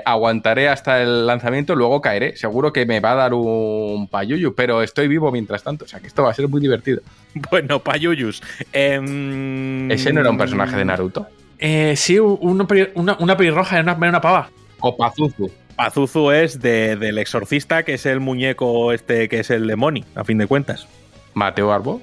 Aguantaré 0.06 0.68
hasta 0.68 1.02
el 1.02 1.26
lanzamiento, 1.26 1.74
luego 1.74 2.02
caeré. 2.02 2.36
Seguro 2.36 2.74
que 2.74 2.86
me 2.86 3.00
va 3.00 3.14
a 3.14 3.16
dar 3.16 3.34
un 3.34 4.10
payuyu, 4.10 4.54
pero 4.54 4.84
estoy 4.84 5.08
vivo 5.08 5.32
mientras 5.32 5.64
tanto. 5.64 5.86
O 5.86 5.88
sea 5.88 6.02
que 6.02 6.08
esto 6.08 6.24
va 6.24 6.32
a 6.32 6.34
ser 6.34 6.50
muy 6.50 6.60
divertido. 6.60 7.02
Bueno, 7.52 7.80
Payuyus. 7.80 8.42
em, 8.74 9.90
Ese 9.92 10.12
no 10.12 10.22
era 10.22 10.30
un 10.32 10.38
personaje 10.38 10.76
de 10.76 10.84
Naruto. 10.84 11.28
Eh, 11.60 11.96
sí, 11.96 12.18
peli- 12.68 12.90
una, 12.96 13.18
una 13.20 13.36
pelirroja, 13.38 13.80
era 13.80 13.84
una, 13.96 14.08
una 14.10 14.22
pava. 14.22 14.50
O 14.80 14.96
Pazuzu. 14.96 15.50
Pazuzu 15.76 16.32
es 16.32 16.60
de- 16.60 16.96
del 16.96 17.18
exorcista, 17.18 17.84
que 17.84 17.94
es 17.96 18.06
el 18.06 18.20
muñeco 18.20 18.92
este, 18.94 19.28
que 19.30 19.40
es 19.40 19.50
el 19.50 19.68
demonio, 19.68 20.04
a 20.16 20.24
fin 20.24 20.38
de 20.38 20.48
cuentas. 20.48 20.88
Mateo 21.34 21.72
Arbo. 21.72 22.02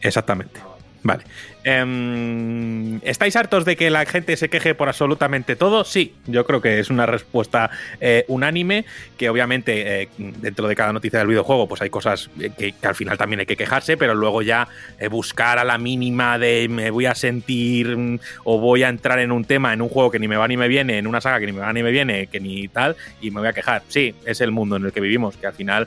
Exactamente. 0.00 0.60
Vale. 1.04 1.22
Em, 1.64 2.96
¿Estáis 3.02 3.36
hartos 3.36 3.66
de 3.66 3.76
que 3.76 3.90
la 3.90 4.06
gente 4.06 4.38
se 4.38 4.48
queje 4.48 4.74
por 4.74 4.88
absolutamente 4.88 5.54
todo? 5.54 5.84
Sí, 5.84 6.14
yo 6.26 6.46
creo 6.46 6.62
que 6.62 6.78
es 6.80 6.88
una 6.88 7.04
respuesta 7.04 7.70
eh, 8.00 8.24
unánime, 8.26 8.86
que 9.18 9.28
obviamente 9.28 10.02
eh, 10.02 10.08
dentro 10.16 10.66
de 10.66 10.74
cada 10.74 10.94
noticia 10.94 11.18
del 11.18 11.28
videojuego 11.28 11.68
pues 11.68 11.82
hay 11.82 11.90
cosas 11.90 12.30
eh, 12.40 12.50
que, 12.56 12.72
que 12.72 12.86
al 12.86 12.94
final 12.94 13.18
también 13.18 13.40
hay 13.40 13.46
que 13.46 13.56
quejarse, 13.56 13.98
pero 13.98 14.14
luego 14.14 14.40
ya 14.40 14.66
eh, 14.98 15.08
buscar 15.08 15.58
a 15.58 15.64
la 15.64 15.76
mínima 15.76 16.38
de 16.38 16.68
me 16.70 16.90
voy 16.90 17.04
a 17.04 17.14
sentir 17.14 17.94
mm, 17.94 18.18
o 18.44 18.58
voy 18.58 18.82
a 18.82 18.88
entrar 18.88 19.18
en 19.18 19.30
un 19.30 19.44
tema, 19.44 19.74
en 19.74 19.82
un 19.82 19.90
juego 19.90 20.10
que 20.10 20.18
ni 20.18 20.26
me 20.26 20.38
va 20.38 20.48
ni 20.48 20.56
me 20.56 20.68
viene, 20.68 20.96
en 20.96 21.06
una 21.06 21.20
saga 21.20 21.38
que 21.38 21.46
ni 21.46 21.52
me 21.52 21.60
va 21.60 21.72
ni 21.74 21.82
me 21.82 21.90
viene, 21.90 22.28
que 22.28 22.40
ni 22.40 22.66
tal, 22.68 22.96
y 23.20 23.30
me 23.30 23.40
voy 23.40 23.48
a 23.48 23.52
quejar. 23.52 23.82
Sí, 23.88 24.14
es 24.24 24.40
el 24.40 24.52
mundo 24.52 24.76
en 24.76 24.86
el 24.86 24.92
que 24.92 25.02
vivimos, 25.02 25.36
que 25.36 25.46
al 25.46 25.54
final... 25.54 25.86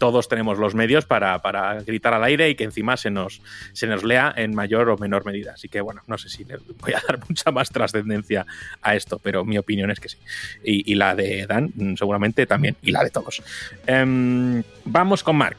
todos 0.00 0.28
tenemos 0.28 0.58
los 0.58 0.74
medios 0.74 1.04
para, 1.04 1.38
para 1.40 1.74
gritar 1.82 2.14
al 2.14 2.24
aire 2.24 2.48
y 2.48 2.54
que 2.56 2.64
encima 2.64 2.96
se 2.96 3.10
nos, 3.10 3.42
se 3.74 3.86
nos 3.86 4.02
lea 4.02 4.32
en 4.34 4.54
mayor 4.54 4.88
o 4.88 4.96
menor 4.96 5.26
medida. 5.26 5.52
Así 5.52 5.68
que 5.68 5.82
bueno, 5.82 6.00
no 6.06 6.16
sé 6.18 6.30
si 6.30 6.42
le 6.44 6.56
voy 6.56 6.94
a 6.94 7.02
dar 7.06 7.20
mucha 7.28 7.52
más 7.52 7.68
trascendencia 7.68 8.46
a 8.80 8.96
esto, 8.96 9.20
pero 9.22 9.44
mi 9.44 9.58
opinión 9.58 9.90
es 9.90 10.00
que 10.00 10.08
sí. 10.08 10.16
Y, 10.64 10.90
y 10.90 10.94
la 10.96 11.14
de 11.14 11.46
Dan 11.46 11.70
mm, 11.74 11.94
seguramente 11.96 12.46
también, 12.46 12.76
y 12.82 12.90
la 12.90 13.04
de 13.04 13.10
todos. 13.10 13.42
Em, 13.86 14.62
vamos 14.86 15.22
con 15.22 15.36
Mark. 15.36 15.58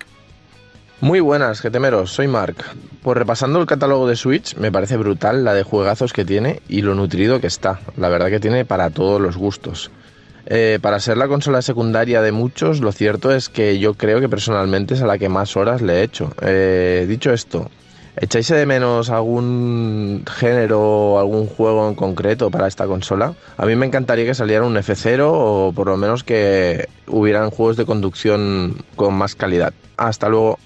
Muy 1.02 1.20
buenas, 1.20 1.62
getemeros, 1.62 2.12
soy 2.12 2.28
Mark. 2.28 2.58
Pues 3.04 3.18
repasando 3.18 3.60
el 3.60 3.68
catálogo 3.68 4.08
de 4.08 4.16
Switch, 4.16 4.56
me 4.56 4.72
parece 4.72 4.98
brutal 4.98 5.44
la 5.44 5.54
de 5.54 5.64
juegazos 5.64 6.14
que 6.14 6.26
tiene 6.26 6.62
y 6.68 6.82
lo 6.82 6.96
nutrido 6.96 7.40
que 7.40 7.48
está. 7.48 7.80
La 7.96 8.10
verdad 8.10 8.30
que 8.30 8.40
tiene 8.40 8.66
para 8.66 8.90
todos 8.90 9.22
los 9.22 9.38
gustos. 9.38 9.92
Eh, 10.46 10.80
para 10.82 11.00
ser 11.00 11.18
la 11.18 11.28
consola 11.28 11.62
secundaria 11.62 12.22
de 12.22 12.32
muchos, 12.32 12.82
lo 12.82 12.92
cierto 12.92 13.32
es 13.32 13.50
que 13.50 13.80
yo 13.80 13.94
creo 13.94 14.20
que 14.20 14.30
personalmente 14.30 14.96
es 14.96 15.02
a 15.02 15.08
la 15.08 15.18
que 15.18 15.30
más 15.30 15.56
horas 15.56 15.82
le 15.82 16.00
he 16.00 16.04
hecho. 16.04 16.34
Eh, 16.42 17.06
dicho 17.08 17.32
esto, 17.32 17.70
¿echáis 18.16 18.48
de 18.48 18.66
menos 18.66 19.10
algún 19.10 20.24
género 20.40 20.82
o 20.82 21.20
algún 21.20 21.48
juego 21.48 21.88
en 21.88 21.96
concreto 21.96 22.50
para 22.50 22.68
esta 22.68 22.88
consola? 22.88 23.36
A 23.58 23.66
mí 23.66 23.76
me 23.76 23.86
encantaría 23.86 24.26
que 24.26 24.34
saliera 24.34 24.66
un 24.66 24.76
F0 24.76 25.30
o 25.32 25.74
por 25.76 25.88
lo 25.88 25.98
menos 25.98 26.24
que 26.24 26.88
hubieran 27.08 27.52
juegos 27.52 27.78
de 27.78 27.86
conducción 27.86 28.78
con 28.96 29.14
más 29.14 29.36
calidad. 29.36 29.74
Hasta 29.98 30.30
luego. 30.30 30.58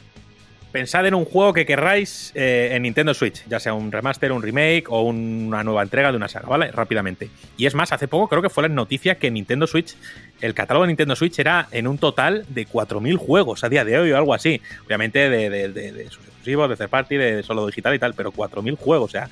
Pensad 0.76 1.06
en 1.06 1.16
un 1.16 1.24
juego 1.24 1.54
que 1.54 1.66
querráis 1.66 2.34
eh, 2.36 2.72
en 2.74 2.82
Nintendo 2.82 3.14
Switch, 3.14 3.46
ya 3.48 3.62
sea 3.62 3.74
un 3.74 3.94
remaster, 3.94 4.34
un 4.34 4.42
remake 4.42 4.88
o 4.90 5.04
una 5.04 5.64
nueva 5.64 5.82
entrega 5.82 6.12
de 6.12 6.18
una 6.18 6.28
saga, 6.28 6.50
¿vale? 6.50 6.70
Rápidamente. 6.70 7.30
Y 7.56 7.66
es 7.66 7.74
más, 7.76 7.94
hace 7.94 8.10
poco 8.10 8.28
creo 8.28 8.42
que 8.42 8.50
fue 8.50 8.64
la 8.64 8.68
noticia 8.68 9.16
que 9.16 9.32
Nintendo 9.32 9.68
Switch, 9.68 9.96
el 10.42 10.54
catálogo 10.54 10.84
de 10.84 10.88
Nintendo 10.88 11.16
Switch 11.16 11.40
era 11.40 11.70
en 11.72 11.88
un 11.88 11.98
total 11.98 12.46
de 12.50 12.68
4.000 12.68 13.16
juegos 13.16 13.64
a 13.64 13.70
día 13.70 13.86
de 13.86 13.98
hoy 13.98 14.12
o 14.12 14.18
algo 14.18 14.34
así. 14.34 14.60
Obviamente 14.86 15.30
de, 15.30 15.70
de, 15.70 16.10
sus 16.10 16.26
exclusivos, 16.26 16.68
de 16.68 16.76
third 16.76 16.90
party, 16.90 17.16
de 17.16 17.44
solo 17.44 17.66
digital 17.68 17.96
y 17.96 18.00
tal, 18.00 18.14
pero 18.14 18.34
4.000 18.34 18.76
juegos, 18.76 19.12
o 19.12 19.12
sea. 19.14 19.30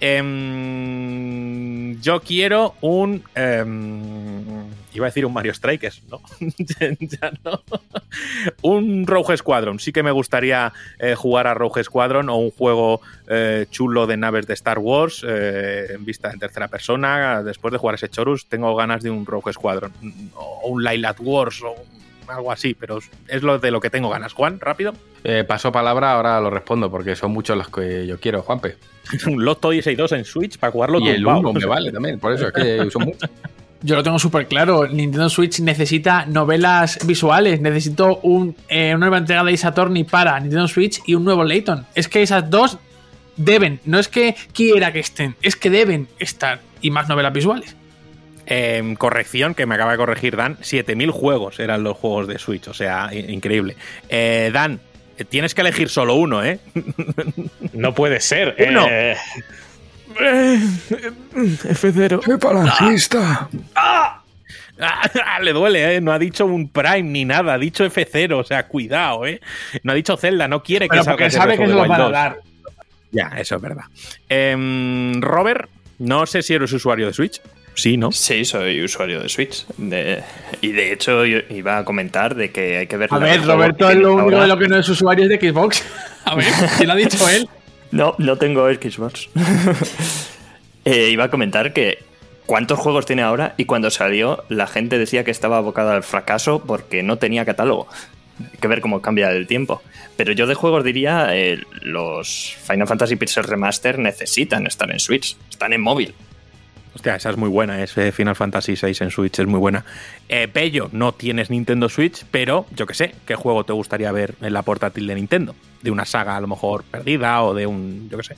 Em, 0.00 2.00
yo 2.00 2.20
quiero 2.20 2.74
un. 2.80 3.22
em, 3.34 4.68
Iba 4.98 5.06
a 5.06 5.10
decir 5.10 5.26
un 5.26 5.32
Mario 5.32 5.54
Strikers, 5.54 6.02
¿no? 6.10 6.20
ya 6.98 7.30
no. 7.44 7.62
un 8.62 9.06
Rogue 9.06 9.36
Squadron. 9.36 9.78
Sí 9.78 9.92
que 9.92 10.02
me 10.02 10.10
gustaría 10.10 10.72
eh, 10.98 11.14
jugar 11.14 11.46
a 11.46 11.54
Rogue 11.54 11.84
Squadron 11.84 12.28
o 12.28 12.36
un 12.36 12.50
juego 12.50 13.00
eh, 13.28 13.66
chulo 13.70 14.08
de 14.08 14.16
naves 14.16 14.48
de 14.48 14.54
Star 14.54 14.80
Wars 14.80 15.24
eh, 15.24 15.86
en 15.90 16.04
vista 16.04 16.32
en 16.32 16.40
tercera 16.40 16.66
persona. 16.66 17.44
Después 17.44 17.70
de 17.70 17.78
jugar 17.78 17.94
ese 17.94 18.08
Chorus, 18.08 18.46
tengo 18.46 18.74
ganas 18.74 19.02
de 19.02 19.10
un 19.10 19.24
Rogue 19.24 19.52
Squadron 19.52 19.92
o 20.34 20.68
un 20.68 20.82
Lylat 20.82 21.18
Wars 21.20 21.62
o 21.62 21.76
algo 22.30 22.52
así, 22.52 22.74
pero 22.74 22.98
es 23.28 23.42
lo 23.42 23.58
de 23.58 23.70
lo 23.70 23.80
que 23.80 23.90
tengo 23.90 24.08
ganas. 24.08 24.32
Juan, 24.32 24.60
rápido. 24.60 24.92
Eh, 25.24 25.44
paso 25.46 25.72
palabra, 25.72 26.12
ahora 26.12 26.40
lo 26.40 26.50
respondo 26.50 26.90
porque 26.90 27.16
son 27.16 27.32
muchos 27.32 27.56
los 27.56 27.68
que 27.68 28.06
yo 28.06 28.18
quiero, 28.20 28.42
Juanpe. 28.42 28.76
un 29.26 29.44
Lotto 29.44 29.70
2 29.70 30.12
en 30.12 30.24
Switch 30.24 30.58
para 30.58 30.70
jugarlo 30.70 31.00
Y 31.00 31.08
el 31.08 31.26
1 31.26 31.52
me 31.52 31.64
vale 31.64 31.90
también, 31.90 32.18
por 32.18 32.32
eso 32.32 32.48
es 32.48 32.52
que 32.52 32.90
son 32.90 33.04
muchos. 33.04 33.30
Yo 33.80 33.94
lo 33.94 34.02
tengo 34.02 34.18
súper 34.18 34.48
claro. 34.48 34.88
Nintendo 34.88 35.28
Switch 35.28 35.60
necesita 35.60 36.26
novelas 36.26 36.98
visuales. 37.06 37.60
Necesito 37.60 38.18
un, 38.22 38.56
eh, 38.68 38.88
una 38.88 39.06
nueva 39.06 39.18
entrega 39.18 39.44
de 39.44 39.54
Ace 39.54 39.66
Attorney 39.66 40.02
para 40.02 40.38
Nintendo 40.40 40.66
Switch 40.66 41.00
y 41.06 41.14
un 41.14 41.24
nuevo 41.24 41.44
Layton. 41.44 41.86
Es 41.94 42.08
que 42.08 42.22
esas 42.22 42.50
dos 42.50 42.78
deben. 43.36 43.80
No 43.84 44.00
es 44.00 44.08
que 44.08 44.34
quiera 44.52 44.92
que 44.92 44.98
estén, 44.98 45.36
es 45.42 45.54
que 45.54 45.70
deben 45.70 46.08
estar. 46.18 46.60
Y 46.80 46.90
más 46.90 47.08
novelas 47.08 47.32
visuales. 47.32 47.76
Eh, 48.50 48.94
corrección, 48.96 49.54
que 49.54 49.66
me 49.66 49.74
acaba 49.74 49.92
de 49.92 49.98
corregir 49.98 50.34
Dan, 50.36 50.56
7000 50.62 51.10
juegos 51.10 51.60
eran 51.60 51.82
los 51.82 51.96
juegos 51.98 52.26
de 52.26 52.38
Switch, 52.38 52.66
o 52.68 52.72
sea, 52.74 53.10
increíble. 53.12 53.76
Eh, 54.08 54.50
Dan, 54.54 54.80
tienes 55.28 55.54
que 55.54 55.60
elegir 55.60 55.90
solo 55.90 56.14
uno, 56.14 56.42
¿eh? 56.42 56.58
no 57.74 57.94
puede 57.94 58.20
ser. 58.20 58.56
Uno. 58.68 58.86
Eh, 58.88 59.16
F0. 61.34 62.20
¡Qué 62.24 62.38
palancista! 62.38 63.48
¡Ah! 63.74 64.14
Ah, 64.80 65.40
le 65.42 65.52
duele, 65.52 65.96
¿eh? 65.96 66.00
No 66.00 66.12
ha 66.12 66.20
dicho 66.20 66.46
un 66.46 66.68
Prime 66.68 67.02
ni 67.02 67.24
nada, 67.24 67.54
ha 67.54 67.58
dicho 67.58 67.84
F0, 67.84 68.38
o 68.38 68.44
sea, 68.44 68.68
cuidado, 68.68 69.26
¿eh? 69.26 69.40
No 69.82 69.90
ha 69.90 69.94
dicho 69.96 70.16
Zelda, 70.16 70.46
no 70.46 70.62
quiere 70.62 70.86
que 70.86 70.90
Pero 70.90 71.02
salga 71.02 71.30
sabe 71.30 71.58
que 71.58 71.66
se 71.66 71.72
lo 71.72 71.78
van 71.80 71.92
a 71.92 71.98
2. 71.98 72.12
dar. 72.12 72.36
Ya, 73.10 73.32
eso 73.36 73.56
es 73.56 73.60
verdad. 73.60 73.86
Em, 74.28 75.20
Robert, 75.20 75.68
no 75.98 76.26
sé 76.26 76.42
si 76.42 76.54
eres 76.54 76.72
usuario 76.72 77.08
de 77.08 77.12
Switch. 77.12 77.40
Sí, 77.78 77.96
¿no? 77.96 78.10
Sí, 78.10 78.44
soy 78.44 78.82
usuario 78.82 79.20
de 79.20 79.28
Switch. 79.28 79.64
De- 79.76 80.20
y 80.60 80.72
de 80.72 80.92
hecho, 80.92 81.24
yo 81.24 81.38
iba 81.48 81.78
a 81.78 81.84
comentar 81.84 82.34
de 82.34 82.50
que 82.50 82.78
hay 82.78 82.86
que 82.88 82.96
ver. 82.96 83.08
A 83.12 83.18
ver, 83.18 83.40
Roberto 83.44 83.88
es 83.88 83.96
lo 83.98 84.14
único 84.14 84.22
ahora. 84.24 84.40
de 84.42 84.46
lo 84.48 84.58
que 84.58 84.66
no 84.66 84.76
es 84.78 84.88
usuario 84.88 85.26
es 85.26 85.30
de 85.40 85.48
Xbox. 85.50 85.84
A 86.24 86.34
ver, 86.34 86.46
si 86.76 86.84
lo 86.86 86.92
ha 86.92 86.96
dicho 86.96 87.28
él. 87.28 87.48
No, 87.92 88.16
no 88.18 88.36
tengo 88.36 88.68
Xbox. 88.68 89.28
Eh, 90.84 91.10
iba 91.10 91.24
a 91.24 91.28
comentar 91.30 91.74
que 91.74 91.98
cuántos 92.46 92.78
juegos 92.78 93.04
tiene 93.04 93.20
ahora 93.20 93.52
y 93.58 93.66
cuando 93.66 93.90
salió 93.90 94.42
la 94.48 94.66
gente 94.66 94.98
decía 94.98 95.22
que 95.22 95.30
estaba 95.30 95.58
abocada 95.58 95.94
al 95.94 96.02
fracaso 96.02 96.62
porque 96.66 97.02
no 97.02 97.18
tenía 97.18 97.44
catálogo. 97.44 97.88
Hay 98.40 98.58
que 98.58 98.68
ver 98.68 98.80
cómo 98.80 99.02
cambia 99.02 99.30
el 99.32 99.46
tiempo. 99.46 99.82
Pero 100.16 100.32
yo 100.32 100.46
de 100.46 100.54
juegos 100.54 100.84
diría, 100.84 101.28
eh, 101.36 101.60
los 101.82 102.56
Final 102.66 102.86
Fantasy 102.88 103.16
Pixel 103.16 103.44
Remaster 103.44 103.98
necesitan 103.98 104.66
estar 104.66 104.90
en 104.90 104.98
Switch, 104.98 105.36
están 105.50 105.74
en 105.74 105.82
móvil. 105.82 106.14
Hostia, 106.98 107.14
esa 107.14 107.30
es 107.30 107.36
muy 107.36 107.48
buena, 107.48 107.80
ese 107.80 108.10
Final 108.10 108.34
Fantasy 108.34 108.74
VI 108.74 109.04
en 109.04 109.12
Switch 109.12 109.38
es 109.38 109.46
muy 109.46 109.60
buena. 109.60 109.84
Eh, 110.28 110.48
Pello, 110.48 110.88
no 110.90 111.12
tienes 111.12 111.48
Nintendo 111.48 111.88
Switch, 111.88 112.24
pero 112.28 112.66
yo 112.74 112.86
qué 112.86 112.94
sé, 112.94 113.14
¿qué 113.24 113.36
juego 113.36 113.62
te 113.62 113.72
gustaría 113.72 114.10
ver 114.10 114.34
en 114.40 114.52
la 114.52 114.62
portátil 114.62 115.06
de 115.06 115.14
Nintendo? 115.14 115.54
De 115.80 115.92
una 115.92 116.04
saga 116.04 116.34
a 116.34 116.40
lo 116.40 116.48
mejor 116.48 116.82
perdida 116.82 117.40
o 117.44 117.54
de 117.54 117.68
un, 117.68 118.08
yo 118.10 118.16
qué 118.16 118.24
sé. 118.24 118.36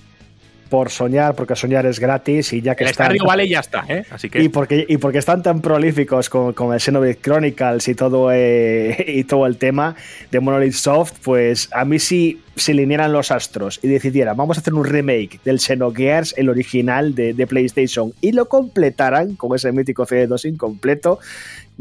Por 0.71 0.89
soñar, 0.91 1.35
porque 1.35 1.57
soñar 1.57 1.85
es 1.85 1.99
gratis 2.01 2.53
y 2.55 2.63
ya 2.63 2.75
que 2.77 2.85
El 2.85 2.91
están- 2.91 3.13
Valley 3.27 3.49
ya 3.49 3.61
está, 3.61 3.85
¿eh? 3.89 4.05
Así 4.09 4.31
que... 4.31 4.41
Y 4.41 4.49
porque, 4.49 4.87
y 4.89 4.97
porque 4.99 5.19
están 5.19 5.43
tan 5.43 5.61
prolíficos 5.61 6.31
con, 6.31 6.53
con 6.55 6.73
el 6.73 6.81
Xenoblade 6.81 7.19
Chronicles 7.21 7.89
y 7.89 7.95
todo, 7.97 8.31
eh, 8.33 9.05
y 9.09 9.25
todo 9.25 9.47
el 9.47 9.57
tema 9.57 9.97
de 10.31 10.41
Monolith 10.41 10.75
Soft, 10.75 11.15
pues 11.25 11.69
a 11.73 11.85
mí 11.85 11.99
si 11.99 12.41
se 12.57 12.73
alinearan 12.73 13.13
los 13.13 13.31
astros 13.31 13.81
y 13.83 13.89
decidieran, 13.89 14.37
vamos 14.37 14.59
a 14.59 14.61
hacer 14.61 14.75
un 14.75 14.85
remake 14.85 15.41
del 15.45 15.59
Xenogears, 15.61 16.35
el 16.39 16.49
original 16.49 17.15
de, 17.15 17.35
de 17.35 17.47
PlayStation, 17.47 18.13
y 18.21 18.33
lo 18.33 18.49
completaran 18.49 19.35
con 19.35 19.55
ese 19.57 19.73
mítico 19.73 20.07
CD2 20.07 20.49
incompleto, 20.49 21.19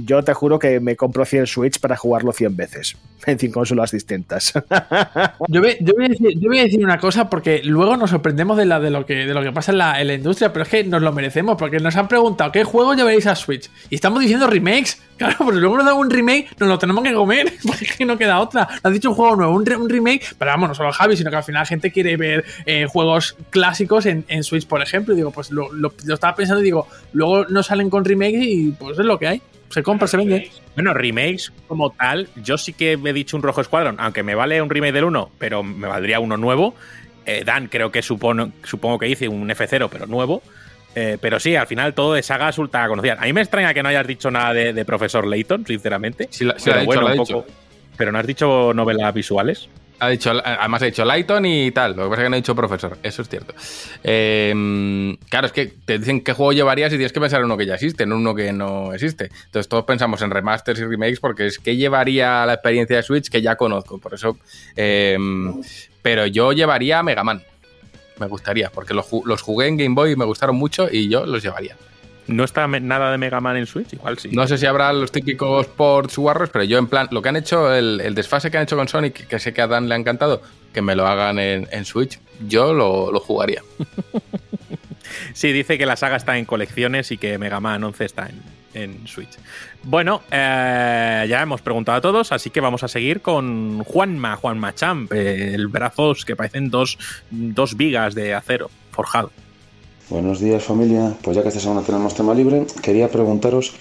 yo 0.01 0.23
te 0.23 0.33
juro 0.33 0.59
que 0.59 0.79
me 0.79 0.95
compro 0.95 1.25
100 1.25 1.45
Switch 1.47 1.79
para 1.79 1.97
jugarlo 1.97 2.31
100 2.31 2.55
veces 2.55 2.95
en 3.25 3.37
100 3.37 3.51
consolas 3.51 3.91
distintas. 3.91 4.53
Yo 5.49 5.61
voy, 5.61 6.59
a 6.59 6.63
decir, 6.63 6.83
una 6.83 6.97
cosa 6.99 7.29
porque 7.29 7.61
luego 7.63 7.97
nos 7.97 8.09
sorprendemos 8.09 8.57
de, 8.57 8.65
la, 8.65 8.79
de, 8.79 8.89
lo, 8.91 9.05
que, 9.05 9.25
de 9.25 9.33
lo 9.33 9.41
que 9.43 9.51
pasa 9.51 9.71
en 9.71 9.77
la, 9.79 10.13
industria, 10.13 10.53
pero 10.53 10.63
es 10.63 10.69
que 10.69 10.83
nos 10.83 11.01
lo 11.01 11.11
merecemos 11.11 11.57
porque 11.57 11.79
nos 11.79 11.95
han 11.95 12.07
preguntado 12.07 12.51
qué 12.51 12.63
juego 12.63 12.93
llevaréis 12.93 13.27
a 13.27 13.35
Switch 13.35 13.69
y 13.89 13.95
estamos 13.95 14.21
diciendo 14.21 14.47
remakes. 14.47 15.01
Claro, 15.17 15.35
porque 15.39 15.59
luego 15.59 15.75
nos 15.75 15.85
dan 15.85 15.95
un 15.97 16.09
remake, 16.09 16.47
nos 16.59 16.69
lo 16.69 16.79
tenemos 16.79 17.03
que 17.03 17.13
comer 17.13 17.53
porque 17.65 18.05
no 18.05 18.17
queda 18.17 18.39
otra. 18.39 18.69
Nos 18.71 18.85
han 18.85 18.93
dicho 18.93 19.09
un 19.09 19.15
juego 19.15 19.35
nuevo, 19.35 19.53
un, 19.53 19.65
re- 19.65 19.75
un 19.75 19.89
remake, 19.89 20.23
pero 20.37 20.51
vamos, 20.51 20.69
no 20.69 20.75
solo 20.75 20.93
Javi, 20.93 21.17
sino 21.17 21.29
que 21.29 21.35
al 21.35 21.43
final 21.43 21.61
la 21.63 21.65
gente 21.65 21.91
quiere 21.91 22.15
ver 22.15 22.45
eh, 22.65 22.85
juegos 22.87 23.35
clásicos 23.49 24.05
en, 24.05 24.23
en 24.29 24.43
Switch, 24.43 24.65
por 24.65 24.81
ejemplo. 24.81 25.13
Y 25.13 25.17
digo, 25.17 25.31
pues 25.31 25.51
lo, 25.51 25.73
lo- 25.73 25.93
lo 26.05 26.13
estaba 26.13 26.35
pensando 26.35 26.61
y 26.61 26.65
digo, 26.65 26.87
luego 27.11 27.45
no 27.45 27.63
salen 27.63 27.89
con 27.89 28.05
remakes 28.05 28.41
y 28.43 28.71
pues 28.79 28.97
es 28.97 29.05
lo 29.05 29.19
que 29.19 29.27
hay. 29.27 29.41
Se 29.69 29.83
compra, 29.83 30.07
se 30.07 30.17
vende. 30.17 30.51
Bueno, 30.75 30.93
remakes 30.93 31.51
como 31.67 31.91
tal, 31.91 32.27
yo 32.37 32.57
sí 32.57 32.73
que 32.73 32.93
he 32.93 33.13
dicho 33.13 33.37
un 33.37 33.43
Rojo 33.43 33.61
Escuadrón, 33.61 33.97
aunque 33.99 34.23
me 34.23 34.33
vale 34.35 34.61
un 34.61 34.69
remake 34.69 34.93
del 34.93 35.03
1, 35.05 35.31
pero 35.37 35.61
me 35.63 35.87
valdría 35.87 36.19
uno 36.19 36.37
nuevo. 36.37 36.73
Eh, 37.25 37.43
Dan 37.45 37.67
creo 37.67 37.91
que 37.91 38.01
supono, 38.01 38.51
supongo 38.63 38.97
que 38.97 39.07
hice 39.07 39.27
un 39.27 39.47
F0, 39.49 39.89
pero 39.91 40.07
nuevo. 40.07 40.41
Eh, 40.95 41.19
pero 41.21 41.39
sí, 41.39 41.55
al 41.55 41.67
final 41.67 41.93
todo 41.93 42.13
de 42.15 42.23
sagas 42.23 42.57
ultra 42.57 42.87
conocidas. 42.87 43.19
A 43.21 43.25
mí 43.25 43.33
me 43.33 43.41
extraña 43.41 43.73
que 43.75 43.83
no 43.83 43.89
hayas 43.89 44.07
dicho 44.07 44.31
nada 44.31 44.53
de, 44.53 44.73
de 44.73 44.85
Profesor 44.85 45.27
Layton, 45.27 45.63
sinceramente. 45.67 46.27
Sí, 46.31 46.45
la- 46.45 46.57
sí 46.57 46.63
pero 46.65 46.75
lo 46.75 46.79
ha 46.79 46.81
dicho, 46.81 46.87
bueno, 46.87 47.07
ha 47.07 47.11
un 47.13 47.19
dicho. 47.19 47.33
poco- 47.41 47.47
Pero 47.95 48.11
no 48.11 48.17
has 48.19 48.25
dicho 48.27 48.73
novelas 48.73 49.13
visuales. 49.13 49.69
Ha 49.99 50.09
dicho, 50.09 50.31
además 50.43 50.81
ha 50.81 50.85
dicho 50.85 51.03
Lighton 51.03 51.45
y 51.45 51.71
tal. 51.71 51.95
Lo 51.95 52.03
que 52.03 52.09
pasa 52.09 52.21
es 52.21 52.25
que 52.25 52.29
no 52.29 52.35
ha 52.35 52.37
dicho 52.37 52.55
profesor. 52.55 52.97
Eso 53.03 53.21
es 53.21 53.29
cierto. 53.29 53.53
Eh, 54.03 55.17
claro, 55.29 55.47
es 55.47 55.53
que 55.53 55.67
te 55.67 55.99
dicen 55.99 56.21
qué 56.21 56.33
juego 56.33 56.53
llevarías 56.53 56.91
y 56.93 56.95
tienes 56.95 57.11
que 57.11 57.19
pensar 57.19 57.39
en 57.39 57.45
uno 57.45 57.57
que 57.57 57.65
ya 57.65 57.75
existe, 57.75 58.05
no 58.05 58.15
uno 58.15 58.33
que 58.33 58.53
no 58.53 58.93
existe. 58.93 59.29
Entonces 59.45 59.67
todos 59.67 59.83
pensamos 59.83 60.21
en 60.21 60.31
remasters 60.31 60.79
y 60.79 60.85
remakes 60.85 61.19
porque 61.19 61.47
es 61.47 61.59
que 61.59 61.75
llevaría 61.75 62.45
la 62.45 62.53
experiencia 62.53 62.95
de 62.97 63.03
Switch 63.03 63.29
que 63.29 63.41
ya 63.41 63.55
conozco. 63.55 63.97
Por 63.97 64.13
eso. 64.13 64.37
eh, 64.75 65.17
pero 66.01 66.25
yo 66.27 66.53
llevaría 66.53 67.03
Mega 67.03 67.23
Man. 67.23 67.43
Me 68.19 68.27
gustaría, 68.27 68.69
porque 68.69 68.93
los 68.93 69.41
jugué 69.41 69.67
en 69.67 69.77
Game 69.77 69.95
Boy 69.95 70.11
y 70.11 70.15
me 70.15 70.25
gustaron 70.25 70.55
mucho 70.55 70.89
y 70.91 71.07
yo 71.07 71.25
los 71.25 71.41
llevaría. 71.41 71.75
¿No 72.29 72.43
está 72.43 72.67
nada 72.67 73.11
de 73.11 73.17
Mega 73.17 73.41
Man 73.41 73.57
en 73.57 73.65
Switch? 73.65 73.93
Igual 73.93 74.19
sí. 74.19 74.29
No 74.31 74.47
sé 74.47 74.57
si 74.57 74.65
habrá 74.65 74.93
los 74.93 75.11
típicos 75.11 75.65
ports 75.67 76.17
warriors, 76.17 76.51
pero 76.51 76.63
yo 76.63 76.77
en 76.77 76.87
plan, 76.87 77.07
lo 77.11 77.21
que 77.21 77.29
han 77.29 77.35
hecho, 77.35 77.73
el, 77.73 77.99
el 78.01 78.13
desfase 78.13 78.51
que 78.51 78.57
han 78.57 78.63
hecho 78.63 78.77
con 78.77 78.87
Sonic, 78.87 79.27
que 79.27 79.39
sé 79.39 79.53
que 79.53 79.61
a 79.61 79.67
Dan 79.67 79.89
le 79.89 79.95
ha 79.95 79.97
encantado, 79.97 80.41
que 80.71 80.81
me 80.81 80.95
lo 80.95 81.07
hagan 81.07 81.39
en, 81.39 81.67
en 81.71 81.85
Switch, 81.85 82.19
yo 82.47 82.73
lo, 82.73 83.11
lo 83.11 83.19
jugaría. 83.19 83.63
Sí, 85.33 85.51
dice 85.51 85.77
que 85.77 85.85
la 85.85 85.95
saga 85.95 86.17
está 86.17 86.37
en 86.37 86.45
colecciones 86.45 87.11
y 87.11 87.17
que 87.17 87.37
Mega 87.37 87.59
Man 87.59 87.83
11 87.83 88.05
está 88.05 88.29
en, 88.29 88.41
en 88.73 89.07
Switch. 89.07 89.37
Bueno, 89.83 90.21
eh, 90.31 91.25
ya 91.27 91.41
hemos 91.41 91.61
preguntado 91.61 91.97
a 91.97 92.01
todos, 92.01 92.31
así 92.31 92.49
que 92.49 92.61
vamos 92.61 92.83
a 92.83 92.87
seguir 92.87 93.21
con 93.21 93.83
Juanma, 93.83 94.35
Juanma 94.35 94.75
Champ, 94.75 95.11
eh, 95.13 95.53
el 95.53 95.67
brazos 95.67 96.25
que 96.25 96.35
parecen 96.35 96.69
dos, 96.69 96.97
dos 97.31 97.75
vigas 97.75 98.15
de 98.15 98.33
acero 98.33 98.69
forjado. 98.91 99.31
Buenos 100.09 100.39
días 100.39 100.63
familia, 100.63 101.13
pues 101.21 101.37
ya 101.37 101.43
que 101.43 101.49
esta 101.49 101.59
semana 101.59 101.83
tenemos 101.83 102.15
tema 102.15 102.33
libre, 102.33 102.65
quería 102.81 103.11
preguntaros 103.11 103.75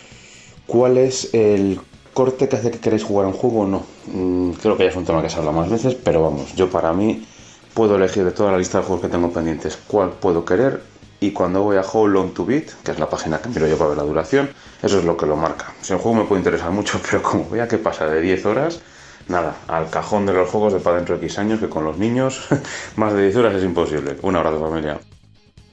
cuál 0.66 0.98
es 0.98 1.32
el 1.32 1.80
corte 2.12 2.50
que 2.50 2.56
hace 2.56 2.70
que 2.70 2.80
queréis 2.80 3.02
jugar 3.02 3.26
un 3.26 3.32
juego 3.32 3.60
o 3.60 3.66
no. 3.66 3.82
Mm, 4.12 4.50
creo 4.60 4.76
que 4.76 4.84
ya 4.84 4.90
es 4.90 4.96
un 4.96 5.06
tema 5.06 5.22
que 5.22 5.30
se 5.30 5.38
habla 5.38 5.52
más 5.52 5.70
veces, 5.70 5.94
pero 5.94 6.22
vamos, 6.22 6.54
yo 6.54 6.68
para 6.68 6.92
mí 6.92 7.26
puedo 7.72 7.96
elegir 7.96 8.24
de 8.24 8.32
toda 8.32 8.52
la 8.52 8.58
lista 8.58 8.76
de 8.76 8.84
juegos 8.84 9.06
que 9.06 9.08
tengo 9.08 9.30
pendientes 9.32 9.78
cuál 9.88 10.10
puedo 10.10 10.44
querer 10.44 10.82
y 11.18 11.30
cuando 11.30 11.62
voy 11.62 11.78
a 11.78 11.80
How 11.80 12.06
Long 12.06 12.34
to 12.34 12.44
Beat, 12.44 12.72
que 12.84 12.90
es 12.90 12.98
la 12.98 13.08
página 13.08 13.38
que 13.38 13.48
miro 13.48 13.66
yo 13.66 13.78
para 13.78 13.88
ver 13.88 13.98
la 13.98 14.04
duración, 14.04 14.50
eso 14.82 14.98
es 14.98 15.06
lo 15.06 15.16
que 15.16 15.24
lo 15.24 15.34
marca. 15.34 15.72
Si 15.80 15.94
el 15.94 15.98
juego 15.98 16.18
me 16.18 16.24
puede 16.24 16.40
interesar 16.40 16.70
mucho, 16.72 17.00
pero 17.10 17.22
como 17.22 17.48
vea 17.48 17.66
que 17.66 17.78
pasa 17.78 18.04
de 18.04 18.20
10 18.20 18.44
horas, 18.44 18.80
nada, 19.28 19.56
al 19.66 19.88
cajón 19.88 20.26
de 20.26 20.34
los 20.34 20.50
juegos 20.50 20.74
de 20.74 20.80
para 20.80 20.96
dentro 20.96 21.16
de 21.16 21.24
X 21.24 21.38
años, 21.38 21.58
que 21.58 21.70
con 21.70 21.84
los 21.84 21.96
niños 21.96 22.48
más 22.96 23.14
de 23.14 23.22
10 23.22 23.36
horas 23.36 23.54
es 23.54 23.64
imposible. 23.64 24.18
Un 24.20 24.36
abrazo 24.36 24.60
familia. 24.60 25.00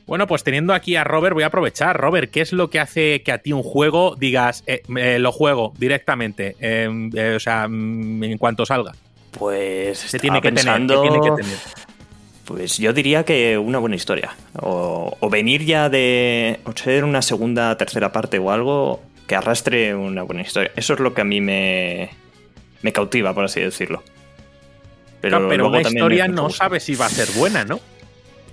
Bueno, 0.07 0.27
pues 0.27 0.43
teniendo 0.43 0.73
aquí 0.73 0.95
a 0.95 1.03
Robert, 1.03 1.33
voy 1.33 1.43
a 1.43 1.47
aprovechar. 1.47 1.97
Robert, 1.97 2.29
¿qué 2.29 2.41
es 2.41 2.53
lo 2.53 2.69
que 2.69 2.79
hace 2.79 3.23
que 3.23 3.31
a 3.31 3.39
ti 3.39 3.53
un 3.53 3.63
juego 3.63 4.15
digas, 4.15 4.63
eh, 4.67 4.83
eh, 4.97 5.17
lo 5.19 5.31
juego 5.31 5.73
directamente? 5.77 6.55
eh, 6.59 6.87
eh, 7.15 7.33
o 7.35 7.39
sea, 7.39 7.67
mm, 7.67 8.23
en 8.23 8.37
cuanto 8.37 8.65
salga. 8.65 8.91
Pues 9.31 9.97
Se 9.97 10.19
tiene 10.19 10.41
que 10.41 10.49
tener, 10.49 10.63
pensando- 10.63 11.01
¿qué 11.01 11.09
tiene 11.09 11.23
que 11.23 11.41
tener? 11.43 11.57
Pues 12.45 12.77
yo 12.77 12.93
diría 12.93 13.25
que 13.25 13.57
una 13.57 13.79
buena 13.79 13.95
historia. 13.95 14.35
O, 14.61 15.17
o 15.19 15.29
venir 15.31 15.65
ya 15.65 15.89
de. 15.89 16.59
O 16.65 16.73
ser 16.77 17.03
una 17.03 17.23
segunda, 17.23 17.75
tercera 17.75 18.11
parte 18.11 18.37
o 18.37 18.51
algo 18.51 19.01
que 19.27 19.35
arrastre 19.35 19.95
una 19.95 20.21
buena 20.21 20.43
historia. 20.43 20.71
Eso 20.75 20.93
es 20.93 20.99
lo 20.99 21.15
que 21.15 21.21
a 21.21 21.23
mí 21.23 21.41
me. 21.41 22.11
me 22.83 22.93
cautiva, 22.93 23.33
por 23.33 23.45
así 23.45 23.59
decirlo. 23.61 24.03
Pero, 25.21 25.37
Claro, 25.37 25.49
pero 25.49 25.67
una 25.69 25.81
historia 25.81 26.27
no 26.27 26.51
sabe 26.51 26.79
si 26.79 26.93
va 26.93 27.07
a 27.07 27.09
ser 27.09 27.27
buena, 27.35 27.65
¿no? 27.65 27.79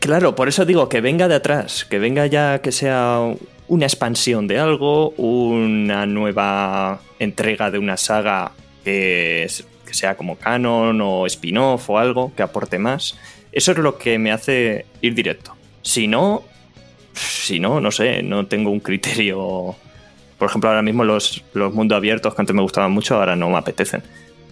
Claro, 0.03 0.35
por 0.35 0.49
eso 0.49 0.65
digo 0.65 0.89
que 0.89 1.01
venga 1.01 1.29
de 1.29 1.37
atrás, 1.37 1.85
que 1.85 2.01
venga 2.01 2.27
ya 2.27 2.61
que 2.61 2.73
sea 2.73 3.21
una 3.69 3.87
expansión 3.87 4.49
de 4.49 4.59
algo, 4.59 5.11
una 5.11 6.07
nueva 6.07 7.01
entrega 7.21 7.71
de 7.71 7.79
una 7.79 7.97
saga 7.97 8.51
que, 8.83 9.49
sea 9.93 10.17
como 10.17 10.35
canon 10.39 11.01
o 11.01 11.25
spin-off 11.27 11.89
o 11.89 11.99
algo 11.99 12.33
que 12.35 12.43
aporte 12.43 12.81
más. 12.81 13.17
Eso 13.53 13.71
es 13.71 13.79
lo 13.79 13.97
que 13.97 14.19
me 14.19 14.33
hace 14.33 14.87
ir 15.03 15.15
directo. 15.15 15.55
Si 15.83 16.09
no, 16.09 16.43
si 17.15 17.61
no, 17.61 17.81
no 17.81 17.93
sé, 17.93 18.25
no 18.25 18.47
tengo 18.47 18.71
un 18.71 18.81
criterio. 18.81 19.77
Por 20.37 20.49
ejemplo, 20.49 20.69
ahora 20.69 20.83
mismo 20.83 21.05
los, 21.05 21.45
los 21.55 21.73
mundos 21.73 21.95
abiertos 21.95 22.35
que 22.35 22.43
antes 22.43 22.57
me 22.57 22.63
gustaban 22.63 22.91
mucho, 22.91 23.15
ahora 23.15 23.37
no 23.37 23.51
me 23.51 23.57
apetecen. 23.57 24.03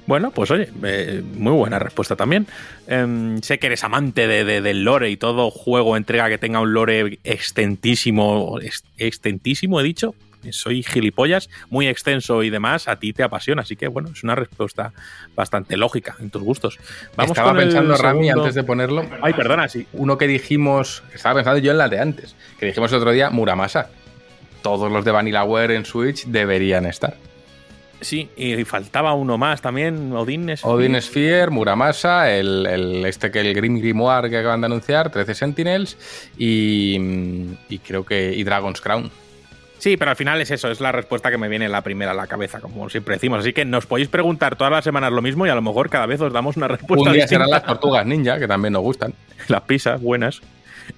Bueno, 0.06 0.30
pues 0.32 0.50
oye, 0.50 0.68
eh, 0.84 1.22
muy 1.34 1.52
buena 1.52 1.78
respuesta 1.78 2.16
también. 2.16 2.46
Em, 2.88 3.40
sé 3.42 3.58
que 3.58 3.66
eres 3.68 3.84
amante 3.84 4.26
de, 4.26 4.44
de- 4.44 4.60
del 4.60 4.82
lore 4.84 5.10
y 5.10 5.16
todo 5.16 5.50
juego, 5.50 5.96
entrega 5.96 6.28
que 6.28 6.38
tenga 6.38 6.60
un 6.60 6.72
lore 6.72 7.18
extentísimo, 7.24 8.58
ex- 8.60 8.84
extentísimo 8.98 9.80
he 9.80 9.84
dicho, 9.84 10.14
soy 10.50 10.82
gilipollas, 10.82 11.50
muy 11.68 11.86
extenso 11.86 12.42
y 12.42 12.50
demás, 12.50 12.88
a 12.88 12.96
ti 12.96 13.12
te 13.12 13.22
apasiona. 13.22 13.62
Así 13.62 13.76
que 13.76 13.88
bueno, 13.88 14.08
es 14.12 14.22
una 14.24 14.34
respuesta 14.34 14.92
bastante 15.36 15.76
lógica 15.76 16.16
en 16.18 16.30
tus 16.30 16.42
gustos. 16.42 16.78
Vamos 17.14 17.32
estaba 17.36 17.52
pensando, 17.66 17.94
Rami, 17.96 18.20
segundo- 18.26 18.42
antes 18.44 18.54
de 18.54 18.62
ponerlo. 18.64 19.04
Ay, 19.22 19.34
perdona, 19.34 19.68
sí. 19.68 19.86
Uno 19.92 20.16
que 20.18 20.26
dijimos, 20.26 21.02
estaba 21.14 21.36
pensando 21.36 21.58
yo 21.60 21.70
en 21.72 21.78
la 21.78 21.88
de 21.88 22.00
antes, 22.00 22.34
que 22.58 22.66
dijimos 22.66 22.90
el 22.92 22.98
otro 22.98 23.12
día, 23.12 23.30
Muramasa. 23.30 23.90
Todos 24.62 24.90
los 24.90 25.04
de 25.04 25.10
Vanillaware 25.10 25.74
en 25.76 25.84
Switch 25.84 26.24
deberían 26.26 26.84
estar. 26.86 27.16
Sí, 28.00 28.30
y 28.36 28.64
faltaba 28.64 29.12
uno 29.14 29.36
más 29.36 29.60
también, 29.60 30.12
Odin 30.14 30.56
Sphere. 30.56 30.72
Odin 30.74 31.02
Sphere, 31.02 31.50
Muramasa, 31.50 32.30
el, 32.30 32.66
el- 32.66 33.04
este 33.04 33.30
que 33.30 33.40
el 33.40 33.52
Grim 33.54 33.78
Grimoire 33.78 34.30
que 34.30 34.38
acaban 34.38 34.60
de 34.62 34.66
anunciar, 34.66 35.10
13 35.10 35.34
Sentinels 35.34 35.96
y, 36.38 36.98
y 37.68 37.78
creo 37.78 38.04
que 38.04 38.32
y 38.34 38.42
Dragon's 38.44 38.80
Crown. 38.80 39.10
Sí, 39.78 39.96
pero 39.96 40.10
al 40.10 40.16
final 40.16 40.38
es 40.42 40.50
eso, 40.50 40.70
es 40.70 40.80
la 40.80 40.92
respuesta 40.92 41.30
que 41.30 41.38
me 41.38 41.48
viene 41.48 41.66
la 41.68 41.80
primera 41.82 42.10
a 42.10 42.14
la 42.14 42.26
cabeza, 42.26 42.60
como 42.60 42.90
siempre 42.90 43.14
decimos. 43.14 43.40
Así 43.40 43.52
que 43.54 43.64
nos 43.64 43.86
podéis 43.86 44.08
preguntar 44.08 44.56
todas 44.56 44.70
las 44.72 44.84
semanas 44.84 45.10
lo 45.10 45.22
mismo 45.22 45.46
y 45.46 45.48
a 45.50 45.54
lo 45.54 45.62
mejor 45.62 45.88
cada 45.88 46.04
vez 46.06 46.20
os 46.20 46.32
damos 46.32 46.56
una 46.58 46.68
respuesta 46.68 47.08
Un 47.08 47.12
día 47.14 47.22
distinta. 47.22 47.44
serán 47.46 47.50
las 47.50 47.64
tortugas 47.64 48.04
ninja, 48.06 48.38
que 48.38 48.46
también 48.46 48.72
nos 48.74 48.82
gustan. 48.82 49.14
Las 49.48 49.62
pizzas, 49.62 50.00
buenas. 50.00 50.40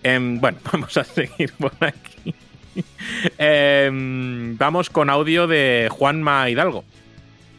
Em, 0.02 0.40
bueno, 0.40 0.58
vamos 0.72 0.96
a 0.96 1.04
seguir 1.04 1.52
por 1.58 1.72
aquí. 1.80 2.34
Em, 3.38 4.56
vamos 4.56 4.90
con 4.90 5.10
audio 5.10 5.46
de 5.46 5.88
Juanma 5.90 6.48
Hidalgo. 6.48 6.84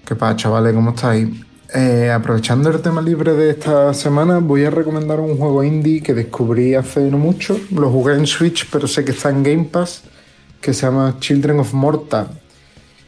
¿Qué 0.05 0.15
pasa, 0.15 0.35
chavales? 0.35 0.73
¿Cómo 0.73 0.91
estáis? 0.91 1.29
Eh, 1.75 2.11
aprovechando 2.11 2.69
el 2.69 2.81
tema 2.81 3.01
libre 3.01 3.33
de 3.33 3.49
esta 3.49 3.93
semana, 3.95 4.37
voy 4.37 4.63
a 4.63 4.69
recomendar 4.69 5.19
un 5.19 5.37
juego 5.37 5.63
indie 5.63 6.03
que 6.03 6.13
descubrí 6.13 6.75
hace 6.75 7.09
no 7.09 7.17
mucho. 7.17 7.59
Lo 7.71 7.89
jugué 7.89 8.13
en 8.13 8.27
Switch, 8.27 8.69
pero 8.71 8.87
sé 8.87 9.03
que 9.03 9.11
está 9.11 9.31
en 9.31 9.41
Game 9.41 9.63
Pass, 9.65 10.03
que 10.61 10.73
se 10.73 10.85
llama 10.85 11.17
Children 11.19 11.61
of 11.61 11.73
Morta. 11.73 12.27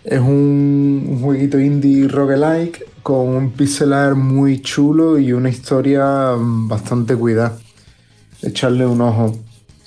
Es 0.03 0.19
un, 0.19 1.19
jueguito 1.21 1.59
indie 1.59 2.07
roguelike 2.07 2.85
con 3.03 3.27
un 3.29 3.51
pixel 3.51 3.93
art 3.93 4.15
muy 4.15 4.61
chulo 4.61 5.19
y 5.19 5.31
una 5.31 5.49
historia 5.49 6.33
bastante 6.37 7.15
cuidada. 7.15 7.57
Echarle 8.41 8.85
un 8.85 9.01
ojo. 9.01 9.37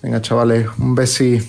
Venga, 0.03 0.23
chavales, 0.23 0.69
un 0.79 0.95
besi. 0.95 1.41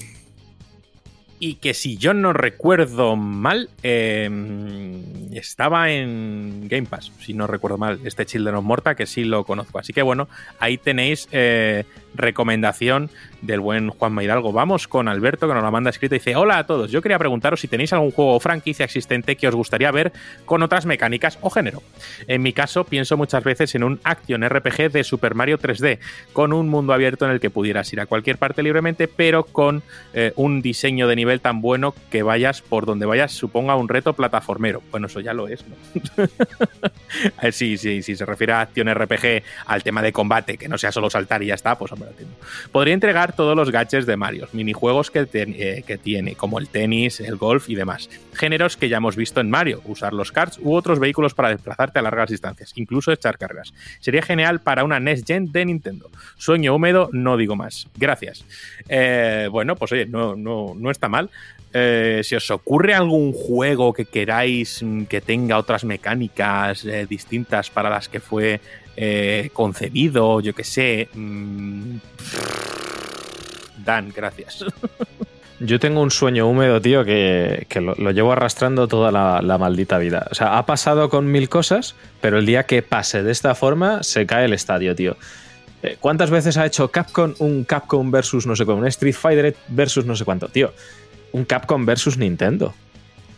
Y 1.40 1.56
que 1.56 1.74
si 1.74 1.98
yo 1.98 2.14
no 2.14 2.34
recuerdo 2.34 3.16
mal, 3.16 3.70
em, 3.82 5.02
estaba 5.34 5.90
en 5.90 6.68
Game 6.68 6.86
Pass, 6.86 7.12
si 7.22 7.34
no 7.34 7.48
recuerdo 7.48 7.78
mal, 7.78 8.00
este 8.04 8.26
Children 8.26 8.56
of 8.56 8.66
Morta, 8.66 8.96
que 8.96 9.06
sí 9.06 9.24
lo 9.24 9.46
conozco. 9.46 9.80
Así 9.80 9.94
que 9.94 10.02
bueno, 10.02 10.28
ahí 10.60 10.78
tenéis 10.78 11.30
eh, 11.32 11.86
recomendación 12.14 13.10
del 13.42 13.60
buen 13.60 13.90
Juan 13.90 14.20
Hidalgo. 14.22 14.52
Vamos 14.52 14.88
con 14.88 15.08
Alberto, 15.08 15.48
que 15.48 15.54
nos 15.54 15.64
la 15.64 15.72
manda 15.72 15.90
escrita 15.90 16.16
y 16.16 16.20
dice: 16.20 16.36
Hola 16.36 16.60
a 16.60 16.66
todos, 16.66 16.92
yo 16.92 17.02
quería 17.02 17.20
preguntaros 17.20 17.62
si 17.62 17.68
tenéis 17.68 17.94
algún 17.94 18.12
juego 18.12 18.36
o 18.36 18.40
franquicia 18.40 18.86
existente 18.86 19.36
que 19.36 19.48
os 19.48 19.56
gustaría 19.56 19.92
ver 19.92 20.12
con 20.46 20.64
otras 20.64 20.86
mecánicas 20.86 21.38
o 21.42 21.50
género. 21.50 21.82
En 22.28 22.42
mi 22.42 22.54
caso, 22.54 22.84
pienso 22.84 23.18
muchas 23.18 23.44
veces 23.44 23.76
en 23.76 23.84
un 23.84 24.00
Action 24.04 24.48
RPG 24.48 24.92
de 24.92 25.04
Super 25.04 25.36
Mario 25.36 25.60
3D, 25.60 26.00
con 26.34 26.54
un 26.54 26.70
mundo 26.70 26.94
abierto 26.94 27.26
en 27.26 27.32
el 27.32 27.40
que 27.40 27.50
pudieras 27.50 27.92
ir 27.94 28.00
a 28.00 28.06
cualquier 28.06 28.38
parte 28.38 28.64
libremente, 28.64 29.08
pero 29.08 29.44
con 29.44 29.84
eh, 30.14 30.34
un 30.36 30.62
diseño 30.62 31.08
de 31.08 31.16
nivel 31.16 31.42
tan 31.42 31.62
bueno 31.62 31.94
que 32.12 32.24
vayas 32.24 32.62
por 32.62 32.86
donde 32.86 33.06
vayas, 33.06 33.32
suponga 33.32 33.76
un 33.76 33.88
reto 33.88 34.14
plataformero. 34.14 34.82
Bueno, 34.92 35.08
eso 35.08 35.20
ya 35.20 35.34
lo 35.34 35.48
es, 35.48 35.64
¿no? 35.68 35.76
Sí, 37.52 37.78
sí, 37.78 38.04
sí, 38.04 38.16
se 38.16 38.26
refiere 38.26 38.54
a 38.54 38.62
Action 38.62 38.94
RPG 38.94 39.44
al 39.66 39.84
tema 39.84 40.02
de 40.02 40.14
combate, 40.14 40.58
que 40.58 40.68
no 40.68 40.78
sea 40.78 40.92
solo 40.92 41.10
saltar 41.10 41.42
y 41.44 41.48
ya 41.48 41.56
está, 41.56 41.78
pues 41.78 41.92
Podría 42.72 42.94
entregar 42.94 43.36
todos 43.36 43.56
los 43.56 43.72
gadgets 43.72 44.06
de 44.06 44.18
Mario, 44.18 44.48
minijuegos 44.54 45.12
que, 45.12 45.28
eh, 45.34 45.84
que 45.86 45.98
tiene, 45.98 46.36
como 46.36 46.60
el 46.60 46.68
tenis, 46.70 47.20
el 47.20 47.36
golf 47.36 47.70
y 47.70 47.76
demás. 47.76 48.10
Géneros 48.34 48.78
que 48.78 48.90
ya 48.90 48.98
hemos 48.98 49.16
visto 49.16 49.40
en 49.40 49.50
Mario, 49.50 49.82
usar 49.86 50.14
los 50.14 50.32
karts 50.32 50.60
u 50.62 50.74
otros 50.74 51.00
vehículos 51.00 51.34
para 51.34 51.50
desplazarte 51.50 52.00
a 52.00 52.02
largas 52.02 52.30
distancias, 52.30 52.74
incluso 52.76 53.12
echar 53.12 53.38
cargas. 53.38 53.74
Sería 54.00 54.22
genial 54.22 54.60
para 54.62 54.84
una 54.84 55.00
Next 55.00 55.28
Gen 55.28 55.52
de 55.52 55.66
Nintendo. 55.66 56.10
Sueño 56.38 56.76
húmedo, 56.76 57.10
no 57.12 57.38
digo 57.38 57.56
más. 57.56 57.88
Gracias. 57.96 58.46
Eh, 58.88 59.48
bueno, 59.52 59.76
pues 59.76 59.92
oye, 59.92 60.06
no, 60.06 60.36
no, 60.36 60.74
no 60.76 60.92
está 60.92 61.10
mal. 61.10 61.30
Eh, 61.72 62.22
si 62.24 62.36
os 62.36 62.50
ocurre 62.50 62.96
algún 62.96 63.32
juego 63.32 63.94
que 63.94 64.06
queráis 64.06 64.82
mm, 64.82 65.04
que 65.04 65.22
tenga 65.22 65.58
otras 65.58 65.84
mecánicas 65.84 66.86
distintas 67.08 67.70
para 67.70 67.92
las 67.92 68.10
que 68.10 68.20
fue 68.20 68.60
eh, 69.02 69.50
concebido, 69.54 70.42
yo 70.42 70.54
que 70.54 70.66
sé. 70.66 71.08
mm, 71.14 71.96
Dan, 73.86 74.12
gracias. 74.14 74.66
Yo 75.62 75.78
tengo 75.78 76.02
un 76.02 76.10
sueño 76.10 76.48
húmedo, 76.48 76.80
tío, 76.80 77.04
que, 77.04 77.66
que 77.68 77.82
lo, 77.82 77.94
llevo 78.12 78.32
arrastrando 78.32 78.88
toda 78.88 79.12
la, 79.12 79.42
la 79.42 79.58
maldita 79.58 79.98
vida. 79.98 80.26
O 80.32 80.36
sea, 80.36 80.58
ha 80.58 80.66
pasado 80.66 81.10
con 81.10 81.30
mil 81.30 81.50
cosas, 81.50 81.96
pero 82.22 82.38
el 82.38 82.46
día 82.46 82.64
que 82.66 82.82
pase 82.82 83.24
de 83.24 83.32
esta 83.34 83.56
forma, 83.56 84.02
se 84.02 84.26
cae 84.26 84.46
el 84.46 84.54
estadio, 84.54 84.96
tío. 84.96 85.18
Eh, 85.84 85.98
¿Cuántas 86.00 86.30
veces 86.30 86.56
ha 86.56 86.66
hecho 86.66 86.90
Capcom 86.92 87.34
un 87.40 87.66
Capcom 87.66 88.10
versus 88.10 88.48
no 88.48 88.56
sé 88.56 88.64
cuánto? 88.64 88.82
Un 88.82 88.88
Street 88.88 89.16
Fighter 89.16 89.56
versus 89.68 90.06
no 90.06 90.16
sé 90.16 90.24
cuánto, 90.24 90.48
tío? 90.48 90.74
Un 91.34 91.44
Capcom 91.44 91.86
versus 91.86 92.18
Nintendo. 92.18 92.74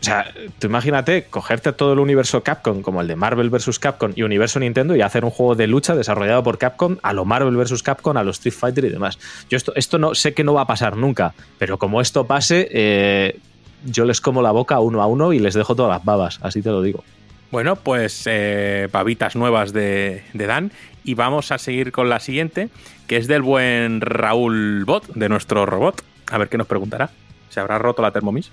O 0.01 0.03
sea, 0.03 0.33
tú 0.57 0.65
imagínate 0.65 1.25
cogerte 1.25 1.73
todo 1.73 1.93
el 1.93 1.99
universo 1.99 2.41
Capcom, 2.41 2.81
como 2.81 3.01
el 3.01 3.07
de 3.07 3.15
Marvel 3.15 3.51
vs. 3.51 3.77
Capcom 3.77 4.11
y 4.15 4.23
universo 4.23 4.59
Nintendo, 4.59 4.95
y 4.95 5.01
hacer 5.01 5.23
un 5.23 5.29
juego 5.29 5.53
de 5.53 5.67
lucha 5.67 5.95
desarrollado 5.95 6.41
por 6.41 6.57
Capcom 6.57 6.97
a 7.03 7.13
lo 7.13 7.23
Marvel 7.23 7.55
vs. 7.55 7.83
Capcom, 7.83 8.17
a 8.17 8.23
lo 8.23 8.31
Street 8.31 8.53
Fighter 8.53 8.85
y 8.85 8.89
demás. 8.89 9.19
Yo 9.47 9.57
esto, 9.57 9.73
esto 9.75 9.99
no 9.99 10.15
sé 10.15 10.33
que 10.33 10.43
no 10.43 10.55
va 10.55 10.61
a 10.61 10.67
pasar 10.67 10.97
nunca, 10.97 11.35
pero 11.59 11.77
como 11.77 12.01
esto 12.01 12.25
pase, 12.25 12.67
eh, 12.71 13.39
yo 13.85 14.05
les 14.05 14.21
como 14.21 14.41
la 14.41 14.49
boca 14.49 14.79
uno 14.79 15.03
a 15.03 15.05
uno 15.05 15.33
y 15.33 15.39
les 15.39 15.53
dejo 15.53 15.75
todas 15.75 15.91
las 15.91 16.03
babas, 16.03 16.39
así 16.41 16.63
te 16.63 16.69
lo 16.69 16.81
digo. 16.81 17.03
Bueno, 17.51 17.75
pues 17.75 18.23
eh, 18.25 18.87
babitas 18.91 19.35
nuevas 19.35 19.71
de, 19.71 20.23
de 20.33 20.47
Dan. 20.47 20.71
Y 21.03 21.15
vamos 21.15 21.51
a 21.51 21.57
seguir 21.57 21.91
con 21.91 22.09
la 22.09 22.19
siguiente, 22.19 22.69
que 23.07 23.17
es 23.17 23.27
del 23.27 23.41
buen 23.41 24.01
Raúl 24.01 24.85
Bot, 24.85 25.07
de 25.13 25.29
nuestro 25.29 25.65
robot. 25.65 26.03
A 26.31 26.37
ver 26.37 26.47
qué 26.47 26.57
nos 26.57 26.67
preguntará. 26.67 27.09
¿Se 27.49 27.59
habrá 27.59 27.77
roto 27.77 28.01
la 28.01 28.11
Thermomix? 28.11 28.51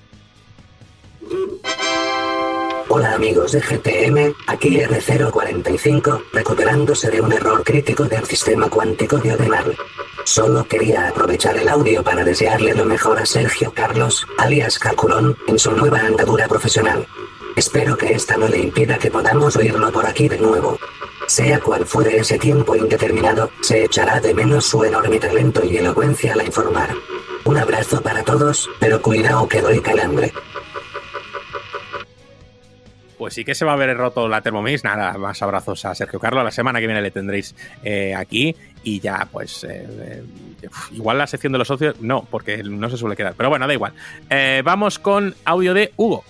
Hola 2.89 3.13
amigos 3.13 3.53
de 3.53 3.61
GTM, 3.61 4.35
aquí 4.47 4.79
R045, 4.79 6.23
recuperándose 6.33 7.11
de 7.11 7.21
un 7.21 7.33
error 7.33 7.63
crítico 7.63 8.05
del 8.05 8.25
sistema 8.25 8.69
cuántico 8.69 9.19
diagonal. 9.19 9.77
Solo 10.25 10.65
quería 10.65 11.09
aprovechar 11.09 11.57
el 11.57 11.69
audio 11.69 12.03
para 12.03 12.25
desearle 12.25 12.75
lo 12.75 12.85
mejor 12.85 13.19
a 13.19 13.27
Sergio 13.27 13.73
Carlos, 13.73 14.27
alias 14.39 14.79
Calculón, 14.79 15.37
en 15.47 15.59
su 15.59 15.73
nueva 15.73 16.01
andadura 16.01 16.49
profesional. 16.49 17.07
Espero 17.57 17.97
que 17.97 18.13
esta 18.13 18.37
no 18.37 18.49
le 18.49 18.59
impida 18.59 18.99
que 18.99 19.11
podamos 19.11 19.57
oírlo 19.57 19.93
por 19.93 20.07
aquí 20.07 20.29
de 20.29 20.39
nuevo. 20.39 20.79
Sea 21.27 21.61
cual 21.61 21.85
fuere 21.85 22.17
ese 22.17 22.39
tiempo 22.39 22.75
indeterminado, 22.75 23.51
se 23.61 23.85
echará 23.85 24.19
de 24.21 24.33
menos 24.33 24.65
su 24.65 24.83
enorme 24.83 25.19
talento 25.19 25.63
y 25.65 25.77
elocuencia 25.77 26.33
al 26.33 26.47
informar. 26.47 26.95
Un 27.45 27.59
abrazo 27.59 28.01
para 28.01 28.23
todos, 28.23 28.69
pero 28.79 29.03
cuidado 29.03 29.47
que 29.49 29.61
doy 29.61 29.81
calambre. 29.81 30.33
Pues 33.19 33.35
sí 33.35 33.45
que 33.45 33.55
se 33.55 33.65
va 33.65 33.73
a 33.73 33.77
ver 33.77 33.97
roto 33.97 34.29
la 34.29 34.41
Thermomix. 34.41 34.85
Nada, 34.85 35.13
más 35.19 35.43
abrazos 35.43 35.85
a 35.85 35.95
Sergio 35.95 36.21
Carlos. 36.21 36.45
La 36.45 36.53
semana 36.53 36.79
que 36.81 36.87
viene 36.87 37.03
le 37.03 37.11
tendréis 37.11 37.55
eh, 37.83 38.15
aquí. 38.15 38.55
Y 38.85 39.01
ya, 39.01 39.29
pues, 39.31 39.65
eh, 39.65 39.87
eh, 40.63 40.69
igual 40.93 41.19
la 41.19 41.27
sección 41.27 41.53
de 41.53 41.59
los 41.59 41.69
socios, 41.69 42.01
no, 42.01 42.27
porque 42.31 42.63
no 42.63 42.89
se 42.89 42.97
suele 42.97 43.17
quedar. 43.17 43.35
Pero 43.37 43.51
bueno, 43.51 43.67
da 43.67 43.75
igual. 43.75 43.93
Vamos 44.65 44.99
con 44.99 45.35
audio 45.45 45.75
de 45.75 45.93
Hugo. 45.97 46.25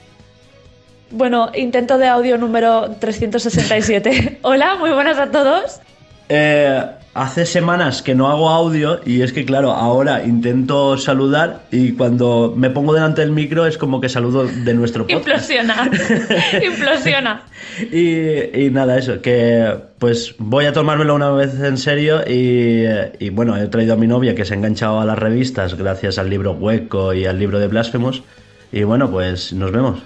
Bueno, 1.10 1.50
intento 1.54 1.98
de 1.98 2.06
audio 2.06 2.36
número 2.38 2.96
367. 2.98 4.38
Hola, 4.42 4.76
muy 4.76 4.90
buenas 4.90 5.18
a 5.18 5.30
todos. 5.30 5.80
Eh, 6.28 6.84
hace 7.14 7.46
semanas 7.46 8.02
que 8.02 8.14
no 8.14 8.28
hago 8.28 8.48
audio 8.48 9.00
y 9.04 9.22
es 9.22 9.32
que 9.32 9.44
claro, 9.44 9.72
ahora 9.72 10.24
intento 10.24 10.96
saludar 10.96 11.62
y 11.72 11.92
cuando 11.92 12.54
me 12.56 12.70
pongo 12.70 12.94
delante 12.94 13.22
del 13.22 13.32
micro 13.32 13.66
es 13.66 13.76
como 13.76 14.00
que 14.00 14.08
saludo 14.08 14.44
de 14.46 14.74
nuestro 14.74 15.06
podcast. 15.06 15.50
Implosiona. 15.50 15.90
Implosiona. 16.64 17.42
Y, 17.90 18.66
y 18.66 18.70
nada, 18.70 18.98
eso, 18.98 19.20
que 19.20 19.74
pues 19.98 20.34
voy 20.38 20.66
a 20.66 20.72
tomármelo 20.72 21.14
una 21.14 21.30
vez 21.32 21.58
en 21.60 21.76
serio 21.76 22.20
y, 22.26 22.84
y 23.18 23.30
bueno, 23.30 23.56
he 23.56 23.66
traído 23.66 23.94
a 23.94 23.96
mi 23.96 24.06
novia 24.06 24.34
que 24.34 24.44
se 24.44 24.54
ha 24.54 24.56
enganchado 24.56 25.00
a 25.00 25.04
las 25.04 25.18
revistas 25.18 25.76
gracias 25.76 26.18
al 26.18 26.30
libro 26.30 26.52
Hueco 26.52 27.14
y 27.14 27.26
al 27.26 27.38
libro 27.38 27.58
de 27.58 27.66
Blasphemous 27.66 28.22
y 28.70 28.84
bueno, 28.84 29.10
pues 29.10 29.52
nos 29.52 29.72
vemos. 29.72 30.00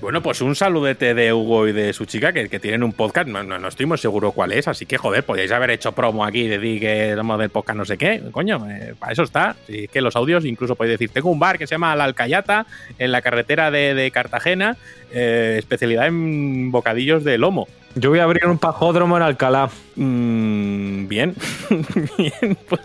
Bueno, 0.00 0.22
pues 0.22 0.40
un 0.40 0.56
saludete 0.56 1.12
de 1.12 1.30
Hugo 1.30 1.68
y 1.68 1.72
de 1.72 1.92
su 1.92 2.06
chica 2.06 2.32
que, 2.32 2.48
que 2.48 2.58
tienen 2.58 2.82
un 2.82 2.94
podcast. 2.94 3.28
No, 3.28 3.42
no, 3.42 3.58
no 3.58 3.68
estoy 3.68 3.84
muy 3.84 3.98
seguro 3.98 4.32
cuál 4.32 4.52
es, 4.52 4.66
así 4.66 4.86
que 4.86 4.96
joder, 4.96 5.24
podríais 5.24 5.52
haber 5.52 5.70
hecho 5.70 5.92
promo 5.92 6.24
aquí 6.24 6.48
de 6.48 6.58
decir 6.58 6.80
que 6.80 7.14
del 7.14 7.50
podcast 7.50 7.76
no 7.76 7.84
sé 7.84 7.98
qué. 7.98 8.22
Coño, 8.32 8.66
eh, 8.70 8.94
para 8.98 9.12
eso 9.12 9.24
está. 9.24 9.56
Sí, 9.66 9.88
que 9.88 10.00
los 10.00 10.16
audios 10.16 10.46
incluso 10.46 10.74
podéis 10.74 10.98
decir: 10.98 11.10
Tengo 11.10 11.30
un 11.30 11.38
bar 11.38 11.58
que 11.58 11.66
se 11.66 11.74
llama 11.74 11.94
La 11.96 12.04
Alcayata 12.04 12.66
en 12.98 13.12
la 13.12 13.20
carretera 13.20 13.70
de, 13.70 13.92
de 13.92 14.10
Cartagena, 14.10 14.78
eh, 15.12 15.56
especialidad 15.58 16.06
en 16.06 16.70
bocadillos 16.70 17.22
de 17.22 17.36
lomo. 17.36 17.68
Yo 17.96 18.10
voy 18.10 18.20
a 18.20 18.24
abrir 18.24 18.46
un 18.46 18.58
pajódromo 18.58 19.16
en 19.16 19.22
Alcalá. 19.24 19.68
Mm, 19.96 21.08
bien. 21.08 21.34
bien, 22.18 22.56
pues 22.68 22.82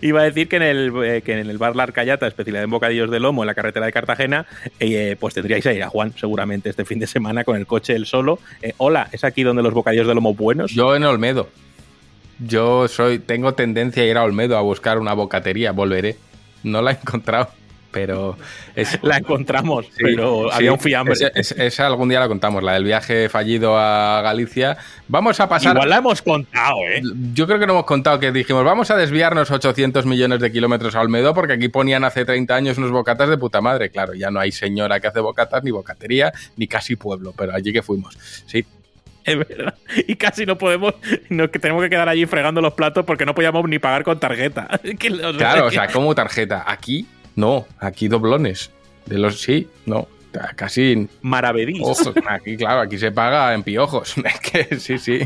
iba 0.00 0.20
a 0.20 0.24
decir 0.24 0.48
que 0.48 0.56
en 0.56 0.62
el, 0.62 0.92
eh, 1.04 1.22
que 1.22 1.38
en 1.38 1.50
el 1.50 1.58
bar 1.58 1.76
La 1.76 1.82
Arcayata, 1.82 2.26
especialidad 2.26 2.64
en 2.64 2.70
bocadillos 2.70 3.10
de 3.10 3.20
lomo 3.20 3.42
en 3.42 3.46
la 3.46 3.54
carretera 3.54 3.84
de 3.84 3.92
Cartagena, 3.92 4.46
eh, 4.78 5.16
pues 5.20 5.34
tendríais 5.34 5.66
a 5.66 5.74
ir 5.74 5.82
a 5.82 5.90
Juan 5.90 6.14
seguramente 6.16 6.70
este 6.70 6.86
fin 6.86 6.98
de 6.98 7.06
semana 7.06 7.44
con 7.44 7.56
el 7.56 7.66
coche 7.66 7.94
él 7.94 8.06
solo. 8.06 8.38
Eh, 8.62 8.72
hola, 8.78 9.08
¿es 9.12 9.24
aquí 9.24 9.42
donde 9.42 9.62
los 9.62 9.74
bocadillos 9.74 10.06
de 10.06 10.14
lomo 10.14 10.34
buenos? 10.34 10.72
Yo 10.72 10.96
en 10.96 11.04
Olmedo. 11.04 11.48
Yo 12.38 12.88
soy, 12.88 13.18
tengo 13.18 13.52
tendencia 13.52 14.02
a 14.02 14.06
ir 14.06 14.16
a 14.16 14.24
Olmedo 14.24 14.56
a 14.56 14.62
buscar 14.62 14.98
una 14.98 15.12
bocatería, 15.12 15.72
volveré. 15.72 16.16
No 16.62 16.80
la 16.80 16.92
he 16.92 16.94
encontrado, 16.94 17.50
pero 17.90 18.36
es, 18.76 18.98
la 19.02 19.18
encontramos, 19.18 19.86
pero 19.98 20.52
había 20.52 20.72
un 20.72 20.78
fiambre. 20.80 21.14
Esa, 21.14 21.28
esa- 21.28 21.64
esa 21.64 21.86
algún 21.86 22.08
día 22.08 22.20
la 22.20 22.28
contamos, 22.28 22.62
la 22.62 22.74
del 22.74 22.84
viaje 22.84 23.28
fallido 23.28 23.78
a 23.78 24.20
Galicia. 24.22 24.76
Vamos 25.08 25.40
a 25.40 25.48
pasar. 25.48 25.74
Igual 25.74 25.88
la 25.90 25.96
hemos 25.96 26.22
contado, 26.22 26.76
¿eh? 26.88 27.02
Yo 27.34 27.46
creo 27.46 27.58
que 27.58 27.66
no 27.66 27.72
hemos 27.72 27.84
contado 27.86 28.18
que 28.20 28.32
dijimos, 28.32 28.64
vamos 28.64 28.90
a 28.90 28.96
desviarnos 28.96 29.50
800 29.50 30.06
millones 30.06 30.40
de 30.40 30.52
kilómetros 30.52 30.94
a 30.94 31.00
Olmedo 31.00 31.34
porque 31.34 31.54
aquí 31.54 31.68
ponían 31.68 32.04
hace 32.04 32.24
30 32.24 32.54
años 32.54 32.78
unos 32.78 32.90
bocatas 32.90 33.28
de 33.28 33.36
puta 33.38 33.60
madre. 33.60 33.90
Claro, 33.90 34.14
ya 34.14 34.30
no 34.30 34.40
hay 34.40 34.52
señora 34.52 35.00
que 35.00 35.08
hace 35.08 35.20
bocatas, 35.20 35.62
ni 35.64 35.70
bocatería, 35.70 36.32
ni 36.56 36.66
casi 36.66 36.96
pueblo, 36.96 37.34
pero 37.36 37.54
allí 37.54 37.72
que 37.72 37.82
fuimos. 37.82 38.16
Sí. 38.46 38.64
Es 39.22 39.36
verdad. 39.36 39.74
Y 40.08 40.16
casi 40.16 40.46
no 40.46 40.56
podemos, 40.56 40.94
no, 41.28 41.50
que 41.50 41.58
tenemos 41.58 41.82
que 41.82 41.90
quedar 41.90 42.08
allí 42.08 42.24
fregando 42.24 42.62
los 42.62 42.72
platos 42.72 43.04
porque 43.04 43.26
no 43.26 43.34
podíamos 43.34 43.68
ni 43.68 43.78
pagar 43.78 44.02
con 44.02 44.18
tarjeta. 44.18 44.66
Que, 44.98 45.10
o 45.12 45.16
sea, 45.18 45.32
Claro, 45.36 45.66
o 45.66 45.70
sea, 45.70 45.88
como 45.92 46.14
tarjeta. 46.14 46.64
Aquí, 46.66 47.06
no. 47.36 47.66
Aquí 47.78 48.08
doblones. 48.08 48.70
De 49.06 49.18
los 49.18 49.40
sí, 49.40 49.68
no. 49.86 50.08
Casi. 50.56 51.08
Maravedís. 51.22 51.82
Aquí, 52.28 52.56
claro, 52.56 52.80
aquí 52.80 52.98
se 52.98 53.10
paga 53.12 53.54
en 53.54 53.62
piojos. 53.62 54.14
Es 54.24 54.40
que 54.40 54.78
sí, 54.78 54.98
sí. 54.98 55.20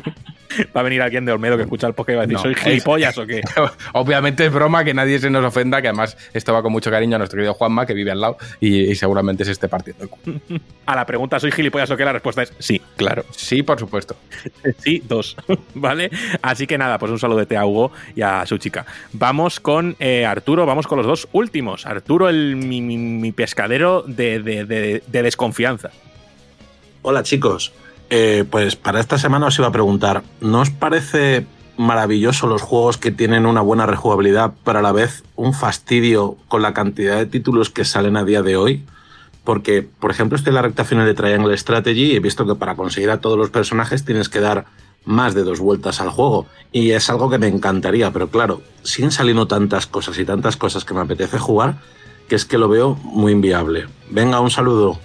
Va 0.77 0.81
a 0.83 0.85
venir 0.85 1.03
alguien 1.03 1.25
de 1.25 1.33
Olmedo 1.33 1.57
que 1.57 1.65
escucha 1.65 1.87
el 1.89 1.95
podcast 1.95 2.15
y 2.15 2.17
va 2.17 2.23
a 2.23 2.27
decir, 2.27 2.37
No, 2.37 2.43
¿soy 2.43 2.53
es- 2.53 2.61
gilipollas 2.61 3.19
o 3.19 3.27
qué? 3.27 3.41
Obviamente 3.95 4.47
es 4.47 4.53
broma, 4.53 4.85
que 4.85 4.95
nadie 4.95 5.19
se 5.19 5.29
nos 5.29 5.45
ofenda, 5.45 5.83
que 5.83 5.89
además 5.89 6.17
esto 6.33 6.53
va 6.53 6.63
con 6.63 6.71
mucho 6.71 6.91
cariño 6.93 7.17
a 7.17 7.19
nuestro 7.19 7.37
querido 7.39 7.55
Juanma, 7.55 7.87
que 7.87 7.95
vive 7.95 8.13
al 8.13 8.21
lado 8.21 8.37
y, 8.61 8.83
y 8.83 8.95
seguramente 8.95 9.45
se 9.45 9.51
esté 9.53 9.69
partiendo 9.69 10.05
el 10.05 10.11
culo. 10.11 10.41
A 10.87 10.95
la 10.95 11.07
pregunta, 11.07 11.41
¿soy 11.41 11.51
gilipollas 11.51 11.91
o 11.91 11.97
qué? 11.97 12.05
La 12.05 12.13
respuesta 12.13 12.43
es 12.43 12.53
sí, 12.59 12.79
claro. 12.97 13.25
Sí, 13.31 13.63
por 13.63 13.79
supuesto. 13.81 14.17
Sí, 14.81 15.03
dos. 15.09 15.35
¿Vale? 15.75 16.11
Así 16.43 16.67
que 16.67 16.77
nada, 16.77 16.99
pues 16.99 17.11
un 17.11 17.19
saludete 17.19 17.57
a 17.57 17.65
Hugo 17.65 17.91
y 18.15 18.21
a 18.21 18.45
su 18.45 18.59
chica. 18.59 18.85
Vamos 19.15 19.61
con 19.61 19.97
eh, 19.99 20.27
Arturo, 20.27 20.67
vamos 20.67 20.87
con 20.87 20.99
los 20.99 21.07
dos 21.07 21.27
últimos. 21.33 21.87
Arturo, 21.87 22.29
el, 22.29 22.57
mi, 22.57 22.83
mi- 22.83 22.99
mi 22.99 23.33
pescadero 23.33 24.03
de, 24.07 24.41
de- 24.41 24.67
de- 24.67 24.94
de 25.07 25.23
desconfianza. 25.23 25.91
Hola 27.03 27.23
chicos, 27.23 27.73
Eh, 28.11 28.45
pues 28.51 28.77
para 28.77 29.01
esta 29.01 29.17
semana 29.19 29.47
os 29.47 29.59
iba 29.59 29.69
a 29.69 29.73
preguntar, 29.73 30.23
¿no 30.41 30.61
os 30.61 30.71
parece 30.71 31.47
maravilloso 31.77 32.47
los 32.47 32.63
juegos 32.63 32.99
que 32.99 33.11
tienen 33.11 33.47
una 33.47 33.63
buena 33.63 33.87
rejugabilidad, 33.87 34.53
pero 34.63 34.79
a 34.79 34.83
la 34.83 34.93
vez 34.93 35.25
un 35.37 35.55
fastidio 35.55 36.37
con 36.47 36.63
la 36.63 36.75
cantidad 36.75 37.17
de 37.17 37.27
títulos 37.27 37.71
que 37.71 37.85
salen 37.85 38.17
a 38.17 38.25
día 38.25 38.43
de 38.43 38.57
hoy? 38.57 38.85
Porque, 39.43 39.83
por 39.83 40.11
ejemplo, 40.11 40.37
estoy 40.37 40.51
en 40.51 40.57
la 40.57 40.63
recta 40.63 40.85
final 40.85 41.07
de 41.07 41.15
Triangle 41.15 41.57
Strategy 41.57 42.13
y 42.13 42.17
he 42.17 42.21
visto 42.21 42.47
que 42.47 42.55
para 42.55 42.77
conseguir 42.77 43.11
a 43.11 43.21
todos 43.21 43.39
los 43.39 43.51
personajes 43.51 44.05
tienes 44.05 44.29
que 44.29 44.41
dar 44.41 44.67
más 45.05 45.35
de 45.35 45.43
dos 45.43 45.61
vueltas 45.61 46.01
al 46.01 46.11
juego. 46.11 46.47
Y 46.73 46.93
es 46.93 47.11
algo 47.11 47.29
que 47.29 47.39
me 47.39 47.49
encantaría, 47.49 48.11
pero 48.11 48.29
claro, 48.29 48.63
siguen 48.83 49.11
saliendo 49.11 49.47
tantas 49.47 49.87
cosas 49.87 50.19
y 50.19 50.25
tantas 50.25 50.57
cosas 50.57 50.85
que 50.85 50.95
me 50.95 51.01
apetece 51.01 51.39
jugar 51.39 51.79
que 52.29 52.35
es 52.35 52.45
que 52.45 52.59
lo 52.59 52.69
veo 52.69 52.95
muy 53.03 53.33
inviable. 53.33 53.87
Venga, 54.11 54.41
un 54.41 54.51
saludo. 54.51 54.99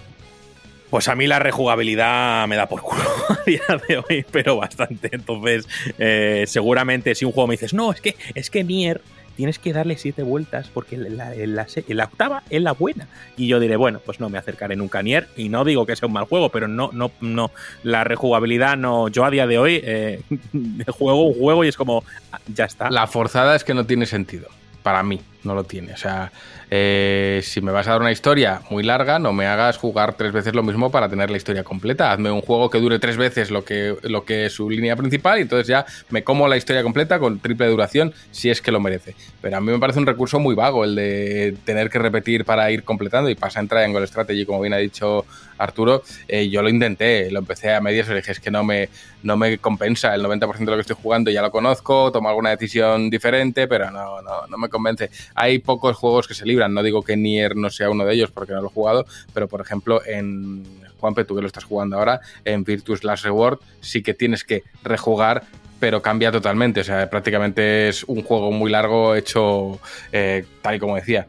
Pues 0.90 1.08
a 1.08 1.16
mí 1.16 1.28
la 1.28 1.38
rejugabilidad 1.38 2.48
me 2.48 2.56
da 2.56 2.68
por 2.68 2.82
culo 2.82 3.04
a 3.30 3.38
día 3.46 3.62
de 3.88 3.98
hoy, 3.98 4.26
pero 4.32 4.58
bastante. 4.58 5.10
Entonces, 5.12 5.68
eh, 6.00 6.46
seguramente 6.48 7.14
si 7.14 7.26
un 7.26 7.32
juego 7.32 7.48
me 7.48 7.54
dices, 7.54 7.74
no, 7.74 7.92
es 7.92 8.02
que, 8.02 8.16
es 8.34 8.50
que 8.50 8.64
Nier 8.64 9.02
tienes 9.40 9.58
que 9.58 9.72
darle 9.72 9.98
siete 9.98 10.22
vueltas 10.22 10.70
porque 10.74 10.96
en 10.96 11.16
la, 11.16 11.34
en 11.34 11.56
la 11.56 11.66
la 11.88 12.04
octava 12.04 12.44
es 12.50 12.62
la 12.62 12.74
buena. 12.74 13.08
Y 13.38 13.48
yo 13.48 13.60
diré, 13.60 13.78
bueno, 13.78 14.02
pues 14.04 14.20
no 14.20 14.30
me 14.30 14.38
acercaré 14.38 14.76
nunca 14.76 15.00
a 15.00 15.02
Nier. 15.02 15.30
Y 15.38 15.48
no 15.48 15.64
digo 15.64 15.86
que 15.86 15.96
sea 15.96 16.08
un 16.08 16.14
mal 16.14 16.26
juego, 16.26 16.50
pero 16.50 16.68
no, 16.68 16.90
no, 16.92 17.12
no. 17.22 17.52
La 17.84 18.04
rejugabilidad 18.04 18.76
no. 18.76 19.08
Yo 19.08 19.24
a 19.24 19.32
día 19.32 19.48
de 19.48 19.58
hoy 19.58 19.80
eh, 19.84 20.22
juego 20.88 21.24
un 21.24 21.36
juego 21.36 21.64
y 21.64 21.68
es 21.68 21.78
como, 21.78 22.04
ah, 22.32 22.40
ya 22.54 22.66
está. 22.66 22.90
La 22.90 23.08
forzada 23.08 23.56
es 23.56 23.64
que 23.64 23.74
no 23.74 23.86
tiene 23.86 24.08
sentido. 24.08 24.50
Para 24.84 25.04
mí, 25.04 25.22
no 25.44 25.56
lo 25.56 25.64
tiene. 25.64 25.94
O 25.94 25.98
sea, 25.98 26.32
eh, 26.70 27.42
si 27.44 27.62
me 27.62 27.72
vas 27.72 27.88
a 27.88 27.92
dar 27.92 28.02
una 28.02 28.12
historia 28.12 28.62
muy 28.70 28.84
larga, 28.84 29.20
no 29.20 29.34
me 29.34 29.48
hagas 29.48 29.78
jugar 29.78 30.14
tres 30.14 30.32
veces 30.32 30.54
lo 30.54 30.64
mismo 30.64 30.92
para 30.92 31.10
tener 31.10 31.30
la 31.30 31.38
historia 31.38 31.64
completa. 31.64 32.12
Hazme 32.12 32.32
un 32.32 32.42
juego 32.42 32.70
que 32.70 32.80
dure 32.80 33.00
tres 33.00 33.18
veces 33.18 33.50
lo 33.52 33.64
que, 33.64 33.96
lo 34.04 34.26
que 34.26 34.46
es 34.46 34.54
su 34.54 34.70
línea 34.70 34.96
principal 34.96 35.40
y 35.40 35.44
entonces 35.44 35.68
ya 35.68 35.86
me 36.10 36.24
como 36.24 36.48
la 36.48 36.58
historia 36.58 36.84
completa 36.84 37.20
con 37.20 37.40
triple 37.40 37.68
duración 37.68 38.14
si 38.32 38.50
es 38.50 38.62
que 38.62 38.72
lo 38.72 38.80
merece. 38.80 39.16
Pero 39.42 39.58
a 39.58 39.62
mí 39.62 39.72
me 39.72 39.80
parece 39.80 40.00
un 40.00 40.06
recurso 40.06 40.40
muy 40.40 40.56
vago 40.56 40.84
el 40.84 40.96
de 40.96 41.56
tener 41.66 41.90
que 41.90 42.00
repetir 42.00 42.46
para 42.46 42.70
ir 42.72 42.84
completando 42.84 43.30
y 43.30 43.36
pasa 43.36 43.60
en 43.60 43.68
Triangle 43.68 44.06
Strategy, 44.06 44.46
como 44.46 44.62
bien 44.62 44.74
ha 44.74 44.78
dicho 44.78 45.26
Arturo. 45.58 46.04
Eh, 46.28 46.50
yo 46.50 46.62
lo 46.62 46.70
intenté, 46.70 47.32
lo 47.32 47.40
empecé 47.40 47.74
a 47.74 47.82
medias 47.82 48.08
dije, 48.08 48.32
es 48.32 48.40
que 48.40 48.52
no 48.52 48.64
me, 48.64 48.90
no 49.24 49.38
me 49.38 49.58
compensa 49.58 50.14
el 50.16 50.24
90% 50.24 50.58
de 50.58 50.66
lo 50.66 50.76
que 50.76 50.82
estoy 50.82 50.96
jugando, 51.02 51.32
ya 51.32 51.42
lo 51.42 51.52
conozco, 51.52 52.12
tomo 52.12 52.30
alguna 52.30 52.52
decisión 52.52 53.10
diferente, 53.10 53.68
pero 53.68 53.92
no, 53.92 54.22
no, 54.22 54.48
no 54.48 54.58
me 54.58 54.70
convence. 54.70 55.10
Hay 55.36 55.60
pocos 55.60 55.96
juegos 55.96 56.28
que 56.28 56.34
se 56.34 56.46
libran, 56.46 56.74
no 56.74 56.84
digo 56.84 57.02
que 57.02 57.18
Nier 57.18 57.56
no 57.56 57.70
sea 57.70 57.90
uno 57.90 58.06
de 58.06 58.14
ellos 58.14 58.32
porque 58.32 58.54
no 58.54 58.62
lo 58.62 58.68
he 58.68 58.72
jugado, 58.72 59.06
pero 59.34 59.48
por 59.48 59.62
ejemplo 59.62 60.02
en 60.06 60.64
Juanpe, 61.00 61.26
tú 61.26 61.36
que 61.36 61.42
lo 61.42 61.48
estás 61.48 61.64
jugando 61.64 61.98
ahora, 61.98 62.20
en 62.46 62.64
Virtus 62.64 63.04
Last 63.04 63.24
Reward 63.24 63.60
sí 63.82 64.02
que 64.02 64.14
tienes 64.14 64.44
que 64.44 64.64
rejugar 64.84 65.44
pero 65.80 66.02
cambia 66.02 66.30
totalmente, 66.30 66.82
o 66.82 66.84
sea, 66.84 67.10
prácticamente 67.10 67.88
es 67.88 68.04
un 68.04 68.22
juego 68.22 68.52
muy 68.52 68.70
largo 68.70 69.16
hecho 69.16 69.80
eh, 70.12 70.46
tal 70.62 70.76
y 70.76 70.80
como 70.80 70.98
decía 70.98 71.26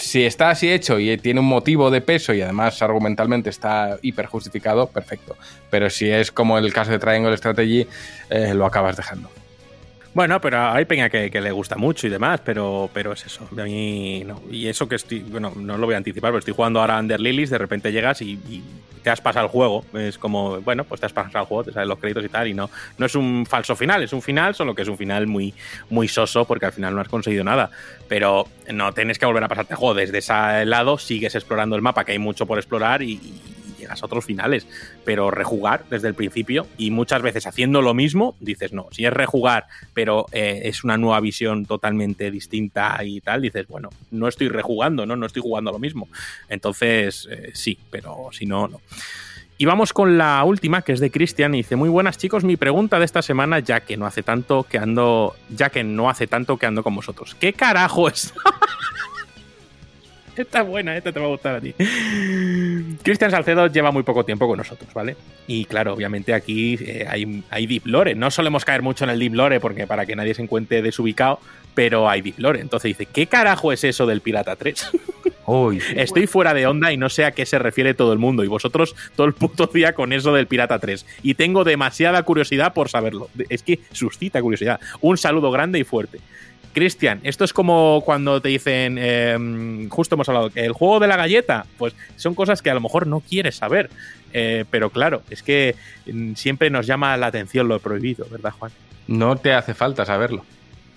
si 0.00 0.24
está 0.24 0.50
así 0.50 0.70
hecho 0.70 0.98
y 0.98 1.16
tiene 1.18 1.40
un 1.40 1.46
motivo 1.46 1.90
de 1.90 2.00
peso 2.00 2.32
y 2.32 2.40
además 2.40 2.80
argumentalmente 2.82 3.50
está 3.50 3.98
hiper 4.02 4.26
justificado, 4.26 4.88
perfecto. 4.88 5.36
Pero 5.70 5.90
si 5.90 6.10
es 6.10 6.32
como 6.32 6.58
el 6.58 6.72
caso 6.72 6.90
de 6.90 6.98
Triangle 6.98 7.36
Strategy, 7.36 7.86
eh, 8.30 8.54
lo 8.54 8.66
acabas 8.66 8.96
dejando. 8.96 9.30
Bueno, 10.12 10.40
pero 10.40 10.70
hay 10.70 10.84
peña 10.86 11.08
que, 11.08 11.30
que 11.30 11.40
le 11.40 11.52
gusta 11.52 11.76
mucho 11.76 12.06
y 12.06 12.10
demás, 12.10 12.40
pero, 12.44 12.90
pero 12.92 13.12
es 13.12 13.24
eso. 13.26 13.48
A 13.52 13.62
mí 13.62 14.24
no. 14.26 14.42
Y 14.50 14.66
eso 14.66 14.88
que 14.88 14.96
estoy, 14.96 15.20
bueno, 15.20 15.52
no 15.54 15.78
lo 15.78 15.86
voy 15.86 15.94
a 15.94 15.98
anticipar, 15.98 16.30
pero 16.30 16.40
estoy 16.40 16.54
jugando 16.54 16.80
ahora 16.80 16.98
Under 16.98 17.20
Lilies, 17.20 17.50
de 17.50 17.58
repente 17.58 17.92
llegas 17.92 18.20
y, 18.20 18.32
y 18.32 18.64
te 19.04 19.10
has 19.10 19.20
pasado 19.20 19.46
el 19.46 19.52
juego. 19.52 19.84
Es 19.94 20.18
como, 20.18 20.60
bueno, 20.62 20.82
pues 20.82 21.00
te 21.00 21.06
has 21.06 21.12
pasado 21.12 21.44
el 21.44 21.46
juego, 21.46 21.64
te 21.64 21.72
salen 21.72 21.88
los 21.88 21.98
créditos 21.98 22.24
y 22.24 22.28
tal, 22.28 22.48
y 22.48 22.54
no, 22.54 22.70
no 22.98 23.06
es 23.06 23.14
un 23.14 23.46
falso 23.46 23.76
final, 23.76 24.02
es 24.02 24.12
un 24.12 24.20
final, 24.20 24.54
solo 24.56 24.74
que 24.74 24.82
es 24.82 24.88
un 24.88 24.96
final 24.96 25.28
muy, 25.28 25.54
muy 25.90 26.08
soso 26.08 26.44
porque 26.44 26.66
al 26.66 26.72
final 26.72 26.94
no 26.94 27.00
has 27.00 27.08
conseguido 27.08 27.44
nada. 27.44 27.70
Pero 28.08 28.48
no 28.72 28.92
tienes 28.92 29.16
que 29.16 29.26
volver 29.26 29.44
a 29.44 29.48
pasarte 29.48 29.74
el 29.74 29.78
juego. 29.78 29.94
Desde 29.94 30.18
ese 30.18 30.66
lado 30.66 30.98
sigues 30.98 31.36
explorando 31.36 31.76
el 31.76 31.82
mapa, 31.82 32.04
que 32.04 32.12
hay 32.12 32.18
mucho 32.18 32.46
por 32.46 32.58
explorar 32.58 33.02
y, 33.02 33.12
y 33.12 33.59
a 33.90 34.06
otros 34.06 34.24
finales. 34.24 34.66
Pero 35.04 35.30
rejugar 35.30 35.84
desde 35.90 36.08
el 36.08 36.14
principio 36.14 36.66
y 36.78 36.90
muchas 36.90 37.22
veces 37.22 37.46
haciendo 37.46 37.82
lo 37.82 37.94
mismo, 37.94 38.36
dices 38.40 38.72
no. 38.72 38.88
Si 38.92 39.04
es 39.04 39.12
rejugar, 39.12 39.66
pero 39.94 40.26
eh, 40.32 40.62
es 40.64 40.84
una 40.84 40.96
nueva 40.96 41.20
visión 41.20 41.66
totalmente 41.66 42.30
distinta 42.30 42.98
y 43.04 43.20
tal, 43.20 43.42
dices, 43.42 43.66
bueno, 43.68 43.90
no 44.10 44.28
estoy 44.28 44.48
rejugando, 44.48 45.06
no, 45.06 45.16
no 45.16 45.26
estoy 45.26 45.42
jugando 45.42 45.72
lo 45.72 45.78
mismo. 45.78 46.08
Entonces, 46.48 47.28
eh, 47.30 47.50
sí, 47.54 47.78
pero 47.90 48.28
si 48.32 48.46
no, 48.46 48.68
no. 48.68 48.80
Y 49.60 49.66
vamos 49.66 49.92
con 49.92 50.16
la 50.16 50.42
última, 50.44 50.80
que 50.80 50.92
es 50.92 51.00
de 51.00 51.10
Cristian, 51.10 51.54
y 51.54 51.58
dice, 51.58 51.76
muy 51.76 51.90
buenas 51.90 52.16
chicos, 52.16 52.44
mi 52.44 52.56
pregunta 52.56 52.98
de 52.98 53.04
esta 53.04 53.20
semana, 53.20 53.58
ya 53.58 53.80
que 53.80 53.98
no 53.98 54.06
hace 54.06 54.22
tanto 54.22 54.62
que 54.62 54.78
ando, 54.78 55.36
ya 55.50 55.68
que 55.68 55.84
no 55.84 56.08
hace 56.08 56.26
tanto 56.26 56.56
que 56.56 56.64
ando 56.64 56.82
con 56.82 56.94
vosotros. 56.94 57.36
¿Qué 57.38 57.52
carajo 57.52 58.08
es? 58.08 58.32
Esta 60.40 60.62
es 60.62 60.66
buena, 60.66 60.96
esta 60.96 61.12
te 61.12 61.20
va 61.20 61.26
a 61.26 61.28
gustar 61.28 61.56
a 61.56 61.60
ti. 61.60 61.74
Cristian 63.02 63.30
Salcedo 63.30 63.66
lleva 63.66 63.90
muy 63.90 64.02
poco 64.02 64.24
tiempo 64.24 64.48
con 64.48 64.56
nosotros, 64.56 64.92
¿vale? 64.94 65.16
Y 65.46 65.66
claro, 65.66 65.92
obviamente 65.92 66.32
aquí 66.32 66.78
eh, 66.80 67.06
hay, 67.08 67.44
hay 67.50 67.66
deep 67.66 67.86
lore. 67.86 68.14
No 68.14 68.30
solemos 68.30 68.64
caer 68.64 68.80
mucho 68.80 69.04
en 69.04 69.10
el 69.10 69.18
deep 69.18 69.34
lore 69.34 69.60
porque 69.60 69.86
para 69.86 70.06
que 70.06 70.16
nadie 70.16 70.34
se 70.34 70.42
encuentre 70.42 70.80
desubicado, 70.80 71.40
pero 71.74 72.08
hay 72.08 72.22
deep 72.22 72.38
lore. 72.38 72.60
Entonces 72.60 72.96
dice, 72.96 73.06
¿qué 73.06 73.26
carajo 73.26 73.70
es 73.72 73.84
eso 73.84 74.06
del 74.06 74.22
Pirata 74.22 74.56
3? 74.56 74.90
Uy, 75.46 75.82
Estoy 75.96 76.26
fuera 76.26 76.54
de 76.54 76.66
onda 76.66 76.92
y 76.92 76.96
no 76.96 77.08
sé 77.08 77.24
a 77.24 77.32
qué 77.32 77.44
se 77.44 77.58
refiere 77.58 77.92
todo 77.92 78.12
el 78.12 78.18
mundo. 78.18 78.44
Y 78.44 78.48
vosotros 78.48 78.94
todo 79.16 79.26
el 79.26 79.34
puto 79.34 79.66
día 79.66 79.94
con 79.94 80.12
eso 80.12 80.32
del 80.32 80.46
Pirata 80.46 80.78
3. 80.78 81.04
Y 81.22 81.34
tengo 81.34 81.64
demasiada 81.64 82.22
curiosidad 82.22 82.72
por 82.72 82.88
saberlo. 82.88 83.28
Es 83.48 83.62
que 83.62 83.80
suscita 83.92 84.40
curiosidad. 84.40 84.80
Un 85.00 85.18
saludo 85.18 85.50
grande 85.50 85.78
y 85.78 85.84
fuerte. 85.84 86.20
Cristian, 86.72 87.20
esto 87.24 87.44
es 87.44 87.52
como 87.52 88.02
cuando 88.04 88.40
te 88.40 88.48
dicen, 88.48 88.96
eh, 89.00 89.86
justo 89.90 90.14
hemos 90.14 90.28
hablado, 90.28 90.50
el 90.54 90.72
juego 90.72 91.00
de 91.00 91.06
la 91.08 91.16
galleta, 91.16 91.66
pues 91.78 91.94
son 92.16 92.34
cosas 92.34 92.62
que 92.62 92.70
a 92.70 92.74
lo 92.74 92.80
mejor 92.80 93.06
no 93.06 93.20
quieres 93.20 93.56
saber. 93.56 93.90
Eh, 94.32 94.64
pero 94.70 94.90
claro, 94.90 95.22
es 95.30 95.42
que 95.42 95.74
mm, 96.06 96.34
siempre 96.34 96.70
nos 96.70 96.86
llama 96.86 97.16
la 97.16 97.26
atención 97.26 97.66
lo 97.66 97.80
prohibido, 97.80 98.26
¿verdad, 98.30 98.52
Juan? 98.58 98.70
No 99.08 99.36
te 99.36 99.52
hace 99.52 99.74
falta 99.74 100.04
saberlo. 100.04 100.44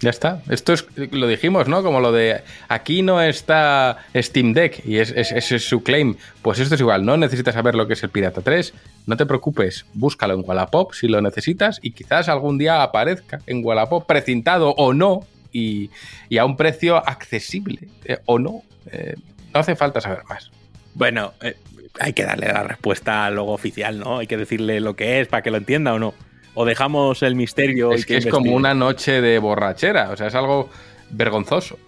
Ya 0.01 0.09
está. 0.09 0.41
Esto 0.49 0.73
es, 0.73 0.85
lo 1.11 1.27
dijimos, 1.27 1.67
¿no? 1.69 1.81
Como 1.81 2.01
lo 2.01 2.11
de 2.11 2.41
aquí 2.67 3.01
no 3.01 3.21
está 3.21 3.99
Steam 4.13 4.51
Deck 4.53 4.85
y 4.85 4.97
es- 4.97 5.11
es- 5.15 5.31
ese 5.31 5.55
es, 5.55 5.63
su 5.67 5.81
claim. 5.81 6.15
Pues 6.41 6.59
esto 6.59 6.75
es 6.75 6.81
igual, 6.81 7.05
no 7.05 7.15
necesitas 7.15 7.53
saber 7.55 7.73
lo 7.73 7.87
que 7.87 7.93
es 7.93 8.03
el 8.03 8.09
Pirata 8.09 8.41
3. 8.41 8.73
No 9.07 9.15
te 9.17 9.25
preocupes, 9.25 9.85
búscalo 9.93 10.33
en 10.33 10.43
Wallapop 10.45 10.93
si 10.93 11.07
lo 11.07 11.21
necesitas 11.21 11.79
y 11.81 11.91
quizás 11.91 12.27
algún 12.27 12.57
día 12.57 12.83
aparezca 12.83 13.39
en 13.47 13.63
Wallapop, 13.65 14.05
precintado 14.05 14.71
o 14.71 14.93
no, 14.93 15.25
y, 15.53 15.91
y 16.27 16.37
a 16.39 16.45
un 16.45 16.57
precio 16.57 16.97
accesible 16.97 17.87
eh, 18.03 18.17
o 18.25 18.39
no. 18.39 18.63
Eh, 18.91 19.15
no 19.53 19.59
hace 19.59 19.75
falta 19.75 20.01
saber 20.01 20.25
más. 20.27 20.51
Bueno, 20.95 21.33
eh, 21.41 21.55
hay 21.99 22.13
que 22.13 22.23
darle 22.23 22.47
la 22.47 22.63
respuesta 22.63 23.29
luego 23.29 23.53
oficial, 23.53 23.99
¿no? 23.99 24.19
Hay 24.19 24.27
que 24.27 24.35
decirle 24.37 24.79
lo 24.79 24.95
que 24.95 25.21
es 25.21 25.27
para 25.27 25.41
que 25.43 25.51
lo 25.51 25.57
entienda 25.57 25.93
o 25.93 25.99
no. 25.99 26.13
O 26.55 26.65
dejamos 26.65 27.23
el 27.23 27.35
misterio. 27.35 27.93
y 27.93 27.95
Es 27.95 28.05
que 28.05 28.17
es 28.17 28.27
como 28.27 28.53
una 28.53 28.73
noche 28.73 29.21
de 29.21 29.39
borrachera, 29.39 30.11
o 30.11 30.17
sea, 30.17 30.27
es 30.27 30.35
algo 30.35 30.69
vergonzoso 31.09 31.79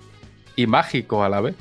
y 0.56 0.68
mágico 0.68 1.24
a 1.24 1.30
la 1.30 1.42
vez. 1.42 1.56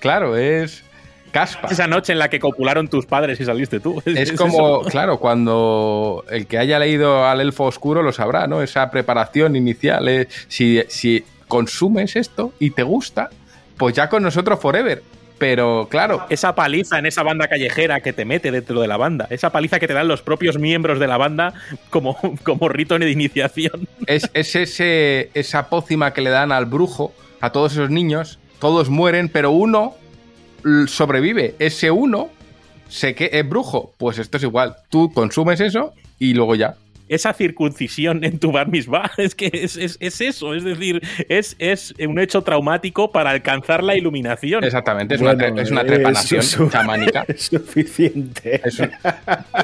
Claro, 0.00 0.36
es 0.36 0.84
caspa. 1.28 1.68
Esa 1.70 1.86
noche 1.86 2.12
en 2.12 2.18
la 2.18 2.28
que 2.28 2.40
copularon 2.40 2.88
tus 2.88 3.06
padres 3.06 3.40
y 3.40 3.44
saliste 3.44 3.80
tú. 3.80 4.02
Es 4.06 4.32
como, 4.32 4.80
eso. 4.80 4.90
claro, 4.90 5.18
cuando 5.18 6.24
el 6.30 6.46
que 6.46 6.58
haya 6.58 6.78
leído 6.78 7.26
al 7.26 7.40
Elfo 7.40 7.64
Oscuro 7.64 8.02
lo 8.02 8.12
sabrá, 8.12 8.46
¿no? 8.46 8.62
Esa 8.62 8.90
preparación 8.90 9.54
inicial. 9.56 10.08
es, 10.08 10.28
si, 10.48 10.82
si 10.88 11.24
consumes 11.46 12.16
esto 12.16 12.52
y 12.58 12.70
te 12.70 12.82
gusta, 12.82 13.30
pues 13.76 13.94
ya 13.94 14.08
con 14.08 14.22
nosotros 14.22 14.60
forever. 14.60 15.02
Pero 15.38 15.86
claro, 15.88 16.26
Esa 16.30 16.54
paliza 16.56 16.98
en 16.98 17.06
esa 17.06 17.22
banda 17.22 17.46
callejera 17.46 18.00
que 18.00 18.12
te 18.12 18.24
mete 18.24 18.50
dentro 18.50 18.80
de 18.80 18.88
la 18.88 18.96
banda. 18.96 19.28
Esa 19.30 19.50
paliza 19.50 19.78
que 19.78 19.86
te 19.86 19.94
dan 19.94 20.08
los 20.08 20.20
propios 20.20 20.58
miembros 20.58 20.98
de 20.98 21.06
la 21.06 21.16
banda 21.16 21.54
como, 21.90 22.18
como 22.42 22.68
rito 22.68 22.98
de 22.98 23.10
iniciación. 23.10 23.88
es, 24.06 24.28
es 24.34 24.56
ese, 24.56 25.30
esa 25.34 25.68
pócima 25.68 26.12
que 26.12 26.22
le 26.22 26.30
dan 26.30 26.50
al 26.50 26.66
brujo, 26.66 27.12
a 27.40 27.50
todos 27.50 27.72
esos 27.72 27.90
niños, 27.90 28.40
todos 28.58 28.90
mueren, 28.90 29.28
pero 29.28 29.52
uno 29.52 29.94
sobrevive. 30.86 31.54
Ese 31.58 31.90
uno 31.90 32.30
se 32.88 33.14
que 33.14 33.30
es 33.32 33.48
brujo. 33.48 33.92
Pues 33.98 34.18
esto 34.18 34.36
es 34.36 34.42
igual. 34.42 34.76
Tú 34.90 35.12
consumes 35.12 35.60
eso 35.60 35.92
y 36.18 36.34
luego 36.34 36.54
ya. 36.54 36.74
Esa 37.10 37.32
circuncisión 37.32 38.22
en 38.22 38.38
tu 38.38 38.52
bar 38.52 38.68
mitzvah. 38.68 39.10
Es 39.16 39.34
que 39.34 39.48
es, 39.50 39.78
es- 39.78 39.96
es 39.98 40.20
eso. 40.20 40.54
Es 40.54 40.62
decir, 40.62 41.00
es, 41.30 41.56
es 41.58 41.94
un 42.06 42.18
hecho 42.18 42.42
traumático 42.42 43.10
para 43.12 43.30
alcanzar 43.30 43.82
la 43.82 43.96
iluminación. 43.96 44.62
Exactamente, 44.62 45.14
es, 45.14 45.22
una, 45.22 45.32
tre- 45.32 45.58
es 45.58 45.70
una 45.70 45.84
trepanación 45.84 46.40
eso- 46.40 46.68
chamánica. 46.70 47.24
Es 47.28 47.44
suficiente. 47.46 48.60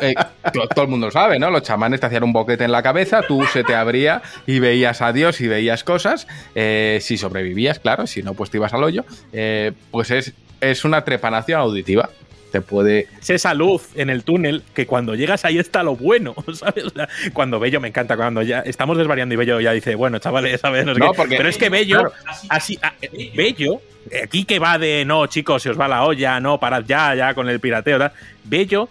Eh, 0.01 0.15
to- 0.55 0.67
todo 0.75 0.85
el 0.87 0.91
mundo 0.91 1.09
lo 1.09 1.11
sabe, 1.13 1.39
¿no? 1.39 1.51
Los 1.51 1.65
chamanes 1.65 2.01
te 2.01 2.07
hacían 2.07 2.25
un 2.25 2.33
boquete 2.33 2.65
en 2.65 2.73
la 2.73 2.83
cabeza, 2.83 3.21
tú 3.29 3.45
se 3.53 3.63
te 3.63 3.75
abría 3.75 4.23
y 4.47 4.59
veías 4.59 5.03
a 5.03 5.13
Dios 5.13 5.39
y 5.43 5.47
veías 5.49 5.85
cosas. 5.85 6.27
Eh, 6.55 6.99
si 7.03 7.19
sobrevivías, 7.19 7.79
claro, 7.79 8.07
si 8.07 8.23
no, 8.23 8.33
pues 8.33 8.49
te 8.49 8.57
ibas 8.57 8.73
al 8.73 8.83
hoyo. 8.85 9.05
Eh, 9.35 9.73
pues 9.91 10.11
es, 10.11 10.33
es 10.70 10.84
una 10.84 11.05
trepanación 11.05 11.60
auditiva. 11.60 12.10
Te 12.52 12.60
puede. 12.60 13.09
Es 13.20 13.31
esa 13.31 13.52
luz 13.52 13.89
en 13.97 14.10
el 14.10 14.23
túnel 14.23 14.62
que 14.75 14.86
cuando 14.86 15.17
llegas 15.17 15.44
ahí 15.44 15.59
está 15.59 15.83
lo 15.83 15.97
bueno, 15.97 16.36
¿sabes? 16.55 16.84
O 16.84 16.91
sea, 16.91 17.09
cuando 17.33 17.59
Bello 17.59 17.81
me 17.81 17.89
encanta, 17.89 18.17
cuando 18.17 18.43
ya 18.43 18.60
estamos 18.60 18.97
desvariando 18.97 19.34
y 19.34 19.36
Bello 19.39 19.60
ya 19.60 19.73
dice, 19.73 19.97
bueno, 19.97 20.20
chavales, 20.20 20.60
¿sabes? 20.60 20.86
No 20.86 20.94
No, 20.94 21.12
porque- 21.15 21.36
Pero 21.36 21.49
es 21.49 21.59
que 21.59 21.68
Bello, 21.68 21.99
claro. 21.99 22.12
así, 22.51 22.78
a- 22.81 22.94
eh, 23.02 23.33
Bello, 23.34 23.81
eh, 24.09 24.20
aquí 24.25 24.44
que 24.44 24.60
va 24.60 24.78
de, 24.78 25.05
no, 25.05 25.26
chicos, 25.26 25.65
se 25.65 25.70
os 25.70 25.81
va 25.81 25.89
la 25.89 26.05
olla, 26.05 26.39
no, 26.39 26.60
parad 26.60 26.84
ya, 26.86 27.15
ya 27.17 27.34
con 27.34 27.49
el 27.49 27.59
pirateo, 27.59 27.99
tal. 27.99 28.12
Bello 28.44 28.89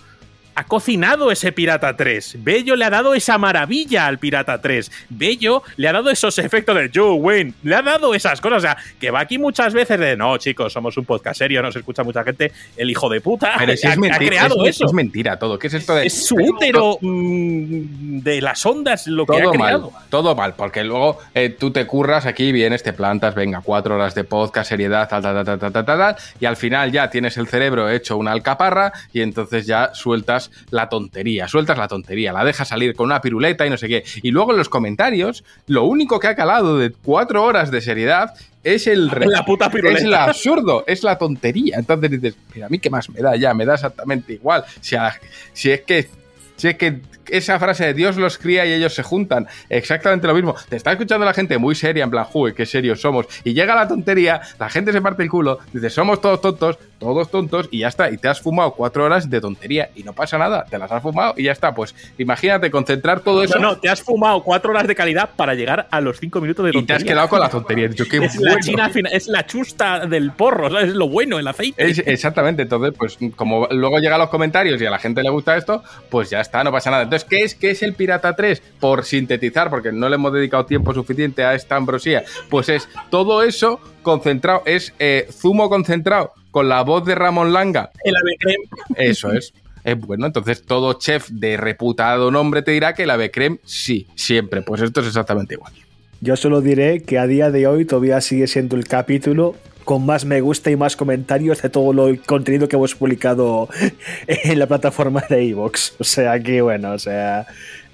ha 0.56 0.66
cocinado 0.66 1.32
ese 1.32 1.52
Pirata 1.52 1.96
3. 1.96 2.38
Bello 2.44 2.76
le 2.76 2.86
ha 2.86 2.90
dado 2.90 3.14
esa 3.14 3.38
maravilla 3.38 4.08
al 4.08 4.20
Pirata 4.20 4.62
3. 4.62 4.92
Bello 5.10 5.64
le 5.78 5.88
ha 5.88 5.94
dado 5.94 6.10
esos 6.10 6.38
efectos 6.40 6.76
de 6.76 6.92
Joe 6.94 7.14
Wayne. 7.14 7.54
Le 7.64 7.76
ha 7.76 7.82
dado 7.82 8.14
esas 8.14 8.40
cosas. 8.42 8.58
O 8.58 8.62
sea, 8.62 8.78
que 9.00 9.12
va 9.12 9.22
aquí 9.22 9.38
muchas 9.38 9.74
veces 9.74 10.00
de 10.00 10.16
no, 10.16 10.38
chicos, 10.38 10.74
somos 10.74 10.96
un 10.98 11.06
podcast 11.06 11.38
serio, 11.40 11.62
nos 11.62 11.76
escucha 11.76 12.04
mucha 12.04 12.24
gente. 12.24 12.52
El 12.78 12.90
hijo 12.90 13.10
de 13.10 13.22
puta 13.22 13.54
Pero 13.58 13.76
si 13.78 13.88
ha, 13.88 13.92
es 13.92 13.98
ha 13.98 14.00
mentira, 14.00 14.26
creado 14.28 14.66
es, 14.66 14.76
eso. 14.76 14.86
es 14.86 14.94
mentira 14.94 15.38
todo. 15.40 15.58
¿Qué 15.58 15.68
es 15.68 15.74
esto 15.74 15.96
de.? 15.96 16.06
Es 16.06 16.26
su 16.28 16.36
útero 16.36 16.98
mm, 17.02 18.20
de 18.20 18.42
las 18.42 18.66
ondas 18.66 19.08
lo 19.08 19.26
que 19.26 19.38
ha 19.38 19.44
Todo 19.44 19.52
creado. 19.52 19.92
mal, 19.92 20.04
todo 20.10 20.36
mal, 20.36 20.54
porque 20.56 20.84
luego 20.84 21.20
eh, 21.34 21.50
tú 21.50 21.72
te 21.72 21.86
curras 21.88 22.26
aquí, 22.26 22.52
vienes, 22.52 22.84
te 22.84 22.94
plantas, 22.94 23.36
venga, 23.36 23.62
cuatro 23.64 23.96
horas 23.96 24.16
de 24.16 24.24
podcast, 24.24 24.70
seriedad, 24.70 25.08
tal, 25.10 25.22
tal, 25.22 25.44
tal, 25.44 25.60
tal, 25.60 25.72
tal, 25.72 25.86
tal, 25.86 25.98
tal, 25.98 26.16
y 26.40 26.46
al 26.46 26.58
final 26.58 26.92
ya 26.92 27.10
tienes 27.10 27.38
el 27.38 27.48
cerebro 27.48 27.90
hecho 27.90 28.18
una 28.18 28.32
alcaparra 28.32 28.94
y 29.12 29.22
entonces 29.22 29.66
ya 29.66 29.92
sueltas 29.94 30.43
la 30.72 30.90
tontería, 30.90 31.48
sueltas 31.48 31.78
la 31.78 31.88
tontería, 31.88 32.34
la 32.34 32.44
dejas 32.44 32.68
salir 32.68 32.96
con 32.96 33.06
una 33.08 33.22
piruleta 33.22 33.66
y 33.66 33.70
no 33.70 33.78
sé 33.78 33.88
qué. 33.88 34.04
Y 34.22 34.32
luego 34.32 34.52
en 34.52 34.58
los 34.58 34.70
comentarios, 34.70 35.44
lo 35.68 35.84
único 35.86 36.20
que 36.20 36.28
ha 36.28 36.36
calado 36.36 36.78
de 36.78 36.92
cuatro 36.92 37.44
horas 37.44 37.72
de 37.72 37.82
seriedad 37.82 38.34
es 38.64 38.88
el 38.88 39.08
La 39.28 39.44
puta 39.46 39.70
piruleta. 39.70 39.98
Es 40.00 40.04
el 40.06 40.14
absurdo, 40.14 40.84
es 40.88 41.04
la 41.04 41.18
tontería. 41.18 41.78
Entonces 41.78 42.12
dices, 42.12 42.36
pero 42.54 42.66
a 42.66 42.70
mí 42.70 42.80
qué 42.80 42.90
más 42.90 43.10
me 43.10 43.20
da 43.22 43.36
ya, 43.36 43.54
me 43.54 43.66
da 43.66 43.74
exactamente 43.76 44.34
igual. 44.34 44.64
Si, 44.82 44.96
a- 44.96 45.20
si 45.54 45.72
es 45.72 45.82
que 45.82 46.08
si 46.56 46.68
es 46.70 46.78
que 46.78 47.02
esa 47.30 47.60
frase 47.60 47.86
de 47.86 47.94
Dios 47.94 48.18
los 48.18 48.38
cría 48.38 48.66
y 48.66 48.74
ellos 48.74 48.94
se 48.94 49.04
juntan, 49.04 49.48
exactamente 49.70 50.28
lo 50.28 50.34
mismo. 50.34 50.56
Te 50.70 50.76
está 50.76 50.92
escuchando 50.92 51.26
la 51.26 51.34
gente 51.34 51.58
muy 51.58 51.76
seria, 51.76 52.04
en 52.04 52.10
plan, 52.12 52.24
jugue, 52.26 52.54
qué 52.54 52.66
serios 52.66 53.02
somos. 53.02 53.26
Y 53.44 53.54
llega 53.54 53.76
la 53.76 53.88
tontería, 53.88 54.42
la 54.60 54.70
gente 54.70 54.92
se 54.92 55.02
parte 55.02 55.24
el 55.24 55.30
culo, 55.30 55.60
dice, 55.72 55.90
somos 55.90 56.22
todos 56.22 56.42
tontos, 56.42 56.78
todos 57.00 57.30
tontos, 57.30 57.68
y 57.72 57.80
ya 57.80 57.88
está. 57.90 58.10
Y 58.12 58.18
te 58.18 58.28
has 58.28 58.40
fumado 58.42 58.72
cuatro 58.72 59.04
horas 59.06 59.30
de 59.30 59.42
tontería 59.42 59.90
y 59.96 60.04
no 60.04 60.14
pasa 60.14 60.38
nada, 60.38 60.66
te 60.70 60.78
las 60.78 60.92
has 60.92 61.02
fumado 61.02 61.34
y 61.38 61.44
ya 61.44 61.52
está. 61.52 61.74
Pues 61.74 61.94
imagínate 62.18 62.72
concentrar 62.72 63.20
todo 63.22 63.44
eso. 63.44 63.60
No, 63.60 63.70
no, 63.74 63.78
te 63.78 63.90
has 63.90 64.02
fumado 64.02 64.42
cuatro 64.44 64.72
horas 64.72 64.88
de 64.88 64.96
calidad 64.96 65.30
para 65.36 65.54
llegar 65.54 65.88
a 65.92 66.02
los 66.02 66.20
cinco 66.20 66.40
minutos 66.42 66.64
de 66.66 66.70
y 66.70 66.74
te 66.74 66.78
tontería. 66.80 66.98
has 66.98 67.04
quedado 67.04 67.30
con 67.30 67.40
la 67.40 67.50
tontería. 67.50 67.86
He 67.86 67.90
dicho, 67.90 68.06
qué 68.10 68.18
es 68.18 68.36
bueno. 68.38 68.54
la 68.56 68.60
china 68.62 68.92
es 69.12 69.28
la 69.28 69.46
chusta 69.46 70.06
del 70.06 70.32
porro, 70.32 70.70
¿sabes? 70.70 70.90
Es 70.90 70.96
lo 70.96 71.08
bueno, 71.10 71.40
el 71.40 71.48
aceite. 71.48 71.84
Es- 71.90 72.00
exactamente, 72.06 72.62
entonces, 72.64 72.94
pues 72.98 73.18
como 73.36 73.68
luego 73.72 73.98
llega 74.00 74.16
a 74.16 74.20
los 74.20 74.30
comentarios 74.30 74.82
y 74.82 74.86
a 74.86 74.90
la 74.92 75.00
gente 75.00 75.22
le 75.24 75.30
gusta 75.30 75.58
esto, 75.58 75.84
pues 76.10 76.30
ya 76.30 76.40
está, 76.42 76.64
no 76.64 76.72
pasa 76.72 76.90
nada. 76.92 77.04
Entonces, 77.14 77.30
¿qué 77.30 77.44
es, 77.44 77.56
qué 77.56 77.72
es 77.72 77.84
el 77.84 77.94
Pirata 77.94 78.36
3? 78.36 78.62
Por 78.80 79.06
sintetizar, 79.06 79.70
porque 79.70 79.92
no 79.92 80.10
le 80.10 80.16
hemos 80.16 80.34
dedicado 80.34 80.66
tiempo 80.66 80.94
suficiente 80.96 81.44
a 81.44 81.54
esta 81.54 81.76
ambrosía, 81.76 82.24
pues 82.50 82.70
es 82.70 82.90
todo 83.12 83.44
eso 83.44 83.80
concentrado, 84.02 84.64
es 84.66 84.94
eh, 84.98 85.28
zumo 85.32 85.70
concentrado 85.70 86.32
con 86.50 86.68
la 86.70 86.82
voz 86.82 87.06
de 87.06 87.14
Ramón 87.14 87.54
Langa. 87.54 87.92
El 88.04 88.16
ave 88.16 88.36
creme. 88.40 88.66
Eso 88.96 89.32
es. 89.32 89.54
Es 89.84 90.00
bueno, 90.00 90.26
entonces 90.26 90.64
todo 90.66 90.94
chef 90.94 91.30
de 91.30 91.58
reputado 91.58 92.32
nombre 92.32 92.62
te 92.62 92.72
dirá 92.72 92.94
que 92.94 93.04
el 93.04 93.12
ave 93.12 93.30
creme 93.30 93.60
sí, 93.64 94.08
siempre. 94.16 94.64
Pues 94.64 94.82
esto 94.82 95.02
es 95.02 95.08
exactamente 95.08 95.54
igual. 95.54 95.74
Yo 96.20 96.36
solo 96.36 96.62
diré 96.62 97.04
que 97.04 97.20
a 97.20 97.28
día 97.28 97.52
de 97.52 97.68
hoy 97.68 97.86
todavía 97.86 98.22
sigue 98.22 98.48
siendo 98.48 98.76
el 98.76 98.86
capítulo 98.86 99.56
con 99.84 100.06
más 100.06 100.26
me 100.26 100.42
gusta 100.42 100.72
y 100.72 100.76
más 100.76 100.96
comentarios 100.96 101.62
de 101.62 101.70
todo 101.70 101.94
lo 101.94 102.08
el 102.08 102.22
contenido 102.22 102.68
que 102.68 102.76
hemos 102.76 102.96
publicado 102.96 103.70
en 104.28 104.60
la 104.60 104.68
plataforma 104.68 105.24
de 105.30 105.44
iVoox. 105.46 105.94
O 106.00 106.04
sea 106.04 106.40
que 106.40 106.62
bueno, 106.62 106.92
o 106.92 107.00
sea, 107.00 107.46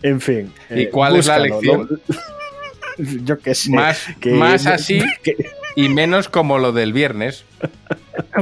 en 0.01 0.21
fin. 0.21 0.51
¿Y 0.69 0.83
eh, 0.83 0.89
cuál 0.89 1.15
es 1.15 1.27
la 1.27 1.39
lección? 1.39 2.01
yo 3.23 3.39
qué 3.39 3.55
sé. 3.55 3.71
Más, 3.71 4.05
que- 4.19 4.31
más 4.31 4.65
así 4.67 5.01
y 5.75 5.89
menos 5.89 6.29
como 6.29 6.57
lo 6.59 6.71
del 6.71 6.93
viernes. 6.93 7.45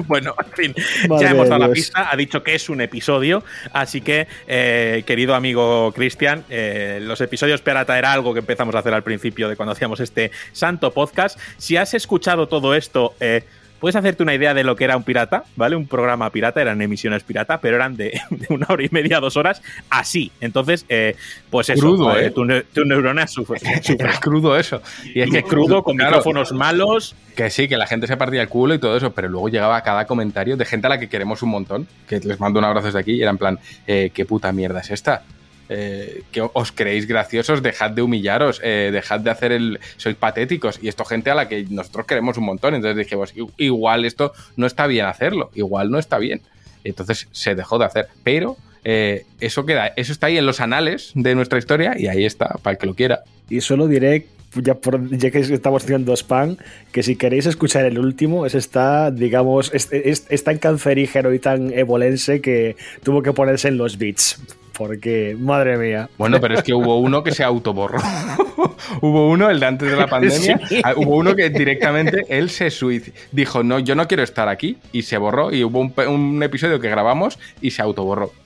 Bueno, 0.08 0.36
en 0.44 0.52
fin, 0.74 0.76
Madre 1.08 1.26
ya 1.26 1.32
hemos 1.32 1.50
dado 1.50 1.68
la 1.68 1.72
pista, 1.72 2.10
ha 2.12 2.16
dicho 2.18 2.44
que 2.44 2.56
es 2.56 2.68
un 2.70 2.82
episodio, 2.82 3.44
así 3.74 4.02
que, 4.02 4.28
eh, 4.48 5.04
querido 5.06 5.34
amigo 5.36 5.92
Cristian, 5.94 6.44
eh, 6.50 7.00
los 7.02 7.22
episodios 7.22 7.62
pirata 7.62 7.98
era 7.98 8.12
algo 8.12 8.34
que 8.34 8.40
empezamos 8.40 8.74
a 8.76 8.80
hacer 8.80 8.94
al 8.94 9.04
principio 9.04 9.48
de 9.48 9.56
cuando 9.56 9.74
hacíamos 9.74 10.00
este 10.00 10.32
santo 10.52 10.92
podcast. 10.94 11.40
Si 11.58 11.78
has 11.78 11.94
escuchado 11.94 12.48
todo 12.48 12.74
esto, 12.76 13.14
eh, 13.20 13.44
puedes 13.80 13.96
hacerte 13.96 14.24
una 14.24 14.34
idea 14.34 14.54
de 14.54 14.64
lo 14.64 14.76
que 14.76 14.84
era 14.84 14.98
un 14.98 15.04
pirata, 15.04 15.44
¿vale? 15.56 15.76
Un 15.76 15.88
programa 15.88 16.30
pirata, 16.30 16.62
eran 16.62 16.82
emisiones 16.82 17.24
pirata, 17.24 17.60
pero 17.62 17.76
eran 17.76 17.96
de, 17.96 18.20
de 18.30 18.48
una 18.54 18.68
hora 18.70 18.84
y 18.84 18.90
media, 18.92 19.20
dos 19.20 19.38
horas, 19.38 19.62
así. 19.90 20.32
Entonces, 20.42 20.86
eh, 20.90 21.16
pues 21.50 21.70
eso, 21.70 21.82
Crudo, 21.82 22.18
eh, 22.18 22.28
¿eh? 22.28 22.32
tu, 22.32 22.46
ne- 22.46 22.64
tu 22.64 22.86
neurona 22.86 23.28
sufre. 23.28 23.60
Era 23.98 24.14
crudo 24.20 24.58
eso. 24.58 24.82
Y 25.14 25.22
es 25.22 25.30
que 25.30 25.44
crudo, 25.44 25.84
con 25.84 25.96
claro, 25.98 26.12
micrófonos 26.18 26.52
malos. 26.54 27.16
Que 27.36 27.50
sí, 27.50 27.68
que 27.68 27.78
la 27.78 27.88
gente 27.88 28.08
se 28.08 28.18
partía 28.18 28.42
el 28.42 28.50
culo 28.50 28.74
y 28.74 28.80
todo 28.80 28.98
eso, 28.98 29.12
pero 29.12 29.30
luego 29.30 29.50
llegaba 29.50 29.82
cada 29.82 30.06
comentario 30.06 30.58
de 30.58 30.66
gente 30.66 30.88
a 30.88 30.90
la 30.90 31.00
que 31.00 31.08
queremos 31.08 31.44
un 31.44 31.50
montón, 31.50 31.88
que 32.08 32.20
les 32.20 32.40
mando 32.40 32.58
un 32.60 32.66
abrazo 32.66 32.88
desde 32.88 33.00
aquí 33.00 33.12
y 33.14 33.22
era 33.22 33.30
en 33.32 33.38
plan, 33.38 33.60
eh, 33.86 34.12
¿qué 34.14 34.26
puta 34.26 34.52
mierda 34.52 34.80
es 34.80 34.90
esta? 34.92 35.22
Eh, 35.70 36.24
que 36.32 36.42
os 36.42 36.72
creéis 36.72 37.08
graciosos, 37.08 37.62
dejad 37.62 37.92
de 37.92 38.02
humillaros, 38.02 38.62
eh, 38.64 38.90
dejad 38.94 39.20
de 39.20 39.30
hacer 39.32 39.52
el... 39.52 39.80
Sois 39.98 40.16
patéticos. 40.16 40.80
Y 40.82 40.88
esto 40.88 41.04
gente 41.04 41.30
a 41.30 41.36
la 41.36 41.50
que 41.50 41.66
nosotros 41.70 42.06
queremos 42.06 42.38
un 42.38 42.46
montón. 42.46 42.74
Entonces 42.76 42.98
dijimos, 42.98 43.34
"I- 43.36 43.66
igual 43.66 44.06
esto 44.06 44.32
no 44.56 44.66
está 44.66 44.88
bien 44.88 45.06
hacerlo, 45.08 45.52
igual 45.56 45.92
no 45.92 46.00
está 46.00 46.18
bien. 46.20 46.42
Entonces 46.86 47.28
se 47.32 47.54
dejó 47.56 47.78
de 47.80 47.86
hacer. 47.86 48.08
Pero 48.24 48.56
eh, 48.86 49.26
eso 49.42 49.66
queda, 49.66 49.88
eso 49.98 50.14
está 50.14 50.28
ahí 50.28 50.38
en 50.38 50.46
los 50.46 50.62
anales 50.62 51.12
de 51.16 51.36
nuestra 51.36 51.60
historia 51.60 51.96
y 52.00 52.08
ahí 52.08 52.24
está, 52.26 52.48
para 52.64 52.74
el 52.74 52.78
que 52.78 52.86
lo 52.88 52.94
quiera. 52.96 53.24
Y 53.50 53.60
solo 53.60 53.88
diré, 53.88 54.28
ya, 54.56 54.76
por- 54.76 55.10
ya 55.18 55.30
que 55.32 55.40
estamos 55.40 55.84
haciendo 55.84 56.14
spam, 56.16 56.56
que 56.94 57.04
si 57.04 57.18
queréis 57.18 57.46
escuchar 57.46 57.84
el 57.84 58.00
último, 58.00 58.46
ese 58.46 58.60
está, 58.60 59.12
digamos, 59.12 59.72
es, 59.74 59.90
es- 59.92 60.26
es 60.30 60.44
tan 60.46 60.58
cancerígeno 60.60 61.34
y 61.34 61.40
tan 61.40 61.74
ebolense 61.74 62.40
que 62.40 62.78
tuvo 63.04 63.22
que 63.22 63.34
ponerse 63.34 63.68
en 63.68 63.76
los 63.78 63.98
beats. 63.98 64.40
Porque, 64.78 65.36
madre 65.40 65.76
mía. 65.78 66.08
Bueno, 66.20 66.40
pero 66.40 66.54
es 66.54 66.62
que 66.62 66.74
hubo 66.74 67.00
uno 67.00 67.24
que 67.24 67.32
se 67.32 67.44
autoborró. 67.44 67.98
hubo 69.02 69.30
uno, 69.30 69.50
el 69.50 69.60
de 69.60 69.66
antes 69.66 69.90
de 69.90 69.98
la 69.98 70.06
pandemia, 70.08 70.60
Sí. 70.68 70.82
ah, 70.84 70.94
hubo 70.96 71.16
uno 71.18 71.36
que 71.36 71.50
directamente 71.50 72.26
él 72.30 72.52
se 72.52 72.70
suicidó. 72.70 73.18
Dijo, 73.32 73.64
no, 73.64 73.80
yo 73.80 73.96
no 73.96 74.08
quiero 74.08 74.22
estar 74.24 74.48
aquí. 74.50 74.78
Y 74.92 75.02
se 75.02 75.18
borró. 75.18 75.52
Y 75.52 75.64
hubo 75.64 75.80
un, 75.80 76.44
episodio 76.44 76.80
que 76.80 76.90
grabamos 76.90 77.40
y 77.60 77.72
se 77.72 77.82
autoborró. 77.82 78.32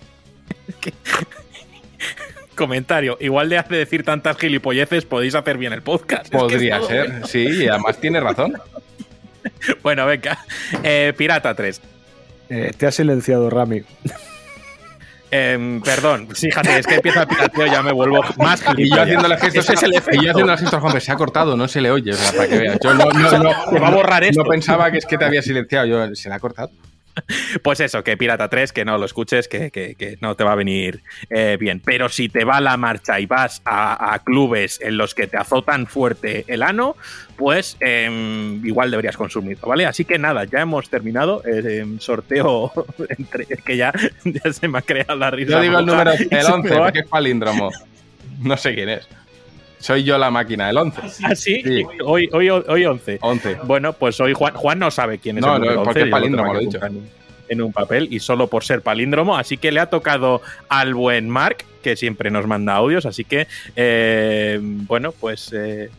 Comentario, 2.56 3.18
igual 3.20 3.50
de 3.50 3.58
hace 3.58 3.76
decir 3.76 4.04
tantas 4.04 4.38
gilipolleces, 4.38 5.06
podéis 5.06 5.36
hacer 5.36 5.58
bien 5.58 5.74
el 5.74 5.82
podcast. 5.82 6.26
Es 6.26 6.32
que 6.32 6.38
Podría 6.38 6.78
es 6.78 6.88
ser, 6.88 7.10
bueno. 7.10 7.28
sí, 7.28 7.48
y 7.64 7.68
además 7.68 7.98
tiene 7.98 8.20
razón. 8.20 8.54
Bueno, 9.82 10.06
venga. 10.06 10.38
Eh, 10.84 11.14
Pirata 11.18 11.56
3. 11.56 11.82
Eh, 12.50 12.72
te 12.78 12.86
ha 12.86 12.92
silenciado, 12.92 13.50
Rami. 13.50 13.82
Em, 15.34 15.82
perdón, 15.82 16.28
fíjate, 16.28 16.80
es 16.80 16.86
que 16.86 16.96
empieza 16.96 17.22
el 17.22 17.28
pirateo 17.28 17.66
ya 17.66 17.82
me 17.82 17.94
vuelvo 17.94 18.22
más 18.38 18.62
Y 18.76 18.94
yo 18.94 19.02
haciéndole 19.02 19.38
gestos, 19.38 19.70
Ese 19.70 19.74
es 19.74 19.84
el 19.84 19.92
y 20.20 20.26
yo 20.26 20.32
haciendo 20.32 20.58
gestos, 20.58 20.82
Juan, 20.82 21.00
se 21.00 21.12
ha 21.12 21.16
cortado, 21.16 21.56
no 21.56 21.70
se 21.70 21.80
le 21.80 21.90
oye, 21.90 22.12
o 22.12 22.16
sea, 22.16 22.34
para 22.34 22.50
que 22.50 22.58
veas. 22.58 22.78
Yo 22.84 22.94
no, 22.94 23.06
no, 23.06 23.38
no, 23.72 23.82
va 23.82 23.88
a 23.88 23.92
borrar 23.92 24.24
no 24.24 24.28
esto. 24.28 24.44
pensaba 24.44 24.92
que 24.92 24.98
es 24.98 25.06
que 25.06 25.18
te 25.18 25.24
había 25.24 25.42
silenciado, 25.42 25.86
yo 25.86 26.16
se 26.16 26.28
le 26.28 26.36
ha 26.36 26.40
cortado. 26.40 26.70
Pues 27.64 27.80
eso, 27.80 28.04
que 28.04 28.18
Pirata 28.18 28.50
3, 28.50 28.72
que 28.74 28.86
no 28.86 28.98
lo 28.98 29.06
escuches, 29.06 29.48
que, 29.48 29.72
que- 29.72 29.96
que 29.96 30.18
no 30.22 30.36
te 30.36 30.44
va 30.44 30.54
a 30.54 30.56
venir 30.56 31.04
eh, 31.30 31.58
bien. 31.60 31.82
Pero 31.84 32.10
si 32.10 32.30
te 32.30 32.44
va 32.46 32.62
la 32.62 32.78
marcha 32.78 33.20
y 33.20 33.26
vas 33.26 33.62
a, 33.66 34.14
a 34.14 34.20
clubes 34.20 34.80
en 34.82 34.98
los 34.98 35.14
que 35.16 35.28
te 35.28 35.38
azotan 35.38 35.88
fuerte 35.88 36.46
el 36.48 36.64
ano, 36.64 36.96
pues 37.36 37.76
em, 37.80 38.66
igual 38.66 38.92
deberías 38.92 39.18
consumirlo, 39.18 39.68
¿vale? 39.68 39.86
Así 39.86 40.06
que 40.06 40.18
nada, 40.20 40.46
ya 40.46 40.62
hemos 40.62 40.90
terminado. 40.90 41.44
el 41.44 41.68
em, 41.68 42.00
sorteo 42.00 42.72
entre. 43.18 43.46
Es 43.50 43.62
que 43.62 43.78
ya, 43.78 43.94
ya 44.24 44.54
se 44.54 44.68
me 44.68 44.78
ha 44.80 44.82
creado 44.82 45.16
la 45.16 45.32
risa. 45.32 45.52
Yo 45.54 45.62
digo 45.62 45.80
el 45.80 45.86
número, 45.86 46.12
el 46.20 46.30
se 46.30 46.36
11, 46.52 46.70
me 46.70 46.76
va- 46.78 46.86
porque 46.86 47.00
es 47.00 47.08
palíndromo. 47.08 47.72
No 48.40 48.58
sé 48.58 48.74
quién 48.74 48.90
es. 48.90 49.08
Soy 49.82 50.04
yo 50.04 50.18
la 50.18 50.32
máquina, 50.32 50.70
el 50.70 50.78
11. 50.78 51.02
¿Ah, 51.24 51.36
sí? 51.36 51.62
Hoy, 52.06 52.30
hoy, 52.32 52.50
hoy 52.50 52.86
11. 52.86 53.20
11. 53.22 53.58
Bueno, 53.66 53.94
pues 53.94 54.20
hoy 54.22 54.34
Juan, 54.34 54.54
Juan 54.54 54.80
no 54.80 54.90
sabe 54.92 55.18
quién 55.20 55.38
es 55.40 55.42
No, 55.44 55.56
el 55.56 55.62
no, 55.62 55.66
número 55.66 55.84
porque 55.84 56.00
11, 56.00 56.00
es 56.02 56.06
yo 56.06 56.10
lo 56.10 56.12
palíndromo, 56.18 56.54
lo 56.54 56.60
he 56.60 56.66
dicho. 56.66 56.80
en 57.50 57.62
un 57.62 57.74
papel 57.74 58.08
y 58.12 58.20
solo 58.20 58.48
por 58.48 58.64
ser 58.64 58.82
palíndromo, 58.82 59.36
así 59.36 59.58
que 59.58 59.72
le 59.72 59.80
ha 59.82 59.88
tocado 59.88 60.42
al 60.70 60.94
buen 60.94 61.30
Mark, 61.30 61.66
que 61.84 61.96
siempre 61.98 62.32
nos 62.32 62.48
manda 62.48 62.76
audios, 62.76 63.06
así 63.06 63.26
que, 63.26 63.48
eh, 63.76 64.60
bueno, 64.62 65.12
pues... 65.12 65.52
eh, 65.54 65.90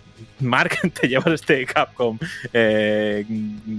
Mark, 0.43 0.79
te 1.01 1.09
llevas 1.09 1.29
este 1.29 1.65
Capcom 1.67 2.19
eh, 2.53 3.25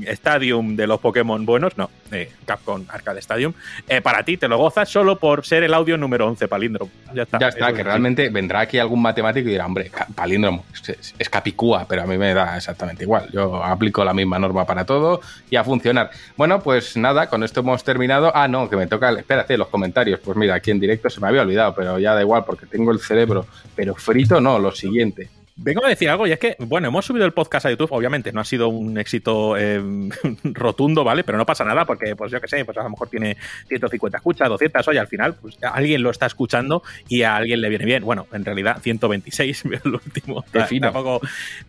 Stadium 0.08 0.76
de 0.76 0.88
los 0.88 1.00
Pokémon 1.00 1.46
buenos, 1.46 1.78
no, 1.78 1.90
eh, 2.12 2.32
Capcom 2.46 2.84
Arcade 2.90 3.20
Stadium, 3.20 3.54
eh, 3.88 4.02
para 4.02 4.24
ti 4.24 4.38
te 4.38 4.48
lo 4.48 4.58
gozas 4.58 4.90
solo 4.90 5.18
por 5.18 5.46
ser 5.46 5.64
el 5.64 5.74
audio 5.74 5.98
número 5.98 6.28
11 6.28 6.48
palíndromo. 6.48 6.92
Ya 7.14 7.24
está. 7.24 7.40
Ya 7.40 7.48
está, 7.50 7.66
Eso 7.68 7.76
que 7.76 7.82
es 7.82 7.86
realmente 7.88 8.30
vendrá 8.30 8.62
aquí 8.62 8.80
algún 8.80 9.02
matemático 9.02 9.48
y 9.48 9.52
dirá, 9.52 9.66
hombre, 9.66 9.92
palíndromo, 10.16 10.66
es, 10.74 10.90
es- 10.90 11.16
es 11.20 11.30
capicúa, 11.30 11.86
pero 11.88 12.04
a 12.04 12.06
mí 12.06 12.18
me 12.18 12.34
da 12.34 12.58
exactamente 12.58 13.04
igual. 13.04 13.30
Yo 13.32 13.64
aplico 13.64 14.04
la 14.04 14.14
misma 14.14 14.40
norma 14.40 14.66
para 14.66 14.86
todo 14.86 15.22
y 15.50 15.56
a 15.56 15.64
funcionar. 15.64 16.10
Bueno, 16.38 16.62
pues 16.62 16.98
nada, 16.98 17.28
con 17.28 17.44
esto 17.44 17.60
hemos 17.62 17.84
terminado. 17.84 18.32
Ah, 18.36 18.48
no, 18.48 18.70
que 18.70 18.76
me 18.76 18.88
toca, 18.88 19.12
espérate, 19.12 19.58
los 19.58 19.68
comentarios. 19.68 20.20
Pues 20.20 20.38
mira, 20.38 20.56
aquí 20.56 20.72
en 20.72 20.80
directo 20.80 21.10
se 21.10 21.20
me 21.22 21.28
había 21.28 21.42
olvidado, 21.42 21.74
pero 21.76 22.00
ya 22.00 22.14
da 22.14 22.22
igual 22.22 22.44
porque 22.46 22.66
tengo 22.66 22.92
el 22.92 23.00
cerebro. 23.00 23.46
Pero 23.76 23.96
frito 23.96 24.40
no, 24.42 24.60
lo 24.60 24.72
siguiente. 24.72 25.30
Vengo 25.56 25.86
a 25.86 25.90
decir 25.90 26.10
algo, 26.10 26.26
y 26.26 26.32
es 26.32 26.40
que, 26.40 26.56
bueno, 26.60 26.88
hemos 26.88 27.06
subido 27.06 27.26
el 27.28 27.32
podcast 27.32 27.68
a 27.68 27.70
YouTube, 27.70 27.92
obviamente 27.92 28.32
no 28.32 28.42
ha 28.42 28.44
sido 28.44 28.70
un 28.70 28.98
éxito 28.98 29.56
eh, 29.56 29.80
rotundo, 30.46 31.04
¿vale? 31.04 31.24
Pero 31.24 31.38
no 31.38 31.46
pasa 31.46 31.64
nada 31.64 31.86
porque, 31.86 32.16
pues 32.16 32.32
yo 32.32 32.42
qué 32.42 32.48
sé, 32.48 32.66
pues 32.66 32.76
a 32.78 32.84
lo 32.84 32.90
mejor 32.90 33.08
tiene 33.10 33.38
150 33.68 34.18
escuchas, 34.18 34.50
200, 34.50 34.88
oye, 34.88 35.00
al 35.00 35.08
final, 35.08 35.36
pues 35.36 35.58
alguien 35.62 36.02
lo 36.02 36.10
está 36.10 36.26
escuchando 36.26 36.82
y 37.08 37.22
a 37.22 37.36
alguien 37.36 37.62
le 37.62 37.70
viene 37.70 37.86
bien. 37.86 38.04
Bueno, 38.04 38.26
en 38.34 38.44
realidad 38.44 38.80
126, 38.82 39.64
veo 39.66 39.80
el 39.86 39.94
último. 39.94 40.44
Tampoco- 40.92 41.22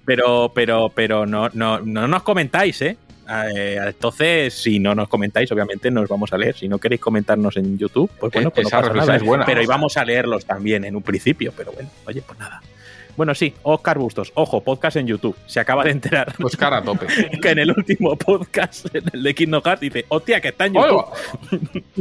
pero, 0.06 0.50
pero, 0.54 0.88
pero 0.94 1.26
no, 1.26 1.50
no, 1.52 1.80
no 1.80 2.08
nos 2.08 2.22
comentáis, 2.22 2.80
¿eh? 2.80 2.96
Eh, 3.54 3.78
entonces, 3.86 4.54
si 4.54 4.78
no 4.78 4.94
nos 4.94 5.08
comentáis, 5.08 5.50
obviamente 5.52 5.90
nos 5.90 6.08
vamos 6.08 6.32
a 6.32 6.38
leer. 6.38 6.54
Si 6.56 6.68
no 6.68 6.78
queréis 6.78 7.00
comentarnos 7.02 7.56
en 7.58 7.76
YouTube, 7.78 8.10
pues 8.18 8.32
bueno, 8.32 8.50
pues 8.50 8.64
no 8.64 8.70
pasa 8.70 8.92
nada. 9.06 9.16
es 9.16 9.22
buena. 9.22 9.44
Pero 9.46 9.62
íbamos 9.62 9.96
a 9.98 10.04
leerlos 10.04 10.44
también 10.46 10.84
en 10.84 10.96
un 10.96 11.02
principio, 11.02 11.52
pero 11.56 11.72
bueno, 11.72 11.90
oye, 12.06 12.22
pues 12.22 12.38
nada. 12.38 12.62
Bueno, 13.16 13.34
sí, 13.34 13.54
Oscar 13.62 13.98
Bustos, 13.98 14.32
ojo, 14.34 14.60
podcast 14.60 14.96
en 14.96 15.06
YouTube. 15.06 15.36
Se 15.46 15.60
acaba 15.60 15.84
de 15.84 15.92
enterar. 15.92 16.34
Oscar 16.42 16.74
a 16.74 16.82
tope. 16.82 17.06
que 17.42 17.50
en 17.50 17.58
el 17.60 17.70
último 17.70 18.16
podcast, 18.16 18.92
en 18.94 19.04
el 19.12 19.22
de 19.22 19.34
Kingdom 19.34 19.62
Hearts, 19.62 19.80
dice, 19.80 20.04
hostia, 20.08 20.40
que 20.40 20.48
está 20.48 20.66
en 20.66 20.74
YouTube. 20.74 21.04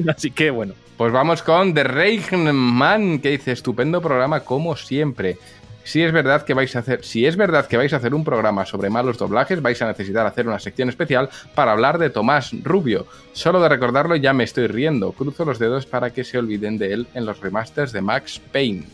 Así 0.10 0.32
que 0.32 0.50
bueno. 0.50 0.74
Pues 0.98 1.12
vamos 1.12 1.44
con 1.44 1.74
The 1.74 1.84
Reichman, 1.84 3.20
que 3.20 3.32
dice, 3.32 3.52
estupendo 3.52 4.02
programa 4.02 4.40
como 4.42 4.76
siempre. 4.76 5.38
Si 5.84 6.02
es 6.02 6.12
verdad 6.14 6.46
que 6.46 6.54
vais 6.54 6.76
a 6.76 6.80
hacer, 6.80 7.04
si 7.04 7.26
es 7.26 7.36
verdad 7.36 7.68
que 7.68 7.78
vais 7.78 7.92
a 7.94 7.98
hacer 7.98 8.14
un 8.14 8.24
programa 8.24 8.66
sobre 8.66 8.90
malos 8.90 9.18
doblajes, 9.18 9.62
vais 9.62 9.82
a 9.82 9.88
necesitar 9.88 10.26
hacer 10.26 10.48
una 10.48 10.60
sección 10.60 10.88
especial 10.88 11.30
para 11.56 11.74
hablar 11.74 11.98
de 11.98 12.10
Tomás 12.10 12.52
Rubio. 12.64 13.06
Solo 13.34 13.62
de 13.62 13.70
recordarlo 13.70 14.16
ya 14.16 14.34
me 14.34 14.46
estoy 14.46 14.68
riendo. 14.68 15.12
Cruzo 15.12 15.44
los 15.44 15.60
dedos 15.60 15.86
para 15.86 16.12
que 16.12 16.24
se 16.24 16.38
olviden 16.38 16.78
de 16.78 16.94
él 16.94 17.08
en 17.14 17.26
los 17.26 17.42
remasters 17.42 17.92
de 17.92 18.02
Max 18.02 18.40
Payne. 18.52 18.86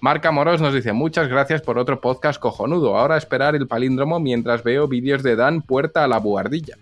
Marca 0.00 0.30
Moros 0.30 0.60
nos 0.60 0.74
dice 0.74 0.92
muchas 0.92 1.28
gracias 1.28 1.60
por 1.60 1.76
otro 1.76 2.00
podcast 2.00 2.40
cojonudo. 2.40 2.96
Ahora 2.96 3.16
esperar 3.16 3.56
el 3.56 3.66
palíndromo 3.66 4.20
mientras 4.20 4.62
veo 4.62 4.86
vídeos 4.86 5.24
de 5.24 5.34
Dan 5.34 5.62
Puerta 5.62 6.04
a 6.04 6.08
la 6.08 6.18
Buhardilla. 6.18 6.76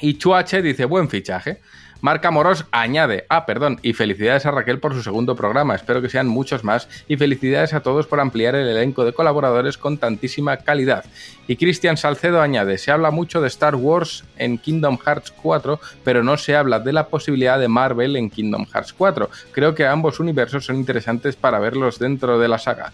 Y 0.00 0.18
Chuache 0.18 0.60
dice 0.60 0.84
buen 0.84 1.08
fichaje. 1.08 1.60
Marca 2.02 2.32
Moros 2.32 2.66
añade, 2.72 3.26
ah, 3.28 3.46
perdón, 3.46 3.78
y 3.80 3.92
felicidades 3.92 4.44
a 4.44 4.50
Raquel 4.50 4.80
por 4.80 4.92
su 4.92 5.04
segundo 5.04 5.36
programa, 5.36 5.76
espero 5.76 6.02
que 6.02 6.08
sean 6.08 6.26
muchos 6.26 6.64
más, 6.64 6.88
y 7.06 7.16
felicidades 7.16 7.74
a 7.74 7.80
todos 7.80 8.08
por 8.08 8.18
ampliar 8.18 8.56
el 8.56 8.66
elenco 8.66 9.04
de 9.04 9.12
colaboradores 9.12 9.78
con 9.78 9.98
tantísima 9.98 10.56
calidad. 10.56 11.04
Y 11.46 11.54
Cristian 11.54 11.96
Salcedo 11.96 12.42
añade, 12.42 12.78
se 12.78 12.90
habla 12.90 13.12
mucho 13.12 13.40
de 13.40 13.46
Star 13.46 13.76
Wars 13.76 14.24
en 14.36 14.58
Kingdom 14.58 14.98
Hearts 14.98 15.30
4, 15.30 15.78
pero 16.02 16.24
no 16.24 16.36
se 16.38 16.56
habla 16.56 16.80
de 16.80 16.92
la 16.92 17.06
posibilidad 17.06 17.60
de 17.60 17.68
Marvel 17.68 18.16
en 18.16 18.30
Kingdom 18.30 18.66
Hearts 18.66 18.92
4. 18.94 19.30
Creo 19.52 19.76
que 19.76 19.86
ambos 19.86 20.18
universos 20.18 20.64
son 20.64 20.74
interesantes 20.74 21.36
para 21.36 21.60
verlos 21.60 22.00
dentro 22.00 22.36
de 22.40 22.48
la 22.48 22.58
saga. 22.58 22.92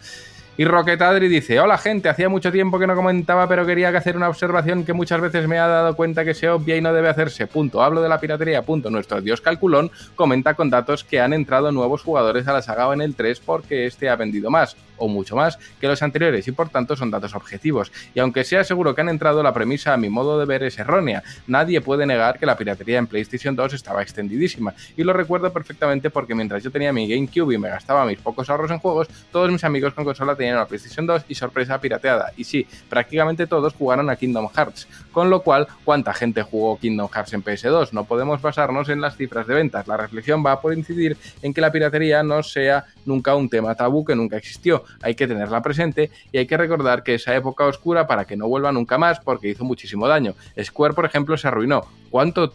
Y 0.59 0.65
Rocket 0.65 1.01
Adri 1.01 1.29
dice, 1.29 1.61
hola 1.61 1.79
gente, 1.79 2.09
hacía 2.09 2.29
mucho 2.29 2.51
tiempo 2.51 2.81
que 2.81 2.87
no 2.89 2.97
comentaba, 2.97 3.47
pero 3.47 3.65
quería 3.65 3.91
hacer 3.91 4.17
una 4.17 4.29
observación 4.29 4.85
que 4.85 4.93
muchas 4.93 5.21
veces 5.21 5.47
me 5.47 5.57
ha 5.57 5.69
dado 5.69 5.95
cuenta 5.95 6.25
que 6.25 6.35
se 6.35 6.49
obvia 6.49 6.77
y 6.77 6.81
no 6.81 6.93
debe 6.93 7.09
hacerse. 7.09 7.47
Punto. 7.47 7.81
Hablo 7.81 8.03
de 8.03 8.09
la 8.09 8.19
piratería. 8.19 8.63
Punto. 8.63 8.91
Nuestro 8.91 9.21
dios 9.21 9.41
calculón 9.41 9.93
comenta 10.17 10.55
con 10.55 10.69
datos 10.69 11.05
que 11.05 11.21
han 11.21 11.33
entrado 11.33 11.71
nuevos 11.71 12.03
jugadores 12.03 12.49
a 12.49 12.53
la 12.53 12.63
saga 12.63 12.93
en 12.93 13.03
el 13.03 13.15
3 13.15 13.39
porque 13.39 13.87
este 13.87 14.09
ha 14.09 14.17
vendido 14.17 14.51
más, 14.51 14.77
o 14.99 15.09
mucho 15.09 15.37
más, 15.37 15.59
que 15.81 15.89
los 15.89 16.03
anteriores 16.03 16.47
y 16.49 16.53
por 16.53 16.69
tanto 16.69 16.97
son 16.97 17.11
datos 17.11 17.35
objetivos. 17.35 17.93
Y 18.15 18.21
aunque 18.21 18.45
sea 18.45 18.65
seguro 18.65 18.95
que 18.95 19.01
han 19.01 19.09
entrado, 19.09 19.43
la 19.43 19.53
premisa 19.53 19.95
a 19.95 19.97
mi 19.97 20.09
modo 20.09 20.39
de 20.39 20.47
ver 20.47 20.63
es 20.63 20.79
errónea. 20.79 21.23
Nadie 21.47 21.81
puede 21.81 22.07
negar 22.07 22.39
que 22.39 22.47
la 22.47 22.57
piratería 22.57 22.99
en 22.99 23.07
PlayStation 23.07 23.55
2 23.57 23.75
estaba 23.75 24.03
extendidísima. 24.03 24.75
Y 24.97 25.05
lo 25.05 25.13
recuerdo 25.13 25.53
perfectamente 25.53 26.11
porque 26.11 26.35
mientras 26.35 26.63
yo 26.63 26.71
tenía 26.71 26.93
mi 26.93 27.09
GameCube 27.09 27.55
y 27.55 27.59
me 27.59 27.69
gastaba 27.69 28.05
mis 28.05 28.19
pocos 28.19 28.49
ahorros 28.51 28.71
en 28.71 28.79
juegos, 28.79 29.09
todos 29.33 29.51
mis 29.51 29.65
amigos 29.65 29.95
con 29.95 30.05
consola 30.05 30.35
tenían 30.35 30.57
una 30.57 30.67
PlayStation 30.67 31.07
2 31.07 31.25
y 31.29 31.35
sorpresa 31.35 31.81
pirateada. 31.81 32.33
Y 32.37 32.45
sí, 32.45 32.67
prácticamente 32.89 33.47
todos 33.47 33.75
jugaron 33.75 34.11
a 34.11 34.17
Kingdom 34.17 34.49
Hearts. 34.55 34.89
Con 35.13 35.31
lo 35.31 35.43
cual, 35.43 35.67
¿cuánta 35.85 36.13
gente 36.15 36.43
jugó 36.43 36.79
Kingdom 36.79 37.09
Hearts 37.09 37.33
en 37.33 37.45
PS2? 37.45 37.93
No 37.93 38.05
podemos 38.05 38.41
basarnos 38.41 38.89
en 38.89 39.01
las 39.01 39.17
cifras 39.17 39.47
de 39.47 39.55
ventas. 39.55 39.87
La 39.87 39.97
reflexión 39.97 40.45
va 40.45 40.61
por 40.61 40.73
incidir 40.75 41.17
en 41.43 41.55
que 41.55 41.61
la 41.61 41.73
piratería 41.73 42.23
no 42.23 42.43
sea 42.43 42.85
nunca 43.05 43.35
un 43.35 43.49
tema 43.49 43.75
tabú 43.75 44.05
que 44.05 44.15
nunca 44.15 44.37
existió. 44.37 44.85
Hay 45.03 45.15
que 45.15 45.27
tenerla 45.27 45.63
presente 45.63 46.11
y 46.33 46.39
hay 46.39 46.47
que 46.47 46.57
recordar 46.57 47.03
que 47.03 47.15
esa 47.15 47.35
época 47.35 47.65
oscura 47.65 48.07
para 48.07 48.25
que 48.25 48.37
no 48.37 48.49
vuelva 48.49 48.73
nunca 48.73 48.99
más 48.99 49.21
porque 49.21 49.49
hizo 49.49 49.65
muchísimo 49.65 50.09
daño. 50.09 50.35
Square, 50.63 50.95
por 50.95 51.05
ejemplo, 51.05 51.37
se 51.37 51.49
arruinó. 51.49 51.87
¿Cuánto, 52.11 52.55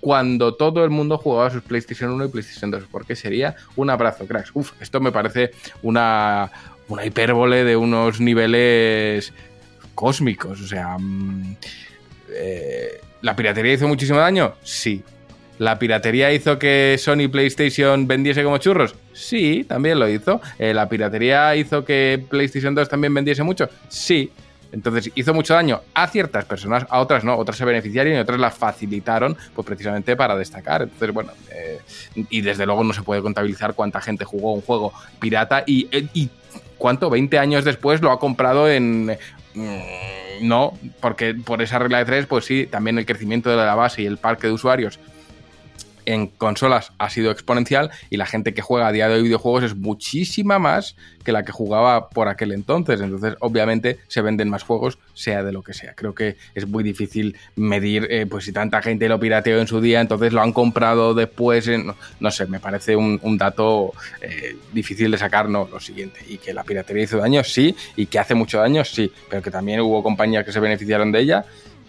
cuando 0.00 0.54
todo 0.54 0.84
el 0.84 0.90
mundo 0.90 1.18
jugaba 1.18 1.50
sus 1.50 1.62
PlayStation 1.62 2.10
1 2.12 2.26
y 2.26 2.28
PlayStation 2.28 2.70
2, 2.70 2.84
porque 2.90 3.16
sería 3.16 3.56
un 3.76 3.90
abrazo, 3.90 4.26
cracks. 4.26 4.50
Uf, 4.54 4.72
esto 4.80 5.00
me 5.00 5.12
parece 5.12 5.50
una, 5.82 6.50
una 6.88 7.04
hipérbole 7.04 7.64
de 7.64 7.76
unos 7.76 8.20
niveles 8.20 9.32
cósmicos. 9.94 10.60
O 10.60 10.66
sea, 10.66 10.96
mm, 10.98 11.56
eh, 12.30 13.00
¿la 13.22 13.34
piratería 13.34 13.72
hizo 13.72 13.88
muchísimo 13.88 14.18
daño? 14.18 14.54
Sí. 14.62 15.02
¿La 15.58 15.78
piratería 15.78 16.32
hizo 16.32 16.58
que 16.58 16.96
Sony 16.98 17.28
PlayStation 17.30 18.06
vendiese 18.06 18.44
como 18.44 18.58
churros? 18.58 18.94
Sí, 19.12 19.64
también 19.68 19.98
lo 19.98 20.08
hizo. 20.08 20.40
Eh, 20.58 20.72
¿La 20.72 20.88
piratería 20.88 21.54
hizo 21.56 21.84
que 21.84 22.24
PlayStation 22.28 22.74
2 22.74 22.88
también 22.88 23.12
vendiese 23.12 23.42
mucho? 23.42 23.68
Sí. 23.88 24.30
Entonces 24.70 25.10
hizo 25.14 25.32
mucho 25.32 25.54
daño 25.54 25.80
a 25.94 26.06
ciertas 26.08 26.44
personas, 26.44 26.86
a 26.90 27.00
otras 27.00 27.24
no, 27.24 27.36
otras 27.36 27.56
se 27.56 27.64
beneficiaron 27.64 28.12
y 28.12 28.16
otras 28.18 28.38
las 28.38 28.54
facilitaron, 28.54 29.36
pues 29.54 29.66
precisamente 29.66 30.14
para 30.14 30.36
destacar. 30.36 30.82
Entonces, 30.82 31.10
bueno, 31.12 31.32
eh, 31.50 31.80
y 32.28 32.42
desde 32.42 32.66
luego 32.66 32.84
no 32.84 32.92
se 32.92 33.02
puede 33.02 33.22
contabilizar 33.22 33.74
cuánta 33.74 34.00
gente 34.00 34.26
jugó 34.26 34.52
un 34.52 34.60
juego 34.60 34.92
pirata 35.18 35.64
y, 35.66 35.88
eh, 35.90 36.06
y 36.12 36.28
cuánto, 36.76 37.08
20 37.08 37.38
años 37.38 37.64
después 37.64 38.02
lo 38.02 38.12
ha 38.12 38.18
comprado 38.18 38.70
en... 38.70 39.16
mm, 39.54 39.78
no, 40.42 40.78
porque 41.00 41.34
por 41.34 41.62
esa 41.62 41.78
regla 41.78 41.98
de 41.98 42.04
tres, 42.04 42.26
pues 42.26 42.44
sí, 42.44 42.66
también 42.70 42.98
el 42.98 43.06
crecimiento 43.06 43.50
de 43.50 43.56
la 43.56 43.74
base 43.74 44.02
y 44.02 44.06
el 44.06 44.18
parque 44.18 44.48
de 44.48 44.52
usuarios 44.52 45.00
en 46.08 46.26
consolas 46.26 46.92
ha 46.96 47.10
sido 47.10 47.30
exponencial 47.30 47.90
y 48.08 48.16
la 48.16 48.24
gente 48.24 48.54
que 48.54 48.62
juega 48.62 48.88
a 48.88 48.92
día 48.92 49.08
de 49.08 49.16
hoy 49.16 49.22
videojuegos 49.24 49.62
es 49.62 49.76
muchísima 49.76 50.58
más 50.58 50.96
que 51.22 51.32
la 51.32 51.42
que 51.42 51.52
jugaba 51.52 52.08
por 52.08 52.28
aquel 52.28 52.52
entonces. 52.52 53.02
Entonces, 53.02 53.34
obviamente, 53.40 53.98
se 54.08 54.22
venden 54.22 54.48
más 54.48 54.62
juegos, 54.62 54.98
sea 55.12 55.42
de 55.42 55.52
lo 55.52 55.62
que 55.62 55.74
sea. 55.74 55.92
Creo 55.94 56.14
que 56.14 56.38
es 56.54 56.66
muy 56.66 56.82
difícil 56.82 57.36
medir, 57.56 58.06
eh, 58.10 58.24
pues 58.24 58.46
si 58.46 58.52
tanta 58.52 58.80
gente 58.80 59.06
lo 59.06 59.20
pirateó 59.20 59.60
en 59.60 59.66
su 59.66 59.82
día, 59.82 60.00
entonces 60.00 60.32
lo 60.32 60.40
han 60.40 60.54
comprado 60.54 61.12
después. 61.12 61.68
En, 61.68 61.92
no, 62.20 62.30
sé, 62.30 62.46
me 62.46 62.58
parece 62.58 62.96
un, 62.96 63.20
un 63.22 63.36
dato 63.36 63.92
eh, 64.22 64.56
difícil 64.72 65.10
de 65.10 65.18
sacar, 65.18 65.50
no, 65.50 65.68
lo 65.70 65.78
siguiente. 65.78 66.20
Y 66.26 66.38
que 66.38 66.54
la 66.54 66.64
piratería 66.64 67.02
hizo 67.02 67.18
daño, 67.18 67.44
sí, 67.44 67.76
y 67.96 68.06
que 68.06 68.18
hace 68.18 68.34
mucho 68.34 68.60
daño, 68.60 68.82
sí, 68.82 69.12
pero 69.28 69.42
que 69.42 69.50
también 69.50 69.80
hubo 69.80 70.02
compañías 70.02 70.46
que 70.46 70.52
se 70.52 70.60
beneficiaron 70.60 71.12
de 71.12 71.20
ella, 71.20 71.44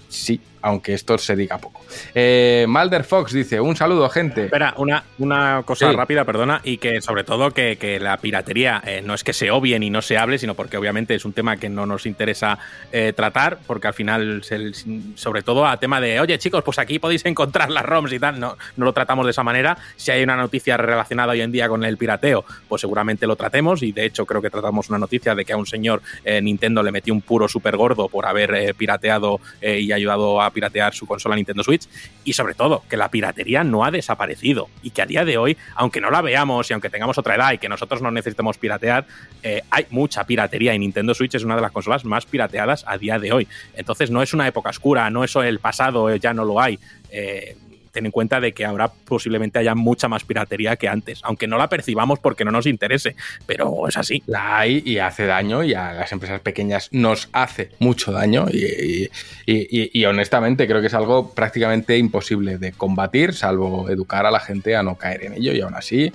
sí, 0.09 0.41
aunque 0.61 0.93
esto 0.93 1.17
se 1.17 1.35
diga 1.35 1.57
poco. 1.57 1.81
Eh, 2.15 2.65
Malder 2.67 3.03
Fox 3.03 3.33
dice, 3.33 3.59
un 3.59 3.75
saludo, 3.75 4.09
gente. 4.09 4.45
Espera, 4.45 4.73
una, 4.77 5.03
una 5.17 5.63
cosa 5.65 5.89
Sí. 5.89 5.95
rápida, 5.95 6.25
perdona, 6.25 6.61
y 6.63 6.77
que 6.77 7.01
sobre 7.01 7.23
todo 7.23 7.51
que, 7.51 7.77
que 7.77 7.99
la 7.99 8.17
piratería 8.17 8.81
eh, 8.85 9.01
no 9.03 9.13
es 9.13 9.23
que 9.23 9.33
se 9.33 9.51
obvie 9.51 9.79
ni 9.79 9.89
no 9.89 10.01
se 10.01 10.17
hable, 10.17 10.37
sino 10.37 10.55
porque 10.55 10.77
obviamente 10.77 11.15
es 11.15 11.25
un 11.25 11.33
tema 11.33 11.57
que 11.57 11.69
no 11.69 11.85
nos 11.85 12.05
interesa 12.05 12.59
eh, 12.91 13.13
tratar, 13.15 13.59
porque 13.67 13.87
al 13.87 13.93
final, 13.93 14.43
se- 14.43 14.71
sobre 15.15 15.41
todo 15.41 15.65
a 15.65 15.77
tema 15.77 16.01
de, 16.01 16.19
oye 16.19 16.37
chicos, 16.39 16.63
pues 16.63 16.79
aquí 16.79 16.99
podéis 16.99 17.25
encontrar 17.25 17.69
las 17.71 17.85
ROMs 17.85 18.11
y 18.13 18.19
tal, 18.19 18.39
no, 18.39 18.57
no 18.77 18.85
lo 18.85 18.93
tratamos 18.93 19.25
de 19.25 19.31
esa 19.31 19.43
manera. 19.43 19.77
Si 19.95 20.11
hay 20.11 20.23
una 20.23 20.35
noticia 20.35 20.77
relacionada 20.77 21.31
hoy 21.31 21.41
en 21.41 21.51
día 21.51 21.69
con 21.69 21.83
el 21.83 21.97
pirateo, 21.97 22.45
pues 22.67 22.81
seguramente 22.81 23.25
lo 23.27 23.35
tratemos, 23.35 23.81
y 23.83 23.91
de 23.91 24.05
hecho 24.05 24.25
creo 24.25 24.41
que 24.41 24.49
tratamos 24.49 24.89
una 24.89 24.97
noticia 24.99 25.35
de 25.35 25.45
que 25.45 25.53
a 25.53 25.57
un 25.57 25.65
señor 25.65 26.01
eh, 26.25 26.41
Nintendo 26.41 26.83
le 26.83 26.91
metió 26.91 27.13
un 27.13 27.21
puro 27.21 27.47
súper 27.47 27.77
gordo 27.77 28.07
por 28.09 28.25
haber 28.25 28.73
pirateado 28.75 29.39
y 29.61 29.91
ayudado 29.91 30.41
a 30.41 30.48
piratear 30.51 30.93
su 30.93 31.05
consola 31.05 31.35
Nintendo 31.35 31.63
Switch, 31.63 31.87
y 32.23 32.33
sobre 32.33 32.53
todo 32.53 32.83
que 32.89 32.97
la 32.97 33.09
piratería 33.09 33.63
no 33.63 33.83
ha 33.85 33.91
desaparecido 33.91 34.69
y 34.83 34.91
que 34.91 35.01
a 35.01 35.05
día 35.05 35.25
de 35.25 35.37
hoy, 35.37 35.57
aunque 35.75 36.01
no 36.01 36.09
la 36.11 36.21
veamos 36.21 36.69
y 36.69 36.73
aunque 36.73 36.89
tengamos 36.89 37.17
otra 37.17 37.35
edad 37.35 37.53
y 37.53 37.57
que 37.57 37.69
nosotros 37.69 38.01
no 38.01 38.11
necesitemos 38.11 38.57
piratear, 38.57 39.05
eh, 39.43 39.61
hay 39.69 39.85
mucha 39.89 40.25
piratería 40.25 40.73
y 40.73 40.79
Nintendo 40.79 41.13
Switch 41.13 41.35
es 41.35 41.43
una 41.43 41.55
de 41.55 41.61
las 41.61 41.71
consolas 41.71 42.05
más 42.05 42.25
pirateadas 42.25 42.83
a 42.87 42.97
día 42.97 43.19
de 43.19 43.31
hoy. 43.31 43.47
Entonces 43.75 44.11
no 44.11 44.21
es 44.21 44.33
una 44.33 44.47
época 44.47 44.69
oscura, 44.69 45.09
no 45.09 45.23
es 45.23 45.35
el 45.35 45.59
pasado, 45.59 46.09
eh, 46.09 46.19
ya 46.19 46.33
no 46.33 46.45
lo 46.45 46.59
hay. 46.59 46.79
Eh, 47.11 47.55
ten 47.91 48.05
en 48.05 48.11
cuenta 48.11 48.39
de 48.39 48.53
que 48.53 48.65
ahora 48.65 48.87
posiblemente 48.89 49.59
haya 49.59 49.75
mucha 49.75 50.07
más 50.07 50.23
piratería 50.23 50.75
que 50.75 50.87
antes, 50.87 51.19
aunque 51.23 51.47
no 51.47 51.57
la 51.57 51.69
percibamos 51.69 52.19
porque 52.19 52.45
no 52.45 52.51
nos 52.51 52.65
interese, 52.65 53.15
pero 53.45 53.87
es 53.87 53.97
así. 53.97 54.23
La 54.27 54.59
hay 54.59 54.81
y 54.85 54.97
hace 54.99 55.25
daño 55.25 55.63
y 55.63 55.73
a 55.73 55.93
las 55.93 56.11
empresas 56.11 56.39
pequeñas 56.41 56.89
nos 56.91 57.29
hace 57.33 57.71
mucho 57.79 58.11
daño 58.11 58.47
y, 58.51 59.09
y- 59.45 60.05
honestamente 60.05 60.67
creo 60.67 60.81
que 60.81 60.87
es 60.87 60.93
algo 60.93 61.33
prácticamente 61.33 61.97
imposible 61.97 62.57
de 62.57 62.71
combatir, 62.71 63.33
salvo 63.33 63.89
educar 63.89 64.25
a 64.25 64.31
la 64.31 64.39
gente 64.39 64.75
a 64.75 64.83
no 64.83 64.95
caer 64.95 65.25
en 65.25 65.33
ello 65.33 65.51
y 65.53 65.61
aún 65.61 65.75
así, 65.75 66.11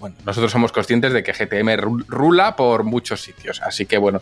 bueno, 0.00 0.16
nosotros 0.24 0.50
somos 0.52 0.72
conscientes 0.72 1.12
de 1.12 1.22
que 1.22 1.32
GTM 1.32 1.68
ru- 1.80 2.04
rula 2.08 2.56
por 2.56 2.84
muchos 2.84 3.20
sitios, 3.22 3.60
así 3.62 3.86
que 3.86 3.98
bueno, 3.98 4.20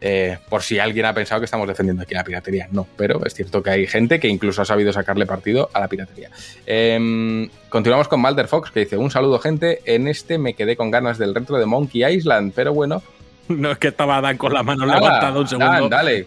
eh, 0.00 0.38
por 0.48 0.62
si 0.62 0.78
alguien 0.78 1.06
ha 1.06 1.14
pensado 1.14 1.40
que 1.40 1.44
estamos 1.44 1.68
defendiendo 1.68 2.02
aquí 2.02 2.14
la 2.14 2.24
piratería, 2.24 2.68
no, 2.72 2.86
pero 2.96 3.24
es 3.24 3.34
cierto 3.34 3.62
que 3.62 3.70
hay 3.70 3.86
gente 3.86 4.18
que 4.20 4.28
incluso 4.28 4.62
ha 4.62 4.64
sabido 4.64 4.92
sacarle 4.92 5.26
partido 5.26 5.70
a 5.74 5.80
la 5.80 5.88
piratería. 5.88 6.30
Em, 6.66 7.48
continuamos 7.68 8.08
con 8.08 8.20
Malder 8.20 8.48
Fox 8.48 8.70
que 8.70 8.80
dice, 8.80 8.96
un 8.96 9.10
saludo 9.10 9.38
gente, 9.38 9.80
en 9.84 10.08
este 10.08 10.38
me 10.38 10.54
quedé 10.54 10.76
con 10.76 10.90
ganas 10.90 11.18
del 11.18 11.34
retro 11.34 11.58
de 11.58 11.66
Monkey 11.66 12.04
Island, 12.04 12.52
pero 12.54 12.72
bueno, 12.74 13.02
No 13.48 13.72
es 13.72 13.78
que 13.78 13.88
estaba 13.88 14.20
Dan 14.20 14.38
con 14.38 14.52
la 14.52 14.62
mano 14.62 14.86
levantada 14.86 15.38
un 15.38 15.46
segundo. 15.48 15.70
Dan, 15.72 15.88
dale. 15.90 16.24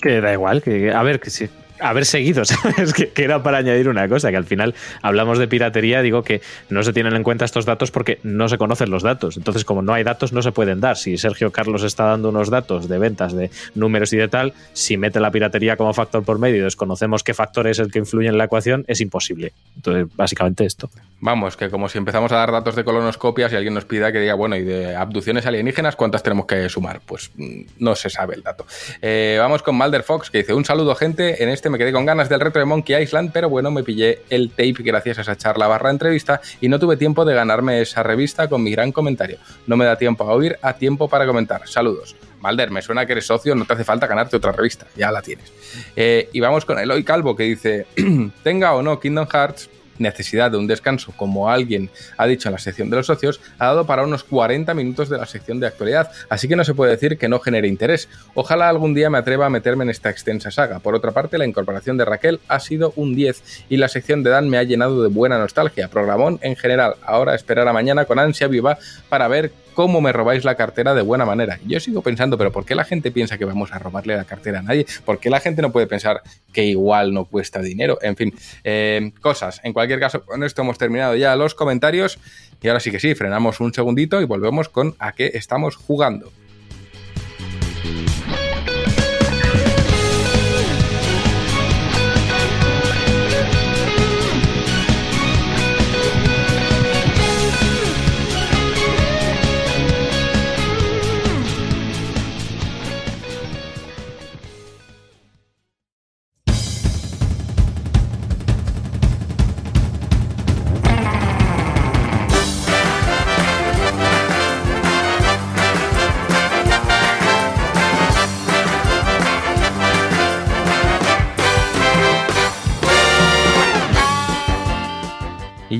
Que 0.00 0.20
da 0.20 0.32
igual, 0.32 0.62
que 0.62 0.92
a 0.92 1.02
ver, 1.02 1.18
que 1.20 1.30
sí. 1.30 1.48
Haber 1.80 2.06
seguido, 2.06 2.44
¿sabes? 2.46 2.92
Que, 2.92 3.08
que 3.08 3.24
era 3.24 3.42
para 3.42 3.58
añadir 3.58 3.88
una 3.88 4.08
cosa, 4.08 4.30
que 4.30 4.36
al 4.36 4.44
final 4.44 4.74
hablamos 5.02 5.38
de 5.38 5.48
piratería, 5.48 6.02
digo 6.02 6.22
que 6.22 6.40
no 6.70 6.82
se 6.82 6.92
tienen 6.92 7.14
en 7.14 7.22
cuenta 7.22 7.44
estos 7.44 7.64
datos 7.64 7.90
porque 7.90 8.18
no 8.22 8.48
se 8.48 8.58
conocen 8.58 8.90
los 8.90 9.02
datos. 9.02 9.36
Entonces, 9.36 9.64
como 9.64 9.82
no 9.82 9.92
hay 9.92 10.04
datos, 10.04 10.32
no 10.32 10.42
se 10.42 10.52
pueden 10.52 10.80
dar. 10.80 10.96
Si 10.96 11.18
Sergio 11.18 11.52
Carlos 11.52 11.82
está 11.82 12.04
dando 12.04 12.28
unos 12.28 12.50
datos 12.50 12.88
de 12.88 12.98
ventas, 12.98 13.34
de 13.34 13.50
números 13.74 14.12
y 14.12 14.16
de 14.16 14.28
tal, 14.28 14.54
si 14.72 14.96
mete 14.96 15.20
la 15.20 15.30
piratería 15.30 15.76
como 15.76 15.92
factor 15.92 16.24
por 16.24 16.38
medio 16.38 16.56
y 16.56 16.60
desconocemos 16.60 17.22
qué 17.22 17.34
factor 17.34 17.66
es 17.66 17.78
el 17.78 17.90
que 17.90 17.98
influye 17.98 18.28
en 18.28 18.38
la 18.38 18.44
ecuación, 18.44 18.84
es 18.88 19.00
imposible. 19.00 19.52
Entonces, 19.76 20.06
básicamente 20.16 20.64
esto. 20.64 20.90
Vamos, 21.20 21.56
que 21.56 21.70
como 21.70 21.88
si 21.88 21.98
empezamos 21.98 22.32
a 22.32 22.36
dar 22.36 22.52
datos 22.52 22.76
de 22.76 22.84
colonoscopias 22.84 23.52
y 23.52 23.56
alguien 23.56 23.74
nos 23.74 23.84
pida 23.84 24.12
que 24.12 24.20
diga, 24.20 24.34
bueno, 24.34 24.56
y 24.56 24.64
de 24.64 24.94
abducciones 24.94 25.46
alienígenas, 25.46 25.96
¿cuántas 25.96 26.22
tenemos 26.22 26.46
que 26.46 26.68
sumar? 26.68 27.00
Pues 27.04 27.30
mm, 27.36 27.62
no 27.78 27.94
se 27.94 28.10
sabe 28.10 28.34
el 28.34 28.42
dato. 28.42 28.66
Eh, 29.00 29.36
vamos 29.38 29.62
con 29.62 29.76
Malder 29.76 30.02
Fox, 30.02 30.30
que 30.30 30.38
dice, 30.38 30.52
un 30.52 30.64
saludo 30.64 30.94
gente, 30.94 31.42
en 31.42 31.48
este 31.48 31.65
me 31.70 31.78
quedé 31.78 31.92
con 31.92 32.06
ganas 32.06 32.28
del 32.28 32.40
reto 32.40 32.58
de 32.58 32.64
Monkey 32.64 33.02
Island, 33.02 33.30
pero 33.32 33.48
bueno, 33.48 33.70
me 33.70 33.82
pillé 33.82 34.22
el 34.30 34.50
tape 34.50 34.74
gracias 34.78 35.18
a 35.18 35.20
esa 35.22 35.36
charla 35.36 35.66
barra 35.66 35.90
entrevista 35.90 36.40
y 36.60 36.68
no 36.68 36.78
tuve 36.78 36.96
tiempo 36.96 37.24
de 37.24 37.34
ganarme 37.34 37.80
esa 37.80 38.02
revista 38.02 38.48
con 38.48 38.62
mi 38.62 38.70
gran 38.70 38.92
comentario. 38.92 39.38
No 39.66 39.76
me 39.76 39.84
da 39.84 39.96
tiempo 39.96 40.24
a 40.24 40.32
oír, 40.32 40.58
a 40.62 40.74
tiempo 40.74 41.08
para 41.08 41.26
comentar. 41.26 41.66
Saludos. 41.66 42.16
Malder, 42.40 42.70
me 42.70 42.82
suena 42.82 43.06
que 43.06 43.12
eres 43.12 43.26
socio, 43.26 43.54
no 43.54 43.64
te 43.64 43.72
hace 43.72 43.84
falta 43.84 44.06
ganarte 44.06 44.36
otra 44.36 44.52
revista, 44.52 44.86
ya 44.94 45.10
la 45.10 45.22
tienes. 45.22 45.52
Eh, 45.96 46.28
y 46.32 46.40
vamos 46.40 46.64
con 46.64 46.78
Eloy 46.78 47.02
Calvo, 47.02 47.34
que 47.34 47.44
dice, 47.44 47.86
tenga 48.42 48.74
o 48.74 48.82
no 48.82 49.00
Kingdom 49.00 49.26
Hearts, 49.26 49.70
necesidad 49.98 50.50
de 50.50 50.58
un 50.58 50.66
descanso, 50.66 51.12
como 51.16 51.50
alguien 51.50 51.90
ha 52.16 52.26
dicho 52.26 52.48
en 52.48 52.52
la 52.52 52.58
sección 52.58 52.90
de 52.90 52.96
los 52.96 53.06
socios, 53.06 53.40
ha 53.58 53.66
dado 53.66 53.86
para 53.86 54.04
unos 54.04 54.24
40 54.24 54.74
minutos 54.74 55.08
de 55.08 55.18
la 55.18 55.26
sección 55.26 55.60
de 55.60 55.66
actualidad, 55.66 56.10
así 56.28 56.48
que 56.48 56.56
no 56.56 56.64
se 56.64 56.74
puede 56.74 56.92
decir 56.92 57.18
que 57.18 57.28
no 57.28 57.40
genere 57.40 57.68
interés. 57.68 58.08
Ojalá 58.34 58.68
algún 58.68 58.94
día 58.94 59.10
me 59.10 59.18
atreva 59.18 59.46
a 59.46 59.50
meterme 59.50 59.84
en 59.84 59.90
esta 59.90 60.10
extensa 60.10 60.50
saga. 60.50 60.80
Por 60.80 60.94
otra 60.94 61.12
parte, 61.12 61.38
la 61.38 61.46
incorporación 61.46 61.96
de 61.96 62.04
Raquel 62.04 62.40
ha 62.48 62.60
sido 62.60 62.92
un 62.96 63.14
10 63.14 63.64
y 63.68 63.76
la 63.76 63.88
sección 63.88 64.22
de 64.22 64.30
Dan 64.30 64.48
me 64.48 64.58
ha 64.58 64.62
llenado 64.62 65.02
de 65.02 65.08
buena 65.08 65.38
nostalgia. 65.38 65.88
Programón 65.88 66.38
en 66.42 66.56
general. 66.56 66.96
Ahora 67.02 67.34
esperar 67.34 67.68
a 67.68 67.72
mañana 67.72 68.04
con 68.04 68.18
ansia 68.18 68.48
viva 68.48 68.78
para 69.08 69.28
ver 69.28 69.52
cómo 69.76 70.00
me 70.00 70.10
robáis 70.10 70.42
la 70.42 70.54
cartera 70.54 70.94
de 70.94 71.02
buena 71.02 71.26
manera. 71.26 71.60
Yo 71.66 71.78
sigo 71.80 72.00
pensando, 72.00 72.38
pero 72.38 72.50
¿por 72.50 72.64
qué 72.64 72.74
la 72.74 72.84
gente 72.84 73.10
piensa 73.10 73.36
que 73.36 73.44
vamos 73.44 73.72
a 73.72 73.78
robarle 73.78 74.16
la 74.16 74.24
cartera 74.24 74.60
a 74.60 74.62
nadie? 74.62 74.86
¿Por 75.04 75.18
qué 75.20 75.28
la 75.28 75.38
gente 75.38 75.60
no 75.60 75.70
puede 75.70 75.86
pensar 75.86 76.22
que 76.50 76.64
igual 76.64 77.12
no 77.12 77.26
cuesta 77.26 77.60
dinero? 77.60 77.98
En 78.00 78.16
fin, 78.16 78.34
eh, 78.64 79.12
cosas. 79.20 79.60
En 79.64 79.74
cualquier 79.74 80.00
caso, 80.00 80.24
con 80.24 80.42
esto 80.44 80.62
hemos 80.62 80.78
terminado 80.78 81.14
ya 81.14 81.36
los 81.36 81.54
comentarios 81.54 82.18
y 82.62 82.68
ahora 82.68 82.80
sí 82.80 82.90
que 82.90 82.98
sí, 82.98 83.14
frenamos 83.14 83.60
un 83.60 83.74
segundito 83.74 84.22
y 84.22 84.24
volvemos 84.24 84.70
con 84.70 84.96
a 84.98 85.12
qué 85.12 85.32
estamos 85.34 85.76
jugando. 85.76 86.32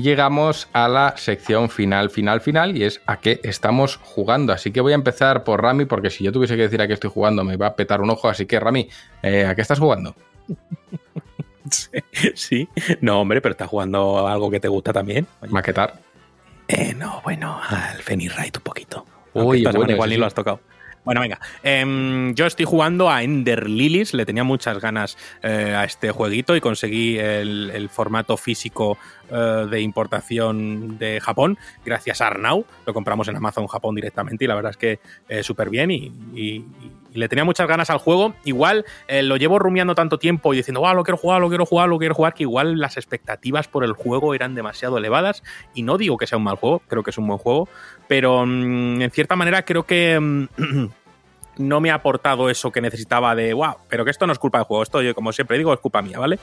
Llegamos 0.07 0.69
a 0.71 0.87
la 0.87 1.15
sección 1.17 1.69
final, 1.69 2.09
final, 2.09 2.39
final, 2.39 2.77
y 2.77 2.85
es 2.85 3.01
a 3.05 3.17
qué 3.17 3.41
estamos 3.43 3.97
jugando. 3.97 4.53
Así 4.53 4.71
que 4.71 4.79
voy 4.79 4.93
a 4.93 4.95
empezar 4.95 5.43
por 5.43 5.61
Rami, 5.61 5.83
porque 5.83 6.09
si 6.09 6.23
yo 6.23 6.31
tuviese 6.31 6.55
que 6.55 6.63
decir 6.63 6.81
a 6.81 6.87
qué 6.87 6.93
estoy 6.93 7.09
jugando, 7.09 7.43
me 7.43 7.57
va 7.57 7.67
a 7.67 7.75
petar 7.75 7.99
un 7.99 8.09
ojo. 8.09 8.29
Así 8.29 8.45
que, 8.45 8.57
Rami, 8.57 8.87
eh, 9.21 9.45
¿a 9.45 9.53
qué 9.53 9.61
estás 9.61 9.79
jugando? 9.79 10.15
Sí, 12.33 12.69
no, 13.01 13.19
hombre, 13.19 13.41
pero 13.41 13.51
estás 13.51 13.67
jugando 13.67 14.25
algo 14.25 14.49
que 14.49 14.61
te 14.61 14.69
gusta 14.69 14.93
también. 14.93 15.27
¿Maquetar? 15.49 15.99
Eh, 16.69 16.93
no, 16.93 17.19
bueno, 17.25 17.59
al 17.67 18.01
Fenirrite 18.01 18.59
un 18.59 18.63
poquito. 18.63 19.05
Uy, 19.33 19.57
esta 19.57 19.77
bueno, 19.77 19.91
igual 19.91 20.09
ni 20.09 20.15
sí. 20.15 20.21
lo 20.21 20.27
has 20.27 20.33
tocado. 20.33 20.61
Bueno, 21.07 21.21
venga. 21.21 21.39
Em, 21.63 22.35
yo 22.35 22.47
estoy 22.47 22.65
jugando 22.65 23.09
a 23.09 23.23
Ender 23.23 23.69
Lilies. 23.69 24.13
Le 24.13 24.25
tenía 24.25 24.43
muchas 24.43 24.81
ganas 24.81 25.17
eh, 25.41 25.73
a 25.73 25.85
este 25.85 26.11
jueguito 26.11 26.53
y 26.53 26.59
conseguí 26.59 27.17
el, 27.17 27.87
formato 27.89 28.35
físico 28.35 28.97
eh, 29.31 29.67
de 29.71 29.79
importación 29.79 30.97
de 30.97 31.21
Japón 31.21 31.57
gracias 31.85 32.19
a 32.19 32.27
Arnau. 32.27 32.65
Lo 32.85 32.93
compramos 32.93 33.29
en 33.29 33.37
Amazon 33.37 33.67
Japón 33.67 33.95
directamente 33.95 34.43
y 34.43 34.49
la 34.49 34.55
verdad 34.55 34.71
es 34.71 34.77
que 34.77 34.99
eh, 35.29 35.43
súper 35.43 35.69
bien 35.69 35.91
y 35.91 36.11
le 37.17 37.27
tenía 37.29 37.43
muchas 37.43 37.67
ganas 37.67 37.89
al 37.89 37.97
juego. 37.97 38.33
Igual 38.45 38.85
eh, 39.07 39.23
lo 39.23 39.37
llevo 39.37 39.59
rumiando 39.59 39.95
tanto 39.95 40.17
tiempo 40.19 40.53
y 40.53 40.57
diciendo, 40.57 40.79
"Guau, 40.79 40.95
lo 40.95 41.03
quiero 41.03 41.17
jugar, 41.17 41.41
lo 41.41 41.49
quiero 41.49 41.65
jugar, 41.65 41.89
lo 41.89 41.97
quiero 41.97 42.13
jugar, 42.15 42.33
que 42.33 42.43
igual 42.43 42.79
las 42.79 42.97
expectativas 42.97 43.67
por 43.67 43.83
el 43.83 43.93
juego 43.93 44.33
eran 44.33 44.55
demasiado 44.55 44.97
elevadas. 44.97 45.43
Y 45.73 45.83
no 45.83 45.97
digo 45.97 46.17
que 46.17 46.27
sea 46.27 46.37
un 46.37 46.43
mal 46.43 46.55
juego, 46.57 46.81
creo 46.87 47.03
que 47.03 47.09
es 47.11 47.17
un 47.17 47.27
buen 47.27 47.39
juego, 47.39 47.67
pero 48.07 48.45
mm, 48.45 49.01
en 49.01 49.11
cierta 49.11 49.35
manera 49.35 49.63
creo 49.63 49.83
que 49.83 50.19
mm, 50.19 50.45
no 51.57 51.81
me 51.81 51.89
ha 51.91 51.95
aportado 51.95 52.49
eso 52.49 52.71
que 52.71 52.81
necesitaba 52.81 53.33
de, 53.35 53.53
wow, 53.53 53.75
pero 53.89 54.05
que 54.05 54.11
esto 54.11 54.27
no 54.27 54.33
es 54.33 54.39
culpa 54.39 54.59
del 54.59 54.65
juego, 54.65 54.83
esto 54.83 55.01
yo 55.01 55.15
como 55.15 55.31
siempre 55.33 55.57
digo 55.57 55.73
es 55.73 55.79
culpa 55.79 56.01
mía, 56.01 56.19
¿vale? 56.19 56.37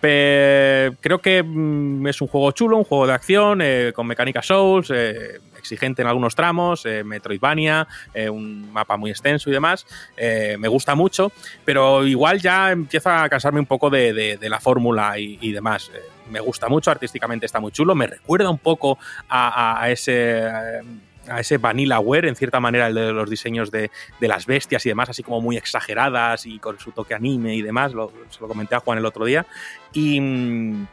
Pe- 0.00 0.92
creo 1.00 1.18
que 1.18 1.42
mm, 1.42 2.06
es 2.06 2.20
un 2.20 2.28
juego 2.28 2.50
chulo, 2.52 2.76
un 2.76 2.84
juego 2.84 3.06
de 3.06 3.12
acción, 3.12 3.60
eh, 3.62 3.92
con 3.94 4.06
mecánica 4.06 4.42
Souls, 4.42 4.90
eh, 4.94 5.38
exigente 5.60 6.02
en 6.02 6.08
algunos 6.08 6.34
tramos, 6.34 6.84
eh, 6.86 7.04
Metroidvania, 7.04 7.86
eh, 8.14 8.28
un 8.28 8.72
mapa 8.72 8.96
muy 8.96 9.10
extenso 9.10 9.50
y 9.50 9.52
demás. 9.52 9.86
Eh, 10.16 10.56
me 10.58 10.68
gusta 10.68 10.94
mucho, 10.94 11.30
pero 11.64 12.06
igual 12.06 12.40
ya 12.40 12.72
empieza 12.72 13.22
a 13.22 13.28
cansarme 13.28 13.60
un 13.60 13.66
poco 13.66 13.90
de, 13.90 14.38
la 14.40 14.60
fórmula 14.60 15.18
y, 15.18 15.52
demás. 15.52 15.90
Eh, 15.94 16.00
me 16.30 16.40
gusta 16.40 16.68
mucho, 16.68 16.90
artísticamente 16.90 17.46
está 17.46 17.60
muy 17.60 17.72
chulo, 17.72 17.94
me 17.94 18.06
recuerda 18.06 18.50
un 18.50 18.58
poco 18.58 18.98
a 19.28 19.86
ese... 19.88 20.80
a 21.28 21.40
ese 21.40 21.58
Vanillaware, 21.58 22.28
en 22.28 22.36
cierta 22.36 22.60
manera, 22.60 22.86
el 22.88 22.94
de 22.94 23.12
los 23.12 23.28
diseños 23.28 23.70
de, 23.70 23.90
de 24.20 24.28
las 24.28 24.46
bestias 24.46 24.84
y 24.86 24.88
demás, 24.88 25.08
así 25.10 25.22
como 25.22 25.40
muy 25.40 25.56
exageradas 25.56 26.46
y 26.46 26.58
con 26.58 26.78
su 26.78 26.92
toque 26.92 27.14
anime 27.14 27.54
y 27.54 27.62
demás. 27.62 27.92
Lo- 27.92 28.12
se 28.30 28.40
lo 28.40 28.48
comenté 28.48 28.74
a 28.74 28.80
Juan 28.80 28.98
el 28.98 29.06
otro 29.06 29.24
día. 29.24 29.46
Y, 29.92 30.20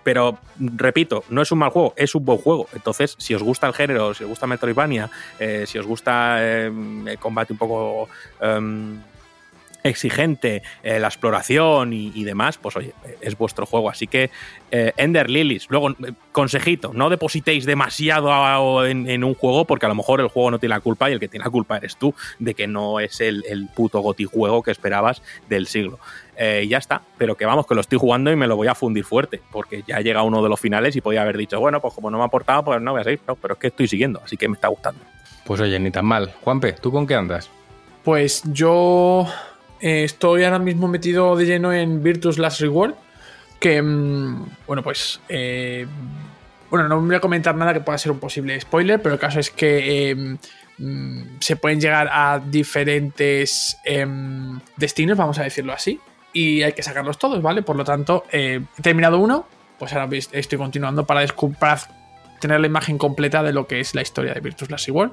pero, 0.04 0.38
repito, 0.60 1.24
no 1.30 1.42
es 1.42 1.52
un 1.52 1.60
mal 1.60 1.70
juego, 1.70 1.94
es 1.96 2.14
un 2.16 2.26
buen 2.26 2.40
juego. 2.40 2.68
Entonces, 2.74 3.16
si 3.20 3.34
os 3.36 3.44
gusta 3.44 3.68
el 3.68 3.74
género, 3.74 4.14
si 4.14 4.24
os 4.24 4.30
gusta 4.30 4.48
Metroidvania, 4.48 5.10
eh, 5.40 5.66
si 5.68 5.78
os 5.78 5.86
gusta 5.86 6.38
eh, 6.40 6.72
el 7.06 7.18
combate 7.20 7.54
un 7.54 7.60
poco 7.60 8.10
em, 8.42 9.00
exigente, 9.90 10.62
eh, 10.84 11.00
la 11.00 11.08
exploración 11.08 11.94
y, 11.94 12.12
y 12.16 12.24
demás, 12.24 12.58
pues 12.58 12.76
oye, 12.78 12.94
es 13.22 13.38
vuestro 13.38 13.66
juego. 13.66 13.90
Así 13.90 14.08
que 14.08 14.30
eh, 14.72 14.92
Ender 14.98 15.30
Lilies. 15.30 15.68
Luego, 15.70 15.90
eh, 15.92 16.14
consejito, 16.32 16.92
no 16.94 17.10
depositéis 17.10 17.66
demasiado 17.66 18.32
a- 18.34 18.90
en, 18.90 19.10
en 19.10 19.24
un 19.24 19.34
juego 19.34 19.66
porque 19.66 19.86
a 19.86 19.90
lo 19.90 19.96
mejor 19.96 20.22
el 20.22 20.28
juego 20.28 20.52
no 20.52 20.60
tiene 20.60 20.76
la 20.76 20.82
culpa 20.82 21.10
y 21.10 21.14
el 21.14 21.20
que 21.20 21.28
tiene 21.28 21.46
la 21.46 21.52
culpa 21.52 21.78
eres 21.78 21.98
tú 21.98 22.14
de 22.40 22.54
que 22.54 22.68
no 22.68 23.00
es 23.00 23.22
el, 23.22 23.44
el 23.48 23.68
puto 23.68 24.00
goti 24.02 24.26
juego 24.26 24.62
que 24.64 24.72
esperabas 24.72 25.22
del 25.50 25.68
siglo. 25.68 26.00
Eh, 26.40 26.62
y 26.66 26.68
ya 26.68 26.78
está, 26.78 27.02
pero 27.18 27.36
que 27.36 27.46
vamos, 27.46 27.66
que 27.66 27.74
lo 27.74 27.82
estoy 27.82 27.98
jugando 27.98 28.32
y 28.32 28.36
me 28.36 28.46
lo 28.46 28.56
voy 28.56 28.68
a 28.68 28.76
fundir 28.76 29.04
fuerte 29.04 29.42
porque 29.52 29.84
ya 29.88 30.02
llega 30.02 30.22
uno 30.22 30.44
de 30.44 30.50
los 30.50 30.60
finales 30.60 30.96
y 30.96 31.02
podía 31.02 31.24
haber 31.24 31.36
dicho, 31.38 31.60
bueno, 31.60 31.82
pues 31.82 31.94
como 31.96 32.12
no 32.12 32.18
me 32.18 32.24
ha 32.24 32.28
aportado, 32.28 32.64
pues 32.64 32.80
no 32.82 32.92
voy 32.92 33.02
a 33.02 33.04
seguir, 33.04 33.22
No, 33.28 33.36
pero 33.36 33.56
es 33.56 33.60
que 33.60 33.68
estoy 33.68 33.88
siguiendo, 33.88 34.22
así 34.24 34.38
que 34.38 34.48
me 34.48 34.54
está 34.54 34.68
gustando. 34.68 35.02
Pues 35.46 35.60
oye, 35.62 35.80
ni 35.80 35.90
tan 35.90 36.06
mal. 36.06 36.34
Juanpe, 36.42 36.74
¿tú 36.74 36.92
con 36.92 37.08
qué 37.08 37.16
andas? 37.16 37.50
Pues 38.04 38.44
yo 38.46 39.26
eh, 39.82 40.04
estoy 40.04 40.44
ahora 40.44 40.60
mismo 40.60 40.88
metido 40.88 41.36
de 41.36 41.46
lleno 41.46 41.74
en 41.74 42.04
Virtus 42.04 42.38
Last 42.38 42.62
Reward. 42.62 42.96
Que, 43.60 43.82
mm, 43.82 44.46
bueno, 44.68 44.84
pues. 44.84 45.20
eh, 45.30 45.88
bueno, 46.70 46.88
no 46.90 47.00
voy 47.00 47.16
a 47.16 47.22
comentar 47.22 47.56
nada 47.56 47.74
que 47.74 47.80
pueda 47.80 47.98
ser 47.98 48.12
un 48.12 48.20
posible 48.20 48.60
spoiler, 48.60 49.02
pero 49.02 49.16
el 49.16 49.22
caso 49.22 49.40
es 49.40 49.50
que 49.50 50.12
eh, 50.12 50.38
mm, 50.78 51.38
se 51.40 51.56
pueden 51.56 51.80
llegar 51.80 52.10
a 52.12 52.40
diferentes 52.40 53.78
em, 53.86 54.60
destinos, 54.76 55.18
vamos 55.18 55.40
a 55.40 55.44
decirlo 55.44 55.72
así, 55.72 56.00
y 56.34 56.64
hay 56.64 56.74
que 56.74 56.84
sacarlos 56.84 57.18
todos, 57.18 57.42
¿vale? 57.42 57.62
Por 57.62 57.78
lo 57.78 57.86
tanto, 57.86 58.26
he 58.32 58.62
terminado 58.82 59.18
uno, 59.18 59.48
pues 59.80 59.94
ahora 59.94 60.10
estoy 60.34 60.58
continuando 60.58 61.06
para, 61.06 61.26
para 61.58 61.80
tener 62.40 62.60
la 62.60 62.68
imagen 62.68 62.98
completa 62.98 63.44
de 63.44 63.54
lo 63.54 63.68
que 63.68 63.80
es 63.80 63.96
la 63.96 64.02
historia 64.02 64.34
de 64.34 64.40
Virtus 64.42 64.70
Last 64.70 64.88
Reward. 64.88 65.12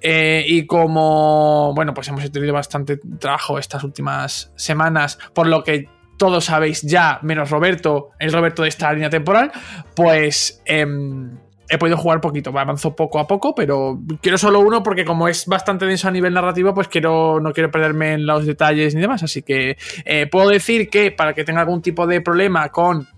Eh, 0.00 0.44
y 0.46 0.66
como, 0.66 1.72
bueno, 1.74 1.94
pues 1.94 2.08
hemos 2.08 2.30
tenido 2.30 2.52
bastante 2.52 2.98
trabajo 3.18 3.58
estas 3.58 3.84
últimas 3.84 4.52
semanas, 4.56 5.18
por 5.32 5.46
lo 5.46 5.64
que 5.64 5.88
todos 6.16 6.44
sabéis 6.44 6.82
ya, 6.82 7.18
menos 7.22 7.50
Roberto, 7.50 8.10
el 8.18 8.32
Roberto 8.32 8.62
de 8.62 8.68
esta 8.68 8.92
línea 8.92 9.10
temporal, 9.10 9.50
pues 9.94 10.62
em, 10.64 11.38
he 11.68 11.78
podido 11.78 11.96
jugar 11.96 12.20
poquito, 12.20 12.52
me 12.52 12.60
avanzo 12.60 12.94
poco 12.94 13.18
a 13.18 13.26
poco, 13.26 13.54
pero 13.54 13.98
quiero 14.20 14.38
solo 14.38 14.60
uno 14.60 14.82
porque 14.82 15.04
como 15.04 15.28
es 15.28 15.46
bastante 15.46 15.86
denso 15.86 16.08
a 16.08 16.10
nivel 16.10 16.34
narrativo, 16.34 16.74
pues 16.74 16.88
quiero, 16.88 17.40
no 17.40 17.52
quiero 17.52 17.70
perderme 17.70 18.14
en 18.14 18.26
los 18.26 18.46
detalles 18.46 18.94
ni 18.94 19.00
demás. 19.00 19.22
Así 19.22 19.42
que 19.42 19.76
eh, 20.04 20.26
puedo 20.26 20.50
decir 20.50 20.88
que 20.88 21.10
para 21.10 21.34
que 21.34 21.44
tenga 21.44 21.60
algún 21.60 21.82
tipo 21.82 22.06
de 22.06 22.20
problema 22.20 22.68
con 22.68 23.08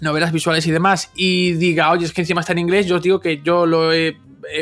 novelas 0.00 0.32
visuales 0.32 0.66
y 0.66 0.70
demás 0.70 1.10
y 1.14 1.52
diga, 1.52 1.90
oye, 1.90 2.04
es 2.04 2.12
que 2.12 2.20
encima 2.22 2.40
está 2.40 2.52
en 2.52 2.58
inglés, 2.58 2.86
yo 2.86 2.96
os 2.96 3.02
digo 3.02 3.20
que 3.20 3.40
yo 3.42 3.66
lo 3.66 3.92
he, 3.92 4.16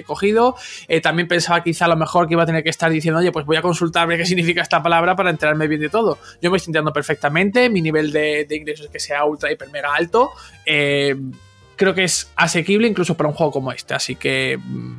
cogido. 0.06 0.56
Eh, 0.88 1.02
también 1.02 1.28
pensaba 1.28 1.62
quizá 1.62 1.84
a 1.84 1.88
lo 1.88 1.96
mejor 1.96 2.26
que 2.26 2.32
iba 2.32 2.42
a 2.42 2.46
tener 2.46 2.62
que 2.62 2.70
estar 2.70 2.90
diciendo, 2.90 3.20
oye, 3.20 3.30
pues 3.30 3.44
voy 3.44 3.56
a 3.56 3.62
consultar 3.62 4.08
ver 4.08 4.16
qué 4.18 4.24
significa 4.32 4.62
esta 4.62 4.82
palabra 4.82 5.14
para 5.14 5.28
enterarme 5.28 5.68
bien 5.68 5.82
de 5.82 5.90
todo. 5.90 6.18
Yo 6.40 6.50
me 6.50 6.56
estoy 6.56 6.70
enterando 6.70 6.92
perfectamente, 6.92 7.68
mi 7.68 7.82
nivel 7.82 8.10
de, 8.10 8.46
de 8.48 8.56
inglés 8.56 8.80
es 8.80 8.88
que 8.88 8.98
sea 8.98 9.26
ultra, 9.26 9.52
hiper, 9.52 9.68
mega 9.70 9.94
alto. 9.94 10.30
Eh, 10.64 11.14
creo 11.76 11.94
que 11.94 12.04
es 12.04 12.32
asequible 12.36 12.88
incluso 12.88 13.14
para 13.14 13.28
un 13.28 13.34
juego 13.34 13.52
como 13.52 13.72
este, 13.72 13.92
así 13.92 14.16
que... 14.16 14.58
mm, 14.58 14.94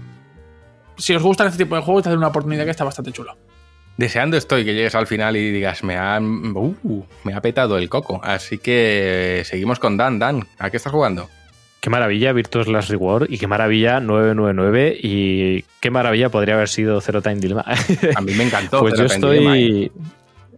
Si 0.98 1.16
os 1.16 1.24
gustan 1.24 1.48
este 1.48 1.64
tipo 1.64 1.76
de 1.76 1.82
juegos, 1.82 2.04
te 2.04 2.14
una 2.14 2.28
oportunidad 2.28 2.66
que 2.66 2.72
está 2.72 2.84
bastante 2.84 3.12
chulo. 3.12 3.36
Deseando 3.98 4.36
estoy 4.36 4.66
que 4.66 4.74
llegues 4.74 4.96
al 4.96 5.08
final 5.08 5.38
y 5.38 5.52
digas, 5.52 5.84
me 5.84 5.98
ha, 5.98 6.20
uh, 6.20 7.06
me 7.24 7.34
ha 7.34 7.42
petado 7.42 7.78
el 7.78 7.88
coco. 7.88 8.20
Así 8.24 8.58
que 8.58 9.44
seguimos 9.46 9.80
con 9.80 9.96
Dan. 9.96 10.20
Dan, 10.20 10.48
¿a 10.60 10.70
qué 10.70 10.78
estás 10.78 10.92
jugando? 10.92 11.30
Qué 11.80 11.90
maravilla 11.90 12.34
Virtuos 12.34 12.68
Last 12.68 12.90
Reward 12.90 13.28
y 13.30 13.38
qué 13.38 13.48
maravilla 13.48 14.00
999 14.00 14.98
y 15.02 15.64
qué 15.80 15.92
maravilla 15.92 16.30
podría 16.30 16.56
haber 16.56 16.68
sido 16.68 17.00
Zero 17.00 17.22
Time 17.22 17.36
Dilemma. 17.36 17.64
A 18.16 18.22
mí 18.22 18.34
me 18.34 18.44
encantó. 18.44 18.80
pues 18.82 18.96
Zero 18.96 19.08
yo 19.08 19.14
Time 19.16 19.32
Dilemma, 19.32 19.58
estoy... 19.58 19.92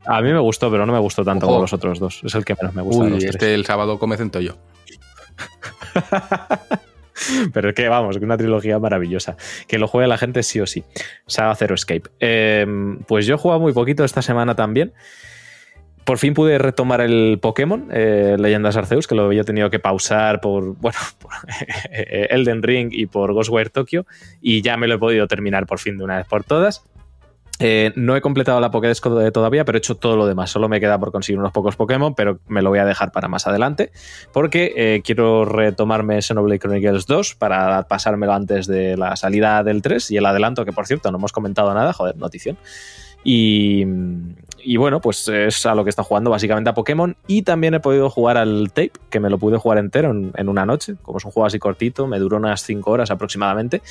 A 0.05 0.21
mí 0.21 0.31
me 0.31 0.39
gustó, 0.39 0.71
pero 0.71 0.85
no 0.85 0.93
me 0.93 0.99
gustó 0.99 1.25
tanto 1.25 1.45
Ojo. 1.45 1.55
como 1.55 1.63
los 1.63 1.73
otros 1.73 1.99
dos. 1.99 2.21
Es 2.23 2.33
el 2.33 2.45
que 2.45 2.55
menos 2.55 2.73
me 2.73 2.81
gusta 2.81 3.03
de 3.05 3.11
Uy, 3.11 3.19
tres. 3.19 3.31
este 3.31 3.53
el 3.53 3.65
sábado 3.65 3.99
come 3.99 4.15
centollo. 4.15 4.57
Pero 7.53 7.69
es 7.69 7.75
que 7.75 7.87
vamos, 7.89 8.17
una 8.17 8.37
trilogía 8.37 8.79
maravillosa. 8.79 9.37
Que 9.67 9.77
lo 9.77 9.87
juegue 9.87 10.07
la 10.07 10.17
gente 10.17 10.43
sí 10.43 10.59
o 10.59 10.65
sí. 10.65 10.83
Saga 11.25 11.55
Zero 11.55 11.75
Escape. 11.75 12.09
Eh, 12.19 12.65
pues 13.07 13.25
yo 13.25 13.35
he 13.35 13.37
jugado 13.37 13.59
muy 13.59 13.73
poquito 13.73 14.03
esta 14.03 14.21
semana 14.21 14.55
también. 14.55 14.93
Por 16.03 16.19
fin 16.19 16.33
pude 16.33 16.57
retomar 16.57 17.01
el 17.01 17.37
Pokémon, 17.41 17.89
eh, 17.91 18.37
Leyendas 18.39 18.77
Arceus, 18.77 19.07
que 19.07 19.15
lo 19.15 19.25
había 19.25 19.43
tenido 19.43 19.69
que 19.69 19.79
pausar 19.79 20.39
por, 20.39 20.77
bueno, 20.77 20.97
Elden 21.91 22.63
Ring 22.63 22.89
y 22.93 23.07
por 23.07 23.33
Ghostwire 23.33 23.69
Tokyo. 23.69 24.05
Y 24.39 24.61
ya 24.61 24.77
me 24.77 24.87
lo 24.87 24.95
he 24.95 24.99
podido 24.99 25.27
terminar 25.27 25.65
por 25.65 25.79
fin 25.79 25.97
de 25.97 26.05
una 26.05 26.15
vez 26.15 26.25
por 26.25 26.45
todas. 26.45 26.83
Eh, 27.59 27.91
no 27.95 28.15
he 28.15 28.21
completado 28.21 28.59
la 28.59 28.69
Pokédex 28.69 29.01
todavía, 29.01 29.65
pero 29.65 29.77
he 29.77 29.79
hecho 29.79 29.95
todo 29.95 30.15
lo 30.15 30.27
demás. 30.27 30.51
Solo 30.51 30.69
me 30.69 30.79
queda 30.79 30.99
por 30.99 31.11
conseguir 31.11 31.39
unos 31.39 31.51
pocos 31.51 31.75
Pokémon, 31.75 32.13
pero 32.13 32.39
me 32.47 32.61
lo 32.61 32.69
voy 32.69 32.79
a 32.79 32.85
dejar 32.85 33.11
para 33.11 33.27
más 33.27 33.47
adelante. 33.47 33.91
Porque 34.31 34.73
eh, 34.75 35.01
quiero 35.03 35.45
retomarme 35.45 36.21
Xenoblade 36.21 36.59
Chronicles 36.59 37.07
2 37.07 37.35
para 37.35 37.87
pasármelo 37.87 38.33
antes 38.33 38.67
de 38.67 38.95
la 38.95 39.15
salida 39.15 39.63
del 39.63 39.81
3 39.81 40.11
y 40.11 40.17
el 40.17 40.25
adelanto, 40.25 40.65
que 40.65 40.73
por 40.73 40.85
cierto 40.85 41.11
no 41.11 41.17
hemos 41.17 41.31
comentado 41.31 41.73
nada, 41.73 41.93
joder, 41.93 42.15
notición. 42.17 42.57
Y, 43.23 43.85
y, 44.63 44.77
bueno, 44.77 45.01
pues 45.01 45.27
es 45.27 45.65
a 45.65 45.75
lo 45.75 45.83
que 45.83 45.89
está 45.89 46.03
jugando 46.03 46.29
básicamente 46.29 46.69
a 46.69 46.73
Pokémon. 46.73 47.17
Y 47.25 47.41
también 47.41 47.73
he 47.73 47.79
podido 47.79 48.09
jugar 48.09 48.37
al 48.37 48.67
Tape, 48.69 48.93
que 49.09 49.19
me 49.19 49.29
lo 49.29 49.37
pude 49.39 49.57
jugar 49.57 49.79
entero 49.79 50.11
en, 50.11 50.31
en 50.35 50.47
una 50.47 50.65
noche. 50.65 50.95
Como 51.01 51.17
es 51.17 51.25
un 51.25 51.31
juego 51.31 51.47
así 51.47 51.59
cortito, 51.59 52.07
me 52.07 52.19
duró 52.19 52.37
unas 52.37 52.61
5 52.63 52.89
horas 52.89 53.11
aproximadamente. 53.11 53.81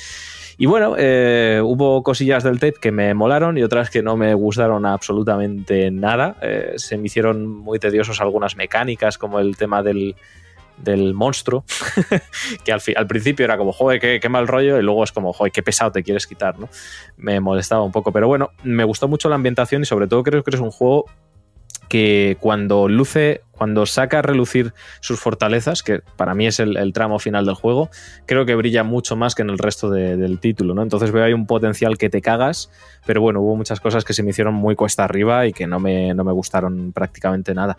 Y 0.57 0.65
bueno, 0.65 0.95
eh, 0.97 1.61
hubo 1.63 2.01
cosillas 2.01 2.43
del 2.43 2.59
tape 2.59 2.79
que 2.81 2.91
me 2.91 3.13
molaron 3.13 3.57
y 3.57 3.63
otras 3.63 3.91
que 3.91 4.01
no 4.01 4.17
me 4.17 4.33
gustaron 4.33 4.85
absolutamente 4.85 5.91
nada. 5.91 6.35
Eh, 6.41 6.73
se 6.77 6.97
me 6.97 7.05
hicieron 7.05 7.47
muy 7.47 7.77
tediosos 7.77 8.21
algunas 8.21 8.55
mecánicas, 8.55 9.19
como 9.19 9.39
el 9.39 9.55
tema 9.55 9.83
del, 9.83 10.15
del 10.77 11.13
monstruo, 11.13 11.63
que 12.63 12.71
al, 12.71 12.81
al 12.95 13.07
principio 13.07 13.45
era 13.45 13.57
como, 13.57 13.71
joder, 13.71 13.99
qué, 13.99 14.19
qué 14.19 14.29
mal 14.29 14.47
rollo, 14.47 14.79
y 14.79 14.81
luego 14.81 15.03
es 15.03 15.11
como, 15.11 15.31
joder, 15.31 15.51
qué 15.51 15.61
pesado 15.61 15.91
te 15.91 16.01
quieres 16.01 16.25
quitar, 16.25 16.57
¿no? 16.59 16.69
Me 17.17 17.39
molestaba 17.39 17.83
un 17.83 17.91
poco, 17.91 18.11
pero 18.11 18.27
bueno, 18.27 18.49
me 18.63 18.83
gustó 18.83 19.07
mucho 19.07 19.29
la 19.29 19.35
ambientación 19.35 19.83
y 19.83 19.85
sobre 19.85 20.07
todo 20.07 20.23
creo 20.23 20.43
que 20.43 20.55
es 20.55 20.59
un 20.61 20.71
juego 20.71 21.05
que 21.87 22.37
cuando 22.39 22.87
luce, 22.87 23.41
cuando 23.57 23.85
saca 23.85 24.19
a 24.19 24.21
relucir 24.21 24.73
sus 24.99 25.19
fortalezas, 25.19 25.83
que 25.83 26.01
para 26.15 26.33
mí 26.35 26.47
es 26.47 26.59
el, 26.59 26.93
tramo 26.93 27.19
final 27.19 27.45
del 27.45 27.55
juego, 27.55 27.89
creo 28.25 28.45
que 28.45 28.55
brilla 28.55 28.83
mucho 28.83 29.15
más 29.15 29.35
que 29.35 29.41
en 29.41 29.49
el 29.49 29.57
resto 29.57 29.89
de- 29.89 30.15
del 30.17 30.39
título, 30.39 30.73
¿no? 30.73 30.83
Entonces 30.83 31.11
veo 31.11 31.23
ahí 31.23 31.33
un 31.33 31.45
potencial 31.47 31.97
que 31.97 32.09
te 32.09 32.21
cagas, 32.21 32.69
pero 33.05 33.21
bueno, 33.21 33.41
hubo 33.41 33.55
muchas 33.55 33.79
cosas 33.79 34.05
que 34.05 34.13
se 34.13 34.23
me 34.23 34.29
hicieron 34.29 34.53
muy 34.53 34.75
cuesta 34.75 35.03
arriba 35.03 35.45
y 35.47 35.53
que 35.53 35.67
no 35.67 35.79
me, 35.79 36.13
no 36.13 36.23
me 36.23 36.31
gustaron 36.31 36.91
prácticamente 36.93 37.53
nada. 37.53 37.77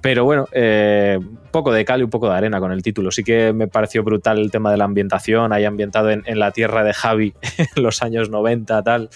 Pero 0.00 0.24
bueno, 0.24 0.46
eh, 0.52 1.18
poco 1.50 1.72
de 1.72 1.84
cal 1.84 2.00
y 2.00 2.04
un 2.04 2.10
poco 2.10 2.28
de 2.28 2.36
arena 2.36 2.60
con 2.60 2.72
el 2.72 2.82
título. 2.82 3.10
Sí 3.10 3.22
que 3.24 3.52
me 3.52 3.68
pareció 3.68 4.02
brutal 4.02 4.38
el 4.38 4.50
tema 4.50 4.70
de 4.70 4.76
la 4.76 4.84
ambientación, 4.84 5.52
ahí 5.52 5.64
ambientado 5.64 6.10
en, 6.10 6.22
en 6.26 6.38
la 6.38 6.50
tierra 6.50 6.84
de 6.84 6.92
Javi 6.92 7.34
en 7.76 7.82
los 7.82 8.02
años 8.02 8.30
90, 8.30 8.82
tal. 8.82 9.10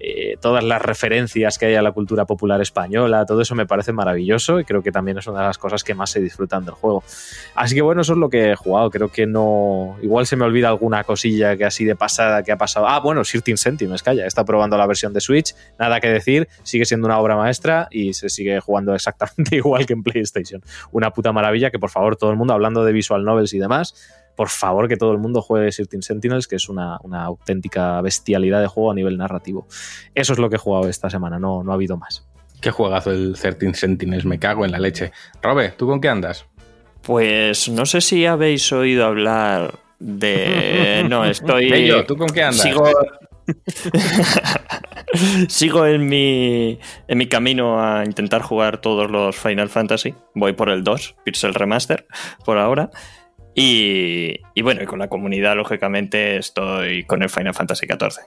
Eh, 0.00 0.36
todas 0.40 0.62
las 0.62 0.80
referencias 0.80 1.58
que 1.58 1.66
hay 1.66 1.74
a 1.74 1.82
la 1.82 1.90
cultura 1.92 2.24
popular 2.24 2.60
española, 2.60 3.26
todo 3.26 3.40
eso 3.40 3.54
me 3.56 3.66
parece 3.66 3.92
maravilloso 3.92 4.60
y 4.60 4.64
creo 4.64 4.82
que 4.82 4.92
también 4.92 5.18
es 5.18 5.26
una 5.26 5.40
de 5.40 5.46
las 5.48 5.58
cosas 5.58 5.82
que 5.84 5.94
más 5.94 6.10
se 6.10 6.20
disfrutan 6.20 6.64
del 6.64 6.74
juego. 6.74 7.02
Así 7.54 7.74
que 7.74 7.82
bueno, 7.82 8.02
eso 8.02 8.12
es 8.12 8.18
lo 8.18 8.30
que 8.30 8.52
he 8.52 8.56
jugado. 8.56 8.90
Creo 8.90 9.08
que 9.08 9.26
no. 9.26 9.96
Igual 10.02 10.26
se 10.26 10.36
me 10.36 10.44
olvida 10.44 10.68
alguna 10.68 11.04
cosilla 11.04 11.56
que 11.56 11.64
así 11.64 11.84
de 11.84 11.96
pasada 11.96 12.42
que 12.42 12.52
ha 12.52 12.56
pasado. 12.56 12.86
Ah, 12.86 13.00
bueno, 13.00 13.24
Sirtin 13.24 13.56
Sentinels, 13.56 14.02
calla, 14.02 14.26
está 14.26 14.44
probando 14.44 14.76
la 14.76 14.86
versión 14.86 15.12
de 15.12 15.20
Switch, 15.20 15.54
nada 15.78 16.00
que 16.00 16.08
decir, 16.08 16.48
sigue 16.62 16.84
siendo 16.84 17.06
una 17.06 17.18
obra 17.18 17.36
maestra 17.36 17.88
y 17.90 18.14
se 18.14 18.28
sigue 18.28 18.60
jugando 18.60 18.94
exactamente 18.94 19.56
igual 19.56 19.86
que 19.86 19.94
en 19.94 20.02
PlayStation. 20.02 20.62
Una 20.92 21.12
puta 21.12 21.32
maravilla 21.32 21.70
que 21.70 21.78
por 21.78 21.90
favor 21.90 22.16
todo 22.16 22.30
el 22.30 22.36
mundo, 22.36 22.54
hablando 22.54 22.84
de 22.84 22.92
visual 22.92 23.24
novels 23.24 23.52
y 23.54 23.58
demás, 23.58 23.94
por 24.38 24.50
favor 24.50 24.86
que 24.86 24.96
todo 24.96 25.10
el 25.10 25.18
mundo 25.18 25.42
juegue 25.42 25.72
Sirtin 25.72 26.00
Sentinels, 26.00 26.46
que 26.46 26.54
es 26.54 26.68
una, 26.68 26.98
una 27.02 27.24
auténtica 27.24 28.00
bestialidad 28.02 28.60
de 28.60 28.68
juego 28.68 28.92
a 28.92 28.94
nivel 28.94 29.18
narrativo. 29.18 29.66
Eso 30.14 30.32
es 30.32 30.38
lo 30.38 30.48
que 30.48 30.54
he 30.54 30.58
jugado 30.60 30.88
esta 30.88 31.10
semana, 31.10 31.40
no, 31.40 31.64
no 31.64 31.72
ha 31.72 31.74
habido 31.74 31.96
más. 31.96 32.27
Qué 32.60 32.70
juegazo 32.70 33.10
el 33.10 33.36
13 33.40 33.74
Sentinels, 33.74 34.24
me 34.24 34.38
cago 34.38 34.64
en 34.64 34.72
la 34.72 34.78
leche. 34.78 35.12
Robe, 35.42 35.72
¿tú 35.76 35.86
con 35.86 36.00
qué 36.00 36.08
andas? 36.08 36.46
Pues 37.02 37.68
no 37.68 37.86
sé 37.86 38.00
si 38.00 38.26
habéis 38.26 38.72
oído 38.72 39.06
hablar 39.06 39.74
de. 39.98 41.04
No, 41.08 41.24
estoy. 41.24 41.70
Bello, 41.70 42.04
¿tú 42.04 42.16
con 42.16 42.28
qué 42.28 42.42
andas? 42.42 42.62
Sigo. 42.62 42.84
Sigo 45.48 45.86
en 45.86 46.06
mi, 46.06 46.78
en 47.06 47.18
mi 47.18 47.28
camino 47.28 47.82
a 47.82 48.04
intentar 48.04 48.42
jugar 48.42 48.80
todos 48.80 49.10
los 49.10 49.36
Final 49.36 49.70
Fantasy. 49.70 50.14
Voy 50.34 50.52
por 50.52 50.68
el 50.68 50.84
2, 50.84 51.16
Pixel 51.24 51.54
Remaster, 51.54 52.06
por 52.44 52.58
ahora. 52.58 52.90
Y, 53.54 54.34
y 54.54 54.62
bueno, 54.62 54.82
y 54.82 54.86
con 54.86 54.98
la 54.98 55.08
comunidad, 55.08 55.56
lógicamente, 55.56 56.36
estoy 56.36 57.04
con 57.04 57.22
el 57.22 57.30
Final 57.30 57.54
Fantasy 57.54 57.86
XIV. 57.86 58.20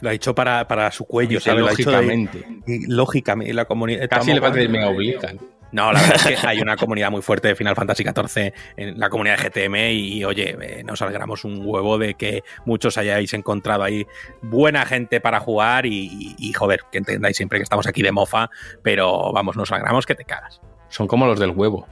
Lo 0.00 0.10
ha 0.10 0.12
hecho 0.12 0.34
para, 0.34 0.66
para 0.68 0.90
su 0.90 1.04
cuello, 1.06 1.38
Dice 1.38 1.50
¿sabes? 1.50 1.60
Lo 1.62 1.68
ha 1.68 1.72
hecho 1.72 1.90
de- 1.90 1.96
lógicamente. 1.96 2.44
lógicamente, 2.88 3.54
la 3.54 3.64
comunidad. 3.64 4.08
Casi 4.08 4.32
le 4.32 4.40
parece 4.40 4.62
que 4.62 4.68
me 4.68 4.84
obligan. 4.84 5.38
No, 5.72 5.90
la 5.92 6.00
verdad 6.02 6.16
es 6.30 6.40
que 6.40 6.46
hay 6.46 6.60
una 6.60 6.76
comunidad 6.76 7.10
muy 7.10 7.20
fuerte 7.20 7.48
de 7.48 7.56
Final 7.56 7.74
Fantasy 7.74 8.04
XIV 8.04 8.52
en 8.76 8.98
la 9.00 9.08
comunidad 9.08 9.38
de 9.38 9.48
GTM 9.50 9.74
y, 9.92 10.24
oye, 10.24 10.56
eh, 10.60 10.84
nos 10.84 11.02
alegramos 11.02 11.44
un 11.44 11.62
huevo 11.64 11.98
de 11.98 12.14
que 12.14 12.44
muchos 12.64 12.96
hayáis 12.96 13.34
encontrado 13.34 13.82
ahí 13.82 14.06
buena 14.40 14.86
gente 14.86 15.20
para 15.20 15.40
jugar 15.40 15.84
y, 15.86 16.06
y- 16.06 16.36
y, 16.38 16.52
joder, 16.52 16.82
que 16.92 16.98
entendáis 16.98 17.36
siempre 17.36 17.58
que 17.58 17.64
estamos 17.64 17.88
aquí 17.88 18.02
de 18.02 18.12
mofa, 18.12 18.50
pero 18.82 19.32
vamos, 19.32 19.56
nos 19.56 19.72
alegramos 19.72 20.06
que 20.06 20.14
te 20.14 20.24
cagas. 20.24 20.60
Son 20.90 21.08
como 21.08 21.26
los 21.26 21.40
del 21.40 21.50
huevo. 21.50 21.88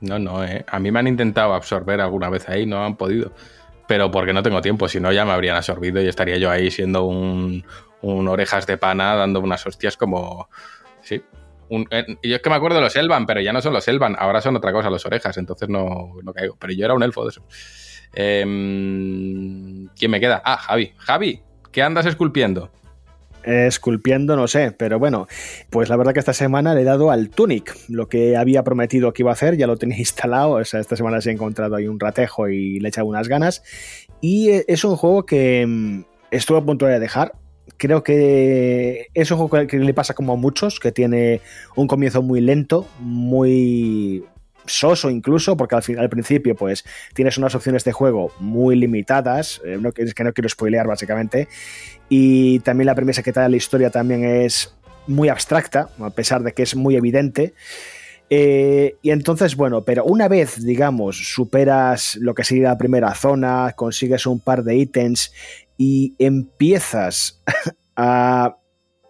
No, 0.00 0.18
no, 0.18 0.42
eh. 0.44 0.64
A 0.66 0.80
mí 0.80 0.90
me 0.90 0.98
han 0.98 1.06
intentado 1.06 1.54
absorber 1.54 2.00
alguna 2.00 2.28
vez 2.28 2.48
ahí, 2.48 2.66
no 2.66 2.84
han 2.84 2.96
podido. 2.96 3.30
Pero 3.86 4.10
porque 4.10 4.32
no 4.32 4.42
tengo 4.42 4.60
tiempo, 4.60 4.88
si 4.88 5.00
no 5.00 5.12
ya 5.12 5.24
me 5.24 5.32
habrían 5.32 5.56
absorbido 5.56 6.00
y 6.00 6.08
estaría 6.08 6.36
yo 6.36 6.50
ahí 6.50 6.70
siendo 6.70 7.04
un, 7.04 7.64
orejas 8.00 8.66
de 8.66 8.78
pana 8.78 9.14
dando 9.14 9.40
unas 9.40 9.66
hostias 9.66 9.96
como... 9.96 10.48
Sí. 11.02 11.22
Eh, 11.90 12.16
yo 12.22 12.36
es 12.36 12.42
que 12.42 12.50
me 12.50 12.56
acuerdo 12.56 12.76
de 12.76 12.82
los 12.82 12.94
Elvan, 12.96 13.26
pero 13.26 13.40
ya 13.40 13.52
no 13.52 13.62
son 13.62 13.72
los 13.72 13.88
Elvan, 13.88 14.14
ahora 14.18 14.40
son 14.42 14.56
otra 14.56 14.72
cosa 14.72 14.90
los 14.90 15.06
orejas, 15.06 15.36
entonces 15.38 15.68
no, 15.68 16.12
no 16.22 16.32
caigo. 16.32 16.56
Pero 16.58 16.72
yo 16.74 16.84
era 16.84 16.94
un 16.94 17.02
elfo 17.02 17.24
de 17.24 17.30
eso. 17.30 17.44
Em, 18.12 19.88
¿Quién 19.98 20.10
me 20.10 20.20
queda? 20.20 20.42
Ah, 20.44 20.58
Javi. 20.58 20.92
Javi, 20.98 21.42
¿qué 21.70 21.82
andas 21.82 22.06
esculpiendo? 22.06 22.70
Esculpiendo, 23.44 24.36
no 24.36 24.46
sé, 24.46 24.72
pero 24.72 24.98
bueno, 24.98 25.26
pues 25.70 25.88
la 25.88 25.96
verdad 25.96 26.12
que 26.12 26.20
esta 26.20 26.32
semana 26.32 26.74
le 26.74 26.82
he 26.82 26.84
dado 26.84 27.10
al 27.10 27.28
Tunic, 27.28 27.76
lo 27.88 28.08
que 28.08 28.36
había 28.36 28.62
prometido 28.62 29.12
que 29.12 29.22
iba 29.22 29.30
a 29.30 29.34
hacer, 29.34 29.56
ya 29.56 29.66
lo 29.66 29.76
tenía 29.76 29.98
instalado, 30.00 30.52
o 30.52 30.64
sea, 30.64 30.80
esta 30.80 30.96
semana 30.96 31.20
se 31.20 31.30
ha 31.30 31.32
encontrado 31.32 31.74
ahí 31.76 31.88
un 31.88 31.98
ratejo 31.98 32.48
y 32.48 32.78
le 32.78 32.88
he 32.88 32.90
echado 32.90 33.06
unas 33.06 33.28
ganas, 33.28 33.62
y 34.20 34.50
eh, 34.50 34.64
es 34.68 34.84
un 34.84 34.96
juego 34.96 35.26
que 35.26 35.66
mm, 35.66 36.04
estuve 36.30 36.58
a 36.58 36.64
punto 36.64 36.86
de 36.86 37.00
dejar, 37.00 37.32
creo 37.76 38.02
que 38.02 39.08
es 39.14 39.30
un 39.30 39.38
juego 39.38 39.66
que 39.66 39.78
le 39.78 39.94
pasa 39.94 40.14
como 40.14 40.34
a 40.34 40.36
muchos, 40.36 40.78
que 40.78 40.92
tiene 40.92 41.40
un 41.76 41.88
comienzo 41.88 42.22
muy 42.22 42.40
lento, 42.40 42.86
muy 43.00 44.24
soso 44.72 45.10
incluso, 45.10 45.56
porque 45.56 45.74
al, 45.74 45.82
fin, 45.82 45.98
al 45.98 46.08
principio 46.08 46.54
pues 46.54 46.84
tienes 47.14 47.38
unas 47.38 47.54
opciones 47.54 47.84
de 47.84 47.92
juego 47.92 48.32
muy 48.38 48.76
limitadas, 48.76 49.60
eh, 49.64 49.78
no, 49.80 49.90
es 49.94 50.14
que 50.14 50.24
no 50.24 50.32
quiero 50.32 50.48
spoilear 50.48 50.86
básicamente, 50.86 51.48
y 52.08 52.60
también 52.60 52.86
la 52.86 52.94
premisa 52.94 53.22
que 53.22 53.32
te 53.32 53.40
da 53.40 53.48
la 53.48 53.56
historia 53.56 53.90
también 53.90 54.24
es 54.24 54.74
muy 55.06 55.28
abstracta, 55.28 55.88
a 56.00 56.10
pesar 56.10 56.42
de 56.42 56.52
que 56.52 56.62
es 56.62 56.76
muy 56.76 56.96
evidente. 56.96 57.54
Eh, 58.30 58.96
y 59.02 59.10
entonces, 59.10 59.56
bueno, 59.56 59.84
pero 59.84 60.04
una 60.04 60.26
vez, 60.28 60.64
digamos, 60.64 61.34
superas 61.34 62.16
lo 62.16 62.34
que 62.34 62.44
sería 62.44 62.68
la 62.68 62.78
primera 62.78 63.14
zona, 63.14 63.74
consigues 63.76 64.26
un 64.26 64.40
par 64.40 64.64
de 64.64 64.76
ítems 64.76 65.32
y 65.76 66.14
empiezas 66.18 67.42
a 67.96 68.56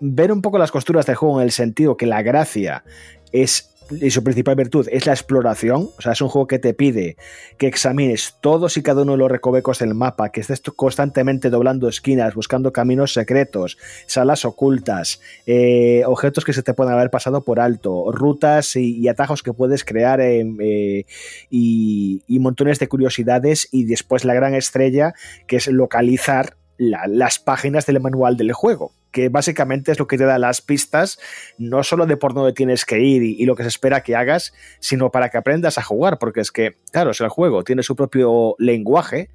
ver 0.00 0.32
un 0.32 0.42
poco 0.42 0.58
las 0.58 0.72
costuras 0.72 1.06
del 1.06 1.14
juego 1.14 1.40
en 1.40 1.44
el 1.44 1.52
sentido 1.52 1.96
que 1.96 2.06
la 2.06 2.22
gracia 2.22 2.82
es 3.30 3.71
y 4.00 4.10
su 4.10 4.22
principal 4.24 4.56
virtud 4.56 4.88
es 4.90 5.06
la 5.06 5.12
exploración, 5.12 5.90
o 5.96 6.00
sea, 6.00 6.12
es 6.12 6.20
un 6.20 6.28
juego 6.28 6.46
que 6.46 6.58
te 6.58 6.74
pide 6.74 7.16
que 7.58 7.66
examines 7.66 8.36
todos 8.40 8.76
y 8.76 8.82
cada 8.82 9.02
uno 9.02 9.12
de 9.12 9.18
los 9.18 9.30
recovecos 9.30 9.78
del 9.78 9.94
mapa, 9.94 10.30
que 10.30 10.40
estés 10.40 10.60
constantemente 10.60 11.50
doblando 11.50 11.88
esquinas, 11.88 12.34
buscando 12.34 12.72
caminos 12.72 13.12
secretos, 13.12 13.78
salas 14.06 14.44
ocultas, 14.44 15.20
eh, 15.46 16.02
objetos 16.06 16.44
que 16.44 16.52
se 16.52 16.62
te 16.62 16.74
pueden 16.74 16.92
haber 16.94 17.10
pasado 17.10 17.44
por 17.44 17.60
alto, 17.60 18.10
rutas 18.12 18.76
y, 18.76 19.08
atajos 19.08 19.42
que 19.42 19.52
puedes 19.52 19.84
crear 19.84 20.20
eh, 20.20 20.44
eh, 20.60 21.04
y 21.50 22.38
montones 22.38 22.78
de 22.78 22.88
curiosidades 22.88 23.68
y 23.72 23.84
después 23.84 24.24
la 24.24 24.34
gran 24.34 24.54
estrella 24.54 25.14
que 25.46 25.56
es 25.56 25.66
localizar 25.66 26.56
la- 26.78 27.06
las 27.06 27.38
páginas 27.38 27.86
del 27.86 28.00
manual 28.00 28.36
del 28.36 28.52
juego, 28.52 28.92
que 29.10 29.28
básicamente 29.28 29.92
es 29.92 29.98
lo 29.98 30.06
que 30.06 30.18
te 30.18 30.24
da 30.24 30.38
las 30.38 30.60
pistas, 30.62 31.18
no 31.58 31.82
solo 31.82 32.06
de 32.06 32.16
por 32.16 32.34
dónde 32.34 32.52
tienes 32.52 32.84
que 32.84 33.00
ir 33.00 33.22
y, 33.22 33.44
lo 33.44 33.54
que 33.56 33.62
se 33.62 33.68
espera 33.68 34.02
que 34.02 34.16
hagas, 34.16 34.52
sino 34.80 35.10
para 35.10 35.28
que 35.28 35.38
aprendas 35.38 35.78
a 35.78 35.82
jugar, 35.82 36.18
porque 36.18 36.40
es 36.40 36.50
que, 36.50 36.76
claro, 36.90 37.12
si 37.14 37.22
el 37.22 37.28
juego 37.30 37.62
tiene 37.64 37.82
su 37.82 37.94
propio 37.94 38.54
lenguaje, 38.58 39.30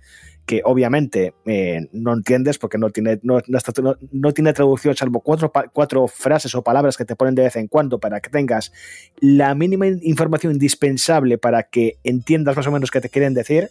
que 0.48 0.62
obviamente 0.64 1.34
eh, 1.46 1.90
no 1.92 2.14
entiendes 2.14 2.58
porque 2.58 2.78
no 2.78 2.90
tiene, 2.90 3.20
no, 3.22 3.42
no 3.48 3.60
no- 4.14 4.32
tiene 4.34 4.54
traducción, 4.54 4.96
salvo 4.96 5.20
cuatro, 5.20 5.52
cuatro 5.74 6.08
frases 6.08 6.56
o 6.56 6.64
palabras 6.64 6.96
que 6.96 7.04
te 7.04 7.18
ponen 7.18 7.36
de 7.36 7.44
vez 7.44 7.58
en 7.58 7.68
cuando 7.68 8.00
para 8.00 8.22
que 8.22 8.30
tengas 8.30 8.72
la 9.20 9.54
mínima 9.56 9.88
in- 9.88 10.00
información 10.04 10.54
indispensable 10.54 11.38
para 11.38 11.64
que 11.64 11.98
entiendas 12.06 12.56
más 12.56 12.66
o 12.66 12.72
menos 12.72 12.92
qué 12.92 13.02
te 13.02 13.10
quieren 13.10 13.34
decir 13.34 13.70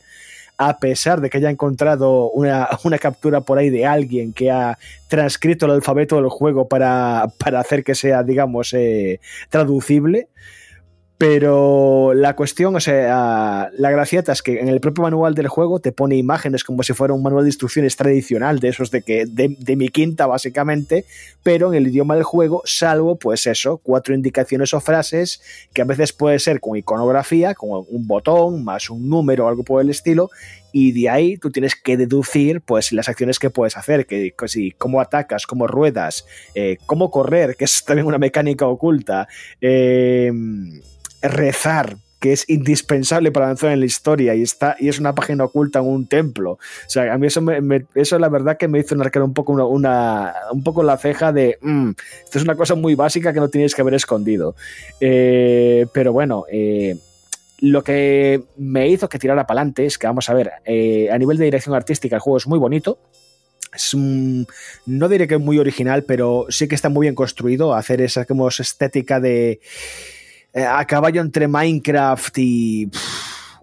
a 0.58 0.78
pesar 0.78 1.20
de 1.20 1.30
que 1.30 1.38
haya 1.38 1.50
encontrado 1.50 2.30
una, 2.30 2.68
una 2.84 2.98
captura 2.98 3.40
por 3.40 3.58
ahí 3.58 3.70
de 3.70 3.86
alguien 3.86 4.32
que 4.32 4.50
ha 4.50 4.78
transcrito 5.08 5.66
el 5.66 5.72
alfabeto 5.72 6.16
del 6.16 6.28
juego 6.28 6.68
para, 6.68 7.26
para 7.38 7.60
hacer 7.60 7.84
que 7.84 7.94
sea, 7.94 8.22
digamos, 8.22 8.72
eh, 8.72 9.20
traducible. 9.50 10.28
Pero 11.18 12.12
la 12.12 12.36
cuestión, 12.36 12.76
o 12.76 12.80
sea, 12.80 13.70
la 13.78 13.90
gracieta 13.90 14.32
es 14.32 14.42
que 14.42 14.60
en 14.60 14.68
el 14.68 14.80
propio 14.80 15.02
manual 15.02 15.34
del 15.34 15.48
juego 15.48 15.80
te 15.80 15.90
pone 15.90 16.16
imágenes 16.16 16.62
como 16.62 16.82
si 16.82 16.92
fuera 16.92 17.14
un 17.14 17.22
manual 17.22 17.44
de 17.44 17.48
instrucciones 17.48 17.96
tradicional, 17.96 18.58
de 18.58 18.68
esos 18.68 18.90
de 18.90 19.00
que 19.00 19.24
de, 19.24 19.76
mi 19.76 19.88
quinta 19.88 20.26
básicamente, 20.26 21.06
pero 21.42 21.72
en 21.72 21.78
el 21.78 21.86
idioma 21.86 22.16
del 22.16 22.24
juego, 22.24 22.60
salvo 22.66 23.16
pues 23.16 23.46
eso, 23.46 23.78
cuatro 23.78 24.14
indicaciones 24.14 24.74
o 24.74 24.80
frases 24.80 25.40
que 25.72 25.80
a 25.80 25.86
veces 25.86 26.12
puede 26.12 26.38
ser 26.38 26.60
con 26.60 26.76
iconografía, 26.76 27.54
como 27.54 27.80
un 27.80 28.06
botón 28.06 28.62
más 28.62 28.90
un 28.90 29.08
número 29.08 29.46
o 29.46 29.48
algo 29.48 29.64
por 29.64 29.80
el 29.80 29.88
estilo, 29.88 30.28
y 30.70 30.92
de 30.92 31.08
ahí 31.08 31.38
tú 31.38 31.50
tienes 31.50 31.76
que 31.76 31.96
deducir 31.96 32.60
pues 32.60 32.92
las 32.92 33.08
acciones 33.08 33.38
que 33.38 33.48
puedes 33.48 33.78
hacer, 33.78 34.06
que, 34.06 34.34
que 34.38 34.48
si, 34.48 34.72
cómo 34.72 35.00
atacas, 35.00 35.46
cómo 35.46 35.66
ruedas, 35.66 36.26
eh, 36.54 36.76
cómo 36.84 37.10
correr, 37.10 37.56
que 37.56 37.64
es 37.64 37.82
también 37.86 38.06
una 38.06 38.18
mecánica 38.18 38.66
oculta, 38.66 39.28
eh, 39.62 40.30
rezar 41.22 41.96
que 42.18 42.32
es 42.32 42.48
indispensable 42.48 43.30
para 43.30 43.46
avanzar 43.46 43.72
en 43.72 43.80
la 43.80 43.86
historia 43.86 44.34
y 44.34 44.42
está 44.42 44.74
y 44.80 44.88
es 44.88 44.98
una 44.98 45.14
página 45.14 45.44
oculta 45.44 45.80
en 45.80 45.86
un 45.86 46.06
templo. 46.06 46.52
O 46.52 46.58
sea, 46.88 47.12
a 47.12 47.18
mí 47.18 47.26
eso, 47.26 47.42
me, 47.42 47.84
eso 47.94 48.18
la 48.18 48.30
verdad 48.30 48.56
que 48.56 48.68
me 48.68 48.78
hizo 48.78 48.94
narcar 48.94 49.22
un 49.22 49.34
poco 49.34 49.52
una, 49.52 50.32
un 50.50 50.64
poco 50.64 50.82
la 50.82 50.96
ceja 50.96 51.32
de 51.32 51.58
"Mm, 51.60 51.90
esto 52.24 52.38
es 52.38 52.44
una 52.44 52.56
cosa 52.56 52.74
muy 52.74 52.94
básica 52.94 53.32
que 53.32 53.40
no 53.40 53.50
tienes 53.50 53.74
que 53.74 53.82
haber 53.82 53.94
escondido. 53.94 54.56
Eh, 55.00 55.86
pero 55.92 56.12
bueno, 56.12 56.46
eh, 56.50 56.96
lo 57.60 57.84
que 57.84 58.42
me 58.56 58.88
hizo 58.88 59.08
que 59.08 59.18
tirara 59.18 59.46
para 59.46 59.60
adelante 59.60 59.84
es 59.86 59.98
que, 59.98 60.06
vamos 60.06 60.28
a 60.30 60.34
ver, 60.34 60.52
eh, 60.64 61.08
a 61.10 61.18
nivel 61.18 61.36
de 61.36 61.44
dirección 61.44 61.74
artística 61.74 62.16
el 62.16 62.20
juego 62.20 62.38
es 62.38 62.46
muy 62.46 62.58
bonito. 62.58 62.98
Es 63.74 63.94
no 63.94 65.08
diré 65.08 65.28
que 65.28 65.34
es 65.34 65.40
muy 65.40 65.58
original, 65.58 66.04
pero 66.04 66.46
sí 66.48 66.66
que 66.66 66.74
está 66.74 66.88
muy 66.88 67.04
bien 67.04 67.14
construido. 67.14 67.74
Hacer 67.74 68.00
esa 68.00 68.24
como 68.24 68.48
estética 68.48 69.20
de 69.20 69.60
a 70.64 70.84
caballo 70.86 71.20
entre 71.20 71.48
Minecraft 71.48 72.38
y 72.38 72.90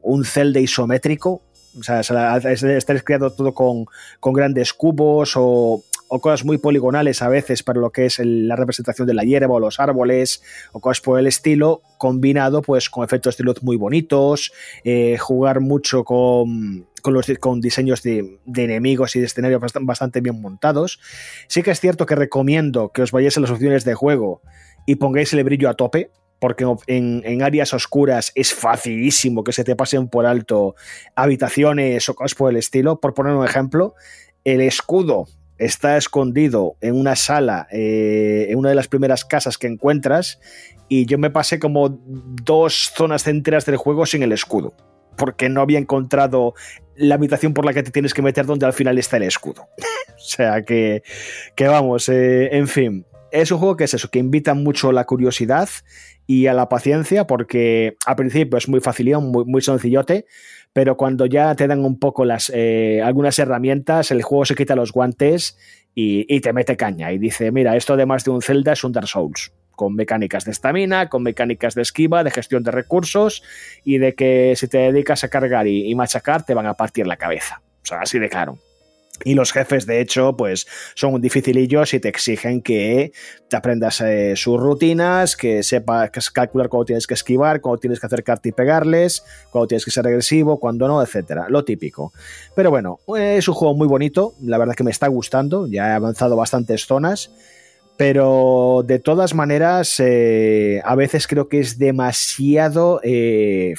un 0.01 0.25
Zelda 0.25 0.59
isométrico. 0.59 1.41
O 1.79 1.81
sea, 1.81 2.03
se 2.03 2.13
la- 2.13 2.37
es- 2.37 2.61
está 2.63 2.99
creado 3.01 3.31
todo 3.31 3.53
con, 3.53 3.85
grandes 4.33 4.73
cubos 4.73 5.33
o, 5.35 5.83
cosas 6.21 6.45
muy 6.45 6.59
poligonales 6.59 7.23
a 7.23 7.27
veces 7.29 7.63
para 7.63 7.79
lo 7.79 7.89
que 7.89 8.05
es 8.05 8.19
la 8.19 8.55
representación 8.55 9.07
de 9.07 9.15
la 9.15 9.23
hierba 9.23 9.55
o 9.55 9.59
los 9.59 9.79
árboles 9.79 10.43
o 10.71 10.79
cosas 10.79 11.01
por 11.01 11.19
el 11.19 11.25
estilo, 11.25 11.81
combinado 11.97 12.61
pues 12.61 12.91
con 12.91 13.03
efectos 13.03 13.35
de 13.37 13.43
luz 13.45 13.63
muy 13.63 13.77
bonitos, 13.77 14.51
eh, 14.83 15.17
jugar 15.17 15.59
mucho 15.59 16.03
con, 16.03 16.85
con, 17.01 17.15
los, 17.15 17.25
diseños 17.61 18.03
de, 18.03 18.37
de 18.45 18.63
enemigos 18.63 19.15
y 19.15 19.21
de 19.21 19.25
escenarios 19.25 19.59
bastan- 19.59 19.87
bastante 19.87 20.21
bien 20.21 20.39
montados. 20.39 20.99
Sí 21.47 21.63
que 21.63 21.71
es 21.71 21.79
cierto 21.79 22.05
que 22.05 22.13
recomiendo 22.13 22.89
que 22.89 23.01
os 23.01 23.11
vayáis 23.11 23.35
a 23.37 23.39
las 23.41 23.49
opciones 23.49 23.83
de 23.83 23.95
juego 23.95 24.43
y 24.85 24.97
pongáis 24.97 25.33
el 25.33 25.43
brillo 25.43 25.67
a 25.67 25.73
tope, 25.73 26.11
porque 26.43 26.65
en, 26.87 27.21
en 27.23 27.41
áreas 27.41 27.73
oscuras 27.73 28.33
es 28.35 28.53
facilísimo 28.53 29.45
que 29.45 29.53
se 29.53 29.63
te 29.63 29.77
pasen 29.77 30.09
por 30.09 30.25
alto 30.25 30.75
habitaciones 31.15 32.09
o 32.09 32.15
cosas 32.15 32.35
por 32.35 32.51
el 32.51 32.57
estilo. 32.57 32.99
Por 32.99 33.13
poner 33.13 33.33
un 33.33 33.45
ejemplo, 33.45 33.95
el 34.43 34.59
escudo 34.59 35.29
está 35.57 35.95
escondido 35.95 36.75
en 36.81 36.99
una 36.99 37.15
sala, 37.15 37.69
eh, 37.71 38.47
en 38.49 38.59
una 38.59 38.67
de 38.67 38.75
las 38.75 38.89
primeras 38.89 39.23
casas 39.23 39.57
que 39.57 39.67
encuentras, 39.67 40.41
y 40.89 41.05
yo 41.05 41.17
me 41.17 41.29
pasé 41.29 41.59
como 41.59 41.97
dos 42.43 42.91
zonas 42.93 43.25
enteras 43.25 43.65
del 43.65 43.77
juego 43.77 44.05
sin 44.05 44.21
el 44.21 44.33
escudo, 44.33 44.73
porque 45.15 45.47
no 45.47 45.61
había 45.61 45.79
encontrado 45.79 46.55
la 46.97 47.15
habitación 47.15 47.53
por 47.53 47.63
la 47.63 47.73
que 47.73 47.83
te 47.83 47.91
tienes 47.91 48.13
que 48.13 48.21
meter 48.21 48.45
donde 48.45 48.65
al 48.65 48.73
final 48.73 48.97
está 48.97 49.15
el 49.15 49.23
escudo. 49.23 49.69
o 50.17 50.19
sea 50.19 50.61
que, 50.63 51.03
que 51.55 51.69
vamos, 51.69 52.09
eh, 52.09 52.49
en 52.51 52.67
fin. 52.67 53.05
Es 53.33 53.51
un 53.51 53.57
juego 53.57 53.75
que 53.75 53.85
es 53.85 53.93
eso, 53.95 54.11
que 54.11 54.19
invita 54.19 54.53
mucho 54.53 54.89
a 54.89 54.93
la 54.93 55.05
curiosidad 55.05 55.67
y 56.27 56.45
a 56.45 56.53
la 56.53 56.69
paciencia, 56.69 57.25
porque 57.25 57.97
al 58.05 58.15
principio 58.15 58.59
es 58.59 58.69
muy 58.69 58.79
facilón, 58.79 59.31
muy, 59.31 59.43
muy 59.45 59.59
sencillote, 59.63 60.27
pero 60.71 60.97
cuando 60.97 61.25
ya 61.25 61.55
te 61.55 61.65
dan 61.65 61.83
un 61.83 61.97
poco 61.97 62.25
las 62.25 62.51
eh, 62.53 63.01
algunas 63.03 63.39
herramientas, 63.39 64.11
el 64.11 64.21
juego 64.21 64.45
se 64.45 64.53
quita 64.53 64.75
los 64.75 64.91
guantes 64.91 65.57
y, 65.95 66.27
y 66.31 66.41
te 66.41 66.53
mete 66.53 66.77
caña 66.77 67.11
y 67.11 67.17
dice, 67.17 67.51
mira, 67.51 67.75
esto 67.75 67.93
además 67.93 68.23
de 68.23 68.29
un 68.29 68.43
Zelda 68.43 68.73
es 68.73 68.83
un 68.83 68.91
Dark 68.91 69.07
Souls, 69.07 69.51
con 69.71 69.95
mecánicas 69.95 70.45
de 70.45 70.51
estamina, 70.51 71.09
con 71.09 71.23
mecánicas 71.23 71.73
de 71.73 71.81
esquiva, 71.81 72.23
de 72.23 72.29
gestión 72.29 72.61
de 72.61 72.69
recursos 72.69 73.41
y 73.83 73.97
de 73.97 74.13
que 74.13 74.53
si 74.55 74.67
te 74.67 74.77
dedicas 74.77 75.23
a 75.23 75.29
cargar 75.29 75.65
y, 75.65 75.89
y 75.89 75.95
machacar 75.95 76.45
te 76.45 76.53
van 76.53 76.67
a 76.67 76.75
partir 76.75 77.07
la 77.07 77.17
cabeza. 77.17 77.63
O 77.81 77.85
sea, 77.87 78.01
así 78.01 78.19
de 78.19 78.29
claro. 78.29 78.59
Y 79.23 79.35
los 79.35 79.51
jefes, 79.51 79.85
de 79.85 80.01
hecho, 80.01 80.35
pues 80.35 80.67
son 80.95 81.19
dificilillos 81.21 81.93
y 81.93 81.99
te 81.99 82.09
exigen 82.09 82.61
que 82.61 83.11
te 83.47 83.57
aprendas 83.57 84.01
eh, 84.01 84.33
sus 84.35 84.59
rutinas, 84.59 85.35
que 85.35 85.63
sepas 85.63 86.09
calcular 86.31 86.69
cuándo 86.69 86.85
tienes 86.85 87.07
que 87.07 87.13
esquivar, 87.13 87.61
cuándo 87.61 87.79
tienes 87.79 87.99
que 87.99 88.07
acercarte 88.07 88.49
y 88.49 88.51
pegarles, 88.51 89.23
cuándo 89.51 89.67
tienes 89.67 89.85
que 89.85 89.91
ser 89.91 90.07
agresivo, 90.07 90.59
cuándo 90.59 90.87
no, 90.87 91.01
etcétera. 91.01 91.47
Lo 91.49 91.63
típico. 91.63 92.13
Pero 92.55 92.69
bueno, 92.69 92.99
es 93.17 93.47
un 93.47 93.53
juego 93.53 93.75
muy 93.75 93.87
bonito, 93.87 94.33
la 94.41 94.57
verdad 94.57 94.75
que 94.75 94.83
me 94.83 94.91
está 94.91 95.07
gustando, 95.07 95.67
ya 95.67 95.89
he 95.89 95.93
avanzado 95.93 96.35
bastantes 96.35 96.85
zonas. 96.85 97.31
Pero 97.95 98.83
de 98.85 98.99
todas 98.99 99.35
maneras, 99.35 99.99
eh, 99.99 100.81
a 100.83 100.95
veces 100.95 101.27
creo 101.27 101.47
que 101.47 101.59
es 101.59 101.77
demasiado 101.77 102.99
eh, 103.03 103.75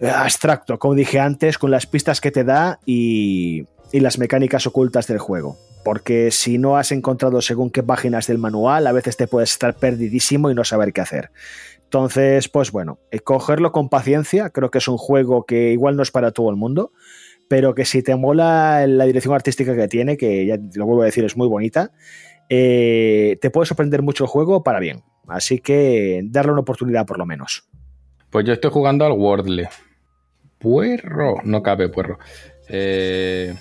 abstracto, 0.00 0.78
como 0.78 0.94
dije 0.94 1.18
antes, 1.18 1.56
con 1.56 1.70
las 1.70 1.86
pistas 1.86 2.20
que 2.20 2.30
te 2.30 2.44
da 2.44 2.78
y, 2.84 3.64
y 3.92 4.00
las 4.00 4.18
mecánicas 4.18 4.66
ocultas 4.66 5.06
del 5.06 5.18
juego. 5.18 5.56
Porque 5.84 6.30
si 6.30 6.58
no 6.58 6.76
has 6.76 6.92
encontrado 6.92 7.42
según 7.42 7.70
qué 7.70 7.82
páginas 7.82 8.26
del 8.26 8.38
manual, 8.38 8.86
a 8.86 8.92
veces 8.92 9.16
te 9.16 9.26
puedes 9.26 9.52
estar 9.52 9.76
perdidísimo 9.76 10.50
y 10.50 10.54
no 10.54 10.64
saber 10.64 10.92
qué 10.92 11.00
hacer. 11.00 11.30
Entonces, 11.84 12.48
pues 12.48 12.72
bueno, 12.72 12.98
eh, 13.10 13.20
cogerlo 13.20 13.70
con 13.70 13.90
paciencia, 13.90 14.50
creo 14.50 14.70
que 14.70 14.78
es 14.78 14.88
un 14.88 14.96
juego 14.96 15.44
que 15.44 15.72
igual 15.72 15.96
no 15.96 16.02
es 16.02 16.10
para 16.10 16.30
todo 16.30 16.48
el 16.48 16.56
mundo, 16.56 16.92
pero 17.48 17.74
que 17.74 17.84
si 17.84 18.02
te 18.02 18.16
mola 18.16 18.86
la 18.86 19.04
dirección 19.04 19.34
artística 19.34 19.76
que 19.76 19.88
tiene, 19.88 20.16
que 20.16 20.46
ya 20.46 20.56
lo 20.74 20.86
vuelvo 20.86 21.02
a 21.02 21.06
decir, 21.06 21.24
es 21.24 21.36
muy 21.36 21.48
bonita, 21.48 21.90
eh, 22.48 23.36
te 23.42 23.50
puede 23.50 23.66
sorprender 23.66 24.00
mucho 24.00 24.24
el 24.24 24.28
juego 24.28 24.62
para 24.62 24.80
bien. 24.80 25.02
Así 25.28 25.58
que 25.58 26.22
darle 26.24 26.52
una 26.52 26.62
oportunidad 26.62 27.04
por 27.04 27.18
lo 27.18 27.26
menos. 27.26 27.68
Pues 28.30 28.46
yo 28.46 28.54
estoy 28.54 28.70
jugando 28.70 29.04
al 29.04 29.12
Wordle. 29.12 29.68
Puerro. 30.58 31.36
No 31.44 31.62
cabe 31.62 31.88
puerro. 31.88 32.18
Eh, 32.68 33.54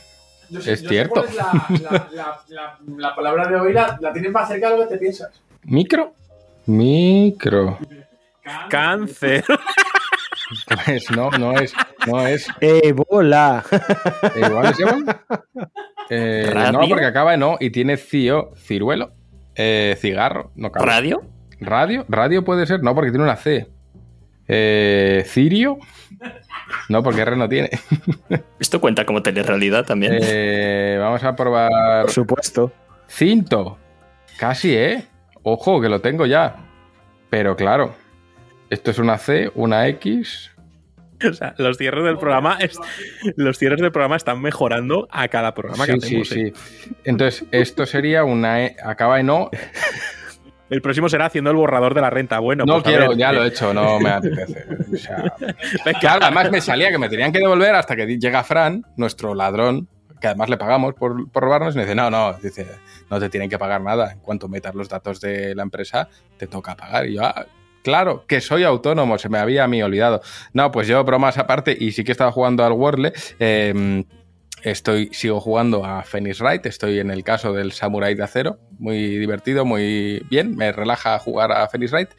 Yo 0.52 0.62
sé- 0.62 0.74
es 0.74 0.82
yo 0.82 0.90
sé 0.90 0.94
cierto. 0.96 1.14
cuál 1.14 1.28
es 1.28 1.36
la, 1.36 1.90
la- 1.90 2.10
la- 2.12 2.44
la- 2.50 2.80
la 2.98 3.16
palabra 3.16 3.48
de 3.48 3.56
hoy 3.56 3.74
la, 3.74 3.98
la 4.02 4.14
tienes 4.14 4.32
más 4.32 4.48
cerca 4.48 4.70
de 4.70 4.78
lo 4.78 4.84
que 4.88 4.94
te 4.96 4.98
piensas. 5.00 5.42
¿Micro? 5.64 6.14
Micro. 6.66 7.78
Cáncer. 8.70 9.44
Pues 10.86 11.10
no, 11.12 11.30
no 11.32 11.54
es. 11.58 11.74
No 12.08 12.28
es. 12.28 12.46
¡Ebola! 12.60 13.64
¿Igual 14.36 14.66
es 14.66 14.80
igual? 14.80 15.06
Eh, 16.10 16.52
no, 16.74 16.80
porque 16.90 17.06
acaba 17.06 17.34
en 17.34 17.44
O 17.44 17.56
y 17.60 17.70
tiene 17.70 17.96
CIO, 17.96 18.52
ciruelo, 18.58 19.14
eh, 19.56 19.96
cigarro, 19.98 20.52
no 20.56 20.70
cabe. 20.72 20.86
¿Radio? 20.86 21.22
¿Radio? 21.62 22.06
¿Radio 22.10 22.44
puede 22.44 22.66
ser? 22.66 22.84
No, 22.84 22.94
porque 22.94 23.12
tiene 23.12 23.24
una 23.24 23.38
C. 23.38 23.70
Eh, 24.48 25.24
¿Cirio? 25.26 25.78
No, 26.90 27.02
porque 27.04 27.22
R 27.22 27.36
no 27.36 27.48
tiene. 27.50 27.70
¿Esto 28.60 28.80
cuenta 28.82 29.06
como 29.06 29.22
telerrealidad 29.24 29.86
también? 29.86 30.20
Eh, 30.22 30.98
vamos 31.00 31.24
a 31.24 31.36
probar. 31.36 32.04
Por 32.04 32.12
supuesto. 32.12 32.72
Cinto. 33.08 33.78
Casi, 34.38 34.76
¿eh? 34.76 35.06
Ojo, 35.44 35.82
que 35.82 35.90
lo 35.90 36.00
tengo 36.02 36.26
ya. 36.26 36.56
Pero 37.30 37.56
claro, 37.56 37.96
esto 38.70 38.92
es 38.92 39.00
una 39.00 39.18
C, 39.18 39.52
una 39.56 39.88
X. 39.88 40.52
O 41.24 41.34
sea, 41.34 41.54
los 41.60 41.78
cierres 41.78 42.04
del 42.04 42.18
programa 42.18 42.58
es- 42.60 42.80
los 43.36 43.60
cierres 43.60 43.80
del 43.80 43.92
programa 43.92 44.16
están 44.16 44.42
mejorando 44.42 45.08
a 45.12 45.28
cada 45.28 45.54
programa 45.54 45.86
que 45.86 46.00
Sí, 46.02 46.20
hacemos. 46.20 46.28
sí, 46.30 46.40
¿eh? 46.48 46.54
sí. 46.56 46.96
Entonces, 47.04 47.46
esto 47.52 47.86
sería 47.86 48.24
una 48.24 48.64
E, 48.66 48.76
acaba 48.84 49.20
en 49.20 49.30
O. 49.30 49.52
El 50.72 50.82
próximo 50.82 51.10
será 51.10 51.26
haciendo 51.26 51.52
el 51.52 51.58
borrador 51.58 51.94
de 51.94 52.00
la 52.00 52.10
renta. 52.10 52.40
Bueno, 52.40 52.64
No 52.66 52.82
pues 52.82 52.86
quiero, 52.86 53.12
ya 53.12 53.34
lo 53.34 53.44
he 53.44 53.50
hecho, 53.50 53.74
no 53.74 54.00
me 54.00 54.10
apetece. 54.10 54.66
O 54.94 54.98
sea, 54.98 55.34
claro, 56.00 56.24
además 56.24 56.50
me 56.50 56.62
salía 56.62 56.90
que 56.90 56.98
me 56.98 57.10
tenían 57.10 57.34
que 57.34 57.40
devolver 57.40 57.76
hasta 57.76 57.94
que 57.96 58.06
llega 58.06 58.42
Fran, 58.46 58.86
nuestro 58.96 59.36
ladrón, 59.36 59.90
que 60.22 60.28
además 60.28 60.50
le 60.50 60.56
pagamos 60.56 60.94
por, 60.94 61.30
por 61.30 61.44
robarnos, 61.44 61.76
y 61.76 61.78
me 61.78 61.84
dice, 61.84 61.96
no, 61.96 62.10
no, 62.10 62.34
dice, 62.42 62.68
no 63.10 63.20
te 63.20 63.28
tienen 63.28 63.50
que 63.50 63.60
pagar 63.60 63.82
nada. 63.82 64.14
En 64.14 64.20
cuanto 64.20 64.48
metas 64.48 64.74
los 64.74 64.88
datos 64.88 65.20
de 65.20 65.54
la 65.56 65.64
empresa, 65.64 66.08
te 66.38 66.48
toca 66.48 66.78
pagar. 66.78 67.06
Y 67.08 67.16
yo, 67.16 67.26
ah, 67.26 67.46
claro, 67.84 68.24
que 68.26 68.40
soy 68.40 68.64
autónomo, 68.64 69.18
se 69.18 69.28
me 69.28 69.40
había 69.40 69.66
a 69.66 69.68
mí 69.68 69.84
olvidado. 69.84 70.22
No, 70.54 70.72
pues 70.72 70.88
yo, 70.88 71.04
bromas 71.04 71.38
aparte, 71.38 71.76
y 71.78 71.92
sí 71.92 72.06
que 72.06 72.14
estaba 72.14 72.32
jugando 72.32 72.64
al 72.64 72.72
Wordle, 72.72 73.12
eh, 73.40 74.06
Estoy, 74.64 75.10
sigo 75.12 75.40
jugando 75.40 75.84
a 75.86 76.04
Phoenix 76.04 76.40
Wright, 76.40 76.64
estoy 76.68 77.00
en 77.00 77.10
el 77.10 77.24
caso 77.24 77.52
del 77.52 77.72
Samurai 77.72 78.14
de 78.14 78.24
Acero, 78.24 78.60
muy 78.78 79.18
divertido, 79.18 79.66
muy 79.66 80.24
bien, 80.30 80.56
me 80.56 80.72
relaja 80.72 81.18
jugar 81.18 81.52
a 81.52 81.68
Phoenix 81.68 81.92
Wright. 81.92 82.10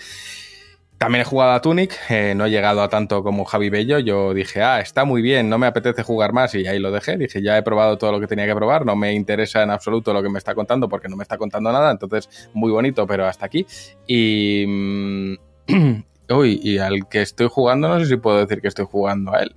También 0.98 1.22
he 1.22 1.24
jugado 1.24 1.52
a 1.52 1.60
Tunic, 1.60 1.96
eh, 2.10 2.34
no 2.36 2.46
he 2.46 2.50
llegado 2.50 2.82
a 2.82 2.88
tanto 2.88 3.22
como 3.22 3.44
Javi 3.44 3.70
Bello, 3.70 3.98
yo 4.00 4.34
dije, 4.34 4.62
ah, 4.62 4.80
está 4.80 5.04
muy 5.04 5.22
bien, 5.22 5.48
no 5.48 5.58
me 5.58 5.66
apetece 5.66 6.02
jugar 6.02 6.32
más 6.32 6.54
y 6.54 6.66
ahí 6.66 6.80
lo 6.80 6.90
dejé, 6.90 7.16
dije, 7.16 7.42
ya 7.42 7.56
he 7.58 7.62
probado 7.62 7.96
todo 7.96 8.10
lo 8.12 8.20
que 8.20 8.26
tenía 8.26 8.46
que 8.46 8.54
probar, 8.54 8.86
no 8.86 8.96
me 8.96 9.12
interesa 9.12 9.62
en 9.62 9.70
absoluto 9.70 10.12
lo 10.12 10.22
que 10.22 10.28
me 10.28 10.38
está 10.38 10.54
contando 10.54 10.88
porque 10.88 11.08
no 11.08 11.16
me 11.16 11.22
está 11.22 11.38
contando 11.38 11.70
nada, 11.72 11.92
entonces 11.92 12.48
muy 12.54 12.72
bonito, 12.72 13.06
pero 13.06 13.26
hasta 13.26 13.46
aquí. 13.46 13.66
Y... 14.06 14.64
mm, 14.66 15.34
y 16.44 16.78
al 16.78 17.08
que 17.08 17.22
estoy 17.22 17.48
jugando, 17.48 17.88
no 17.88 18.00
sé 18.00 18.06
si 18.06 18.16
puedo 18.16 18.38
decir 18.38 18.60
que 18.62 18.68
estoy 18.68 18.86
jugando 18.88 19.34
a 19.34 19.42
él 19.42 19.54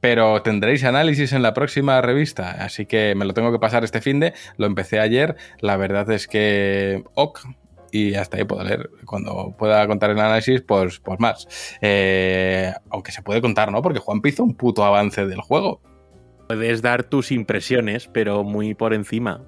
pero 0.00 0.42
tendréis 0.42 0.84
análisis 0.84 1.32
en 1.32 1.42
la 1.42 1.54
próxima 1.54 2.00
revista, 2.00 2.50
así 2.50 2.86
que 2.86 3.14
me 3.16 3.24
lo 3.24 3.34
tengo 3.34 3.52
que 3.52 3.58
pasar 3.58 3.84
este 3.84 4.00
fin 4.00 4.20
de, 4.20 4.32
lo 4.56 4.66
empecé 4.66 5.00
ayer, 5.00 5.36
la 5.60 5.76
verdad 5.76 6.10
es 6.10 6.28
que 6.28 7.02
ok, 7.14 7.40
y 7.90 8.14
hasta 8.14 8.36
ahí 8.36 8.44
puedo 8.44 8.64
leer. 8.64 8.90
Cuando 9.06 9.54
pueda 9.58 9.86
contar 9.86 10.10
el 10.10 10.18
análisis, 10.18 10.62
pues, 10.62 11.00
pues 11.00 11.18
más. 11.20 11.48
Eh, 11.80 12.72
aunque 12.90 13.12
se 13.12 13.22
puede 13.22 13.40
contar, 13.40 13.72
¿no? 13.72 13.82
Porque 13.82 13.98
Juan 13.98 14.20
hizo 14.24 14.44
un 14.44 14.54
puto 14.54 14.84
avance 14.84 15.26
del 15.26 15.40
juego. 15.40 15.80
Puedes 16.48 16.82
dar 16.82 17.04
tus 17.04 17.30
impresiones, 17.30 18.08
pero 18.08 18.44
muy 18.44 18.74
por 18.74 18.94
encima. 18.94 19.44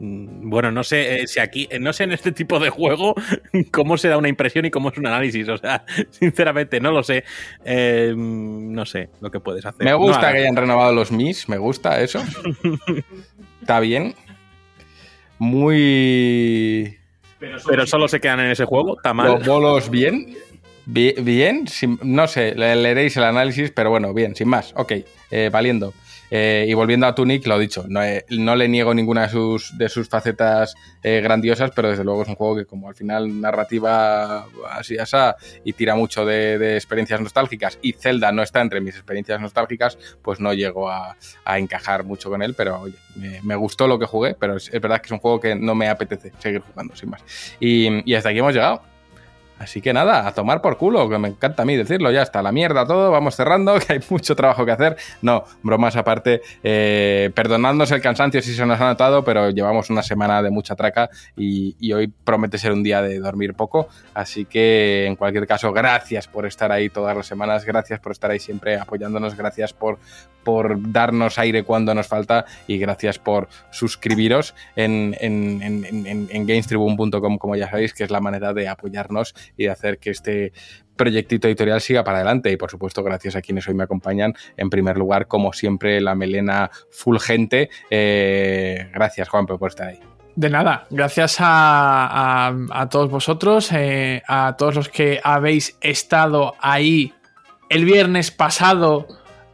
Mm, 0.00 0.48
Bueno, 0.48 0.70
no 0.70 0.84
sé 0.84 1.22
eh, 1.22 1.26
si 1.26 1.40
aquí, 1.40 1.66
eh, 1.70 1.78
no 1.80 1.92
sé 1.92 2.04
en 2.04 2.12
este 2.12 2.30
tipo 2.32 2.58
de 2.60 2.70
juego 2.70 3.14
cómo 3.72 3.96
se 3.98 4.08
da 4.08 4.16
una 4.16 4.28
impresión 4.28 4.64
y 4.64 4.70
cómo 4.70 4.90
es 4.90 4.98
un 4.98 5.06
análisis. 5.06 5.48
O 5.48 5.56
sea, 5.58 5.84
sinceramente, 6.10 6.80
no 6.80 6.90
lo 6.92 7.02
sé. 7.02 7.24
Eh, 7.64 8.14
no 8.16 8.86
sé 8.86 9.08
lo 9.20 9.30
que 9.30 9.40
puedes 9.40 9.64
hacer. 9.66 9.84
Me 9.84 9.94
gusta 9.94 10.32
que 10.32 10.38
hayan 10.38 10.56
renovado 10.56 10.92
los 10.92 11.10
Mis, 11.12 11.48
me 11.48 11.58
gusta 11.58 12.00
eso. 12.00 12.22
Está 13.60 13.80
bien. 13.80 14.14
Muy. 15.68 16.98
Pero 17.38 17.86
solo 17.86 18.08
se 18.08 18.20
quedan 18.20 18.40
en 18.40 18.50
ese 18.50 18.64
juego. 18.64 18.96
Está 18.96 19.14
mal. 19.14 19.28
Los 19.32 19.46
bolos 19.46 19.90
bien. 19.90 20.36
Bi- 20.86 21.14
Bien, 21.20 21.68
sin- 21.68 21.98
no 22.02 22.26
sé, 22.26 22.54
le- 22.54 22.74
leeréis 22.74 23.16
el 23.18 23.24
análisis, 23.24 23.70
pero 23.70 23.90
bueno, 23.90 24.14
bien, 24.14 24.34
sin 24.34 24.48
más. 24.48 24.72
Ok, 24.74 24.92
eh, 25.30 25.50
valiendo. 25.52 25.92
Eh, 26.30 26.66
y 26.68 26.74
volviendo 26.74 27.06
a 27.06 27.14
Tunic, 27.14 27.46
lo 27.46 27.58
dicho, 27.58 27.84
no, 27.88 28.02
eh, 28.02 28.24
no 28.30 28.56
le 28.56 28.68
niego 28.68 28.94
ninguna 28.94 29.22
de 29.22 29.28
sus, 29.30 29.76
de 29.76 29.88
sus 29.88 30.08
facetas 30.08 30.74
eh, 31.02 31.20
grandiosas, 31.20 31.70
pero 31.74 31.90
desde 31.90 32.04
luego 32.04 32.22
es 32.22 32.28
un 32.28 32.34
juego 32.34 32.56
que 32.56 32.66
como 32.66 32.88
al 32.88 32.94
final 32.94 33.40
narrativa 33.40 34.46
así 34.70 34.98
asa 34.98 35.36
y 35.64 35.72
tira 35.72 35.94
mucho 35.94 36.24
de, 36.24 36.76
experiencias 36.76 37.20
nostálgicas 37.20 37.78
y 37.82 37.92
Zelda 37.92 38.32
no 38.32 38.42
está 38.42 38.60
entre 38.60 38.80
mis 38.80 38.94
experiencias 38.94 39.40
nostálgicas, 39.40 39.98
pues 40.22 40.40
no 40.40 40.52
llego 40.52 40.90
a, 40.90 41.16
encajar 41.46 42.04
mucho 42.04 42.30
con 42.30 42.42
él, 42.42 42.54
pero 42.54 42.80
oye, 42.82 42.94
me, 43.42 43.56
gustó 43.56 43.88
lo 43.88 43.98
que 43.98 44.06
jugué, 44.06 44.34
pero 44.38 44.56
es, 44.56 44.70
verdad 44.70 45.00
que 45.00 45.06
es 45.06 45.12
un 45.12 45.18
juego 45.18 45.40
que 45.40 45.54
no 45.54 45.74
me 45.74 45.88
apetece 45.88 46.32
seguir 46.38 46.60
jugando, 46.60 46.94
sin 46.94 47.10
más. 47.10 47.22
Y 47.58 48.14
hasta 48.14 48.28
aquí 48.28 48.38
hemos 48.38 48.54
llegado. 48.54 48.82
Así 49.58 49.80
que 49.80 49.92
nada, 49.92 50.26
a 50.26 50.32
tomar 50.34 50.60
por 50.62 50.76
culo, 50.78 51.08
que 51.08 51.18
me 51.18 51.28
encanta 51.28 51.62
a 51.62 51.66
mí 51.66 51.74
decirlo, 51.76 52.10
ya 52.12 52.22
está 52.22 52.42
la 52.42 52.52
mierda 52.52 52.86
todo, 52.86 53.10
vamos 53.10 53.34
cerrando, 53.34 53.74
que 53.86 53.94
hay 53.94 54.00
mucho 54.08 54.36
trabajo 54.36 54.64
que 54.64 54.72
hacer. 54.72 54.96
No, 55.22 55.44
bromas 55.62 55.96
aparte, 55.96 56.42
eh, 56.62 57.30
perdonadnos 57.34 57.90
el 57.90 58.00
cansancio 58.00 58.40
si 58.40 58.54
se 58.54 58.64
nos 58.66 58.80
ha 58.80 58.86
notado, 58.86 59.24
pero 59.24 59.50
llevamos 59.50 59.90
una 59.90 60.02
semana 60.02 60.42
de 60.42 60.50
mucha 60.50 60.76
traca 60.76 61.10
y, 61.36 61.74
hoy 61.92 62.06
promete 62.08 62.58
ser 62.58 62.72
un 62.72 62.82
día 62.82 63.02
de 63.02 63.18
dormir 63.18 63.54
poco. 63.54 63.88
Así 64.14 64.44
que 64.44 65.06
en 65.06 65.16
cualquier 65.16 65.46
caso, 65.46 65.72
gracias 65.72 66.28
por 66.28 66.46
estar 66.46 66.70
ahí 66.70 66.88
todas 66.88 67.16
las 67.16 67.26
semanas, 67.26 67.64
gracias 67.64 67.98
por 68.00 68.12
estar 68.12 68.30
ahí 68.30 68.38
siempre 68.38 68.76
apoyándonos, 68.78 69.34
gracias 69.36 69.72
por, 69.72 69.98
por 70.44 70.92
darnos 70.92 71.38
aire 71.38 71.64
cuando 71.64 71.94
nos 71.94 72.06
falta 72.06 72.44
y 72.66 72.78
gracias 72.78 73.18
por 73.18 73.48
suscribiros 73.70 74.54
en, 74.76 75.16
en, 75.20 75.62
en, 75.62 75.84
en, 75.84 76.06
en- 76.06 76.28
en 76.30 76.46
gamestribune.com, 76.46 77.38
como 77.38 77.56
ya 77.56 77.68
sabéis, 77.70 77.92
que 77.94 78.04
es 78.04 78.10
la 78.10 78.20
manera 78.20 78.52
de 78.52 78.68
apoyarnos 78.68 79.34
y 79.56 79.64
de 79.64 79.70
hacer 79.70 79.98
que 79.98 80.10
este 80.10 80.52
proyectito 80.96 81.48
editorial 81.48 81.80
siga 81.80 82.04
para 82.04 82.18
adelante. 82.18 82.50
Y 82.50 82.56
por 82.56 82.70
supuesto, 82.70 83.02
gracias 83.02 83.36
a 83.36 83.40
quienes 83.40 83.66
hoy 83.68 83.74
me 83.74 83.84
acompañan. 83.84 84.34
En 84.56 84.68
primer 84.68 84.98
lugar, 84.98 85.26
como 85.26 85.52
siempre, 85.52 86.00
la 86.00 86.14
melena 86.14 86.70
fulgente. 86.90 87.70
Eh, 87.90 88.90
gracias, 88.92 89.28
Juanpe, 89.28 89.56
por 89.56 89.70
estar 89.70 89.88
ahí. 89.88 90.00
De 90.36 90.50
nada, 90.50 90.86
gracias 90.90 91.38
a 91.40 92.88
todos 92.90 93.10
vosotros, 93.10 93.72
eh, 93.72 94.22
a 94.28 94.54
todos 94.56 94.76
los 94.76 94.88
que 94.88 95.20
habéis 95.24 95.76
estado 95.80 96.54
ahí 96.60 97.12
el 97.68 97.84
viernes 97.84 98.30
pasado 98.30 99.06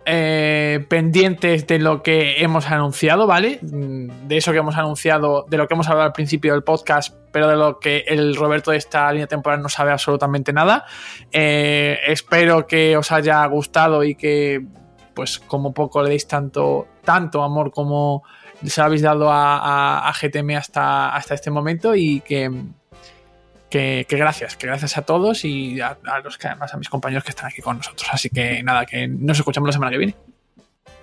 eh, 0.06 0.84
pendientes 0.88 1.66
de 1.66 1.78
lo 1.78 2.02
que 2.02 2.42
hemos 2.42 2.70
anunciado, 2.70 3.26
¿vale? 3.26 3.58
Mm, 3.62 4.26
De 4.28 4.36
eso 4.36 4.52
que 4.52 4.58
hemos 4.58 4.76
anunciado, 4.76 5.46
de 5.48 5.56
lo 5.56 5.66
que 5.66 5.74
hemos 5.74 5.88
hablado 5.88 6.06
al 6.06 6.12
principio 6.12 6.52
del 6.52 6.62
podcast, 6.62 7.16
pero 7.32 7.48
de 7.48 7.56
lo 7.56 7.78
que 7.78 8.04
el 8.06 8.36
Roberto 8.36 8.70
de 8.70 8.76
esta 8.76 9.10
línea 9.12 9.26
temporal 9.26 9.62
no 9.62 9.68
sabe 9.68 9.92
absolutamente 9.92 10.52
nada. 10.52 10.84
Eh, 11.32 11.98
espero 12.06 12.66
que 12.66 12.96
os 12.96 13.10
haya 13.12 13.44
gustado 13.46 14.04
y 14.04 14.14
que, 14.14 14.64
pues, 15.14 15.38
como 15.38 15.72
poco 15.72 16.02
le 16.02 16.10
deis 16.10 16.28
tanto, 16.28 16.86
tanto 17.04 17.42
amor 17.42 17.70
como 17.70 18.22
se 18.64 18.80
habéis 18.80 19.02
dado 19.02 19.28
a 19.30 20.12
GTM 20.20 20.56
hasta, 20.56 21.14
hasta 21.14 21.34
este 21.34 21.50
momento 21.50 21.94
y 21.94 22.20
que, 22.20 22.50
que, 23.78 24.16
gracias, 24.16 24.56
que 24.56 24.68
gracias 24.68 24.96
a 24.96 25.02
todos 25.02 25.44
y 25.44 25.80
a, 25.80 25.98
los 26.22 26.38
que 26.38 26.46
además 26.46 26.72
a 26.72 26.76
mis 26.76 26.88
compañeros 26.88 27.24
que 27.24 27.30
están 27.30 27.46
aquí 27.46 27.60
con 27.60 27.76
nosotros. 27.76 28.08
Así 28.12 28.30
que 28.30 28.62
nada, 28.62 28.86
que 28.86 29.08
nos 29.08 29.38
escuchamos 29.38 29.66
la 29.68 29.72
semana 29.72 29.90
que 29.90 29.98
viene. 29.98 30.14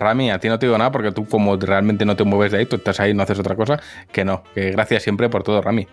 Rami, 0.00 0.30
a 0.30 0.38
ti 0.38 0.48
no 0.48 0.58
te 0.58 0.66
digo 0.66 0.78
nada 0.78 0.90
porque 0.90 1.12
tú 1.12 1.26
como 1.26 1.56
realmente 1.56 2.04
no 2.04 2.16
te 2.16 2.24
mueves 2.24 2.52
de 2.52 2.58
ahí, 2.58 2.66
tú 2.66 2.76
estás 2.76 2.98
ahí 2.98 3.12
no 3.12 3.22
haces 3.22 3.38
otra 3.38 3.56
cosa, 3.56 3.78
que 4.10 4.24
no, 4.24 4.42
que 4.54 4.70
gracias 4.70 5.02
siempre 5.02 5.28
por 5.28 5.42
todo, 5.42 5.60
Rami. 5.60 5.86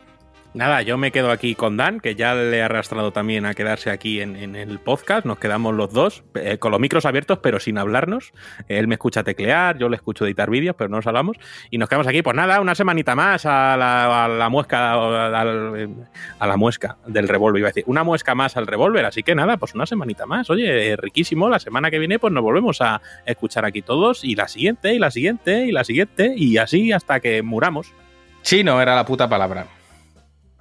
Nada, 0.56 0.82
yo 0.82 0.98
me 0.98 1.12
quedo 1.12 1.30
aquí 1.30 1.54
con 1.54 1.78
Dan, 1.78 2.00
que 2.00 2.16
ya 2.16 2.34
le 2.34 2.58
he 2.58 2.62
arrastrado 2.64 3.12
también 3.12 3.46
a 3.46 3.54
quedarse 3.54 3.92
aquí 3.92 4.20
en, 4.20 4.56
el 4.56 4.80
podcast. 4.80 5.24
Nos 5.24 5.38
quedamos 5.38 5.76
los 5.76 5.94
dos, 5.94 6.24
eh, 6.34 6.58
con 6.58 6.72
los 6.72 6.80
micros 6.80 7.06
abiertos, 7.06 7.38
pero 7.38 7.60
sin 7.60 7.78
hablarnos. 7.78 8.34
Él 8.68 8.88
me 8.88 8.96
escucha 8.96 9.24
teclear, 9.24 9.78
yo 9.78 9.90
le 9.90 9.96
escucho 9.96 10.26
editar 10.26 10.50
vídeos, 10.50 10.76
pero 10.76 10.90
no 10.90 10.98
nos 10.98 11.06
hablamos. 11.06 11.38
Y 11.70 11.78
nos 11.78 11.88
quedamos 11.88 12.08
aquí, 12.08 12.24
pues 12.24 12.36
nada, 12.36 12.62
una 12.62 12.74
semanita 12.74 13.16
más 13.16 13.46
a 13.46 13.78
la, 13.78 14.26
a 14.26 14.28
la 14.28 14.50
muesca 14.50 14.94
a 14.94 16.48
la 16.48 16.58
muesca 16.58 16.98
del 17.06 17.28
revólver, 17.28 17.60
iba 17.60 17.68
a 17.68 17.72
decir. 17.72 17.84
Una 17.86 18.04
muesca 18.04 18.34
más 18.34 18.58
al 18.58 18.66
revólver, 18.66 19.06
así 19.06 19.22
que 19.22 19.36
nada, 19.36 19.58
pues 19.58 19.76
una 19.76 19.86
semanita 19.86 20.26
más. 20.26 20.50
Oye, 20.50 20.94
eh, 20.94 20.96
riquísimo. 20.96 21.48
La 21.48 21.60
semana 21.60 21.92
que 21.92 22.00
viene, 22.00 22.18
pues 22.18 22.34
nos 22.34 22.42
volvemos 22.42 22.82
a 22.82 23.02
escuchar 23.28 23.66
aquí 23.66 23.84
todos. 23.84 24.24
Y 24.24 24.34
la 24.34 24.48
siguiente, 24.48 24.96
y 24.96 25.00
la 25.00 25.12
siguiente, 25.12 25.68
y 25.68 25.72
la 25.72 25.84
siguiente, 25.84 26.34
y 26.36 26.58
así 26.58 26.92
hasta 26.92 27.20
que 27.20 27.44
muramos. 27.44 27.94
Chino 28.42 28.82
era 28.82 28.96
la 28.96 29.06
puta 29.06 29.30
palabra. 29.30 29.79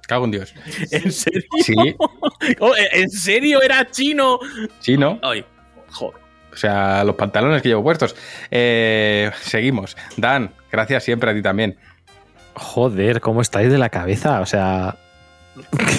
Cago 0.09 0.25
en 0.25 0.31
Dios. 0.31 0.53
¿En 0.91 1.11
serio? 1.11 1.43
Sí, 1.63 1.75
Oh, 2.59 2.73
¿En 2.93 3.09
serio 3.11 3.61
era 3.61 3.89
chino? 3.91 4.39
chino. 4.81 5.19
Ay, 5.21 5.45
joder. 5.91 6.19
O 6.51 6.57
sea, 6.57 7.03
los 7.03 7.13
pantalones 7.15 7.61
que 7.61 7.69
llevo 7.69 7.83
puestos. 7.83 8.15
Eh, 8.49 9.29
seguimos. 9.41 9.95
Dan, 10.17 10.51
gracias 10.71 11.03
siempre 11.03 11.29
a 11.29 11.33
ti 11.35 11.43
también. 11.43 11.77
Joder, 12.55 13.21
¿cómo 13.21 13.41
estáis 13.41 13.71
de 13.71 13.77
la 13.77 13.89
cabeza? 13.89 14.41
O 14.41 14.45
sea, 14.47 14.97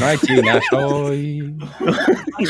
No 0.01 0.07
hay 0.07 0.19
chinas 0.19 0.63
hoy. 0.73 1.55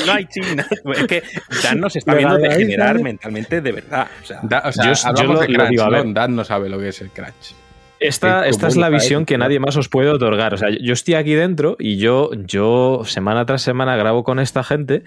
No 0.06 0.12
hay 0.12 0.24
china. 0.26 0.66
Es 0.96 1.06
que 1.06 1.22
Dan 1.62 1.78
nos 1.80 1.94
está 1.94 2.14
viendo 2.14 2.38
degenerar 2.38 2.98
mentalmente 3.00 3.60
de 3.60 3.72
verdad. 3.72 4.08
O 4.22 4.26
sea, 4.26 4.40
Da- 4.44 4.62
o 4.64 4.72
sea, 4.72 4.84
Yo- 4.92 5.14
yo 5.14 5.24
lo- 5.34 5.40
de 5.40 5.48
lo 5.48 5.54
crunch, 5.58 5.70
digo, 5.70 5.82
a 5.84 5.90
ver. 5.90 6.06
¿no? 6.06 6.12
Dan 6.14 6.34
no 6.34 6.42
sabe 6.44 6.70
lo 6.70 6.78
que 6.78 6.88
es 6.88 7.00
el 7.02 7.10
crunch. 7.10 7.54
Esta, 8.00 8.46
esta 8.46 8.66
es 8.66 8.76
la 8.76 8.88
visión 8.88 9.26
que 9.26 9.36
nadie 9.36 9.60
más 9.60 9.76
os 9.76 9.90
puede 9.90 10.08
otorgar. 10.08 10.54
O 10.54 10.56
sea, 10.56 10.70
yo 10.70 10.94
estoy 10.94 11.14
aquí 11.14 11.34
dentro 11.34 11.76
y 11.78 11.98
yo, 11.98 12.30
yo 12.32 13.02
semana 13.04 13.44
tras 13.44 13.60
semana 13.60 13.94
grabo 13.94 14.24
con 14.24 14.40
esta 14.40 14.64
gente 14.64 15.04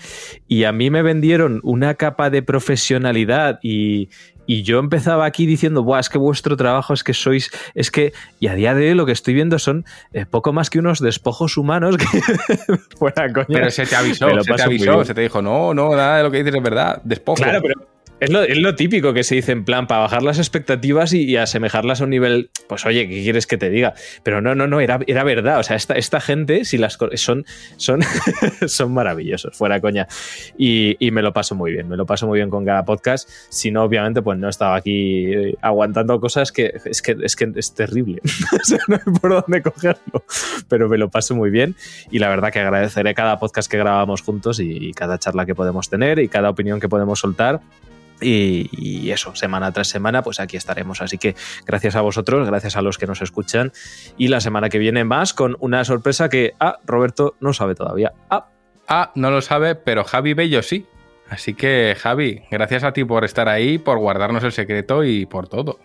y 0.47 0.65
a 0.65 0.72
mí 0.72 0.91
me 0.91 1.01
vendieron 1.01 1.59
una 1.63 1.95
capa 1.95 2.30
de 2.30 2.43
profesionalidad 2.43 3.59
y, 3.63 4.09
y 4.45 4.61
yo 4.61 4.77
empezaba 4.77 5.25
aquí 5.25 5.47
diciendo, 5.47 5.81
Buah, 5.81 6.01
es 6.01 6.09
que 6.09 6.19
vuestro 6.19 6.55
trabajo 6.55 6.93
es 6.93 7.03
que 7.03 7.15
sois, 7.15 7.49
es 7.73 7.89
que, 7.89 8.13
y 8.39 8.47
a 8.47 8.53
día 8.53 8.75
de 8.75 8.89
hoy 8.89 8.93
lo 8.95 9.07
que 9.07 9.11
estoy 9.11 9.33
viendo 9.33 9.57
son 9.57 9.85
eh, 10.13 10.27
poco 10.27 10.53
más 10.53 10.69
que 10.69 10.77
unos 10.77 10.99
despojos 10.99 11.57
humanos 11.57 11.97
que 11.97 12.05
fuera 12.97 13.31
coña. 13.33 13.47
Pero 13.47 13.72
se 13.72 13.88
te 13.88 13.95
avisó, 13.95 14.30
se 14.43 14.53
te 14.53 14.61
avisó, 14.61 15.03
se 15.03 15.15
te 15.15 15.22
dijo, 15.22 15.41
no, 15.41 15.73
no, 15.73 15.95
nada 15.95 16.17
de 16.17 16.23
lo 16.23 16.31
que 16.31 16.38
dices 16.38 16.53
es 16.55 16.63
verdad, 16.63 17.01
despojo. 17.03 17.41
Claro, 17.41 17.59
pero 17.61 17.92
es 18.24 18.58
lo, 18.58 18.76
típico 18.76 19.14
que 19.14 19.24
se 19.24 19.35
dice 19.35 19.52
en 19.52 19.66
plan 19.66 19.88
para 19.88 20.02
bajar 20.02 20.24
las 20.24 20.38
expectativas 20.38 21.14
y, 21.14 21.35
asemejarlas 21.35 22.02
a 22.02 22.06
un 22.06 22.11
nivel, 22.11 22.50
pues 22.68 22.85
oye, 22.85 23.08
¿qué 23.08 23.22
quieres 23.22 23.48
que 23.48 23.58
te 23.58 23.69
diga? 23.69 23.93
Pero 24.24 24.42
no, 24.42 24.56
no, 24.56 24.68
no, 24.68 24.80
era, 24.80 25.00
era 25.08 25.24
verdad. 25.24 25.60
O 25.60 25.64
sea, 25.64 25.76
esta, 25.76 25.95
esta 25.95 26.22
gente, 26.22 26.66
si 26.66 26.77
las 26.77 26.98
son, 27.16 27.45
son, 27.77 28.02
son 28.68 28.93
maravillosos, 28.93 29.58
fuera 29.58 29.82
coña. 29.82 30.08
Y, 30.58 30.98
me 31.14 31.22
lo 31.22 31.32
paso 31.34 31.53
muy 31.53 31.72
bien, 31.72 31.88
me 31.88 31.95
lo 31.95 32.08
paso 32.08 32.26
muy 32.26 32.40
bien 32.40 32.50
con 32.50 32.66
cada 32.66 32.85
podcast. 32.85 33.30
Si 33.50 33.69
no, 33.69 33.84
obviamente, 33.84 34.22
pues 34.22 34.40
no 34.40 34.50
estaba 34.50 34.76
aquí 34.76 35.32
eh, 35.32 35.56
aguantando 35.61 36.19
cosas 36.19 36.52
que 36.52 36.74
es 36.85 37.03
que 37.03 37.16
es, 37.22 37.35
que 37.35 37.52
es 37.56 37.74
terrible. 37.76 38.22
no 38.88 38.95
hay 38.95 39.14
por 39.19 39.32
dónde 39.32 39.61
cogerlo. 39.61 40.26
Pero 40.68 40.90
me 40.90 40.98
lo 40.98 41.10
paso 41.10 41.35
muy 41.35 41.52
bien. 41.52 41.76
Y 42.10 42.19
la 42.19 42.30
verdad 42.30 42.52
que 42.52 42.60
agradeceré 42.60 43.14
cada 43.14 43.38
podcast 43.38 43.69
que 43.69 43.77
grabamos 43.77 44.22
juntos 44.22 44.60
y 44.60 44.92
cada 44.93 45.19
charla 45.19 45.45
que 45.45 45.53
podemos 45.53 45.90
tener 45.90 46.19
y 46.19 46.30
cada 46.30 46.50
opinión 46.50 46.80
que 46.80 46.90
podemos 46.90 47.19
soltar. 47.19 47.61
Y, 48.22 48.69
y 48.72 49.11
eso, 49.11 49.35
semana 49.35 49.72
tras 49.72 49.88
semana, 49.88 50.22
pues 50.24 50.40
aquí 50.40 50.58
estaremos. 50.58 51.01
Así 51.01 51.17
que 51.17 51.35
gracias 51.66 51.95
a 51.95 52.01
vosotros, 52.01 52.48
gracias 52.48 52.75
a 52.77 52.82
los 52.82 52.98
que 52.98 53.08
nos 53.08 53.22
escuchan. 53.22 53.72
Y 54.17 54.30
la 54.30 54.40
semana 54.40 54.69
que 54.69 54.80
viene 54.80 55.03
más 55.03 55.33
con 55.33 55.58
una 55.59 55.83
sorpresa 55.83 56.30
que, 56.30 56.53
ah, 56.59 56.77
Roberto 56.85 57.35
no 57.40 57.53
sabe 57.53 57.75
todavía. 57.75 58.14
Ah, 58.30 58.48
Ah, 58.88 59.11
no 59.16 59.32
lo 59.32 59.42
sabe, 59.42 59.75
pero 59.75 60.03
Javi 60.03 60.33
Bello 60.33 60.61
sí. 60.61 60.85
Así 61.30 61.53
que, 61.53 61.95
Javi, 61.98 62.42
gracias 62.51 62.83
a 62.83 62.93
ti 62.93 63.03
por 63.06 63.24
estar 63.24 63.50
ahí, 63.50 63.77
por 63.77 63.98
guardarnos 63.98 64.43
el 64.43 64.51
secreto 64.51 65.03
y 65.03 65.25
por 65.25 65.48
todo. 65.48 65.80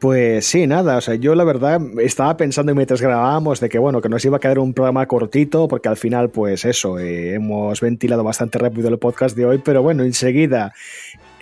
Pues 0.00 0.46
sí, 0.46 0.66
nada, 0.66 0.96
o 0.96 1.00
sea, 1.02 1.14
yo 1.16 1.34
la 1.34 1.44
verdad 1.44 1.78
estaba 1.98 2.34
pensando 2.38 2.74
mientras 2.74 3.02
grabábamos 3.02 3.60
de 3.60 3.68
que 3.68 3.78
bueno, 3.78 4.00
que 4.00 4.08
nos 4.08 4.24
iba 4.24 4.38
a 4.38 4.40
quedar 4.40 4.58
un 4.58 4.72
programa 4.72 5.06
cortito, 5.06 5.68
porque 5.68 5.90
al 5.90 5.98
final, 5.98 6.30
pues 6.30 6.64
eso, 6.64 6.98
eh, 6.98 7.34
hemos 7.34 7.82
ventilado 7.82 8.24
bastante 8.24 8.58
rápido 8.58 8.88
el 8.88 8.98
podcast 8.98 9.36
de 9.36 9.44
hoy, 9.44 9.60
pero 9.62 9.82
bueno, 9.82 10.02
enseguida 10.02 10.72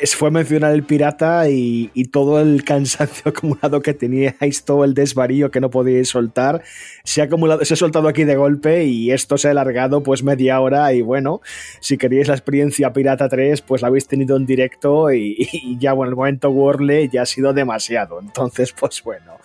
fue 0.06 0.30
mencionar 0.30 0.72
el 0.72 0.84
pirata 0.84 1.48
y, 1.50 1.90
y 1.94 2.06
todo 2.06 2.40
el 2.40 2.64
cansancio 2.64 3.30
acumulado 3.30 3.80
que 3.82 3.94
teníais, 3.94 4.64
todo 4.64 4.84
el 4.84 4.94
desvarío 4.94 5.50
que 5.50 5.60
no 5.60 5.70
podíais 5.70 6.08
soltar, 6.08 6.62
se 7.04 7.20
ha 7.20 7.24
acumulado, 7.24 7.64
se 7.64 7.74
ha 7.74 7.76
soltado 7.76 8.08
aquí 8.08 8.24
de 8.24 8.36
golpe 8.36 8.84
y 8.84 9.10
esto 9.10 9.38
se 9.38 9.48
ha 9.48 9.50
alargado 9.50 10.02
pues 10.02 10.22
media 10.22 10.60
hora 10.60 10.92
y 10.92 11.02
bueno, 11.02 11.40
si 11.80 11.98
queríais 11.98 12.28
la 12.28 12.34
experiencia 12.34 12.92
Pirata 12.92 13.28
3, 13.28 13.60
pues 13.62 13.82
la 13.82 13.88
habéis 13.88 14.06
tenido 14.06 14.36
en 14.36 14.46
directo 14.46 15.12
y, 15.12 15.36
y 15.52 15.78
ya 15.78 15.92
bueno, 15.92 16.10
el 16.10 16.16
momento 16.16 16.50
Worley 16.50 17.08
ya 17.12 17.22
ha 17.22 17.26
sido 17.26 17.52
demasiado, 17.52 18.20
entonces 18.20 18.72
pues 18.72 19.02
bueno, 19.02 19.38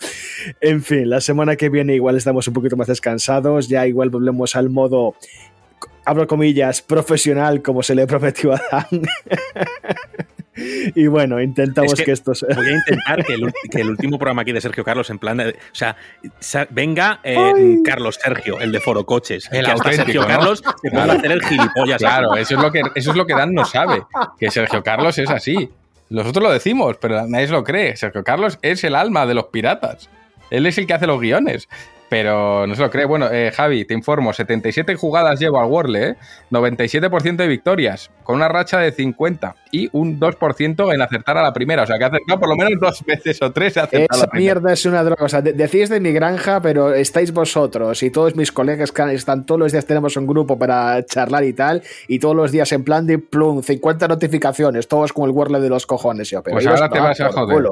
en 0.60 0.82
fin, 0.82 1.10
la 1.10 1.20
semana 1.20 1.56
que 1.56 1.68
viene 1.68 1.94
igual 1.94 2.16
estamos 2.16 2.46
un 2.48 2.54
poquito 2.54 2.76
más 2.76 2.88
descansados, 2.88 3.68
ya 3.68 3.86
igual 3.86 4.10
volvemos 4.10 4.56
al 4.56 4.70
modo 4.70 5.14
abro 6.04 6.26
comillas, 6.26 6.82
profesional 6.82 7.62
como 7.62 7.82
se 7.82 7.94
le 7.94 8.06
prometió 8.06 8.52
a 8.52 8.62
Dan. 8.70 8.86
y 10.94 11.06
bueno, 11.06 11.40
intentamos 11.40 11.92
Es 11.92 11.98
que, 11.98 12.04
que 12.06 12.12
esto 12.12 12.34
se... 12.34 12.46
Voy 12.46 12.66
a 12.66 12.72
intentar 12.76 13.24
que 13.24 13.34
el, 13.34 13.42
ulti- 13.42 13.70
que 13.70 13.80
el 13.80 13.90
último 13.90 14.18
programa 14.18 14.42
aquí 14.42 14.52
de 14.52 14.60
Sergio 14.60 14.84
Carlos, 14.84 15.10
en 15.10 15.18
plan. 15.18 15.36
de- 15.38 15.50
o 15.50 15.74
sea, 15.74 15.96
sa- 16.40 16.66
venga 16.70 17.20
eh, 17.24 17.78
Carlos 17.84 18.18
Sergio, 18.22 18.60
el 18.60 18.72
de 18.72 18.80
Foro 18.80 19.04
Coches. 19.04 19.48
El 19.52 19.64
que 19.64 19.70
hasta 19.72 19.92
Sergio 19.92 20.22
¿no? 20.22 20.26
Carlos 20.28 20.62
se 20.82 20.90
Claro. 20.90 21.12
a 21.12 21.14
hacer 21.16 21.32
el 21.32 21.42
gilipollas. 21.44 21.98
Claro, 21.98 22.36
eso 22.36 22.54
es 22.56 22.60
lo 22.62 22.70
que 22.72 22.82
eso 22.94 23.10
es 23.10 23.16
lo 23.16 23.26
que 23.26 23.34
Dan 23.34 23.52
no 23.54 23.64
sabe, 23.64 24.02
que 24.38 24.50
Sergio 24.50 24.82
Carlos 24.82 25.18
es 25.18 25.30
así. 25.30 25.70
Nosotros 26.10 26.42
lo 26.44 26.52
decimos, 26.52 26.96
pero 27.00 27.26
nadie 27.26 27.46
se 27.46 27.52
lo 27.52 27.64
cree. 27.64 27.96
Sergio 27.96 28.22
Carlos 28.22 28.58
es 28.62 28.84
el 28.84 28.94
alma 28.94 29.26
de 29.26 29.34
los 29.34 29.46
piratas. 29.46 30.08
Él 30.50 30.66
es 30.66 30.76
el 30.78 30.86
que 30.86 30.94
hace 30.94 31.06
los 31.06 31.18
guiones. 31.20 31.68
Pero 32.14 32.64
no 32.68 32.76
se 32.76 32.80
lo 32.82 32.90
cree. 32.92 33.06
Bueno, 33.06 33.28
eh, 33.32 33.50
Javi, 33.52 33.84
te 33.84 33.92
informo, 33.92 34.32
77 34.32 34.94
jugadas 34.94 35.40
llevo 35.40 35.58
al 35.58 35.66
Worle, 35.68 36.10
¿eh? 36.10 36.14
97% 36.52 37.34
de 37.34 37.48
victorias, 37.48 38.08
con 38.22 38.36
una 38.36 38.46
racha 38.46 38.78
de 38.78 38.92
50 38.92 39.56
y 39.72 39.88
un 39.90 40.20
2% 40.20 40.94
en 40.94 41.02
acertar 41.02 41.36
a 41.38 41.42
la 41.42 41.52
primera. 41.52 41.82
O 41.82 41.86
sea, 41.86 41.98
que 41.98 42.04
ha 42.04 42.06
acertado 42.06 42.38
por 42.38 42.48
lo 42.48 42.54
menos 42.54 42.78
dos 42.80 43.04
veces 43.04 43.42
o 43.42 43.50
tres. 43.50 43.76
a 43.78 43.88
Esa 43.90 43.98
la 44.16 44.26
primera. 44.28 44.54
mierda 44.60 44.72
es 44.72 44.86
una 44.86 45.02
droga. 45.02 45.24
O 45.24 45.28
sea, 45.28 45.42
de- 45.42 45.54
decís 45.54 45.88
de 45.88 45.98
mi 45.98 46.12
granja, 46.12 46.62
pero 46.62 46.94
estáis 46.94 47.32
vosotros 47.32 48.00
y 48.04 48.10
todos 48.10 48.36
mis 48.36 48.52
colegas 48.52 48.92
que 48.92 49.12
están 49.12 49.44
todos 49.44 49.58
los 49.58 49.72
días 49.72 49.84
tenemos 49.84 50.16
un 50.16 50.28
grupo 50.28 50.56
para 50.56 51.04
charlar 51.04 51.42
y 51.42 51.52
tal, 51.52 51.82
y 52.06 52.20
todos 52.20 52.36
los 52.36 52.52
días 52.52 52.70
en 52.70 52.84
plan 52.84 53.08
de 53.08 53.18
plum, 53.18 53.60
50 53.60 54.06
notificaciones, 54.06 54.86
todos 54.86 55.12
con 55.12 55.24
el 55.28 55.30
Wordle 55.34 55.58
de 55.58 55.68
los 55.68 55.84
cojones. 55.84 56.30
Yo, 56.30 56.44
pero 56.44 56.54
Pues 56.54 56.66
ahora 56.68 56.88
te 56.88 57.00
vas 57.00 57.20
a 57.20 57.32
joder. 57.32 57.64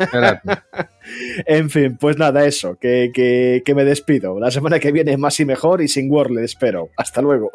Espérate. 0.00 0.40
En 1.46 1.70
fin, 1.70 1.96
pues 1.98 2.18
nada, 2.18 2.44
eso, 2.44 2.76
que, 2.78 3.10
que, 3.12 3.19
que 3.64 3.74
me 3.74 3.84
despido. 3.84 4.38
La 4.38 4.50
semana 4.50 4.78
que 4.78 4.92
viene 4.92 5.16
más 5.16 5.38
y 5.40 5.44
mejor 5.44 5.82
y 5.82 5.88
sin 5.88 6.10
Wordle, 6.10 6.44
espero. 6.44 6.90
Hasta 6.96 7.20
luego. 7.22 7.50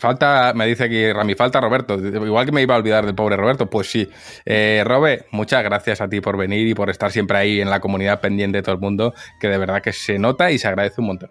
Falta, 0.00 0.54
me 0.54 0.64
dice 0.64 0.84
aquí 0.84 1.12
Rami, 1.12 1.34
falta 1.34 1.60
Roberto. 1.60 1.98
Igual 1.98 2.46
que 2.46 2.52
me 2.52 2.62
iba 2.62 2.74
a 2.74 2.78
olvidar 2.78 3.04
del 3.04 3.14
pobre 3.14 3.36
Roberto, 3.36 3.68
pues 3.68 3.90
sí. 3.90 4.08
Eh, 4.46 4.82
Robe, 4.86 5.26
muchas 5.30 5.62
gracias 5.62 6.00
a 6.00 6.08
ti 6.08 6.22
por 6.22 6.38
venir 6.38 6.66
y 6.66 6.72
por 6.72 6.88
estar 6.88 7.12
siempre 7.12 7.36
ahí 7.36 7.60
en 7.60 7.68
la 7.68 7.80
comunidad 7.80 8.18
pendiente 8.18 8.56
de 8.56 8.62
todo 8.62 8.76
el 8.76 8.80
mundo, 8.80 9.12
que 9.38 9.48
de 9.48 9.58
verdad 9.58 9.82
que 9.82 9.92
se 9.92 10.18
nota 10.18 10.50
y 10.50 10.58
se 10.58 10.68
agradece 10.68 11.02
un 11.02 11.08
montón. 11.08 11.30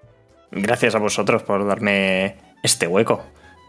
Gracias 0.52 0.94
a 0.94 1.00
vosotros 1.00 1.42
por 1.42 1.66
darme 1.66 2.36
este 2.62 2.86
hueco. 2.86 3.26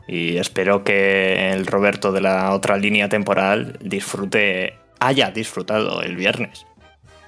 Y 0.07 0.37
espero 0.37 0.85
que 0.85 1.51
el 1.51 1.67
Roberto 1.67 2.13
de 2.13 2.21
la 2.21 2.53
otra 2.53 2.77
línea 2.77 3.09
temporal 3.09 3.79
disfrute, 3.81 4.75
haya 4.99 5.31
disfrutado 5.31 6.03
el 6.03 6.15
viernes. 6.15 6.67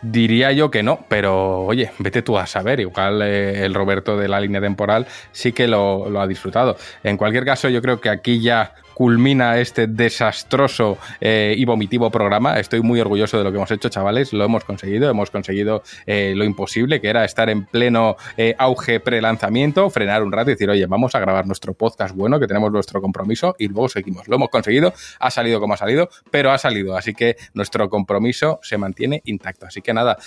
Diría 0.03 0.51
yo 0.51 0.69
que 0.71 0.83
no, 0.83 1.07
pero 1.09 1.61
oye, 1.61 1.93
vete 1.99 2.23
tú 2.23 2.37
a 2.37 2.47
saber. 2.47 2.81
Igual 2.81 3.23
eh, 3.23 3.65
el 3.65 3.73
Roberto 3.73 4.17
de 4.17 4.29
la 4.29 4.41
línea 4.41 4.61
temporal 4.61 5.07
sí 5.31 5.53
que 5.53 5.69
lo, 5.69 6.11
lo 6.11 6.21
ha 6.21 6.27
disfrutado. 6.27 6.77
En 7.05 7.17
cualquier 7.17 7.45
caso, 7.45 7.69
yo 7.69 7.81
creo 7.81 8.01
que 8.01 8.09
aquí 8.09 8.41
ya 8.41 8.75
culmina 8.95 9.59
este 9.59 9.87
desastroso 9.87 10.99
eh, 11.21 11.55
y 11.57 11.65
vomitivo 11.65 12.11
programa. 12.11 12.59
Estoy 12.59 12.81
muy 12.81 13.01
orgulloso 13.01 13.39
de 13.39 13.45
lo 13.45 13.51
que 13.51 13.57
hemos 13.57 13.71
hecho, 13.71 13.89
chavales. 13.89 14.33
Lo 14.33 14.45
hemos 14.45 14.65
conseguido. 14.65 15.11
Hemos 15.11 15.31
conseguido 15.31 15.83
eh, 16.07 16.35
lo 16.37 16.45
imposible, 16.45 17.01
que 17.01 17.09
era 17.09 17.25
estar 17.25 17.51
en 17.51 17.65
pleno 17.65 18.17
eh, 18.37 18.55
auge 18.59 19.01
pre-lanzamiento, 19.01 19.89
frenar 19.91 20.23
un 20.23 20.33
rato 20.33 20.51
y 20.51 20.55
decir, 20.55 20.71
oye, 20.71 20.87
vamos 20.87 21.15
a 21.15 21.21
grabar 21.21 21.47
nuestro 21.47 21.75
podcast 21.75 22.15
bueno, 22.15 22.39
que 22.41 22.47
tenemos 22.47 22.71
nuestro 22.73 23.01
compromiso 23.01 23.55
y 23.59 23.69
luego 23.69 23.89
seguimos. 23.89 24.29
Lo 24.29 24.37
hemos 24.37 24.51
conseguido. 24.51 24.93
Ha 25.19 25.31
salido 25.31 25.61
como 25.61 25.75
ha 25.75 25.77
salido, 25.77 26.09
pero 26.31 26.51
ha 26.51 26.59
salido. 26.59 26.97
Así 26.97 27.15
que 27.15 27.37
nuestro 27.55 27.89
compromiso 27.89 28.61
se 28.63 28.79
mantiene 28.79 29.23
intacto. 29.25 29.67
Así 29.67 29.83
que 29.83 29.95
nada, 29.95 30.19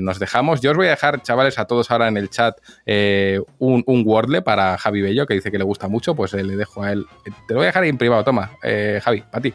nos 0.00 0.18
dejamos. 0.18 0.60
Yo 0.60 0.70
os 0.70 0.76
voy 0.76 0.86
a 0.86 0.90
dejar, 0.90 1.22
chavales, 1.22 1.58
a 1.58 1.66
todos 1.66 1.90
ahora 1.90 2.08
en 2.08 2.16
el 2.16 2.30
chat 2.30 2.58
un, 3.58 3.84
Wordle 4.06 4.42
para 4.42 4.78
Javi 4.78 5.02
Bello, 5.02 5.26
que 5.26 5.34
dice 5.34 5.50
que 5.50 5.58
le 5.58 5.64
gusta 5.64 5.88
mucho. 5.88 6.14
Pues 6.14 6.32
le 6.32 6.56
dejo 6.56 6.82
a 6.82 6.92
él. 6.92 7.06
Te 7.46 7.54
lo 7.54 7.60
voy 7.60 7.64
a 7.64 7.66
dejar 7.68 7.84
en 7.84 7.98
toma, 8.24 8.52
eh, 8.62 9.00
Javi, 9.02 9.22
para 9.22 9.42
ti. 9.42 9.54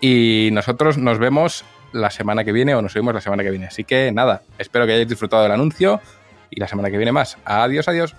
Y 0.00 0.50
nosotros 0.52 0.98
nos 0.98 1.18
vemos 1.18 1.64
la 1.92 2.10
semana 2.10 2.44
que 2.44 2.52
viene 2.52 2.74
o 2.74 2.82
nos 2.82 2.94
vemos 2.94 3.14
la 3.14 3.20
semana 3.20 3.42
que 3.42 3.50
viene. 3.50 3.66
Así 3.66 3.84
que 3.84 4.12
nada, 4.12 4.42
espero 4.58 4.86
que 4.86 4.92
hayáis 4.92 5.08
disfrutado 5.08 5.42
del 5.42 5.52
anuncio 5.52 6.00
y 6.50 6.60
la 6.60 6.68
semana 6.68 6.90
que 6.90 6.96
viene 6.96 7.12
más. 7.12 7.38
Adiós, 7.44 7.88
adiós. 7.88 8.14